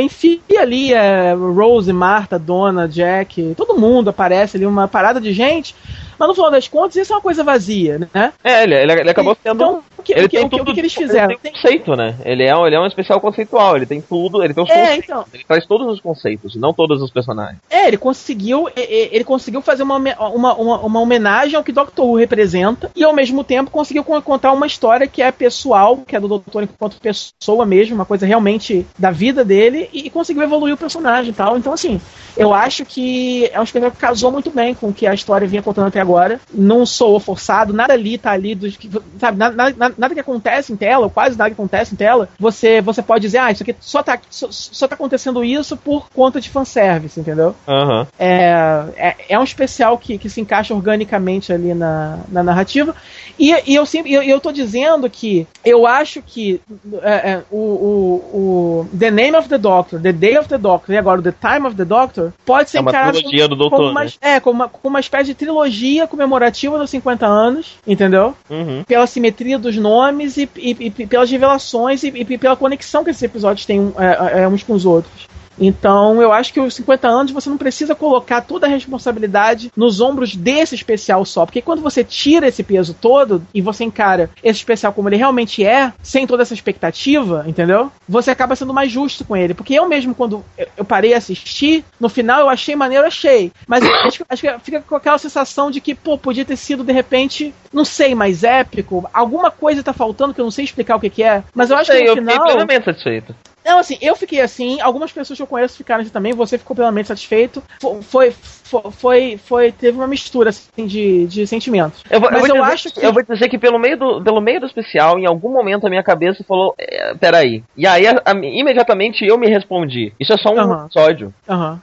enfia 0.00 0.40
ali 0.60 0.92
é, 0.92 1.32
Rose, 1.32 1.92
Marta, 1.92 2.36
Dona, 2.40 2.87
Jack, 2.88 3.54
todo 3.56 3.78
mundo 3.78 4.10
aparece 4.10 4.56
ali, 4.56 4.66
uma 4.66 4.88
parada 4.88 5.20
de 5.20 5.32
gente. 5.32 5.74
Mas 6.18 6.28
no 6.28 6.34
final 6.34 6.50
das 6.50 6.66
contas, 6.66 6.96
isso 6.96 7.12
é 7.12 7.16
uma 7.16 7.22
coisa 7.22 7.44
vazia, 7.44 8.08
né? 8.12 8.32
É, 8.42 8.64
ele, 8.64 8.74
ele 8.74 9.10
acabou 9.10 9.36
sendo. 9.40 9.54
Então, 9.54 9.84
que, 10.08 10.18
Ele 10.18 10.26
o 10.26 10.28
que, 10.28 10.36
tem 10.36 10.46
o 10.46 10.48
que, 10.48 10.56
o 10.56 10.58
tudo, 10.58 10.74
que 10.74 10.80
eles 10.80 10.94
fizeram? 10.94 11.30
Ele 11.30 11.38
tem 11.42 11.52
conceito, 11.52 11.94
né? 11.94 12.16
Ele 12.24 12.42
é, 12.44 12.52
ele 12.66 12.74
é 12.74 12.80
um 12.80 12.86
especial 12.86 13.20
conceitual, 13.20 13.76
ele 13.76 13.86
tem 13.86 14.00
tudo, 14.00 14.42
ele 14.42 14.54
tem 14.54 14.64
os 14.64 14.70
É, 14.70 14.74
conceitos. 14.80 15.04
então. 15.04 15.24
Ele 15.32 15.44
traz 15.46 15.66
todos 15.66 15.86
os 15.92 16.00
conceitos, 16.00 16.56
não 16.56 16.72
todos 16.72 17.02
os 17.02 17.10
personagens. 17.10 17.58
É, 17.70 17.86
ele 17.88 17.96
conseguiu, 17.96 18.68
ele 18.76 19.24
conseguiu 19.24 19.60
fazer 19.60 19.82
uma, 19.82 19.96
uma, 19.96 20.54
uma, 20.54 20.78
uma 20.80 21.00
homenagem 21.00 21.56
ao 21.56 21.62
que 21.64 21.72
Doctor 21.72 22.06
Who 22.06 22.16
representa 22.16 22.90
e 22.96 23.04
ao 23.04 23.14
mesmo 23.14 23.44
tempo 23.44 23.70
conseguiu 23.70 24.02
con- 24.04 24.20
contar 24.22 24.52
uma 24.52 24.66
história 24.66 25.06
que 25.06 25.20
é 25.22 25.30
pessoal, 25.30 25.98
que 25.98 26.16
é 26.16 26.20
do 26.20 26.28
Doutor 26.28 26.62
enquanto 26.62 27.00
pessoa 27.00 27.64
mesmo, 27.66 27.94
uma 27.94 28.04
coisa 28.04 28.24
realmente 28.26 28.86
da 28.98 29.10
vida 29.10 29.44
dele 29.44 29.88
e, 29.92 30.06
e 30.06 30.10
conseguiu 30.10 30.42
evoluir 30.42 30.74
o 30.74 30.78
personagem 30.78 31.30
e 31.30 31.34
tal. 31.34 31.56
Então, 31.58 31.72
assim, 31.72 32.00
eu 32.36 32.54
acho 32.54 32.84
que 32.84 33.46
é 33.52 33.60
um 33.60 33.64
espetáculo 33.64 33.94
que 33.96 34.00
casou 34.00 34.30
muito 34.32 34.50
bem 34.50 34.74
com 34.74 34.88
o 34.88 34.92
que 34.94 35.06
a 35.06 35.14
história 35.14 35.46
vinha 35.46 35.62
contando 35.62 35.88
até 35.88 36.00
agora. 36.00 36.40
Não 36.52 36.86
sou 36.86 37.18
forçado, 37.20 37.72
nada 37.72 37.92
ali 37.94 38.16
tá 38.18 38.30
ali, 38.32 38.54
que- 38.56 38.90
sabe, 39.18 39.38
nada, 39.38 39.54
nada, 39.56 39.94
nada 39.98 40.14
que 40.14 40.20
acontece 40.20 40.72
em 40.72 40.76
tela, 40.76 41.04
ou 41.04 41.10
quase 41.10 41.36
nada 41.36 41.50
que 41.50 41.54
acontece 41.54 41.94
em 41.94 41.96
tela, 41.96 42.28
você, 42.38 42.80
você 42.80 43.02
pode 43.02 43.22
dizer, 43.22 43.38
ah, 43.38 43.50
isso 43.50 43.62
aqui 43.62 43.74
só 43.80 44.02
tá, 44.02 44.18
só, 44.30 44.48
só 44.50 44.86
tá 44.86 44.94
acontecendo 44.94 45.44
isso 45.44 45.76
por 45.76 46.08
conta 46.10 46.40
de 46.40 46.48
fanservice, 46.48 47.18
entendeu? 47.18 47.54
Aham. 47.66 48.06
É, 48.18 48.84
é, 48.96 49.16
é 49.30 49.38
um 49.38 49.44
especial 49.44 49.98
que, 49.98 50.16
que 50.18 50.30
se 50.30 50.40
encaixa 50.40 50.74
organicamente 50.74 51.52
ali 51.52 51.74
na, 51.74 52.20
na 52.28 52.42
narrativa. 52.42 52.94
E, 53.38 53.54
e 53.66 53.74
eu 53.74 53.84
sempre 53.84 54.12
eu, 54.12 54.22
eu 54.22 54.40
tô 54.40 54.52
dizendo 54.52 55.08
que 55.08 55.46
eu 55.64 55.86
acho 55.86 56.22
que 56.22 56.60
é, 57.02 57.30
é, 57.30 57.42
o, 57.50 57.56
o, 57.56 58.34
o 58.34 58.88
The 58.98 59.10
Name 59.10 59.36
of 59.36 59.48
the 59.48 59.58
Doctor, 59.58 60.00
The 60.00 60.12
Day 60.12 60.38
of 60.38 60.48
the 60.48 60.58
Doctor 60.58 60.94
e 60.94 60.98
agora 60.98 61.22
The 61.22 61.32
Time 61.32 61.66
of 61.66 61.76
the 61.76 61.84
Doctor 61.84 62.32
pode 62.44 62.70
ser 62.70 62.78
É 62.78 62.80
encarado 62.80 63.18
trilogia 63.18 63.48
do 63.48 63.56
como, 63.56 63.70
Doutor, 63.70 63.78
como 63.78 63.90
uma, 63.90 64.04
né? 64.04 64.10
é, 64.20 64.40
como, 64.40 64.54
uma, 64.54 64.68
como 64.68 64.94
uma 64.94 65.00
espécie 65.00 65.26
de 65.26 65.34
trilogia 65.34 66.06
comemorativa 66.06 66.78
dos 66.78 66.90
50 66.90 67.26
anos, 67.26 67.76
entendeu? 67.86 68.34
Uhum. 68.50 68.84
Pela 68.84 69.06
simetria 69.06 69.58
dos 69.58 69.76
nomes 69.78 70.36
e, 70.36 70.48
e- 70.56 70.92
e 70.98 71.06
pelas 71.06 71.30
revelações 71.30 72.02
e, 72.02 72.08
e 72.08 72.38
pela 72.38 72.56
conexão 72.56 73.02
que 73.04 73.10
esses 73.10 73.22
episódios 73.22 73.64
têm 73.64 73.80
um, 73.80 73.92
é, 73.98 74.42
é, 74.42 74.48
uns 74.48 74.62
com 74.62 74.74
os 74.74 74.84
outros. 74.84 75.26
Então, 75.60 76.20
eu 76.22 76.32
acho 76.32 76.52
que 76.52 76.60
os 76.60 76.74
50 76.74 77.08
anos 77.08 77.32
você 77.32 77.48
não 77.50 77.56
precisa 77.58 77.94
colocar 77.94 78.40
toda 78.42 78.66
a 78.66 78.70
responsabilidade 78.70 79.70
nos 79.76 80.00
ombros 80.00 80.34
desse 80.36 80.74
especial 80.74 81.24
só. 81.24 81.44
Porque 81.44 81.62
quando 81.62 81.82
você 81.82 82.04
tira 82.04 82.46
esse 82.48 82.62
peso 82.62 82.94
todo 82.94 83.42
e 83.52 83.60
você 83.60 83.84
encara 83.84 84.30
esse 84.42 84.58
especial 84.58 84.92
como 84.92 85.08
ele 85.08 85.16
realmente 85.16 85.64
é, 85.64 85.92
sem 86.02 86.26
toda 86.26 86.42
essa 86.42 86.54
expectativa, 86.54 87.44
entendeu? 87.46 87.90
Você 88.08 88.30
acaba 88.30 88.54
sendo 88.56 88.72
mais 88.74 88.90
justo 88.90 89.24
com 89.24 89.36
ele. 89.36 89.54
Porque 89.54 89.74
eu 89.74 89.88
mesmo, 89.88 90.14
quando 90.14 90.44
eu- 90.56 90.68
eu 90.76 90.84
parei 90.84 91.14
a 91.14 91.18
assistir, 91.18 91.84
no 92.00 92.08
final 92.08 92.40
eu 92.40 92.48
achei 92.48 92.76
maneiro, 92.76 93.06
achei. 93.06 93.50
Mas 93.66 93.84
eu 93.84 93.94
acho, 93.96 94.18
que- 94.18 94.24
acho 94.28 94.42
que 94.42 94.58
fica 94.64 94.80
com 94.80 94.94
aquela 94.94 95.18
sensação 95.18 95.70
de 95.70 95.80
que, 95.80 95.94
pô, 95.94 96.16
podia 96.16 96.44
ter 96.44 96.56
sido 96.56 96.84
de 96.84 96.92
repente, 96.92 97.54
não 97.72 97.84
sei, 97.84 98.14
mais 98.14 98.44
épico. 98.44 99.08
Alguma 99.12 99.50
coisa 99.50 99.82
tá 99.82 99.92
faltando 99.92 100.32
que 100.34 100.40
eu 100.40 100.44
não 100.44 100.50
sei 100.50 100.64
explicar 100.64 100.96
o 100.96 101.00
que, 101.00 101.10
que 101.10 101.22
é. 101.22 101.42
Mas 101.54 101.70
eu 101.70 101.76
acho 101.76 101.90
Sei, 101.90 101.98
que 102.02 102.04
no 102.04 102.10
eu 102.10 102.16
fiquei 102.16 102.32
final. 102.32 102.46
plenamente 102.46 102.84
satisfeito. 102.84 103.34
Não, 103.68 103.78
assim, 103.78 103.98
eu 104.00 104.16
fiquei 104.16 104.40
assim, 104.40 104.80
algumas 104.80 105.12
pessoas 105.12 105.36
que 105.38 105.42
eu 105.42 105.46
conheço 105.46 105.76
ficaram 105.76 106.00
assim 106.00 106.10
também, 106.10 106.32
você 106.32 106.56
ficou 106.56 106.74
plenamente 106.74 107.08
satisfeito. 107.08 107.62
Fo- 107.78 108.00
Foi, 108.02 108.30
foi, 108.30 108.57
foi, 108.92 109.36
foi- 109.38 109.72
teve 109.72 109.96
uma 109.96 110.06
mistura 110.06 110.50
assim, 110.50 110.86
de, 110.86 111.26
de 111.26 111.46
sentimentos. 111.46 112.02
Eu 112.10 112.20
vou, 112.20 112.30
Mas 112.30 112.42
eu, 112.42 112.56
eu 112.56 112.62
dizer, 112.62 112.72
acho 112.74 112.92
que- 112.92 113.04
eu 113.06 113.12
vou 113.12 113.22
dizer 113.22 113.48
que 113.48 113.58
pelo 113.58 113.78
meio, 113.78 113.96
do, 113.98 114.22
pelo 114.22 114.40
meio 114.40 114.60
do 114.60 114.66
especial, 114.66 115.18
em 115.18 115.26
algum 115.26 115.50
momento 115.52 115.86
a 115.86 115.90
minha 115.90 116.02
cabeça 116.02 116.44
falou: 116.46 116.74
é, 116.78 117.14
peraí. 117.14 117.62
E 117.76 117.86
aí, 117.86 118.06
a- 118.06 118.22
a- 118.24 118.32
imediatamente 118.32 119.24
eu 119.24 119.38
me 119.38 119.48
respondi: 119.48 120.12
Isso 120.20 120.32
é 120.32 120.36
só 120.38 120.50
um 120.50 120.84
episódio. 120.84 121.32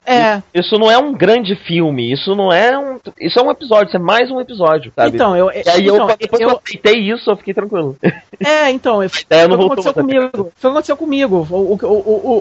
É. 0.06 0.42
Isso 0.54 0.78
não 0.78 0.90
é 0.92 0.98
um 0.98 1.14
grande 1.14 1.56
filme. 1.56 2.12
Isso 2.12 2.36
não 2.36 2.52
é 2.52 2.78
um. 2.78 3.00
Isso 3.20 3.40
é 3.40 3.44
um 3.44 3.52
episódio, 3.52 3.88
isso 3.88 3.98
é 3.98 4.00
mais 4.00 4.30
um 4.32 4.40
episódio, 4.40 4.92
sabe? 4.96 5.16
Então, 5.16 5.36
eu. 5.36 5.50
e 5.52 5.64
aí, 5.70 5.86
eu, 5.86 5.96
então, 5.96 6.08
depois 6.20 6.38
que 6.40 6.44
eu 6.46 6.50
eu- 6.50 6.62
aceitei 6.64 7.00
isso, 7.12 7.30
eu 7.30 7.38
fiquei 7.38 7.54
tranquilo. 7.54 7.98
É, 8.40 8.70
então, 8.72 8.98
foi 9.10 9.22
ideia 9.22 9.48
não 9.48 9.56
o 9.56 9.60
que 9.60 9.66
voltou 9.76 9.92
aconteceu 9.92 9.94
comigo. 10.04 10.52
Foi 10.56 10.70
o 10.70 10.74
que 10.74 10.78
aconteceu 10.78 10.98
comigo. 10.98 11.48
O, 11.50 11.56
o, 11.56 11.80
o, 11.82 11.88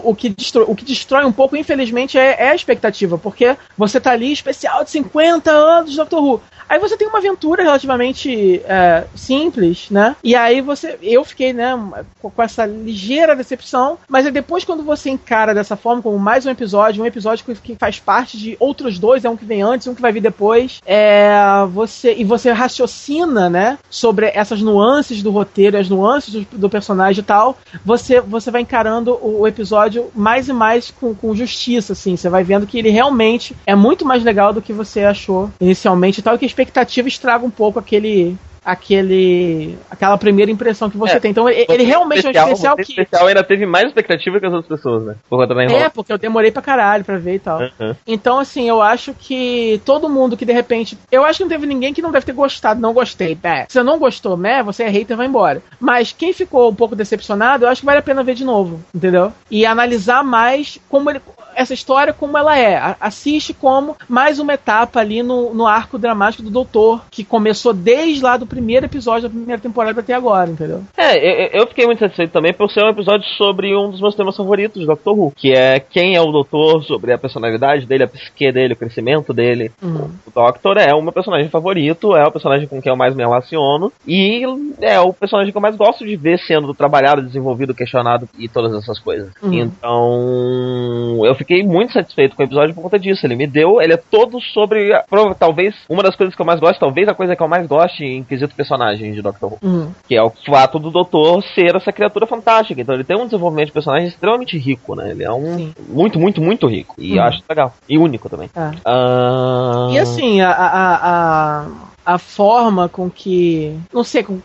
o, 0.07 0.09
o, 0.11 0.15
que 0.15 0.29
destrói, 0.29 0.65
o 0.67 0.75
que 0.75 0.85
destrói 0.85 1.25
um 1.25 1.31
pouco, 1.31 1.55
infelizmente, 1.55 2.17
é, 2.17 2.35
é 2.39 2.49
a 2.49 2.55
expectativa, 2.55 3.17
porque 3.17 3.55
você 3.77 3.99
tá 3.99 4.11
ali, 4.11 4.31
especial 4.35 4.83
de 4.83 4.91
50 4.91 5.51
anos 5.51 5.91
de 5.91 5.97
Doctor 5.97 6.23
Who. 6.23 6.41
Aí 6.67 6.79
você 6.79 6.97
tem 6.97 7.07
uma 7.07 7.19
aventura 7.19 7.63
relativamente 7.63 8.61
é, 8.65 9.05
simples, 9.15 9.87
né? 9.89 10.15
E 10.23 10.35
aí 10.35 10.61
você. 10.61 10.97
Eu 11.01 11.23
fiquei, 11.23 11.53
né, 11.53 11.77
com, 12.21 12.31
essa 12.41 12.65
ligeira 12.65 13.35
decepção, 13.35 13.97
mas 14.07 14.31
depois, 14.31 14.65
quando 14.65 14.83
você 14.83 15.09
encara 15.09 15.53
dessa 15.53 15.75
forma, 15.75 16.01
como 16.01 16.17
mais 16.17 16.45
um 16.45 16.49
episódio, 16.49 17.03
um 17.03 17.05
episódio 17.05 17.45
que, 17.45 17.55
que 17.55 17.75
faz 17.75 17.99
parte 17.99 18.37
de 18.37 18.57
outros 18.59 18.97
dois, 18.97 19.23
é 19.23 19.29
um 19.29 19.37
que 19.37 19.45
vem 19.45 19.61
antes, 19.61 19.87
um 19.87 19.95
que 19.95 20.01
vai 20.01 20.11
vir 20.11 20.21
depois, 20.21 20.81
é, 20.85 21.35
você 21.71 22.15
e 22.15 22.23
você 22.23 22.51
raciocina, 22.51 23.49
né, 23.49 23.77
sobre 23.89 24.31
essas 24.33 24.61
nuances 24.61 25.21
do 25.21 25.31
roteiro, 25.31 25.77
as 25.77 25.89
nuances 25.89 26.33
do, 26.33 26.57
do 26.57 26.69
personagem 26.69 27.21
e 27.21 27.25
tal, 27.25 27.57
você, 27.83 28.19
você 28.19 28.49
vai 28.49 28.61
encarando 28.61 29.13
o, 29.21 29.41
o 29.41 29.47
episódio 29.47 30.09
mais 30.15 30.47
e 30.47 30.53
mais 30.53 30.89
com, 30.91 31.13
com 31.13 31.35
justiça, 31.35 31.93
assim. 31.93 32.15
Você 32.15 32.29
vai 32.29 32.43
vendo 32.43 32.65
que 32.65 32.79
ele 32.79 32.89
realmente 32.89 33.55
é 33.65 33.75
muito 33.75 34.05
mais 34.05 34.23
legal 34.25 34.51
do 34.51 34.61
que 34.61 34.73
você 34.73 35.03
achou 35.03 35.49
inicialmente 35.61 36.19
e 36.19 36.23
tal, 36.23 36.35
e 36.35 36.37
que 36.37 36.45
a 36.45 36.47
expectativa 36.47 37.07
estraga 37.07 37.45
um 37.45 37.51
pouco 37.51 37.79
aquele. 37.79 38.35
Aquele. 38.65 39.77
aquela 39.91 40.17
primeira 40.17 40.51
impressão 40.51 40.89
que 40.89 40.97
você 40.97 41.17
É, 41.17 41.19
tem. 41.19 41.29
Então, 41.29 41.47
ele, 41.47 41.67
ele 41.69 41.83
realmente 41.83 42.25
é 42.25 42.43
um 42.43 42.47
especial 42.47 42.75
que. 42.75 42.81
especial 42.81 43.27
ainda 43.27 43.43
teve 43.43 43.63
mais 43.65 43.85
expectativa 43.85 44.39
que 44.39 44.45
as 44.47 44.53
outras 44.53 44.79
pessoas, 44.79 45.03
né? 45.05 45.15
Por 45.29 45.37
conta 45.37 45.53
da 45.53 45.63
É, 45.63 45.87
porque 45.87 46.11
eu 46.11 46.17
demorei 46.17 46.51
pra 46.51 46.63
caralho 46.63 47.05
pra 47.05 47.17
ver 47.17 47.35
e 47.35 47.39
tal. 47.39 47.59
Uhum. 47.59 47.95
Então, 48.07 48.39
assim, 48.39 48.67
eu 48.67 48.81
acho 48.81 49.13
que 49.13 49.79
todo 49.85 50.09
mundo 50.09 50.35
que 50.35 50.45
de 50.45 50.51
repente. 50.51 50.97
Eu 51.11 51.23
acho 51.23 51.37
que 51.37 51.43
não 51.43 51.49
teve 51.49 51.67
ninguém 51.67 51.93
que 51.93 52.01
não 52.01 52.11
deve 52.11 52.25
ter 52.25 52.33
gostado, 52.33 52.81
não 52.81 52.91
gostei. 52.91 53.35
Bé. 53.35 53.65
Se 53.69 53.73
você 53.73 53.83
não 53.83 53.99
gostou, 53.99 54.35
né? 54.35 54.63
Você 54.63 54.83
é 54.83 54.89
hater, 54.89 55.15
vai 55.15 55.27
embora. 55.27 55.61
Mas 55.79 56.11
quem 56.11 56.33
ficou 56.33 56.69
um 56.71 56.75
pouco 56.75 56.95
decepcionado, 56.95 57.65
eu 57.65 57.69
acho 57.69 57.81
que 57.81 57.85
vale 57.85 57.99
a 57.99 58.03
pena 58.03 58.23
ver 58.23 58.33
de 58.33 58.43
novo, 58.43 58.79
entendeu? 58.93 59.31
E 59.51 59.63
analisar 59.65 60.23
mais 60.23 60.79
como 60.89 61.09
ele. 61.11 61.21
Essa 61.55 61.73
história 61.73 62.13
como 62.13 62.37
ela 62.37 62.57
é. 62.57 62.95
Assiste 62.99 63.53
como 63.53 63.95
mais 64.07 64.39
uma 64.39 64.53
etapa 64.53 64.99
ali 64.99 65.23
no, 65.23 65.53
no 65.53 65.65
arco 65.65 65.97
dramático 65.97 66.43
do 66.43 66.49
Doutor, 66.49 67.05
que 67.09 67.23
começou 67.23 67.73
desde 67.73 68.23
lá 68.23 68.37
do 68.37 68.45
primeiro 68.45 68.85
episódio 68.85 69.23
da 69.23 69.29
primeira 69.29 69.61
temporada 69.61 70.01
até 70.01 70.13
agora, 70.13 70.49
entendeu? 70.49 70.81
É, 70.97 71.15
eu, 71.55 71.61
eu 71.61 71.67
fiquei 71.67 71.85
muito 71.85 71.99
satisfeito 71.99 72.31
também 72.31 72.53
por 72.53 72.69
ser 72.69 72.83
um 72.83 72.89
episódio 72.89 73.27
sobre 73.37 73.75
um 73.75 73.89
dos 73.89 74.01
meus 74.01 74.15
temas 74.15 74.35
favoritos 74.35 74.81
de 74.81 74.87
Doctor 74.87 75.17
Who, 75.17 75.33
que 75.35 75.51
é 75.51 75.79
quem 75.79 76.15
é 76.15 76.21
o 76.21 76.31
Doutor, 76.31 76.83
sobre 76.83 77.13
a 77.13 77.17
personalidade 77.17 77.85
dele, 77.85 78.03
a 78.03 78.07
psique 78.07 78.51
dele, 78.51 78.73
o 78.73 78.77
crescimento 78.77 79.33
dele. 79.33 79.71
Uhum. 79.81 80.09
O 80.25 80.31
Doctor 80.33 80.77
é 80.77 80.93
o 80.93 81.01
meu 81.01 81.13
personagem 81.13 81.49
favorito, 81.49 82.15
é 82.15 82.25
o 82.25 82.31
personagem 82.31 82.67
com 82.67 82.81
quem 82.81 82.91
eu 82.91 82.97
mais 82.97 83.15
me 83.15 83.23
relaciono, 83.23 83.91
e 84.07 84.43
é 84.81 84.99
o 84.99 85.13
personagem 85.13 85.51
que 85.51 85.57
eu 85.57 85.61
mais 85.61 85.75
gosto 85.75 86.05
de 86.05 86.15
ver 86.15 86.39
sendo 86.39 86.73
trabalhado, 86.73 87.21
desenvolvido, 87.21 87.73
questionado 87.73 88.27
e 88.37 88.47
todas 88.47 88.73
essas 88.73 88.99
coisas. 88.99 89.31
Uhum. 89.41 89.53
Então, 89.53 91.25
eu 91.25 91.35
fiquei 91.35 91.44
muito 91.65 91.93
satisfeito 91.93 92.35
com 92.35 92.41
o 92.43 92.45
episódio 92.45 92.73
por 92.73 92.81
conta 92.83 92.99
disso. 92.99 93.25
Ele 93.25 93.35
me 93.35 93.47
deu, 93.47 93.81
ele 93.81 93.93
é 93.93 93.97
todo 93.97 94.39
sobre, 94.41 94.91
talvez, 95.39 95.75
uma 95.89 96.03
das 96.03 96.15
coisas 96.15 96.35
que 96.35 96.41
eu 96.41 96.45
mais 96.45 96.59
gosto, 96.59 96.79
talvez 96.79 97.07
a 97.07 97.13
coisa 97.13 97.35
que 97.35 97.41
eu 97.41 97.47
mais 97.47 97.67
goste 97.67 98.03
em 98.03 98.23
quesito 98.23 98.55
personagem 98.55 99.11
de 99.13 99.21
Doctor 99.21 99.53
Who. 99.53 99.59
Uhum. 99.63 99.91
Que 100.07 100.15
é 100.15 100.23
o 100.23 100.31
fato 100.45 100.79
do 100.79 100.91
doutor 100.91 101.43
ser 101.53 101.75
essa 101.75 101.91
criatura 101.91 102.25
fantástica. 102.27 102.79
Então 102.81 102.95
ele 102.95 103.03
tem 103.03 103.17
um 103.17 103.25
desenvolvimento 103.25 103.67
de 103.67 103.73
personagem 103.73 104.07
extremamente 104.07 104.57
rico, 104.57 104.95
né? 104.95 105.11
Ele 105.11 105.23
é 105.23 105.31
um. 105.31 105.57
Sim. 105.57 105.73
Muito, 105.89 106.19
muito, 106.19 106.41
muito 106.41 106.67
rico. 106.67 106.95
E 106.97 107.11
Uhum. 107.11 107.17
eu 107.17 107.23
acho 107.23 107.43
legal. 107.49 107.73
E 107.89 107.97
único 107.97 108.29
também. 108.29 108.49
É. 108.55 108.71
Ah, 108.85 109.89
E 109.91 109.99
assim, 109.99 110.41
a, 110.41 110.49
a, 110.51 110.95
a, 110.95 111.65
a 112.05 112.17
forma 112.17 112.87
com 112.89 113.09
que. 113.09 113.77
Não 113.93 114.03
sei, 114.03 114.23
com, 114.23 114.39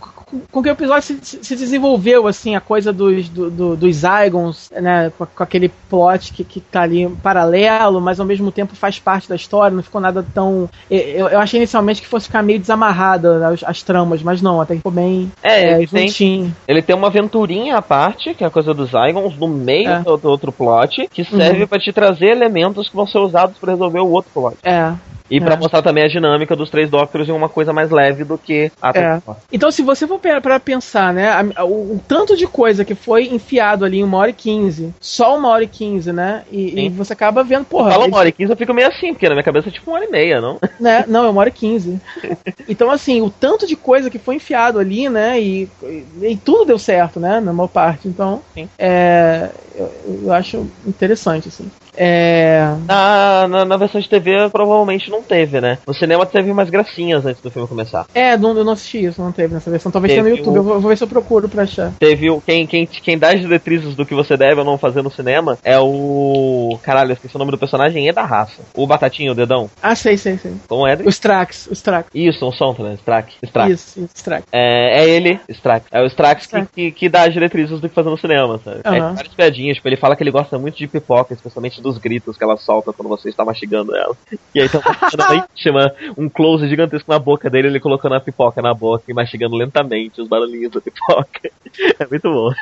com, 0.51 0.63
que 0.63 0.69
o 0.69 0.73
episódio 0.73 1.03
se, 1.23 1.39
se 1.43 1.57
desenvolveu, 1.57 2.27
assim, 2.27 2.55
a 2.55 2.61
coisa 2.61 2.93
dos, 2.93 3.29
do, 3.29 3.51
do- 3.51 3.77
dos 3.77 3.97
Zygons, 3.97 4.71
né? 4.71 5.13
Com, 5.17 5.27
com 5.27 5.43
aquele 5.43 5.69
plot 5.89 6.33
que, 6.33 6.45
que 6.45 6.61
tá 6.61 6.83
ali 6.83 7.09
paralelo, 7.23 8.01
mas 8.01 8.21
ao 8.21 8.27
mesmo 8.27 8.51
tempo 8.53 8.75
faz 8.77 8.99
parte 8.99 9.29
da 9.29 9.37
história, 9.37 9.75
não 9.75 9.83
ficou 9.83 10.01
nada 10.01 10.25
tão. 10.35 10.69
Eu, 10.91 11.29
eu 11.29 11.39
achei 11.41 11.59
inicialmente 11.59 12.01
que 12.01 12.07
fosse 12.09 12.27
ficar 12.27 12.43
meio 12.43 12.59
desamarrada 12.59 13.49
as, 13.49 13.63
as 13.65 13.83
tramas, 13.83 14.23
mas 14.23 14.41
não, 14.43 14.61
até 14.61 14.75
que 14.75 14.79
ficou 14.81 14.93
bem 14.93 15.31
É, 15.43 15.65
é, 15.65 15.77
ele 15.79 15.87
tem, 15.87 16.09
juntinho. 16.09 16.57
ele 16.69 16.83
tem 16.83 16.95
uma 16.97 17.09
aventurinha 17.09 17.77
à 17.77 17.83
parte, 17.83 18.35
que 18.35 18.45
é 18.45 18.47
a 18.47 18.51
coisa 18.51 18.73
dos 18.75 18.91
Zygons, 18.91 19.37
no 19.37 19.49
meio 19.49 19.89
É. 19.91 20.01
do, 20.01 20.17
do 20.17 20.29
outro 20.29 20.53
plot, 20.53 21.09
que 21.13 21.25
serve 21.25 21.63
Uhum. 21.63 21.67
pra 21.67 21.79
te 21.79 21.93
trazer 21.93 22.27
elementos 22.27 22.89
que 22.89 22.97
vão 22.97 23.07
ser 23.07 23.19
usados 23.19 23.57
pra 23.59 23.73
resolver 23.73 24.01
o 24.01 24.11
outro 24.11 24.31
plot. 24.33 24.57
É. 24.63 24.93
E 25.31 25.41
pra 25.41 25.55
É. 25.55 25.57
mostrar 25.57 25.81
também 25.81 26.05
a 26.05 26.09
dinâmica 26.09 26.57
dos 26.57 26.69
três 26.71 26.91
Doctors 26.91 27.29
em 27.29 27.33
uma 27.33 27.49
coisa 27.49 27.73
mais 27.73 27.91
leve 27.91 28.25
do 28.25 28.37
que 28.37 28.71
a 28.83 28.91
É. 28.95 29.21
Então, 29.53 29.71
se 29.71 29.83
você 29.83 30.07
for 30.07 30.19
para 30.19 30.59
pensar, 30.59 31.15
né, 31.15 31.31
a- 31.55 31.65
o, 31.65 31.95
o 31.97 32.01
tanto 32.07 32.37
de 32.37 32.47
coisa 32.47 32.85
que 32.85 32.95
foi 32.95 33.29
enfiado 33.29 33.85
ali 33.85 33.99
em 34.01 34.05
uma 34.05 34.19
hora 34.19 34.31
e 34.31 34.35
quinze, 34.35 34.93
só 35.01 35.37
uma 35.39 35.49
hora 35.49 35.63
e 35.65 35.69
quinze, 35.69 36.13
né? 36.13 36.43
E, 36.51 36.87
e 36.87 36.89
você 36.89 37.13
acaba 37.13 37.45
vendo, 37.45 37.65
porra. 37.65 37.91
Fala 37.93 38.07
uma 38.07 38.19
hora 38.19 38.29
e 38.29 38.33
quinze, 38.33 38.53
eu 38.53 38.57
fico 38.57 38.75
meio 38.75 38.89
assim, 38.89 39.13
porque 39.13 39.29
na 39.29 39.35
minha 39.35 39.45
cabeça 39.45 39.69
é 39.69 39.73
tipo 39.73 39.91
uma 39.91 39.97
hora 39.99 40.07
e 40.07 40.11
meia, 40.11 40.41
não? 40.41 40.59
né? 40.81 41.05
Não, 41.07 41.25
é 41.27 41.29
uma 41.31 41.41
hora 41.41 41.49
e 41.49 41.53
quinze. 41.53 42.01
Então, 42.69 42.91
assim, 42.91 43.21
o 43.21 43.29
tanto 43.31 43.67
de 43.67 43.75
coisa 43.75 44.09
que 44.09 44.19
foi 44.19 44.37
enfiado 44.37 44.79
ali, 44.79 45.09
né? 45.09 45.41
E, 45.41 45.69
e, 45.83 46.07
e 46.23 46.37
tudo 46.37 46.65
deu 46.67 46.79
certo, 46.79 47.19
né? 47.19 47.41
Na 47.41 47.53
maior 47.53 47.67
parte. 47.69 48.07
Então, 48.07 48.43
é, 48.79 49.51
eu, 49.75 49.91
eu 50.25 50.33
acho 50.33 50.67
interessante, 50.87 51.49
assim. 51.49 51.69
É... 52.03 52.75
Na, 52.87 53.47
na, 53.47 53.65
na, 53.67 53.77
versão 53.77 54.01
de 54.01 54.09
TV 54.09 54.49
provavelmente 54.51 55.11
não 55.11 55.23
teve, 55.23 55.61
né? 55.61 55.77
No 55.87 55.93
cinema 55.93 56.25
teve 56.25 56.51
umas 56.51 56.71
gracinhas 56.71 57.27
antes 57.27 57.43
do 57.43 57.51
filme 57.51 57.69
começar. 57.69 58.07
É, 58.15 58.39
não, 58.39 58.57
eu 58.57 58.65
não 58.65 58.73
assisti 58.73 59.05
isso, 59.05 59.21
não 59.21 59.31
teve 59.31 59.53
nessa 59.53 59.71
versão. 59.71 59.93
Talvez 59.93 60.15
tenha 60.15 60.23
no 60.23 60.31
YouTube, 60.31 60.55
o... 60.55 60.57
eu, 60.57 60.63
vou, 60.63 60.81
vou, 60.81 60.89
ver 60.89 60.97
se 60.97 61.05
eu 61.05 61.09
procuro 61.09 61.47
pra 61.47 61.65
achar. 61.65 61.93
Teve 61.99 62.31
o. 62.31 62.41
Quem, 62.41 62.67
quem, 62.67 62.87
quem 62.87 63.19
dá 63.19 63.35
as 63.35 63.41
diretrizes 63.41 63.95
do 63.95 64.07
que 64.07 64.15
você 64.15 64.35
deve 64.35 64.61
ou 64.61 64.65
não 64.65 64.79
fazer 64.79 65.03
no 65.03 65.11
cinema 65.11 65.59
é 65.63 65.79
o. 65.79 66.79
Caralho, 66.83 67.11
eu 67.11 67.15
esqueci 67.15 67.37
o 67.37 67.39
nome 67.39 67.51
do 67.51 67.59
personagem 67.59 68.09
e 68.09 68.13
da 68.13 68.25
raça. 68.25 68.63
O 68.75 68.87
Batatinho, 68.87 69.33
o 69.33 69.35
dedão. 69.35 69.69
Ah, 69.83 69.95
sei, 69.95 70.17
sei, 70.17 70.39
sei. 70.39 70.55
Como 70.67 70.87
é? 70.87 70.95
O 71.05 71.11
Strax, 71.11 71.67
o 71.67 71.75
Strax. 71.75 72.09
Isso, 72.15 72.47
um 72.47 72.53
som 72.53 72.73
também, 72.73 72.95
Strax. 72.95 73.35
Strax. 73.43 73.71
Isso, 73.71 74.01
isso, 74.01 74.11
Strax. 74.15 74.47
É, 74.51 75.03
é 75.03 75.09
ele, 75.11 75.39
Strax. 75.51 75.87
É 75.91 76.01
o 76.01 76.07
Strax, 76.07 76.45
Strax. 76.45 76.69
Que, 76.75 76.91
que, 76.91 76.99
que, 76.99 77.09
dá 77.11 77.25
as 77.25 77.33
diretrizes 77.35 77.79
do 77.79 77.89
que 77.91 77.95
fazer 77.95 78.09
no 78.09 78.19
cinema, 78.19 78.59
sabe? 78.65 78.81
Uhum. 78.87 78.95
É 78.95 79.01
várias 79.13 79.35
piadinhas, 79.35 79.77
tipo, 79.77 79.89
ele 79.89 79.97
fala 79.97 80.17
que 80.17 80.23
ele 80.23 80.31
gosta 80.31 80.59
muito 80.59 80.79
de 80.79 80.89
pipoca, 80.89 81.35
especialmente 81.35 81.83
dos 81.91 81.99
gritos 81.99 82.37
que 82.37 82.45
ela 82.45 82.57
solta 82.57 82.93
quando 82.93 83.09
você 83.09 83.29
está 83.29 83.45
mastigando 83.45 83.95
ela. 83.95 84.17
E 84.55 84.61
aí 84.61 84.67
então 84.67 84.81
chama 85.55 85.93
um 86.17 86.29
close 86.29 86.69
gigantesco 86.69 87.11
na 87.11 87.19
boca 87.19 87.51
dele, 87.51 87.69
ele 87.69 87.81
colocando 87.81 88.15
a 88.15 88.21
pipoca 88.21 88.63
na 88.63 88.73
boca 88.73 89.05
e 89.09 89.15
mastigando 89.15 89.57
lentamente 89.57 90.21
os 90.21 90.29
barulhinhos 90.29 90.73
da 90.73 90.81
pipoca. 90.81 91.51
É 91.99 92.07
muito 92.07 92.31
bom. 92.31 92.53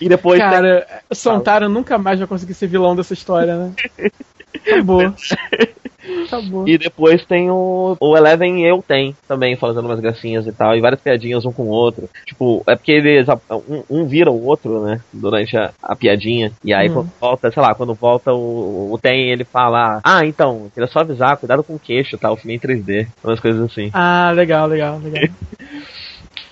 E 0.00 0.08
depois. 0.08 0.38
Cara, 0.38 0.82
tem... 0.82 0.98
o 1.10 1.14
Santaro 1.14 1.68
nunca 1.68 1.98
mais 1.98 2.18
vai 2.18 2.28
conseguir 2.28 2.54
ser 2.54 2.66
vilão 2.66 2.96
dessa 2.96 3.14
história, 3.14 3.56
né? 3.56 3.72
Acabou. 4.54 5.02
Acabou. 6.26 6.68
E 6.68 6.78
depois 6.78 7.24
tem 7.24 7.50
o, 7.50 7.96
o 8.00 8.16
Eleven 8.16 8.60
e 8.60 8.66
eu 8.66 8.82
tem 8.86 9.16
também, 9.26 9.56
fazendo 9.56 9.86
umas 9.86 10.00
gracinhas 10.00 10.46
e 10.46 10.52
tal, 10.52 10.76
e 10.76 10.80
várias 10.80 11.00
piadinhas 11.00 11.44
um 11.44 11.52
com 11.52 11.64
o 11.64 11.68
outro. 11.68 12.08
Tipo, 12.24 12.62
é 12.66 12.76
porque 12.76 12.92
eles 12.92 13.26
um, 13.28 13.82
um 13.90 14.06
vira 14.06 14.30
o 14.30 14.44
outro, 14.44 14.84
né? 14.84 15.00
Durante 15.12 15.56
a, 15.56 15.72
a 15.82 15.96
piadinha. 15.96 16.52
E 16.64 16.72
aí 16.72 16.88
hum. 16.88 16.94
quando 16.94 17.12
volta, 17.20 17.50
sei 17.50 17.62
lá, 17.62 17.74
quando 17.74 17.94
volta 17.94 18.32
o, 18.32 18.92
o 18.92 18.98
Tem, 18.98 19.30
ele 19.30 19.44
fala: 19.44 20.00
Ah, 20.04 20.24
então, 20.24 20.70
queria 20.72 20.88
só 20.88 21.00
avisar, 21.00 21.36
cuidado 21.36 21.64
com 21.64 21.74
o 21.74 21.78
queixo, 21.78 22.18
tá? 22.18 22.30
O 22.30 22.36
filme 22.36 22.54
é 22.54 22.56
em 22.56 22.60
3D, 22.60 23.06
umas 23.22 23.40
coisas 23.40 23.62
assim. 23.62 23.90
Ah, 23.92 24.32
legal, 24.34 24.66
legal, 24.66 24.98
legal. 24.98 25.28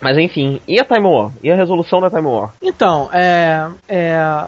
Mas 0.04 0.18
enfim, 0.18 0.60
e 0.68 0.78
a 0.78 0.84
Time 0.84 1.06
War? 1.06 1.32
E 1.42 1.50
a 1.50 1.56
resolução 1.56 1.98
da 1.98 2.10
Time 2.10 2.26
War? 2.26 2.52
Então, 2.60 3.08
é, 3.10 3.66
é, 3.88 4.44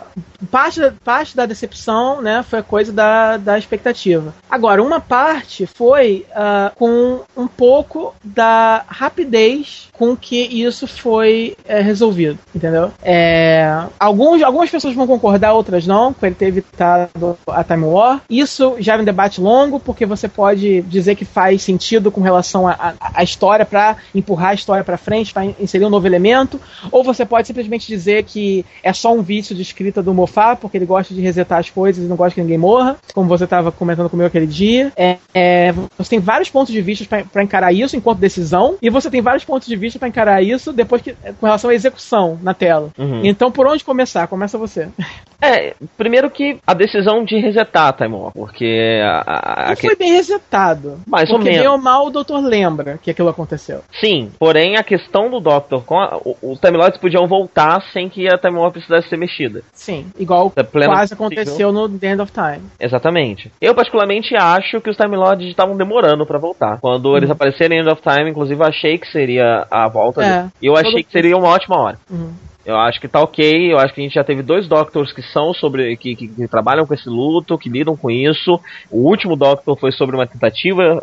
parte, 0.51 0.83
parte 1.03 1.35
da 1.35 1.47
decepção 1.47 2.21
né, 2.21 2.45
foi 2.47 2.59
a 2.59 2.63
coisa 2.63 2.93
da, 2.93 3.39
da 3.39 3.59
expectativa. 3.59 4.35
Agora, 4.51 4.83
uma 4.83 5.01
parte 5.01 5.65
foi 5.67 6.27
uh, 6.33 6.77
com 6.77 7.21
um 7.35 7.47
pouco 7.47 8.15
da 8.23 8.85
rapidez 8.87 9.89
com 9.95 10.15
que 10.15 10.43
isso 10.43 10.87
foi 10.87 11.57
é, 11.65 11.81
resolvido, 11.81 12.39
entendeu? 12.55 12.91
É, 13.03 13.85
alguns, 13.99 14.43
algumas 14.43 14.69
pessoas 14.69 14.95
vão 14.95 15.07
concordar, 15.07 15.55
outras 15.55 15.87
não, 15.87 16.13
com 16.13 16.27
ele 16.27 16.35
ter 16.35 16.49
evitado 16.49 17.39
a 17.47 17.65
Time 17.65 17.85
War. 17.85 18.21
Isso 18.29 18.77
já 18.79 18.95
é 18.95 19.01
um 19.01 19.05
debate 19.05 19.41
longo, 19.41 19.81
porque 19.81 20.05
você 20.05 20.29
pode 20.29 20.83
dizer 20.83 21.15
que 21.15 21.25
faz 21.25 21.63
sentido 21.63 22.11
com 22.11 22.21
relação 22.21 22.67
à 22.69 23.23
história 23.25 23.65
para 23.65 23.97
empurrar 24.15 24.51
a 24.51 24.55
história 24.55 24.85
para 24.85 24.99
frente, 24.99 25.33
para 25.33 25.46
inserir 25.59 25.85
um 25.85 25.91
novo 25.91 26.07
elemento, 26.07 26.61
ou 26.91 27.03
você 27.03 27.25
pode 27.25 27.47
simplesmente 27.47 27.87
dizer 27.87 28.25
que 28.25 28.65
é 28.83 28.93
só 28.93 29.13
um 29.13 29.23
vício 29.23 29.55
de 29.55 29.63
escrita 29.63 30.03
do 30.03 30.15
Mofá, 30.15 30.57
porque 30.57 30.77
ele 30.77 30.87
gosta 30.87 31.15
de 31.15 31.21
resetar 31.21 31.59
as 31.59 31.71
coisas 31.71 32.05
e 32.05 32.09
não 32.09 32.17
gosta 32.17 32.35
que 32.35 32.41
ninguém 32.41 32.59
morra, 32.59 32.97
como 33.15 33.29
você 33.29 33.45
estava 33.45 33.71
comentando 33.71 34.11
comigo 34.11 34.27
aquele 34.27 34.47
dia. 34.47 34.93
É, 34.97 35.19
é, 35.35 35.73
você 35.97 36.11
tem 36.11 36.19
vários 36.19 36.51
pontos 36.51 36.73
de 36.73 36.81
vista 36.81 37.25
para 37.33 37.43
encarar 37.43 37.73
isso 37.73 37.97
enquanto 37.97 38.19
decisão, 38.19 38.77
e 38.81 38.91
você 38.91 39.11
tem 39.11 39.21
vários 39.21 39.45
pontos 39.45 39.69
de 39.69 39.77
vista 39.77 39.99
para 39.99 40.09
encarar 40.09 40.43
isso 40.43 40.73
depois 40.73 41.03
que 41.03 41.15
com 41.41 41.47
relação 41.47 41.71
à 41.71 41.75
execução 41.75 42.39
na 42.43 42.55
tela. 42.55 42.91
Uhum. 42.99 43.25
Então, 43.25 43.51
por 43.51 43.67
onde 43.67 43.85
começar? 43.85 44.27
Começa 44.27 44.59
você. 44.59 44.89
É, 45.41 45.75
primeiro 45.97 46.31
que 46.31 46.59
a 46.67 46.75
decisão 46.75 47.25
de 47.25 47.39
resetar 47.39 47.89
a 47.89 47.93
Time 47.93 48.15
War, 48.15 48.33
porque 48.33 49.01
a, 49.03 49.67
a, 49.67 49.69
não 49.69 49.77
foi 49.77 49.97
bem 49.97 50.13
resetado. 50.13 50.99
Mais 51.07 51.29
porque 51.29 51.49
ou 51.49 51.55
menos. 51.55 51.67
ou 51.67 51.79
mal 51.79 52.07
o 52.07 52.11
doutor 52.11 52.43
lembra 52.43 52.99
que 53.03 53.11
aquilo 53.11 53.29
aconteceu. 53.29 53.83
Sim, 54.01 54.31
porém 54.39 54.77
a 54.77 54.83
questão 54.83 55.31
do 55.31 55.41
Doctor, 55.41 55.83
com 55.85 55.99
a, 55.99 56.19
os 56.43 56.59
Time 56.61 56.77
Lords 56.77 56.99
podiam 56.99 57.27
voltar 57.27 57.83
sem 57.93 58.09
que 58.09 58.27
a 58.27 58.39
Time 58.39 58.59
War 58.59 58.71
precisasse 58.71 59.09
ser 59.09 59.17
mexida. 59.17 59.63
Sim, 59.73 60.07
igual 60.19 60.53
é 60.57 60.63
quase 60.63 61.15
aconteceu 61.15 61.73
no 61.73 61.89
The 61.89 62.13
End 62.13 62.23
of 62.23 62.33
Time. 62.33 62.63
Exatamente. 62.79 63.51
Eu 63.61 63.75
particularmente 63.75 64.35
acho 64.37 64.81
que 64.81 64.91
os 64.91 64.97
Time 64.97 65.17
Lords 65.17 65.47
estavam 65.47 65.77
demorando 65.77 66.27
para 66.27 66.39
voltar. 66.39 66.79
Quando 66.81 67.07
uhum. 67.07 67.17
eles 67.17 67.31
aparecerem 67.31 67.79
em 67.79 67.81
End 67.83 67.91
of 67.91 68.03
Time, 68.03 68.31
inclusive 68.31 68.61
eu 68.61 68.67
achei 68.67 68.99
que 68.99 69.11
seria 69.11 69.67
a 69.71 69.89
volta. 69.89 70.25
É, 70.25 70.47
e 70.61 70.67
eu 70.67 70.77
achei 70.77 71.03
que 71.03 71.13
seria 71.13 71.37
uma 71.37 71.49
ótima 71.49 71.79
hora. 71.79 71.99
Uhum. 72.11 72.33
Eu 72.67 72.77
acho 72.77 73.01
que 73.01 73.07
tá 73.07 73.21
ok. 73.21 73.73
Eu 73.73 73.79
acho 73.79 73.95
que 73.95 74.01
a 74.01 74.05
gente 74.05 74.15
já 74.15 74.25
teve 74.25 74.43
dois 74.43 74.67
Doctors 74.67 75.13
que 75.13 75.23
são 75.23 75.55
sobre. 75.55 75.97
que, 75.97 76.17
que, 76.17 76.27
que 76.27 76.49
trabalham 76.49 76.85
com 76.85 76.93
esse 76.93 77.09
luto, 77.09 77.57
que 77.57 77.69
lidam 77.69 77.97
com 77.97 78.11
isso. 78.11 78.61
O 78.91 79.09
último 79.09 79.37
Doctor 79.37 79.79
foi 79.79 79.93
sobre 79.93 80.17
uma 80.17 80.27
tentativa. 80.27 81.01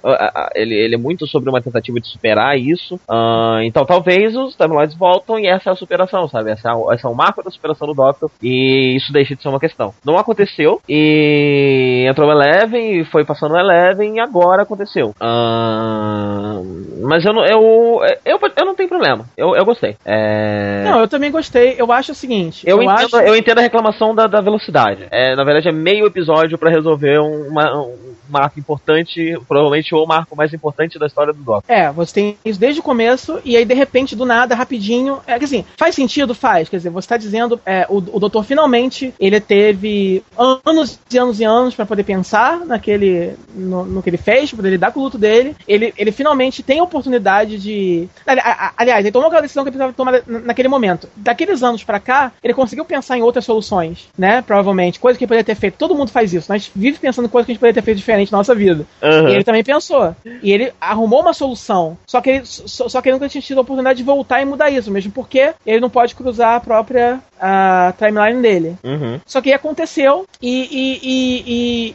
Ele, 0.53 0.75
ele 0.75 0.95
é 0.95 0.97
muito 0.97 1.25
sobre 1.25 1.49
uma 1.49 1.61
tentativa 1.61 1.99
de 2.01 2.07
superar 2.07 2.59
isso. 2.59 2.95
Uh, 3.09 3.61
então 3.63 3.85
talvez 3.85 4.35
os 4.35 4.57
Lords 4.57 4.95
voltam 4.95 5.39
e 5.39 5.47
essa 5.47 5.69
é 5.69 5.73
a 5.73 5.75
superação, 5.75 6.27
sabe? 6.27 6.51
Essa 6.51 6.69
é, 6.69 6.93
essa 6.93 7.07
é 7.07 7.09
o 7.09 7.15
marco 7.15 7.41
da 7.41 7.49
superação 7.49 7.87
do 7.87 7.93
Doctor. 7.93 8.29
E 8.41 8.97
isso 8.97 9.13
deixa 9.13 9.33
de 9.33 9.41
ser 9.41 9.47
uma 9.47 9.59
questão. 9.59 9.93
Não 10.05 10.17
aconteceu. 10.17 10.81
E 10.89 12.05
entrou 12.09 12.27
o 12.27 12.31
Eleven 12.33 12.99
e 12.99 13.05
foi 13.05 13.23
passando 13.23 13.53
o 13.53 13.57
Eleven 13.57 14.17
e 14.17 14.19
agora 14.19 14.63
aconteceu. 14.63 15.15
Uh, 15.21 17.03
mas 17.07 17.23
eu 17.23 17.31
não, 17.31 17.45
eu, 17.45 18.01
eu, 18.25 18.39
eu 18.57 18.65
não 18.65 18.75
tenho 18.75 18.89
problema. 18.89 19.25
Eu, 19.37 19.55
eu 19.55 19.63
gostei. 19.63 19.95
É... 20.05 20.83
Não, 20.83 20.99
eu 20.99 21.07
também 21.07 21.31
gostei 21.31 21.52
gostei. 21.53 21.75
Eu 21.77 21.91
acho 21.91 22.11
o 22.11 22.15
seguinte. 22.15 22.63
Eu, 22.65 22.77
eu 22.77 22.83
entendo, 22.83 23.15
acho... 23.15 23.27
eu 23.27 23.35
entendo 23.35 23.59
a 23.59 23.61
reclamação 23.61 24.15
da, 24.15 24.25
da 24.25 24.41
velocidade. 24.41 25.07
É, 25.11 25.35
na 25.35 25.43
verdade, 25.43 25.69
é 25.69 25.71
meio 25.71 26.05
episódio 26.05 26.57
para 26.57 26.71
resolver 26.71 27.19
uma, 27.19 27.77
um 27.77 28.13
marco 28.29 28.59
importante, 28.59 29.37
provavelmente 29.47 29.93
o 29.93 30.05
marco 30.05 30.35
mais 30.35 30.53
importante 30.53 30.97
da 30.97 31.05
história 31.05 31.33
do 31.33 31.39
Doctor. 31.39 31.63
É, 31.73 31.91
você 31.91 32.13
tem 32.13 32.37
isso 32.43 32.59
desde 32.59 32.79
o 32.79 32.83
começo, 32.83 33.39
e 33.45 33.55
aí 33.55 33.65
de 33.65 33.73
repente, 33.73 34.15
do 34.15 34.25
nada, 34.25 34.55
rapidinho. 34.55 35.19
É 35.27 35.37
que 35.37 35.45
assim, 35.45 35.63
faz 35.77 35.95
sentido? 35.95 36.33
Faz. 36.33 36.67
Quer 36.67 36.77
dizer, 36.77 36.89
você 36.89 37.07
tá 37.07 37.17
dizendo, 37.17 37.59
é, 37.65 37.85
o, 37.89 37.97
o 37.97 38.19
doutor 38.19 38.43
finalmente 38.43 39.13
ele 39.19 39.39
teve 39.39 40.23
anos 40.37 40.99
e 41.11 41.17
anos 41.17 41.39
e 41.39 41.43
anos 41.43 41.75
para 41.75 41.85
poder 41.85 42.03
pensar 42.03 42.65
naquele. 42.65 43.35
No, 43.53 43.85
no, 43.85 44.03
que 44.03 44.09
ele 44.09 44.17
fez, 44.17 44.49
pra 44.49 44.57
poder 44.57 44.71
lidar 44.71 44.91
com 44.91 44.99
o 44.99 45.03
luto 45.03 45.17
dele. 45.17 45.55
Ele, 45.67 45.93
ele 45.97 46.11
finalmente 46.11 46.63
tem 46.63 46.79
a 46.79 46.83
oportunidade 46.83 47.57
de. 47.59 48.07
Aliás, 48.77 49.05
ele 49.05 49.11
tomou 49.11 49.27
aquela 49.27 49.41
decisão 49.41 49.63
que 49.63 49.69
ele 49.69 49.77
precisava 49.77 49.93
tomar 49.93 50.23
naquele 50.43 50.67
momento. 50.67 51.07
Daqui 51.15 51.42
daqueles 51.43 51.63
anos 51.63 51.83
para 51.83 51.99
cá, 51.99 52.31
ele 52.43 52.53
conseguiu 52.53 52.85
pensar 52.85 53.17
em 53.17 53.21
outras 53.21 53.45
soluções, 53.45 54.07
né? 54.17 54.41
Provavelmente. 54.41 54.99
Coisa 54.99 55.17
que 55.17 55.23
ele 55.23 55.29
poderia 55.29 55.43
ter 55.43 55.55
feito. 55.55 55.77
Todo 55.77 55.95
mundo 55.95 56.09
faz 56.09 56.33
isso. 56.33 56.51
Nós 56.51 56.71
vive 56.75 56.97
pensando 56.97 57.25
em 57.25 57.29
coisas 57.29 57.45
que 57.45 57.51
a 57.51 57.53
gente 57.53 57.59
poderia 57.59 57.81
ter 57.81 57.85
feito 57.85 57.97
diferente 57.97 58.31
na 58.31 58.39
nossa 58.39 58.55
vida. 58.55 58.85
Uhum. 59.01 59.29
E 59.29 59.35
ele 59.35 59.43
também 59.43 59.63
pensou. 59.63 60.15
E 60.41 60.51
ele 60.51 60.73
arrumou 60.79 61.21
uma 61.21 61.33
solução. 61.33 61.97
Só 62.07 62.21
que 62.21 62.29
ele, 62.29 62.45
só, 62.45 62.89
só 62.89 63.01
que 63.01 63.09
ele 63.09 63.15
nunca 63.15 63.29
tinha 63.29 63.41
tido 63.41 63.59
a 63.59 63.61
oportunidade 63.61 63.97
de 63.97 64.03
voltar 64.03 64.41
e 64.41 64.45
mudar 64.45 64.69
isso, 64.69 64.91
mesmo 64.91 65.11
porque 65.11 65.53
ele 65.65 65.79
não 65.79 65.89
pode 65.89 66.15
cruzar 66.15 66.55
a 66.55 66.59
própria 66.59 67.21
a 67.45 67.93
timeline 67.97 68.41
dele. 68.41 68.77
Uhum. 68.81 69.19
Só 69.25 69.41
que 69.41 69.51
aconteceu 69.51 70.25
e, 70.41 70.49
e, 70.49 70.99
e, 71.03 71.43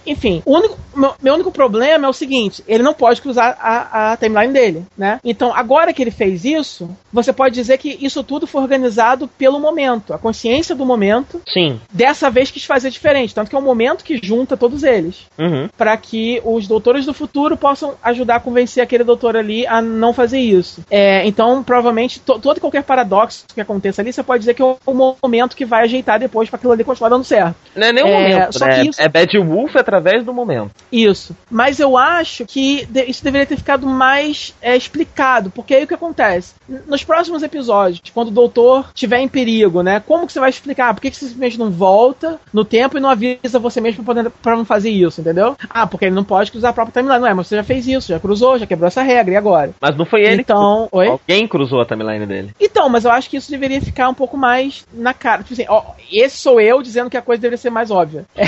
e 0.05 0.13
enfim, 0.13 0.43
o 0.45 0.55
único, 0.55 0.79
meu, 0.95 1.15
meu, 1.23 1.35
único 1.35 1.51
problema 1.51 2.07
é 2.07 2.11
o 2.11 2.13
seguinte: 2.13 2.63
ele 2.69 2.83
não 2.83 2.93
pode 2.93 3.23
cruzar 3.23 3.57
a, 3.59 4.13
a 4.13 4.17
timeline 4.19 4.53
dele, 4.53 4.85
né? 4.97 5.19
Então, 5.25 5.55
agora 5.55 5.95
que 5.95 6.03
ele 6.03 6.11
fez 6.11 6.45
isso, 6.45 6.91
você 7.11 7.33
pode 7.33 7.55
dizer 7.55 7.79
que 7.79 7.97
isso 7.99 8.23
tudo 8.23 8.47
foi 8.47 8.61
organizado 8.61 9.31
pelo 9.39 9.61
momento, 9.61 10.13
a 10.13 10.19
consciência 10.19 10.75
do 10.75 10.85
momento. 10.85 11.41
Sim. 11.49 11.81
Dessa 11.93 12.29
vez 12.29 12.51
quis 12.51 12.65
fazer 12.65 12.91
diferente, 12.91 13.35
tanto 13.35 13.49
que 13.49 13.57
é 13.57 13.59
um 13.59 13.63
momento 13.63 14.05
que 14.05 14.19
junta 14.23 14.57
todos 14.57 14.83
eles, 14.83 15.27
uhum. 15.39 15.69
para 15.77 15.97
que 15.97 16.43
os 16.45 16.67
doutores 16.67 17.07
do 17.07 17.15
futuro 17.15 17.57
possam 17.57 17.95
ajudar 18.03 18.37
a 18.37 18.41
convencer 18.41 18.83
aquele 18.83 19.05
doutor 19.05 19.37
ali 19.37 19.67
a 19.67 19.81
não 19.81 20.13
fazer 20.13 20.41
isso. 20.41 20.83
É, 20.91 21.27
então, 21.27 21.63
provavelmente, 21.63 22.21
to, 22.21 22.39
todo 22.39 22.59
e 22.59 22.61
qualquer 22.61 22.83
paradoxo 22.83 23.45
que 23.55 23.61
aconteça 23.61 24.03
ali, 24.03 24.13
você 24.13 24.23
pode 24.23 24.41
dizer 24.41 24.55
que 24.55 24.63
é 24.63 24.77
o 24.85 25.17
momento 25.23 25.57
que 25.57 25.65
vai 25.65 25.85
ajeitar 25.85 26.19
depois 26.19 26.49
para 26.49 26.57
aquilo 26.57 26.73
ali 26.73 26.85
continuar 26.85 27.11
dando 27.11 27.25
certo. 27.25 27.57
Não 27.75 27.87
é 27.87 27.93
nem 27.93 28.05
o 28.05 28.09
é, 28.09 28.13
momento, 28.13 28.59
né? 28.61 28.85
Isso... 28.85 29.01
É 29.01 29.09
Bad 29.09 29.39
Wolf 29.39 29.77
através 29.77 30.25
do 30.25 30.35
momento. 30.35 30.71
Isso. 30.91 31.37
Mas 31.51 31.79
eu 31.79 31.97
acho 31.97 32.45
que 32.45 32.87
isso 33.07 33.23
deveria 33.23 33.47
ter 33.47 33.57
ficado 33.57 33.87
mais 33.87 34.55
é, 34.61 34.77
explicado, 34.77 35.51
porque 35.51 35.75
aí 35.75 35.85
o 35.85 35.87
que 35.87 35.95
acontece? 35.95 36.55
Nos 36.87 37.05
próximos 37.05 37.43
episódios, 37.43 38.01
quando 38.13 38.29
o 38.29 38.33
doutor 38.33 38.91
tiver 38.95 39.18
em 39.21 39.29
perigo, 39.29 39.83
né? 39.83 40.01
Como 40.01 40.27
que 40.27 40.33
você 40.33 40.41
vai 40.41 40.51
explicar? 40.51 40.95
Por 40.95 41.01
que, 41.01 41.11
que 41.11 41.17
você 41.17 41.27
simplesmente 41.27 41.59
não 41.59 41.71
volta 41.71 42.39
no 42.53 42.65
tempo 42.65 42.97
e 42.97 43.01
não 43.01 43.11
avisa 43.11 43.59
você 43.59 43.81
mesmo 43.81 44.05
para 44.05 44.57
não 44.57 44.65
fazer 44.65 44.91
isso, 44.91 45.21
entendeu? 45.21 45.57
Ah, 45.69 45.87
porque 45.87 46.07
ele 46.07 46.15
não 46.15 46.25
pode 46.25 46.51
cruzar 46.51 46.71
a 46.71 46.75
própria 46.75 47.01
timeline. 47.01 47.21
Não 47.21 47.29
é, 47.29 47.35
mas 47.35 47.47
você 47.47 47.57
já 47.57 47.65
fez 47.65 47.87
isso, 47.87 48.09
já 48.09 48.21
cruzou, 48.21 48.59
já 48.59 48.67
quebrou 48.67 48.89
essa 48.89 49.03
regra, 49.03 49.35
e 49.35 49.37
agora? 49.37 49.73
Mas 49.81 49.97
não 49.97 50.05
foi 50.05 50.23
ele 50.23 50.43
então, 50.43 50.89
que... 50.91 50.97
Oi? 50.97 51.09
Alguém 51.09 51.49
cruzou 51.49 51.81
a 51.81 51.87
timeline 51.87 52.27
dele. 52.27 52.51
Então, 52.61 52.89
mas 52.89 53.05
eu 53.05 53.11
acho 53.11 53.29
que 53.29 53.37
isso 53.37 53.51
deveria 53.51 53.81
ficar 53.81 54.09
um 54.09 54.15
pouco 54.15 54.37
mais 54.37 54.87
na 54.93 55.15
cara. 55.15 55.43
Tipo 55.43 55.55
assim, 55.55 55.67
ó, 55.69 55.83
esse 56.11 56.37
sou 56.37 56.61
eu 56.61 56.83
dizendo 56.83 57.11
que 57.11 57.17
a 57.17 57.23
coisa 57.23 57.41
deveria 57.41 57.59
ser 57.59 57.71
mais 57.71 57.91
óbvia. 57.91 58.25
É. 58.37 58.45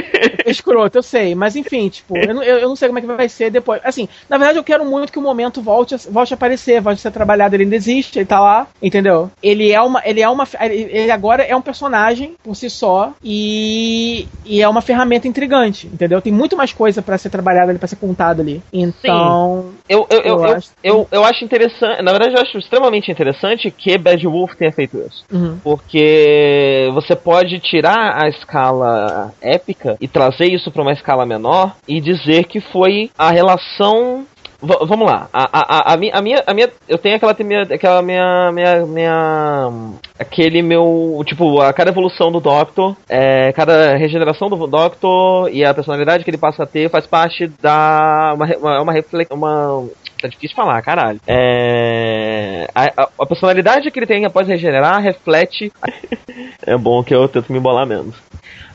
Escroto, 0.46 0.98
eu 0.98 1.02
sei. 1.02 1.34
Mas 1.34 1.56
enfim, 1.56 1.88
tipo, 1.88 2.16
eu 2.16 2.34
não, 2.34 2.42
eu 2.42 2.68
não 2.68 2.76
sei 2.76 2.88
como 2.88 2.98
é 2.98 3.02
que 3.02 3.08
vai 3.08 3.28
ser 3.28 3.50
depois. 3.50 3.80
Assim, 3.84 4.08
na 4.28 4.36
verdade, 4.36 4.58
eu 4.58 4.64
quero 4.64 4.84
muito 4.84 5.12
que 5.12 5.18
o 5.18 5.22
momento 5.22 5.62
volte 5.62 5.94
a, 5.94 5.98
volte 6.10 6.34
a 6.34 6.36
aparecer, 6.36 6.80
volte 6.80 6.98
a 6.98 7.02
ser 7.02 7.10
trabalhado. 7.10 7.54
Ele 7.54 7.64
ainda 7.64 7.76
existe, 7.76 8.18
ele 8.18 8.26
tá 8.26 8.40
lá, 8.40 8.66
entendeu? 8.82 9.30
Ele 9.42 9.70
é 9.70 9.80
uma. 9.80 9.99
Ele 10.04 10.20
é 10.20 10.28
uma. 10.28 10.46
Ele 10.60 11.10
agora 11.10 11.42
é 11.42 11.54
um 11.54 11.62
personagem 11.62 12.34
por 12.42 12.54
si 12.54 12.68
só 12.70 13.12
e, 13.22 14.26
e 14.44 14.62
é 14.62 14.68
uma 14.68 14.80
ferramenta 14.80 15.28
intrigante, 15.28 15.86
entendeu? 15.86 16.20
Tem 16.20 16.32
muito 16.32 16.56
mais 16.56 16.72
coisa 16.72 17.02
para 17.02 17.18
ser 17.18 17.30
trabalhada 17.30 17.70
ali, 17.70 17.78
pra 17.78 17.88
ser 17.88 17.96
contada 17.96 18.42
ali. 18.42 18.62
Então. 18.72 19.70
Sim. 19.70 19.78
Eu, 19.88 20.06
eu, 20.10 20.20
eu, 20.20 20.44
eu, 20.44 20.44
acho... 20.44 20.70
eu, 20.82 21.08
eu 21.10 21.24
acho 21.24 21.44
interessante. 21.44 22.02
Na 22.02 22.12
verdade, 22.12 22.34
eu 22.36 22.42
acho 22.42 22.58
extremamente 22.58 23.10
interessante 23.10 23.70
que 23.70 23.98
Bad 23.98 24.26
Wolf 24.26 24.54
tenha 24.54 24.72
feito 24.72 24.98
isso. 24.98 25.24
Uhum. 25.32 25.58
Porque 25.62 26.88
você 26.92 27.16
pode 27.16 27.58
tirar 27.60 28.22
a 28.24 28.28
escala 28.28 29.32
épica 29.40 29.96
e 30.00 30.06
trazer 30.06 30.46
isso 30.46 30.70
para 30.70 30.82
uma 30.82 30.92
escala 30.92 31.26
menor 31.26 31.76
e 31.86 32.00
dizer 32.00 32.44
que 32.44 32.60
foi 32.60 33.10
a 33.18 33.30
relação 33.30 34.26
V 34.62 34.76
vamos 34.86 35.06
lá. 35.06 35.28
A, 35.32 35.48
a, 35.52 35.94
a, 35.94 35.96
minha, 35.96 36.12
a, 36.14 36.20
minha, 36.20 36.42
a 36.46 36.54
minha. 36.54 36.70
Eu 36.88 36.98
tenho 36.98 37.16
aquela, 37.16 37.34
minha, 37.40 37.62
aquela 37.62 38.02
minha, 38.02 38.52
minha, 38.52 38.86
minha. 38.86 39.72
Aquele 40.18 40.62
meu. 40.62 41.22
Tipo, 41.26 41.60
a 41.60 41.72
cada 41.72 41.90
evolução 41.90 42.30
do 42.30 42.40
Doctor, 42.40 42.96
é, 43.08 43.52
cada 43.52 43.96
regeneração 43.96 44.50
do 44.50 44.66
Doctor 44.66 45.50
e 45.52 45.64
a 45.64 45.72
personalidade 45.72 46.24
que 46.24 46.30
ele 46.30 46.38
passa 46.38 46.64
a 46.64 46.66
ter 46.66 46.90
faz 46.90 47.06
parte 47.06 47.46
da. 47.60 48.32
Uma, 48.34 48.46
uma, 48.56 48.82
uma 48.82 48.92
reflexão. 48.92 49.36
Uma, 49.36 49.88
tá 50.20 50.28
difícil 50.28 50.54
falar, 50.54 50.82
caralho. 50.82 51.20
É, 51.26 52.68
a, 52.74 53.02
a, 53.02 53.08
a, 53.18 53.26
personalidade 53.26 53.90
que 53.90 53.98
ele 53.98 54.06
tem 54.06 54.26
após 54.26 54.46
regenerar 54.46 55.00
reflete. 55.00 55.72
é 56.66 56.76
bom 56.76 57.02
que 57.02 57.14
eu 57.14 57.26
tento 57.28 57.50
me 57.50 57.58
embolar 57.58 57.86
menos 57.86 58.14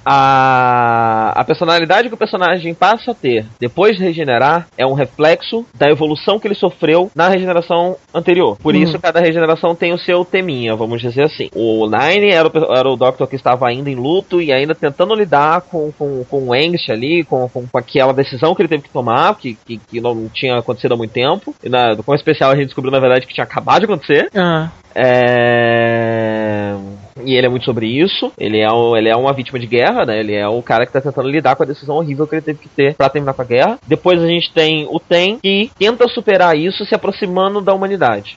a, 0.06 1.34
a 1.36 1.44
personalidade 1.44 2.07
que 2.07 2.14
o 2.14 2.18
personagem 2.18 2.73
passa 2.73 3.11
a 3.11 3.15
ter 3.15 3.45
depois 3.60 3.98
de 3.98 4.03
regenerar 4.03 4.68
é 4.77 4.86
um 4.86 4.94
reflexo 4.94 5.65
da 5.73 5.90
evolução 5.90 6.40
que 6.40 6.48
ele 6.48 6.56
sofreu 6.56 7.10
na 7.15 7.27
regeneração 7.27 7.98
anterior. 8.14 8.57
Por 8.57 8.76
uhum. 8.76 8.82
isso, 8.82 8.99
cada 8.99 9.19
regeneração 9.19 9.73
tem 9.73 9.94
o 9.94 9.98
seu 9.98 10.23
teminha, 10.23 10.76
vamos 10.76 11.02
dizer 11.02 11.23
assim. 11.23 11.49
O 11.56 11.90
Nine 11.90 12.32
era 12.32 12.48
o, 12.48 12.76
era 12.76 12.90
o 12.90 12.95
Doctor 12.95 13.27
que 13.27 13.36
estava 13.36 13.68
ainda 13.68 13.90
em 13.90 13.95
luto 13.95 14.41
e 14.41 14.53
ainda 14.53 14.76
tentando 14.76 15.15
lidar 15.15 15.61
com, 15.61 15.91
com, 15.91 16.23
com 16.26 16.44
o 16.44 16.53
angst 16.53 16.90
ali, 16.90 17.23
com, 17.23 17.49
com, 17.49 17.65
com, 17.65 17.77
aquela 17.77 18.14
decisão 18.14 18.53
que 18.53 18.61
ele 18.61 18.69
teve 18.69 18.84
que 18.84 18.90
tomar, 18.90 19.36
que, 19.36 19.57
que, 19.65 19.77
que 19.77 19.99
não 19.99 20.30
tinha 20.30 20.60
acontecido 20.60 20.94
há 20.94 20.98
muito 20.98 21.11
tempo. 21.11 21.56
E 21.64 21.69
na, 21.69 21.95
com 21.95 22.14
especial 22.14 22.52
a 22.52 22.56
gente 22.56 22.68
descobriu, 22.68 22.91
na 22.91 22.99
verdade, 22.99 23.26
que 23.26 23.34
tinha 23.34 23.44
acabado 23.44 23.80
de 23.80 23.86
acontecer. 23.86 24.30
Uhum. 24.36 24.69
É... 24.94 26.76
E 27.24 27.34
ele 27.36 27.48
é 27.48 27.50
muito 27.50 27.66
sobre 27.66 27.88
isso. 27.88 28.32
Ele 28.38 28.60
é, 28.60 28.72
um, 28.72 28.96
ele 28.96 29.10
é 29.10 29.16
uma 29.16 29.34
vítima 29.34 29.58
de 29.58 29.68
guerra, 29.68 30.06
né? 30.06 30.20
Ele 30.20 30.34
é 30.34 30.48
o 30.48 30.62
cara 30.62 30.86
que 30.86 30.92
tá 30.92 31.00
tentando 31.00 31.30
lidar 31.30 31.56
com 31.56 31.64
a 31.64 31.66
decisão 31.66 31.96
horrível 31.96 32.28
que 32.28 32.36
ele 32.36 32.42
teve 32.42 32.60
que 32.60 32.70
ter 32.70 32.96
para 32.96 33.10
terminar 33.10 33.34
com 33.34 33.42
a 33.42 33.46
guerra. 33.46 33.80
Depois 33.88 34.22
a 34.22 34.28
gente 34.28 34.52
tem 34.54 34.86
o 34.90 35.00
Ten, 35.00 35.40
que 35.40 35.72
tenta 35.78 36.08
superar 36.08 36.58
isso 36.58 36.86
se 36.86 36.94
aproximando 36.94 37.62
da 37.62 37.74
humanidade. 37.74 38.36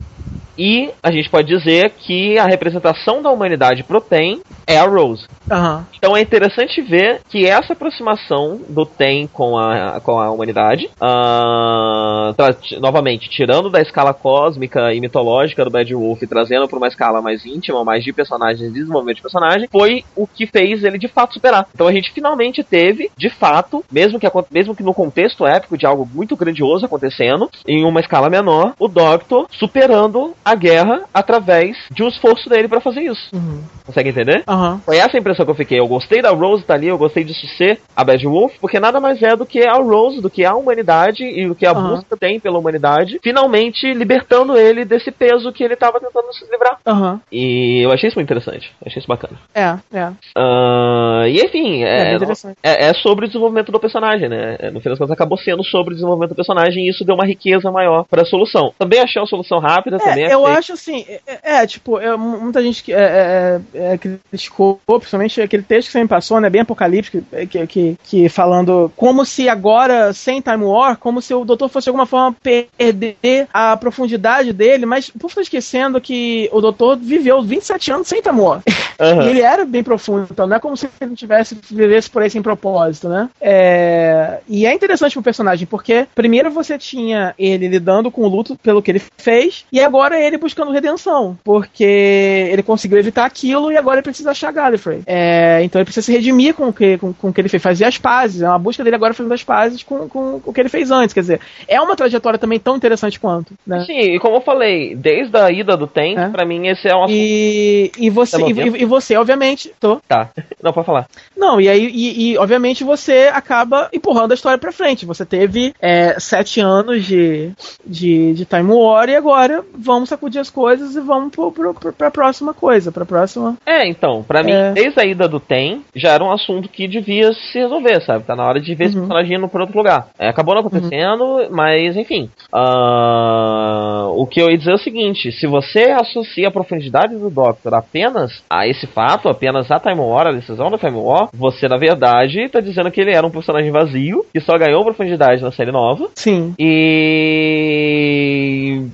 E 0.59 0.91
a 1.01 1.13
gente 1.13 1.31
pode 1.31 1.47
dizer 1.47 1.93
que 1.99 2.37
a 2.37 2.47
representação 2.47 3.23
da 3.23 3.31
humanidade 3.31 3.85
pro 3.85 4.01
Ten 4.01 4.41
é 4.67 4.77
a 4.77 4.85
Rose. 4.85 5.27
Uhum. 5.51 5.85
Então 5.97 6.17
é 6.17 6.21
interessante 6.21 6.83
ver 6.83 7.21
que 7.29 7.47
essa 7.47 7.73
aproximação 7.73 8.61
do 8.69 8.85
Ten 8.85 9.27
com 9.29 9.57
a, 9.57 10.01
com 10.01 10.19
a 10.21 10.31
humanidade, 10.31 10.91
uh, 11.01 12.81
novamente, 12.81 13.31
tirando 13.31 13.71
da 13.71 13.81
escala 13.81 14.13
cósmica 14.13 14.93
e 14.93 15.01
mitológica 15.01 15.65
do 15.65 15.71
Bad 15.71 15.95
Wolf 15.95 16.23
e 16.23 16.27
trazendo 16.27 16.69
para 16.69 16.77
uma 16.77 16.89
escala 16.89 17.23
mais 17.23 17.47
íntima, 17.47 17.85
mais 17.85 18.03
de 18.03 18.13
personagens, 18.13 18.73
desenvolvimento 18.73 19.17
de 19.17 19.23
personagem, 19.23 19.69
foi 19.71 20.05
o 20.17 20.27
que 20.27 20.47
fez 20.47 20.83
ele 20.83 20.99
de 20.99 21.09
fato 21.09 21.35
superar. 21.35 21.67
Então 21.73 21.87
a 21.87 21.93
gente 21.93 22.13
finalmente 22.13 22.65
teve, 22.65 23.11
de 23.17 23.31
fato, 23.31 23.85
mesmo 23.91 24.19
que, 24.19 24.27
mesmo 24.51 24.75
que 24.75 24.83
no 24.83 24.93
contexto 24.93 25.47
épico 25.47 25.79
de 25.79 25.87
algo 25.87 26.09
muito 26.13 26.37
grandioso 26.37 26.85
acontecendo, 26.85 27.49
em 27.67 27.85
uma 27.85 28.01
escala 28.01 28.29
menor, 28.29 28.75
o 28.79 28.89
Doctor 28.89 29.47
superando 29.51 30.35
a 30.49 30.55
guerra 30.55 31.03
através 31.13 31.77
de 31.91 32.03
um 32.03 32.09
esforço 32.09 32.49
dele 32.49 32.69
para 32.69 32.81
fazer 32.81 33.03
isso. 33.03 33.29
Uhum. 33.35 33.63
Consegue 33.85 34.11
entender? 34.11 34.45
Uhum. 34.49 34.79
Foi 34.81 34.97
essa 34.97 35.17
a 35.17 35.21
impressão 35.21 35.45
que 35.45 35.51
eu 35.51 35.57
fiquei. 35.57 35.79
Eu 35.79 35.87
gostei 35.87 36.23
da 36.23 36.31
Rose 36.31 36.63
estar 36.63 36.75
tá 36.75 36.79
ali, 36.79 36.89
eu 36.89 36.99
gostei 36.99 37.25
disso 37.25 37.47
ser 37.57 37.81
a 37.95 38.05
Bad 38.05 38.27
Wolf, 38.27 38.55
porque 38.61 38.81
nada 38.81 39.01
mais 39.01 39.23
é 39.23 39.37
do 39.37 39.47
que 39.47 39.67
a 39.67 39.75
Rose, 39.75 40.21
do 40.21 40.31
que 40.31 40.45
a 40.45 40.55
humanidade 40.55 41.25
e 41.25 41.47
do 41.47 41.55
que 41.55 41.67
a 41.67 41.73
uhum. 41.73 41.97
busca 41.97 42.17
tem 42.17 42.41
pela 42.41 42.59
humanidade, 42.59 43.19
finalmente 43.23 43.93
libertando 43.93 44.57
ele 44.57 44.85
desse 44.85 45.11
peso 45.11 45.53
que 45.53 45.63
ele 45.63 45.75
estava 45.75 46.01
tentando 46.01 46.33
se 46.33 46.45
livrar. 46.51 46.79
Uhum. 46.87 47.21
E 47.31 47.83
eu 47.83 47.93
achei 47.93 48.09
isso 48.09 48.19
muito 48.19 48.27
interessante. 48.27 48.73
Achei 48.85 49.01
isso 49.01 49.09
bacana. 49.09 49.39
É, 49.55 49.77
é. 49.93 50.09
Uh, 50.37 51.27
e 51.27 51.41
enfim, 51.41 51.83
é, 51.85 52.15
é, 52.15 52.19
é, 52.63 52.89
é, 52.89 52.95
sobre 52.95 53.25
o 53.25 53.29
desenvolvimento 53.29 53.73
do 53.73 53.81
personagem, 53.81 54.29
né? 54.29 54.57
No 54.73 54.81
final 54.81 54.93
das 54.93 54.99
contas, 54.99 55.11
acabou 55.11 55.39
sendo 55.39 55.65
sobre 55.65 55.93
o 55.93 55.95
desenvolvimento 55.95 56.31
do 56.31 56.37
personagem 56.37 56.87
e 56.87 56.91
isso 56.91 57.05
deu 57.05 57.15
uma 57.15 57.27
riqueza 57.27 57.71
maior 57.71 58.05
para 58.05 58.23
a 58.23 58.27
solução. 58.27 58.73
Também 58.79 59.01
achei 59.01 59.21
uma 59.21 59.29
solução 59.29 59.59
rápida, 59.59 59.97
é, 59.97 59.99
também 59.99 60.25
eu 60.47 60.59
acho 60.59 60.73
assim, 60.73 61.05
é, 61.09 61.21
é, 61.27 61.63
é 61.63 61.67
tipo, 61.67 61.99
é, 61.99 62.17
muita 62.17 62.63
gente 62.63 62.83
que 62.83 62.93
é, 62.93 63.61
é, 63.75 63.93
é, 63.93 63.99
criticou, 63.99 64.81
principalmente 64.87 65.41
aquele 65.41 65.63
texto 65.63 65.89
que 65.89 65.93
você 65.93 66.03
me 66.03 66.09
passou, 66.09 66.41
né, 66.41 66.51
bem 66.51 66.63
apocalíptico, 66.63 67.23
que, 67.49 67.67
que, 67.67 67.97
que, 68.03 68.29
falando 68.29 68.93
como 68.97 69.25
se 69.25 69.49
agora, 69.49 70.13
sem 70.13 70.41
Time 70.41 70.65
War, 70.65 70.97
como 70.97 71.21
se 71.21 71.35
o 71.35 71.45
doutor 71.45 71.69
fosse 71.69 71.85
de 71.85 71.91
alguma 71.91 72.07
forma 72.07 72.37
perder 72.43 73.49
a 73.53 73.77
profundidade 73.77 74.53
dele, 74.53 74.87
mas 74.87 75.11
por 75.11 75.29
estar 75.29 75.43
esquecendo 75.43 76.01
que 76.01 76.49
o 76.53 76.61
doutor 76.61 76.97
viveu 76.97 77.43
27 77.43 77.93
anos 77.93 78.09
sem 78.09 78.23
Time 78.23 78.41
War. 78.41 78.63
Uhum. 79.01 79.23
e 79.23 79.29
ele 79.29 79.43
era 79.43 79.65
bem 79.65 79.85
profundo, 79.85 80.27
então 80.29 80.45
não 80.45 80.57
é 80.57 80.59
como 80.59 80.77
se 80.77 80.87
ele 81.01 81.11
não 81.11 81.15
tivesse, 81.15 81.57
vivesse 81.71 82.11
por 82.11 82.21
aí 82.21 82.29
sem 82.29 82.43
propósito, 82.43 83.09
né? 83.09 83.31
É, 83.41 84.41
e 84.49 84.67
é 84.67 84.75
interessante 84.75 85.13
pro 85.13 85.23
personagem, 85.23 85.69
porque 85.69 86.09
primeiro 86.17 86.51
você 86.51 86.77
tinha 86.77 87.33
ele 87.39 87.69
lidando 87.69 88.11
com 88.11 88.23
o 88.23 88.29
luto 88.29 88.57
pelo 88.57 88.83
que 88.83 88.91
ele 88.91 89.03
fez, 89.17 89.65
e 89.71 89.81
agora 89.81 90.18
ele 90.27 90.39
buscando 90.39 90.71
redenção, 90.71 91.39
porque 91.45 91.85
ele 91.85 92.63
conseguiu 92.63 92.99
evitar 92.99 93.25
aquilo 93.25 93.73
e 93.73 93.77
agora 93.77 93.97
ele 93.97 94.03
precisa 94.05 94.31
achar 94.31 94.53
Gallifrey. 94.53 95.03
É, 95.07 95.63
então 95.63 95.81
ele 95.81 95.85
precisa 95.85 96.05
se 96.05 96.13
redimir 96.13 96.55
com 96.55 96.69
o 96.69 96.73
que, 96.73 96.99
com, 96.99 97.13
com 97.13 97.29
o 97.29 97.33
que 97.33 97.41
ele 97.41 97.49
fez, 97.49 97.63
fazer 97.63 97.85
as 97.85 97.99
pazes. 97.99 98.43
É 98.43 98.49
uma 98.49 98.59
busca 98.59 98.83
dele 98.85 98.97
agora 98.97 99.15
fazendo 99.15 99.33
as 99.33 99.45
pazes 99.45 99.83
com, 99.83 100.09
com, 100.09 100.41
o 100.45 100.53
que 100.53 100.61
ele 100.61 100.69
fez 100.69 100.91
antes. 100.91 101.13
Quer 101.13 101.21
dizer, 101.21 101.41
é 101.67 101.81
uma 101.81 101.97
trajetória 101.97 102.39
também 102.39 102.59
tão 102.59 102.77
interessante 102.77 103.19
quanto. 103.19 103.55
Né? 103.67 103.85
Sim, 103.85 103.99
e 103.99 104.19
como 104.19 104.37
eu 104.37 104.41
falei, 104.41 104.95
desde 104.95 105.37
a 105.37 105.51
ida 105.51 105.77
do 105.77 105.87
Tank, 105.87 106.19
é. 106.19 106.29
pra 106.29 106.45
mim 106.45 106.69
esse 106.69 106.89
é 106.89 106.97
um 106.97 107.07
E, 107.09 107.91
e 107.99 108.11
você, 108.11 108.39
tá 108.39 108.47
e, 108.47 108.83
e, 108.83 108.85
você, 108.85 109.17
obviamente. 109.17 109.73
Tô. 109.81 110.01
Tá. 110.07 110.31
Não, 110.63 110.73
pode 110.73 110.87
falar. 110.87 111.07
Não, 111.37 111.61
e 111.61 111.69
aí, 111.69 111.87
e, 111.87 112.33
e 112.33 112.39
obviamente 112.39 112.85
você 112.85 113.31
acaba 113.33 113.89
empurrando 113.93 114.33
a 114.33 114.35
história 114.35 114.59
pra 114.59 114.73
frente. 114.73 115.07
Você 115.07 115.25
teve 115.25 115.75
é, 115.81 116.19
sete 116.19 116.61
anos 116.61 117.05
de, 117.05 117.53
de, 117.87 118.35
de 118.35 118.45
Time 118.45 118.73
War 118.73 119.09
e 119.09 119.17
agora 119.17 119.65
vamos 119.75 120.08
sacudir 120.09 120.41
as 120.41 120.51
coisas 120.51 120.97
e 120.97 121.01
vamos 121.01 121.31
pro, 121.31 121.53
pro, 121.53 121.75
pro, 121.75 121.93
pra 121.93 122.11
próxima 122.11 122.55
coisa, 122.55 122.91
pra 122.91 123.05
próxima. 123.05 123.57
É, 123.65 123.87
então, 123.89 124.23
pra 124.23 124.43
mim, 124.43 124.53
é... 124.53 124.73
desde 124.73 125.01
a 125.01 125.05
ida 125.05 125.29
do 125.29 125.41
Tem, 125.41 125.83
já 125.95 126.11
era 126.11 126.25
um 126.25 126.33
assunto 126.33 126.69
que 126.69 126.89
devia 126.89 127.33
se 127.33 127.59
resolver, 127.59 128.01
sabe? 128.01 128.25
Tá 128.25 128.35
na 128.35 128.47
hora 128.47 128.61
de 128.61 128.75
ver 128.75 128.85
uhum. 128.85 128.91
esse 128.91 128.99
personagem 128.99 129.37
indo 129.37 129.49
pra 129.49 129.63
outro 129.63 129.77
lugar. 129.77 130.09
É, 130.19 130.29
acabou 130.29 130.55
não 130.55 130.63
acontecendo, 130.63 131.25
uhum. 131.25 131.49
mas 131.51 131.97
enfim. 131.97 132.31
Uh, 132.53 134.09
o 134.17 134.27
que 134.27 134.41
eu 134.41 134.51
ia 134.51 134.59
dizer 134.59 134.73
é 134.73 134.75
o 134.75 134.79
seguinte: 134.79 135.31
se 135.33 135.47
você 135.47 135.91
associa 135.91 136.49
a 136.49 136.53
profundidade 136.53 137.17
do 137.17 137.31
Doctor 137.31 137.75
apenas 137.75 138.43
a 138.49 138.67
esse 138.67 138.87
fato, 138.87 139.29
apenas 139.29 139.71
a 139.71 139.79
Time 139.79 140.01
War, 140.01 140.27
a 140.29 140.33
decisão 140.33 140.71
da 140.71 140.79
Time 140.79 140.99
War, 140.99 141.29
você 141.33 141.69
na 141.69 141.77
verdade 141.77 142.49
tá 142.49 142.61
dizendo 142.61 142.91
que 142.91 143.01
ele 143.01 143.13
era 143.13 143.27
um 143.27 143.31
personagem 143.31 143.71
vazio, 143.71 144.25
que 144.33 144.41
só 144.41 144.57
ganhou 144.59 144.85
profundidade 144.85 145.43
na 145.43 145.53
série 145.53 145.71
nova. 145.73 146.09
Sim. 146.15 146.55
E. 146.59 147.59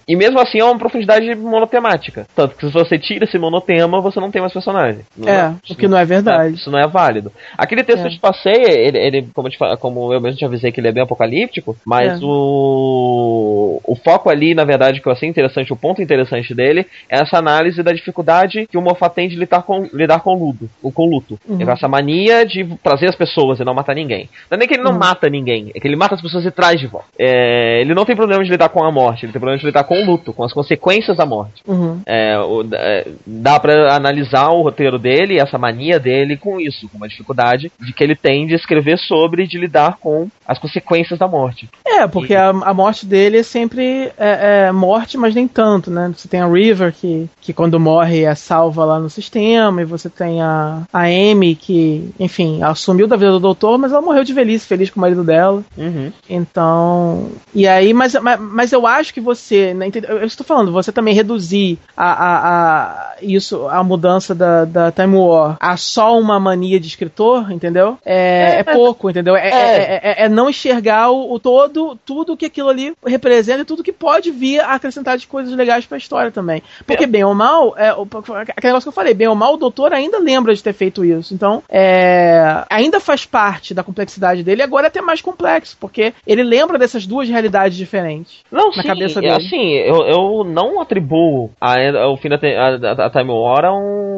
E 0.09 0.17
mesmo 0.17 0.41
assim 0.41 0.59
é 0.61 0.65
uma 0.65 0.79
profundidade 0.79 1.04
monotemática. 1.37 2.27
Tanto 2.35 2.57
que 2.57 2.67
se 2.67 2.73
você 2.73 2.99
tira 2.99 3.25
esse 3.25 3.39
monotema, 3.39 4.01
você 4.01 4.21
não 4.21 4.31
tem 4.31 4.41
mais 4.41 4.53
personagem. 4.53 5.03
Não 5.17 5.29
é, 5.29 5.33
é 5.33 5.73
o 5.73 5.75
que 5.75 5.89
não 5.89 5.99
é 5.99 6.05
verdade. 6.05 6.55
Isso 6.55 6.71
não 6.71 6.79
é 6.79 6.87
válido. 6.87 7.33
Aquele 7.57 7.85
texto 7.85 8.01
é. 8.01 8.03
que 8.03 8.09
eu 8.09 8.13
te 8.13 8.21
passei, 8.21 8.63
ele, 8.63 8.99
ele 8.99 9.29
como, 9.35 9.49
eu 9.49 9.53
te, 9.53 9.59
como 9.79 10.13
eu 10.13 10.21
mesmo 10.21 10.39
te 10.39 10.45
avisei 10.45 10.73
que 10.73 10.81
ele 10.81 10.89
é 10.89 10.93
bem 10.93 11.03
apocalíptico, 11.03 11.77
mas 11.85 12.21
é. 12.21 12.25
o, 12.25 13.81
o 13.85 13.97
foco 13.97 14.31
ali, 14.31 14.55
na 14.55 14.65
verdade, 14.65 15.01
que 15.01 15.09
eu 15.09 15.13
achei 15.13 15.29
interessante, 15.29 15.73
o 15.73 15.77
ponto 15.77 16.03
interessante 16.03 16.55
dele, 16.55 16.87
é 17.09 17.21
essa 17.21 17.39
análise 17.39 17.83
da 17.83 17.93
dificuldade 17.93 18.67
que 18.67 18.79
o 18.79 18.83
Moffat 18.83 19.15
tem 19.15 19.29
de 19.29 19.37
lidar 19.37 19.63
com, 19.63 19.89
lidar 19.93 20.21
com 20.21 20.35
luto. 20.35 20.69
Com 20.95 21.07
luto. 21.07 21.39
Uhum. 21.49 21.71
Essa 21.71 21.89
mania 21.89 22.45
de 22.45 22.65
trazer 22.83 23.09
as 23.09 23.17
pessoas 23.17 23.59
e 23.59 23.65
não 23.65 23.75
matar 23.75 23.95
ninguém. 23.95 24.29
Não 24.51 24.57
é 24.57 24.59
nem 24.59 24.69
que 24.69 24.75
ele 24.75 24.83
não 24.83 24.93
uhum. 24.93 24.99
mata 24.99 25.29
ninguém, 25.29 25.71
é 25.75 25.81
que 25.81 25.89
ele 25.89 25.97
mata 25.97 26.15
as 26.15 26.23
pessoas 26.23 26.45
e 26.45 26.51
traz 26.51 26.81
de 26.81 26.87
volta. 26.87 27.09
É, 27.19 27.81
ele 27.81 27.95
não 27.95 28.05
tem 28.05 28.15
problema 28.15 28.45
de 28.45 28.51
lidar 28.51 28.69
com 28.69 28.85
a 28.85 28.93
morte, 28.93 29.25
ele 29.25 29.33
tem 29.33 29.41
problema 29.41 29.59
de 29.59 29.67
lidar 29.67 29.85
com 29.85 30.01
o 30.01 30.05
luto, 30.05 30.33
com 30.33 30.45
as 30.45 30.53
consequências 30.53 30.94
da 31.17 31.27
morte. 31.27 31.63
Uhum. 31.67 32.01
É, 32.07 32.39
o, 32.39 32.65
é, 32.73 33.09
dá 33.27 33.59
para 33.59 33.95
analisar 33.95 34.51
o 34.51 34.63
roteiro 34.63 34.99
dele, 34.99 35.41
essa 35.41 35.59
mania 35.59 35.99
dele 35.99 36.37
com 36.37 36.61
isso, 36.61 36.89
com 36.89 36.97
uma 36.97 37.09
dificuldade 37.09 37.71
de 37.81 37.93
que 37.93 38.03
ele 38.03 38.17
tem 38.17 38.47
de 38.47 38.55
escrever 38.55 38.99
sobre, 38.99 39.47
de 39.47 39.59
lidar 39.59 39.99
com 40.01 40.29
as 40.47 40.59
consequências 40.59 41.19
da 41.19 41.27
morte. 41.27 41.69
É, 41.87 42.07
porque 42.07 42.33
e... 42.33 42.37
a, 42.37 42.49
a, 42.49 42.75
morte 42.75 43.07
dele 43.07 43.39
é 43.39 43.43
sempre 43.43 44.13
é, 44.19 44.67
é, 44.67 44.73
morte, 44.73 45.17
mas 45.17 45.35
nem 45.35 45.49
tanto, 45.49 45.91
né? 45.91 46.13
Você 46.15 46.29
tem 46.29 46.41
a 46.41 46.47
River, 46.47 46.93
que, 46.93 47.29
que 47.41 47.53
quando 47.53 47.81
morre 47.81 48.25
é 48.25 48.35
salva 48.35 48.85
lá 48.85 48.99
no 48.99 49.09
sistema, 49.09 49.83
e 49.83 49.85
você 49.85 50.11
tem 50.11 50.43
a, 50.43 50.83
a 50.93 51.03
Amy, 51.05 51.55
que, 51.55 52.11
enfim, 52.19 52.63
assumiu 52.63 53.07
da 53.07 53.17
vida 53.17 53.33
do 53.33 53.41
doutor, 53.41 53.79
mas 53.79 53.93
ela 53.93 54.03
morreu 54.03 54.25
de 54.25 54.33
velhice, 54.33 54.67
feliz 54.67 54.91
com 54.91 55.01
o 55.01 55.01
marido 55.01 55.25
dela. 55.25 55.63
Uhum. 55.77 56.13
Então. 56.29 57.31
E 57.55 57.67
aí, 57.67 57.93
mas, 57.93 58.15
mas, 58.15 58.41
mas 58.41 58.73
eu 58.73 58.87
acho 58.87 59.15
que 59.15 59.21
você. 59.21 59.73
Né, 59.75 59.91
eu 60.09 60.25
estou 60.25 60.47
falando, 60.47 60.73
você 60.73 60.84
também 60.93 61.15
reduzir 61.15 61.79
a, 61.97 62.13
a, 62.13 62.39
a, 62.39 63.17
isso, 63.23 63.67
a 63.69 63.83
mudança 63.83 64.35
da, 64.35 64.65
da 64.65 64.93
Time 64.93 65.17
War 65.17 65.57
a 65.61 65.77
só 65.77 66.19
uma 66.19 66.39
mania 66.39 66.79
de 66.81 66.89
escritor, 66.89 67.51
entendeu? 67.51 67.99
É, 68.05 68.57
é, 68.57 68.59
é 68.61 68.65
pouco, 68.65 69.11
entendeu? 69.11 69.37
É, 69.37 69.49
é. 69.49 70.01
é, 70.03 70.25
é 70.25 70.29
não 70.29 70.51
enxergar 70.51 71.11
o, 71.11 71.35
o, 71.35 71.39
todo, 71.39 71.97
tudo 72.05 72.37
que 72.37 72.47
aquilo 72.47 72.69
ali 72.69 72.95
representa 73.07 73.63
e 73.63 73.65
tudo 73.65 73.83
que 73.83 73.93
pode 73.93 74.31
vir 74.31 74.61
a 74.61 74.75
acrescentar 74.75 75.17
de 75.19 75.27
coisas 75.27 75.55
legais 75.55 75.87
pra 75.87 75.99
história 75.99 76.31
também. 76.31 76.63
Porque, 76.87 77.07
bem 77.07 77.25
ou 77.25 77.35
mal, 77.35 77.75
é, 77.77 77.91
aquele 77.91 78.69
negócio 78.69 78.83
que 78.83 78.89
eu 78.89 78.93
falei, 78.93 79.15
bem 79.15 79.29
ou 79.29 79.35
mal, 79.35 79.55
o 79.55 79.59
doutor 79.59 79.93
ainda 79.93 80.19
lembra 80.19 80.55
de 80.55 80.63
ter 80.63 80.73
feito 80.73 81.05
isso. 81.05 81.35
Então, 81.35 81.63
é, 81.69 82.65
ainda 82.71 83.01
faz 83.01 83.25
parte 83.25 83.75
da 83.75 83.83
complexidade 83.83 84.43
dele, 84.43 84.63
agora 84.63 84.87
é 84.87 84.89
até 84.89 85.01
mais 85.01 85.21
complexo, 85.21 85.77
porque 85.79 86.13
ele 86.27 86.43
lembra 86.43 86.79
dessas 86.79 87.07
duas 87.07 87.29
realidades 87.29 87.77
diferentes 87.77 88.45
não, 88.51 88.69
na 88.69 88.83
sim, 88.83 88.89
cabeça 88.89 89.21
dele. 89.21 89.33
Assim, 89.33 89.71
eu, 89.73 90.03
eu 90.07 90.45
não 90.45 90.74
atribuo 90.81 91.51
a, 91.61 91.77
o 92.09 92.17
fim 92.17 92.29
da 92.29 92.37
a, 92.37 93.07
a 93.07 93.11
Time 93.11 93.33
War 93.33 93.65
a, 93.65 93.73
um, 93.73 94.14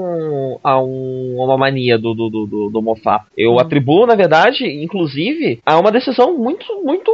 a 0.62 0.80
um, 0.80 1.36
uma 1.38 1.56
mania 1.56 1.98
do, 1.98 2.14
do, 2.14 2.28
do, 2.28 2.70
do 2.70 2.82
Mofá. 2.82 3.24
Eu 3.36 3.54
hum. 3.54 3.58
atribuo, 3.58 4.06
na 4.06 4.14
verdade, 4.14 4.66
inclusive, 4.82 5.60
a 5.64 5.78
uma 5.78 5.90
decisão 5.90 6.36
muito, 6.36 6.64
muito 6.84 7.12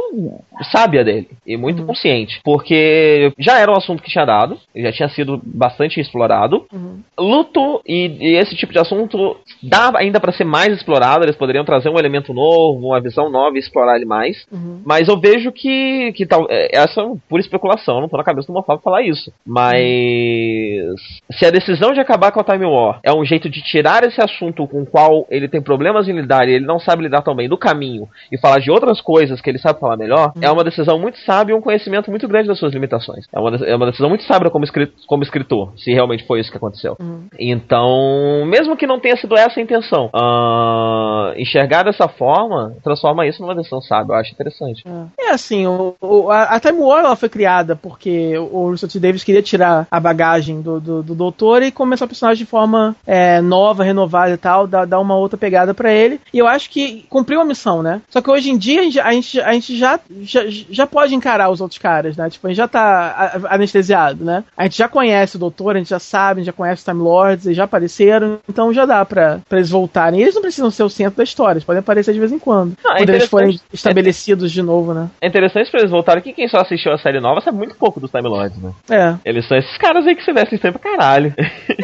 sábia 0.71 1.03
dele 1.03 1.29
e 1.45 1.57
muito 1.57 1.81
uhum. 1.81 1.87
consciente, 1.87 2.39
porque 2.43 3.31
já 3.37 3.59
era 3.59 3.71
um 3.71 3.77
assunto 3.77 4.01
que 4.01 4.09
tinha 4.09 4.25
dado, 4.25 4.57
já 4.75 4.91
tinha 4.91 5.09
sido 5.09 5.41
bastante 5.43 5.99
explorado. 5.99 6.65
Uhum. 6.71 6.99
Luto 7.17 7.81
e, 7.85 8.05
e, 8.19 8.35
esse 8.35 8.55
tipo 8.55 8.73
de 8.73 8.79
assunto 8.79 9.37
dá 9.61 9.91
ainda 9.95 10.19
para 10.19 10.31
ser 10.31 10.43
mais 10.43 10.73
explorado, 10.73 11.23
eles 11.25 11.35
poderiam 11.35 11.65
trazer 11.65 11.89
um 11.89 11.99
elemento 11.99 12.33
novo, 12.33 12.87
uma 12.87 13.01
visão 13.01 13.29
nova 13.29 13.55
e 13.55 13.59
explorar 13.59 13.95
ele 13.95 14.05
mais. 14.05 14.45
Uhum. 14.51 14.81
Mas 14.85 15.07
eu 15.07 15.19
vejo 15.19 15.51
que, 15.51 16.11
que 16.13 16.25
tal, 16.25 16.47
é, 16.49 16.69
essa 16.71 17.01
é 17.01 17.05
pura 17.29 17.41
especulação, 17.41 18.01
não 18.01 18.09
tô 18.09 18.17
na 18.17 18.23
cabeça 18.23 18.47
do 18.47 18.53
Mofá 18.53 18.73
pra 18.75 18.83
falar 18.83 19.01
isso. 19.01 19.31
Mas 19.45 20.93
se 21.31 21.45
a 21.45 21.51
decisão 21.51 21.93
de 21.93 21.99
acabar 21.99 22.31
com 22.31 22.39
a 22.39 22.43
Time 22.43 22.65
War 22.65 22.92
é 23.03 23.13
um 23.13 23.23
jeito 23.25 23.49
de 23.49 23.61
tirar 23.61 24.03
esse 24.03 24.21
assunto 24.21 24.67
com 24.67 24.81
o 24.81 24.85
qual 24.85 25.25
ele 25.29 25.47
tem 25.47 25.61
problemas 25.61 26.07
em 26.07 26.13
lidar 26.13 26.47
e 26.47 26.53
ele 26.53 26.65
não 26.65 26.79
sabe 26.79 27.03
lidar 27.03 27.21
tão 27.21 27.35
bem 27.35 27.49
do 27.49 27.57
caminho 27.57 28.07
e 28.31 28.37
falar 28.37 28.59
de 28.59 28.71
outras 28.71 29.01
coisas 29.01 29.41
que 29.41 29.49
ele 29.49 29.59
sabe 29.59 29.79
falar 29.79 29.97
melhor, 29.97 30.33
é 30.41 30.49
uma 30.49 30.63
decisão 30.63 30.99
muito 30.99 31.17
sábia 31.19 31.53
e 31.53 31.55
um 31.55 31.61
conhecimento 31.61 32.09
muito 32.09 32.27
grande 32.27 32.47
das 32.47 32.59
suas 32.59 32.73
limitações. 32.73 33.25
É 33.33 33.39
uma, 33.39 33.55
é 33.65 33.75
uma 33.75 33.85
decisão 33.85 34.09
muito 34.09 34.23
sábia 34.23 34.49
como, 34.49 34.65
escritor, 34.65 34.93
como 35.07 35.23
escritor, 35.23 35.73
se 35.77 35.91
realmente 35.91 36.25
foi 36.25 36.39
isso 36.39 36.51
que 36.51 36.57
aconteceu. 36.57 36.97
Então, 37.39 38.45
mesmo 38.45 38.75
que 38.75 38.87
não 38.87 38.99
tenha 38.99 39.15
sido 39.17 39.37
essa 39.37 39.59
a 39.59 39.63
intenção, 39.63 40.09
uh, 40.13 41.39
enxergar 41.39 41.83
dessa 41.83 42.07
forma 42.07 42.75
transforma 42.83 43.27
isso 43.27 43.41
numa 43.41 43.55
decisão 43.55 43.81
sábia. 43.81 44.13
Eu 44.13 44.17
acho 44.17 44.31
interessante. 44.31 44.83
É, 44.87 45.27
é 45.27 45.31
assim, 45.31 45.65
o, 45.67 45.95
o, 45.99 46.29
a, 46.29 46.43
a, 46.43 46.59
Time 46.59 46.79
War 46.79 47.03
ela 47.03 47.15
foi 47.15 47.29
criada 47.29 47.75
porque 47.75 48.37
o 48.37 48.69
Russell 48.69 48.89
T. 48.89 48.99
Davis 48.99 49.23
queria 49.23 49.41
tirar 49.41 49.87
a 49.89 49.99
bagagem 49.99 50.61
do, 50.61 50.79
do, 50.79 51.03
do 51.03 51.15
doutor 51.15 51.61
e 51.63 51.71
começar 51.71 52.05
o 52.05 52.07
personagem 52.07 52.43
de 52.43 52.49
forma 52.49 52.72
é, 53.05 53.41
nova, 53.41 53.83
renovada 53.83 54.33
e 54.33 54.37
tal, 54.37 54.67
dar, 54.67 54.85
dar 54.85 54.99
uma 54.99 55.15
outra 55.15 55.37
pegada 55.37 55.73
para 55.73 55.91
ele. 55.91 56.19
E 56.33 56.39
eu 56.39 56.47
acho 56.47 56.69
que 56.69 57.05
cumpriu 57.09 57.41
a 57.41 57.45
missão, 57.45 57.81
né? 57.81 58.01
Só 58.09 58.21
que 58.21 58.29
hoje 58.29 58.49
em 58.49 58.57
dia 58.57 58.81
a 58.81 58.83
gente, 58.83 58.99
a 58.99 59.11
gente, 59.11 59.41
a 59.41 59.53
gente 59.53 59.77
já, 59.77 59.99
já, 60.21 60.41
já 60.47 60.87
pode 60.87 61.15
encarar 61.15 61.49
os 61.49 61.61
outros 61.61 61.77
caras, 61.77 62.17
né? 62.17 62.29
Tipo, 62.29 62.47
a 62.47 62.49
gente 62.49 62.57
já 62.57 62.67
tá 62.67 63.41
anestesiado, 63.49 64.23
né? 64.23 64.43
A 64.57 64.63
gente 64.63 64.77
já 64.77 64.87
conhece 64.87 65.35
o 65.35 65.39
doutor, 65.39 65.75
a 65.75 65.79
gente 65.79 65.89
já 65.89 65.99
sabe, 65.99 66.39
a 66.39 66.43
gente 66.43 66.47
já 66.47 66.53
conhece 66.53 66.79
os 66.79 66.85
Time 66.85 67.01
Lords, 67.01 67.45
eles 67.45 67.57
já 67.57 67.63
apareceram, 67.63 68.39
então 68.47 68.73
já 68.73 68.85
dá 68.85 69.03
pra, 69.05 69.39
pra 69.47 69.57
eles 69.57 69.69
voltarem. 69.69 70.19
E 70.19 70.23
eles 70.23 70.35
não 70.35 70.41
precisam 70.41 70.71
ser 70.71 70.83
o 70.83 70.89
centro 70.89 71.17
da 71.17 71.23
história, 71.23 71.53
eles 71.53 71.63
podem 71.63 71.79
aparecer 71.79 72.13
de 72.13 72.19
vez 72.19 72.31
em 72.31 72.39
quando. 72.39 72.73
Não, 72.83 72.93
é 72.93 72.97
quando 72.99 73.09
eles 73.09 73.29
forem 73.29 73.59
estabelecidos 73.71 74.51
é, 74.51 74.53
de 74.53 74.61
novo, 74.61 74.93
né? 74.93 75.09
É 75.21 75.27
interessante 75.27 75.69
pra 75.69 75.79
eles 75.79 75.91
voltarem 75.91 76.23
que 76.23 76.33
quem 76.33 76.47
só 76.47 76.57
assistiu 76.57 76.91
a 76.91 76.97
série 76.97 77.19
nova 77.19 77.41
sabe 77.41 77.57
muito 77.57 77.75
pouco 77.75 77.99
dos 77.99 78.11
Time 78.11 78.27
Lords, 78.27 78.57
né? 78.61 78.71
É. 78.89 79.15
Eles 79.25 79.47
são 79.47 79.57
esses 79.57 79.77
caras 79.77 80.05
aí 80.05 80.15
que 80.15 80.23
se 80.23 80.33
vestem 80.33 80.59
sempre 80.59 80.79
pra 80.79 80.91
caralho. 80.91 81.33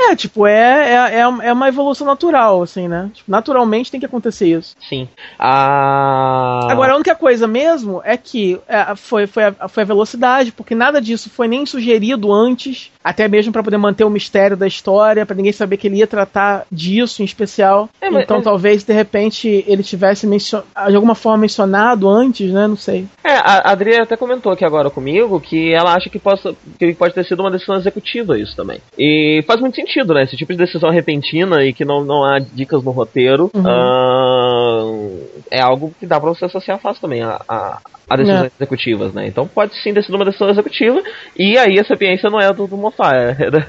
É, 0.10 0.16
tipo, 0.16 0.48
é, 0.48 0.79
é, 0.84 1.20
é 1.20 1.54
uma 1.54 1.68
evolução 1.68 2.06
natural, 2.06 2.62
assim, 2.62 2.88
né? 2.88 3.10
Tipo, 3.14 3.32
naturalmente 3.32 3.92
tem 3.92 4.00
que 4.00 4.06
acontecer 4.06 4.48
isso. 4.48 4.76
Sim. 4.88 5.08
A... 5.38 6.72
Agora, 6.72 6.94
a 6.94 6.96
única 6.96 7.16
coisa 7.16 7.48
mesmo 7.48 8.02
é 8.04 8.18
que 8.18 8.60
é, 8.68 8.96
foi, 8.96 9.28
foi, 9.28 9.44
a, 9.46 9.68
foi 9.68 9.84
a 9.84 9.86
velocidade, 9.86 10.52
porque 10.52 10.76
nada 10.76 11.02
disso 11.02 11.30
foi 11.30 11.48
nem 11.48 11.66
sugerido 11.66 12.32
antes, 12.32 12.92
até 13.04 13.28
mesmo 13.28 13.52
para 13.52 13.64
poder 13.64 13.78
manter 13.78 14.04
o 14.04 14.10
mistério 14.10 14.58
da 14.58 14.68
história, 14.68 15.26
para 15.26 15.36
ninguém 15.36 15.52
saber 15.52 15.78
que 15.78 15.88
ele 15.88 15.98
ia 15.98 16.08
tratar 16.08 16.66
disso 16.72 17.22
em 17.22 17.26
especial. 17.26 17.90
É, 18.02 18.10
mas, 18.10 18.24
então, 18.24 18.38
mas... 18.38 18.44
talvez, 18.44 18.84
de 18.84 18.94
repente, 18.94 19.64
ele 19.68 19.84
tivesse 19.84 20.28
mencion... 20.28 20.62
de 20.88 20.96
alguma 20.96 21.16
forma 21.16 21.40
mencionado 21.40 22.10
antes, 22.10 22.52
né? 22.52 22.68
Não 22.68 22.76
sei. 22.76 23.06
É, 23.24 23.34
a 23.36 23.72
Adriana 23.72 24.04
até 24.04 24.18
comentou 24.18 24.52
aqui 24.52 24.66
agora 24.66 24.90
comigo 24.90 25.40
que 25.40 25.74
ela 25.74 25.94
acha 25.94 26.10
que, 26.10 26.20
possa, 26.20 26.54
que 26.78 26.94
pode 26.94 27.14
ter 27.14 27.26
sido 27.26 27.40
uma 27.42 27.52
decisão 27.52 27.78
executiva 27.78 28.38
isso 28.38 28.56
também. 28.56 28.82
E 28.98 29.44
faz 29.48 29.60
muito 29.62 29.76
sentido, 29.76 30.14
né? 30.14 30.24
Esse 30.24 30.36
tipo 30.36 30.52
de 30.52 30.58
decisão 30.60 30.90
repentina 30.90 31.64
e 31.64 31.74
que 31.74 31.86
não, 31.86 32.04
não 32.04 32.24
há 32.24 32.40
dicas 32.40 32.84
no 32.84 32.92
roteiro. 32.92 33.50
Uhum. 33.54 33.64
Uh, 33.64 35.30
é 35.50 35.62
algo 35.62 35.94
que 36.00 36.06
dá 36.06 36.20
pra 36.20 36.30
você 36.30 36.46
associar 36.46 36.80
fácil 36.80 37.02
também 37.02 37.22
a, 37.22 37.40
a, 37.48 37.80
a 38.10 38.16
decisões 38.16 38.44
é. 38.46 38.52
executivas, 38.58 39.14
né? 39.14 39.28
Então 39.28 39.48
pode 39.48 39.74
sim 39.82 39.94
sido 40.02 40.16
uma 40.16 40.26
decisão 40.26 40.50
executiva 40.50 41.02
e 41.38 41.58
aí 41.58 41.80
a 41.80 41.86
sapiência 41.86 42.30
não 42.30 42.40
é 42.40 42.52
do, 42.52 42.68
do 42.68 42.78
Moffat, 42.78 43.16
é, 43.40 43.52
da, 43.52 43.66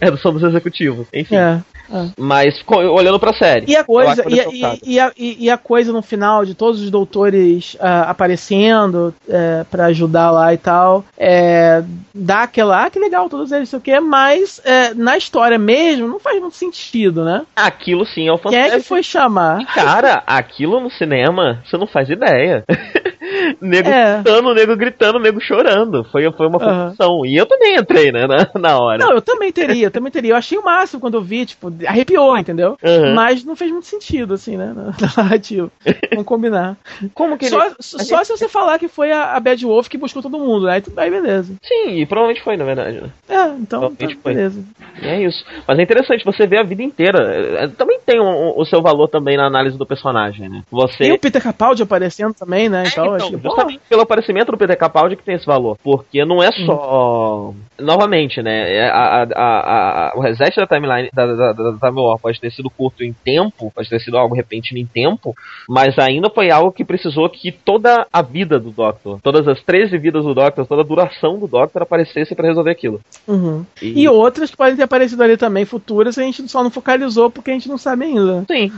é 0.00 0.10
do, 0.10 0.16
dos 0.16 0.42
executivos. 0.42 1.06
Enfim. 1.12 1.36
É. 1.36 1.60
É. 1.92 2.08
Mas 2.18 2.62
olhando 2.68 3.20
pra 3.20 3.34
série. 3.34 3.70
E 3.70 3.76
a 3.76 3.84
coisa, 3.84 4.24
e, 4.26 4.34
e, 4.34 4.94
e, 4.94 5.00
a, 5.00 5.12
e, 5.16 5.50
a, 5.50 5.58
coisa 5.58 5.92
no 5.92 6.00
final 6.00 6.44
de 6.44 6.54
todos 6.54 6.80
os 6.80 6.90
doutores 6.90 7.74
uh, 7.74 8.08
aparecendo 8.08 9.14
uh, 9.28 9.64
para 9.70 9.86
ajudar 9.86 10.30
lá 10.30 10.54
e 10.54 10.56
tal, 10.56 11.04
é, 11.18 11.82
dá 12.14 12.44
aquela, 12.44 12.86
ah, 12.86 12.90
que 12.90 12.98
legal, 12.98 13.28
todos 13.28 13.52
eles, 13.52 13.68
sei 13.68 13.78
o 13.78 13.82
que, 13.82 14.00
mas 14.00 14.58
uh, 14.58 14.94
na 14.96 15.18
história 15.18 15.58
mesmo 15.58 16.08
não 16.08 16.18
faz 16.18 16.40
muito 16.40 16.56
sentido, 16.56 17.24
né? 17.24 17.42
Aquilo 17.54 18.06
sim 18.06 18.26
é 18.26 18.32
o 18.32 18.38
fantástico. 18.38 18.64
Quem 18.64 18.74
é 18.74 18.80
que 18.80 18.88
foi 18.88 19.02
chamar? 19.02 19.66
Cara, 19.66 20.22
aquilo 20.26 20.80
no 20.80 20.90
cinema, 20.90 21.62
você 21.64 21.76
não 21.76 21.86
faz 21.86 22.08
ideia. 22.08 22.64
nego 23.60 23.88
é. 23.88 24.14
gritando, 24.14 24.54
nego 24.54 24.76
gritando, 24.76 25.18
nego 25.18 25.40
chorando. 25.40 26.04
Foi, 26.04 26.30
foi 26.32 26.46
uma 26.46 26.58
função. 26.58 27.18
Uhum. 27.18 27.26
E 27.26 27.36
eu 27.36 27.46
também 27.46 27.76
entrei, 27.76 28.12
né, 28.12 28.26
na, 28.26 28.48
na 28.58 28.78
hora. 28.78 28.98
Não, 28.98 29.12
eu 29.12 29.22
também 29.22 29.52
teria, 29.52 29.86
eu 29.86 29.90
também 29.90 30.12
teria. 30.12 30.32
Eu 30.32 30.36
achei 30.36 30.58
o 30.58 30.64
máximo 30.64 31.00
quando 31.00 31.14
eu 31.14 31.22
vi, 31.22 31.46
tipo, 31.46 31.72
arrepiou, 31.86 32.36
entendeu? 32.36 32.76
Uhum. 32.82 33.14
Mas 33.14 33.44
não 33.44 33.56
fez 33.56 33.70
muito 33.70 33.86
sentido, 33.86 34.34
assim, 34.34 34.56
né, 34.56 34.72
na, 34.74 34.84
na 35.00 35.12
narrativa. 35.16 35.70
Vamos 36.10 36.26
combinar. 36.26 36.76
Como 37.14 37.36
que 37.36 37.46
ele... 37.46 37.52
Só, 37.54 37.70
só 37.80 37.98
gente... 37.98 38.26
se 38.26 38.36
você 38.36 38.48
falar 38.48 38.78
que 38.78 38.88
foi 38.88 39.12
a, 39.12 39.36
a 39.36 39.40
Bad 39.40 39.64
Wolf 39.64 39.88
que 39.88 39.98
buscou 39.98 40.22
todo 40.22 40.38
mundo, 40.38 40.66
né? 40.66 40.82
Aí, 40.96 41.10
beleza. 41.10 41.54
Sim, 41.62 42.00
e 42.00 42.06
provavelmente 42.06 42.42
foi, 42.42 42.56
na 42.56 42.64
verdade, 42.64 43.00
né? 43.00 43.10
É, 43.28 43.48
então, 43.58 43.94
tá, 43.94 44.06
beleza. 44.24 44.62
E 45.00 45.06
é 45.06 45.22
isso. 45.22 45.44
Mas 45.66 45.78
é 45.78 45.82
interessante, 45.82 46.24
você 46.24 46.46
vê 46.46 46.58
a 46.58 46.62
vida 46.62 46.82
inteira. 46.82 47.18
É, 47.62 47.68
também 47.68 47.98
tem 48.04 48.20
um, 48.20 48.54
o 48.56 48.64
seu 48.64 48.82
valor 48.82 49.08
também 49.08 49.36
na 49.36 49.46
análise 49.46 49.76
do 49.76 49.86
personagem, 49.86 50.48
né? 50.48 50.62
Você... 50.70 51.04
E 51.04 51.12
o 51.12 51.18
Peter 51.18 51.42
Capaldi 51.42 51.82
aparecendo 51.82 52.34
também, 52.34 52.68
né? 52.68 52.84
É, 52.84 52.88
então, 52.88 53.16
então 53.28 53.40
justamente 53.40 53.80
pelo 53.88 54.02
aparecimento 54.02 54.52
do 54.52 54.58
Peter 54.58 54.76
Capaldi 54.76 55.16
que 55.16 55.22
tem 55.22 55.34
esse 55.34 55.46
valor. 55.46 55.76
Porque 55.82 56.24
não 56.24 56.42
é 56.42 56.50
só. 56.52 57.50
Hum. 57.50 57.54
Novamente, 57.78 58.42
né? 58.42 58.76
É, 58.76 58.88
a, 58.88 59.22
a, 59.22 60.10
a, 60.10 60.12
o 60.16 60.20
reset 60.20 60.54
da 60.56 60.66
timeline 60.66 61.08
da, 61.12 61.26
da, 61.26 61.52
da, 61.52 61.70
da 61.70 61.88
Time 61.88 62.00
War 62.00 62.18
pode 62.18 62.40
ter 62.40 62.50
sido 62.52 62.70
curto 62.70 63.02
em 63.02 63.12
tempo, 63.12 63.72
pode 63.74 63.88
ter 63.88 64.00
sido 64.00 64.16
algo 64.16 64.34
repentino 64.34 64.78
em 64.78 64.86
tempo, 64.86 65.34
mas 65.68 65.98
ainda 65.98 66.30
foi 66.30 66.50
algo 66.50 66.72
que 66.72 66.84
precisou 66.84 67.28
que 67.28 67.50
toda 67.50 68.06
a 68.12 68.22
vida 68.22 68.58
do 68.58 68.70
Doctor, 68.70 69.18
todas 69.22 69.46
as 69.48 69.62
13 69.62 69.96
vidas 69.98 70.24
do 70.24 70.34
Doctor, 70.34 70.66
toda 70.66 70.82
a 70.82 70.84
duração 70.84 71.38
do 71.38 71.46
Doctor 71.46 71.82
aparecesse 71.82 72.34
para 72.34 72.48
resolver 72.48 72.70
aquilo. 72.70 73.00
Uhum. 73.26 73.64
E... 73.80 74.02
e... 74.02 74.08
outras 74.08 74.50
que 74.50 74.56
podem 74.56 74.76
ter 74.76 74.82
aparecido 74.82 75.22
ali 75.22 75.36
também, 75.36 75.64
futuras, 75.64 76.18
a 76.18 76.22
gente 76.22 76.46
só 76.48 76.62
não 76.62 76.70
focalizou 76.70 77.30
porque 77.30 77.50
a 77.50 77.54
gente 77.54 77.68
não 77.68 77.78
sabe 77.78 78.04
ainda. 78.04 78.44
Sim. 78.46 78.70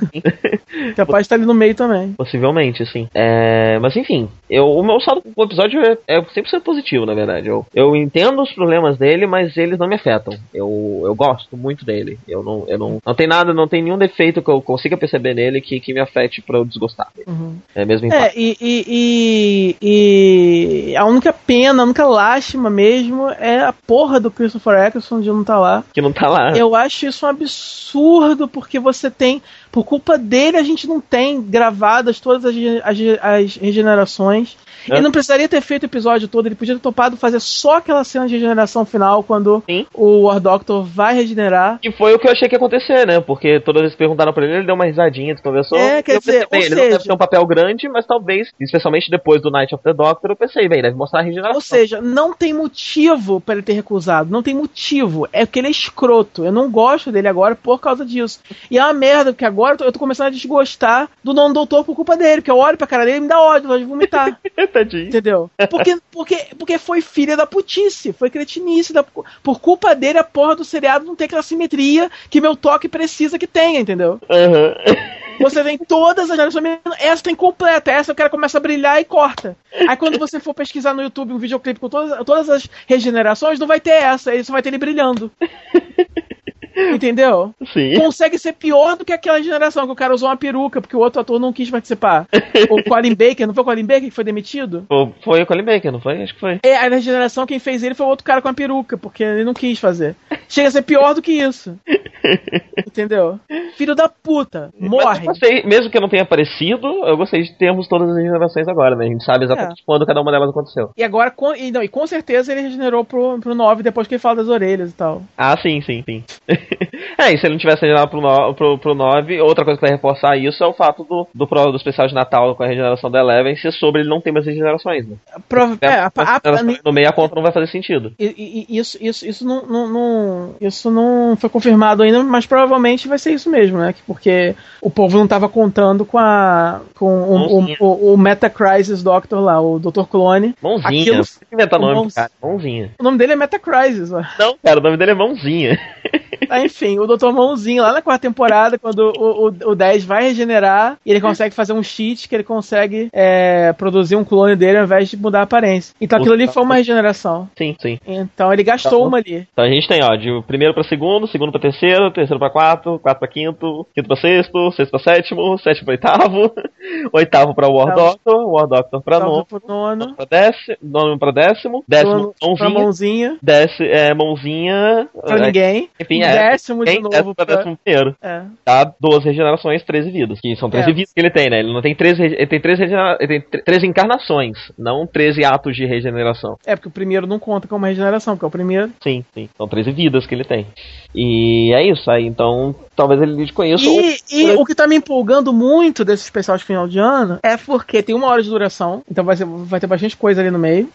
Capaz 0.97 1.23
de 1.23 1.27
estar 1.27 1.37
ali 1.37 1.47
no 1.47 1.55
meio 1.55 1.75
também. 1.75 2.13
Possivelmente, 2.13 2.87
sim. 2.87 3.09
É... 3.15 3.79
Mas 3.81 3.97
enfim, 3.97 4.29
eu, 4.49 4.67
o 4.67 4.83
meu 4.83 5.01
saldo 5.01 5.23
pro 5.23 5.45
episódio 5.45 5.81
é, 5.81 5.99
é 6.07 6.21
100% 6.21 6.63
positivo, 6.63 7.07
na 7.07 7.15
verdade. 7.15 7.49
Eu, 7.49 7.67
eu 7.75 7.97
entendo 7.97 8.43
os 8.43 8.53
problemas 8.53 8.84
dele, 8.93 9.27
mas 9.27 9.57
eles 9.57 9.79
não 9.79 9.89
me 9.89 9.95
afetam. 9.95 10.37
Eu, 10.53 11.03
eu 11.05 11.15
gosto 11.15 11.57
muito 11.57 11.85
dele. 11.85 12.19
Eu 12.29 12.43
não, 12.43 12.65
eu 12.69 12.79
não, 12.79 12.99
não 13.05 13.15
tem 13.15 13.27
nada, 13.27 13.55
não 13.55 13.69
tem 13.69 13.83
nenhum 13.83 13.99
defeito 13.99 14.43
que 14.43 14.51
eu 14.51 14.61
consiga 14.61 14.97
perceber 14.97 15.35
nele 15.35 15.61
que, 15.61 15.81
que 15.81 15.93
me 15.93 16.01
afete 16.01 16.43
pra 16.43 16.59
eu 16.59 16.65
desgostar. 16.65 17.09
Uhum. 17.27 17.59
É 17.75 17.85
mesmo 17.85 18.13
É, 18.13 18.33
e, 18.37 18.57
e, 18.61 19.77
e, 19.81 20.91
e, 20.91 20.97
a 20.97 21.05
única 21.05 21.33
pena, 21.33 21.83
a 21.83 21.87
única 21.87 22.07
lástima 22.07 22.69
mesmo 22.69 23.31
é 23.31 23.61
a 23.61 23.73
porra 23.73 24.21
do 24.21 24.31
Christopher 24.31 24.87
Eccleston 24.87 25.21
de 25.21 25.29
não 25.29 25.45
tá 25.45 25.59
lá. 25.59 25.85
Que 25.93 26.01
não 26.01 26.13
tá 26.13 26.29
lá. 26.29 26.57
Eu 26.57 26.75
acho 26.75 27.07
isso 27.07 27.27
um 27.27 27.29
absurdo 27.29 28.47
porque 28.47 28.79
você 28.79 29.11
tem 29.11 29.43
Por 29.75 29.85
culpa 29.85 30.17
dele, 30.17 30.57
a 30.57 30.63
gente 30.63 30.87
não 30.87 31.01
tem 31.01 31.43
gravadas 31.43 32.21
todas 32.21 32.45
as, 32.45 32.55
as, 32.85 32.97
as 33.21 33.57
regenerações. 33.57 34.57
É. 34.89 34.95
Ele 34.95 35.01
não 35.01 35.11
precisaria 35.11 35.49
ter 35.49 35.61
feito 35.61 35.83
o 35.83 35.87
episódio 35.87 36.29
todo, 36.29 36.47
ele 36.47 36.55
podia 36.55 36.75
ter 36.75 36.81
topado 36.81 37.17
fazer 37.17 37.41
só 37.41 37.79
aquela 37.79 38.05
cena 38.05 38.29
de 38.29 38.35
regeneração 38.35 38.85
final 38.85 39.25
quando 39.25 39.65
Sim. 39.69 39.85
o 39.93 40.23
War 40.23 40.39
Doctor 40.39 40.85
vai 40.85 41.15
regenerar. 41.15 41.81
E 41.83 41.91
foi 41.91 42.15
o 42.15 42.21
que 42.21 42.29
eu 42.29 42.33
achei 42.33 42.49
que 42.49 42.55
ia 42.55 42.59
acontecer, 42.59 43.05
né? 43.05 43.19
Porque 43.21 43.59
todas 43.59 43.81
as 43.81 43.87
vezes 43.87 43.99
perguntaram 43.99 44.33
pra 44.33 44.45
ele, 44.45 44.59
ele 44.59 44.67
deu 44.67 44.77
uma 44.77 44.85
risadinha, 44.85 45.35
conversou. 45.43 45.77
É, 45.77 46.03
quer 46.03 46.21
dizer, 46.21 46.47
pensei, 46.47 46.69
ele 46.69 46.75
seja... 46.75 46.83
não 46.83 46.91
deve 46.91 47.05
ter 47.05 47.13
um 47.13 47.17
papel 47.17 47.47
grande, 47.47 47.89
mas 47.89 48.07
talvez, 48.07 48.51
especialmente 48.61 49.11
depois 49.11 49.43
do 49.43 49.51
Night 49.51 49.75
of 49.75 49.83
the 49.83 49.93
Doctor, 49.93 50.31
eu 50.31 50.37
pensei, 50.37 50.69
bem, 50.69 50.83
deve 50.83 50.97
mostrar 50.97 51.21
a 51.21 51.23
regeneração. 51.23 51.57
Ou 51.57 51.61
seja, 51.61 52.01
não 52.01 52.33
tem 52.33 52.55
motivo 52.55 53.41
para 53.41 53.55
ele 53.55 53.63
ter 53.63 53.73
recusado, 53.73 54.31
não 54.31 54.43
tem 54.43 54.55
motivo. 54.55 55.29
É 55.33 55.45
porque 55.45 55.59
ele 55.59 55.69
é 55.69 55.73
escroto. 55.73 56.45
Eu 56.45 56.53
não 56.53 56.71
gosto 56.71 57.11
dele 57.11 57.29
agora 57.29 57.57
por 57.57 57.81
causa 57.81 58.05
disso. 58.05 58.41
E 58.71 58.79
é 58.79 58.85
uma 58.85 58.93
merda, 58.93 59.33
porque 59.33 59.45
agora 59.45 59.64
eu 59.73 59.77
tô, 59.77 59.85
eu 59.85 59.93
tô 59.93 59.99
começando 59.99 60.29
a 60.29 60.31
desgostar 60.31 61.09
do 61.23 61.33
nono 61.33 61.55
doutor 61.55 61.85
por 61.85 61.95
culpa 61.95 62.17
dele, 62.17 62.41
porque 62.41 62.51
eu 62.51 62.59
olho 62.59 62.77
pra 62.77 62.87
cara 62.87 63.05
dele 63.05 63.19
e 63.19 63.21
me 63.21 63.29
dá 63.29 63.41
ódio, 63.41 63.69
vontade 63.69 63.85
de 63.85 63.91
vomitar. 63.91 64.41
Tadinho. 64.73 65.09
Entendeu? 65.09 65.51
Porque, 65.71 65.99
porque, 66.11 66.47
porque 66.59 66.79
foi 66.79 67.01
filha 67.01 67.37
da 67.37 67.47
putice, 67.47 68.13
foi 68.13 68.31
cretinice. 68.31 68.93
Da, 68.93 69.05
por 69.43 69.61
culpa 69.61 69.95
dele, 69.95 70.19
a 70.19 70.25
porra 70.25 70.57
do 70.57 70.65
seriado 70.65 71.05
não 71.05 71.17
tem 71.17 71.27
aquela 71.27 71.43
simetria 71.43 72.11
que 72.31 72.41
meu 72.41 72.57
toque 72.57 72.89
precisa 72.89 73.39
que 73.39 73.47
tenha, 73.47 73.81
entendeu? 73.81 74.21
Uhum. 74.29 75.15
Você 75.41 75.63
vem 75.63 75.79
todas 75.79 76.31
as 76.31 76.37
gerações, 76.37 76.79
essa 76.99 77.23
tem 77.23 77.35
completa, 77.35 77.91
essa 77.91 78.13
o 78.13 78.15
cara 78.15 78.31
começa 78.31 78.59
a 78.59 78.61
brilhar 78.61 79.01
e 79.01 79.05
corta. 79.05 79.57
Aí 79.89 79.97
quando 79.97 80.19
você 80.19 80.39
for 80.39 80.55
pesquisar 80.55 80.95
no 80.95 81.03
YouTube 81.03 81.33
um 81.33 81.39
videoclipe 81.39 81.81
com 81.81 81.89
todas, 81.89 82.25
todas 82.25 82.49
as 82.49 82.69
regenerações, 82.87 83.59
não 83.59 83.67
vai 83.67 83.81
ter 83.81 83.91
essa, 83.91 84.33
ele 84.33 84.45
só 84.45 84.53
vai 84.53 84.63
ter 84.63 84.69
ele 84.69 84.79
brilhando. 84.79 85.31
Entendeu? 86.77 87.55
Sim. 87.73 87.95
Consegue 87.97 88.39
ser 88.39 88.55
pior 88.55 88.97
do 88.97 89.05
que 89.05 89.13
aquela 89.13 89.43
geração 89.43 89.87
que 89.87 89.93
o 89.93 89.97
cara 89.97 90.15
usou 90.15 90.29
uma 90.29 90.37
peruca 90.37 90.81
porque 90.81 90.97
o 90.97 91.01
outro 91.01 91.21
ator 91.21 91.39
não 91.39 91.53
quis 91.53 91.71
participar. 91.71 92.27
o 92.71 92.83
Colin 92.83 93.15
Baker, 93.15 93.47
não 93.47 93.55
foi 93.55 93.63
o 93.63 93.67
Colin 93.67 93.87
Baker 93.87 94.05
que 94.05 94.11
foi 94.11 94.25
demitido? 94.25 94.87
Foi 95.23 95.43
o 95.43 95.47
Colin 95.47 95.65
Baker, 95.65 95.93
não 95.93 96.01
foi? 96.01 96.23
Acho 96.23 96.35
que 96.35 96.41
foi. 96.41 96.59
É, 96.63 96.77
a 96.77 96.89
regeneração 96.89 97.47
quem 97.47 97.59
fez 97.59 97.83
ele 97.83 97.95
foi 97.95 98.07
o 98.07 98.09
outro 98.09 98.25
cara 98.25 98.43
com 98.43 98.49
a 98.49 98.55
peruca, 98.55 98.97
porque 98.97 99.23
ele 99.23 99.45
não 99.45 99.55
quis 99.55 99.79
fazer. 99.79 100.17
Chega 100.49 100.69
a 100.69 100.71
ser 100.71 100.83
pior 100.83 101.15
do 101.15 101.23
que 101.23 101.33
isso. 101.33 101.79
Entendeu? 102.87 103.39
Filho 103.77 103.95
da 103.95 104.09
puta, 104.09 104.71
morre. 104.79 105.27
Gostei, 105.27 105.63
mesmo 105.65 105.91
que 105.91 105.97
eu 105.97 106.01
não 106.01 106.09
tenha 106.09 106.23
aparecido, 106.23 106.87
eu 107.07 107.17
gostei 107.17 107.43
de 107.43 107.53
termos 107.55 107.89
todas 107.89 108.11
as 108.11 108.17
regenerações 108.17 108.69
agora, 108.69 108.97
né? 108.97 109.07
A 109.07 109.09
gente 109.09 109.25
sabe 109.25 109.45
exatamente 109.45 109.81
é. 109.81 109.85
quando 109.85 110.07
cada 110.07 110.21
uma 110.21 110.31
delas 110.31 110.51
aconteceu. 110.51 110.91
E 110.97 111.03
agora, 111.03 111.31
com, 111.31 111.55
e, 111.55 111.71
não, 111.71 111.83
e 111.83 111.89
com 111.89 112.07
certeza 112.07 112.53
ele 112.53 112.63
regenerou 112.63 113.05
pro, 113.05 113.39
pro 113.41 113.55
9 113.55 113.83
depois 113.83 114.07
que 114.07 114.15
ele 114.15 114.21
fala 114.21 114.37
das 114.37 114.49
orelhas 114.49 114.91
e 114.91 114.95
tal. 114.95 115.23
Ah, 115.37 115.57
sim, 115.61 115.81
sim, 115.83 116.03
sim. 116.05 116.25
é, 117.19 117.33
e 117.33 117.39
se 117.39 117.47
ele 117.47 117.55
não 117.55 117.59
tivesse 117.59 117.83
regenerado 117.83 118.11
pro, 118.11 118.21
no, 118.21 118.55
pro, 118.55 118.79
pro 118.79 118.95
9, 118.95 119.41
outra 119.41 119.65
coisa 119.65 119.79
que 119.79 119.87
vai 119.87 119.95
reforçar 119.95 120.37
isso 120.37 120.63
é 120.63 120.67
o 120.67 120.73
fato 120.73 121.05
do, 121.05 121.27
do, 121.35 121.47
do, 121.47 121.71
do 121.71 121.77
especial 121.77 122.07
de 122.07 122.15
Natal 122.15 122.55
com 122.55 122.63
a 122.63 122.67
regeneração 122.67 123.11
da 123.11 123.21
Eleven 123.21 123.57
ser 123.57 123.73
sobre 123.73 124.03
ele 124.03 124.11
não 124.11 124.21
ter 124.21 124.33
mais 124.33 124.47
regenerações, 124.47 125.07
né? 125.07 125.17
Prova 125.49 125.77
é, 125.81 125.89
a, 125.89 126.13
a, 126.17 126.37
a, 126.37 126.63
no 126.85 126.93
meio 126.93 127.09
a 127.09 127.13
conta 127.13 127.35
não 127.35 127.43
vai 127.43 127.53
fazer 127.53 127.67
sentido. 127.69 128.13
E, 128.19 128.67
e, 128.69 128.79
isso, 128.79 128.99
isso, 129.01 129.27
isso 129.27 129.47
não, 129.47 129.67
não, 129.67 129.89
não, 129.89 130.55
isso 130.61 130.91
não 130.91 131.37
foi 131.37 131.51
confirmado 131.51 132.03
ainda, 132.03 132.23
mas 132.23 132.47
provavelmente 132.47 133.09
vai 133.09 133.19
ser 133.19 133.33
isso 133.33 133.51
mesmo, 133.51 133.79
né? 133.79 133.95
Porque 134.07 134.55
o 134.81 134.91
povo 134.91 135.17
não 135.17 135.25
estava 135.25 135.49
contando 135.49 136.05
com 136.05 136.19
a 136.19 136.81
com 136.95 137.07
o, 137.07 137.61
o, 137.61 137.77
o, 137.81 138.15
o 138.15 138.19
Metacrisis 138.19 139.03
Doctor 139.03 139.41
lá, 139.41 139.61
o 139.61 139.79
Dr. 139.79 140.05
Clone. 140.11 140.55
Mãozinha. 140.63 141.21
Aquilo, 141.21 141.81
nome, 141.81 141.95
mãos... 141.95 142.15
cara. 142.15 142.31
Mãozinha. 142.43 142.93
O 142.99 143.03
nome 143.03 143.19
dele 143.19 143.33
é 143.33 143.37
Metacrisis, 143.37 144.13
ó. 144.13 144.23
Não, 144.39 144.57
cara, 144.63 144.81
o 144.81 144.83
nome 144.83 144.97
dele 144.97 145.13
é 145.13 145.15
Mãozinha. 145.15 145.79
Ah, 146.49 146.61
enfim, 146.61 146.99
o 146.99 147.07
Dr. 147.07 147.33
Mãozinho, 147.33 147.83
lá 147.83 147.93
na 147.93 148.03
quarta 148.03 148.29
temporada, 148.29 148.79
quando 148.79 149.13
o, 149.17 149.49
o, 149.49 149.71
o 149.71 149.75
10 149.75 150.05
vai 150.05 150.25
regenerar, 150.25 150.99
e 151.05 151.11
ele 151.11 151.21
consegue 151.21 151.55
fazer 151.55 151.73
um 151.73 151.83
cheat 151.83 152.29
que 152.29 152.35
ele 152.35 152.45
consegue 152.45 153.09
é, 153.13 153.73
produzir 153.73 154.17
um 154.17 154.25
clone 154.25 154.57
dele 154.57 154.79
ao 154.79 154.85
invés 154.85 155.09
de 155.09 155.17
mudar 155.17 155.41
a 155.41 155.45
aparência. 155.45 155.95
Então 156.01 156.19
aquilo 156.19 156.35
ali 156.35 156.47
foi 156.47 156.63
uma 156.63 156.77
regeneração. 156.77 157.49
Sim, 157.57 157.75
sim. 157.81 157.99
Então 158.07 158.53
ele 158.53 158.63
gastou 158.63 158.99
então, 158.99 159.09
uma 159.09 159.19
ali. 159.19 159.47
Então 159.53 159.65
a 159.65 159.69
gente 159.69 159.89
tem, 159.89 160.03
ó, 160.03 160.15
de 160.17 160.43
primeiro 160.47 160.75
pra 160.75 160.85
segundo, 160.85 161.27
segundo 161.27 161.53
pra 161.53 161.61
terceiro, 161.61 162.11
terceiro 162.11 162.39
pra 162.39 162.51
quarto, 162.51 162.99
quarto 162.99 163.19
pra 163.19 163.29
quinto, 163.29 163.87
quinto 163.95 164.09
pra 164.09 164.17
sexto, 164.17 164.73
sexto 164.73 164.91
pra 164.91 165.01
sétimo, 165.01 165.59
sétimo 165.59 165.87
pra 165.87 165.93
oitavo, 165.93 166.53
oitavo 167.13 167.55
pra 167.55 167.69
War 167.69 167.95
Doctor, 167.95 168.47
War 168.49 168.67
Doctor 168.67 169.03
pra 169.03 169.21
nono, 169.21 169.47
nono 169.67 170.15
pra 170.15 170.25
décimo, 170.25 170.77
nono 170.83 171.19
pra 171.19 171.31
décimo, 171.31 171.85
décimo 171.87 172.35
mãozinha, 172.43 172.71
mãozinha, 172.71 173.39
décimo, 173.43 173.89
é, 173.89 174.15
mãozinha, 174.15 175.09
pra 175.23 175.39
ninguém, 175.39 175.89
enfim, 176.01 176.23
é, 176.25 176.51
décimo 176.51 176.85
de 176.85 176.95
novo. 176.97 177.09
Décimo 177.11 177.35
pra 177.35 177.45
décimo 177.45 177.79
primeiro. 177.83 178.17
É. 178.23 178.43
Dá 178.65 178.93
duas 179.01 179.25
regenerações, 179.25 179.83
13 179.83 180.11
vidas. 180.11 180.41
Que 180.41 180.57
são 180.57 180.71
13 180.71 180.91
é. 180.91 180.93
vidas 180.93 181.13
que 181.13 181.21
ele 181.21 181.31
tem, 181.31 181.51
né? 181.51 181.61
Ele 181.61 181.73
não 181.73 181.83
tem 181.83 181.95
13, 181.95 182.23
ele 182.23 182.47
tem 182.47 182.61
13, 182.61 182.83
ele 183.21 183.41
tem 183.41 183.61
13 183.63 183.87
encarnações, 183.87 184.57
não 184.79 185.07
13 185.07 185.45
atos 185.45 185.77
de 185.77 185.87
regeneração. 185.87 186.57
É, 186.67 186.75
porque 186.75 186.89
o 186.89 186.93
primeiro 186.93 187.27
não 187.27 187.39
conta 187.39 187.69
como 187.69 187.87
regeneração, 187.87 188.35
porque 188.35 188.45
é 188.45 188.49
o 188.49 188.51
primeiro. 188.51 188.91
Sim, 189.03 189.25
sim. 189.33 189.49
São 189.57 189.69
13 189.69 189.93
vidas 189.93 190.27
que 190.27 190.35
ele 190.35 190.45
tem. 190.45 190.67
E 191.15 191.73
é 191.73 191.83
isso 191.83 192.11
aí, 192.11 192.27
então 192.27 192.75
talvez 192.95 193.21
ele 193.21 193.35
lide 193.35 193.53
com 193.53 193.65
isso. 193.65 193.85
E, 193.85 194.19
e 194.31 194.51
o 194.53 194.65
que 194.65 194.75
tá 194.75 194.87
me 194.87 194.97
empolgando 194.97 195.53
muito 195.53 196.05
desse 196.05 196.25
especial 196.25 196.57
de 196.57 196.65
final 196.65 196.89
de 196.89 196.99
ano 196.99 197.39
é 197.43 197.57
porque 197.57 198.03
tem 198.03 198.15
uma 198.15 198.29
hora 198.29 198.43
de 198.43 198.49
duração, 198.49 199.03
então 199.11 199.25
vai, 199.25 199.37
ser, 199.37 199.45
vai 199.45 199.81
ter 199.81 199.87
bastante 199.87 200.17
coisa 200.17 200.41
ali 200.41 200.51
no 200.51 200.59
meio. 200.59 200.89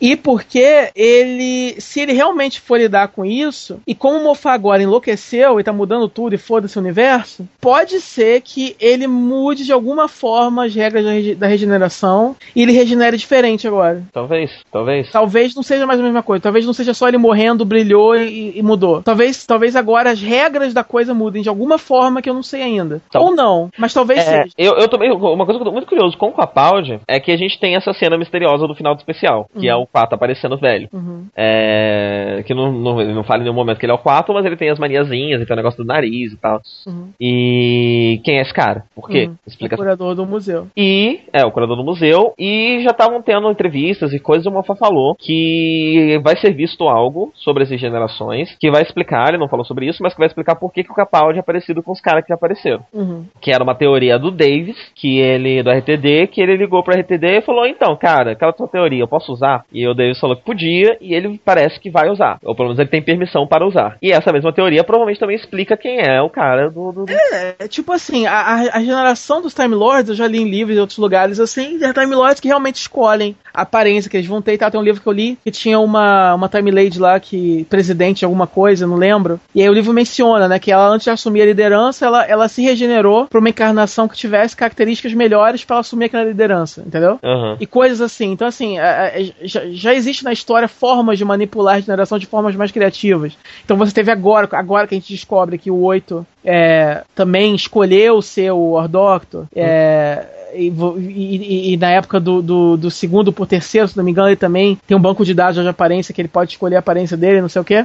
E 0.00 0.16
porque 0.16 0.90
ele, 0.94 1.76
se 1.78 2.00
ele 2.00 2.12
realmente 2.12 2.60
for 2.60 2.78
lidar 2.78 3.08
com 3.08 3.24
isso, 3.24 3.80
e 3.86 3.94
como 3.94 4.18
o 4.18 4.24
Mofá 4.24 4.52
agora 4.54 4.82
enlouqueceu 4.82 5.60
e 5.60 5.64
tá 5.64 5.72
mudando 5.72 6.08
tudo 6.08 6.34
e 6.34 6.38
foda-se 6.38 6.78
o 6.78 6.80
universo, 6.80 7.46
pode 7.60 8.00
ser 8.00 8.40
que 8.40 8.74
ele 8.80 9.06
mude 9.06 9.64
de 9.64 9.72
alguma 9.72 10.08
forma 10.08 10.64
as 10.64 10.74
regras 10.74 11.04
da 11.36 11.46
regeneração 11.46 12.34
e 12.56 12.62
ele 12.62 12.72
regenere 12.72 13.16
diferente 13.16 13.68
agora. 13.68 14.02
Talvez, 14.12 14.50
talvez. 14.72 15.10
Talvez 15.10 15.54
não 15.54 15.62
seja 15.62 15.86
mais 15.86 16.00
a 16.00 16.02
mesma 16.02 16.22
coisa. 16.22 16.42
Talvez 16.42 16.64
não 16.64 16.72
seja 16.72 16.94
só 16.94 17.08
ele 17.08 17.18
morrendo, 17.18 17.64
brilhou 17.64 18.16
e, 18.16 18.58
e 18.58 18.62
mudou. 18.62 19.02
Talvez, 19.02 19.44
talvez 19.44 19.76
agora 19.76 20.10
as 20.10 20.20
regras 20.20 20.72
da 20.72 20.82
coisa 20.82 21.12
mudem 21.12 21.39
de 21.40 21.48
alguma 21.48 21.78
forma 21.78 22.22
que 22.22 22.28
eu 22.28 22.34
não 22.34 22.42
sei 22.42 22.62
ainda. 22.62 23.00
Então, 23.08 23.22
Ou 23.22 23.34
não, 23.34 23.70
mas 23.78 23.92
talvez 23.92 24.20
é, 24.20 24.22
seja. 24.22 24.54
Eu, 24.56 24.74
eu 24.74 24.88
também, 24.88 25.10
uma 25.10 25.44
coisa 25.44 25.58
que 25.58 25.62
eu 25.62 25.66
tô 25.66 25.72
muito 25.72 25.88
curioso 25.88 26.16
com 26.16 26.28
o 26.28 26.32
Capaldi 26.32 27.00
é 27.06 27.20
que 27.20 27.32
a 27.32 27.36
gente 27.36 27.58
tem 27.58 27.74
essa 27.74 27.92
cena 27.92 28.18
misteriosa 28.18 28.66
do 28.66 28.74
final 28.74 28.94
do 28.94 28.98
especial, 28.98 29.48
que 29.52 29.68
uhum. 29.70 29.72
é 29.72 29.76
o 29.76 29.86
4 29.86 30.14
aparecendo 30.14 30.56
velho. 30.56 30.88
Uhum. 30.92 31.26
É, 31.36 32.42
que 32.46 32.54
não, 32.54 32.72
não, 32.72 33.04
não 33.14 33.24
fala 33.24 33.40
em 33.40 33.44
nenhum 33.44 33.54
momento 33.54 33.78
que 33.78 33.86
ele 33.86 33.92
é 33.92 33.94
o 33.94 33.98
4, 33.98 34.32
mas 34.34 34.44
ele 34.44 34.56
tem 34.56 34.70
as 34.70 34.78
maniazinhas, 34.78 35.38
ele 35.38 35.46
tem 35.46 35.54
o 35.54 35.56
negócio 35.56 35.82
do 35.82 35.86
nariz 35.86 36.32
e 36.32 36.36
tal. 36.36 36.60
Uhum. 36.86 37.10
E 37.20 38.20
quem 38.24 38.38
é 38.38 38.42
esse 38.42 38.52
cara? 38.52 38.84
Por 38.94 39.08
quê? 39.08 39.26
Uhum. 39.26 39.36
Explica. 39.46 39.74
O 39.74 39.78
curador 39.78 40.14
do 40.14 40.26
museu. 40.26 40.68
E, 40.76 41.20
é, 41.32 41.44
o 41.44 41.50
curador 41.50 41.76
do 41.76 41.84
museu. 41.84 42.34
E 42.38 42.80
já 42.82 42.90
estavam 42.90 43.22
tendo 43.22 43.50
entrevistas 43.50 44.12
e 44.12 44.18
coisas, 44.18 44.46
o 44.46 44.50
Mofa 44.50 44.74
falou 44.74 45.14
que 45.14 46.20
vai 46.22 46.36
ser 46.36 46.52
visto 46.52 46.88
algo 46.88 47.32
sobre 47.34 47.62
essas 47.62 47.80
generações, 47.80 48.56
que 48.58 48.70
vai 48.70 48.82
explicar, 48.82 49.28
ele 49.28 49.38
não 49.38 49.48
falou 49.48 49.64
sobre 49.64 49.86
isso, 49.86 50.02
mas 50.02 50.12
que 50.12 50.18
vai 50.18 50.26
explicar 50.26 50.56
por 50.56 50.72
que, 50.72 50.84
que 50.84 50.90
o 50.90 50.94
Capaldi 50.94 51.29
é 51.38 51.42
parecido 51.42 51.82
com 51.82 51.92
os 51.92 52.00
caras 52.00 52.22
que 52.22 52.28
já 52.28 52.34
apareceram. 52.34 52.84
Uhum. 52.92 53.24
Que 53.40 53.52
era 53.52 53.62
uma 53.62 53.74
teoria 53.74 54.18
do 54.18 54.30
Davis, 54.30 54.76
que 54.94 55.18
ele, 55.18 55.62
do 55.62 55.70
RTD, 55.70 56.26
que 56.28 56.40
ele 56.40 56.56
ligou 56.56 56.82
pro 56.82 56.98
RTD 56.98 57.38
e 57.38 57.42
falou, 57.42 57.66
então, 57.66 57.96
cara, 57.96 58.32
aquela 58.32 58.52
tua 58.52 58.68
teoria, 58.68 59.02
eu 59.02 59.08
posso 59.08 59.32
usar? 59.32 59.64
E 59.72 59.86
o 59.86 59.94
Davis 59.94 60.18
falou 60.18 60.36
que 60.36 60.44
podia, 60.44 60.96
e 61.00 61.14
ele 61.14 61.40
parece 61.44 61.78
que 61.80 61.90
vai 61.90 62.08
usar. 62.08 62.38
Ou 62.42 62.54
pelo 62.54 62.68
menos 62.68 62.78
ele 62.78 62.88
tem 62.88 63.02
permissão 63.02 63.46
para 63.46 63.66
usar. 63.66 63.96
E 64.02 64.12
essa 64.12 64.32
mesma 64.32 64.52
teoria 64.52 64.84
provavelmente 64.84 65.20
também 65.20 65.36
explica 65.36 65.76
quem 65.76 66.00
é 66.00 66.20
o 66.20 66.30
cara 66.30 66.70
do. 66.70 66.92
do... 66.92 67.06
É, 67.08 67.68
tipo 67.68 67.92
assim, 67.92 68.26
a, 68.26 68.70
a 68.72 68.82
geração 68.82 69.40
dos 69.40 69.54
Time 69.54 69.74
Lords, 69.74 70.08
eu 70.08 70.14
já 70.14 70.26
li 70.26 70.38
em 70.38 70.48
livros 70.48 70.76
em 70.76 70.80
outros 70.80 70.98
lugares, 70.98 71.40
assim, 71.40 71.82
é 71.82 71.92
Time 71.92 72.14
Lords 72.14 72.40
que 72.40 72.48
realmente 72.48 72.76
escolhem 72.76 73.36
a 73.49 73.49
aparência 73.52 74.10
que 74.10 74.16
eles 74.16 74.26
vão 74.26 74.42
ter. 74.42 74.58
Tá? 74.58 74.70
Tem 74.70 74.80
um 74.80 74.84
livro 74.84 75.00
que 75.00 75.06
eu 75.06 75.12
li 75.12 75.38
que 75.44 75.50
tinha 75.50 75.78
uma, 75.78 76.34
uma 76.34 76.48
Time 76.48 76.70
Lady 76.70 76.98
lá, 76.98 77.18
que 77.18 77.66
presidente 77.68 78.20
de 78.20 78.24
alguma 78.24 78.46
coisa, 78.46 78.86
não 78.86 78.96
lembro. 78.96 79.40
E 79.54 79.62
aí 79.62 79.68
o 79.68 79.72
livro 79.72 79.92
menciona, 79.92 80.48
né, 80.48 80.58
que 80.58 80.70
ela 80.70 80.88
antes 80.88 81.04
de 81.04 81.10
assumir 81.10 81.42
a 81.42 81.46
liderança, 81.46 82.06
ela, 82.06 82.24
ela 82.24 82.48
se 82.48 82.62
regenerou 82.62 83.26
para 83.26 83.38
uma 83.38 83.48
encarnação 83.48 84.08
que 84.08 84.16
tivesse 84.16 84.56
características 84.56 85.14
melhores 85.14 85.64
para 85.64 85.78
assumir 85.78 86.06
aquela 86.06 86.24
liderança, 86.24 86.82
entendeu? 86.86 87.18
Uhum. 87.22 87.56
E 87.60 87.66
coisas 87.66 88.00
assim. 88.00 88.32
Então, 88.32 88.46
assim, 88.46 88.78
é, 88.78 89.22
é, 89.22 89.46
já, 89.46 89.62
já, 89.70 89.94
existe 89.94 90.24
na 90.24 90.32
história 90.32 90.68
formas 90.68 91.18
de 91.18 91.24
manipular 91.24 91.74
a 91.74 91.76
regeneração 91.76 92.18
de 92.18 92.26
formas 92.26 92.54
mais 92.56 92.70
criativas. 92.70 93.36
Então 93.64 93.76
você 93.76 93.92
teve 93.92 94.10
agora, 94.10 94.48
agora 94.52 94.86
que 94.86 94.94
a 94.94 94.98
gente 94.98 95.12
descobre 95.12 95.58
que 95.58 95.70
o 95.70 95.80
8 95.82 96.26
é, 96.44 97.02
também 97.14 97.54
escolheu 97.54 98.22
ser 98.22 98.50
o 98.52 98.72
War 98.72 98.88
Doctor. 98.88 99.46
É, 99.54 100.26
e, 100.54 101.72
e, 101.72 101.76
na 101.76 101.90
época 101.90 102.20
do, 102.20 102.42
do, 102.42 102.76
do, 102.76 102.90
segundo 102.90 103.32
por 103.32 103.46
terceiro, 103.46 103.88
se 103.88 103.96
não 103.96 104.04
me 104.04 104.10
engano, 104.10 104.28
ele 104.28 104.36
também 104.36 104.78
tem 104.86 104.96
um 104.96 105.00
banco 105.00 105.24
de 105.24 105.34
dados 105.34 105.62
de 105.62 105.68
aparência 105.68 106.14
que 106.14 106.20
ele 106.20 106.28
pode 106.28 106.52
escolher 106.52 106.76
a 106.76 106.80
aparência 106.80 107.16
dele, 107.16 107.40
não 107.40 107.48
sei 107.48 107.62
o 107.62 107.64
que. 107.64 107.84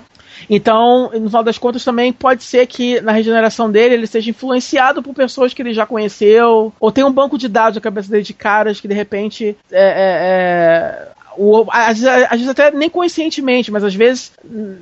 Então, 0.49 1.09
no 1.13 1.27
final 1.27 1.43
das 1.43 1.57
contas, 1.57 1.83
também 1.83 2.11
pode 2.11 2.43
ser 2.43 2.65
que 2.67 2.99
na 3.01 3.11
regeneração 3.11 3.71
dele 3.71 3.95
ele 3.95 4.07
seja 4.07 4.29
influenciado 4.29 5.01
por 5.01 5.13
pessoas 5.13 5.53
que 5.53 5.61
ele 5.61 5.73
já 5.73 5.85
conheceu, 5.85 6.73
ou 6.79 6.91
tem 6.91 7.03
um 7.03 7.11
banco 7.11 7.37
de 7.37 7.47
dados 7.47 7.75
na 7.75 7.81
cabeça 7.81 8.09
dele 8.09 8.23
de 8.23 8.33
caras 8.33 8.79
que 8.81 8.87
de 8.87 8.93
repente 8.93 9.55
é, 9.71 9.81
é, 9.81 11.09
é 11.11 11.14
o, 11.37 11.65
às, 11.69 12.03
às 12.03 12.29
vezes 12.31 12.49
até 12.49 12.71
nem 12.71 12.89
conscientemente, 12.89 13.71
mas 13.71 13.83
às 13.83 13.95
vezes 13.95 14.31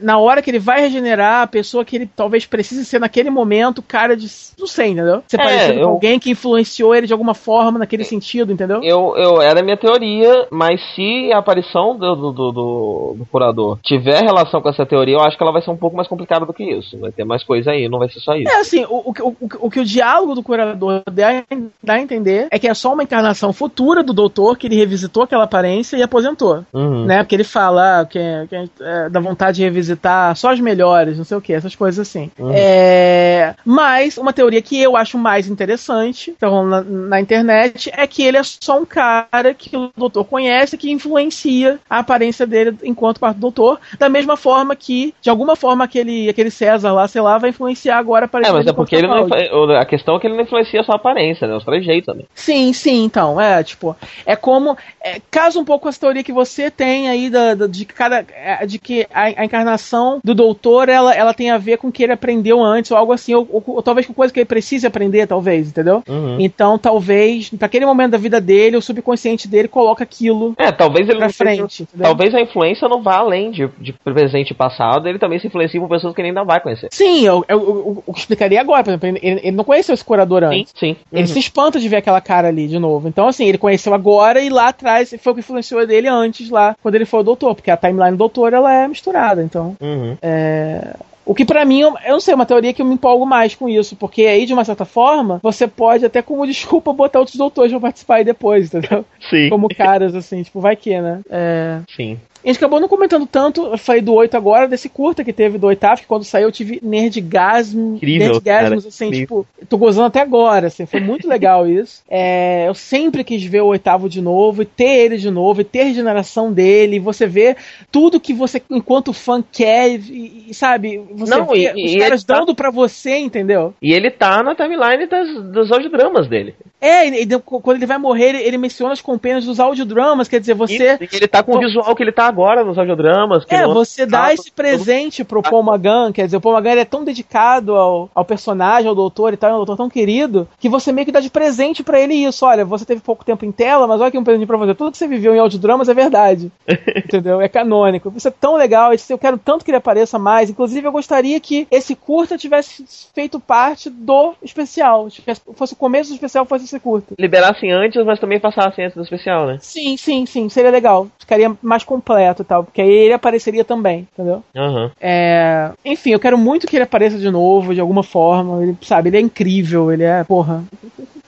na 0.01 0.17
hora 0.17 0.41
que 0.41 0.49
ele 0.49 0.59
vai 0.59 0.81
regenerar, 0.81 1.41
a 1.43 1.47
pessoa 1.47 1.83
que 1.85 1.95
ele 1.95 2.09
talvez 2.15 2.45
precise 2.45 2.85
ser 2.85 2.99
naquele 2.99 3.29
momento, 3.29 3.81
cara 3.81 4.15
de. 4.15 4.27
Não 4.59 4.67
sei, 4.67 4.89
entendeu? 4.89 5.23
Ser 5.27 5.39
É, 5.39 5.43
parecido 5.43 5.79
eu- 5.79 5.85
com 5.87 5.93
alguém 5.93 6.19
que 6.19 6.31
influenciou 6.31 6.93
ele 6.95 7.07
de 7.07 7.13
alguma 7.13 7.33
forma 7.33 7.79
naquele 7.79 8.03
sentido, 8.03 8.51
entendeu? 8.51 8.81
Eu, 8.83 9.15
eu 9.17 9.41
era 9.41 9.59
a 9.59 9.63
minha 9.63 9.77
teoria, 9.77 10.47
mas 10.51 10.79
se 10.95 11.31
a 11.33 11.37
aparição 11.39 11.97
do, 11.97 12.15
do, 12.15 12.31
do, 12.31 12.51
do- 12.51 13.15
do 13.19 13.25
curador 13.31 13.79
tiver 13.83 14.21
relação 14.23 14.61
com 14.61 14.69
essa 14.69 14.85
teoria, 14.85 15.15
eu 15.15 15.21
acho 15.21 15.37
que 15.37 15.43
ela 15.43 15.51
vai 15.51 15.61
ser 15.61 15.71
um 15.71 15.77
pouco 15.77 15.95
mais 15.95 16.07
complicada 16.07 16.45
do 16.45 16.53
que 16.53 16.63
isso. 16.63 16.97
Vai 16.99 17.11
ter 17.11 17.23
mais 17.23 17.43
coisa 17.43 17.71
aí, 17.71 17.87
não 17.89 17.99
vai 17.99 18.09
ser 18.09 18.19
só 18.19 18.35
isso. 18.35 18.49
É 18.49 18.59
assim, 18.59 18.83
o, 18.85 19.09
o, 19.09 19.13
que- 19.13 19.21
o, 19.23 19.35
o 19.61 19.69
que 19.69 19.79
o 19.79 19.85
diálogo 19.85 20.35
do 20.35 20.43
curador 20.43 21.01
dá, 21.11 21.43
dá 21.81 21.93
a 21.93 22.01
entender 22.01 22.47
é 22.51 22.59
que 22.59 22.67
é 22.67 22.73
só 22.73 22.93
uma 22.93 23.03
encarnação 23.03 23.51
futura 23.53 24.03
do 24.03 24.13
doutor 24.13 24.57
que 24.57 24.67
ele 24.67 24.75
revisitou 24.75 25.23
aquela 25.23 25.43
aparência 25.43 25.97
e 25.97 26.03
aposentou. 26.03 26.42
Uhum. 26.73 27.05
Né? 27.05 27.23
Porque 27.23 27.35
ele 27.35 27.43
fala 27.43 28.05
que, 28.05 28.19
que 28.49 28.55
é, 28.81 29.09
dá 29.09 29.19
vontade 29.19 29.57
de 29.57 29.63
revisitar 29.63 30.35
só 30.35 30.51
as 30.51 30.59
melhores, 30.59 31.17
não 31.17 31.25
sei 31.25 31.37
o 31.37 31.41
que, 31.41 31.53
essas 31.53 31.75
coisas 31.75 32.07
assim. 32.07 32.31
Uhum. 32.37 32.51
É, 32.53 33.55
mas 33.65 34.17
uma 34.17 34.33
teoria 34.33 34.61
que 34.61 34.81
eu 34.81 34.95
acho 34.97 35.17
mais 35.17 35.47
interessante, 35.47 36.35
que 36.37 36.45
rolando 36.45 36.89
na, 36.89 37.07
na 37.09 37.21
internet, 37.21 37.91
é 37.95 38.05
que 38.07 38.23
ele 38.23 38.37
é 38.37 38.43
só 38.43 38.79
um 38.79 38.85
cara 38.85 39.53
que 39.53 39.75
o 39.75 39.91
doutor 39.95 40.25
conhece 40.25 40.77
que 40.77 40.91
influencia 40.91 41.79
a 41.89 41.99
aparência 41.99 42.45
dele 42.45 42.77
enquanto 42.83 43.19
quarto 43.19 43.37
doutor, 43.37 43.79
da 43.97 44.09
mesma 44.09 44.35
forma 44.35 44.75
que, 44.75 45.13
de 45.21 45.29
alguma 45.29 45.55
forma, 45.55 45.83
aquele, 45.83 46.29
aquele 46.29 46.49
César 46.49 46.91
lá, 46.91 47.07
sei 47.07 47.21
lá, 47.21 47.37
vai 47.37 47.49
influenciar 47.51 47.97
agora 47.97 48.25
a 48.25 48.25
É, 48.25 48.27
aparência 48.27 48.53
mas 48.53 48.65
dele 48.65 48.73
é 48.73 48.75
porque 48.75 48.95
ele 48.95 49.07
não. 49.07 49.77
A 49.77 49.85
questão 49.85 50.15
é 50.15 50.19
que 50.19 50.27
ele 50.27 50.35
não 50.35 50.43
influencia 50.43 50.83
só 50.83 50.93
a 50.93 50.95
aparência, 50.95 51.47
né? 51.47 51.55
Os 51.55 51.63
trejeitos 51.63 52.05
também. 52.05 52.27
Sim, 52.33 52.73
sim, 52.73 53.03
então. 53.03 53.39
É, 53.39 53.63
tipo, 53.63 53.95
é 54.25 54.35
como. 54.35 54.77
É, 55.01 55.21
casa 55.31 55.59
um 55.59 55.65
pouco 55.65 55.83
com 55.83 55.89
essa 55.89 55.99
teoria 55.99 56.23
que 56.23 56.32
você 56.33 56.69
tem 56.71 57.07
aí 57.09 57.29
da, 57.29 57.55
da- 57.55 57.67
de 57.67 57.85
que 57.85 57.93
cada. 57.93 58.25
é, 58.35 58.65
De 58.65 58.77
que 58.79 59.07
a, 59.13 59.41
a 59.41 59.45
encarnação 59.45 60.19
do 60.23 60.33
doutor 60.35 60.89
ela, 60.89 61.13
ela 61.13 61.33
tem 61.33 61.51
a 61.51 61.57
ver 61.57 61.77
com 61.77 61.87
o 61.87 61.91
que 61.91 62.03
ele 62.03 62.11
aprendeu 62.13 62.61
antes, 62.63 62.91
ou 62.91 62.97
algo 62.97 63.13
assim, 63.13 63.33
ou, 63.33 63.47
ou- 63.51 63.63
ou 63.67 63.81
talvez 63.81 64.05
com 64.07 64.13
coisa 64.13 64.33
que 64.33 64.39
ele 64.39 64.45
precise 64.45 64.85
aprender, 64.87 65.27
talvez, 65.27 65.69
entendeu? 65.69 66.03
Uhum. 66.07 66.37
Então, 66.39 66.77
talvez, 66.77 67.51
naquele 67.59 67.85
momento 67.85 68.11
da 68.11 68.17
vida 68.17 68.41
dele, 68.41 68.77
o 68.77 68.81
subconsciente 68.81 69.47
dele 69.47 69.67
coloca 69.67 70.03
aquilo 70.03 70.53
É, 70.57 70.71
talvez 70.71 71.07
ele 71.07 71.17
pra 71.17 71.27
não 71.27 71.33
seja- 71.33 71.55
frente. 71.55 71.83
entendeu? 71.83 72.03
Talvez 72.05 72.33
a 72.35 72.41
influência 72.41 72.87
não 72.89 73.01
vá 73.01 73.17
além 73.17 73.51
de, 73.51 73.67
de 73.79 73.93
presente 73.93 74.51
e 74.51 74.53
passado, 74.55 75.07
ele 75.07 75.19
também 75.19 75.39
se 75.39 75.47
influencia 75.47 75.79
por 75.79 75.89
pessoas 75.89 76.13
que 76.13 76.21
ele 76.21 76.29
ainda 76.29 76.43
vai 76.43 76.59
conhecer. 76.59 76.87
Sim, 76.91 77.25
eu, 77.25 77.45
eu, 77.47 77.59
eu- 77.59 78.03
eu 78.07 78.13
explicaria 78.15 78.59
agora, 78.59 78.83
por 78.83 78.89
exemplo, 78.91 79.07
ele, 79.07 79.19
ele 79.43 79.51
não 79.51 79.63
conheceu 79.63 79.93
esse 79.93 80.03
curador 80.03 80.41
Sim, 80.49 80.61
antes. 80.61 80.73
sim. 80.77 80.95
Ele 81.11 81.21
Uhum. 81.21 81.27
se 81.27 81.39
espanta 81.39 81.79
de 81.79 81.87
ver 81.89 81.97
aquela 81.97 82.21
cara 82.21 82.47
ali 82.47 82.67
de 82.67 82.79
novo. 82.79 83.07
Então, 83.07 83.27
assim, 83.27 83.45
ele 83.47 83.57
conheceu 83.57 83.93
agora 83.93 84.41
e 84.41 84.49
lá 84.49 84.69
atrás 84.69 85.13
foi 85.21 85.31
o 85.31 85.35
que 85.35 85.41
influenciou 85.41 85.85
dele 85.85 86.07
antes, 86.07 86.22
lá, 86.49 86.75
quando 86.81 86.95
ele 86.95 87.05
foi 87.05 87.19
o 87.19 87.23
doutor, 87.23 87.55
porque 87.55 87.71
a 87.71 87.77
timeline 87.77 88.11
do 88.11 88.17
doutor 88.17 88.53
ela 88.53 88.73
é 88.73 88.87
misturada. 88.87 89.41
Então, 89.43 89.75
Uhum. 89.81 90.17
é. 90.21 90.95
O 91.25 91.33
que 91.33 91.45
pra 91.45 91.63
mim, 91.63 91.79
eu 91.79 91.93
eu 92.05 92.11
não 92.13 92.19
sei, 92.19 92.33
é 92.33 92.35
uma 92.35 92.45
teoria 92.45 92.73
que 92.73 92.81
eu 92.81 92.85
me 92.85 92.95
empolgo 92.95 93.25
mais 93.25 93.55
com 93.55 93.69
isso, 93.69 93.95
porque 93.95 94.23
aí, 94.25 94.45
de 94.45 94.53
uma 94.53 94.65
certa 94.65 94.83
forma, 94.83 95.39
você 95.41 95.65
pode 95.67 96.05
até 96.05 96.21
como 96.21 96.45
desculpa 96.45 96.91
botar 96.91 97.19
outros 97.19 97.37
doutores 97.37 97.71
pra 97.71 97.79
participar 97.79 98.15
aí 98.15 98.25
depois, 98.25 98.65
entendeu? 98.67 99.05
Sim. 99.29 99.47
Como 99.49 99.69
caras, 99.69 100.13
assim, 100.15 100.43
tipo, 100.43 100.59
vai 100.59 100.75
que, 100.75 100.99
né? 100.99 101.21
É... 101.29 101.79
Sim. 101.95 102.19
A 102.43 102.47
gente 102.47 102.57
acabou 102.57 102.79
não 102.79 102.87
comentando 102.87 103.25
tanto, 103.25 103.65
eu 103.67 103.77
falei 103.77 104.01
do 104.01 104.13
8 104.13 104.35
agora, 104.35 104.67
desse 104.67 104.89
curta 104.89 105.23
que 105.23 105.31
teve 105.31 105.57
do 105.57 105.67
oitavo, 105.67 106.01
que 106.01 106.07
quando 106.07 106.23
saiu 106.23 106.47
eu 106.47 106.51
tive 106.51 106.79
nerdgasm, 106.83 107.95
Incrível, 107.95 108.31
nerdgasmos, 108.33 108.83
cara, 108.83 108.87
assim, 108.89 109.05
incrível. 109.07 109.45
tipo, 109.57 109.65
tô 109.69 109.77
gozando 109.77 110.07
até 110.07 110.21
agora, 110.21 110.67
assim, 110.67 110.85
foi 110.85 110.99
muito 110.99 111.27
legal 111.27 111.65
isso. 111.69 112.01
É, 112.09 112.67
eu 112.67 112.73
sempre 112.73 113.23
quis 113.23 113.43
ver 113.43 113.61
o 113.61 113.67
oitavo 113.67 114.09
de 114.09 114.21
novo, 114.21 114.61
e 114.61 114.65
ter 114.65 115.05
ele 115.05 115.17
de 115.17 115.29
novo, 115.31 115.61
e 115.61 115.63
ter 115.63 115.81
a 115.81 115.85
regeneração 115.85 116.51
dele, 116.51 116.97
e 116.97 116.99
você 116.99 117.25
vê 117.25 117.55
tudo 117.91 118.19
que 118.19 118.33
você, 118.33 118.61
enquanto 118.69 119.13
fã, 119.13 119.43
quer, 119.51 119.91
e, 119.91 120.45
e, 120.49 120.53
sabe, 120.53 121.01
você 121.13 121.35
Não, 121.35 121.45
vê 121.47 121.71
e- 121.75 121.85
os 121.85 121.93
e 121.93 121.97
caras 121.97 122.23
tá- 122.23 122.39
dando 122.39 122.53
pra 122.55 122.69
você, 122.71 123.17
entendeu? 123.17 123.73
E 123.81 123.93
ele 123.93 124.11
tá 124.11 124.43
na 124.43 124.53
timeline 124.55 125.05
das, 125.07 125.29
dos 125.45 125.71
audiodramas 125.71 126.27
dele. 126.27 126.55
É, 126.81 127.07
e, 127.07 127.23
e 127.23 127.39
quando 127.39 127.77
ele 127.77 127.85
vai 127.85 127.97
morrer, 127.97 128.29
ele, 128.29 128.37
ele 128.39 128.57
menciona 128.57 128.91
as 128.91 128.99
companhias 129.01 129.45
dos 129.45 129.59
audiodramas, 129.59 130.27
quer 130.27 130.39
dizer, 130.41 130.53
você... 130.53 130.97
E 130.99 131.15
ele 131.15 131.27
tá 131.27 131.41
com 131.41 131.55
o 131.55 131.59
visual 131.59 131.95
que 131.95 132.03
ele 132.03 132.11
tá 132.11 132.27
agora 132.33 132.63
nos 132.63 132.77
audiodramas. 132.77 133.45
que 133.45 133.53
É, 133.53 133.67
você 133.67 134.05
dá 134.05 134.33
esse 134.33 134.51
presente 134.51 135.23
pro 135.23 135.41
Paul 135.43 135.63
Magan, 135.63 136.11
quer 136.11 136.25
dizer, 136.25 136.37
o 136.37 136.41
Paul 136.41 136.55
Magan 136.55 136.71
é 136.71 136.85
tão 136.85 137.03
dedicado 137.03 137.75
ao, 137.75 138.09
ao 138.13 138.25
personagem, 138.25 138.89
ao 138.89 138.95
doutor 138.95 139.33
e 139.33 139.37
tal, 139.37 139.51
é 139.51 139.53
um 139.53 139.57
doutor 139.57 139.77
tão 139.77 139.89
querido, 139.89 140.47
que 140.59 140.67
você 140.67 140.91
meio 140.91 141.05
que 141.05 141.11
dá 141.11 141.19
de 141.19 141.29
presente 141.29 141.83
pra 141.83 141.99
ele 141.99 142.15
isso. 142.15 142.45
Olha, 142.45 142.65
você 142.65 142.85
teve 142.85 143.01
pouco 143.01 143.23
tempo 143.23 143.45
em 143.45 143.51
tela, 143.51 143.85
mas 143.85 144.01
olha 144.01 144.07
aqui 144.07 144.17
um 144.17 144.23
presente 144.23 144.47
pra 144.47 144.57
você. 144.57 144.73
Tudo 144.73 144.91
que 144.91 144.97
você 144.97 145.07
viveu 145.07 145.35
em 145.35 145.39
audiodramas 145.39 145.87
é 145.87 145.93
verdade. 145.93 146.51
entendeu? 146.97 147.39
É 147.39 147.47
canônico. 147.47 148.11
Isso 148.15 148.27
é 148.27 148.31
tão 148.31 148.55
legal, 148.55 148.91
eu 149.09 149.17
quero 149.17 149.37
tanto 149.37 149.63
que 149.63 149.71
ele 149.71 149.77
apareça 149.77 150.17
mais. 150.17 150.49
Inclusive, 150.49 150.87
eu 150.87 150.91
gostaria 150.91 151.39
que 151.39 151.67
esse 151.69 151.95
curta 151.95 152.37
tivesse 152.37 152.85
feito 153.13 153.39
parte 153.39 153.89
do 153.89 154.33
especial. 154.41 155.07
Fosse 155.55 155.73
o 155.73 155.77
começo 155.77 156.09
do 156.09 156.15
especial, 156.15 156.45
fosse 156.45 156.65
esse 156.65 156.79
curta. 156.79 157.13
Liberassem 157.19 157.71
antes, 157.71 158.03
mas 158.05 158.19
também 158.19 158.39
passassem 158.39 158.85
antes 158.85 158.97
do 158.97 159.03
especial, 159.03 159.45
né? 159.45 159.57
Sim, 159.59 159.95
sim, 159.97 160.25
sim. 160.25 160.49
Seria 160.49 160.71
legal. 160.71 161.07
Ficaria 161.23 161.55
mais 161.61 161.83
completo 161.83 162.41
e 162.41 162.45
tal. 162.45 162.63
Porque 162.65 162.81
aí 162.81 162.89
ele 162.89 163.13
apareceria 163.13 163.63
também, 163.63 164.07
entendeu? 164.13 164.43
Aham. 164.55 164.91
É, 164.99 165.71
enfim, 165.85 166.11
eu 166.11 166.19
quero 166.19 166.37
muito 166.37 166.67
que 166.67 166.75
ele 166.75 166.83
apareça 166.83 167.17
de 167.17 167.31
novo, 167.31 167.73
de 167.73 167.79
alguma 167.79 168.03
forma. 168.03 168.61
Ele, 168.61 168.77
sabe, 168.81 169.09
ele 169.09 169.17
é 169.17 169.21
incrível, 169.21 169.91
ele 169.91 170.03
é, 170.03 170.23
porra. 170.23 170.63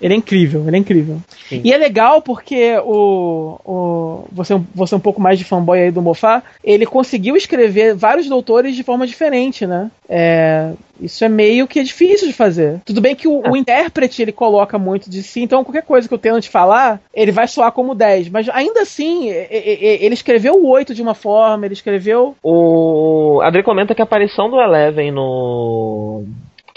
Ele 0.05 0.13
é 0.13 0.17
incrível, 0.17 0.63
ele 0.67 0.75
é 0.75 0.79
incrível. 0.79 1.17
Sim. 1.49 1.61
E 1.63 1.73
é 1.73 1.77
legal 1.77 2.21
porque 2.21 2.77
o, 2.85 3.59
o 3.65 4.25
você, 4.31 4.53
é 4.53 4.55
um- 4.55 4.65
você 4.75 4.93
é 4.93 4.97
um 4.97 5.01
pouco 5.01 5.19
mais 5.19 5.39
de 5.39 5.43
fanboy 5.45 5.79
aí 5.79 5.89
do 5.89 5.99
Mofá, 5.99 6.43
ele 6.63 6.85
conseguiu 6.85 7.35
escrever 7.35 7.95
vários 7.95 8.29
doutores 8.29 8.75
de 8.75 8.83
forma 8.83 9.07
diferente, 9.07 9.65
né? 9.65 9.89
É, 10.07 10.73
isso 11.01 11.25
é 11.25 11.27
meio 11.27 11.65
que 11.67 11.81
difícil 11.81 12.27
de 12.27 12.33
fazer. 12.33 12.81
Tudo 12.85 13.01
bem 13.01 13.15
que 13.15 13.27
o, 13.27 13.41
o 13.49 13.57
intérprete 13.57 14.21
ele 14.21 14.31
coloca 14.31 14.77
muito 14.77 15.09
de 15.09 15.23
si, 15.23 15.41
então 15.41 15.63
qualquer 15.63 15.81
coisa 15.81 16.07
que 16.07 16.13
eu 16.13 16.19
tenho 16.19 16.39
te 16.39 16.49
falar, 16.49 17.01
ele 17.11 17.31
vai 17.31 17.47
soar 17.47 17.71
como 17.71 17.95
10. 17.95 18.29
Mas 18.29 18.47
ainda 18.49 18.83
assim, 18.83 19.29
ele 19.29 20.13
escreveu 20.13 20.53
o 20.53 20.67
8 20.69 20.93
de 20.93 21.01
uma 21.01 21.15
forma, 21.15 21.65
ele 21.65 21.73
escreveu 21.73 22.35
O 22.43 23.39
Adri 23.41 23.63
comenta 23.63 23.95
que 23.95 24.01
a 24.01 24.05
aparição 24.05 24.51
do 24.51 24.61
Eleven 24.61 25.09
no. 25.11 26.25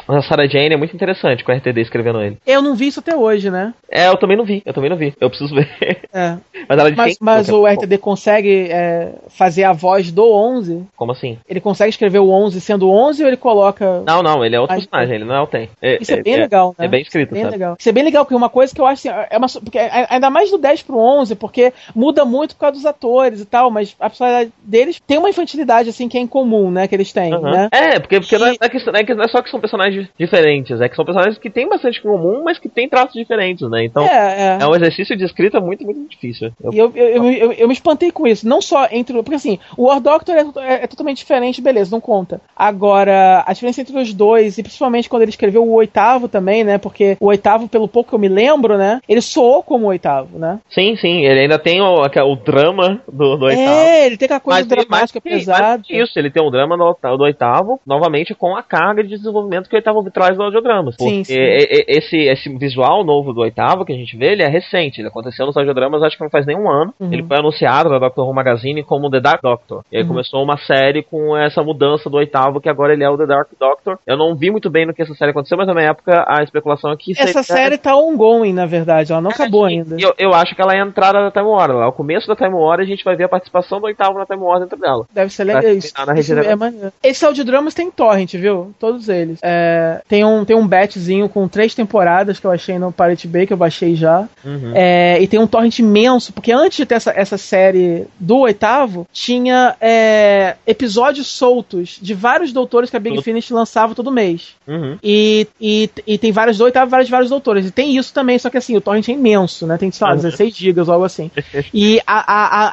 Na 0.08 0.22
Sarah 0.22 0.46
Jane 0.46 0.74
é 0.74 0.76
muito 0.76 0.94
interessante 0.94 1.44
com 1.44 1.52
a 1.52 1.54
RTD 1.56 1.80
escrevendo 1.82 2.22
ele. 2.22 2.38
Eu 2.46 2.62
não 2.62 2.74
vi 2.74 2.86
isso 2.86 3.00
até 3.00 3.14
hoje, 3.14 3.50
né? 3.50 3.74
É, 3.90 4.08
eu 4.08 4.16
também 4.16 4.36
não 4.36 4.44
vi, 4.44 4.62
eu 4.64 4.72
também 4.72 4.88
não 4.88 4.96
vi. 4.96 5.12
Eu 5.20 5.28
preciso 5.28 5.54
ver. 5.54 5.68
É. 6.12 6.36
mas 6.68 6.78
ela 6.78 6.90
Mas, 6.96 7.18
mas 7.20 7.48
o 7.50 7.66
RTD 7.66 7.98
consegue 7.98 8.68
é, 8.70 9.12
fazer 9.28 9.64
a 9.64 9.72
voz 9.72 10.10
do 10.10 10.24
11? 10.32 10.86
Como 10.96 11.12
assim? 11.12 11.38
Ele 11.48 11.60
consegue 11.60 11.90
escrever 11.90 12.18
o 12.20 12.30
11 12.30 12.60
sendo 12.60 12.90
11 12.90 13.22
ou 13.22 13.28
ele 13.28 13.36
coloca. 13.36 14.02
Não, 14.06 14.22
não, 14.22 14.44
ele 14.44 14.56
é 14.56 14.60
outro 14.60 14.74
Ah, 14.74 14.78
personagem, 14.78 15.14
ele 15.16 15.24
não 15.24 15.34
é 15.34 15.40
o 15.40 15.46
Tem. 15.46 15.68
É, 15.82 15.98
Isso 16.00 16.12
é 16.12 16.22
bem 16.22 16.36
legal, 16.36 16.74
né? 16.78 16.86
É 16.86 16.88
bem 16.88 17.02
escrito, 17.02 17.32
Bem 17.32 17.42
sabe? 17.42 17.52
legal. 17.52 17.76
Isso 17.78 17.88
é 17.88 17.92
bem 17.92 18.04
legal, 18.04 18.24
porque 18.24 18.34
uma 18.34 18.48
coisa 18.48 18.74
que 18.74 18.80
eu 18.80 18.86
acho 18.86 19.08
assim, 19.08 19.26
é 19.30 19.36
uma, 19.36 19.46
porque 19.48 19.78
ainda 19.78 20.30
mais 20.30 20.50
do 20.50 20.58
10 20.58 20.82
pro 20.82 20.96
11, 20.98 21.34
porque 21.34 21.72
muda 21.94 22.24
muito 22.24 22.54
por 22.54 22.60
causa 22.60 22.76
dos 22.76 22.86
atores 22.86 23.40
e 23.40 23.44
tal, 23.44 23.70
mas 23.70 23.94
a 24.00 24.08
personalidade 24.08 24.52
deles 24.62 25.00
tem 25.06 25.18
uma 25.18 25.30
infantilidade 25.30 25.88
assim 25.90 26.08
que 26.08 26.16
é 26.16 26.20
incomum, 26.20 26.70
né, 26.70 26.88
que 26.88 26.94
eles 26.94 27.12
têm, 27.12 27.32
Aham. 27.34 27.50
né? 27.50 27.68
É, 27.72 27.98
porque, 27.98 28.20
porque 28.20 28.36
E- 28.36 28.38
não, 28.38 28.46
é, 28.46 28.50
não 28.50 28.98
é 28.98 29.02
é 29.02 29.14
não 29.14 29.24
é 29.24 29.28
só 29.28 29.42
que 29.42 29.50
são 29.50 29.60
personagens 29.60 29.97
diferentes, 30.18 30.80
é 30.80 30.88
que 30.88 30.96
são 30.96 31.04
personagens 31.04 31.38
que 31.38 31.50
têm 31.50 31.68
bastante 31.68 32.00
comum, 32.00 32.42
mas 32.44 32.58
que 32.58 32.68
têm 32.68 32.88
traços 32.88 33.14
diferentes, 33.14 33.68
né? 33.70 33.84
Então 33.84 34.04
é, 34.04 34.58
é. 34.58 34.58
é 34.60 34.66
um 34.66 34.74
exercício 34.74 35.16
de 35.16 35.24
escrita 35.24 35.60
muito, 35.60 35.84
muito 35.84 36.08
difícil. 36.08 36.52
Eu- 36.62 36.72
E 36.72 36.78
eu, 36.78 36.92
eu, 36.94 37.24
eu, 37.32 37.52
eu, 37.52 37.68
me 37.68 37.74
espantei 37.74 38.10
com 38.10 38.26
isso. 38.26 38.48
Não 38.48 38.60
só 38.60 38.88
entre. 38.90 39.14
Porque 39.22 39.34
assim, 39.34 39.58
o 39.76 39.84
War 39.86 40.00
Doctor 40.00 40.34
é, 40.34 40.40
é- 40.56 40.84
é 40.84 40.86
totalmente 40.86 41.18
diferente, 41.18 41.60
beleza, 41.60 41.90
não 41.90 42.00
conta. 42.00 42.40
Agora, 42.56 43.42
a 43.46 43.52
diferença 43.52 43.80
entre 43.80 43.98
os 43.98 44.12
dois, 44.14 44.58
e 44.58 44.62
principalmente 44.62 45.08
quando 45.08 45.22
ele 45.22 45.30
escreveu 45.30 45.64
o 45.64 45.72
oitavo 45.72 46.28
também, 46.28 46.62
né? 46.64 46.78
Porque 46.78 47.16
o 47.20 47.26
oitavo, 47.26 47.68
pelo 47.68 47.88
pouco 47.88 48.10
que 48.10 48.14
eu 48.14 48.18
me 48.18 48.28
lembro, 48.28 48.76
né? 48.78 49.00
Ele 49.08 49.20
soou 49.20 49.62
como 49.62 49.86
o 49.86 49.88
oitavo, 49.88 50.38
né? 50.38 50.58
Sim, 50.70 50.96
sim, 50.96 51.24
ele 51.24 51.40
ainda 51.40 51.58
tem 51.58 51.80
o, 51.80 52.02
o 52.02 52.36
drama 52.36 53.00
do, 53.10 53.36
do 53.36 53.46
oitavo. 53.46 53.68
É, 53.68 54.06
ele 54.06 54.16
tem 54.16 54.26
aquela 54.26 54.40
coisa 54.40 54.60
Mas, 54.60 54.68
dramática 54.68 55.20
pesada. 55.20 55.82
isso, 55.88 56.18
ele 56.18 56.30
tem 56.30 56.42
um 56.42 56.50
drama 56.50 56.76
no, 56.76 56.96
do 57.16 57.22
oitavo, 57.24 57.80
novamente 57.86 58.34
com 58.34 58.56
a 58.56 58.62
carga 58.62 59.02
de 59.02 59.10
desenvolvimento 59.16 59.68
que 59.68 59.74
o 59.76 59.78
oitavo 59.88 60.10
traz 60.10 60.36
do 60.36 60.42
audiodramas. 60.42 60.94
Sim, 60.98 61.24
sim. 61.24 61.34
Esse, 61.38 62.16
esse 62.16 62.48
visual 62.56 63.04
novo 63.04 63.32
do 63.32 63.40
oitavo 63.40 63.84
que 63.84 63.92
a 63.92 63.96
gente 63.96 64.16
vê, 64.16 64.32
ele 64.32 64.42
é 64.42 64.48
recente. 64.48 65.00
Ele 65.00 65.08
aconteceu 65.08 65.46
nos 65.46 65.56
audiodramas 65.56 66.02
acho 66.02 66.16
que 66.16 66.22
não 66.22 66.30
faz 66.30 66.46
nem 66.46 66.56
um 66.56 66.70
ano. 66.70 66.92
Uhum. 66.98 67.12
Ele 67.12 67.22
foi 67.22 67.38
anunciado 67.38 67.88
na 67.88 67.98
Doctor 67.98 68.26
Who 68.26 68.34
Magazine 68.34 68.82
como 68.82 69.10
The 69.10 69.20
Dark 69.20 69.42
Doctor. 69.42 69.82
E 69.90 69.96
aí 69.96 70.02
Uhum. 70.02 70.08
começou 70.08 70.42
uma 70.42 70.56
série 70.58 71.02
com 71.02 71.36
essa 71.36 71.62
mudança 71.62 72.08
do 72.08 72.16
oitavo, 72.16 72.60
que 72.60 72.68
agora 72.68 72.92
ele 72.92 73.04
é 73.04 73.10
o 73.10 73.16
The 73.16 73.26
Dark 73.26 73.48
Doctor. 73.58 73.98
Eu 74.06 74.16
não 74.16 74.34
vi 74.34 74.50
muito 74.50 74.70
bem 74.70 74.86
no 74.86 74.94
que 74.94 75.02
essa 75.02 75.14
série 75.14 75.30
aconteceu, 75.30 75.56
mas 75.58 75.66
na 75.66 75.74
minha 75.74 75.88
época 75.90 76.24
a 76.26 76.42
especulação 76.42 76.92
é 76.92 76.96
que 76.96 77.12
Essa 77.18 77.42
série 77.42 77.78
tá 77.78 77.96
ongoing, 77.96 78.52
na 78.52 78.66
verdade, 78.66 79.12
ela 79.12 79.20
não 79.20 79.30
acabou 79.30 79.68
e- 79.68 79.74
ainda. 79.74 79.96
Eu, 79.98 80.14
eu 80.18 80.32
acho 80.34 80.54
que 80.54 80.60
ela 80.62 80.74
é 80.74 80.80
a 80.80 80.86
entrada 80.86 81.20
da 81.22 81.30
Time 81.30 81.46
War. 81.46 81.70
O 81.88 81.92
começo 81.92 82.26
da 82.28 82.36
Time 82.36 82.54
War 82.54 82.80
a 82.80 82.84
gente 82.84 83.04
vai 83.04 83.16
ver 83.16 83.24
a 83.24 83.28
participação 83.28 83.80
do 83.80 83.86
oitavo 83.86 84.18
na 84.18 84.26
Time 84.26 84.42
War 84.42 84.60
dentro 84.60 84.78
dela. 84.78 85.04
Deve 85.12 85.32
ser 85.32 85.44
legal. 85.44 85.62
Isso, 85.62 85.92
na 86.06 86.18
isso 86.18 86.32
é 86.32 86.56
maneiro. 86.56 86.92
Esse 87.02 87.24
audiodramas 87.24 87.74
tem 87.74 87.90
torrent, 87.90 88.32
viu? 88.34 88.72
Todos 88.78 89.08
eles. 89.08 89.38
é, 89.42 89.67
tem 90.08 90.24
um, 90.24 90.44
tem 90.44 90.56
um 90.56 90.66
batchzinho 90.66 91.28
com 91.28 91.46
três 91.48 91.74
temporadas 91.74 92.38
que 92.40 92.46
eu 92.46 92.50
achei 92.50 92.78
no 92.78 92.92
Pirate 92.92 93.26
Bay, 93.28 93.46
que 93.46 93.52
eu 93.52 93.56
baixei 93.56 93.94
já. 93.94 94.28
Uhum. 94.44 94.72
É, 94.74 95.18
e 95.20 95.26
tem 95.26 95.38
um 95.40 95.46
torrent 95.46 95.78
imenso, 95.78 96.32
porque 96.32 96.52
antes 96.52 96.76
de 96.78 96.86
ter 96.86 96.94
essa, 96.96 97.10
essa 97.10 97.38
série 97.38 98.06
do 98.18 98.38
oitavo, 98.38 99.06
tinha 99.12 99.76
é, 99.80 100.56
episódios 100.66 101.26
soltos 101.26 101.98
de 102.00 102.14
vários 102.14 102.52
doutores 102.52 102.90
que 102.90 102.96
a 102.96 103.00
Big 103.00 103.16
Todo- 103.16 103.24
Finish 103.24 103.50
lançava 103.50 103.94
todo 103.94 104.10
mês. 104.12 104.54
Uhum. 104.66 104.98
E, 105.02 105.46
e, 105.60 105.90
e 106.06 106.18
tem 106.18 106.32
vários 106.32 106.58
do 106.58 106.64
oitavo, 106.64 106.90
vários, 106.90 107.08
vários 107.10 107.30
doutores. 107.30 107.66
E 107.66 107.70
tem 107.70 107.96
isso 107.96 108.12
também, 108.12 108.38
só 108.38 108.50
que 108.50 108.56
assim, 108.58 108.76
o 108.76 108.80
torrent 108.80 109.08
é 109.08 109.12
imenso, 109.12 109.66
né? 109.66 109.76
Tem, 109.76 109.90
sei 109.90 110.06
lá, 110.06 110.12
Uhum. 110.14 110.20
16 110.20 110.56
gigas 110.56 110.88
ou 110.88 110.94
algo 110.94 111.06
assim. 111.06 111.30
E 111.74 112.00
a, 112.06 112.18
a, 112.18 112.46
a, 112.46 112.68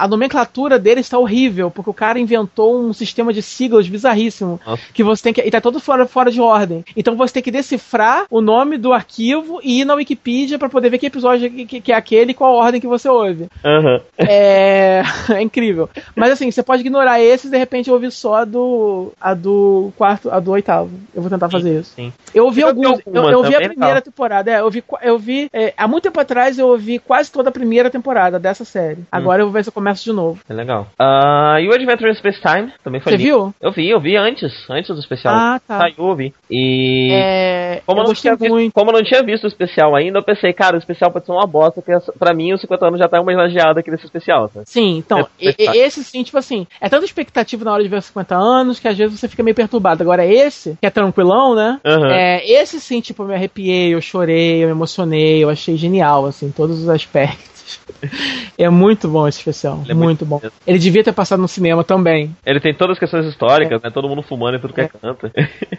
a, 0.00 0.04
a 0.04 0.08
nomenclatura 0.08 0.78
dele 0.78 1.00
está 1.00 1.18
horrível, 1.18 1.70
porque 1.70 1.90
o 1.90 1.94
cara 1.94 2.18
inventou 2.18 2.80
um 2.80 2.92
sistema 2.92 3.32
de 3.32 3.42
siglas 3.42 3.88
bizarríssimo. 3.88 4.60
Nossa. 4.66 4.82
Que 4.92 5.02
você 5.02 5.22
tem 5.22 5.32
que. 5.32 5.40
E 5.42 5.50
tá 5.50 5.60
todo 5.60 5.78
fora, 5.80 6.06
fora 6.06 6.30
de 6.30 6.37
ordem. 6.40 6.84
Então 6.96 7.16
você 7.16 7.34
tem 7.34 7.42
que 7.42 7.50
decifrar 7.50 8.26
o 8.30 8.40
nome 8.40 8.76
do 8.76 8.92
arquivo 8.92 9.60
e 9.62 9.80
ir 9.80 9.84
na 9.84 9.94
Wikipedia 9.94 10.58
pra 10.58 10.68
poder 10.68 10.90
ver 10.90 10.98
que 10.98 11.06
episódio 11.06 11.50
que, 11.50 11.80
que, 11.80 11.92
é 11.92 11.94
aquele 11.94 12.32
e 12.32 12.34
qual 12.34 12.54
ordem 12.54 12.80
que 12.80 12.86
você 12.86 13.08
ouve. 13.08 13.48
Uhum. 13.64 14.00
É, 14.16 15.02
é 15.34 15.42
incrível. 15.42 15.88
Mas 16.14 16.32
assim, 16.32 16.50
você 16.50 16.62
pode 16.62 16.82
ignorar 16.82 17.20
esse 17.20 17.48
e 17.48 17.50
de 17.50 17.58
repente 17.58 17.90
ouvir 17.90 18.10
só 18.10 18.36
a 18.36 18.44
do. 18.44 19.12
a 19.20 19.34
do 19.34 19.92
quarto, 19.96 20.30
a 20.30 20.40
do 20.40 20.50
oitavo. 20.52 20.90
Eu 21.14 21.22
vou 21.22 21.30
tentar 21.30 21.48
fazer 21.48 21.80
isso. 21.80 21.94
sim. 21.94 22.12
Eu 22.34 22.44
ouvi 22.44 22.60
Eu 22.60 22.68
alguns. 22.68 23.00
Eu, 23.06 23.30
eu 23.30 23.42
vi 23.42 23.54
a 23.54 23.58
primeira 23.58 23.86
legal. 23.86 24.02
temporada. 24.02 24.50
É, 24.50 24.60
eu 24.60 24.70
vi, 24.70 24.82
eu 25.02 25.18
vi 25.18 25.48
é, 25.52 25.72
há 25.76 25.88
muito 25.88 26.04
tempo 26.04 26.20
atrás 26.20 26.58
eu 26.58 26.68
ouvi 26.68 26.98
quase 26.98 27.30
toda 27.30 27.48
a 27.48 27.52
primeira 27.52 27.90
temporada 27.90 28.38
dessa 28.38 28.64
série. 28.64 29.00
Hum. 29.00 29.06
Agora 29.10 29.42
eu 29.42 29.46
vou 29.46 29.52
ver 29.52 29.64
se 29.64 29.68
eu 29.68 29.72
começo 29.72 30.04
de 30.04 30.12
novo. 30.12 30.40
É 30.48 30.54
legal. 30.54 30.86
Ah, 30.98 31.56
e 31.60 31.68
o 31.68 31.72
Adventure 31.72 32.10
in 32.10 32.14
Space 32.14 32.40
Time 32.40 32.72
também 32.82 33.00
foi 33.00 33.12
Você 33.12 33.18
viu? 33.18 33.54
Eu 33.60 33.72
vi, 33.72 33.88
eu 33.88 34.00
vi 34.00 34.16
antes, 34.16 34.52
antes 34.70 34.94
do 34.94 35.00
especial. 35.00 35.34
Ah, 35.34 35.60
tá. 35.66 35.78
Saiu, 35.78 35.94
eu 35.98 36.16
vi. 36.16 36.27
E 36.50 37.10
É, 37.12 37.82
como 37.86 38.00
eu 38.00 38.04
não 38.04 38.14
tinha 38.14 38.34
visto, 38.36 38.50
muito. 38.52 38.72
como 38.72 38.92
não 38.92 39.02
tinha 39.02 39.22
visto 39.22 39.44
o 39.44 39.48
especial 39.48 39.94
ainda, 39.94 40.18
eu 40.18 40.22
pensei, 40.22 40.52
cara, 40.52 40.76
o 40.76 40.78
especial 40.78 41.10
pode 41.10 41.26
ser 41.26 41.32
uma 41.32 41.46
bosta, 41.46 41.82
porque 41.82 42.10
pra 42.18 42.32
mim 42.34 42.52
os 42.52 42.60
50 42.60 42.86
anos 42.86 42.98
já 42.98 43.08
tá 43.08 43.20
uma 43.20 43.32
exagerada 43.32 43.80
aqui 43.80 43.90
nesse 43.90 44.04
especial, 44.06 44.48
tá? 44.48 44.62
Sim, 44.64 44.96
então, 44.98 45.26
É, 45.40 45.50
e- 45.50 45.78
esse 45.78 46.02
sim, 46.04 46.22
tipo 46.22 46.38
assim, 46.38 46.66
é 46.80 46.88
tanta 46.88 47.04
expectativa 47.04 47.64
na 47.64 47.72
hora 47.72 47.82
de 47.82 47.88
ver 47.88 47.96
os 47.98 48.06
50 48.06 48.36
anos 48.36 48.78
que 48.80 48.88
às 48.88 48.96
vezes 48.96 49.18
você 49.18 49.28
fica 49.28 49.42
meio 49.42 49.54
perturbado. 49.54 50.02
Agora, 50.02 50.24
esse, 50.24 50.76
que 50.80 50.86
é 50.86 50.90
tranquilão, 50.90 51.54
né? 51.54 51.80
Aham. 51.84 52.12
É, 52.12 52.50
esse 52.50 52.80
sim, 52.80 53.00
tipo, 53.00 53.22
eu 53.22 53.28
me 53.28 53.34
arrepiei, 53.34 53.94
eu 53.94 54.00
chorei, 54.00 54.62
eu 54.62 54.68
me 54.68 54.72
emocionei, 54.74 55.42
eu 55.42 55.50
achei 55.50 55.76
genial, 55.76 56.26
assim, 56.26 56.50
todos 56.50 56.80
os 56.82 56.88
aspectos. 56.88 57.80
É 58.58 58.68
muito 58.68 59.06
bom 59.08 59.26
esse 59.28 59.38
especial, 59.38 59.74
é 59.88 59.94
muito, 59.94 59.98
muito 59.98 60.26
bom. 60.26 60.40
mesmo. 60.42 60.56
Ele 60.66 60.78
devia 60.78 61.04
ter 61.04 61.12
passado 61.12 61.40
no 61.40 61.46
cinema 61.48 61.84
também. 61.84 62.34
Ele 62.44 62.58
tem 62.60 62.74
todas 62.74 62.94
as 62.94 62.98
questões 62.98 63.24
históricas, 63.26 63.80
né? 63.80 63.90
Todo 63.90 64.08
mundo 64.08 64.22
fumando 64.22 64.56
em 64.56 64.60
tudo 64.60 64.74
que 64.74 64.80
é 64.80 64.88
canto. 64.88 65.30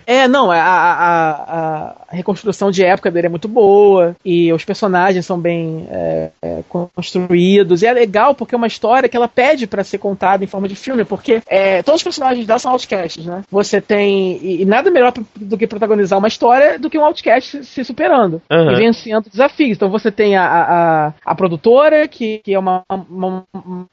É, 0.07 0.27
não, 0.27 0.49
a, 0.49 0.57
a, 0.57 1.31
a- 1.31 1.95
a 2.11 2.15
reconstrução 2.15 2.71
de 2.71 2.83
época 2.83 3.11
dele 3.11 3.27
é 3.27 3.29
muito 3.29 3.47
boa 3.47 4.15
e 4.25 4.51
os 4.53 4.63
personagens 4.65 5.25
são 5.25 5.37
bem 5.39 5.87
é, 5.91 6.29
é, 6.41 6.63
construídos. 7.03 7.81
E 7.81 7.87
é 7.87 7.93
legal 7.93 8.33
porque 8.33 8.55
é 8.55 8.57
uma 8.57 8.67
história 8.67 9.07
que 9.09 9.15
ela 9.17 9.27
pede 9.27 9.67
pra 9.67 9.83
ser 9.83 9.97
contada 9.97 10.43
em 10.43 10.47
forma 10.47 10.67
de 10.67 10.75
filme, 10.75 11.03
porque 11.05 11.41
é, 11.47 11.81
todos 11.83 11.99
os 11.99 12.03
personagens 12.03 12.45
dela 12.47 12.59
são 12.59 12.71
outcasts, 12.71 13.25
né? 13.25 13.43
Você 13.51 13.79
tem. 13.81 14.37
E, 14.41 14.61
e 14.61 14.65
nada 14.65 14.89
melhor 14.91 15.13
do 15.35 15.57
que 15.57 15.67
protagonizar 15.67 16.17
uma 16.17 16.27
história 16.27 16.79
do 16.79 16.89
que 16.89 16.97
um 16.97 17.05
outcast 17.05 17.63
se 17.65 17.83
superando 17.83 18.41
Aham. 18.49 18.71
e 18.71 18.75
vencendo 18.75 19.29
desafios. 19.29 19.71
Então 19.77 19.89
você 19.89 20.11
tem 20.11 20.35
a, 20.35 20.43
a, 20.45 21.07
a- 21.07 21.13
a 21.25 21.35
produtora, 21.35 22.07
que, 22.07 22.39
que 22.39 22.53
é 22.53 22.59
uma, 22.59 22.68
uma, 22.89 23.43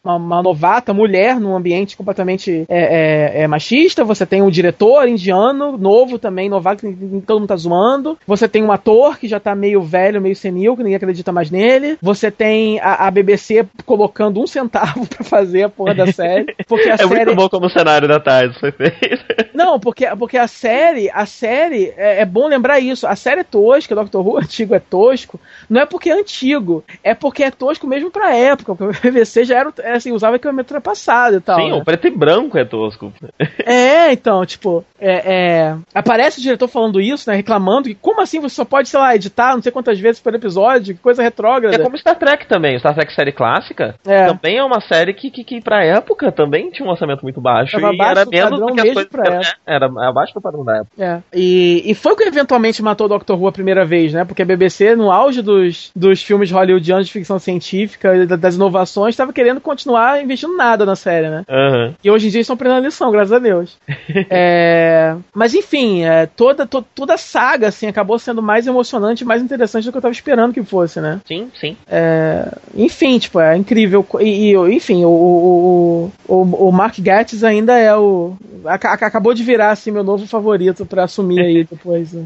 uma- 0.04 0.16
uma 0.16 0.42
novata 0.42 0.92
mulher 0.94 1.38
num 1.40 1.56
ambiente 1.56 1.96
completamente 1.96 2.64
é, 2.68 3.38
é, 3.38 3.42
é, 3.42 3.46
machista. 3.46 4.04
Você 4.04 4.24
tem 4.26 4.42
um 4.42 4.50
diretor 4.50 5.08
indiano, 5.08 5.76
novo 5.76 6.18
também, 6.18 6.48
novato, 6.48 6.86
que 6.86 7.22
todo 7.26 7.40
mundo 7.40 7.48
tá 7.48 7.56
zoando. 7.56 8.18
Você 8.26 8.48
tem 8.48 8.62
um 8.62 8.72
ator 8.72 9.18
que 9.18 9.28
já 9.28 9.40
tá 9.40 9.54
meio 9.54 9.82
velho, 9.82 10.20
meio 10.20 10.36
senil, 10.36 10.76
que 10.76 10.82
ninguém 10.82 10.96
acredita 10.96 11.32
mais 11.32 11.50
nele. 11.50 11.98
Você 12.02 12.30
tem 12.30 12.78
a, 12.80 13.06
a 13.06 13.10
BBC 13.10 13.66
colocando 13.84 14.40
um 14.40 14.46
centavo 14.46 15.06
pra 15.08 15.24
fazer 15.24 15.64
a 15.64 15.68
porra 15.68 15.94
da 15.94 16.06
série. 16.12 16.54
Porque 16.68 16.88
a 16.88 16.94
É 16.94 16.98
série. 16.98 17.14
muito 17.26 17.34
bom 17.34 17.48
como 17.48 17.66
o 17.66 17.70
cenário 17.70 18.08
da 18.08 18.20
tarde 18.20 18.58
foi 18.58 18.72
feito. 18.72 19.24
Não, 19.54 19.78
porque, 19.80 20.06
porque 20.18 20.36
a 20.38 20.46
série, 20.48 21.10
a 21.10 21.26
série, 21.26 21.92
é, 21.96 22.20
é 22.20 22.24
bom 22.24 22.46
lembrar 22.46 22.78
isso. 22.80 23.06
A 23.06 23.16
série 23.16 23.40
é 23.40 23.44
tosca, 23.44 23.94
Doctor 23.94 24.26
Who 24.26 24.38
antigo 24.38 24.74
é 24.74 24.78
tosco. 24.80 25.40
Não 25.68 25.80
é 25.80 25.86
porque 25.86 26.10
é 26.10 26.14
antigo, 26.20 26.84
é 27.02 27.14
porque 27.14 27.42
é 27.42 27.50
tosco 27.50 27.86
mesmo 27.86 28.10
pra 28.10 28.34
época. 28.36 28.65
Porque 28.74 28.98
o 28.98 29.02
BBC 29.02 29.44
já 29.44 29.58
era, 29.58 29.72
é, 29.82 29.92
assim, 29.92 30.12
usava 30.12 30.36
equipamento 30.36 30.72
ultrapassado 30.74 31.36
e 31.36 31.40
tal. 31.40 31.60
Sim, 31.60 31.70
né? 31.70 31.74
o 31.76 31.84
preto 31.84 32.06
e 32.06 32.10
branco 32.10 32.56
é 32.58 32.64
tosco. 32.64 33.12
É, 33.68 34.12
então, 34.12 34.46
tipo, 34.46 34.84
é, 34.98 35.34
é, 35.34 35.76
aparece 35.92 36.38
o 36.38 36.42
diretor 36.42 36.68
falando 36.68 37.00
isso, 37.00 37.28
né? 37.28 37.34
Reclamando 37.36 37.88
que 37.88 37.94
como 37.96 38.20
assim 38.20 38.38
você 38.40 38.54
só 38.54 38.64
pode, 38.64 38.88
sei 38.88 39.00
lá, 39.00 39.14
editar 39.14 39.54
não 39.56 39.62
sei 39.62 39.72
quantas 39.72 39.98
vezes 39.98 40.20
por 40.20 40.32
episódio, 40.34 40.94
que 40.94 41.00
coisa 41.02 41.20
retrógrada. 41.22 41.74
É 41.74 41.78
como 41.80 41.98
Star 41.98 42.16
Trek 42.16 42.46
também. 42.46 42.78
Star 42.78 42.94
Trek 42.94 43.12
série 43.12 43.32
clássica 43.32 43.96
É. 44.06 44.26
também 44.26 44.58
é 44.58 44.64
uma 44.64 44.80
série 44.80 45.12
que, 45.12 45.30
que, 45.30 45.42
que 45.42 45.60
pra 45.60 45.84
época 45.84 46.30
também 46.30 46.70
tinha 46.70 46.86
um 46.86 46.90
orçamento 46.90 47.22
muito 47.22 47.40
baixo. 47.40 47.72
Tava 47.72 47.92
e 47.92 48.00
era 48.00 48.24
do 48.24 48.30
menos 48.30 48.50
padrão 48.50 48.66
do 48.68 48.74
que 48.74 48.80
as 48.80 48.84
mesmo 48.86 48.94
coisas 48.94 49.10
pra 49.10 49.34
época. 49.34 49.56
é, 49.66 49.74
Era 49.74 49.86
abaixo 50.08 50.34
do 50.34 50.40
padrão 50.40 50.64
da 50.64 50.76
época. 50.76 50.92
É. 50.96 51.18
E, 51.34 51.82
e 51.90 51.94
foi 51.94 52.12
o 52.12 52.16
que 52.16 52.22
eventualmente 52.24 52.82
matou 52.82 53.06
o 53.06 53.08
Doctor 53.08 53.40
Who 53.40 53.48
a 53.48 53.52
primeira 53.52 53.84
vez, 53.84 54.12
né? 54.12 54.24
Porque 54.24 54.42
a 54.42 54.46
BBC, 54.46 54.94
no 54.94 55.10
auge 55.10 55.42
dos, 55.42 55.90
dos 55.96 56.22
filmes 56.22 56.52
hollywoodianos 56.52 57.06
de 57.06 57.12
ficção 57.12 57.38
científica 57.40 58.26
da- 58.26 58.36
das 58.36 58.55
inovações, 58.56 59.14
estava 59.14 59.32
querendo 59.32 59.60
continuar 59.60 60.22
investindo 60.22 60.56
nada 60.56 60.84
na 60.84 60.96
série, 60.96 61.28
né? 61.28 61.44
Aham. 61.48 61.94
E 62.02 62.10
hoje 62.10 62.26
em 62.26 62.30
dia 62.30 62.38
eles 62.38 62.44
estão 62.46 62.54
aprendendo 62.54 62.78
a 62.78 62.86
lição, 62.86 63.10
graças 63.10 63.32
a 63.32 63.38
Deus. 63.38 63.76
É, 64.28 65.14
mas 65.34 65.54
enfim, 65.54 66.02
é, 66.04 66.26
toda, 66.26 66.66
to- 66.66 66.84
toda 66.94 67.14
a 67.14 67.18
saga 67.18 67.68
assim, 67.68 67.86
acabou 67.86 68.18
sendo 68.18 68.42
mais 68.42 68.66
emocionante 68.66 69.22
e 69.22 69.26
mais 69.26 69.42
interessante 69.42 69.84
do 69.84 69.90
que 69.92 69.96
eu 69.96 70.00
estava 70.00 70.12
esperando 70.12 70.52
que 70.52 70.62
fosse, 70.62 71.00
né? 71.00 71.20
Sim, 71.26 71.50
sim. 71.58 71.76
É, 71.88 72.48
enfim, 72.74 73.18
tipo, 73.18 73.38
é 73.40 73.56
incrível. 73.56 74.04
E, 74.20 74.52
e, 74.52 74.74
enfim, 74.74 75.04
o, 75.04 75.08
o, 75.10 76.12
o, 76.28 76.68
o 76.68 76.72
Mark 76.72 76.98
Gatiss 76.98 77.44
ainda 77.44 77.76
é 77.78 77.94
o. 77.96 78.34
aca- 78.64 78.92
aca- 78.92 79.06
acabou 79.06 79.34
de 79.34 79.42
virar 79.42 79.70
assim, 79.70 79.90
meu 79.90 80.02
novo 80.04 80.26
favorito 80.26 80.84
pra 80.86 81.04
assumir 81.04 81.40
aí 81.40 81.64
depois, 81.70 82.12
né? 82.12 82.24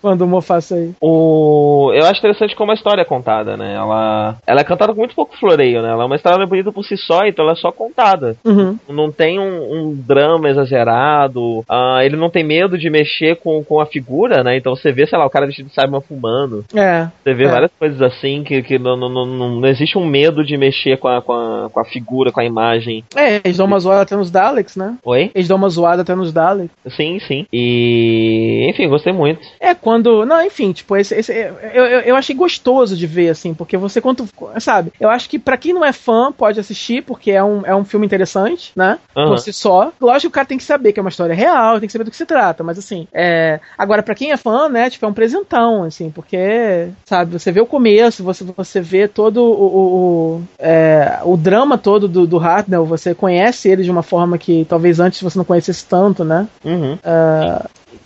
quando 0.00 0.22
o 0.22 0.26
Moffat 0.26 0.62
sair. 0.64 0.92
O... 1.00 1.92
Eu 1.94 2.04
acho 2.06 2.18
interessante 2.20 2.54
como 2.56 2.70
a 2.70 2.74
história 2.74 3.02
é 3.02 3.04
contada, 3.04 3.56
né? 3.56 3.74
Ela... 3.74 4.36
ela 4.46 4.60
é 4.60 4.64
cantada 4.64 4.92
com 4.92 4.98
muito 5.00 5.14
pouco 5.14 5.36
floreio, 5.60 5.82
né? 5.82 5.90
Ela 5.90 6.02
é 6.02 6.06
uma 6.06 6.16
história 6.16 6.46
bonita 6.46 6.72
por 6.72 6.84
si 6.84 6.96
só, 6.96 7.26
então 7.26 7.44
ela 7.44 7.52
é 7.52 7.56
só 7.56 7.70
contada. 7.70 8.36
Uhum. 8.44 8.78
Não 8.88 9.10
tem 9.12 9.38
um, 9.38 9.72
um 9.90 9.94
drama 9.94 10.48
exagerado. 10.48 11.64
ah, 11.68 12.00
ele 12.02 12.16
não 12.16 12.30
tem 12.30 12.42
medo 12.44 12.78
de 12.78 12.88
mexer 12.90 13.36
com, 13.36 13.62
com 13.64 13.80
a 13.80 13.86
figura, 13.86 14.42
né? 14.42 14.56
Então 14.56 14.74
você 14.74 14.92
vê, 14.92 15.06
sei 15.06 15.18
lá, 15.18 15.26
o 15.26 15.30
cara 15.30 15.46
vestido 15.46 15.68
de 15.68 15.74
Cyberman 15.74 16.00
fumando. 16.00 16.64
É. 16.74 17.08
Você 17.22 17.34
vê 17.34 17.44
É. 17.44 17.48
várias 17.48 17.70
coisas 17.78 18.00
assim 18.02 18.42
que, 18.42 18.62
que 18.62 18.78
não, 18.78 18.96
não, 18.96 19.08
não, 19.08 19.26
não, 19.26 19.48
não 19.60 19.68
existe 19.68 19.98
um 19.98 20.06
medo 20.06 20.44
de 20.44 20.56
mexer 20.56 20.96
com 20.98 21.08
a, 21.08 21.20
com, 21.20 21.32
a, 21.32 21.68
com 21.70 21.80
a 21.80 21.84
figura, 21.84 22.32
com 22.32 22.40
a 22.40 22.44
imagem. 22.44 23.04
É, 23.14 23.40
eles 23.44 23.56
dão 23.56 23.66
uma 23.66 23.78
zoada 23.78 24.02
até 24.02 24.16
nos 24.16 24.30
Daleks, 24.30 24.76
né? 24.76 24.96
Oi? 25.04 25.30
Eles 25.34 25.48
dão 25.48 25.56
uma 25.56 25.68
zoada 25.68 26.02
até 26.02 26.14
nos 26.14 26.32
Daleks. 26.32 26.70
Sim, 26.96 27.18
sim. 27.20 27.46
E. 27.52 28.66
Enfim, 28.70 28.88
gostei 28.88 29.12
muito. 29.12 29.40
É, 29.60 29.74
quando. 29.74 30.24
Não, 30.24 30.42
enfim, 30.44 30.72
tipo, 30.72 30.96
esse, 30.96 31.14
esse- 31.14 31.32
eu, 31.32 31.84
eu, 31.84 32.00
eu 32.00 32.16
achei 32.16 32.34
gostoso 32.34 32.96
de 32.96 33.06
ver, 33.06 33.30
assim, 33.30 33.54
porque 33.54 33.76
você, 33.76 34.00
quando. 34.00 34.26
Sabe? 34.58 34.92
Eu 35.00 35.08
acho 35.08 35.28
que 35.28 35.38
pra 35.50 35.56
quem 35.56 35.72
não 35.72 35.84
é 35.84 35.92
fã, 35.92 36.30
pode 36.30 36.60
assistir, 36.60 37.02
porque 37.02 37.32
é 37.32 37.42
um, 37.42 37.66
é 37.66 37.74
um 37.74 37.84
filme 37.84 38.06
interessante, 38.06 38.70
né? 38.76 39.00
Aham. 39.16 39.30
Por 39.30 39.38
si 39.40 39.52
só. 39.52 39.90
Lógico 40.00 40.20
que 40.20 40.26
o 40.28 40.30
cara 40.30 40.46
tem 40.46 40.56
que 40.56 40.62
saber 40.62 40.92
que 40.92 41.00
é 41.00 41.02
uma 41.02 41.08
história 41.08 41.34
real, 41.34 41.80
tem 41.80 41.88
que 41.88 41.92
saber 41.92 42.04
do 42.04 42.10
que 42.12 42.16
se 42.16 42.24
trata, 42.24 42.62
mas 42.62 42.78
assim. 42.78 43.08
É... 43.12 43.58
Agora, 43.76 44.00
pra 44.00 44.14
quem 44.14 44.30
é 44.30 44.36
fã, 44.36 44.68
né, 44.68 44.88
tipo, 44.88 45.04
é 45.04 45.08
um 45.08 45.12
presentão, 45.12 45.82
assim, 45.82 46.08
porque, 46.08 46.90
sabe, 47.04 47.32
você 47.32 47.50
vê 47.50 47.60
o 47.60 47.66
começo, 47.66 48.22
você, 48.22 48.44
você 48.44 48.80
vê 48.80 49.08
todo 49.08 49.38
o. 49.42 49.50
o, 49.50 50.36
o, 50.36 50.42
é, 50.56 51.18
o 51.24 51.36
drama 51.36 51.76
todo 51.76 52.06
do, 52.06 52.28
do 52.28 52.38
Hartnell, 52.38 52.86
você 52.86 53.12
conhece 53.12 53.68
ele 53.68 53.82
de 53.82 53.90
uma 53.90 54.04
forma 54.04 54.38
que 54.38 54.64
talvez 54.68 55.00
antes 55.00 55.20
você 55.20 55.36
não 55.36 55.44
conhecesse 55.44 55.84
tanto, 55.84 56.22
né? 56.22 56.46
Uhum. 56.64 56.96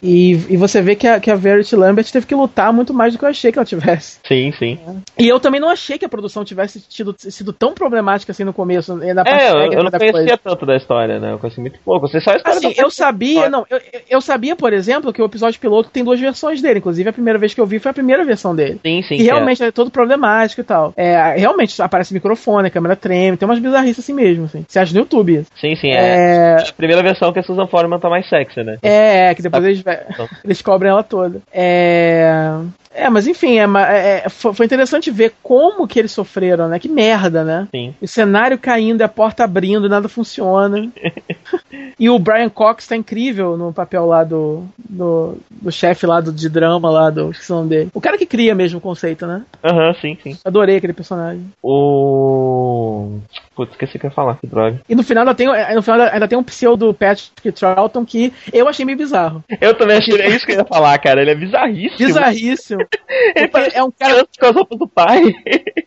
E, 0.04 0.32
e 0.50 0.56
você 0.58 0.82
vê 0.82 0.94
que 0.94 1.08
a, 1.08 1.18
que 1.18 1.30
a 1.30 1.34
Verity 1.34 1.74
Lambert 1.74 2.10
teve 2.12 2.26
que 2.26 2.34
lutar 2.34 2.72
muito 2.72 2.92
mais 2.92 3.14
do 3.14 3.18
que 3.18 3.24
eu 3.24 3.28
achei 3.30 3.50
que 3.50 3.58
ela 3.58 3.64
tivesse. 3.64 4.18
Sim, 4.28 4.52
sim. 4.58 4.78
E 5.18 5.26
eu 5.26 5.40
também 5.40 5.58
não 5.60 5.70
achei 5.70 5.98
que 5.98 6.04
a 6.04 6.08
produção 6.08 6.44
tivesse 6.44 6.78
tido, 6.80 7.14
sido 7.18 7.52
tão 7.52 7.72
problemática 7.72 8.30
assim 8.32 8.44
no 8.44 8.52
começo, 8.52 8.94
na 8.94 9.24
parte 9.24 9.42
É, 9.44 9.50
eu, 9.50 9.72
eu 9.72 9.82
não 9.84 9.90
conhecia 9.90 10.12
coisa. 10.12 10.38
tanto 10.38 10.66
da 10.66 10.76
história, 10.76 11.18
né? 11.18 11.32
Eu 11.32 11.38
conheci 11.38 11.58
muito 11.60 11.78
pouco. 11.82 12.06
Você 12.06 12.20
só 12.20 12.32
a 12.32 12.36
história 12.36 12.58
Assim, 12.58 12.74
eu 12.76 12.90
sabia, 12.90 13.48
não, 13.48 13.64
eu, 13.70 13.80
eu 14.10 14.20
sabia, 14.20 14.54
por 14.54 14.72
exemplo, 14.72 15.12
que 15.12 15.22
o 15.22 15.24
episódio 15.24 15.58
piloto 15.58 15.88
tem 15.90 16.04
duas 16.04 16.20
versões 16.20 16.60
dele. 16.60 16.80
Inclusive, 16.80 17.08
a 17.08 17.12
primeira 17.12 17.38
vez 17.38 17.54
que 17.54 17.60
eu 17.60 17.66
vi 17.66 17.78
foi 17.78 17.90
a 17.90 17.94
primeira 17.94 18.24
versão 18.24 18.54
dele. 18.54 18.78
Sim, 18.84 19.02
sim. 19.02 19.14
E 19.14 19.22
é. 19.28 19.32
realmente 19.32 19.62
é 19.62 19.72
todo 19.72 19.90
problemático 19.90 20.60
e 20.60 20.64
tal. 20.64 20.92
É, 20.96 21.36
realmente 21.36 21.80
aparece 21.80 22.12
microfone, 22.12 22.68
a 22.68 22.70
câmera 22.70 22.94
treme, 22.94 23.36
tem 23.36 23.48
umas 23.48 23.58
bizarrices 23.58 24.04
assim 24.04 24.12
mesmo, 24.12 24.44
assim. 24.44 24.64
Você 24.68 24.78
acha 24.78 24.92
no 24.92 25.00
YouTube? 25.00 25.44
Sim, 25.60 25.74
sim. 25.76 25.90
É. 25.90 26.56
É, 26.56 26.56
A 26.68 26.72
primeira 26.76 27.02
versão 27.02 27.32
que 27.32 27.38
a 27.38 27.42
Susan 27.42 27.66
Foreman 27.66 27.98
tá 27.98 28.08
mais 28.10 28.28
sexy, 28.28 28.62
né? 28.62 28.76
É, 28.82 29.34
que 29.34 29.42
depois 29.42 29.64
eles, 29.64 29.82
Eles 30.44 30.62
cobrem 30.62 30.90
ela 30.90 31.02
toda. 31.02 31.40
É. 31.52 32.58
É, 32.94 33.10
mas 33.10 33.26
enfim, 33.26 33.58
é, 33.58 33.64
é- 33.64 34.22
é- 34.24 34.28
foi 34.28 34.64
interessante 34.64 35.10
ver 35.10 35.34
como 35.42 35.86
que 35.86 35.98
eles 35.98 36.12
sofreram, 36.12 36.68
né? 36.68 36.78
Que 36.78 36.88
merda, 36.88 37.42
né? 37.42 37.68
Sim. 37.70 37.94
O 38.00 38.06
cenário 38.06 38.56
caindo, 38.58 39.02
a 39.02 39.08
porta 39.08 39.44
abrindo, 39.44 39.88
nada 39.88 40.08
funciona. 40.08 40.88
e 41.98 42.08
o 42.08 42.18
Brian 42.18 42.48
Cox 42.48 42.86
tá 42.86 42.96
incrível 42.96 43.56
no 43.56 43.72
papel 43.72 44.06
lá 44.06 44.22
do, 44.22 44.64
do, 44.78 45.36
do 45.50 45.72
chefe 45.72 46.06
lá 46.06 46.20
do, 46.20 46.32
de 46.32 46.48
drama 46.48 46.88
lá 46.90 47.10
do. 47.10 47.30
Esqueci 47.30 47.52
o 47.52 47.56
nome 47.56 47.68
dele. 47.68 47.90
O 47.92 48.00
cara 48.00 48.16
que 48.16 48.26
cria 48.26 48.54
mesmo 48.54 48.78
o 48.78 48.82
conceito, 48.82 49.26
né? 49.26 49.42
Aham, 49.62 49.94
sim, 50.00 50.16
sim. 50.22 50.38
Adorei 50.44 50.76
aquele 50.76 50.92
personagem. 50.92 51.44
O. 51.62 53.18
Putz, 53.56 53.72
esqueci 53.72 53.96
o 53.96 54.00
que 54.00 54.06
eu 54.06 54.10
ia 54.10 54.14
falar, 54.14 54.36
que 54.36 54.46
droga. 54.46 54.80
E 54.88 54.94
no 54.94 55.02
final 55.02 55.22
ainda 55.22 55.34
tem, 55.34 55.46
no 55.74 55.82
final 55.82 56.00
ainda 56.00 56.28
tem 56.28 56.38
um 56.38 56.42
pseudo 56.42 56.92
Patrick 56.92 57.52
Troughton 57.52 58.04
que 58.04 58.32
eu 58.52 58.68
achei 58.68 58.84
meio 58.84 58.98
bizarro. 58.98 59.44
Eu 59.60 59.74
também 59.74 59.98
achei, 59.98 60.20
é 60.20 60.28
isso 60.28 60.44
que 60.44 60.52
eu 60.52 60.58
ia 60.58 60.64
falar, 60.64 60.96
cara. 60.98 61.20
Ele 61.22 61.30
é 61.30 61.34
bizarríssimo. 61.34 61.98
Bizarríssimo. 62.06 62.83
Ele 63.36 63.48
parece 63.48 63.76
é 63.76 63.82
um 63.82 63.90
cara. 63.90 64.26
com 64.38 64.46
as 64.46 64.54
roupas 64.54 64.78
do 64.78 64.88
pai. 64.88 65.22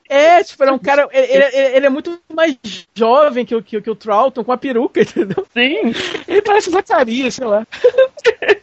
É, 0.09 0.43
tipo, 0.43 0.63
ele 0.63 0.71
é 0.71 0.73
um 0.73 0.79
cara. 0.79 1.07
Ele, 1.11 1.43
ele- 1.43 1.75
ele 1.77 1.85
é 1.85 1.89
muito 1.89 2.17
mais 2.33 2.57
jovem 2.95 3.45
que 3.45 3.55
o, 3.55 3.61
que, 3.61 3.81
que 3.81 3.89
o 3.89 3.95
Troughton 3.95 4.43
com 4.43 4.51
a 4.51 4.57
peruca, 4.57 5.01
entendeu? 5.01 5.45
Sim. 5.53 5.93
Ele 6.27 6.41
parece 6.41 6.69
Zacarias, 6.71 7.35
sei 7.35 7.45
lá. 7.45 7.65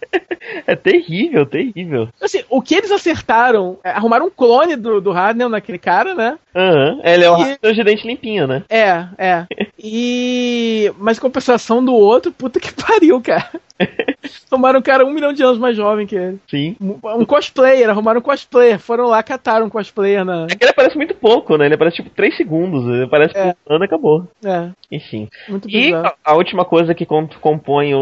É 0.66 0.76
terrível, 0.76 1.46
terrível. 1.46 2.08
Assim, 2.20 2.44
o 2.50 2.60
que 2.60 2.74
eles 2.74 2.90
acertaram, 2.90 3.78
é, 3.82 3.90
arrumaram 3.90 4.26
um 4.26 4.30
clone 4.30 4.76
do, 4.76 5.00
do 5.00 5.10
Harnell 5.10 5.48
naquele 5.48 5.78
cara, 5.78 6.14
né? 6.14 6.38
Aham. 6.54 7.00
Ele 7.02 7.24
é 7.24 7.30
o 7.30 7.36
E- 7.40 7.84
dente 7.84 8.06
limpinho, 8.06 8.46
né? 8.46 8.62
É, 8.68 9.06
é. 9.16 9.46
E. 9.86 10.90
Mas 10.98 11.18
compensação 11.18 11.84
do 11.84 11.92
outro, 11.94 12.32
puta 12.32 12.58
que 12.58 12.72
pariu, 12.74 13.20
cara. 13.20 13.50
Tomaram 14.48 14.78
um 14.78 14.82
cara 14.82 15.04
um 15.04 15.10
milhão 15.12 15.32
de 15.32 15.42
anos 15.42 15.58
mais 15.58 15.76
jovem 15.76 16.06
que 16.06 16.14
ele. 16.14 16.38
Sim. 16.48 16.76
Um 16.80 16.96
um 17.20 17.24
cosplayer, 17.24 17.90
arrumaram 17.90 18.20
um 18.20 18.22
cosplayer. 18.22 18.78
Foram 18.78 19.06
lá, 19.06 19.22
cataram 19.22 19.66
um 19.66 19.70
cosplayer 19.70 20.24
na. 20.24 20.44
É 20.48 20.54
que 20.54 20.64
ele 20.64 20.70
aparece 20.70 20.96
muito 20.96 21.14
pouco, 21.14 21.56
né? 21.56 21.66
Ele 21.66 21.74
aparece 21.74 21.96
tipo 21.96 22.08
3 22.10 22.36
segundos. 22.36 22.84
Ele 22.84 23.04
aparece 23.04 23.36
É. 23.36 23.54
pulando 23.64 23.82
e 23.82 23.84
acabou. 23.86 24.28
É, 24.44 24.68
Enfim. 24.90 25.28
muito 25.48 25.68
E 25.68 25.92
a, 25.92 26.14
a 26.24 26.34
última 26.36 26.64
coisa 26.64 26.94
que 26.94 27.04
com- 27.04 27.26
compõe 27.40 27.94
o, 27.94 27.98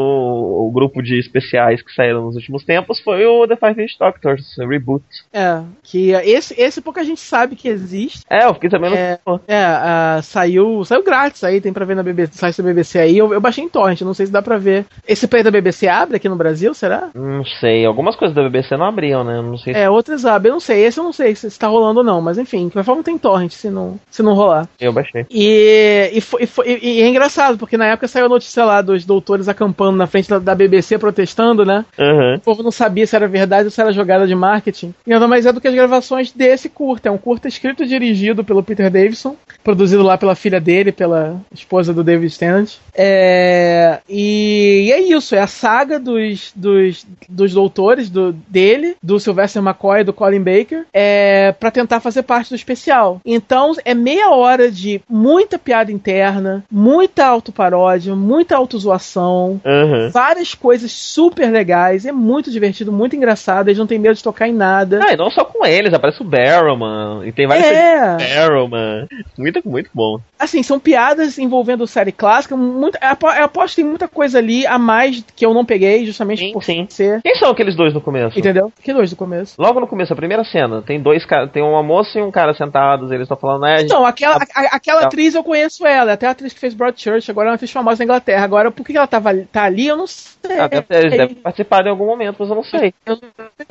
o 0.69 0.71
grupo 0.73 1.03
de 1.03 1.19
especiais 1.19 1.81
que 1.83 1.93
saíram 1.93 2.23
nos 2.27 2.37
últimos 2.37 2.65
tempos 2.65 3.01
foi 3.01 3.25
o 3.25 3.47
The 3.49 3.57
Five 3.57 3.83
Inch 3.83 3.97
Doctors 3.99 4.55
Reboot. 4.59 5.03
É, 5.33 5.63
que 5.83 6.11
esse, 6.11 6.55
esse 6.61 6.83
pouca 6.83 7.03
gente 7.03 7.21
sabe 7.21 7.57
que 7.57 7.67
existe. 7.69 8.23
É, 8.29 8.45
eu 8.45 8.55
fiquei 8.55 8.69
sabendo. 8.69 8.95
É, 8.95 9.19
é 9.49 9.65
ah, 9.65 10.21
saiu, 10.23 10.85
saiu 10.85 11.03
grátis 11.03 11.43
aí, 11.45 11.61
tem 11.63 11.72
pra 11.73 11.85
ver 11.85 11.97
na 11.97 12.03
BBC, 12.03 12.33
site 12.35 12.59
da 12.63 12.69
BBC 12.69 12.99
aí. 12.99 13.19
Eu, 13.19 13.33
eu 13.33 13.41
baixei 13.41 13.65
em 13.65 13.69
torrent, 13.69 14.01
não 14.03 14.15
sei 14.15 14.27
se 14.27 14.33
dá 14.33 14.43
pra 14.43 14.59
ver. 14.59 14.85
Esse 15.07 15.27
play 15.27 15.43
da 15.43 15.51
BBC 15.51 15.89
abre 15.89 16.17
aqui 16.17 16.29
no 16.29 16.37
Brasil, 16.37 16.73
será? 16.75 17.09
Não 17.15 17.45
sei. 17.45 17.85
Algumas 17.85 18.17
coisas 18.17 18.35
da 18.35 18.43
BBC 18.43 18.77
não 18.77 18.87
abriam, 18.87 19.25
né? 19.25 19.41
Não 19.43 19.57
sei 19.59 19.73
se 19.75 19.81
É, 19.81 19.89
outras 19.91 20.25
abrem, 20.25 20.51
eu 20.51 20.55
não 20.55 20.61
sei. 20.61 20.85
Esse 20.85 20.99
eu 20.99 21.05
não 21.05 21.13
sei 21.13 21.35
se, 21.35 21.51
se 21.51 21.59
tá 21.59 21.67
rolando 21.69 22.01
ou 22.01 22.05
não, 22.05 22.21
mas 22.21 22.39
enfim, 22.39 22.67
de 22.67 22.73
qualquer 22.73 22.85
forma 22.87 23.03
tem 23.03 23.19
torrent 23.19 23.53
se 23.53 23.71
não, 23.71 23.99
se 24.11 24.23
não 24.23 24.35
rolar. 24.35 24.69
eu 24.81 24.93
baixei. 24.93 25.27
E, 25.31 26.11
e, 26.15 26.21
foi- 26.21 26.43
e 26.43 26.47
foi- 26.47 26.79
e- 26.83 27.03
é 27.03 27.09
engraçado, 27.09 27.59
porque 27.59 27.77
na 27.77 27.87
época 27.87 28.09
saiu 28.09 28.27
a 28.27 28.29
notícia 28.29 28.65
lá 28.65 28.81
dos 28.83 29.05
doutores 29.05 29.49
acampando 29.49 29.97
na 29.97 30.07
frente 30.07 30.29
da, 30.29 30.39
da 30.39 30.55
BBC 30.55 30.99
protestando, 30.99 31.65
né? 31.65 31.85
Aham. 31.99 32.37
O 32.37 32.41
povo 32.41 32.63
não 32.63 32.71
sabia 32.71 33.07
se 33.07 33.15
era 33.17 33.27
verdade 33.29 33.65
ou 33.67 33.71
se 33.71 33.81
era 33.81 33.93
jogada 33.93 34.27
de 34.27 34.35
marketing. 34.35 34.95
E 35.07 35.11
nada 35.11 35.27
mais 35.29 35.47
é 35.47 35.53
do 35.53 35.61
que 35.61 35.69
as 35.69 35.75
gravações 35.75 36.33
desse 36.33 36.69
curta. 36.69 37.09
É 37.09 37.13
um 37.13 37.19
curta 37.19 37.49
escrito 37.49 37.83
e 37.83 37.87
dirigido 37.87 38.45
pelo 38.45 38.63
Peter 38.63 38.91
Davison, 38.91 39.37
produzido 39.63 40.03
lá 40.03 40.17
pela 40.19 40.35
filha 40.35 40.61
dele, 40.61 40.93
pela 40.93 41.41
esposa 41.63 41.93
do 41.95 42.05
David 42.05 42.37
Tennant. 42.39 42.73
É, 42.95 44.01
e, 44.09 44.85
e 44.89 44.93
é 44.93 45.01
isso, 45.01 45.35
é 45.35 45.41
a 45.41 45.47
saga 45.47 45.99
dos, 45.99 46.53
dos, 46.55 47.07
dos 47.29 47.53
doutores 47.55 48.11
do, 48.11 48.33
dele, 48.33 48.97
do 49.03 49.19
Sylvester 49.19 49.63
McCoy 49.63 50.01
e 50.01 50.05
do 50.05 50.13
Colin 50.13 50.41
Baker, 50.43 50.85
é, 50.93 51.53
para 51.53 51.71
tentar 51.71 52.01
fazer 52.01 52.23
parte 52.23 52.51
do 52.51 52.57
especial. 52.57 53.21
Então 53.25 53.73
é 53.85 53.95
meia 53.95 54.31
hora 54.31 54.71
de 54.71 55.01
muita 55.09 55.59
piada 55.59 55.91
interna, 55.93 56.65
muita 56.71 57.25
autoparódia, 57.27 58.15
muita 58.15 58.57
autozoação, 58.57 59.61
Aham. 59.65 60.11
várias 60.13 60.55
coisas 60.55 60.93
super 60.93 61.51
legais, 61.51 62.05
é 62.05 62.13
muito 62.13 62.51
divertido, 62.51 62.93
muito 62.93 63.17
engraçado, 63.17 63.69
eles 63.69 63.79
não 63.79 63.87
tem 63.87 63.99
medo 63.99 64.15
de 64.17 64.23
tocar 64.23 64.49
em 64.49 64.53
nada. 64.55 65.01
Ah, 65.03 65.13
e 65.13 65.17
não 65.17 65.31
só 65.31 65.45
com 65.45 65.65
eles, 65.65 65.95
aparece 65.95 66.21
o 66.21 66.25
Barrowman. 66.25 67.27
E 67.27 67.33
tem 67.33 67.47
vários 67.47 67.67
É, 67.67 68.17
Barrowman. 68.17 69.07
Muito, 69.39 69.61
muito 69.65 69.91
bom. 69.95 70.19
assim, 70.39 70.63
são 70.63 70.79
piadas 70.79 71.39
envolvendo 71.43 71.87
série 71.87 72.13
clássica, 72.13 72.57
muito, 72.57 72.97
eu 73.01 73.09
apo- 73.09 73.29
eu 73.29 73.45
aposto 73.45 73.75
que 73.75 73.83
tem 73.83 73.85
muita 73.85 74.09
coisa 74.09 74.39
ali 74.39 74.67
a 74.67 74.79
mais 74.79 75.25
que 75.35 75.45
eu 75.45 75.53
não 75.55 75.65
peguei, 75.65 76.05
justamente 76.07 76.41
Sim, 76.41 76.53
por 76.53 76.63
sim. 76.63 76.87
ser, 76.89 77.21
Quem 77.23 77.35
são 77.37 77.51
aqueles 77.51 77.75
dois 77.77 77.93
no 77.93 78.01
começo? 78.01 78.39
entendeu? 78.39 78.73
Que 78.83 78.93
dois 78.93 79.11
do 79.11 79.17
começo. 79.17 79.55
Logo 79.61 79.81
no 79.81 79.87
começo, 79.87 80.13
a 80.13 80.17
primeira 80.17 80.45
cena, 80.45 80.83
tem 80.83 81.01
dois 81.01 81.25
caras, 81.27 81.51
tem 81.51 81.63
uma 81.63 81.83
moça 81.83 82.19
e 82.19 82.23
um 82.23 82.31
cara 82.31 82.55
sentados, 82.55 83.11
eles 83.11 83.23
estão 83.25 83.37
falando, 83.37 83.63
né? 83.63 83.83
Então, 83.83 84.05
aquela, 84.07 84.37
a- 84.37 84.61
a- 84.61 84.77
aquela 84.77 85.01
Tá. 85.03 85.07
atriz 85.07 85.35
eu 85.35 85.43
conheço 85.45 85.87
ela, 85.87 86.11
é 86.11 86.15
até 86.15 86.27
a 86.27 86.31
atriz 86.31 86.53
que 86.53 86.61
fez 86.61 86.75
Broadchurch, 86.75 87.31
agora 87.31 87.49
é 87.49 87.51
uma 87.51 87.55
atriz 87.57 87.71
famosa 87.71 87.99
na 87.99 88.05
Inglaterra. 88.05 88.45
Agora, 88.45 88.71
por 88.71 88.85
que 88.87 88.97
ela 88.97 89.07
tava, 89.07 89.31
tá 89.53 89.65
ali, 89.65 89.87
eu 89.89 89.97
não 89.97 90.07
sei. 90.07 90.59
Ah, 90.59 90.67
deve, 90.69 90.83
ter- 90.83 90.99
eles 91.07 91.17
devem 91.17 91.35
participar 91.37 91.87
em 91.87 91.91
algum 91.91 92.07
momento, 92.07 92.37
mas 92.39 92.49
eu 92.49 92.55
não 92.57 92.65
sei. 92.65 92.93
Eu- 93.07 93.17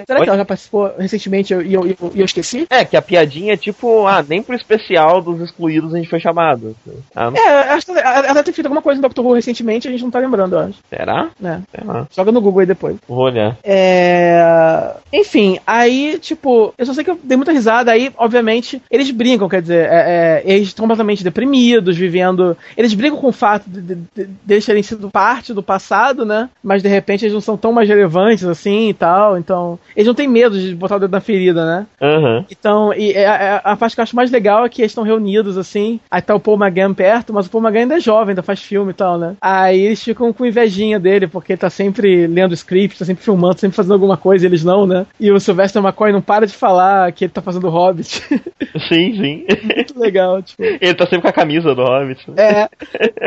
será 0.05 0.21
que 0.21 0.29
ela 0.29 0.37
já 0.37 0.45
participou 0.45 0.91
recentemente 0.97 1.53
e 1.53 1.55
eu, 1.55 1.61
eu, 1.61 1.87
eu- 1.87 2.11
eu 2.15 2.25
esqueci? 2.25 2.65
É, 2.69 2.83
que 2.85 2.95
a 2.97 3.01
piadinha 3.01 3.53
é 3.53 3.57
tipo, 3.57 4.05
ah, 4.07 4.23
nem 4.27 4.41
pro 4.41 4.55
especial 4.55 5.21
dos 5.21 5.39
excluídos 5.41 5.93
a 5.93 5.97
gente 5.97 6.09
foi 6.09 6.19
chamado. 6.19 6.75
Ah, 7.15 7.29
não, 7.31 7.37
É, 7.37 7.60
acho 7.61 7.85
que 7.85 7.91
ela, 7.91 8.21
deve 8.21 8.43
ter 8.43 8.51
feito 8.53 8.67
alguma 8.67 8.81
coisa 8.81 8.97
no 8.97 9.07
Doctor 9.07 9.25
Who 9.25 9.33
recentemente, 9.33 9.87
a 9.87 9.91
gente 9.91 10.03
não 10.03 10.11
tá 10.11 10.19
lembrando, 10.19 10.55
eu 10.55 10.59
acho. 10.59 10.79
será? 10.89 11.29
Né? 11.39 11.61
Sei 11.73 11.85
lá. 11.85 12.07
Joga 12.15 12.31
no 12.31 12.41
Google 12.41 12.61
aí 12.61 12.65
depois. 12.65 12.97
Vou 13.07 13.19
olhar. 13.19 13.57
É... 13.63 14.91
Enfim, 15.13 15.59
aí, 15.65 16.17
tipo, 16.19 16.73
eu 16.77 16.85
só 16.85 16.93
sei 16.93 17.03
que 17.03 17.11
eu 17.11 17.19
dei 17.21 17.35
muita 17.35 17.51
risada. 17.51 17.91
Aí, 17.91 18.11
obviamente, 18.17 18.81
eles 18.89 19.11
brincam, 19.11 19.49
quer 19.49 19.61
dizer, 19.61 19.87
é, 19.89 20.41
é, 20.45 20.53
eles 20.53 20.69
estão 20.69 20.83
completamente 20.83 21.23
deprimidos, 21.23 21.97
vivendo. 21.97 22.55
Eles 22.77 22.93
brincam 22.93 23.19
com 23.19 23.27
o 23.27 23.31
fato 23.33 23.69
de, 23.69 23.81
de, 23.81 23.95
de, 23.95 24.25
de 24.25 24.53
eles 24.53 24.65
terem 24.65 24.83
sido 24.83 25.09
parte 25.09 25.53
do 25.53 25.61
passado, 25.63 26.25
né? 26.25 26.49
Mas 26.63 26.81
de 26.81 26.89
repente 26.89 27.25
eles 27.25 27.33
não 27.33 27.41
são 27.41 27.57
tão 27.57 27.71
mais 27.73 27.87
relevantes 27.89 28.45
assim 28.45 28.89
e 28.89 28.93
tal. 28.93 29.37
Então, 29.37 29.77
eles 29.95 30.07
não 30.07 30.13
têm 30.15 30.27
medo 30.27 30.57
de 30.59 30.73
botar 30.75 30.95
o 30.95 30.99
dedo 30.99 31.11
na 31.11 31.19
ferida, 31.19 31.65
né? 31.65 31.85
Aham. 32.01 32.45
Então, 32.49 32.93
e 32.93 33.11
é- 33.11 33.23
é- 33.23 33.61
a 33.63 33.75
parte 33.75 33.95
que 33.95 34.01
eu 34.01 34.03
acho 34.03 34.15
mais 34.15 34.31
legal 34.31 34.65
é 34.65 34.69
que 34.69 34.81
eles 34.81 34.91
estão 34.91 35.03
reunidos, 35.03 35.57
assim. 35.57 35.99
Aí 36.09 36.21
tá 36.21 36.33
o 36.35 36.39
Paul 36.39 36.57
McGann 36.57 36.93
perto, 36.93 37.33
mas 37.33 37.45
o 37.47 37.49
Paul 37.51 37.63
McGann 37.63 37.81
ainda 37.83 37.97
é 37.97 37.99
jovem, 37.99 38.29
ainda 38.31 38.41
faz 38.43 38.61
filme 38.61 38.91
e 38.91 38.93
tal, 38.95 39.17
né? 39.17 39.35
Aí 39.41 39.79
eles 39.81 40.03
ficam 40.03 40.31
com 40.33 40.45
invejinha 40.45 40.99
dele, 40.99 41.27
porque 41.27 41.53
ele 41.53 41.57
tá 41.59 41.69
sempre 41.69 42.25
lendo 42.27 42.53
script, 42.53 42.97
tá 42.99 43.05
sempre 43.05 43.23
filmando, 43.23 43.59
sempre 43.59 43.75
fazendo 43.75 43.93
alguma 43.93 44.17
coisa, 44.17 44.45
e 44.45 44.47
eles 44.49 44.63
não, 44.63 44.85
né? 44.87 45.05
E 45.19 45.31
o 45.31 45.39
Sylvester 45.39 45.81
McCoy 45.83 46.11
não 46.11 46.21
para 46.21 46.47
de 46.47 46.53
falar 46.53 47.11
que 47.11 47.25
ele 47.25 47.31
tá 47.33 47.41
fazendo 47.41 47.69
Hobbit. 47.69 48.21
Sim, 48.87 49.15
sim. 49.15 49.45
Muito 49.75 49.99
legal, 49.99 50.41
tipo. 50.41 50.63
Ele 50.63 50.93
tá 50.93 51.03
sempre 51.05 51.21
com 51.21 51.27
a 51.27 51.33
camisa 51.33 51.75
do 51.75 51.83
Hobbit. 51.83 52.25
É. 52.37 52.69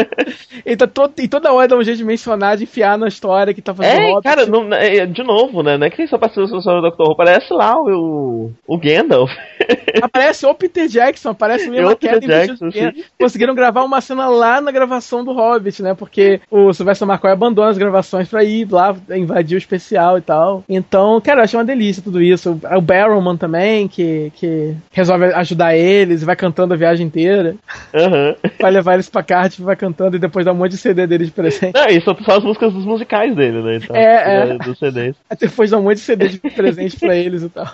ele 0.64 0.76
tá 0.76 0.86
todo, 0.86 1.12
e 1.18 1.28
toda 1.28 1.52
hora 1.52 1.68
dá 1.68 1.76
um 1.76 1.82
jeito 1.84 1.98
de 1.98 2.04
mencionar, 2.04 2.56
de 2.56 2.64
enfiar 2.64 2.96
na 2.98 3.08
história 3.08 3.52
que 3.52 3.60
tá 3.62 3.74
fazendo 3.74 4.00
É, 4.00 4.10
Hobbit. 4.10 4.22
cara, 4.22 4.46
não- 4.46 4.72
é, 4.72 5.04
de 5.06 5.22
novo, 5.22 5.62
né? 5.62 5.76
Não 5.76 5.86
é 5.86 5.90
que 5.90 6.02
ele 6.02 6.08
só 6.08 6.18
participa 6.18 6.46
do 6.46 6.90
Dr. 6.90 7.02
Who, 7.02 7.16
parece 7.16 7.52
lá 7.52 7.78
o, 7.80 8.50
o 8.66 8.78
Gandalf. 8.78 9.30
Aparece 10.02 10.46
o 10.46 10.54
Peter 10.54 10.88
Jackson, 10.88 11.30
aparece 11.30 11.68
mesmo 11.68 11.88
o 11.88 11.92
a 11.92 11.96
queda 11.96 12.20
Jackson. 12.20 12.68
Conseguiram 13.18 13.54
gravar 13.54 13.82
uma 13.84 14.00
cena 14.00 14.13
lá 14.14 14.60
na 14.60 14.70
gravação 14.70 15.24
do 15.24 15.32
Hobbit, 15.32 15.82
né? 15.82 15.94
Porque 15.94 16.40
o 16.50 16.72
Sylvester 16.72 17.06
McCoy 17.08 17.30
abandona 17.30 17.70
as 17.70 17.78
gravações 17.78 18.28
pra 18.28 18.42
ir 18.44 18.66
lá 18.70 18.94
invadir 19.14 19.56
o 19.56 19.58
especial 19.58 20.18
e 20.18 20.20
tal. 20.20 20.64
Então, 20.68 21.20
cara, 21.20 21.40
eu 21.40 21.44
achei 21.44 21.58
uma 21.58 21.64
delícia 21.64 22.02
tudo 22.02 22.22
isso. 22.22 22.58
O 22.76 22.80
Barrowman 22.80 23.36
também, 23.36 23.88
que, 23.88 24.32
que 24.36 24.74
resolve 24.92 25.26
ajudar 25.26 25.76
eles 25.76 26.22
e 26.22 26.24
vai 26.24 26.36
cantando 26.36 26.74
a 26.74 26.76
viagem 26.76 27.06
inteira. 27.06 27.54
Aham. 27.94 28.34
Vai 28.60 28.70
levar 28.70 28.94
eles 28.94 29.08
pra 29.08 29.22
Cardiff, 29.22 29.62
vai 29.62 29.76
cantando 29.76 30.16
e 30.16 30.18
depois 30.20 30.44
dá 30.44 30.52
um 30.52 30.56
monte 30.56 30.72
de 30.72 30.78
CD 30.78 31.06
deles 31.06 31.28
de 31.28 31.32
presente. 31.32 31.74
Não, 31.74 31.86
isso 31.88 32.04
são 32.04 32.16
só 32.24 32.36
as 32.38 32.44
músicas 32.44 32.72
dos 32.72 32.84
musicais 32.84 33.34
dele, 33.34 33.62
né? 33.62 33.76
Então, 33.76 33.96
É, 33.96 34.50
é. 34.50 34.58
Dos 34.58 34.78
CDs. 34.78 35.14
Depois 35.38 35.70
dá 35.70 35.78
um 35.78 35.82
monte 35.82 35.94
de 35.96 36.00
CD 36.00 36.28
de 36.28 36.38
presente 36.38 36.98
pra 36.98 37.14
eles 37.16 37.42
e 37.42 37.48
tal. 37.48 37.66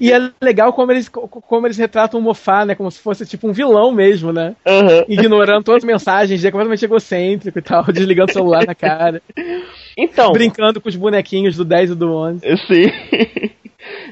E 0.00 0.12
é 0.12 0.30
legal 0.42 0.72
como 0.72 0.92
eles, 0.92 1.08
co- 1.08 1.28
como 1.28 1.66
eles 1.66 1.76
retratam 1.76 2.18
o 2.20 2.22
Mofá, 2.22 2.64
né? 2.64 2.74
Como 2.74 2.90
se 2.90 2.98
fosse 3.00 3.24
tipo 3.26 3.48
um 3.48 3.52
vilão 3.52 3.92
mesmo, 3.92 4.32
né? 4.32 4.54
Aham. 4.66 5.04
Ignorando 5.08 5.64
todas 5.68 5.84
as 5.84 5.86
mensagens, 5.86 6.44
é 6.44 6.50
completamente 6.50 6.84
egocêntrico 6.84 7.58
e 7.58 7.62
tal, 7.62 7.84
desligando 7.92 8.30
o 8.30 8.32
celular 8.34 8.64
na 8.66 8.74
cara, 8.74 9.20
Então, 9.96 10.32
brincando 10.32 10.80
com 10.80 10.88
os 10.88 10.96
bonequinhos 10.96 11.56
do 11.56 11.64
10 11.64 11.90
e 11.90 11.94
do 11.94 12.10
11. 12.12 12.40
sim. 12.66 12.90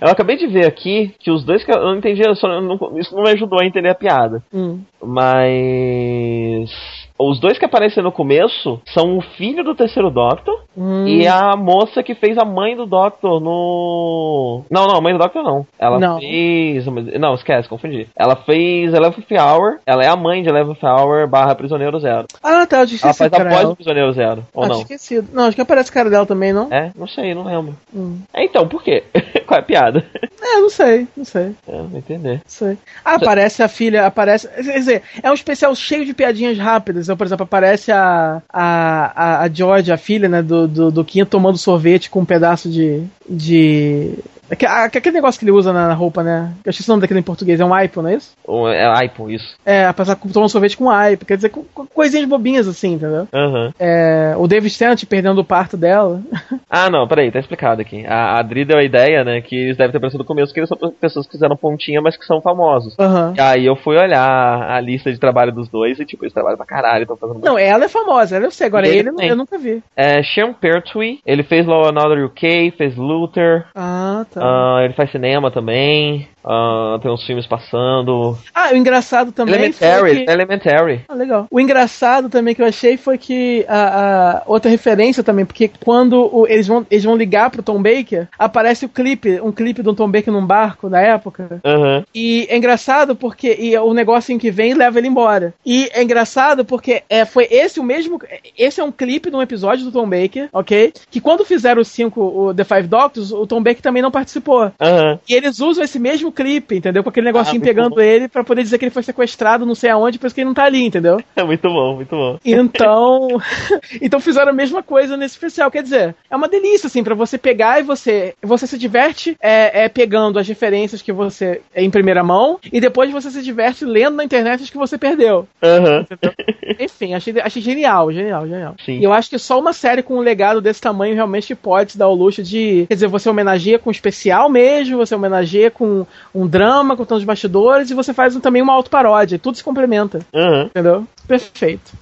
Eu 0.00 0.08
acabei 0.08 0.36
de 0.36 0.46
ver 0.46 0.66
aqui 0.66 1.14
que 1.18 1.30
os 1.30 1.44
dois. 1.44 1.64
Eu 1.68 1.82
não 1.82 1.96
entendi, 1.96 2.22
eu 2.26 2.34
só 2.36 2.48
não- 2.60 2.98
isso 2.98 3.14
não 3.14 3.22
me 3.24 3.30
ajudou 3.30 3.60
a 3.60 3.66
entender 3.66 3.88
a 3.88 3.94
piada. 3.94 4.42
Hum. 4.52 4.80
Mas. 5.02 6.70
Os 7.18 7.40
dois 7.40 7.58
que 7.58 7.64
aparecem 7.64 8.02
no 8.02 8.12
começo 8.12 8.80
são 8.92 9.16
o 9.16 9.22
filho 9.22 9.64
do 9.64 9.74
terceiro 9.74 10.10
Doctor 10.10 10.64
Hum, 10.78 11.06
e 11.06 11.26
a 11.26 11.56
moça 11.56 12.02
que 12.02 12.14
fez 12.14 12.36
a 12.36 12.44
mãe 12.44 12.76
do 12.76 12.84
Doctor 12.84 13.40
no. 13.40 14.62
Não, 14.70 14.86
não, 14.86 14.96
a 14.96 15.00
mãe 15.00 15.14
do 15.14 15.18
Doctor 15.18 15.42
não. 15.42 15.66
Ela 15.78 15.98
Não. 15.98 16.18
fez. 16.18 16.84
Não, 17.18 17.34
esquece, 17.34 17.66
confundi. 17.68 18.06
Ela 18.14 18.36
fez 18.36 18.92
Eleventh 18.92 19.30
Hour, 19.32 19.78
ela 19.86 20.04
é 20.04 20.08
a 20.08 20.16
mãe 20.16 20.42
de 20.42 20.50
Eleventh 20.50 20.82
Hour 20.82 21.26
barra 21.26 21.54
Prisioneiro 21.54 21.98
Zero. 21.98 22.26
Ah, 22.42 22.66
tá, 22.66 22.80
eu 22.80 22.86
tinha 22.86 23.00
Ela 23.02 23.14
faz 23.14 23.32
após 23.32 23.60
ela. 23.60 23.70
o 23.72 23.76
Prisioneiro 23.76 24.12
Zero, 24.12 24.44
ou 24.52 24.64
Ah, 24.64 24.68
não? 24.68 24.80
esquecido. 24.82 25.28
Não, 25.32 25.44
acho 25.44 25.54
que 25.56 25.62
aparece 25.62 25.90
cara 25.90 26.10
dela 26.10 26.26
também, 26.26 26.52
não? 26.52 26.70
É, 26.70 26.90
não 26.94 27.06
sei, 27.08 27.34
não 27.34 27.44
lembro. 27.44 27.74
Hum. 27.94 28.18
É, 28.34 28.44
então, 28.44 28.68
por 28.68 28.82
quê? 28.82 29.02
Qual 29.46 29.56
é 29.56 29.60
a 29.60 29.64
piada? 29.64 30.04
É, 30.42 30.60
não 30.60 30.68
sei, 30.68 31.08
não 31.16 31.24
sei. 31.24 31.54
É, 31.66 31.72
não 31.72 31.96
entender. 31.96 32.34
Não 32.34 32.40
sei. 32.46 32.76
Ah, 33.04 33.14
aparece 33.14 33.62
a 33.62 33.68
filha, 33.68 34.04
aparece. 34.06 34.46
Quer 34.48 34.62
dizer, 34.78 35.02
é 35.22 35.30
um 35.30 35.34
especial 35.34 35.74
cheio 35.74 36.04
de 36.04 36.12
piadinhas 36.12 36.58
rápidas. 36.58 37.05
Então, 37.06 37.16
por 37.16 37.26
exemplo, 37.26 37.44
aparece 37.44 37.92
a, 37.92 38.42
a, 38.52 39.42
a, 39.42 39.48
George, 39.48 39.92
a 39.92 39.96
filha, 39.96 40.28
né, 40.28 40.42
do, 40.42 40.66
do, 40.66 40.90
do 40.90 41.04
Quinto, 41.04 41.30
tomando 41.30 41.56
sorvete 41.56 42.10
com 42.10 42.20
um 42.20 42.24
pedaço 42.24 42.68
de. 42.68 43.02
de. 43.28 44.14
Aque- 44.50 44.66
a- 44.66 44.84
Aquele 44.84 45.14
negócio 45.16 45.38
que 45.38 45.44
ele 45.44 45.52
usa 45.52 45.72
na 45.72 45.92
roupa, 45.94 46.22
né? 46.22 46.52
Eu 46.64 46.70
esqueci 46.70 46.88
o 46.88 46.92
nome 46.92 47.00
daquele 47.02 47.20
em 47.20 47.22
português, 47.22 47.60
é 47.60 47.64
um 47.64 47.74
aipo, 47.74 48.00
não 48.02 48.10
é 48.10 48.14
isso? 48.14 48.32
Ou 48.44 48.68
é 48.70 49.04
iPhone, 49.04 49.34
isso. 49.34 49.56
É, 49.64 49.92
passar 49.92 50.16
tomando 50.16 50.48
sorvete 50.48 50.76
com 50.76 50.88
aipo, 50.90 51.24
quer 51.24 51.36
dizer, 51.36 51.48
com, 51.50 51.64
com 51.74 51.86
coisinhas 51.86 52.26
bobinhas 52.28 52.66
assim, 52.68 52.94
entendeu? 52.94 53.28
Aham. 53.32 53.72
É, 53.78 54.34
o 54.38 54.46
David 54.46 54.76
Tennant 54.78 55.04
perdendo 55.04 55.40
o 55.40 55.44
parto 55.44 55.76
dela. 55.76 56.20
Ah, 56.68 56.90
não, 56.90 57.06
peraí, 57.08 57.30
tá 57.30 57.38
explicado 57.38 57.80
aqui. 57.80 58.04
A, 58.06 58.32
a 58.34 58.38
Adri 58.40 58.64
deu 58.64 58.76
a 58.78 58.82
ideia, 58.84 59.24
né, 59.24 59.40
que 59.40 59.54
eles 59.56 59.76
devem 59.76 59.92
ter 59.92 60.00
pensado 60.00 60.18
no 60.18 60.24
começo 60.24 60.52
que 60.52 60.60
eles 60.60 60.68
são 60.68 60.76
pessoas 61.00 61.24
que 61.26 61.32
fizeram 61.32 61.56
pontinha, 61.56 62.02
mas 62.02 62.16
que 62.16 62.24
são 62.24 62.40
famosos. 62.40 62.94
Aham. 62.98 63.34
E 63.36 63.40
aí 63.40 63.64
eu 63.66 63.76
fui 63.76 63.96
olhar 63.96 64.70
a 64.70 64.80
lista 64.80 65.10
de 65.12 65.18
trabalho 65.18 65.52
dos 65.52 65.68
dois 65.68 65.98
e, 65.98 66.04
tipo, 66.04 66.24
eles 66.24 66.34
trabalham 66.34 66.56
pra 66.56 66.66
caralho, 66.66 67.02
estão 67.02 67.16
fazendo 67.16 67.40
Não, 67.42 67.56
ela 67.58 67.84
é 67.84 67.88
famosa, 67.88 68.36
ela 68.36 68.46
eu 68.46 68.50
sei, 68.50 68.66
agora 68.66 68.86
E 68.86 68.90
ele 68.90 69.08
ele, 69.08 69.30
eu 69.30 69.36
nunca 69.36 69.56
vi. 69.58 69.82
É, 69.96 70.22
Sean 70.22 70.52
Pertwee, 70.52 71.20
ele 71.24 71.42
fez 71.44 71.64
Law 71.66 71.86
and 71.88 71.98
Order 71.98 72.26
UK, 72.26 72.72
fez 72.76 72.96
Luther, 72.96 73.66
Ah, 73.74 74.26
tá. 74.30 74.35
Ah, 74.36 74.80
ele 74.84 74.94
faz 74.94 75.10
cinema 75.10 75.50
também, 75.50 76.28
ah, 76.46 76.98
tem 77.02 77.10
uns 77.10 77.24
filmes 77.24 77.46
passando. 77.46 78.36
Ah, 78.54 78.70
o 78.72 78.76
engraçado 78.76 79.32
também 79.32 79.54
Elementary, 79.54 80.00
foi 80.00 80.24
que... 80.24 80.30
Elementary. 80.30 81.00
Ah, 81.08 81.14
legal. 81.14 81.46
O 81.50 81.60
engraçado 81.60 82.28
também 82.28 82.54
que 82.54 82.62
eu 82.62 82.66
achei 82.66 82.96
foi 82.96 83.18
que 83.18 83.64
a, 83.68 84.38
a- 84.38 84.42
outra 84.46 84.70
referência 84.70 85.22
também, 85.22 85.44
porque 85.44 85.70
quando 85.84 86.28
o- 86.34 86.46
eles, 86.46 86.66
vão, 86.66 86.86
eles 86.90 87.04
vão 87.04 87.16
ligar 87.16 87.50
pro 87.50 87.62
Tom 87.62 87.82
Baker, 87.82 88.28
aparece 88.38 88.84
o 88.84 88.88
clipe, 88.88 89.40
um 89.40 89.52
clipe 89.52 89.82
do 89.82 89.94
Tom 89.94 90.10
Baker 90.10 90.32
num 90.32 90.44
barco 90.46 90.88
na 90.88 91.00
época. 91.00 91.60
Aham. 91.64 92.04
E 92.14 92.46
é 92.50 92.56
engraçado 92.56 93.14
porque 93.16 93.56
e 93.58 93.76
o 93.78 93.92
negocinho 93.94 94.38
que 94.38 94.50
vem 94.50 94.74
leva 94.74 94.98
ele 94.98 95.08
embora. 95.08 95.54
E 95.64 95.88
é 95.92 96.02
engraçado 96.02 96.64
porque 96.64 97.02
é, 97.08 97.24
foi 97.24 97.46
esse 97.50 97.80
o 97.80 97.84
mesmo. 97.84 98.20
Esse 98.56 98.80
é 98.80 98.84
um 98.84 98.92
clipe 98.92 99.30
de 99.30 99.36
um 99.36 99.42
episódio 99.42 99.84
do 99.84 99.92
Tom 99.92 100.08
Baker, 100.08 100.48
ok? 100.52 100.92
Que 101.10 101.20
quando 101.20 101.44
fizeram 101.44 101.80
os 101.82 101.88
cinco, 101.88 102.20
o 102.20 102.54
The 102.54 102.64
Five 102.64 102.88
Doctors, 102.88 103.32
o 103.32 103.46
Tom 103.46 103.62
Baker 103.62 103.82
também 103.82 104.02
não 104.02 104.10
participou. 104.10 104.70
Aham. 104.80 105.18
E 105.28 105.34
eles 105.34 105.60
usam 105.60 105.84
esse 105.84 105.98
mesmo 105.98 106.32
clipe, 106.36 106.76
entendeu? 106.76 107.02
Com 107.02 107.08
aquele 107.08 107.26
negocinho 107.26 107.60
Ah, 107.62 107.64
pegando 107.64 107.96
bom. 107.96 108.00
ele 108.00 108.28
pra 108.28 108.44
poder 108.44 108.62
dizer 108.62 108.78
que 108.78 108.84
ele 108.84 108.92
foi 108.92 109.02
sequestrado 109.02 109.66
não 109.66 109.74
sei 109.74 109.90
aonde, 109.90 110.18
por 110.18 110.26
isso 110.26 110.34
que 110.34 110.42
ele 110.42 110.48
não 110.48 110.54
tá 110.54 110.64
ali, 110.64 110.84
entendeu? 110.84 111.20
É 111.36 111.44
muito 111.44 111.68
bom, 111.68 111.96
muito 111.96 112.16
bom. 112.16 112.38
Então, 112.44 113.28
então 114.00 114.20
fizeram 114.20 114.50
a 114.50 114.54
mesma 114.54 114.82
coisa 114.82 115.16
nesse 115.16 115.34
especial. 115.34 115.70
Quer 115.70 115.82
dizer, 115.82 116.14
é 116.30 116.36
uma 116.36 116.48
delícia, 116.48 116.86
assim, 116.86 117.04
pra 117.04 117.14
você 117.14 117.36
pegar 117.36 117.78
e 117.80 117.82
você, 117.82 118.34
você 118.42 118.66
se 118.66 118.78
diverte 118.78 119.36
é, 119.40 119.84
é, 119.84 119.88
pegando 119.88 120.38
as 120.38 120.48
referências 120.48 121.02
que 121.02 121.12
você 121.12 121.60
é 121.74 121.82
em 121.82 121.90
primeira 121.90 122.24
mão 122.24 122.58
e 122.72 122.80
depois 122.80 123.10
você 123.10 123.30
se 123.30 123.42
diverte 123.42 123.84
lendo 123.84 124.16
na 124.16 124.24
internet 124.24 124.62
as 124.62 124.70
que 124.70 124.78
você 124.78 124.96
perdeu. 124.96 125.46
Aham. 125.62 126.06
Enfim, 126.80 127.14
achei, 127.14 127.34
achei 127.40 127.62
genial, 127.62 128.12
genial, 128.12 128.46
genial. 128.46 128.74
Sim. 128.84 128.98
E 128.98 129.04
eu 129.04 129.12
acho 129.12 129.30
que 129.30 129.38
só 129.38 129.58
uma 129.58 129.72
série 129.72 130.02
com 130.02 130.16
um 130.16 130.20
legado 130.20 130.60
desse 130.60 130.80
tamanho 130.80 131.14
realmente 131.14 131.54
pode 131.54 131.92
se 131.92 131.98
dar 131.98 132.08
o 132.08 132.14
luxo 132.14 132.42
de. 132.42 132.86
Quer 132.88 132.94
dizer, 132.94 133.08
você 133.08 133.28
homenageia 133.28 133.78
com 133.78 133.90
um 133.90 133.92
especial 133.92 134.48
mesmo, 134.50 134.96
você 134.96 135.14
homenageia 135.14 135.70
com 135.70 136.06
um 136.36 136.46
drama, 136.46 136.96
contando 136.96 137.18
os 137.18 137.24
bastidores, 137.24 137.90
e 137.90 137.94
você 137.94 138.12
faz 138.12 138.36
também 138.36 138.60
uma 138.62 138.74
autoparódia. 138.74 139.38
Tudo 139.38 139.56
se 139.56 139.64
complementa, 139.64 140.20
Aham. 140.34 140.66
entendeu? 140.66 141.06
Perfeito. 141.26 141.92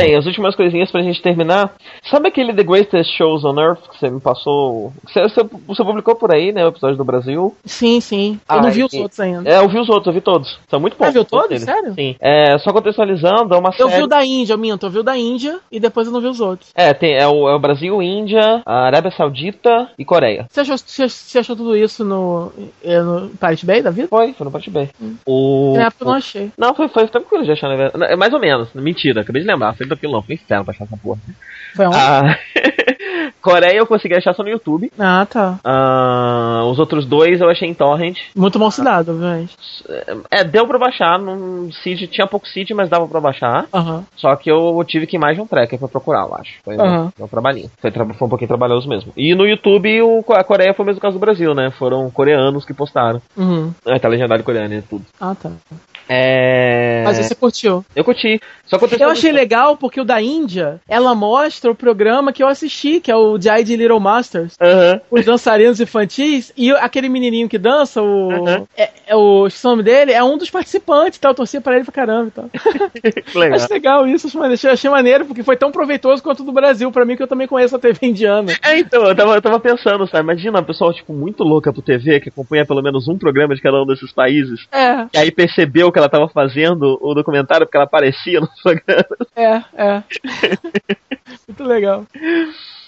Bem, 0.00 0.16
as 0.16 0.26
últimas 0.26 0.54
coisinhas 0.54 0.90
pra 0.90 1.02
gente 1.02 1.20
terminar. 1.22 1.72
Sabe 2.10 2.28
aquele 2.28 2.54
The 2.54 2.62
Greatest 2.62 3.16
Shows 3.16 3.44
on 3.44 3.58
Earth 3.60 3.88
que 3.88 3.98
você 3.98 4.10
me 4.10 4.20
passou? 4.20 4.92
Você, 5.06 5.22
você, 5.22 5.42
você 5.66 5.84
publicou 5.84 6.14
por 6.14 6.32
aí, 6.34 6.52
né? 6.52 6.64
O 6.64 6.68
episódio 6.68 6.96
do 6.96 7.04
Brasil. 7.04 7.54
Sim, 7.64 8.00
sim. 8.00 8.40
Eu 8.48 8.56
Ah, 8.56 8.62
não 8.62 8.70
vi 8.70 8.84
os 8.84 8.92
outros 8.94 9.20
ainda. 9.20 9.48
É, 9.48 9.58
eu 9.58 9.68
vi 9.68 9.78
os 9.78 9.88
outros, 9.88 10.06
eu 10.06 10.12
vi 10.12 10.20
todos. 10.20 10.58
São 10.68 10.80
muito 10.80 10.96
bons. 10.96 11.06
Ah, 11.06 11.10
viu 11.10 11.24
todos? 11.24 11.50
eles. 11.50 11.62
Sério? 11.64 11.94
Sim. 11.94 12.16
É, 12.20 12.58
só 12.58 12.72
contextualizando, 12.72 13.54
é 13.54 13.58
uma 13.58 13.70
Eu 13.78 13.88
série. 13.88 13.96
vi 13.98 14.02
o 14.02 14.06
da 14.06 14.24
Índia, 14.24 14.52
eu 14.54 14.58
minto, 14.58 14.86
eu 14.86 14.90
vi 14.90 14.98
o 14.98 15.02
da 15.02 15.16
Índia 15.16 15.58
e 15.70 15.80
depois 15.80 16.06
eu 16.06 16.12
não 16.12 16.20
vi 16.20 16.26
os 16.28 16.40
outros. 16.40 16.70
É, 16.74 16.92
tem, 16.94 17.14
é, 17.16 17.26
o, 17.26 17.48
é 17.48 17.54
o 17.54 17.58
Brasil, 17.58 18.00
Índia, 18.02 18.62
a 18.64 18.86
Arábia 18.86 19.10
Saudita 19.10 19.90
e 19.98 20.04
Coreia. 20.04 20.46
Você 20.50 20.60
achou, 20.60 20.76
você, 20.78 21.08
você 21.08 21.38
achou 21.38 21.56
tudo 21.56 21.76
isso 21.76 22.04
no, 22.04 22.52
eh, 22.82 23.00
no 23.00 23.28
Pirate 23.30 23.66
Bay 23.66 23.82
da 23.82 23.90
vida? 23.90 24.08
Foi, 24.08 24.32
foi 24.32 24.44
no 24.44 24.50
Parte 24.50 24.70
B. 24.70 24.88
O... 25.26 25.74
Na 25.76 25.86
época 25.86 26.04
eu 26.04 26.06
não 26.06 26.14
achei. 26.14 26.50
Não, 26.58 26.74
foi, 26.74 26.88
foi 26.88 27.06
tranquilo 27.08 27.44
de 27.44 27.52
achar, 27.52 27.68
na 27.68 27.76
verdade. 27.76 27.98
Não, 27.98 28.06
É 28.06 28.16
mais 28.16 28.32
ou 28.32 28.40
menos. 28.40 28.68
Mentira, 28.74 29.20
acabei 29.22 29.42
de 29.42 29.48
lembrar. 29.48 29.74
Foi 29.76 29.86
tranquilo 29.88 30.14
não, 30.14 30.22
foi 30.22 30.34
inferno 30.36 30.64
pra 30.64 30.74
achar 30.74 30.84
essa 30.84 30.96
porra. 30.96 31.18
Foi 31.74 31.86
um. 31.86 31.92
Ah, 31.92 32.36
Coreia 33.40 33.78
eu 33.78 33.86
consegui 33.86 34.16
achar 34.16 34.34
só 34.34 34.42
no 34.42 34.48
YouTube. 34.48 34.90
Ah, 34.98 35.26
tá. 35.28 35.58
Ah, 35.64 36.62
os 36.66 36.78
outros 36.78 37.06
dois 37.06 37.40
eu 37.40 37.48
achei 37.48 37.68
em 37.68 37.74
torrent. 37.74 38.18
Muito 38.34 38.58
mal 38.58 38.70
cidade, 38.70 39.10
obviamente. 39.10 39.56
É, 40.30 40.44
deu 40.44 40.66
pra 40.66 40.78
baixar. 40.78 41.18
Num 41.18 41.70
seed, 41.72 42.08
tinha 42.10 42.26
pouco 42.26 42.48
seed, 42.48 42.70
mas 42.70 42.88
dava 42.88 43.06
pra 43.06 43.20
baixar. 43.20 43.66
Só 44.16 44.34
que 44.36 44.50
eu 44.50 44.82
tive 44.86 45.06
que 45.06 45.16
ir 45.16 45.18
mais 45.18 45.36
de 45.36 45.42
um 45.42 45.46
tracker 45.46 45.78
pra 45.78 45.88
procurar, 45.88 46.26
eu 46.26 46.34
acho. 46.34 46.52
Foi, 46.64 46.76
um, 46.76 47.10
um 47.20 47.28
trabalhinho. 47.28 47.70
Foi, 47.80 47.90
foi 47.90 48.26
um 48.26 48.30
pouquinho 48.30 48.48
trabalhoso 48.48 48.88
mesmo. 48.88 49.12
E 49.16 49.34
no 49.34 49.46
YouTube, 49.46 50.02
o, 50.02 50.24
a 50.32 50.44
Coreia 50.44 50.74
foi 50.74 50.84
o 50.84 50.86
mesmo 50.86 51.00
caso 51.00 51.16
do 51.16 51.20
Brasil, 51.20 51.54
né? 51.54 51.70
Foram 51.70 52.10
coreanos 52.10 52.64
que 52.64 52.74
postaram. 52.74 53.20
Uhum. 53.36 53.72
É, 53.86 53.98
tá 53.98 54.08
legendado 54.08 54.42
coreano 54.42 54.74
e 54.74 54.82
tudo. 54.82 55.04
Ah, 55.20 55.34
tá. 55.34 55.50
É. 56.08 57.02
Mas 57.04 57.18
você 57.18 57.34
curtiu. 57.34 57.84
Eu 57.94 58.04
curti. 58.04 58.40
Só 58.66 58.78
que 58.78 59.02
Eu 59.02 59.10
achei 59.10 59.32
legal 59.32 59.76
porque 59.76 60.00
o 60.00 60.04
da 60.04 60.20
Índia, 60.20 60.80
ela 60.88 61.14
mostra 61.14 61.70
o 61.70 61.74
programa 61.74 62.32
que 62.32 62.42
eu 62.42 62.48
assisti, 62.48 63.00
que 63.00 63.10
é 63.10 63.16
o 63.16 63.40
Giant 63.40 63.66
Little 63.68 63.98
Masters. 63.98 64.56
Os 65.10 65.24
dançarinos 65.24 65.80
infantis 65.80 66.52
e 66.56 66.70
aquele 66.72 67.08
menininho 67.08 67.48
que 67.48 67.56
dança, 67.56 68.02
o. 68.02 68.28
Uhum. 68.28 68.66
É, 68.76 68.90
é 69.06 69.16
o 69.16 69.48
nome 69.64 69.82
dele, 69.82 70.12
é 70.12 70.22
um 70.22 70.36
dos 70.36 70.50
participantes, 70.50 71.18
tá? 71.18 71.30
Eu 71.30 71.34
torcia 71.34 71.60
pra 71.60 71.76
ele 71.76 71.84
pra 71.84 71.92
caramba 71.92 72.28
e 72.28 72.30
tal. 72.30 72.50
Legal. 73.34 73.56
Acho 73.56 73.72
legal 73.72 74.06
isso, 74.06 74.26
acho 74.26 74.36
maneiro. 74.36 74.54
achei, 74.54 74.70
achei 74.70 74.90
maneiro, 74.90 75.24
porque 75.24 75.42
foi 75.42 75.56
tão 75.56 75.70
proveitoso 75.70 76.22
quanto 76.22 76.42
do 76.44 76.52
Brasil, 76.52 76.90
pra 76.90 77.04
mim, 77.04 77.16
que 77.16 77.22
eu 77.22 77.26
também 77.28 77.46
conheço 77.46 77.76
a 77.76 77.78
TV 77.78 78.06
indiana. 78.06 78.52
É, 78.62 78.78
então, 78.78 79.04
eu 79.04 79.14
tava, 79.14 79.34
eu 79.34 79.42
tava 79.42 79.60
pensando, 79.60 80.06
sabe? 80.06 80.24
Imagina 80.24 80.58
uma 80.58 80.64
pessoa, 80.64 80.92
tipo, 80.92 81.12
muito 81.12 81.42
louca 81.42 81.72
pro 81.72 81.82
TV, 81.82 82.20
que 82.20 82.28
acompanha 82.28 82.66
pelo 82.66 82.82
menos 82.82 83.08
um 83.08 83.16
programa 83.16 83.54
de 83.54 83.62
cada 83.62 83.82
um 83.82 83.86
desses 83.86 84.12
países. 84.12 84.66
É, 84.72 85.06
E 85.14 85.18
aí 85.18 85.30
percebeu 85.30 85.90
que 85.90 85.97
ela 85.98 86.08
tava 86.08 86.28
fazendo 86.28 86.98
o 87.00 87.14
documentário 87.14 87.66
porque 87.66 87.76
ela 87.76 87.84
aparecia 87.86 88.40
no 88.40 88.48
programa. 88.62 89.04
é, 89.36 89.56
é. 89.74 90.02
Muito 91.48 91.64
legal. 91.64 92.06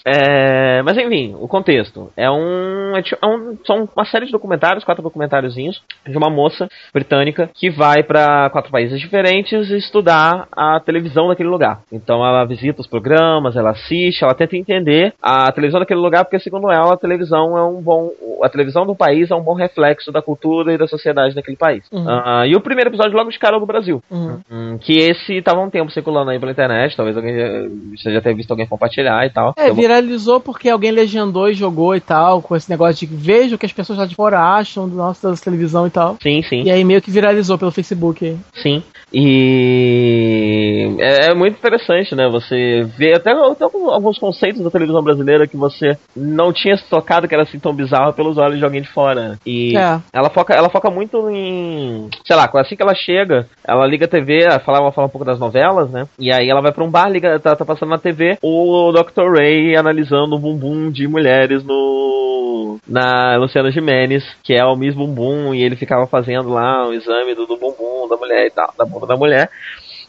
É, 0.05 0.81
mas 0.83 0.97
enfim, 0.97 1.35
o 1.39 1.47
contexto. 1.47 2.09
É 2.17 2.29
um, 2.29 2.95
é 2.95 3.01
ti- 3.01 3.17
é 3.21 3.25
um- 3.27 3.57
São 3.65 3.87
uma 3.95 4.05
série 4.05 4.25
de 4.25 4.31
documentários, 4.31 4.83
quatro 4.83 5.03
documentáriozinhos, 5.03 5.81
de 6.07 6.17
uma 6.17 6.29
moça 6.29 6.67
britânica 6.93 7.49
que 7.53 7.69
vai 7.69 8.03
pra 8.03 8.49
quatro 8.49 8.71
países 8.71 8.99
diferentes 8.99 9.69
estudar 9.69 10.47
a 10.51 10.79
televisão 10.79 11.27
daquele 11.27 11.49
lugar. 11.49 11.81
Então 11.91 12.25
ela 12.25 12.43
visita 12.45 12.81
os 12.81 12.87
programas, 12.87 13.55
ela 13.55 13.71
assiste, 13.71 14.23
ela 14.23 14.33
tenta 14.33 14.55
entender 14.57 15.13
a 15.21 15.51
televisão 15.51 15.79
daquele 15.79 15.99
lugar, 15.99 16.23
porque 16.25 16.39
segundo 16.39 16.71
ela, 16.71 16.93
a 16.93 16.97
televisão 16.97 17.57
é 17.57 17.63
um 17.63 17.81
bom. 17.81 18.09
A 18.43 18.49
televisão 18.49 18.85
do 18.85 18.95
país 18.95 19.29
é 19.29 19.35
um 19.35 19.41
bom 19.43 19.53
reflexo 19.53 20.11
da 20.11 20.21
cultura 20.21 20.73
e 20.73 20.77
da 20.77 20.87
sociedade 20.87 21.35
daquele 21.35 21.57
país. 21.57 21.85
Uhum. 21.91 22.05
Ah, 22.09 22.43
e 22.47 22.55
o 22.55 22.61
primeiro 22.61 22.89
episódio 22.89 23.15
logo 23.17 23.29
de 23.29 23.37
cara 23.39 23.55
é 23.55 23.57
o 23.57 23.59
do 23.59 23.65
Brasil. 23.65 24.01
Uhum. 24.09 24.39
Hum, 24.51 24.77
que 24.79 24.97
esse 24.97 25.41
tava 25.41 25.61
um 25.61 25.69
tempo 25.69 25.91
circulando 25.91 26.31
aí 26.31 26.39
pela 26.39 26.51
internet, 26.51 26.95
talvez 26.97 27.15
alguém 27.15 27.37
já- 27.37 27.67
você 27.97 28.13
já 28.13 28.21
tenha 28.21 28.35
visto 28.35 28.49
alguém 28.51 28.65
compartilhar 28.67 29.25
e 29.25 29.29
tal. 29.29 29.53
É, 29.57 29.69
Eu 29.69 29.75
vou- 29.75 29.83
viralizou 29.91 30.39
porque 30.39 30.69
alguém 30.69 30.91
legendou 30.91 31.49
e 31.49 31.53
jogou 31.53 31.95
e 31.95 31.99
tal, 31.99 32.41
com 32.41 32.55
esse 32.55 32.69
negócio 32.69 33.05
de 33.07 33.13
veja 33.13 33.55
o 33.55 33.57
que 33.57 33.65
as 33.65 33.73
pessoas 33.73 33.99
lá 33.99 34.05
de 34.05 34.15
fora 34.15 34.39
acham 34.39 34.87
do 34.87 34.95
nosso 34.95 35.27
da 35.27 35.35
televisão 35.35 35.85
e 35.85 35.89
tal. 35.89 36.17
Sim, 36.21 36.41
sim, 36.43 36.63
E 36.63 36.71
aí 36.71 36.83
meio 36.83 37.01
que 37.01 37.11
viralizou 37.11 37.57
pelo 37.57 37.71
Facebook. 37.71 38.37
sim. 38.61 38.83
E 39.13 40.95
é, 40.99 41.31
é 41.31 41.33
muito 41.35 41.57
interessante, 41.57 42.15
né? 42.15 42.29
Você 42.31 42.83
vê 42.97 43.13
até, 43.13 43.31
até 43.31 43.65
alguns 43.65 44.17
conceitos 44.17 44.63
da 44.63 44.71
televisão 44.71 45.03
brasileira 45.03 45.45
que 45.45 45.57
você 45.57 45.97
não 46.15 46.53
tinha 46.53 46.77
se 46.77 46.89
tocado 46.89 47.27
que 47.27 47.33
era 47.33 47.43
assim 47.43 47.59
tão 47.59 47.73
bizarro 47.73 48.13
pelos 48.13 48.37
olhos 48.37 48.57
de 48.57 48.63
alguém 48.63 48.81
de 48.81 48.87
fora. 48.87 49.37
E 49.45 49.75
É. 49.77 49.99
ela 50.13 50.29
foca, 50.29 50.53
ela 50.53 50.69
foca 50.69 50.89
muito 50.89 51.29
em, 51.29 52.09
sei 52.25 52.37
lá, 52.37 52.49
assim 52.55 52.75
que 52.77 52.81
ela 52.81 52.95
chega, 52.95 53.47
ela 53.67 53.85
liga 53.85 54.05
a 54.05 54.07
TV, 54.07 54.43
ela 54.43 54.59
fala, 54.59 54.77
ela 54.79 54.91
fala 54.93 55.07
um 55.07 55.11
pouco 55.11 55.25
das 55.25 55.37
novelas, 55.39 55.89
né? 55.91 56.07
E 56.17 56.31
aí 56.31 56.49
ela 56.49 56.61
vai 56.61 56.71
pra 56.71 56.83
um 56.83 56.89
bar, 56.89 57.09
liga, 57.09 57.37
tá, 57.37 57.53
tá 57.53 57.65
passando 57.65 57.89
na 57.89 57.97
TV, 57.97 58.37
o 58.41 58.93
Dr. 58.93 59.29
Ray 59.37 59.75
analisando 59.81 60.35
o 60.35 60.39
bumbum 60.39 60.89
de 60.89 61.07
mulheres 61.07 61.63
no 61.63 62.79
na 62.87 63.37
Luciana 63.37 63.71
Gimenez, 63.71 64.23
que 64.43 64.53
é 64.53 64.63
o 64.63 64.75
Miss 64.75 64.95
Bumbum, 64.95 65.53
e 65.53 65.61
ele 65.61 65.75
ficava 65.75 66.07
fazendo 66.07 66.49
lá 66.49 66.87
um 66.87 66.93
exame 66.93 67.35
do, 67.35 67.45
do 67.45 67.57
bumbum 67.57 68.07
da 68.09 68.17
mulher 68.17 68.47
e 68.47 68.51
tal, 68.51 68.73
da 68.77 68.85
bunda 68.85 69.05
da 69.05 69.15
mulher. 69.15 69.49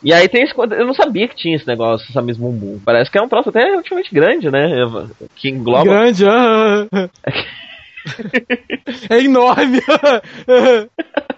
E 0.02 0.12
aí 0.12 0.28
tem 0.28 0.42
esse, 0.42 0.52
eu 0.56 0.86
não 0.86 0.94
sabia 0.94 1.28
que 1.28 1.36
tinha 1.36 1.54
esse 1.54 1.66
negócio, 1.66 2.06
essa 2.10 2.20
Miss 2.20 2.36
Bumbum. 2.36 2.80
Parece 2.84 3.10
que 3.10 3.18
é 3.18 3.22
um 3.22 3.28
troço 3.28 3.50
até 3.50 3.60
relativamente 3.60 4.12
grande, 4.12 4.50
né? 4.50 4.68
Que 5.36 5.48
engloba. 5.48 5.84
Grande, 5.84 6.26
ah. 6.26 6.88
é 9.10 9.18
enorme. 9.20 9.80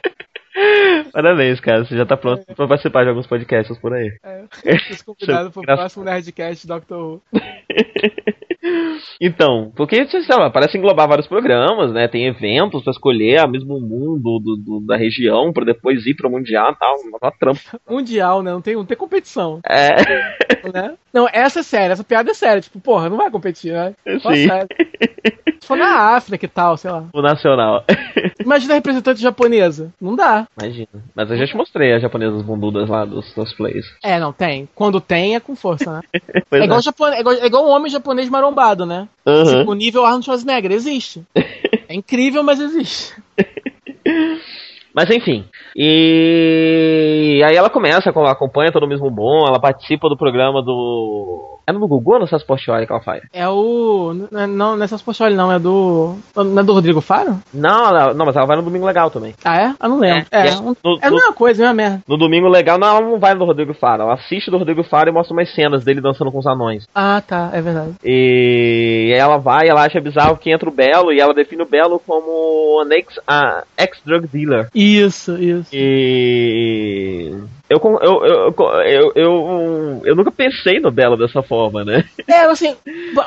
Parabéns, 1.13 1.61
cara. 1.61 1.85
Você 1.85 1.97
já 1.97 2.07
tá 2.07 2.17
pronto 2.17 2.45
pra 2.55 2.69
participar 2.69 3.03
de 3.05 3.11
alguns 3.11 3.27
podcasts 3.27 3.77
por 3.79 3.93
aí. 3.93 4.13
É, 4.23 4.45
convidado 5.05 5.51
pro 5.51 5.63
próximo 5.63 6.05
Nerdcast 6.05 6.67
Doctor 6.67 6.99
Who. 6.99 7.23
Então, 9.21 9.71
porque, 9.77 10.07
sei 10.07 10.37
lá, 10.37 10.51
parece 10.51 10.79
englobar 10.79 11.07
vários 11.09 11.27
programas, 11.27 11.93
né? 11.93 12.09
Tem 12.09 12.27
eventos 12.27 12.83
pra 12.83 12.91
escolher 12.91 13.39
a 13.41 13.47
mesmo 13.47 13.79
mundo 13.81 14.39
do, 14.39 14.57
do, 14.57 14.81
da 14.87 14.97
região 14.97 15.53
pra 15.53 15.65
depois 15.65 16.07
ir 16.07 16.15
pro 16.15 16.31
Mundial 16.31 16.73
e 16.73 16.79
tal. 16.79 16.97
Uma 17.01 17.31
trampa. 17.31 17.79
Mundial, 17.89 18.43
né? 18.43 18.53
Não 18.53 18.63
tem, 18.63 18.75
não 18.75 18.85
tem 18.85 18.97
competição. 18.97 19.61
É. 19.69 19.97
Né? 20.73 20.95
Não, 21.13 21.29
essa 21.31 21.61
é 21.61 21.63
séria, 21.63 21.93
essa 21.93 22.05
piada 22.05 22.31
é 22.31 22.35
séria. 22.35 22.61
Tipo, 22.61 22.81
porra, 22.81 23.09
não 23.09 23.17
vai 23.19 23.31
competir, 23.31 23.73
né? 23.73 23.95
Sim. 24.05 24.49
Se 25.61 25.67
for 25.67 25.77
na 25.77 26.15
África 26.17 26.45
e 26.45 26.49
tal, 26.49 26.77
sei 26.77 26.91
lá. 26.91 27.05
O 27.13 27.23
nacional. 27.23 27.85
Imagina 28.41 28.75
a 28.75 28.77
representante 28.77 29.21
japonesa. 29.21 29.93
Não 30.01 30.17
dá. 30.17 30.44
Imagina. 30.61 30.89
Mas 31.15 31.31
eu 31.31 31.37
já 31.37 31.47
te 31.47 31.57
mostrei 31.57 31.95
as 31.95 32.03
japonesas 32.03 32.43
bundudas 32.43 32.89
lá 32.89 33.05
dos 33.05 33.33
cosplays. 33.33 33.87
É, 34.03 34.19
não, 34.19 34.33
tem. 34.33 34.69
Quando 34.75 35.01
tem, 35.01 35.35
é 35.35 35.41
com 35.41 35.57
força, 35.57 35.93
né? 35.93 36.01
É, 36.51 36.65
igual 36.65 36.79
é. 36.79 36.83
japone... 36.83 37.17
é, 37.17 37.21
igual, 37.21 37.35
é 37.35 37.47
igual 37.47 37.67
um 37.67 37.71
homem 37.71 37.91
japonês 37.91 38.29
marombado, 38.29 38.87
né? 38.87 39.09
Uhum. 39.27 39.45
Tipo, 39.45 39.71
o 39.73 39.75
nível 39.75 40.05
Arnold 40.05 40.25
Schwarzenegger, 40.25 40.73
existe. 40.73 41.23
É 41.87 41.95
incrível, 41.95 42.43
mas 42.43 42.61
existe. 42.61 43.15
Mas 44.95 45.11
enfim. 45.11 45.45
E 45.75 47.43
aí 47.45 47.57
ela 47.57 47.69
começa, 47.69 48.11
ela 48.15 48.31
acompanha 48.31 48.71
todo 48.71 48.85
o 48.85 48.89
mesmo 48.89 49.11
bom, 49.11 49.45
ela 49.45 49.59
participa 49.59 50.09
do 50.09 50.17
programa 50.17 50.63
do. 50.63 51.59
É 51.67 51.73
no 51.73 51.87
Gugu 51.89 52.15
ou 52.15 52.21
no 52.21 52.27
Celso 52.27 52.47
Portioli 52.47 52.87
que 52.87 52.93
ela 52.93 53.03
faz? 53.03 53.23
É 53.33 53.49
o. 53.49 54.13
Não, 54.31 54.47
não, 54.47 54.77
não 54.77 54.85
é 54.85 54.87
Celso 54.87 55.05
Portioli, 55.05 55.35
não, 55.35 55.51
é 55.51 55.59
do. 55.59 56.17
Não 56.37 56.59
é 56.61 56.63
do 56.63 56.73
Rodrigo 56.75 57.01
Faro? 57.01 57.39
Não, 57.53 57.87
ela- 57.89 58.13
não, 58.15 58.27
mas 58.27 58.37
ela 58.37 58.47
vai 58.47 58.57
no 58.57 58.63
Domingo 58.63 58.85
Legal 58.87 59.11
também. 59.11 59.35
Ah, 59.45 59.57
é? 59.63 59.75
Eu 59.83 59.89
não 59.89 59.99
lembro. 59.99 60.27
É, 60.31 60.47
É, 60.47 60.49
é, 60.51 60.57
um- 60.59 60.77
no- 60.85 60.99
é 61.01 61.07
a 61.07 61.11
no- 61.11 61.17
mesma 61.17 61.33
coisa, 61.33 61.63
é 61.63 61.67
a 61.67 61.73
mesma 61.73 61.91
merda. 61.91 62.05
No 62.09 62.17
Domingo 62.19 62.49
Legal, 62.49 62.79
não, 62.79 62.87
ela 62.89 63.01
não 63.01 63.19
vai 63.19 63.35
no 63.35 63.45
Rodrigo 63.45 63.73
Faro. 63.75 64.03
Ela 64.03 64.15
assiste 64.15 64.51
do 64.51 64.59
Rodrigo 64.59 64.85
Faro 64.85 65.09
e 65.09 65.13
mostra 65.13 65.33
umas 65.35 65.55
cenas 65.55 65.85
dele 65.85 66.01
dançando 66.01 66.31
com 66.31 66.39
os 66.39 66.47
anões. 66.47 66.87
Ah, 66.95 67.23
tá, 67.27 67.51
é 67.53 67.61
verdade. 67.63 67.95
E 68.05 69.11
aí 69.15 69.19
ela 69.19 69.39
vai, 69.39 69.67
ela 69.69 69.85
acha 69.85 70.01
bizarro 70.01 70.37
que 70.37 70.51
entra 70.53 70.69
o 70.69 70.73
Belo 70.73 71.13
e 71.13 71.21
ela 71.21 71.33
define 71.35 71.63
o 71.63 71.69
Belo 71.69 71.99
como 72.07 72.83
a 73.27 73.65
ex-drug 73.79 74.27
dealer. 74.29 74.69
Isso, 74.75 75.37
isso. 75.41 75.69
E 75.73 77.35
eu, 77.69 77.81
eu, 78.03 78.55
eu, 78.85 79.13
eu, 79.15 80.03
eu, 80.05 80.15
nunca 80.15 80.31
pensei 80.31 80.79
no 80.79 80.91
Belo 80.91 81.17
dessa 81.17 81.43
forma, 81.43 81.83
né? 81.83 82.05
É, 82.29 82.41
assim, 82.43 82.77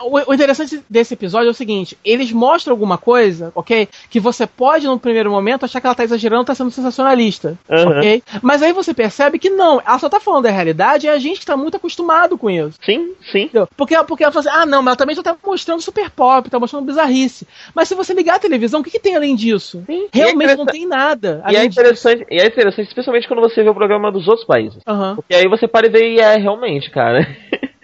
o, 0.03 0.33
interessante 0.33 0.83
desse 0.87 1.15
episódio 1.15 1.47
é 1.47 1.51
o 1.51 1.55
seguinte: 1.55 1.97
eles 2.05 2.31
mostram 2.31 2.73
alguma 2.73 2.97
coisa, 2.97 3.51
ok? 3.55 3.87
Que 4.09 4.19
você 4.19 4.45
pode, 4.45 4.85
no 4.85 4.99
primeiro 4.99 5.31
momento, 5.31 5.65
achar 5.65 5.81
que 5.81 5.87
ela 5.87 5.95
tá 5.95 6.03
exagerando, 6.03 6.45
tá 6.45 6.53
sendo 6.53 6.69
sensacionalista, 6.69 7.57
ok? 7.67 8.21
Mas 8.41 8.61
aí 8.61 8.73
você 8.73 8.93
percebe 8.93 9.39
que 9.39 9.49
não, 9.49 9.81
ela 9.85 9.97
só 9.97 10.07
tá 10.07 10.19
falando 10.19 10.43
da 10.43 10.51
realidade 10.51 11.07
e 11.07 11.09
a 11.09 11.17
gente 11.17 11.45
tá 11.45 11.57
muito 11.57 11.77
acostumado 11.77 12.37
com 12.37 12.49
isso. 12.49 12.77
Sim, 12.83 13.13
sim. 13.31 13.49
Porque, 13.75 13.95
porque 14.03 14.23
ela 14.23 14.31
fala 14.31 14.47
assim, 14.47 14.61
ah, 14.61 14.65
não, 14.65 14.83
mas 14.83 14.91
ela 14.91 14.97
também 14.97 15.15
já 15.15 15.23
tá 15.23 15.35
mostrando 15.43 15.81
super 15.81 16.11
pop, 16.11 16.49
tá 16.49 16.59
mostrando 16.59 16.85
bizarrice. 16.85 17.47
Mas 17.73 17.87
se 17.87 17.95
você 17.95 18.13
ligar 18.13 18.35
a 18.35 18.39
televisão, 18.39 18.81
o 18.81 18.83
que, 18.83 18.91
que 18.91 18.99
tem 18.99 19.15
além 19.15 19.35
disso? 19.35 19.83
Sim. 19.87 20.07
Realmente 20.13 20.51
é 20.51 20.55
não 20.55 20.65
tem 20.65 20.85
nada. 20.85 21.43
E 21.49 21.55
é 21.55 21.65
interessante, 21.65 22.25
e 22.29 22.39
é 22.39 22.45
interessante, 22.45 22.87
especialmente 22.87 23.27
quando 23.27 23.41
você 23.41 23.63
vê 23.63 23.69
o 23.69 23.75
programa 23.75 24.11
dos 24.11 24.26
outros 24.27 24.45
países. 24.45 24.81
Aham. 24.87 25.15
Porque 25.15 25.35
aí 25.35 25.47
você 25.47 25.67
para 25.67 25.87
e 25.87 25.89
vê 25.89 26.15
e 26.15 26.19
é 26.19 26.37
realmente, 26.37 26.89
cara. 26.89 27.27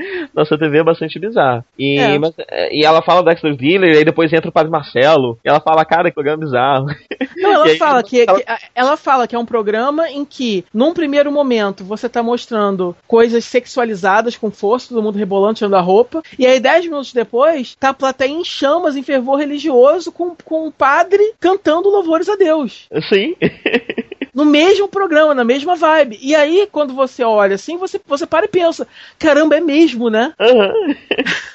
Nossa 0.34 0.58
TV 0.58 0.80
é 0.80 0.84
bastante 0.84 1.20
bizarra. 1.20 1.64
E, 1.78 1.98
É. 2.00 2.18
mas- 2.20 2.34
é, 2.50 2.76
e 2.76 2.84
ela 2.86 3.02
fala 3.02 3.22
do 3.22 3.30
Dexter 3.30 3.56
Dealer, 3.56 3.94
e 3.94 3.98
aí 4.00 4.06
depois 4.06 4.32
entra 4.34 4.50
o 4.50 4.54
Padre 4.54 4.72
Marcelo, 4.72 5.38
e 5.44 5.50
ela 5.50 5.60
fala, 5.60 5.86
cara, 5.86 6.10
que 6.10 6.16
programa 6.16 6.44
bizarro. 6.46 6.88
Não, 7.38 7.52
ela 7.54 7.66
aí, 7.66 7.78
fala 7.78 8.04
que, 8.04 8.22
ela- 8.28 8.40
que- 8.40 8.46
ela 8.76 8.98
fala 8.98 9.28
que 9.28 9.36
é 9.36 9.40
um 9.40 9.46
programa 9.46 10.10
em 10.10 10.24
que, 10.26 10.66
num 10.74 10.94
primeiro 10.94 11.32
momento, 11.32 11.84
você 11.84 12.08
tá 12.10 12.22
mostrando 12.24 12.96
coisas 13.08 13.44
sexualizadas 13.46 14.38
com 14.38 14.50
força, 14.52 14.90
todo 14.90 15.04
mundo 15.04 15.18
rebolando, 15.18 15.56
tirando 15.56 15.76
a 15.76 15.82
roupa, 15.82 16.22
e 16.38 16.46
aí 16.46 16.60
dez 16.60 16.86
minutos 16.86 17.14
depois, 17.14 17.76
tá 17.80 17.90
a 17.90 17.94
plateia 17.94 18.30
em 18.32 18.44
chamas, 18.44 18.96
em 18.96 19.04
fervor 19.04 19.38
religioso, 19.40 20.12
com, 20.12 20.36
com 20.44 20.68
o 20.68 20.72
padre 20.72 21.34
cantando 21.40 21.90
louvores 21.90 22.30
a 22.30 22.36
Deus. 22.36 22.88
Sim. 23.10 23.36
No 24.34 24.46
mesmo 24.46 24.88
programa, 24.88 25.36
na 25.36 25.44
mesma 25.44 25.76
vibe. 25.76 26.18
E 26.20 26.34
aí, 26.34 26.68
quando 26.72 26.92
você 26.92 27.24
olha 27.24 27.54
assim, 27.54 27.78
você, 27.78 28.02
você 28.04 28.26
para 28.26 28.46
e 28.46 28.50
pensa, 28.50 28.88
caramba, 29.20 29.56
é 29.58 29.62
mesmo, 29.62 29.93
né? 30.10 30.34
Aham. 30.40 30.74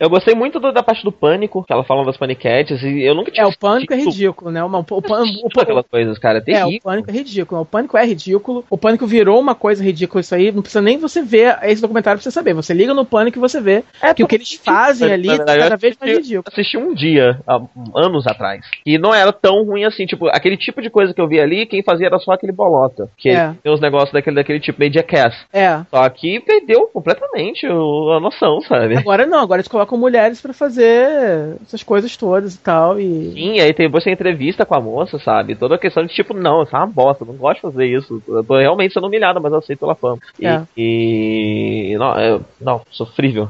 Eu 0.00 0.08
gostei 0.08 0.34
muito 0.34 0.60
do- 0.60 0.72
da 0.72 0.82
parte 0.82 1.02
do 1.02 1.10
pânico, 1.10 1.64
que 1.64 1.72
ela 1.72 1.82
fala 1.84 2.04
das 2.04 2.16
paniquetes, 2.16 2.82
e 2.82 3.02
eu 3.02 3.14
nunca 3.14 3.30
tinha 3.30 3.44
É, 3.44 3.46
o 3.46 3.56
pânico 3.58 3.92
é 3.92 3.96
ridículo, 3.96 4.50
né? 4.50 4.62
Uma- 4.62 4.78
o, 4.78 4.84
pan- 4.84 5.24
o, 5.24 5.60
aquelas 5.60 5.86
coisas, 5.86 6.18
cara. 6.18 6.42
É 6.46 6.52
É, 6.52 6.64
o 6.66 6.80
pânico 6.80 7.10
é 7.10 7.12
ridículo. 7.12 7.60
O 7.62 7.64
pânico 7.64 7.96
é 7.98 8.06
ridículo. 8.06 8.64
O 8.70 8.78
pânico 8.78 9.06
virou 9.06 9.40
uma 9.40 9.54
coisa 9.54 9.82
ridícula 9.82 10.20
isso 10.20 10.34
aí. 10.34 10.52
Não 10.52 10.62
precisa 10.62 10.80
nem 10.82 10.98
você 10.98 11.22
ver 11.22 11.58
esse 11.64 11.82
documentário 11.82 12.18
pra 12.18 12.22
você 12.22 12.30
saber. 12.30 12.54
Você 12.54 12.72
liga 12.72 12.94
no 12.94 13.04
pânico 13.04 13.38
e 13.38 13.40
você 13.40 13.60
vê 13.60 13.82
É, 14.00 14.14
que 14.14 14.22
o 14.22 14.28
que 14.28 14.36
eles 14.36 14.54
fazem 14.54 15.12
ali 15.12 15.30
é 15.30 15.38
cada 15.38 15.74
eu 15.74 15.78
vez 15.78 15.96
mais 16.00 16.16
ridículo. 16.18 16.44
Assisti 16.46 16.76
um 16.76 16.94
dia, 16.94 17.40
há 17.46 17.60
anos 17.96 18.26
atrás. 18.26 18.64
E 18.86 18.98
não 18.98 19.12
era 19.14 19.32
tão 19.32 19.64
ruim 19.64 19.84
assim. 19.84 20.06
Tipo, 20.06 20.28
aquele 20.28 20.56
tipo 20.56 20.80
de 20.80 20.90
coisa 20.90 21.12
que 21.12 21.20
eu 21.20 21.26
vi 21.28 21.40
ali, 21.40 21.66
quem 21.66 21.82
fazia 21.82 22.06
era 22.06 22.18
só 22.18 22.32
aquele 22.32 22.52
bolota. 22.52 23.08
Que 23.16 23.30
É. 23.30 23.52
tem 23.62 23.72
os 23.72 23.80
negócios 23.80 24.12
daquele, 24.12 24.36
daquele 24.36 24.60
tipo, 24.60 24.78
meio 24.78 24.92
jackass. 24.92 25.34
É. 25.52 25.80
Só 25.90 26.08
que 26.10 26.40
perdeu 26.40 26.86
completamente 26.92 27.66
o- 27.66 28.12
a 28.12 28.20
noção, 28.20 28.60
sabe? 28.62 28.96
Agora 28.96 29.26
não, 29.26 29.40
agora 29.40 29.57
eles 29.58 29.68
colocam 29.68 29.98
mulheres 29.98 30.40
pra 30.40 30.52
fazer 30.52 31.56
essas 31.62 31.82
coisas 31.82 32.16
todas 32.16 32.54
e 32.54 32.58
tal. 32.58 32.98
E. 32.98 33.32
Sim, 33.32 33.60
aí 33.60 33.72
tem 33.72 33.88
tem 33.90 34.12
entrevista 34.12 34.64
com 34.64 34.74
a 34.74 34.80
moça, 34.80 35.18
sabe? 35.18 35.54
Toda 35.54 35.74
a 35.74 35.78
questão 35.78 36.04
de 36.04 36.14
tipo, 36.14 36.34
não, 36.34 36.62
isso 36.62 36.74
é 36.74 36.78
uma 36.78 36.86
bosta, 36.86 37.24
não 37.24 37.34
gosto 37.34 37.56
de 37.56 37.62
fazer 37.62 37.86
isso. 37.86 38.22
Eu 38.28 38.44
tô 38.44 38.58
realmente 38.58 38.94
sendo 38.94 39.06
humilhada, 39.06 39.40
mas 39.40 39.52
eu 39.52 39.58
aceito 39.58 39.80
pela 39.80 39.94
fama. 39.94 40.18
E. 40.38 40.46
É. 40.46 40.62
e- 40.76 41.96
não, 41.98 42.18
é, 42.18 42.40
não, 42.60 42.82
sofrível. 42.90 43.48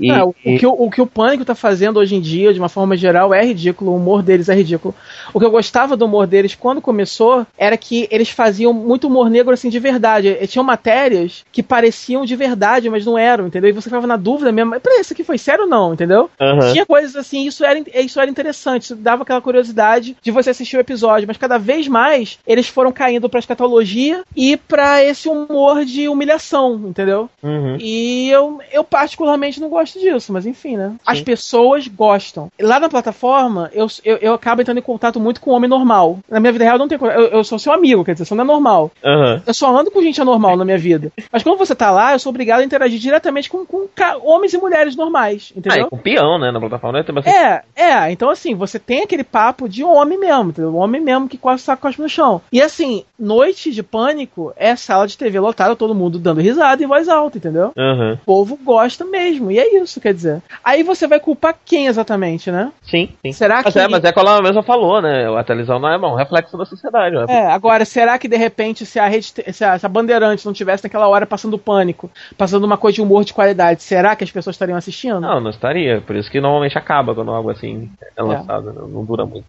E, 0.00 0.10
É, 0.10 0.24
o, 0.24 0.34
e- 0.44 0.58
que 0.58 0.66
o, 0.66 0.72
o 0.72 0.90
que 0.90 1.00
o 1.02 1.06
Pânico 1.06 1.44
tá 1.44 1.54
fazendo 1.54 1.98
hoje 1.98 2.14
em 2.16 2.20
dia, 2.20 2.52
de 2.52 2.58
uma 2.58 2.68
forma 2.68 2.96
geral, 2.96 3.32
é 3.34 3.44
ridículo. 3.44 3.92
O 3.92 3.96
humor 3.96 4.22
deles 4.22 4.48
é 4.48 4.54
ridículo. 4.54 4.94
O 5.32 5.38
que 5.38 5.44
eu 5.44 5.50
gostava 5.50 5.96
do 5.96 6.04
humor 6.06 6.26
deles 6.26 6.54
quando 6.54 6.80
começou 6.80 7.46
era 7.58 7.76
que 7.76 8.08
eles 8.10 8.30
faziam 8.30 8.72
muito 8.72 9.06
humor 9.06 9.28
negro 9.30 9.52
assim 9.52 9.68
de 9.68 9.78
verdade. 9.78 10.28
E 10.40 10.46
tinham 10.46 10.64
matérias 10.64 11.44
que 11.52 11.62
pareciam 11.62 12.24
de 12.24 12.34
verdade, 12.36 12.88
mas 12.88 13.04
não 13.04 13.18
eram, 13.18 13.46
entendeu? 13.46 13.70
E 13.70 13.72
você 13.72 13.88
ficava 13.88 14.06
na 14.06 14.16
dúvida 14.16 14.50
mesmo. 14.50 14.78
Peraí, 14.80 15.00
isso 15.00 15.12
aqui 15.12 15.22
foi 15.24 15.38
sério 15.38 15.64
ou 15.64 15.68
não, 15.70 15.92
entendeu? 15.92 16.30
Aham. 16.40 16.72
Tinha 16.72 16.86
coisas 16.86 17.14
assim, 17.16 17.46
isso 17.46 17.64
era, 17.64 17.78
isso 17.94 18.20
era 18.20 18.30
interessante, 18.30 18.82
isso 18.82 18.96
dava 18.96 19.22
aquela 19.22 19.40
curiosidade 19.40 20.16
de 20.22 20.30
você 20.30 20.50
assistir 20.50 20.76
o 20.76 20.80
episódio, 20.80 21.26
mas 21.28 21.36
cada 21.36 21.58
vez 21.58 21.86
mais 21.88 22.38
eles 22.46 22.68
foram 22.68 22.92
caindo 22.92 23.28
pra 23.28 23.40
escatologia 23.40 24.22
e 24.34 24.56
pra 24.56 25.02
esse 25.04 25.28
humor 25.28 25.84
de 25.84 26.08
humilhação, 26.08 26.74
entendeu? 26.88 27.28
Uhum. 27.42 27.76
E 27.80 28.30
eu, 28.30 28.60
eu 28.72 28.84
particularmente 28.84 29.60
não 29.60 29.68
gosto 29.68 29.89
disso, 29.98 30.32
mas 30.32 30.46
enfim, 30.46 30.76
né? 30.76 30.94
As 31.04 31.20
pessoas 31.20 31.88
gostam. 31.88 32.48
Lá 32.60 32.78
na 32.78 32.88
plataforma, 32.88 33.70
eu, 33.72 33.86
eu, 34.04 34.16
eu 34.18 34.34
acabo 34.34 34.62
entrando 34.62 34.78
em 34.78 34.82
contato 34.82 35.18
muito 35.18 35.40
com 35.40 35.50
o 35.50 35.54
homem 35.54 35.68
normal. 35.68 36.18
Na 36.28 36.40
minha 36.40 36.52
vida 36.52 36.64
real, 36.64 36.76
eu 36.76 36.78
não 36.78 36.88
tenho. 36.88 37.04
Eu, 37.06 37.26
eu 37.28 37.44
sou 37.44 37.58
seu 37.58 37.72
amigo, 37.72 38.04
quer 38.04 38.12
dizer, 38.12 38.24
você 38.24 38.34
não 38.34 38.44
é 38.44 38.46
normal. 38.46 38.90
Aham. 39.04 39.42
Eu 39.46 39.54
só 39.54 39.74
ando 39.76 39.90
com 39.90 40.02
gente 40.02 40.20
anormal 40.20 40.56
na 40.56 40.64
minha 40.64 40.78
vida. 40.78 41.12
Mas 41.32 41.42
quando 41.42 41.58
você 41.58 41.74
tá 41.74 41.90
lá, 41.90 42.12
eu 42.12 42.18
sou 42.18 42.30
obrigado 42.30 42.60
a 42.60 42.64
interagir 42.64 42.98
diretamente 42.98 43.48
com, 43.50 43.64
com 43.64 43.88
homens 44.22 44.52
e 44.54 44.58
mulheres 44.58 44.96
normais, 44.96 45.52
Ah, 45.54 45.58
entendeu? 45.58 45.86
e 45.86 45.90
com 45.90 45.98
peão, 45.98 46.38
né, 46.38 46.50
na 46.50 46.60
plataforma, 46.60 46.98
né? 46.98 47.04
Tem 47.04 47.14
bastante... 47.14 47.36
É, 47.36 47.62
é, 47.76 48.12
então 48.12 48.30
assim, 48.30 48.54
você 48.54 48.78
tem 48.78 49.02
aquele 49.02 49.24
papo 49.24 49.68
de 49.68 49.82
homem 49.84 50.18
mesmo, 50.18 50.50
entendeu? 50.50 50.74
Homem 50.76 51.00
mesmo 51.00 51.28
que 51.28 51.38
quase 51.38 51.62
saco 51.62 51.82
cospe 51.82 52.02
no 52.02 52.08
chão. 52.08 52.40
E 52.52 52.60
assim, 52.60 53.04
noite 53.18 53.70
de 53.70 53.82
pânico 53.82 54.52
é 54.56 54.76
sala 54.76 55.06
de 55.06 55.16
TV 55.16 55.38
lotada, 55.40 55.74
todo 55.76 55.94
mundo 55.94 56.18
dando 56.18 56.40
risada 56.40 56.82
em 56.82 56.86
voz 56.86 57.08
alta, 57.08 57.38
entendeu? 57.38 57.72
Aham. 57.76 58.14
O 58.14 58.24
povo 58.24 58.58
gosta 58.62 59.04
mesmo, 59.04 59.50
e 59.50 59.58
é 59.58 59.76
isso, 59.76 59.79
quer 60.00 60.14
dizer. 60.14 60.42
Aí 60.64 60.82
você 60.82 61.06
vai 61.06 61.20
culpar 61.20 61.54
quem 61.64 61.86
exatamente, 61.86 62.50
né? 62.50 62.72
Sim, 62.82 63.08
sim. 63.22 63.32
Será 63.32 63.62
mas 63.64 63.72
que- 63.72 63.78
É, 63.78 63.88
mas 63.88 64.04
é 64.04 64.12
como 64.12 64.28
ela 64.28 64.42
mesma 64.42 64.62
falou, 64.62 65.00
né? 65.00 65.26
A 65.38 65.44
televisão 65.44 65.78
não 65.78 65.88
é 65.90 65.98
bom, 65.98 66.12
um 66.12 66.16
reflexo 66.16 66.56
da 66.56 66.64
sociedade. 66.64 67.14
Né? 67.16 67.24
É, 67.28 67.46
agora, 67.46 67.84
será 67.84 68.18
que 68.18 68.28
de 68.28 68.36
repente, 68.36 68.84
se 68.84 68.98
a 68.98 69.06
rede, 69.08 69.32
se 69.52 69.64
a, 69.64 69.78
se 69.78 69.86
a 69.86 69.88
Bandeirante 69.88 70.44
não 70.46 70.52
tivesse 70.52 70.84
naquela 70.84 71.08
hora 71.08 71.26
passando 71.26 71.58
pânico, 71.58 72.10
passando 72.36 72.64
uma 72.64 72.76
coisa 72.76 72.96
de 72.96 73.02
humor 73.02 73.24
de 73.24 73.32
qualidade, 73.32 73.82
será 73.82 74.14
que 74.16 74.24
as 74.24 74.30
pessoas 74.30 74.54
estariam 74.54 74.76
assistindo? 74.78 75.20
Não, 75.20 75.40
não 75.40 75.50
estaria. 75.50 76.00
Por 76.00 76.16
isso 76.16 76.30
que 76.30 76.40
normalmente 76.40 76.76
acaba 76.78 77.14
quando 77.14 77.30
algo 77.30 77.50
assim 77.50 77.90
é 78.16 78.22
lançado, 78.22 78.72
não, 78.72 78.88
não 78.88 79.04
dura 79.04 79.24
muito. 79.24 79.46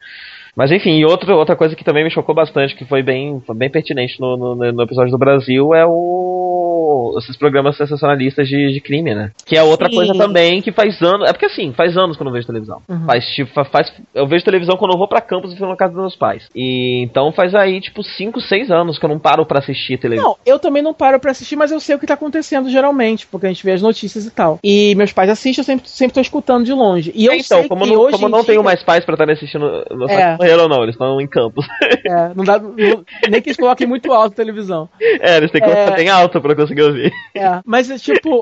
Mas 0.56 0.72
enfim, 0.72 0.98
e 1.00 1.06
outra, 1.06 1.36
outra 1.36 1.56
coisa 1.56 1.76
que 1.76 1.84
também 1.84 2.04
me 2.04 2.12
chocou 2.12 2.36
bastante, 2.36 2.76
que 2.76 2.86
foi 2.86 3.02
bem, 3.02 3.42
foi 3.46 3.56
bem 3.56 3.70
pertinente 3.70 4.20
no, 4.20 4.36
no, 4.36 4.56
no 4.72 4.84
episódio 4.84 5.12
do 5.12 5.18
Brasil, 5.18 5.74
é 5.74 5.86
o. 5.86 7.16
esses 7.18 7.38
programas 7.38 7.78
sensacionalistas 7.78 8.48
de, 8.48 8.74
de 8.74 8.82
crime, 8.82 9.14
né? 9.16 9.32
Que 9.46 9.56
é 9.58 9.64
outra 9.64 9.90
Sim. 9.90 9.96
coisa 9.96 10.14
também 10.14 10.62
que 10.62 10.72
faz 10.72 11.02
anos. 11.02 11.30
É 11.30 11.34
porque 11.34 11.46
assim, 11.46 11.72
faz 11.74 11.98
anos 11.98 12.18
que 12.18 12.24
eu 12.24 12.26
não 12.26 12.32
vejo 12.34 12.48
televisão. 12.48 12.82
Uhum. 12.90 13.06
Faz 13.06 13.26
tipo, 13.28 13.52
fa- 13.54 13.66
faz. 13.66 13.92
Eu 14.14 14.28
vejo 14.28 14.44
televisão 14.44 14.78
quando 14.78 14.92
eu 14.94 14.98
vou 14.98 15.08
pra 15.08 15.22
campus 15.22 15.52
e 15.52 15.56
fico 15.56 15.68
na 15.68 15.76
casa 15.76 15.94
dos 15.94 16.02
meus 16.02 16.16
pais. 16.16 16.48
E 16.56 17.02
então 17.04 17.32
faz 17.32 17.56
aí, 17.56 17.80
tipo, 17.80 18.04
5, 18.04 18.42
6 18.42 18.72
anos 18.72 18.98
que 19.00 19.06
eu 19.06 19.10
não 19.10 19.20
paro 19.20 19.46
pra 19.46 19.60
assistir 19.60 19.98
televisão. 19.98 20.32
Não, 20.32 20.38
eu 20.46 20.60
também 20.60 20.82
não 20.84 20.94
paro 20.94 21.20
pra 21.20 21.32
assistir, 21.32 21.56
mas 21.56 21.72
eu 21.72 21.80
sei 21.80 21.96
o 21.96 22.00
que 22.00 22.06
tá 22.08 22.14
acontecendo 22.16 22.70
geralmente, 22.70 23.26
porque 23.28 23.46
a 23.46 23.50
gente 23.50 23.64
vê 23.64 23.72
as 23.72 23.82
notícias 23.82 24.26
e 24.26 24.32
tal. 24.32 24.60
E 24.64 24.94
meus 24.96 25.14
pais 25.14 25.30
assistem, 25.30 25.62
eu 25.62 25.66
sempre, 25.66 25.90
sempre 25.90 26.14
tô 26.14 26.22
escutando 26.22 26.66
de 26.66 26.74
longe. 26.74 27.12
E 27.16 27.26
eu 27.26 27.34
então, 27.34 27.60
sei 27.60 27.68
como, 27.70 27.84
que 27.86 27.92
não, 27.92 28.02
hoje 28.02 28.12
como 28.18 28.30
não 28.30 28.40
dia, 28.40 28.48
tenho 28.48 28.64
mais 28.64 28.84
pais 28.84 29.06
pra 29.06 29.14
estarem 29.14 29.34
assistindo, 29.34 29.66
É. 30.10 30.41
é. 30.42 30.48
morreram 30.48 30.68
não, 30.68 30.84
eles 30.84 30.96
estão 30.96 31.20
em 31.22 31.28
campus. 31.28 31.66
É, 32.04 32.32
não 32.36 32.44
dá, 32.44 32.58
não- 32.58 33.06
nem 33.30 33.42
que 33.42 33.50
eles 33.50 33.58
coloquem 33.58 33.86
muito 33.86 34.12
alto 34.12 34.34
a 34.34 34.36
televisão. 34.36 34.90
é, 35.00 35.38
eles 35.38 35.52
têm 35.52 35.62
que 35.62 35.70
É. 35.70 35.74
colocar 35.74 35.96
bem 35.96 36.10
alto 36.10 36.42
pra 36.42 36.56
conseguir 36.56 36.82
ouvir. 36.82 37.12
É, 37.36 37.60
mas 37.66 37.90
é 37.92 37.98
tipo, 37.98 38.42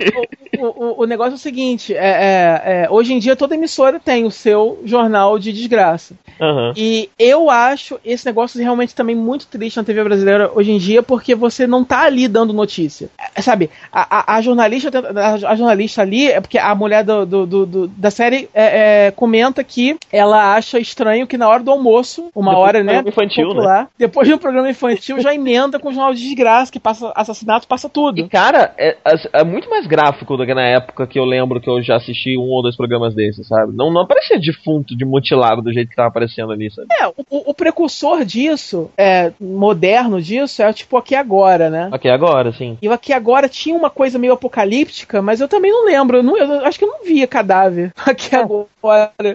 o, 0.57 0.65
o, 0.65 1.03
o 1.03 1.05
negócio 1.05 1.33
é 1.33 1.35
o 1.35 1.37
seguinte: 1.39 1.93
é, 1.93 1.97
é, 1.97 2.61
é, 2.83 2.87
hoje 2.89 3.13
em 3.13 3.19
dia 3.19 3.35
toda 3.35 3.55
emissora 3.55 3.99
tem 3.99 4.25
o 4.25 4.31
seu 4.31 4.79
jornal 4.85 5.37
de 5.37 5.51
desgraça. 5.51 6.13
Aham. 6.39 6.73
E 6.77 7.09
eu 7.19 7.49
acho 7.49 7.99
esse 8.05 8.25
negócio 8.25 8.59
realmente 8.61 8.95
também 8.95 9.15
muito 9.15 9.45
triste 9.47 9.75
na 9.77 9.83
TV 9.83 10.03
brasileira 10.03 10.49
hoje 10.55 10.71
em 10.71 10.77
dia, 10.77 11.03
porque 11.03 11.35
você 11.35 11.67
não 11.67 11.83
tá 11.83 12.03
ali 12.03 12.27
dando 12.27 12.53
notícia. 12.53 13.09
É, 13.35 13.41
sabe, 13.41 13.69
a, 13.91 14.19
a- 14.33 14.37
a 14.37 14.41
jornalista 14.41 14.89
a, 14.99 15.33
a 15.51 15.55
jornalista 15.55 16.01
ali, 16.01 16.31
é 16.31 16.39
porque 16.39 16.57
a 16.57 16.73
mulher 16.73 17.03
do, 17.03 17.25
do- 17.25 17.45
do- 17.45 17.87
da 17.89 18.09
série 18.09 18.49
é, 18.53 19.07
é, 19.07 19.11
comenta 19.11 19.63
que 19.63 19.97
ela 20.11 20.55
acha 20.55 20.79
estranho 20.79 21.27
que 21.27 21.37
na 21.37 21.47
hora 21.49 21.61
do 21.61 21.71
almoço, 21.71 21.88
uma 22.35 22.51
Depois 22.51 22.57
hora, 22.67 22.83
né? 22.83 22.93
programa 23.01 23.09
infantil, 23.09 23.53
né? 23.53 23.87
Depois 23.97 24.27
de 24.27 24.33
um 24.33 24.37
programa 24.37 24.69
infantil, 24.69 25.19
já 25.21 25.33
emenda 25.33 25.79
com 25.79 25.89
o 25.89 25.93
jornal 25.93 26.13
de 26.13 26.21
desgraça, 26.21 26.71
que 26.71 26.79
passa 26.79 27.11
assassinato, 27.15 27.67
passa 27.67 27.89
tudo. 27.89 28.19
E, 28.19 28.27
cara, 28.29 28.73
é, 28.77 28.95
é 29.33 29.43
muito 29.43 29.69
mais 29.69 29.85
gráfico 29.87 30.37
do 30.37 30.45
que 30.45 30.53
na 30.53 30.65
época 30.67 31.07
que 31.07 31.17
eu 31.19 31.25
lembro 31.25 31.59
que 31.61 31.69
eu 31.69 31.81
já 31.81 31.95
assisti 31.97 32.37
um 32.37 32.49
ou 32.49 32.61
dois 32.61 32.75
programas 32.75 33.13
desses, 33.15 33.47
sabe? 33.47 33.75
Não, 33.75 33.91
não 33.91 34.01
aparecia 34.01 34.39
defunto, 34.39 34.95
de 34.95 35.05
mutilado 35.05 35.61
do 35.61 35.71
jeito 35.73 35.89
que 35.89 35.95
tava 35.95 36.09
aparecendo 36.09 36.51
ali, 36.51 36.71
sabe? 36.71 36.87
É, 36.99 37.07
o, 37.07 37.13
o 37.29 37.53
precursor 37.53 38.23
disso, 38.25 38.89
é, 38.97 39.31
moderno 39.39 40.21
disso, 40.21 40.61
é 40.61 40.71
tipo 40.73 40.97
aqui 40.97 41.15
agora, 41.15 41.69
né? 41.69 41.89
Ok, 41.91 42.09
agora, 42.09 42.51
sim. 42.53 42.77
E 42.81 42.87
o 42.89 42.93
aqui 42.93 43.13
agora 43.13 43.47
tinha 43.49 43.75
uma 43.75 43.89
coisa 43.89 44.17
meio 44.19 44.33
apocalíptica, 44.33 45.21
mas 45.21 45.41
eu 45.41 45.47
também 45.47 45.71
não 45.71 45.85
lembro. 45.85 46.17
Eu, 46.17 46.23
não- 46.23 46.37
eu 46.37 46.65
acho 46.65 46.77
que 46.77 46.85
eu 46.85 46.89
não 46.89 47.03
via 47.03 47.27
cadáver 47.27 47.91
aqui 48.05 48.35
agora. 48.35 48.69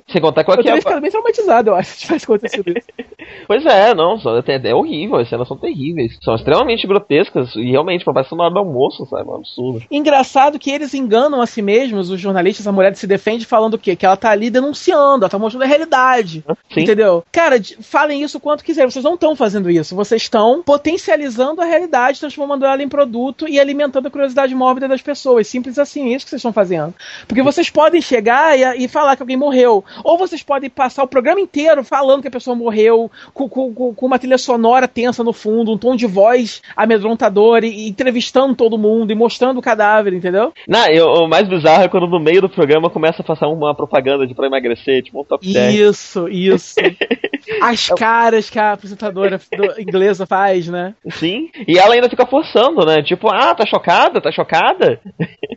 Sem 0.08 0.20
contar 0.20 0.44
que 0.44 0.50
o 0.50 0.52
Eu 0.52 0.54
aqui 0.54 0.62
teria 0.64 0.72
agora. 0.72 0.80
ficado 0.82 1.00
bem 1.02 1.10
traumatizado, 1.10 1.70
eu 1.70 1.74
acho, 1.74 1.90
se 1.90 1.98
tivesse 2.00 2.26
acontecido 2.44 2.70
isso. 2.76 2.86
Pois 3.46 3.64
é, 3.66 3.94
não, 3.94 4.16
é, 4.46 4.68
é 4.70 4.74
horrível, 4.74 5.16
as 5.16 5.28
cenas 5.28 5.46
são 5.46 5.56
terríveis. 5.56 6.18
São 6.22 6.34
extremamente 6.34 6.86
grotescas 6.86 7.54
e 7.56 7.70
realmente 7.70 8.04
parece 8.04 8.34
na 8.34 8.44
hora 8.44 8.54
do 8.54 8.58
almoço, 8.58 9.06
sabe? 9.06 9.28
É 9.28 9.32
um 9.32 9.36
absurdo. 9.36 9.82
Engraçado 9.90 10.58
que 10.58 10.70
eles 10.70 10.94
enganam 10.94 11.40
a 11.40 11.46
si 11.46 11.60
mesmos, 11.60 12.10
os 12.10 12.20
jornalistas, 12.20 12.66
a 12.66 12.72
mulher 12.72 12.94
se 12.96 13.06
defende 13.06 13.44
falando 13.44 13.74
o 13.74 13.78
quê? 13.78 13.96
Que 13.96 14.06
ela 14.06 14.16
tá 14.16 14.30
ali 14.30 14.50
denunciando, 14.50 15.24
ela 15.24 15.28
tá 15.28 15.38
mostrando 15.38 15.62
a 15.62 15.66
realidade. 15.66 16.44
Sim. 16.72 16.80
Entendeu? 16.80 17.24
Cara, 17.30 17.56
falem 17.80 18.22
isso 18.22 18.40
quanto 18.40 18.64
quiserem. 18.64 18.90
Vocês 18.90 19.04
não 19.04 19.14
estão 19.14 19.36
fazendo 19.36 19.70
isso. 19.70 19.94
Vocês 19.94 20.22
estão 20.22 20.62
potencializando 20.62 21.60
a 21.60 21.64
realidade, 21.64 22.20
transformando 22.20 22.64
ela 22.64 22.82
em 22.82 22.88
produto 22.88 23.48
e 23.48 23.60
alimentando 23.60 24.08
a 24.08 24.10
curiosidade 24.10 24.54
mórbida 24.54 24.88
das 24.88 25.02
pessoas. 25.02 25.48
Simples 25.48 25.78
assim, 25.78 26.12
é 26.12 26.16
isso 26.16 26.24
que 26.24 26.30
vocês 26.30 26.40
estão 26.40 26.52
fazendo. 26.52 26.94
Porque 27.26 27.42
vocês 27.42 27.68
podem 27.68 28.00
chegar 28.00 28.58
e, 28.58 28.84
e 28.84 28.88
falar 28.88 29.16
que 29.16 29.22
alguém 29.22 29.36
morreu. 29.36 29.84
Ou 30.02 30.16
vocês 30.16 30.42
podem 30.42 30.70
passar 30.70 31.02
o 31.02 31.08
programa 31.08 31.40
inteiro 31.40 31.84
falando 31.84 32.22
que 32.22 32.28
a 32.28 32.30
pessoa 32.34 32.54
morreu, 32.56 33.10
com, 33.32 33.48
com- 33.48 33.72
com- 33.94 34.06
uma 34.06 34.18
trilha 34.18 34.36
sonora 34.38 34.86
tensa 34.86 35.24
no 35.24 35.32
fundo, 35.32 35.72
um 35.72 35.78
tom 35.78 35.96
de 35.96 36.06
voz 36.06 36.60
amedrontador, 36.76 37.64
e, 37.64 37.68
e 37.68 37.88
entrevistando 37.88 38.54
todo 38.54 38.78
mundo 38.78 39.10
e 39.10 39.14
mostrando 39.14 39.58
o 39.58 39.62
cadáver, 39.62 40.12
entendeu? 40.12 40.52
Não, 40.68 40.86
eu- 40.88 41.06
o 41.08 41.28
mais 41.28 41.48
bizarro 41.48 41.82
é 41.84 41.88
quando 41.88 42.06
no 42.06 42.20
meio 42.20 42.40
do 42.42 42.48
programa 42.48 42.90
começa 42.90 43.22
a 43.22 43.24
passar 43.24 43.48
uma 43.48 43.74
propaganda 43.74 44.26
de 44.26 44.34
pra 44.34 44.46
emagrecer, 44.46 45.02
tipo 45.02 45.20
um 45.20 45.24
top 45.24 45.50
10. 45.50 45.74
Isso, 45.74 46.28
isso. 46.28 46.74
As 47.60 47.88
caras 47.88 48.48
que 48.48 48.58
a 48.58 48.72
apresentadora 48.72 49.38
do- 49.38 49.80
inglesa 49.80 50.26
faz, 50.26 50.66
né? 50.68 50.94
Sim. 51.10 51.50
E 51.68 51.78
ela 51.78 51.94
ainda 51.94 52.08
fica 52.08 52.24
forçando, 52.26 52.86
né? 52.86 53.02
Tipo, 53.02 53.28
ah, 53.28 53.54
tá 53.54 53.66
chocada? 53.66 54.20
Tá 54.20 54.32
chocada? 54.32 54.98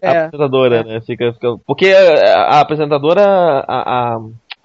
É, 0.02 0.10
a 0.10 0.26
apresentadora, 0.26 0.76
é. 0.78 0.84
né? 0.84 1.02
Fica, 1.06 1.32
fica... 1.34 1.56
Porque 1.66 1.88
a, 1.90 2.58
a 2.58 2.60
apresentadora, 2.60 3.24
a, 3.68 4.16
a, 4.16 4.18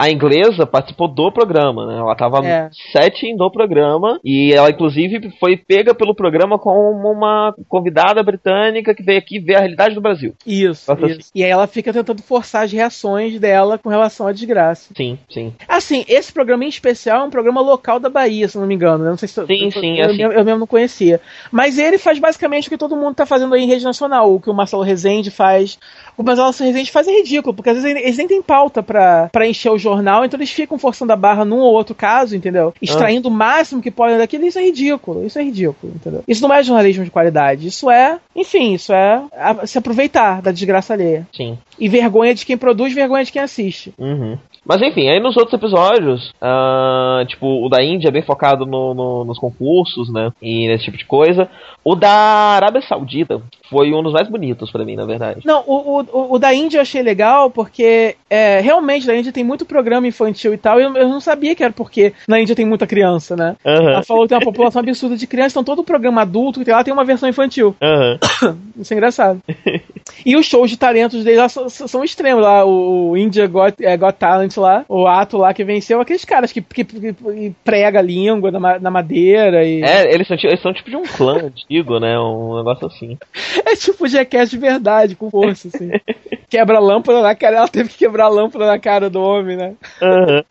a 0.03 0.11
inglesa, 0.11 0.67
participou 0.67 1.07
do 1.09 1.31
programa, 1.31 1.87
né? 1.87 1.99
Ela 1.99 2.15
tava 2.17 2.45
É. 2.45 2.65
no 2.65 2.71
setting 2.93 3.37
do 3.37 3.51
programa 3.51 4.19
e 4.25 4.53
ela, 4.53 4.71
inclusive, 4.71 5.31
foi 5.39 5.57
pega 5.57 5.95
pelo 5.95 6.15
programa 6.15 6.59
como 6.59 7.13
uma 7.13 7.55
convidada 7.69 8.23
britânica 8.23 8.95
que 8.95 9.03
veio 9.03 9.19
aqui 9.19 9.39
ver 9.39 9.57
a 9.57 9.61
realidade 9.61 9.95
do 9.95 10.01
Brasil. 10.01 10.35
Isso, 10.47 10.91
isso. 11.09 11.31
E 11.35 11.45
aí 11.45 11.51
ela 11.51 11.67
fica 11.67 11.93
tentando 11.93 12.23
forçar 12.23 12.65
as 12.65 12.73
reações 12.73 13.39
dela 13.39 13.79
com 13.79 13.89
relação 13.89 14.27
à 14.27 14.33
desgraça. 14.33 14.93
Sim, 14.97 15.19
sim. 15.31 15.53
Assim, 15.69 16.05
esse 16.09 16.33
programa 16.33 16.65
em 16.65 16.69
especial 16.69 17.23
é 17.23 17.25
um 17.25 17.31
programa 17.31 17.61
local 17.61 18.01
da 18.01 18.09
Bahia, 18.09 18.49
se 18.49 18.59
não 18.59 18.67
me 18.67 18.75
engano. 18.75 19.05
né? 19.05 19.11
Não 19.11 19.17
sei 19.17 19.29
se 19.29 19.35
Sim, 19.47 19.65
eu, 19.67 19.71
sim, 19.73 19.99
eu, 20.01 20.07
assim. 20.11 20.23
eu, 20.23 20.33
eu 20.33 20.45
mesmo 20.45 20.61
não 20.61 20.67
conhecia. 20.67 21.21
Mas 21.51 21.79
ele 21.79 21.99
faz 21.99 22.19
basicamente 22.19 22.67
o 22.67 22.71
que 22.71 22.79
todo 22.79 22.97
mundo 22.97 23.15
tá 23.15 23.25
fazendo 23.27 23.55
aí 23.55 23.63
em 23.63 23.67
rede 23.69 23.85
nacional, 23.85 24.35
o 24.35 24.41
que 24.41 24.51
o 24.51 24.55
Marcelo 24.55 24.83
Rezende 24.83 25.31
faz. 25.31 25.79
O 26.17 26.23
Marcelo 26.23 26.51
Rezende 26.51 26.91
faz 26.91 27.07
é 27.09 27.13
ridículo, 27.13 27.55
porque 27.55 27.71
às 27.71 27.83
vezes 27.83 28.03
eles 28.03 28.17
nem 28.17 28.27
têm 28.29 28.43
pauta 28.43 28.83
pra, 28.83 29.29
pra 29.33 29.47
encher 29.47 29.71
o 29.71 29.79
jornal, 29.79 29.92
então 30.25 30.39
eles 30.39 30.51
ficam 30.51 30.79
forçando 30.79 31.13
a 31.13 31.17
barra 31.17 31.45
num 31.45 31.59
ou 31.59 31.73
outro 31.73 31.95
caso, 31.95 32.37
entendeu? 32.37 32.73
Extraindo 32.81 33.29
o 33.29 33.31
máximo 33.31 33.83
que 33.83 33.91
podem 33.91 34.19
daquilo, 34.19 34.47
isso 34.47 34.59
é 34.59 34.65
ridículo, 34.65 35.27
isso 35.27 35.39
é 35.39 35.43
ridículo, 35.43 35.93
entendeu? 35.95 36.23
Isso 36.27 36.43
não 36.43 36.55
é 36.55 36.63
jornalismo 36.63 37.05
de 37.05 37.11
qualidade, 37.11 37.67
isso 37.67 37.91
é, 37.91 38.19
enfim, 38.35 38.75
isso 38.75 38.93
é 38.93 39.23
se 39.67 39.79
aproveitar 39.79 40.41
da 40.41 40.53
desgraça 40.53 40.95
alheia. 40.95 41.27
Sim. 41.33 41.59
E 41.79 41.89
vergonha 41.89 42.35
de 42.35 42.47
quem 42.47 42.57
produz, 42.57 42.93
vergonha 42.93 43.25
de 43.25 43.33
quem 43.33 43.43
assiste. 43.43 43.93
Uhum. 43.99 44.39
Mas 44.65 44.81
enfim, 44.81 45.09
aí 45.09 45.19
nos 45.19 45.37
outros 45.37 45.55
episódios, 45.55 46.33
ah, 46.41 47.25
tipo, 47.27 47.65
o 47.65 47.69
da 47.69 47.83
Índia 47.83 48.09
é 48.09 48.13
bem 48.13 48.23
focado 48.23 48.65
no- 48.65 48.95
no- 48.95 49.25
nos 49.25 49.39
concursos, 49.39 50.13
né? 50.13 50.31
E 50.41 50.69
nesse 50.69 50.85
tipo 50.85 50.97
de 50.97 51.05
coisa. 51.05 51.49
O 51.85 51.97
da 51.97 52.11
Arábia 52.11 52.81
Saudita 52.83 53.43
foi 53.69 53.93
um 53.93 54.03
dos 54.05 54.13
mais 54.13 54.29
bonitos 54.29 54.71
pra 54.71 54.85
mim, 54.85 54.95
na 54.95 55.05
verdade. 55.05 55.41
Não, 55.45 55.65
o, 55.67 55.99
o- 56.01 56.07
o, 56.13 56.35
o 56.35 56.39
da 56.39 56.55
Índia 56.55 56.79
eu 56.79 56.83
achei 56.83 57.03
legal 57.03 57.51
porque 57.51 58.15
é, 58.31 58.61
realmente 58.61 59.05
na 59.07 59.17
Índia 59.17 59.33
tem 59.33 59.43
muito 59.43 59.65
programa 59.67 60.07
infantil 60.07 60.55
e 60.55 60.57
tal, 60.59 60.79
e 60.79 60.85
eu, 60.85 60.95
eu 60.97 61.09
não 61.09 61.21
sabia 61.21 61.57
que 61.57 61.65
era 61.65 61.73
porque 61.73 62.13
na 62.29 62.41
Índia 62.41 62.55
tem 62.55 62.65
muita 62.65 62.87
criança, 62.87 63.35
né? 63.35 63.57
Aham. 63.67 63.91
Ela 63.91 64.03
falou 64.05 64.23
que 64.23 64.29
tem 64.29 64.39
uma 64.39 64.45
população 64.45 64.81
absurda 64.81 65.17
de 65.17 65.27
crianças, 65.27 65.53
então 65.55 65.65
todo 65.65 65.83
programa 65.83 66.23
adulto 66.23 66.61
que 66.61 66.65
tem 66.67 66.75
lá 66.75 66.85
tem 66.85 66.95
uma 66.95 67.05
versão 67.05 67.29
infantil. 67.29 67.75
Aham. 67.83 68.19
Isso 68.79 68.93
é 68.95 68.97
engraçado. 68.97 69.41
e 70.25 70.37
os 70.37 70.47
shows 70.47 70.71
de 70.71 70.77
talentos 70.77 71.25
deles 71.25 71.39
lá 71.41 71.49
são, 71.49 71.69
são 71.69 72.05
extremos 72.05 72.43
lá. 72.45 72.65
O, 72.65 73.11
o 73.11 73.17
India 73.17 73.47
Got, 73.49 73.75
é, 73.81 73.97
Got 73.97 74.15
Talent 74.19 74.52
lá, 74.61 74.85
o 74.89 75.07
ato 75.07 75.37
lá 75.39 75.53
que 75.55 75.65
venceu, 75.65 76.01
aqueles 76.01 76.25
caras 76.25 76.53
que, 76.53 76.61
que, 76.61 76.85
que- 76.85 77.13
que 77.13 77.55
prega 77.65 77.99
a 77.99 78.03
língua 78.03 78.51
na, 78.51 78.79
na 78.79 78.91
madeira 78.91 79.65
e. 79.65 79.83
É, 79.83 80.13
eles 80.13 80.27
são, 80.27 80.37
eles 80.43 80.61
são 80.61 80.73
tipo 80.73 80.91
de 80.91 80.97
um 80.97 81.03
clã 81.05 81.39
antigo, 81.47 81.99
né? 81.99 82.19
Um 82.19 82.57
negócio 82.59 82.87
assim. 82.87 83.19
É 83.65 83.77
tipo 83.77 84.07
Jackass 84.07 84.51
de 84.51 84.59
verdade, 84.59 85.15
com 85.15 85.31
força, 85.31 85.69
assim. 85.69 85.91
Quebra 86.51 86.77
a 86.77 86.81
lâmpada 86.81 87.23
na 87.23 87.35
cara, 87.35 87.57
ela 87.57 87.69
teve 87.69 87.89
que 87.89 87.99
quebrar 87.99 88.27
a 88.27 88.29
lâmpada 88.29 88.67
na 88.67 88.79
cara 88.79 89.09
do 89.09 89.23
homem, 89.23 89.57
né? 89.57 89.75
Aham. 90.03 90.45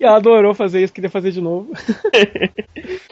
E 0.00 0.04
ela 0.04 0.16
adorou 0.16 0.54
fazer 0.54 0.82
isso, 0.82 0.92
queria 0.92 1.10
fazer 1.10 1.30
de 1.32 1.40
novo. 1.42 1.70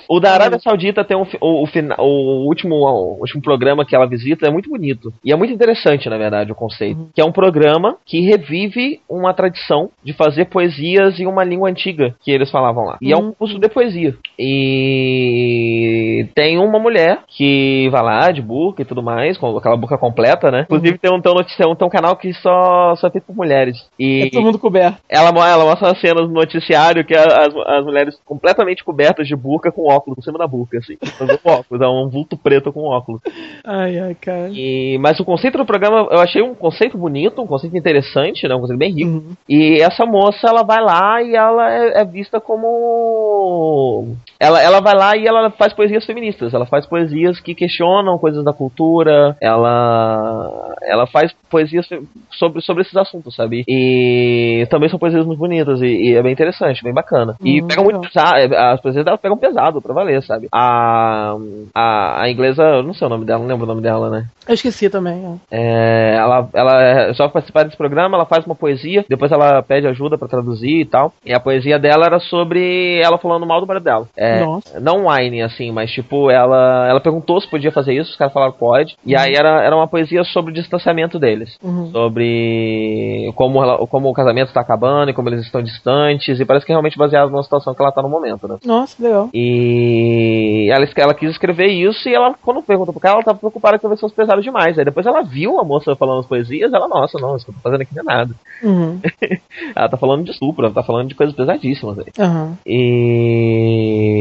O 0.09 0.19
da 0.21 0.33
Arábia 0.33 0.59
Saudita 0.59 1.05
tem 1.05 1.17
um, 1.17 1.27
o, 1.41 1.65
o, 1.65 1.69
o 1.99 2.47
último, 2.47 2.75
o 2.77 3.21
último 3.21 3.43
programa 3.43 3.85
que 3.85 3.95
ela 3.95 4.07
visita 4.07 4.47
é 4.47 4.51
muito 4.51 4.71
bonito. 4.71 5.13
E 5.25 5.33
é 5.33 5.37
muito 5.37 5.53
interessante, 5.53 6.09
na 6.09 6.17
verdade, 6.17 6.53
o 6.53 6.55
conceito. 6.55 7.11
Que 7.15 7.21
é 7.21 7.25
um 7.25 7.33
programa 7.33 7.97
que 8.07 8.21
revive 8.21 9.01
uma 9.09 9.35
tradição 9.35 9.91
de 10.03 10.13
fazer 10.25 10.47
poesias 10.47 11.19
em 11.19 11.27
uma 11.27 11.45
língua 11.45 11.69
antiga 11.69 12.15
que 12.23 12.31
eles 12.31 12.51
falavam 12.51 12.85
lá. 12.85 12.99
E 13.01 13.13
é 13.13 13.17
um 13.17 13.23
Uhum. 13.27 13.33
curso 13.33 13.59
de 13.59 13.69
poesia. 13.69 14.15
E 14.39 16.27
tem 16.35 16.59
uma 16.59 16.79
mulher 16.79 17.21
que 17.29 17.89
vai 17.91 18.03
lá 18.03 18.31
de 18.31 18.43
burca 18.43 18.83
e 18.83 18.85
tudo 18.85 19.03
mais, 19.03 19.37
com 19.39 19.57
aquela 19.57 19.77
boca 19.77 19.97
completa, 19.99 20.51
né? 20.51 20.63
Inclusive 20.63 20.99
tem 20.99 21.13
um, 21.13 21.21
tem 21.21 21.33
um, 21.33 21.37
noticiário- 21.37 21.75
tem 21.77 21.87
um 21.87 21.91
canal 21.91 22.17
que 22.17 22.33
só, 22.35 22.95
só 22.97 23.07
é 23.07 23.11
feito 23.11 23.25
por 23.25 23.37
mulheres. 23.37 23.87
E 23.99 24.23
É 24.23 24.31
todo 24.31 24.43
mundo 24.45 24.59
coberto. 24.59 24.99
ela, 25.09 25.29
ela 25.49 25.65
mostra 25.65 25.91
as 25.93 26.01
cenas 26.01 26.27
no 26.29 26.35
noticiário 26.35 27.05
que 27.05 27.15
as, 27.15 27.55
as 27.67 27.85
mulheres 27.85 28.19
completamente 28.25 28.85
cobertas 28.85 29.27
de 29.27 29.35
burca 29.37 29.71
com 29.73 29.83
óculos 29.91 30.17
por 30.17 30.25
cima 30.25 30.39
da 30.39 30.47
burca, 30.47 30.79
assim. 30.79 30.97
Fazendo 31.19 31.41
óculos, 31.45 31.83
é 31.83 31.89
um 31.89 32.09
vulto 32.09 32.37
preto 32.37 32.73
com 32.73 32.81
óculos. 32.85 33.21
Ai, 33.65 33.99
ai, 33.99 34.15
cara. 34.15 34.51
E, 34.53 34.99
mas 35.01 35.19
o 35.21 35.25
conceito 35.25 35.59
do 35.59 35.65
programa, 35.67 36.07
eu 36.11 36.21
achei 36.21 36.43
um 36.43 36.55
conceito 36.55 36.97
bonito, 36.99 37.41
um 37.43 37.47
conceito 37.47 37.77
interessante, 37.77 38.47
né? 38.47 38.55
Um 38.55 38.61
conceito 38.61 38.79
bem 38.79 38.93
rico. 38.93 39.11
Uhum. 39.11 39.33
E 39.49 39.81
essa 39.81 40.05
moça, 40.13 40.47
ela 40.47 40.63
vai 40.63 40.83
lá 40.83 41.23
e 41.23 41.35
ela 41.35 41.73
é, 41.73 42.03
é 42.03 42.05
vista 42.05 42.39
como. 42.39 44.15
Ela, 44.43 44.61
ela 44.61 44.81
vai 44.81 44.95
lá 44.97 45.17
e 45.17 45.25
ela 45.25 45.51
faz 45.53 45.73
poesias 45.73 46.05
feministas. 46.05 46.53
Ela 46.53 46.67
faz 46.67 46.85
poesias 46.85 47.39
que 47.39 47.55
questionam 47.55 48.19
coisas 48.19 48.45
da 48.45 48.53
cultura. 48.53 49.37
Ela. 49.41 50.75
Ela 50.83 51.07
faz 51.07 51.33
poesias 51.49 51.89
sobre, 52.33 52.61
sobre 52.61 52.83
esses 52.83 52.97
assuntos, 52.97 53.37
sabe? 53.37 53.63
E 53.69 54.67
também 54.69 54.89
são 54.89 54.99
poesias 54.99 55.25
muito 55.25 55.39
bonitas. 55.39 55.81
E, 55.81 55.87
e 55.87 56.15
é 56.17 56.23
bem 56.23 56.33
interessante, 56.33 56.83
bem 56.83 56.93
bacana. 56.93 57.37
E 57.41 57.63
Hum, 57.63 57.69
pega 57.69 57.83
muito 57.85 58.01
pesado. 58.01 58.55
As 58.57 58.81
poesias 58.81 59.05
dela 59.05 59.17
pegam 59.17 59.37
pesado 59.39 59.81
pra 59.81 59.95
valer, 59.95 60.21
sabe? 60.25 60.49
A, 60.53 61.37
a, 61.73 62.23
a 62.23 62.31
inglesa, 62.31 62.65
eu 62.65 62.83
não 62.83 62.95
sei 62.95 63.07
o 63.07 63.11
nome 63.11 63.25
dela, 63.25 63.39
não 63.41 63.47
lembro 63.49 63.65
o 63.65 63.69
nome 63.69 63.83
dela, 63.83 64.11
né? 64.11 64.27
Eu 64.49 64.55
esqueci 64.55 64.91
também. 64.91 65.41
É, 65.53 66.17
ela, 66.17 66.49
ela 66.53 67.15
só 67.15 67.29
participar 67.29 67.63
desse 67.63 67.77
programa, 67.77 68.17
ela 68.17 68.27
faz 68.27 68.45
uma 68.45 68.57
poesia, 68.57 69.05
depois 69.09 69.31
ela 69.31 69.63
pede 69.63 69.87
ajuda 69.87 70.19
pra 70.19 70.27
traduzir 70.27 70.81
e 70.81 70.85
tal. 70.85 71.13
E 71.25 71.33
a 71.33 71.39
poesia 71.39 71.79
dela 71.79 72.07
era 72.07 72.19
sobre 72.19 73.01
ela 73.01 73.19
falando 73.19 73.47
mal 73.47 73.61
do 73.61 73.67
marido 73.69 73.85
dela. 73.85 74.09
É, 74.17 74.32
Nossa. 74.41 74.81
não 74.81 75.07
wine, 75.09 75.43
assim, 75.43 75.71
mas 75.71 75.91
tipo, 75.91 76.31
ela, 76.31 76.87
ela 76.89 77.01
perguntou 77.01 77.41
se 77.41 77.49
podia 77.49 77.73
fazer 77.73 77.95
isso, 77.95 78.11
os 78.11 78.17
caras 78.17 78.33
falaram 78.33 78.53
que 78.53 78.59
pode. 78.59 78.97
E 79.05 79.17
aí 79.17 79.35
era, 79.35 79.63
era 79.63 79.75
uma 79.77 79.87
poesia 79.89 80.25
sobre 80.25 80.51
o 80.53 80.55
distanciamento 80.55 81.19
deles. 81.19 81.57
Uhum. 81.63 81.91
Sobre 81.91 83.33
como, 83.35 83.63
ela- 83.63 83.79
como 83.87 84.09
o 84.09 84.15
casamento 84.15 84.53
tá 84.53 84.61
acabando 84.61 85.11
e 85.11 85.15
como 85.15 85.29
eles 85.29 85.41
estão 85.43 85.63
distantes. 85.63 86.39
E 86.41 86.45
parece 86.45 86.65
que 86.67 86.73
é 86.73 86.75
realmente 86.75 86.99
baseado 86.99 87.31
numa 87.31 87.43
situação 87.43 87.75
que 87.75 87.83
ela 87.83 87.93
tá 87.93 88.03
no 88.03 88.09
momento, 88.09 88.47
né? 88.49 88.57
Nossa, 88.65 89.03
legal. 89.03 89.29
E 89.33 90.69
ela, 90.73 90.87
ela 90.97 91.15
quis 91.15 91.31
escrever 91.31 91.67
isso 91.69 92.09
e 92.09 92.15
ela, 92.15 92.35
quando 92.43 92.63
perguntou 92.63 92.93
pro 92.93 93.01
cara, 93.01 93.17
ela 93.17 93.25
tava 93.25 93.39
preocupada 93.39 93.77
que 93.79 93.83
talvez 93.83 94.01
fosse 94.01 94.15
pesado 94.15 94.41
demais. 94.43 94.79
Aí 94.79 94.85
depois 94.85 95.07
ela 95.07 95.23
viu 95.23 95.59
a 95.59 95.65
moça 95.65 95.95
falando 95.97 96.21
as 96.21 96.27
poesias, 96.27 96.73
ela, 96.73 96.89
nossa, 96.89 97.19
não, 97.19 97.37
isso 97.37 97.45
que 97.45 97.51
eu 97.51 97.55
tô 97.55 97.61
fazendo 97.61 97.83
aqui 97.83 97.95
não 97.95 98.03
é 98.03 98.17
nada. 98.17 98.35
Uhum. 98.63 99.01
ela 99.75 99.89
tá 99.89 99.97
falando 99.97 100.25
de 100.25 100.31
estupro, 100.31 100.65
ela 100.65 100.75
tá 100.75 100.83
falando 100.83 101.09
de 101.09 101.15
coisas 101.15 101.35
pesadíssimas 101.35 101.99
aí. 101.99 102.07
Aham. 102.19 102.57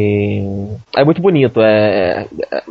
E 0.02 0.68
é 0.96 1.04
muito 1.06 1.22
bonito, 1.22 1.62
é, 1.62 2.28
é, 2.52 2.58
é- 2.58 2.64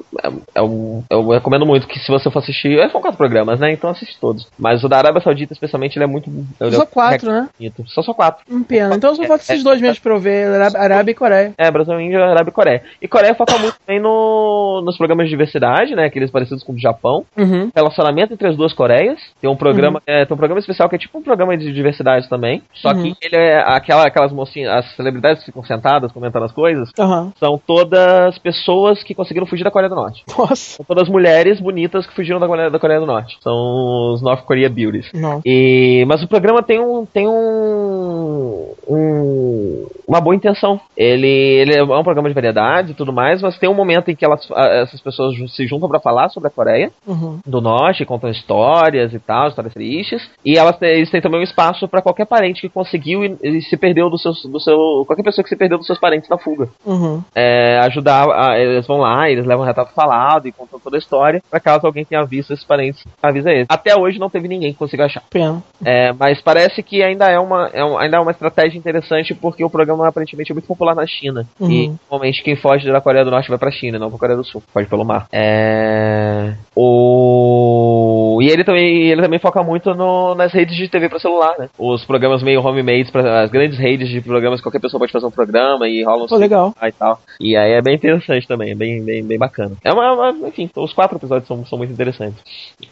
é 0.57 0.63
um- 0.63 1.03
eu 1.09 1.29
recomendo 1.31 1.65
muito 1.65 1.87
que 1.87 1.99
se 1.99 2.09
você 2.11 2.31
for 2.31 2.41
assistir, 2.41 2.79
é, 2.79 2.89
são 2.91 3.01
quatro 3.01 3.17
programas, 3.17 3.61
né? 3.61 3.73
Então 3.73 3.91
assiste 3.91 4.19
todos. 4.21 4.47
Mas 4.59 4.83
o 4.83 4.89
da 4.89 4.99
Arábia 4.99 5.21
Saudita, 5.23 5.53
especialmente, 5.53 5.97
ele 5.97 6.05
é 6.05 6.09
muito. 6.09 6.29
ele 6.61 6.73
Só 6.77 6.83
é 6.83 6.87
quatro, 6.87 7.31
né? 7.31 7.49
bonito. 7.59 7.89
São 7.91 8.03
só 8.03 8.13
quatro. 8.13 8.45
Um 8.51 8.63
pena. 8.63 8.95
Então 8.97 9.15
só 9.15 9.25
falta 9.25 9.43
esses 9.45 9.63
dois 9.63 9.81
mesmo 9.81 10.03
pra 10.03 10.15
eu 10.15 10.21
ver, 10.21 10.47
Ará- 10.61 10.81
Arábia 10.83 11.13
e 11.13 11.15
Coreia. 11.15 11.55
É, 11.57 11.71
Brasil, 11.71 12.01
Índia, 12.01 12.25
Arábia 12.25 12.51
e 12.51 12.55
Coreia. 12.55 12.83
E 13.01 13.09
Coreia 13.09 13.35
foca 13.35 13.57
muito 13.59 13.77
também 13.87 14.01
no, 14.01 14.83
nos 14.85 14.97
programas 14.97 15.27
de 15.27 15.31
diversidade, 15.31 15.95
né? 15.95 16.05
Aqueles 16.07 16.31
parecidos 16.31 16.63
com 16.65 16.73
o 16.73 16.75
do 16.75 16.81
Japão. 16.81 17.25
Uhum. 17.37 17.71
Relacionamento 17.75 18.33
entre 18.35 18.49
as 18.49 18.57
duas 18.57 18.73
Coreias. 18.73 19.19
Tem 19.41 19.49
um 19.51 19.57
programa, 19.57 20.03
é, 20.07 20.25
tem 20.25 20.35
um 20.35 20.39
programa 20.39 20.61
especial 20.61 20.89
que 20.89 20.97
é 20.97 20.99
tipo 20.99 21.19
um 21.19 21.23
programa 21.23 21.57
de 21.57 21.73
diversidade 21.73 22.29
também. 22.29 22.63
Só 22.75 22.91
Uhum. 22.93 23.03
que 23.15 23.27
ele 23.27 23.37
é 23.37 23.59
aquela, 23.61 24.07
aquelas 24.07 24.33
mocinhas, 24.33 24.73
as 24.75 24.97
celebridades 24.97 25.41
que 25.41 25.47
ficam 25.47 25.65
sentadas 25.65 26.13
comentando 26.13 26.45
as 26.45 26.53
coisas. 26.53 26.91
Aham. 27.21 27.33
São 27.39 27.61
todas 27.65 28.39
pessoas 28.39 29.03
que 29.03 29.15
conseguiram 29.15 29.47
fugir 29.47 29.65
da 29.65 29.71
Coreia 29.71 29.89
do 29.89 29.95
Norte. 29.95 30.25
Nossa. 30.37 30.77
São 30.77 30.85
todas 30.85 31.09
mulheres 31.09 31.61
bonitas 31.61 32.07
que 32.07 32.15
fugiram 32.15 32.41
da 32.41 32.47
Coreia, 32.47 32.71
da 32.71 32.79
Coreia 32.79 33.01
do 33.01 33.07
Norte. 33.07 33.39
São 33.43 34.13
os 34.15 34.23
North 34.23 34.45
Korea 34.45 34.69
Beauties. 34.69 35.11
Não. 35.13 35.41
E, 35.45 36.05
mas 36.07 36.23
o 36.23 36.29
programa 36.29 36.63
tem 36.63 36.81
um 36.81 37.05
tem 37.05 37.27
um, 37.29 38.73
um- 38.91 39.87
uma 40.07 40.21
boa 40.21 40.35
intenção. 40.35 40.81
Ele, 40.97 41.27
ele 41.29 41.75
é 41.77 41.83
um 41.83 42.03
programa 42.03 42.29
de 42.29 42.35
variedade 42.35 42.91
e 42.91 42.95
tudo 42.95 43.13
mais, 43.13 43.41
mas 43.41 43.59
tem 43.59 43.69
um 43.69 43.75
momento 43.75 44.11
em 44.11 44.17
que 44.17 44.25
elas, 44.25 44.47
essas 44.51 45.01
pessoas 45.01 45.35
se 45.53 45.67
juntam 45.67 45.89
pra 45.89 46.01
falar 46.01 46.29
sobre 46.31 46.49
a 46.49 46.51
Coreia 46.51 46.91
Uhum. 47.07 47.39
do 47.47 47.61
Norte, 47.61 48.05
contam 48.05 48.29
histórias 48.31 49.15
e 49.15 49.19
tal, 49.21 49.49
histórias 49.49 49.73
tristes. 49.73 50.29
E 50.45 50.59
elas 50.59 50.77
têm, 50.79 50.91
eles 50.91 51.11
têm 51.11 51.21
também 51.21 51.41
um 51.41 51.45
espaço 51.45 51.87
pra 51.89 52.03
qualquer 52.03 52.27
parente 52.27 52.61
que 52.61 52.69
conseguiu 52.69 53.25
e, 53.25 53.37
e 53.43 53.63
se 53.63 53.77
perdeu 53.77 54.11
do 54.11 54.19
seu, 54.19 54.33
do 54.51 54.59
seu 54.61 55.05
qualquer 55.07 55.23
pessoa 55.23 55.43
que 55.43 55.49
se 55.49 55.57
perdeu 55.57 55.79
dos 55.79 55.87
seus 55.87 55.99
parentes 55.99 56.29
na 56.29 56.37
fuga 56.39 56.69
Uhum. 56.85 57.23
é, 57.35 57.79
ajudar. 57.85 58.11
a- 58.31 58.59
eles 58.59 58.87
vão 58.87 58.99
lá, 58.99 59.31
eles 59.31 59.47
levam 59.47 59.63
um 59.65 59.67
retrato 59.67 59.95
falado 59.95 60.47
e 60.49 60.53
contam 60.53 60.81
toda 60.81 60.97
a 60.97 60.99
história. 60.99 61.43
Pra 61.51 61.61
caso 61.61 61.87
alguém 61.87 62.05
tenha 62.05 62.25
visto 62.25 62.53
esses 62.53 62.65
parentes, 62.65 63.05
avisa 63.23 63.51
eles. 63.51 63.67
Até 63.69 63.97
hoje 63.97 64.19
não 64.19 64.29
teve 64.29 64.49
ninguém 64.49 64.73
que 64.73 64.79
consiga 64.79 65.05
achar. 65.05 65.23
Pena. 65.31 65.63
É, 65.85 66.13
mas 66.13 66.41
parece 66.41 66.83
que 66.83 67.03
ainda 67.03 67.29
é, 67.29 67.39
uma, 67.39 67.71
é 67.73 67.85
um- 67.85 67.97
ainda 67.99 68.17
é 68.17 68.21
uma 68.21 68.31
estratégia 68.33 68.80
interessante 68.81 69.35
porque 69.35 69.65
o 69.65 69.71
programa 69.71 70.07
aparentemente 70.09 70.51
é 70.51 70.55
muito 70.55 70.67
popular 70.67 70.95
na 70.95 71.07
China. 71.07 71.47
Uhum. 71.61 71.71
E 71.71 71.93
normalmente 72.11 72.43
quem 72.43 72.57
foge 72.57 72.91
da 72.91 73.01
Coreia 73.01 73.25
do 73.25 73.31
Norte 73.31 73.49
vai 73.49 73.59
pra 73.59 73.71
China, 73.71 73.99
não 73.99 74.11
pra 74.11 74.19
Coreia 74.19 74.37
do 74.37 74.45
Sul. 74.45 74.63
Foge 74.73 74.89
pelo 74.89 75.05
mar. 75.05 75.27
É, 75.33 76.55
o... 76.75 78.39
E 78.43 78.49
ele 78.49 78.65
também, 78.65 79.09
ele 79.11 79.23
também 79.23 79.39
foca 79.39 79.63
muito 79.63 79.95
no- 79.95 80.35
nas 80.35 80.53
redes 80.53 80.77
de 80.77 80.89
TV 80.89 81.09
pra 81.09 81.19
celular, 81.19 81.55
né? 81.59 81.69
Os 81.79 82.05
programas 82.05 82.43
meio 82.43 82.65
homemade, 82.65 83.11
pra, 83.13 83.43
as 83.43 83.51
grandes 83.51 83.79
redes 83.79 84.09
de 84.09 84.21
programas, 84.21 84.61
qualquer 84.61 84.81
pessoa 84.81 84.99
pode 84.99 85.13
fazer 85.13 85.27
um 85.27 85.31
programa 85.31 85.87
e 85.89 86.03
rola 86.03 86.25
um 86.25 86.27
Pô, 86.27 86.37
legal. 86.37 86.75
e 86.83 86.93
tal. 86.93 87.21
E 87.41 87.57
aí 87.57 87.73
é 87.73 87.83
bem 87.83 87.95
interessante 87.97 88.47
também, 88.49 88.71
é 88.71 88.75
bem, 88.75 89.03
bem, 89.05 89.23
bem 89.23 89.39
bacana. 89.39 89.73
É 89.85 89.93
uma, 89.93 90.13
uma- 90.33 90.49
enfim, 90.49 90.71
os 90.75 90.93
quatro 90.93 91.17
episódios 91.19 91.47
são, 91.47 91.65
são 91.67 91.77
muito 91.79 91.93
interessantes. 91.93 92.39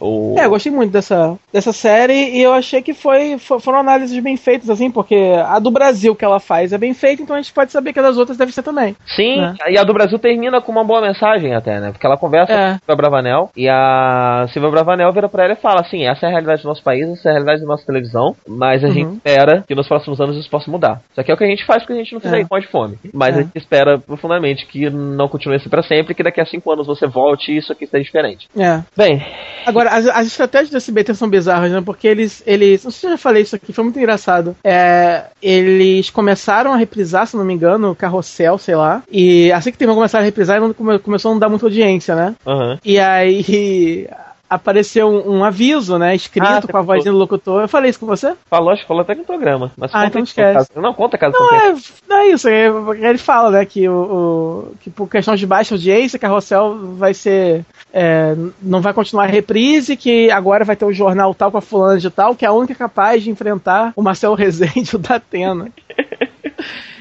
O... 0.01 0.35
É, 0.39 0.45
eu 0.45 0.51
gostei 0.51 0.71
muito 0.71 0.91
dessa, 0.93 1.37
dessa 1.53 1.73
série 1.73 2.37
e 2.37 2.43
eu 2.43 2.53
achei 2.53 2.83
que 2.83 2.93
foi, 2.93 3.39
fo- 3.39 3.59
foram 3.61 3.79
análises 3.81 4.23
bem 4.23 4.37
feitas, 4.37 4.69
assim, 4.69 4.91
porque 4.91 5.17
a 5.47 5.59
do 5.59 5.71
Brasil 5.79 6.15
que 6.15 6.25
ela 6.25 6.41
faz 6.41 6.73
é 6.73 6.79
bem 6.79 6.93
feita, 6.95 7.23
então 7.23 7.37
a 7.37 7.41
gente 7.41 7.53
pode 7.53 7.71
saber 7.73 7.93
que 7.93 7.99
a 7.99 8.03
das 8.03 8.17
outras 8.19 8.37
deve 8.37 8.53
ser 8.53 8.63
também. 8.63 8.97
Sim, 9.07 9.41
né? 9.41 9.55
e 9.71 9.79
a 9.79 9.85
do 9.85 9.93
Brasil 9.93 10.19
termina 10.19 10.61
com 10.61 10.73
uma 10.73 10.85
boa 10.85 11.01
mensagem 11.01 11.55
até, 11.55 11.81
né? 11.81 11.91
Porque 11.93 12.07
ela 12.07 12.17
conversa 12.17 12.53
É. 12.53 12.57
com 12.57 12.63
a 12.63 12.79
Silvia 12.79 12.97
Bravanel 12.97 13.51
e 13.57 13.69
a 13.69 14.47
Silvia 14.53 14.71
Bravanel 14.71 15.13
vira 15.13 15.29
pra 15.29 15.45
ela 15.45 15.53
e 15.53 15.57
fala 15.57 15.81
assim, 15.81 16.07
essa 16.07 16.27
é 16.27 16.29
a 16.29 16.31
realidade 16.31 16.63
do 16.63 16.69
nosso 16.69 16.83
país, 16.83 17.09
essa 17.09 17.29
é 17.29 17.31
a 17.31 17.35
realidade 17.35 17.61
da 17.63 17.67
nossa 17.67 17.87
televisão, 17.87 18.35
mas 18.47 18.83
a 18.85 18.89
Uhum. 18.89 18.93
gente 18.93 19.13
espera 19.17 19.65
que 19.67 19.75
nos 19.75 19.87
próximos 19.89 20.21
anos 20.21 20.37
isso 20.37 20.51
possa 20.51 20.71
mudar. 20.71 21.01
Isso 21.11 21.21
aqui 21.21 21.31
é 21.31 21.35
o 21.35 21.37
que 21.37 21.45
a 21.45 21.49
gente 21.49 21.65
faz 21.65 21.83
porque 21.83 21.93
a 21.95 21.97
gente 21.97 22.13
não 22.13 22.21
fizer 22.21 22.39
É. 22.39 22.41
isso 22.43 22.61
de 22.61 22.67
fome. 22.69 22.99
Mas 23.13 23.37
É. 23.37 23.41
a 23.41 23.43
gente 23.43 23.57
espera 23.57 23.99
profundamente 23.99 24.67
que 24.67 24.91
não 24.91 25.29
continue 25.29 25.57
assim 25.57 25.69
pra 25.69 25.83
sempre, 25.83 26.15
que 26.15 26.23
daqui 26.23 26.41
a 26.41 26.47
cinco 26.47 26.73
anos 26.73 26.87
você 26.87 27.07
volte 27.07 27.53
e 27.53 27.59
isso 27.59 27.73
aqui 27.73 27.85
esteja 27.85 28.05
diferente. 28.05 28.49
É. 28.59 28.81
Bem, 28.97 29.23
Agora, 29.67 29.91
as, 29.91 30.07
as 30.07 30.27
estratégias 30.27 30.71
do 30.71 30.77
SBT 30.79 31.15
são 31.15 31.29
bizarras, 31.29 31.71
né? 31.71 31.83
Porque 31.85 32.09
eles, 32.09 32.43
eles. 32.47 32.85
Não 32.85 32.91
sei 32.91 33.01
se 33.01 33.07
eu 33.07 33.11
já 33.11 33.19
falei 33.19 33.43
isso 33.43 33.55
aqui, 33.55 33.71
foi 33.73 33.85
muito 33.85 33.99
engraçado. 33.99 34.57
É, 34.65 35.25
eles 35.59 36.11
começaram 36.11 36.73
a 36.73 36.77
reprisar, 36.77 37.27
se 37.27 37.37
não 37.37 37.45
me 37.45 37.55
engano, 37.55 37.91
o 37.91 37.97
Carrossel, 37.97 38.59
sei 38.59 38.75
lá. 38.77 39.03
E 39.11 39.51
assim 39.53 39.73
que 39.73 39.87
começaram 39.87 40.23
a 40.23 40.27
reprisar, 40.27 40.61
não 40.61 40.73
come- 40.73 40.99
começou 40.99 41.31
a 41.31 41.35
não 41.35 41.39
dar 41.41 41.49
muita 41.49 41.67
audiência, 41.67 42.15
né? 42.15 42.35
aham. 42.47 42.79
E 42.85 42.99
aí 42.99 44.09
apareceu 44.51 45.09
um, 45.09 45.39
um 45.39 45.45
aviso, 45.45 45.99
né? 45.99 46.15
Escrito 46.15 46.47
Ah, 46.47 46.63
com 46.63 46.77
a 46.79 46.81
vozinha 46.83 47.13
do 47.13 47.19
locutor. 47.19 47.61
Eu 47.63 47.69
falei 47.69 47.91
isso 47.91 48.01
com 48.01 48.07
você? 48.07 48.35
Falou, 48.49 48.71
acho 48.71 48.81
que 48.83 48.89
falou 48.89 49.03
até 49.03 49.15
no 49.15 49.23
programa. 49.25 49.71
Mas 49.77 49.91
Ah, 49.95 50.07
então 50.07 50.23
esquece. 50.23 50.55
caso- 50.55 50.71
Não, 50.83 50.95
conta 50.95 51.19
caso 51.19 51.35
Não, 51.39 51.55
é, 51.55 51.75
não 52.09 52.17
é 52.19 52.29
isso. 52.29 52.49
é- 52.49 52.67
ele 52.99 53.19
fala, 53.19 53.51
né, 53.51 53.67
que, 53.67 53.87
o, 53.89 53.93
o- 53.93 54.75
que 54.81 54.89
por 54.89 55.07
questão 55.09 55.35
de 55.35 55.47
baixa 55.47 55.75
audiência, 55.75 56.19
Carrossel 56.19 56.79
vai 56.97 57.13
ser. 57.13 57.63
É, 57.93 58.35
não 58.63 58.81
vai 58.81 58.93
continuar 58.93 59.25
a 59.25 59.29
reprise, 59.29 59.97
que 59.97 60.31
agora 60.31 60.65
vai 60.65 60.77
ter 60.77 60.85
o 60.85 60.93
jornal 60.93 61.35
tal 61.35 61.51
com 61.51 61.59
a 61.59 61.63
fulana 61.63 61.99
de 61.99 62.11
tal, 62.11 62.35
que 62.35 62.45
é 62.45 62.49
a 62.49 62.53
única 62.53 62.75
capaz 62.75 63.23
de 63.23 63.31
enfrentar 63.31 63.93
o 63.97 64.03
Marcelo 64.03 64.35
Rezende 64.35 64.95
o 64.97 64.99
Datena. 64.99 65.71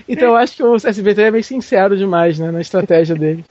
Então 0.07 0.29
eu 0.29 0.37
acho 0.37 0.55
que 0.55 0.63
o 0.63 0.75
SBT 0.75 1.23
é 1.23 1.31
meio 1.31 1.43
sincero 1.43 1.97
demais, 1.97 2.39
né, 2.39 2.49
na 2.49 2.61
estratégia 2.61 3.15
dele. 3.15 3.43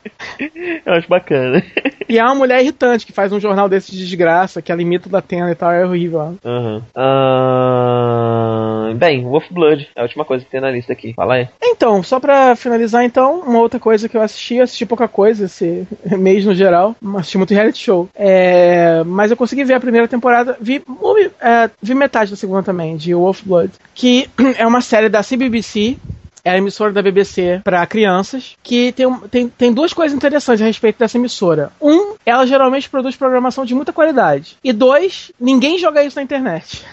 Eu 0.85 0.95
acho 0.95 1.09
bacana. 1.09 1.63
E 2.09 2.19
é 2.19 2.25
uma 2.25 2.35
mulher 2.35 2.61
irritante 2.61 3.05
que 3.07 3.13
faz 3.13 3.33
um 3.33 3.41
jornal 3.41 3.69
desse 3.69 3.93
de 3.93 3.99
desgraça, 3.99 4.63
que 4.63 4.71
ela 4.71 4.83
imita 4.83 5.09
o 5.09 5.13
Datena 5.13 5.51
e 5.51 5.55
tal, 5.55 5.73
é 5.73 5.85
horrível. 5.85 6.39
Aham. 6.45 6.83
Ah, 6.95 8.93
bem, 8.95 9.25
Wolf 9.25 9.47
Blood 9.51 9.89
é 9.95 10.01
a 10.01 10.05
última 10.05 10.25
coisa 10.25 10.45
que 10.45 10.51
tem 10.51 10.61
na 10.61 10.71
lista 10.71 10.93
aqui. 10.93 11.13
Fala 11.15 11.35
aí. 11.35 11.49
Então, 11.63 12.03
só 12.03 12.21
pra 12.21 12.55
finalizar 12.57 13.05
então, 13.05 13.41
uma 13.41 13.61
outra 13.61 13.81
coisa 13.81 14.09
que 14.09 14.17
eu 14.17 14.23
assisti, 14.23 14.57
eu 14.57 14.65
assisti 14.65 14.87
pouca 14.87 15.09
coisa 15.09 15.47
esse 15.47 15.87
mês 16.19 16.45
no 16.45 16.55
geral, 16.55 16.95
mas 17.01 17.23
assisti 17.23 17.39
muito 17.39 17.55
reality 17.55 17.79
show. 17.79 18.09
É, 18.15 19.03
mas 19.05 19.31
eu 19.31 19.37
consegui 19.37 19.65
ver 19.65 19.75
a 19.75 19.81
primeira 19.81 20.09
temporada, 20.09 20.57
vi, 20.61 20.83
é, 21.41 21.71
vi 21.83 21.95
metade 21.95 22.31
da 22.31 22.37
segunda 22.37 22.63
também, 22.63 22.97
de 22.97 23.15
Wolf 23.15 23.43
Blood, 23.45 23.73
que 23.95 24.29
é 24.57 24.67
uma 24.67 24.81
série 24.81 25.09
da 25.09 25.23
CBBC, 25.23 25.97
é 26.47 26.51
a 26.51 26.57
emissora 26.57 26.93
da 26.93 27.03
BBC 27.03 27.61
para 27.65 27.85
crianças, 27.87 28.57
que 28.63 28.93
tem, 28.93 29.13
tem, 29.29 29.49
tem 29.49 29.73
duas 29.73 29.93
coisas 29.93 30.17
interessantes 30.17 30.63
a 30.63 30.67
respeito 30.67 30.97
dessa 30.97 31.19
emissora. 31.19 31.73
Um, 31.83 32.15
ela 32.25 32.47
geralmente 32.47 32.89
produz 32.89 33.17
programação 33.17 33.65
de 33.65 33.75
muita 33.75 33.93
qualidade. 33.93 34.57
E 34.63 34.73
dois, 34.73 35.33
ninguém 35.41 35.77
joga 35.77 36.05
isso 36.05 36.15
na 36.15 36.23
internet. 36.23 36.85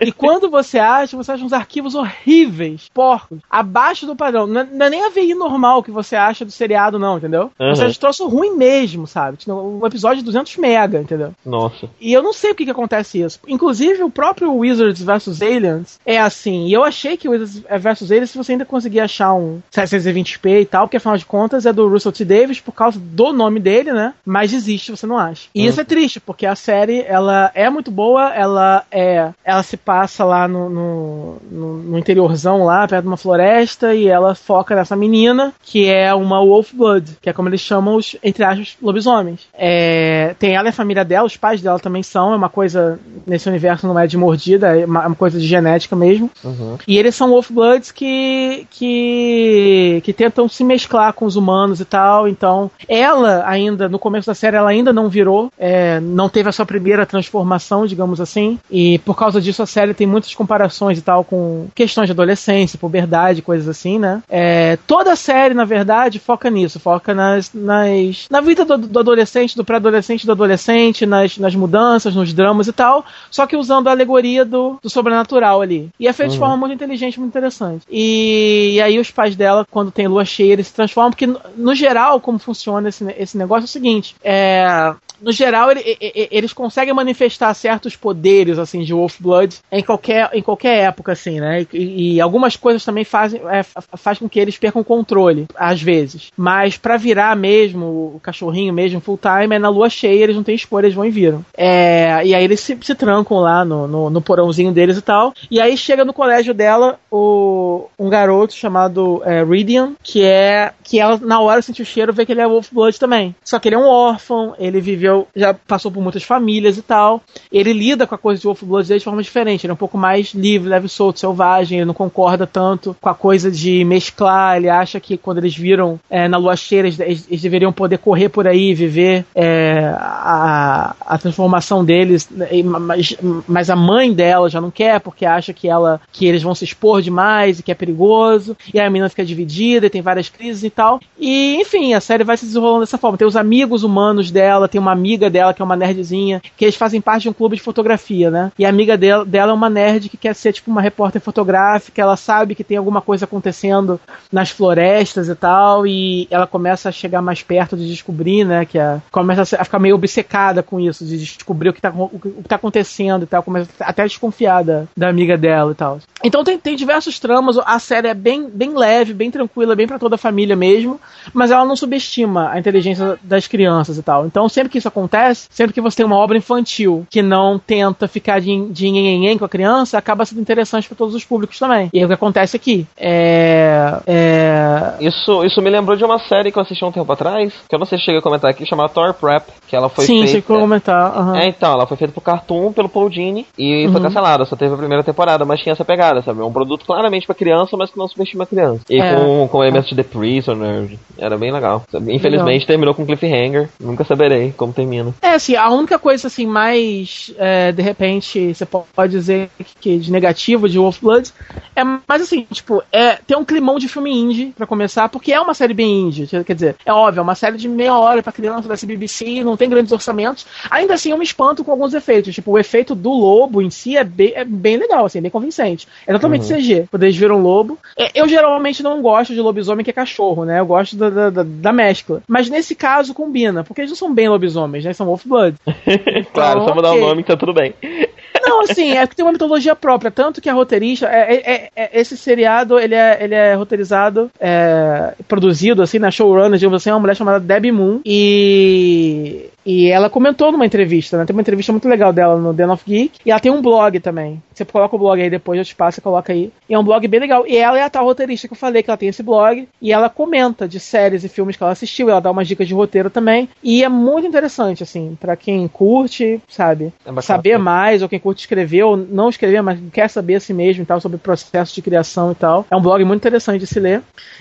E 0.00 0.12
quando 0.12 0.50
você 0.50 0.78
acha, 0.78 1.16
você 1.16 1.32
acha 1.32 1.44
uns 1.44 1.52
arquivos 1.52 1.94
horríveis, 1.94 2.88
porcos, 2.92 3.38
abaixo 3.50 4.06
do 4.06 4.16
padrão. 4.16 4.46
Não 4.46 4.60
é, 4.60 4.64
não 4.64 4.86
é 4.86 4.90
nem 4.90 5.04
a 5.04 5.10
VI 5.10 5.34
normal 5.34 5.82
que 5.82 5.90
você 5.90 6.16
acha 6.16 6.44
do 6.44 6.50
seriado, 6.50 6.98
não, 6.98 7.18
entendeu? 7.18 7.50
Uhum. 7.58 7.74
Você 7.74 7.84
acha 7.84 7.98
troço 7.98 8.28
ruim 8.28 8.56
mesmo, 8.56 9.06
sabe? 9.06 9.38
Tipo, 9.38 9.52
Um 9.52 9.86
episódio 9.86 10.18
de 10.18 10.24
200 10.24 10.56
mega, 10.56 11.00
entendeu? 11.00 11.32
Nossa. 11.44 11.88
E 12.00 12.12
eu 12.12 12.22
não 12.22 12.32
sei 12.32 12.50
por 12.50 12.58
que, 12.58 12.64
que 12.66 12.70
acontece 12.70 13.20
isso. 13.20 13.40
Inclusive, 13.46 14.02
o 14.02 14.10
próprio 14.10 14.54
Wizards 14.54 15.02
vs 15.02 15.42
Aliens 15.42 16.00
é 16.04 16.18
assim. 16.18 16.66
E 16.66 16.72
eu 16.72 16.84
achei 16.84 17.16
que 17.16 17.28
o 17.28 17.32
Wizards 17.32 17.62
vs 17.68 18.10
Aliens, 18.10 18.30
se 18.30 18.38
você 18.38 18.52
ainda 18.52 18.64
conseguir 18.64 19.00
achar 19.00 19.34
um 19.34 19.60
720p 19.72 20.62
e 20.62 20.66
tal, 20.66 20.86
porque 20.86 20.96
afinal 20.96 21.16
de 21.16 21.26
contas 21.26 21.66
é 21.66 21.72
do 21.72 21.88
Russell 21.88 22.12
T. 22.12 22.24
Davis 22.24 22.60
por 22.60 22.72
causa 22.72 22.98
do 22.98 23.32
nome 23.32 23.60
dele, 23.60 23.92
né? 23.92 24.14
Mas 24.24 24.52
existe, 24.52 24.90
você 24.90 25.06
não 25.06 25.18
acha. 25.18 25.48
E 25.54 25.62
uhum. 25.62 25.68
isso 25.68 25.80
é 25.80 25.84
triste, 25.84 26.20
porque 26.20 26.46
a 26.46 26.54
série, 26.54 27.02
ela 27.02 27.50
é 27.54 27.68
muito 27.70 27.90
boa, 27.90 28.34
ela 28.34 28.84
é. 28.90 29.30
Ela 29.44 29.62
se 29.62 29.76
passa 29.76 30.24
lá 30.24 30.46
no, 30.46 30.68
no, 30.68 31.36
no, 31.50 31.98
interiorzão, 31.98 32.64
lá, 32.64 32.86
perto 32.86 33.02
de 33.02 33.08
uma 33.08 33.16
floresta, 33.16 33.94
e 33.94 34.06
ela 34.06 34.34
foca 34.34 34.74
nessa 34.74 34.94
menina, 34.94 35.54
que 35.62 35.86
é 35.86 36.12
uma 36.14 36.40
Wolfblood, 36.40 37.18
que 37.20 37.30
é 37.30 37.32
como 37.32 37.48
eles 37.48 37.60
chamam 37.60 37.96
os, 37.96 38.16
entre 38.22 38.44
aspas, 38.44 38.76
lobisomens. 38.82 39.46
É, 39.54 40.34
tem 40.38 40.54
ela 40.54 40.68
e 40.68 40.70
a 40.70 40.72
família 40.72 41.04
dela, 41.04 41.26
os 41.26 41.36
pais 41.36 41.62
dela 41.62 41.78
também 41.78 42.02
são, 42.02 42.32
é 42.32 42.36
uma 42.36 42.48
coisa. 42.48 42.98
Nesse 43.26 43.48
universo 43.48 43.86
não 43.86 43.98
é 43.98 44.06
de 44.06 44.16
mordida, 44.16 44.78
é 44.78 44.84
uma, 44.84 45.06
uma 45.06 45.16
coisa 45.16 45.38
de 45.38 45.46
genética 45.46 45.96
mesmo. 45.96 46.30
Uhum. 46.44 46.76
E 46.86 46.98
eles 46.98 47.14
são 47.14 47.30
Wolfbloods 47.30 47.90
que, 47.90 48.66
que, 48.70 50.02
que 50.04 50.12
tentam 50.12 50.48
se 50.48 50.62
mesclar 50.64 51.12
com 51.12 51.24
os 51.24 51.36
humanos 51.36 51.80
e 51.80 51.84
tal. 51.84 52.28
Então, 52.28 52.70
ela 52.86 53.44
ainda, 53.46 53.88
no 53.88 53.98
começo 53.98 54.26
da 54.26 54.34
série, 54.34 54.56
ela 54.56 54.70
ainda 54.70 54.92
não 54.92 55.08
virou, 55.08 55.50
é, 55.58 56.00
não 56.00 56.28
teve 56.28 56.48
a 56.48 56.52
sua 56.52 56.66
primeira 56.66 57.06
transformação, 57.06 57.86
digamos 57.86 58.20
assim. 58.20 58.58
E 58.70 58.98
por 59.00 59.16
causa 59.16 59.27
disso, 59.34 59.62
a 59.62 59.66
série 59.66 59.94
tem 59.94 60.06
muitas 60.06 60.34
comparações 60.34 60.98
e 60.98 61.02
tal 61.02 61.24
com 61.24 61.66
questões 61.74 62.06
de 62.06 62.12
adolescência, 62.12 62.78
puberdade, 62.78 63.42
coisas 63.42 63.68
assim, 63.68 63.98
né? 63.98 64.22
É, 64.28 64.78
toda 64.86 65.12
a 65.12 65.16
série, 65.16 65.54
na 65.54 65.64
verdade, 65.64 66.18
foca 66.18 66.50
nisso, 66.50 66.80
foca 66.80 67.14
nas, 67.14 67.52
nas 67.52 68.26
na 68.30 68.40
vida 68.40 68.64
do, 68.64 68.78
do 68.78 68.98
adolescente, 68.98 69.56
do 69.56 69.64
pré-adolescente, 69.64 70.26
do 70.26 70.32
adolescente, 70.32 71.04
nas, 71.06 71.38
nas 71.38 71.54
mudanças, 71.54 72.14
nos 72.14 72.32
dramas 72.32 72.68
e 72.68 72.72
tal, 72.72 73.04
só 73.30 73.46
que 73.46 73.56
usando 73.56 73.88
a 73.88 73.90
alegoria 73.90 74.44
do, 74.44 74.78
do 74.82 74.90
sobrenatural 74.90 75.60
ali. 75.60 75.88
E 75.98 76.06
é 76.08 76.12
feito 76.12 76.30
uhum. 76.30 76.34
de 76.34 76.38
forma 76.38 76.56
muito 76.56 76.74
inteligente, 76.74 77.18
muito 77.18 77.32
interessante. 77.32 77.84
E, 77.90 78.72
e, 78.74 78.80
aí 78.80 78.98
os 78.98 79.10
pais 79.10 79.36
dela, 79.36 79.66
quando 79.70 79.90
tem 79.90 80.06
lua 80.06 80.24
cheia, 80.24 80.52
eles 80.52 80.68
se 80.68 80.74
transformam, 80.74 81.10
porque 81.10 81.26
no, 81.26 81.40
no 81.56 81.74
geral, 81.74 82.20
como 82.20 82.38
funciona 82.38 82.88
esse, 82.88 83.04
esse 83.18 83.36
negócio 83.36 83.64
é 83.64 83.66
o 83.66 83.68
seguinte: 83.68 84.14
é, 84.22 84.94
no 85.20 85.32
geral, 85.32 85.70
ele, 85.70 85.96
ele, 86.00 86.28
eles 86.30 86.52
conseguem 86.52 86.94
manifestar 86.94 87.52
certos 87.54 87.96
poderes, 87.96 88.58
assim, 88.58 88.82
de 88.82 88.92
Wolfblood 88.92 89.56
em 89.70 89.82
qualquer, 89.82 90.30
em 90.32 90.42
qualquer 90.42 90.78
época, 90.84 91.12
assim, 91.12 91.40
né? 91.40 91.66
E, 91.72 92.14
e 92.14 92.20
algumas 92.20 92.56
coisas 92.56 92.84
também 92.84 93.04
fazem 93.04 93.40
é, 93.48 93.62
faz 93.96 94.18
com 94.18 94.28
que 94.28 94.38
eles 94.38 94.58
percam 94.58 94.82
o 94.82 94.84
controle, 94.84 95.46
às 95.56 95.80
vezes. 95.82 96.30
Mas 96.36 96.76
para 96.76 96.96
virar 96.96 97.36
mesmo, 97.36 97.86
o 98.16 98.20
cachorrinho 98.22 98.72
mesmo, 98.72 99.00
full 99.00 99.18
time, 99.18 99.56
é 99.56 99.58
na 99.58 99.68
lua 99.68 99.88
cheia, 99.88 100.22
eles 100.22 100.36
não 100.36 100.42
têm 100.42 100.54
escolha, 100.54 100.86
eles 100.86 100.94
vão 100.94 101.04
e 101.04 101.10
viram. 101.10 101.44
É, 101.56 102.20
e 102.24 102.34
aí 102.34 102.44
eles 102.44 102.60
se, 102.60 102.78
se 102.80 102.94
trancam 102.94 103.38
lá 103.38 103.64
no, 103.64 103.86
no, 103.86 104.10
no, 104.10 104.20
porãozinho 104.20 104.72
deles 104.72 104.96
e 104.96 105.02
tal. 105.02 105.32
E 105.50 105.60
aí 105.60 105.76
chega 105.76 106.04
no 106.04 106.12
colégio 106.12 106.54
dela 106.54 106.98
o, 107.10 107.86
um 107.98 108.08
garoto 108.08 108.54
chamado 108.54 109.22
é, 109.24 109.42
Ridian, 109.44 109.92
que 110.02 110.24
é 110.24 110.72
que 110.82 110.98
ela, 110.98 111.18
na 111.18 111.40
hora, 111.40 111.60
sentiu 111.60 111.82
o 111.82 111.86
cheiro, 111.86 112.12
vê 112.12 112.24
que 112.24 112.32
ele 112.32 112.40
é 112.40 112.46
Wolfblood 112.46 112.98
também. 112.98 113.34
Só 113.44 113.58
que 113.58 113.68
ele 113.68 113.76
é 113.76 113.78
um 113.78 113.86
órfão, 113.86 114.54
ele 114.58 114.80
viveu, 114.80 115.07
já 115.34 115.52
passou 115.54 115.90
por 115.90 116.02
muitas 116.02 116.22
famílias 116.22 116.76
e 116.76 116.82
tal. 116.82 117.22
Ele 117.52 117.72
lida 117.72 118.06
com 118.06 118.14
a 118.14 118.18
coisa 118.18 118.40
de 118.40 118.46
Wolfblood 118.46 118.88
de 118.88 119.04
forma 119.04 119.22
diferente. 119.22 119.66
Ele 119.66 119.72
é 119.72 119.74
um 119.74 119.76
pouco 119.76 119.98
mais 119.98 120.32
livre, 120.34 120.68
leve, 120.68 120.88
solto, 120.88 121.20
selvagem. 121.20 121.78
Ele 121.78 121.84
não 121.84 121.94
concorda 121.94 122.46
tanto 122.46 122.96
com 123.00 123.08
a 123.08 123.14
coisa 123.14 123.50
de 123.50 123.84
mesclar. 123.84 124.56
Ele 124.56 124.68
acha 124.68 124.98
que 124.98 125.16
quando 125.16 125.38
eles 125.38 125.56
viram 125.56 126.00
é, 126.08 126.28
na 126.28 126.38
lua 126.38 126.56
cheia, 126.56 126.80
eles, 126.80 126.98
eles, 126.98 127.42
deveriam 127.42 127.72
poder 127.72 127.98
correr 127.98 128.28
por 128.28 128.46
aí, 128.46 128.74
viver 128.74 129.24
é, 129.34 129.92
a, 129.96 130.94
a 131.00 131.18
transformação 131.18 131.84
deles. 131.84 132.28
Mas, 132.64 133.16
mas 133.46 133.70
a 133.70 133.76
mãe 133.76 134.12
dela 134.12 134.48
já 134.48 134.60
não 134.60 134.70
quer, 134.70 135.00
porque 135.00 135.26
acha 135.26 135.52
que 135.52 135.68
ela 135.68 136.00
que 136.12 136.26
eles 136.26 136.42
vão 136.42 136.54
se 136.54 136.64
expor 136.64 137.02
demais 137.02 137.58
e 137.58 137.62
que 137.62 137.72
é 137.72 137.74
perigoso. 137.74 138.56
E 138.72 138.80
a 138.80 138.88
menina 138.88 139.08
fica 139.08 139.24
dividida 139.24 139.86
e 139.86 139.90
tem 139.90 140.02
várias 140.02 140.28
crises 140.28 140.68
tal. 140.78 141.00
E, 141.18 141.56
enfim, 141.56 141.92
a 141.94 142.00
série 142.00 142.22
vai 142.22 142.36
se 142.36 142.46
desenrolando 142.46 142.80
dessa 142.80 142.96
forma. 142.96 143.18
Tem 143.18 143.26
os 143.26 143.36
amigos 143.36 143.82
humanos 143.82 144.30
dela, 144.30 144.68
tem 144.68 144.80
uma 144.80 144.92
amiga 144.98 145.30
dela 145.30 145.54
que 145.54 145.62
é 145.62 145.64
uma 145.64 145.76
nerdzinha, 145.76 146.42
que 146.56 146.64
eles 146.64 146.76
fazem 146.76 147.00
parte 147.00 147.22
de 147.22 147.28
um 147.30 147.32
clube 147.32 147.56
de 147.56 147.62
fotografia, 147.62 148.30
né? 148.30 148.52
E 148.58 148.66
a 148.66 148.68
amiga 148.68 148.96
dela, 148.96 149.24
dela 149.24 149.52
é 149.52 149.54
uma 149.54 149.70
nerd 149.70 150.08
que 150.08 150.16
quer 150.16 150.34
ser, 150.34 150.52
tipo, 150.52 150.70
uma 150.70 150.82
repórter 150.82 151.20
fotográfica, 151.20 152.02
ela 152.02 152.16
sabe 152.16 152.54
que 152.54 152.64
tem 152.64 152.76
alguma 152.76 153.00
coisa 153.00 153.24
acontecendo 153.24 154.00
nas 154.32 154.50
florestas 154.50 155.28
e 155.28 155.34
tal, 155.34 155.86
e 155.86 156.26
ela 156.30 156.46
começa 156.46 156.88
a 156.88 156.92
chegar 156.92 157.22
mais 157.22 157.42
perto 157.42 157.76
de 157.76 157.88
descobrir, 157.88 158.44
né? 158.44 158.64
Que 158.64 158.78
é, 158.78 159.00
começa 159.10 159.56
a 159.58 159.64
ficar 159.64 159.78
meio 159.78 159.94
obcecada 159.94 160.62
com 160.62 160.78
isso, 160.80 161.04
de 161.04 161.16
descobrir 161.18 161.70
o 161.70 161.72
que 161.72 161.80
tá, 161.80 161.90
o 161.90 162.18
que 162.18 162.48
tá 162.48 162.56
acontecendo 162.56 163.22
e 163.22 163.26
tal, 163.26 163.42
começa 163.42 163.70
até 163.80 164.02
a 164.02 164.06
desconfiar 164.06 164.64
da, 164.64 165.08
amiga 165.08 165.36
dela 165.36 165.72
e 165.72 165.74
tal. 165.74 165.98
Então 166.22 166.44
tem, 166.44 166.58
tem 166.58 166.76
diversos 166.76 167.18
tramas, 167.18 167.56
a 167.58 167.78
série 167.78 168.08
é 168.08 168.14
bem, 168.14 168.48
bem 168.48 168.74
leve, 168.74 169.14
bem 169.14 169.30
tranquila, 169.30 169.76
bem 169.76 169.86
para 169.86 169.98
toda 169.98 170.16
a 170.16 170.18
família 170.18 170.56
mesmo, 170.56 171.00
mas 171.32 171.50
ela 171.50 171.64
não 171.64 171.76
subestima 171.76 172.50
a 172.50 172.58
inteligência 172.58 173.18
das 173.22 173.46
crianças 173.46 173.98
e 173.98 174.02
tal. 174.02 174.26
Então, 174.26 174.48
sempre 174.48 174.70
que 174.70 174.78
isso 174.78 174.87
acontece, 174.88 175.48
sempre 175.50 175.72
que 175.72 175.80
você 175.80 175.98
tem 175.98 176.06
uma 176.06 176.16
obra 176.16 176.36
infantil 176.36 177.06
que 177.10 177.22
não 177.22 177.58
tenta 177.58 178.08
ficar 178.08 178.40
de, 178.40 178.66
de 178.70 178.90
nhenhenhen 178.90 179.38
com 179.38 179.44
a 179.44 179.48
criança, 179.48 179.98
acaba 179.98 180.24
sendo 180.24 180.40
interessante 180.40 180.88
para 180.88 180.96
todos 180.96 181.14
os 181.14 181.24
públicos 181.24 181.58
também. 181.58 181.88
E 181.92 182.00
é 182.00 182.04
o 182.04 182.08
que 182.08 182.14
acontece 182.14 182.56
aqui. 182.56 182.86
É, 182.96 184.00
é... 184.06 184.94
Isso, 185.00 185.44
isso 185.44 185.62
me 185.62 185.70
lembrou 185.70 185.96
de 185.96 186.04
uma 186.04 186.18
série 186.18 186.50
que 186.50 186.58
eu 186.58 186.62
assisti 186.62 186.84
um 186.84 186.92
tempo 186.92 187.10
atrás, 187.12 187.52
que 187.68 187.74
eu 187.74 187.78
não 187.78 187.86
sei 187.86 187.98
se 187.98 188.04
cheguei 188.04 188.20
a 188.20 188.22
comentar 188.22 188.50
aqui, 188.50 188.66
chamada 188.66 188.88
Thor 188.88 189.14
Prep, 189.14 189.44
que 189.66 189.76
ela 189.76 189.88
foi 189.88 190.04
Sim, 190.04 190.18
feita... 190.18 190.26
Sim, 190.26 190.34
chegou 190.34 190.56
a 190.56 190.60
comentar. 190.60 191.18
Uhum. 191.18 191.36
É, 191.36 191.48
então, 191.48 191.72
ela 191.72 191.86
foi 191.86 191.96
feita 191.96 192.12
por 192.12 192.22
Cartoon, 192.22 192.72
pelo 192.72 192.88
Paul 192.88 193.08
Dini, 193.08 193.46
e 193.56 193.86
uhum. 193.86 193.92
foi 193.92 194.00
cancelada, 194.00 194.44
só 194.44 194.56
teve 194.56 194.74
a 194.74 194.78
primeira 194.78 195.04
temporada, 195.04 195.44
mas 195.44 195.60
tinha 195.60 195.72
essa 195.72 195.84
pegada, 195.84 196.22
sabe? 196.22 196.42
Um 196.42 196.52
produto 196.52 196.84
claramente 196.84 197.26
para 197.26 197.34
criança, 197.34 197.76
mas 197.76 197.90
que 197.90 197.98
não 197.98 198.08
subestima 198.08 198.44
a 198.44 198.46
criança. 198.46 198.80
E 198.88 199.00
é. 199.00 199.14
com, 199.14 199.48
com 199.48 199.62
elementos 199.62 199.90
de 199.90 199.96
The 199.96 200.02
Prisoner, 200.02 200.98
era 201.18 201.36
bem 201.36 201.52
legal. 201.52 201.82
Infelizmente 201.94 202.60
legal. 202.60 202.66
terminou 202.66 202.94
com 202.94 203.06
cliffhanger. 203.06 203.68
Nunca 203.80 204.04
saberei 204.04 204.52
como 204.56 204.72
termina. 204.78 205.14
É, 205.20 205.30
assim, 205.30 205.56
a 205.56 205.68
única 205.70 205.98
coisa 205.98 206.26
assim 206.26 206.46
mais 206.46 207.32
é, 207.38 207.72
de 207.72 207.82
repente 207.82 208.54
você 208.54 208.66
pode 208.66 209.12
dizer 209.12 209.50
que 209.80 209.98
de 209.98 210.10
negativo 210.10 210.68
de 210.68 210.78
Wolfblood 210.78 211.32
é 211.74 211.84
mais 211.84 212.22
assim, 212.22 212.46
tipo, 212.52 212.82
é 212.92 213.16
ter 213.16 213.36
um 213.36 213.44
climão 213.44 213.78
de 213.78 213.88
filme 213.88 214.12
indie 214.12 214.52
para 214.56 214.66
começar, 214.66 215.08
porque 215.08 215.32
é 215.32 215.40
uma 215.40 215.54
série 215.54 215.74
bem 215.74 216.02
indie, 216.02 216.26
quer 216.26 216.54
dizer, 216.54 216.76
é 216.84 216.92
óbvio, 216.92 217.20
é 217.20 217.22
uma 217.22 217.34
série 217.34 217.56
de 217.56 217.68
meia 217.68 217.96
hora 217.96 218.22
para 218.22 218.32
criança 218.32 218.68
da 218.68 218.76
CBBC, 218.76 219.44
não 219.44 219.56
tem 219.56 219.68
grandes 219.68 219.92
orçamentos. 219.92 220.46
Ainda 220.70 220.94
assim, 220.94 221.10
eu 221.10 221.18
me 221.18 221.24
espanto 221.24 221.64
com 221.64 221.70
alguns 221.70 221.94
efeitos, 221.94 222.34
tipo, 222.34 222.52
o 222.52 222.58
efeito 222.58 222.94
do 222.94 223.10
lobo 223.10 223.62
em 223.62 223.70
si 223.70 223.96
é 223.96 224.04
bem, 224.04 224.32
é 224.34 224.44
bem 224.44 224.76
legal, 224.76 225.06
assim, 225.06 225.18
é 225.18 225.20
bem 225.20 225.30
convincente. 225.30 225.86
É 226.06 226.12
totalmente 226.12 226.52
uhum. 226.52 226.58
CG, 226.58 226.88
eles 226.94 227.16
viram 227.16 227.38
um 227.38 227.42
lobo. 227.42 227.78
É, 227.96 228.10
eu 228.14 228.28
geralmente 228.28 228.82
não 228.82 229.00
gosto 229.00 229.34
de 229.34 229.40
lobisomem 229.40 229.84
que 229.84 229.90
é 229.90 229.92
cachorro, 229.92 230.44
né? 230.44 230.60
Eu 230.60 230.66
gosto 230.66 230.96
da, 230.96 231.30
da, 231.30 231.42
da, 231.42 231.72
mescla. 231.72 232.22
Mas 232.28 232.48
nesse 232.48 232.74
caso 232.74 233.14
combina, 233.14 233.64
porque 233.64 233.80
eles 233.80 233.90
não 233.90 233.96
são 233.96 234.12
bem 234.12 234.28
lobisomens, 234.68 234.84
né? 234.84 234.92
São 234.92 235.06
Wolfblood. 235.06 235.56
Então, 235.66 236.24
claro, 236.32 236.64
só 236.64 236.74
mudar 236.74 236.90
okay. 236.90 237.02
o 237.02 237.06
nome 237.06 237.22
que 237.22 237.28
tá 237.28 237.36
tudo 237.36 237.52
bem. 237.52 237.74
Não, 238.40 238.62
assim, 238.62 238.92
é 238.92 239.06
que 239.06 239.16
tem 239.16 239.24
uma 239.24 239.32
mitologia 239.32 239.74
própria, 239.74 240.10
tanto 240.10 240.40
que 240.40 240.48
a 240.48 240.54
roteirista, 240.54 241.06
é, 241.06 241.34
é, 241.34 241.52
é, 241.54 241.70
é 241.76 242.00
esse 242.00 242.16
seriado, 242.16 242.78
ele 242.78 242.94
é, 242.94 243.18
ele 243.22 243.34
é 243.34 243.54
roteirizado, 243.54 244.30
é, 244.40 245.12
produzido, 245.26 245.82
assim, 245.82 245.98
na 245.98 246.10
showrunner, 246.10 246.58
digamos 246.58 246.80
assim, 246.80 246.88
é 246.88 246.94
uma 246.94 247.00
mulher 247.00 247.16
chamada 247.16 247.40
Debbie 247.40 247.72
Moon, 247.72 248.00
e 248.06 249.50
e 249.68 249.90
ela 249.90 250.08
comentou 250.08 250.50
numa 250.50 250.64
entrevista, 250.64 251.18
né? 251.18 251.26
Tem 251.26 251.36
uma 251.36 251.42
entrevista 251.42 251.70
muito 251.72 251.86
legal 251.86 252.10
dela 252.10 252.38
no 252.38 252.54
Den 252.54 252.70
of 252.70 252.82
Geek. 252.86 253.20
E 253.26 253.30
ela 253.30 253.38
tem 253.38 253.52
um 253.52 253.60
blog 253.60 254.00
também. 254.00 254.42
Você 254.54 254.64
coloca 254.64 254.96
o 254.96 254.98
blog 254.98 255.20
aí 255.20 255.28
depois, 255.28 255.58
eu 255.58 255.64
te 255.64 255.74
passo, 255.74 255.96
você 255.96 256.00
coloca 256.00 256.32
aí. 256.32 256.50
E 256.66 256.72
é 256.72 256.78
um 256.78 256.82
blog 256.82 257.06
bem 257.06 257.20
legal. 257.20 257.46
E 257.46 257.54
ela 257.54 257.78
é 257.78 257.82
a 257.82 257.90
tal 257.90 258.06
roteirista 258.06 258.48
que 258.48 258.54
eu 258.54 258.58
falei 258.58 258.82
que 258.82 258.88
ela 258.88 258.96
tem 258.96 259.10
esse 259.10 259.22
blog. 259.22 259.68
E 259.82 259.92
ela 259.92 260.08
comenta 260.08 260.66
de 260.66 260.80
séries 260.80 261.22
e 261.22 261.28
filmes 261.28 261.54
que 261.54 261.62
ela 261.62 261.72
assistiu. 261.72 262.08
Ela 262.08 262.18
dá 262.18 262.30
umas 262.30 262.48
dicas 262.48 262.66
de 262.66 262.72
roteiro 262.72 263.10
também. 263.10 263.46
E 263.62 263.84
é 263.84 263.90
muito 263.90 264.26
interessante, 264.26 264.82
assim, 264.82 265.18
para 265.20 265.36
quem 265.36 265.68
curte, 265.68 266.40
sabe? 266.48 266.90
É 267.04 267.20
saber 267.20 267.58
mais, 267.58 268.00
ou 268.00 268.08
quem 268.08 268.18
curte 268.18 268.40
escrever, 268.40 268.84
ou 268.84 268.96
não 268.96 269.28
escrever, 269.28 269.60
mas 269.60 269.78
quer 269.92 270.08
saber 270.08 270.36
assim 270.36 270.54
mesmo 270.54 270.82
e 270.82 270.86
tal, 270.86 270.98
sobre 270.98 271.16
o 271.16 271.20
processo 271.20 271.74
de 271.74 271.82
criação 271.82 272.32
e 272.32 272.34
tal. 272.34 272.64
É 272.70 272.76
um 272.76 272.80
blog 272.80 273.04
muito 273.04 273.20
interessante 273.20 273.60
de 273.60 273.66
se 273.66 273.78
ler. 273.78 274.00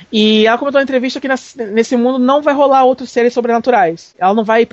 E 0.10 0.48
ela 0.48 0.58
comentou 0.58 0.80
na 0.80 0.84
entrevista 0.84 1.20
que 1.20 1.28
nesse 1.28 1.98
mundo 1.98 2.18
não 2.18 2.42
vai 2.42 2.54
rolar 2.54 2.86
outras 2.86 3.12
séries 3.12 3.34
sobrenaturais. 3.34 4.16
Ela 4.18 4.34
não 4.34 4.46
vai 4.46 4.66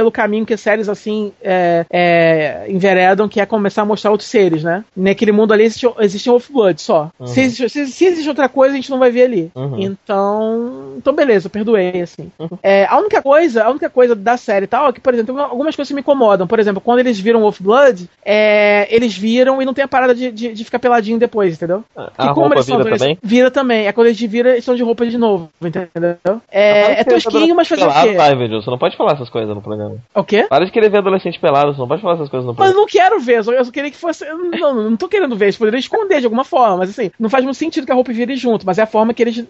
pelo 0.00 0.10
caminho 0.10 0.46
que 0.46 0.56
séries 0.56 0.88
assim 0.88 1.30
é, 1.42 1.84
é, 1.90 2.64
enveredam, 2.70 3.28
que 3.28 3.38
é 3.38 3.44
começar 3.44 3.82
a 3.82 3.84
mostrar 3.84 4.10
outros 4.10 4.30
seres, 4.30 4.64
né? 4.64 4.82
Naquele 4.96 5.30
mundo 5.30 5.52
ali 5.52 5.64
existe, 5.64 5.86
existe 5.98 6.30
Wolfblood 6.30 6.80
só. 6.80 7.10
Uhum. 7.20 7.26
Se, 7.26 7.50
se, 7.50 7.86
se, 7.86 8.04
existe 8.06 8.26
outra 8.26 8.48
coisa, 8.48 8.72
a 8.72 8.76
gente 8.76 8.90
não 8.90 8.98
vai 8.98 9.10
ver 9.10 9.24
ali. 9.24 9.50
Uhum. 9.54 9.78
Então, 9.78 10.94
então 10.96 11.12
beleza, 11.12 11.50
perdoei, 11.50 12.00
assim. 12.00 12.32
Uhum. 12.38 12.48
É, 12.62 12.86
a 12.86 12.96
única 12.96 13.20
coisa, 13.20 13.64
a 13.64 13.68
única 13.68 13.90
coisa 13.90 14.14
da 14.14 14.38
série 14.38 14.66
tal 14.66 14.88
é 14.88 14.92
que, 14.94 15.00
por 15.02 15.12
exemplo, 15.12 15.38
algumas 15.38 15.76
coisas 15.76 15.92
me 15.92 16.00
incomodam. 16.00 16.46
Por 16.46 16.58
exemplo, 16.58 16.80
quando 16.80 17.00
eles 17.00 17.20
viram 17.20 17.42
Wolfblood, 17.42 18.08
é, 18.24 18.88
eles 18.90 19.14
viram 19.14 19.60
e 19.60 19.66
não 19.66 19.74
tem 19.74 19.84
a 19.84 19.88
parada 19.88 20.14
de, 20.14 20.32
de, 20.32 20.54
de 20.54 20.64
ficar 20.64 20.78
peladinho 20.78 21.18
depois, 21.18 21.56
entendeu? 21.56 21.84
A, 21.94 22.10
a 22.16 22.32
roupa 22.32 22.48
vira 22.48 22.62
são, 22.62 22.82
também? 22.82 23.18
Vira 23.22 23.50
também. 23.50 23.86
É 23.86 23.92
quando 23.92 24.06
eles 24.06 24.18
viram, 24.18 24.48
eles 24.48 24.60
estão 24.60 24.74
de 24.74 24.82
roupa 24.82 25.04
de 25.06 25.18
novo, 25.18 25.50
entendeu? 25.60 26.16
É, 26.50 27.00
é 27.00 27.04
tosquinho, 27.04 27.54
mas 27.54 27.68
fazer 27.68 27.84
o 27.84 27.92
quê? 27.92 28.48
Você 28.48 28.70
não 28.70 28.78
pode 28.78 28.96
falar 28.96 29.12
essas 29.12 29.28
coisas 29.28 29.54
no 29.54 29.60
programa. 29.60 29.89
O 30.14 30.24
quê? 30.24 30.46
Para 30.48 30.64
de 30.64 30.70
querer 30.72 30.88
ver 30.90 30.98
adolescente 30.98 31.38
pelado, 31.38 31.74
não 31.78 31.88
pode 31.88 32.02
falar 32.02 32.14
essas 32.14 32.28
coisas 32.28 32.46
no 32.46 32.54
Mas 32.58 32.70
eu 32.70 32.76
não 32.76 32.86
quero 32.86 33.18
ver, 33.20 33.38
eu 33.38 33.44
só- 33.44 33.52
eu 33.52 33.64
só 33.64 33.70
queria 33.70 33.90
que 33.90 33.96
fosse. 33.96 34.24
Não, 34.24 34.74
não, 34.74 34.96
tô 34.96 35.08
querendo 35.08 35.36
ver, 35.36 35.46
eles 35.46 35.56
poderiam 35.56 35.78
esconder 35.78 36.20
de 36.20 36.26
alguma 36.26 36.44
forma, 36.44 36.78
mas 36.78 36.90
assim, 36.90 37.10
não 37.18 37.28
faz 37.30 37.44
muito 37.44 37.56
sentido 37.56 37.84
que 37.86 37.92
a 37.92 37.94
roupa 37.94 38.12
vire 38.12 38.36
junto, 38.36 38.66
mas 38.66 38.78
é 38.78 38.82
a 38.82 38.86
forma 38.86 39.12
que 39.14 39.22
eles, 39.22 39.44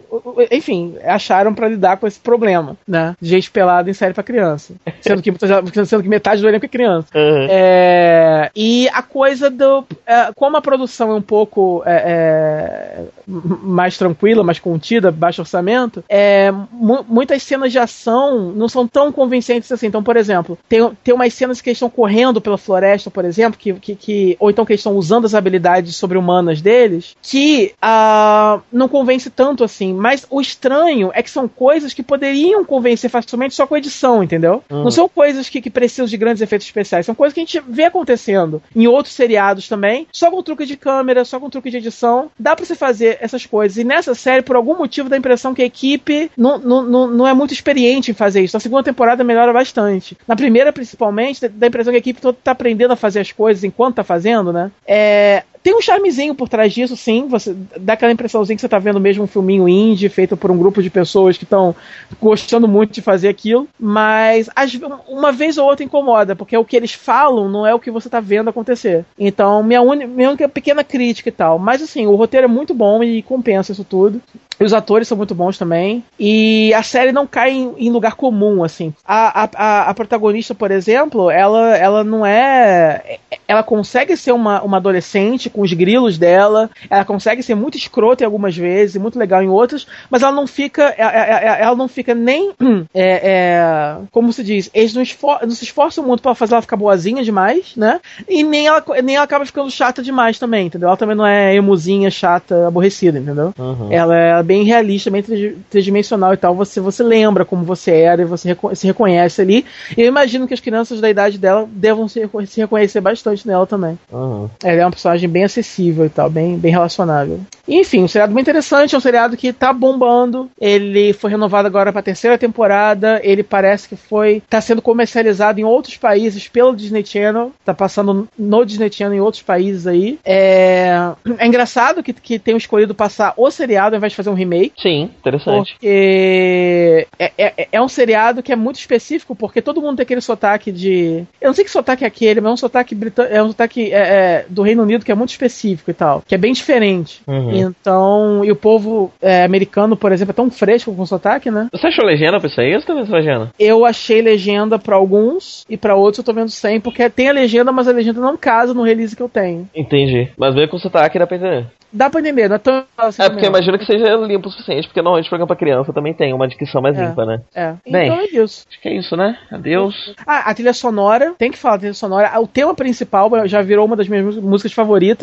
enfim, 0.50 0.94
acharam 1.04 1.54
pra 1.54 1.68
lidar 1.68 1.96
com 1.96 2.06
esse 2.06 2.18
problema, 2.20 2.76
né? 2.86 3.14
De 3.20 3.28
gente 3.28 3.50
pelado 3.50 3.90
em 3.90 3.94
série 3.94 4.14
pra 4.14 4.22
criança. 4.22 4.74
Sendo 5.00 5.22
que, 5.22 5.32
sendo 5.86 6.02
que 6.02 6.08
metade 6.08 6.40
do 6.42 6.48
elenco 6.48 6.64
é 6.66 6.68
criança. 6.68 7.08
Uhum. 7.14 7.46
É, 7.48 8.50
e 8.54 8.88
a 8.92 9.02
coisa 9.02 9.50
do. 9.50 9.84
é, 10.06 10.30
como 10.34 10.56
a 10.56 10.62
produção 10.62 11.10
é 11.12 11.14
um 11.14 11.22
pouco 11.22 11.82
é, 11.86 12.02
é, 12.06 13.04
mais 13.26 13.96
tranquila, 13.98 14.42
mais 14.42 14.58
contida, 14.58 15.10
baixo 15.10 15.42
orçamento, 15.42 16.02
é, 16.08 16.50
mu- 16.72 17.04
muitas 17.08 17.42
cenas 17.42 17.72
de 17.72 17.78
ação 17.78 18.52
não 18.52 18.68
são 18.68 18.86
tão 18.86 19.10
convincentes 19.12 19.70
assim. 19.72 19.86
Então, 19.86 20.02
por 20.02 20.16
exemplo, 20.16 20.19
tem, 20.68 20.90
tem 21.02 21.14
umas 21.14 21.32
cenas 21.34 21.60
que 21.60 21.68
eles 21.70 21.76
estão 21.76 21.90
correndo 21.90 22.40
pela 22.40 22.58
floresta, 22.58 23.10
por 23.10 23.24
exemplo, 23.24 23.58
que, 23.58 23.72
que, 23.74 23.94
que- 23.94 24.36
ou 24.38 24.50
então 24.50 24.64
que 24.64 24.72
eles 24.72 24.80
estão 24.80 24.96
usando 24.96 25.24
as 25.24 25.34
habilidades 25.34 25.96
sobre-humanas 25.96 26.60
deles, 26.60 27.14
que 27.22 27.72
ah, 27.80 28.60
não 28.72 28.88
convence 28.88 29.30
tanto 29.30 29.64
assim. 29.64 29.92
Mas 29.94 30.26
o 30.30 30.40
estranho 30.40 31.10
é 31.14 31.22
que 31.22 31.30
são 31.30 31.48
coisas 31.48 31.92
que 31.94 32.02
poderiam 32.02 32.64
convencer 32.64 33.10
facilmente 33.10 33.54
só 33.54 33.66
com 33.66 33.76
edição, 33.76 34.22
entendeu? 34.22 34.62
Uhum. 34.70 34.84
Não 34.84 34.90
são 34.90 35.08
coisas 35.08 35.48
que, 35.48 35.60
que 35.60 35.70
precisam 35.70 36.06
de 36.06 36.16
grandes 36.16 36.42
efeitos 36.42 36.66
especiais, 36.66 37.06
são 37.06 37.14
coisas 37.14 37.34
que 37.34 37.40
a 37.40 37.44
gente 37.44 37.60
vê 37.68 37.84
acontecendo 37.84 38.62
em 38.74 38.86
outros 38.86 39.14
seriados 39.14 39.68
também, 39.68 40.06
só 40.12 40.30
com 40.30 40.42
truque 40.42 40.66
de 40.66 40.76
câmera, 40.76 41.24
só 41.24 41.38
com 41.40 41.50
truque 41.50 41.70
de 41.70 41.78
edição, 41.78 42.30
dá 42.38 42.54
pra 42.56 42.64
você 42.64 42.74
fazer 42.74 43.18
essas 43.20 43.46
coisas. 43.46 43.76
E 43.78 43.84
nessa 43.84 44.14
série, 44.14 44.42
por 44.42 44.56
algum 44.56 44.76
motivo, 44.76 45.08
dá 45.08 45.16
a 45.16 45.18
impressão 45.18 45.54
que 45.54 45.62
a 45.62 45.66
equipe 45.66 46.30
não, 46.36 46.58
não, 46.58 46.82
não, 46.82 47.06
não 47.06 47.26
é 47.28 47.34
muito 47.34 47.52
experiente 47.54 48.10
em 48.10 48.14
fazer 48.14 48.42
isso. 48.42 48.56
Na 48.56 48.60
segunda 48.60 48.82
temporada 48.82 49.24
melhora 49.24 49.52
bastante. 49.52 50.09
Na 50.26 50.36
primeira, 50.36 50.72
principalmente, 50.72 51.48
dá 51.48 51.66
a 51.66 51.68
impressão 51.68 51.92
que 51.92 51.96
a 51.96 51.98
equipe 51.98 52.20
toda 52.20 52.38
tá 52.42 52.52
aprendendo 52.52 52.92
a 52.92 52.96
fazer 52.96 53.20
as 53.20 53.32
coisas 53.32 53.64
enquanto 53.64 53.96
tá 53.96 54.04
fazendo, 54.04 54.52
né? 54.52 54.70
É, 54.86 55.44
tem 55.62 55.76
um 55.76 55.80
charmezinho 55.80 56.34
por 56.34 56.48
trás 56.48 56.72
disso, 56.72 56.96
sim. 56.96 57.26
Você 57.28 57.54
dá 57.78 57.92
aquela 57.92 58.12
impressãozinha 58.12 58.56
que 58.56 58.60
você 58.60 58.68
tá 58.68 58.78
vendo 58.78 58.98
mesmo 59.00 59.24
um 59.24 59.26
filminho 59.26 59.68
indie 59.68 60.08
feito 60.08 60.36
por 60.36 60.50
um 60.50 60.56
grupo 60.58 60.82
de 60.82 60.88
pessoas 60.90 61.36
que 61.36 61.44
estão 61.44 61.74
gostando 62.20 62.66
muito 62.66 62.92
de 62.92 63.02
fazer 63.02 63.28
aquilo. 63.28 63.68
Mas 63.78 64.48
às- 64.56 64.78
uma 65.08 65.32
vez 65.32 65.58
ou 65.58 65.66
outra 65.66 65.84
incomoda, 65.84 66.34
porque 66.34 66.56
o 66.56 66.64
que 66.64 66.76
eles 66.76 66.92
falam 66.92 67.48
não 67.48 67.66
é 67.66 67.74
o 67.74 67.78
que 67.80 67.90
você 67.90 68.08
tá 68.08 68.20
vendo 68.20 68.48
acontecer. 68.50 69.04
Então, 69.18 69.62
minha, 69.62 69.82
uni- 69.82 70.06
minha 70.06 70.28
única 70.30 70.48
pequena 70.48 70.82
crítica 70.82 71.28
e 71.28 71.32
tal. 71.32 71.58
Mas 71.58 71.82
assim, 71.82 72.06
o 72.06 72.14
roteiro 72.14 72.44
é 72.46 72.48
muito 72.48 72.72
bom 72.72 73.02
e 73.04 73.20
compensa 73.22 73.72
isso 73.72 73.84
tudo. 73.84 74.20
E 74.58 74.64
os 74.64 74.74
atores 74.74 75.08
são 75.08 75.16
muito 75.16 75.34
bons 75.34 75.56
também. 75.58 76.04
E 76.18 76.72
a 76.74 76.82
série 76.82 77.12
não 77.12 77.26
cai 77.26 77.50
em, 77.52 77.72
em 77.78 77.90
lugar 77.90 78.14
comum, 78.14 78.62
assim. 78.62 78.92
A, 79.04 79.44
a, 79.44 79.48
a- 79.54 79.90
a 79.90 79.94
protagonista, 79.94 80.54
por 80.54 80.70
exemplo, 80.70 81.30
ela, 81.30 81.76
ela 81.76 82.04
não 82.04 82.24
é. 82.24 83.18
Ela 83.48 83.62
consegue 83.62 84.16
ser 84.16 84.32
uma, 84.32 84.62
uma 84.62 84.76
adolescente 84.76 85.49
com 85.50 85.60
os 85.62 85.72
grilos 85.72 86.16
dela. 86.18 86.70
Ela 86.88 87.04
consegue 87.04 87.42
ser 87.42 87.54
muito 87.54 87.76
escrota 87.76 88.22
em 88.22 88.26
algumas 88.26 88.56
vezes, 88.56 88.94
e 88.94 88.98
muito 88.98 89.18
legal 89.18 89.42
em 89.42 89.48
outras. 89.48 89.86
Mas 90.10 90.22
ela 90.22 90.32
não 90.32 90.46
fica. 90.46 90.94
Ela, 90.96 91.12
ela- 91.12 91.58
ela 91.58 91.76
não 91.76 91.88
fica 91.88 92.14
nem. 92.14 92.52
é, 92.94 93.20
é, 93.22 93.96
como 94.10 94.32
se 94.32 94.42
diz? 94.42 94.70
Eles 94.74 94.94
não, 94.94 95.02
esfor- 95.02 95.40
não 95.42 95.50
se 95.50 95.64
esforçam 95.64 96.04
muito 96.04 96.22
pra 96.22 96.34
fazer 96.34 96.54
ela 96.54 96.62
ficar 96.62 96.76
boazinha 96.76 97.22
demais, 97.22 97.74
né? 97.76 98.00
E 98.28 98.42
nem 98.42 98.66
ela, 98.66 98.82
nem 99.02 99.16
ela 99.16 99.24
acaba 99.24 99.44
ficando 99.46 99.70
chata 99.70 100.02
demais 100.02 100.38
também, 100.38 100.66
entendeu? 100.66 100.88
Ela 100.88 100.96
também 100.96 101.16
não 101.16 101.26
é 101.26 101.54
emuzinha, 101.54 102.10
chata, 102.10 102.66
aborrecida, 102.68 103.18
entendeu? 103.18 103.52
Uhum. 103.58 103.88
Ela 103.90 104.16
é 104.16 104.42
bem 104.42 104.64
realista, 104.64 105.10
bem 105.10 105.22
tri- 105.22 105.56
tridimensional 105.70 106.32
e 106.34 106.36
tal. 106.36 106.54
Você, 106.54 106.80
você 106.80 107.02
lembra 107.02 107.44
como 107.44 107.64
você 107.64 107.90
era 107.92 108.22
e 108.22 108.24
você 108.24 108.48
reco- 108.48 108.74
se 108.74 108.86
reconhece 108.86 109.40
ali. 109.40 109.64
E 109.96 110.00
eu 110.02 110.06
imagino 110.06 110.46
que 110.46 110.54
as 110.54 110.60
crianças 110.60 111.00
da 111.00 111.08
idade 111.10 111.38
dela 111.38 111.68
devam 111.70 112.08
se, 112.08 112.28
se 112.46 112.60
reconhecer 112.60 113.00
bastante 113.00 113.46
nela 113.46 113.66
também. 113.66 113.98
Uhum. 114.12 114.48
Ela 114.62 114.80
é 114.80 114.84
uma 114.84 114.90
personagem 114.90 115.28
bem 115.28 115.39
acessível 115.44 116.04
e 116.04 116.08
tal, 116.08 116.30
bem, 116.30 116.58
bem 116.58 116.72
relacionável. 116.72 117.40
Enfim, 117.66 118.02
um 118.02 118.08
seriado 118.08 118.34
bem 118.34 118.42
interessante, 118.42 118.94
é 118.94 118.98
um 118.98 119.00
seriado 119.00 119.36
que 119.36 119.52
tá 119.52 119.72
bombando. 119.72 120.50
Ele 120.60 121.12
foi 121.12 121.30
renovado 121.30 121.66
agora 121.66 121.92
pra 121.92 122.02
terceira 122.02 122.36
temporada. 122.36 123.20
Ele 123.22 123.42
parece 123.42 123.88
que 123.88 123.96
foi. 123.96 124.42
tá 124.48 124.60
sendo 124.60 124.82
comercializado 124.82 125.60
em 125.60 125.64
outros 125.64 125.96
países 125.96 126.48
pelo 126.48 126.74
Disney 126.74 127.04
Channel. 127.04 127.52
Tá 127.64 127.72
passando 127.72 128.28
no 128.38 128.64
Disney 128.64 128.90
Channel 128.90 129.18
em 129.18 129.20
outros 129.20 129.42
países 129.42 129.86
aí. 129.86 130.18
É, 130.24 131.12
é 131.38 131.46
engraçado 131.46 132.02
que, 132.02 132.12
que 132.12 132.38
tenham 132.38 132.58
escolhido 132.58 132.94
passar 132.94 133.34
o 133.36 133.50
seriado 133.50 133.94
ao 133.94 133.98
invés 133.98 134.12
de 134.12 134.16
fazer 134.16 134.30
um 134.30 134.34
remake. 134.34 134.72
Sim, 134.80 135.10
interessante. 135.18 135.72
Porque 135.72 137.06
é, 137.18 137.32
é, 137.38 137.68
é 137.72 137.82
um 137.82 137.88
seriado 137.88 138.42
que 138.42 138.52
é 138.52 138.56
muito 138.56 138.76
específico, 138.76 139.34
porque 139.34 139.62
todo 139.62 139.80
mundo 139.80 139.96
tem 139.96 140.02
aquele 140.02 140.20
sotaque 140.20 140.72
de. 140.72 141.24
Eu 141.40 141.48
não 141.48 141.54
sei 141.54 141.64
que 141.64 141.70
sotaque 141.70 142.04
é 142.04 142.06
aquele, 142.06 142.40
mas 142.40 142.50
é 142.50 142.54
um 142.54 142.56
sotaque 142.56 142.94
britânico. 142.94 143.34
É 143.34 143.42
um 143.42 143.48
sotaque 143.48 143.92
é, 143.92 143.98
é, 143.98 144.46
do 144.48 144.62
Reino 144.62 144.82
Unido 144.82 145.04
que 145.04 145.12
é 145.12 145.14
muito 145.14 145.29
específico 145.32 145.90
e 145.90 145.94
tal. 145.94 146.22
Que 146.26 146.34
é 146.34 146.38
bem 146.38 146.52
diferente. 146.52 147.22
Uhum. 147.26 147.50
Então. 147.54 148.44
E 148.44 148.50
o 148.50 148.56
povo 148.56 149.12
é, 149.20 149.44
americano, 149.44 149.96
por 149.96 150.12
exemplo, 150.12 150.32
é 150.32 150.34
tão 150.34 150.50
fresco 150.50 150.94
com 150.94 151.06
sotaque, 151.06 151.50
né? 151.50 151.68
Você 151.72 151.86
achou 151.86 152.04
legenda 152.04 152.38
pra 152.38 152.48
isso 152.48 152.60
aí 152.60 152.74
ou 152.74 152.80
você 152.80 152.86
tá 152.86 152.94
vendo 152.94 153.04
essa 153.04 153.16
legenda? 153.16 153.50
Eu 153.58 153.84
achei 153.84 154.20
legenda 154.22 154.78
pra 154.78 154.96
alguns 154.96 155.64
e 155.68 155.76
pra 155.76 155.94
outros 155.96 156.18
eu 156.18 156.24
tô 156.24 156.32
vendo 156.32 156.50
sem, 156.50 156.80
porque 156.80 157.08
tem 157.10 157.28
a 157.28 157.32
legenda, 157.32 157.72
mas 157.72 157.88
a 157.88 157.92
legenda 157.92 158.20
não 158.20 158.36
casa 158.36 158.74
no 158.74 158.82
release 158.82 159.14
que 159.16 159.22
eu 159.22 159.28
tenho. 159.28 159.68
Entendi. 159.74 160.28
Mas 160.36 160.54
veio 160.54 160.68
com 160.68 160.78
sotaque 160.78 161.18
dá 161.18 161.26
pra 161.26 161.36
entender. 161.36 161.66
Dá 161.92 162.08
pra 162.08 162.20
entender, 162.20 162.48
não 162.48 162.54
é 162.54 162.58
tão. 162.58 162.84
assim 162.96 163.20
É 163.20 163.28
porque 163.28 163.44
também, 163.46 163.60
imagino 163.60 163.76
que 163.76 163.84
seja 163.84 164.14
limpo 164.14 164.48
o 164.48 164.50
suficiente, 164.52 164.86
porque 164.86 165.02
normalmente 165.02 165.28
programa 165.28 165.48
pra 165.48 165.56
criança 165.56 165.92
também 165.92 166.14
tem 166.14 166.32
uma 166.32 166.46
dicção 166.46 166.80
mais 166.80 166.96
É. 166.96 167.04
limpa, 167.04 167.26
né? 167.26 167.40
É. 167.52 167.74
Bem. 167.90 168.06
Então 168.06 168.20
é 168.20 168.24
isso. 168.26 168.64
Acho 168.70 168.80
que 168.80 168.88
é 168.88 168.94
isso, 168.96 169.16
né? 169.16 169.36
Adeus. 169.50 170.14
Ah, 170.24 170.48
a 170.50 170.54
trilha 170.54 170.72
sonora, 170.72 171.34
tem 171.36 171.50
que 171.50 171.58
falar 171.58 171.74
da 171.74 171.80
trilha 171.80 171.94
sonora. 171.94 172.40
O 172.40 172.46
tema 172.46 172.74
principal 172.76 173.28
já 173.46 173.60
virou 173.60 173.84
uma 173.86 173.96
das 173.96 174.06
minhas 174.06 174.36
músicas 174.36 174.72
favoritas, 174.72 175.19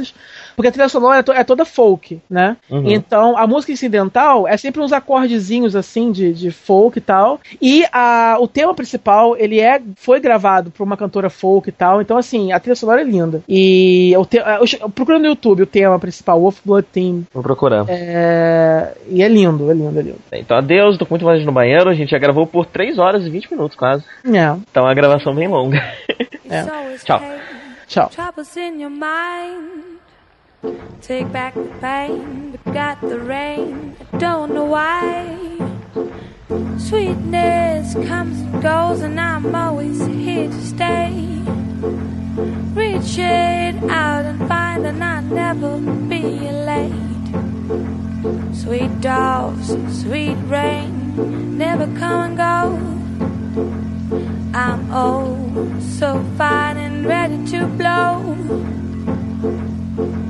porque 0.56 0.68
a 0.70 0.72
trilha 0.72 0.90
sonora 0.90 1.20
é, 1.20 1.24
to- 1.24 1.32
é 1.34 1.44
toda 1.44 1.66
folk, 1.66 2.20
né? 2.30 2.58
Uhum. 2.70 2.90
Então, 2.90 3.38
a 3.38 3.46
música 3.46 3.72
incidental 3.72 4.48
é 4.48 4.58
sempre 4.58 4.82
uns 4.82 4.92
acordezinhos 4.94 5.76
assim 5.76 6.12
de, 6.12 6.34
de 6.34 6.52
folk 6.52 6.98
e 6.98 7.02
tal. 7.02 7.40
E 7.62 7.86
a, 7.92 8.38
o 8.40 8.48
tema 8.48 8.74
principal, 8.74 9.36
ele 9.38 9.60
é 9.60 9.82
foi 9.96 10.20
gravado 10.20 10.72
por 10.72 10.84
uma 10.84 10.98
cantora 10.98 11.30
folk 11.30 11.70
e 11.70 11.72
tal. 11.72 12.02
Então, 12.02 12.18
assim, 12.18 12.52
a 12.52 12.60
trilha 12.60 12.76
sonora 12.76 13.02
é 13.02 13.04
linda. 13.04 13.42
E 13.48 14.14
o 14.18 14.26
te, 14.26 14.38
eu, 14.38 14.90
procura 14.90 15.20
no 15.20 15.26
YouTube 15.28 15.64
o 15.64 15.68
tema 15.68 15.98
principal, 16.00 16.40
Wolf 16.40 16.60
Blood 16.66 16.88
Team. 16.92 17.24
Vou 17.34 17.44
procurar. 17.44 17.86
É, 17.88 18.94
e 19.10 19.22
é 19.22 19.28
lindo, 19.28 19.70
é 19.70 19.74
lindo, 19.74 20.00
é 20.00 20.02
lindo. 20.02 20.20
Então, 20.34 20.58
adeus. 20.58 20.98
Tô 20.98 21.06
com 21.06 21.14
muito 21.14 21.24
vontade 21.24 21.46
no 21.46 21.52
banheiro. 21.52 21.90
A 21.90 21.94
gente 21.94 22.10
já 22.12 22.18
gravou 22.18 22.48
por 22.48 22.66
3 22.66 22.98
horas 22.98 23.26
e 23.26 23.30
20 23.30 23.52
minutos 23.52 23.78
quase. 23.78 24.04
É, 24.26 24.30
Então, 24.72 24.84
é 24.84 24.88
uma 24.88 24.94
gravação 24.94 25.34
bem 25.36 25.48
longa. 25.48 25.78
É. 26.50 26.60
Always 26.68 27.04
Ciao. 27.88 28.10
troubles 28.10 28.58
in 28.58 28.82
your 28.82 28.90
mind. 28.90 30.00
Take 31.02 31.32
back 31.32 31.54
the 31.54 31.72
pain, 31.80 32.52
but 32.52 32.74
got 32.74 33.00
the 33.00 33.18
rain. 33.18 33.96
I 34.12 34.18
don't 34.18 34.54
know 34.54 34.66
why. 34.66 35.38
Sweetness 36.78 37.94
comes 38.08 38.42
and 38.42 38.62
goes, 38.62 39.00
and 39.00 39.18
I'm 39.18 39.56
always 39.56 40.06
here 40.06 40.50
to 40.50 40.66
stay. 40.66 41.12
Reach 42.74 43.18
it 43.18 43.76
out 43.90 44.26
and 44.26 44.48
find, 44.50 44.86
and 44.86 45.02
I'll 45.02 45.22
never 45.22 45.78
be 45.80 46.24
late. 46.52 46.92
Sweet 48.54 49.00
doves, 49.00 49.78
sweet 50.02 50.36
rain, 50.48 51.58
never 51.58 51.86
come 51.98 52.38
and 52.38 52.38
go. 52.38 53.97
I'm 54.54 54.90
oh 54.92 55.80
so 55.80 56.24
fine 56.38 56.78
and 56.78 57.06
ready 57.06 57.46
to 57.48 57.68
blow. 57.68 58.36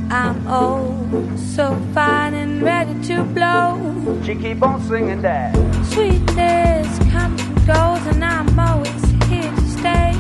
I'm 0.10 0.48
oh 0.48 1.36
so 1.36 1.76
fine 1.94 2.34
and 2.34 2.62
ready 2.62 2.94
to 3.08 3.24
blow. 3.24 4.22
She 4.24 4.36
keep 4.36 4.62
on 4.64 4.82
singing 4.82 5.22
that. 5.22 5.56
Sweetness 5.88 7.00
comes 7.12 7.42
and 7.42 7.68
goes, 7.68 8.06
and 8.08 8.24
I'm 8.24 8.60
always 8.60 9.04
here 9.28 9.52
to 9.52 9.68
stay. 9.70 10.14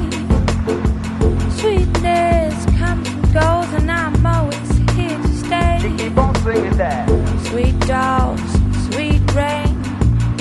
Sweetness 1.59 2.65
comes 2.77 3.07
and 3.09 3.33
goes, 3.33 3.73
and 3.73 3.91
I'm 3.91 4.25
always 4.25 4.77
here 4.95 5.17
to 5.17 5.27
stay. 5.27 5.79
She 5.81 5.95
keep 5.97 6.17
on 6.17 6.35
singing 6.43 6.77
that. 6.77 7.09
Sweet 7.47 7.79
doves, 7.81 8.41
sweet 8.93 9.21
rain, 9.33 9.81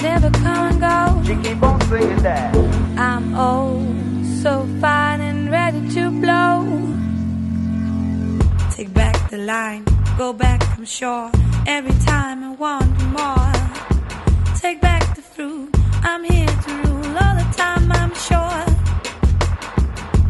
never 0.02 0.30
come 0.30 0.72
and 0.72 0.80
go. 0.80 1.22
She 1.24 1.40
keep 1.42 1.62
on 1.62 1.80
singing 1.82 2.22
that. 2.22 2.85
I'm 2.98 3.34
oh 3.34 3.84
so 4.42 4.66
fine 4.80 5.20
and 5.20 5.50
ready 5.50 5.86
to 5.90 6.10
blow. 6.10 6.64
Take 8.70 8.94
back 8.94 9.30
the 9.30 9.38
line, 9.38 9.84
go 10.16 10.32
back 10.32 10.62
from 10.74 10.86
shore. 10.86 11.30
Every 11.66 11.92
time 12.06 12.42
I 12.42 12.52
want 12.52 12.90
more. 13.16 13.52
Take 14.56 14.80
back 14.80 15.14
the 15.14 15.22
fruit, 15.22 15.76
I'm 16.02 16.24
here 16.24 16.46
to 16.46 16.70
rule 16.84 17.18
all 17.18 17.34
the 17.36 17.48
time, 17.54 17.92
I'm 17.92 18.14
sure. 18.14 18.64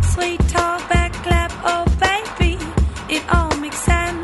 Sweet 0.02 0.40
talk, 0.48 0.88
back 0.88 1.12
clap, 1.24 1.52
oh 1.64 1.84
baby, 2.00 2.58
it 3.08 3.22
all 3.32 3.56
makes 3.58 3.78
sense. 3.78 4.15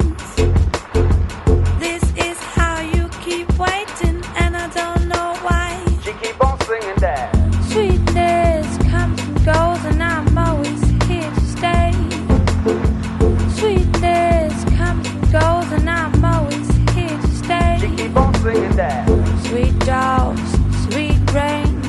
Jaws, 19.85 20.39
sweet 20.85 21.19
rain, 21.33 21.81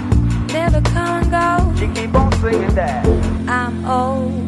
never 0.48 0.82
come 0.82 1.22
and 1.22 1.32
go. 1.32 1.80
She 1.80 1.88
keep 1.94 2.16
on 2.16 2.32
singing 2.42 2.74
that. 2.76 3.06
I'm 3.48 3.86
old. 3.86 4.43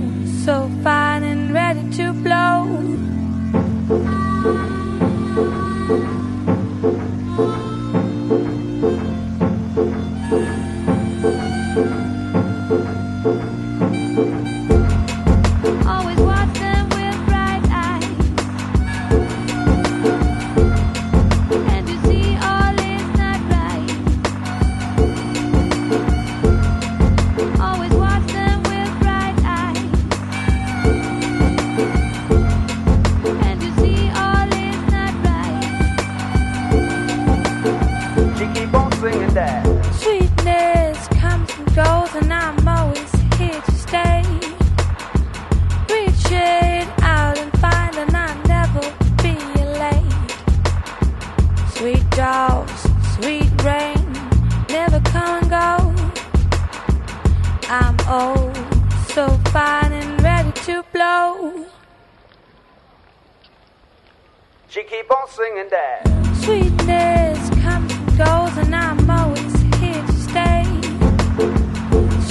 Keep 65.05 65.17
on 65.17 65.27
singing 65.27 65.69
that. 65.69 66.01
Sweetness 66.43 67.49
comes 67.61 67.93
and 67.93 68.17
goes, 68.17 68.57
and 68.57 68.75
I'm 68.75 69.09
always 69.09 69.61
here 69.79 70.01
to 70.01 70.13
stay. 70.13 70.63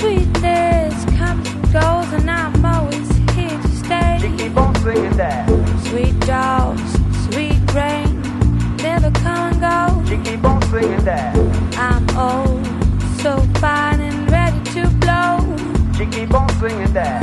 Sweetness 0.01 1.05
comes 1.17 1.49
and 1.49 1.73
goes, 1.73 2.13
and 2.13 2.29
I'm 2.29 2.65
always 2.65 3.09
here 3.35 3.51
to 3.51 3.69
stay. 3.69 4.19
She 4.21 4.37
keep 4.37 4.57
on 4.57 4.75
singing 4.77 5.17
that. 5.17 5.49
Sweet 5.87 6.19
dogs, 6.21 6.83
sweet 7.27 7.61
rain, 7.75 8.21
never 8.79 9.11
come 9.23 9.53
and 9.53 9.61
go. 9.61 10.03
She 10.09 10.17
keep 10.29 10.45
on 10.45 10.61
singing 10.63 11.05
that. 11.05 11.37
I'm 11.79 12.09
old, 12.19 12.67
so 13.21 13.39
fine 13.61 14.01
and 14.01 14.31
ready 14.31 14.61
to 14.73 14.89
blow. 14.99 15.39
She 15.97 16.07
keep 16.07 16.35
on 16.35 16.49
singing 16.59 16.93
that. 16.93 17.23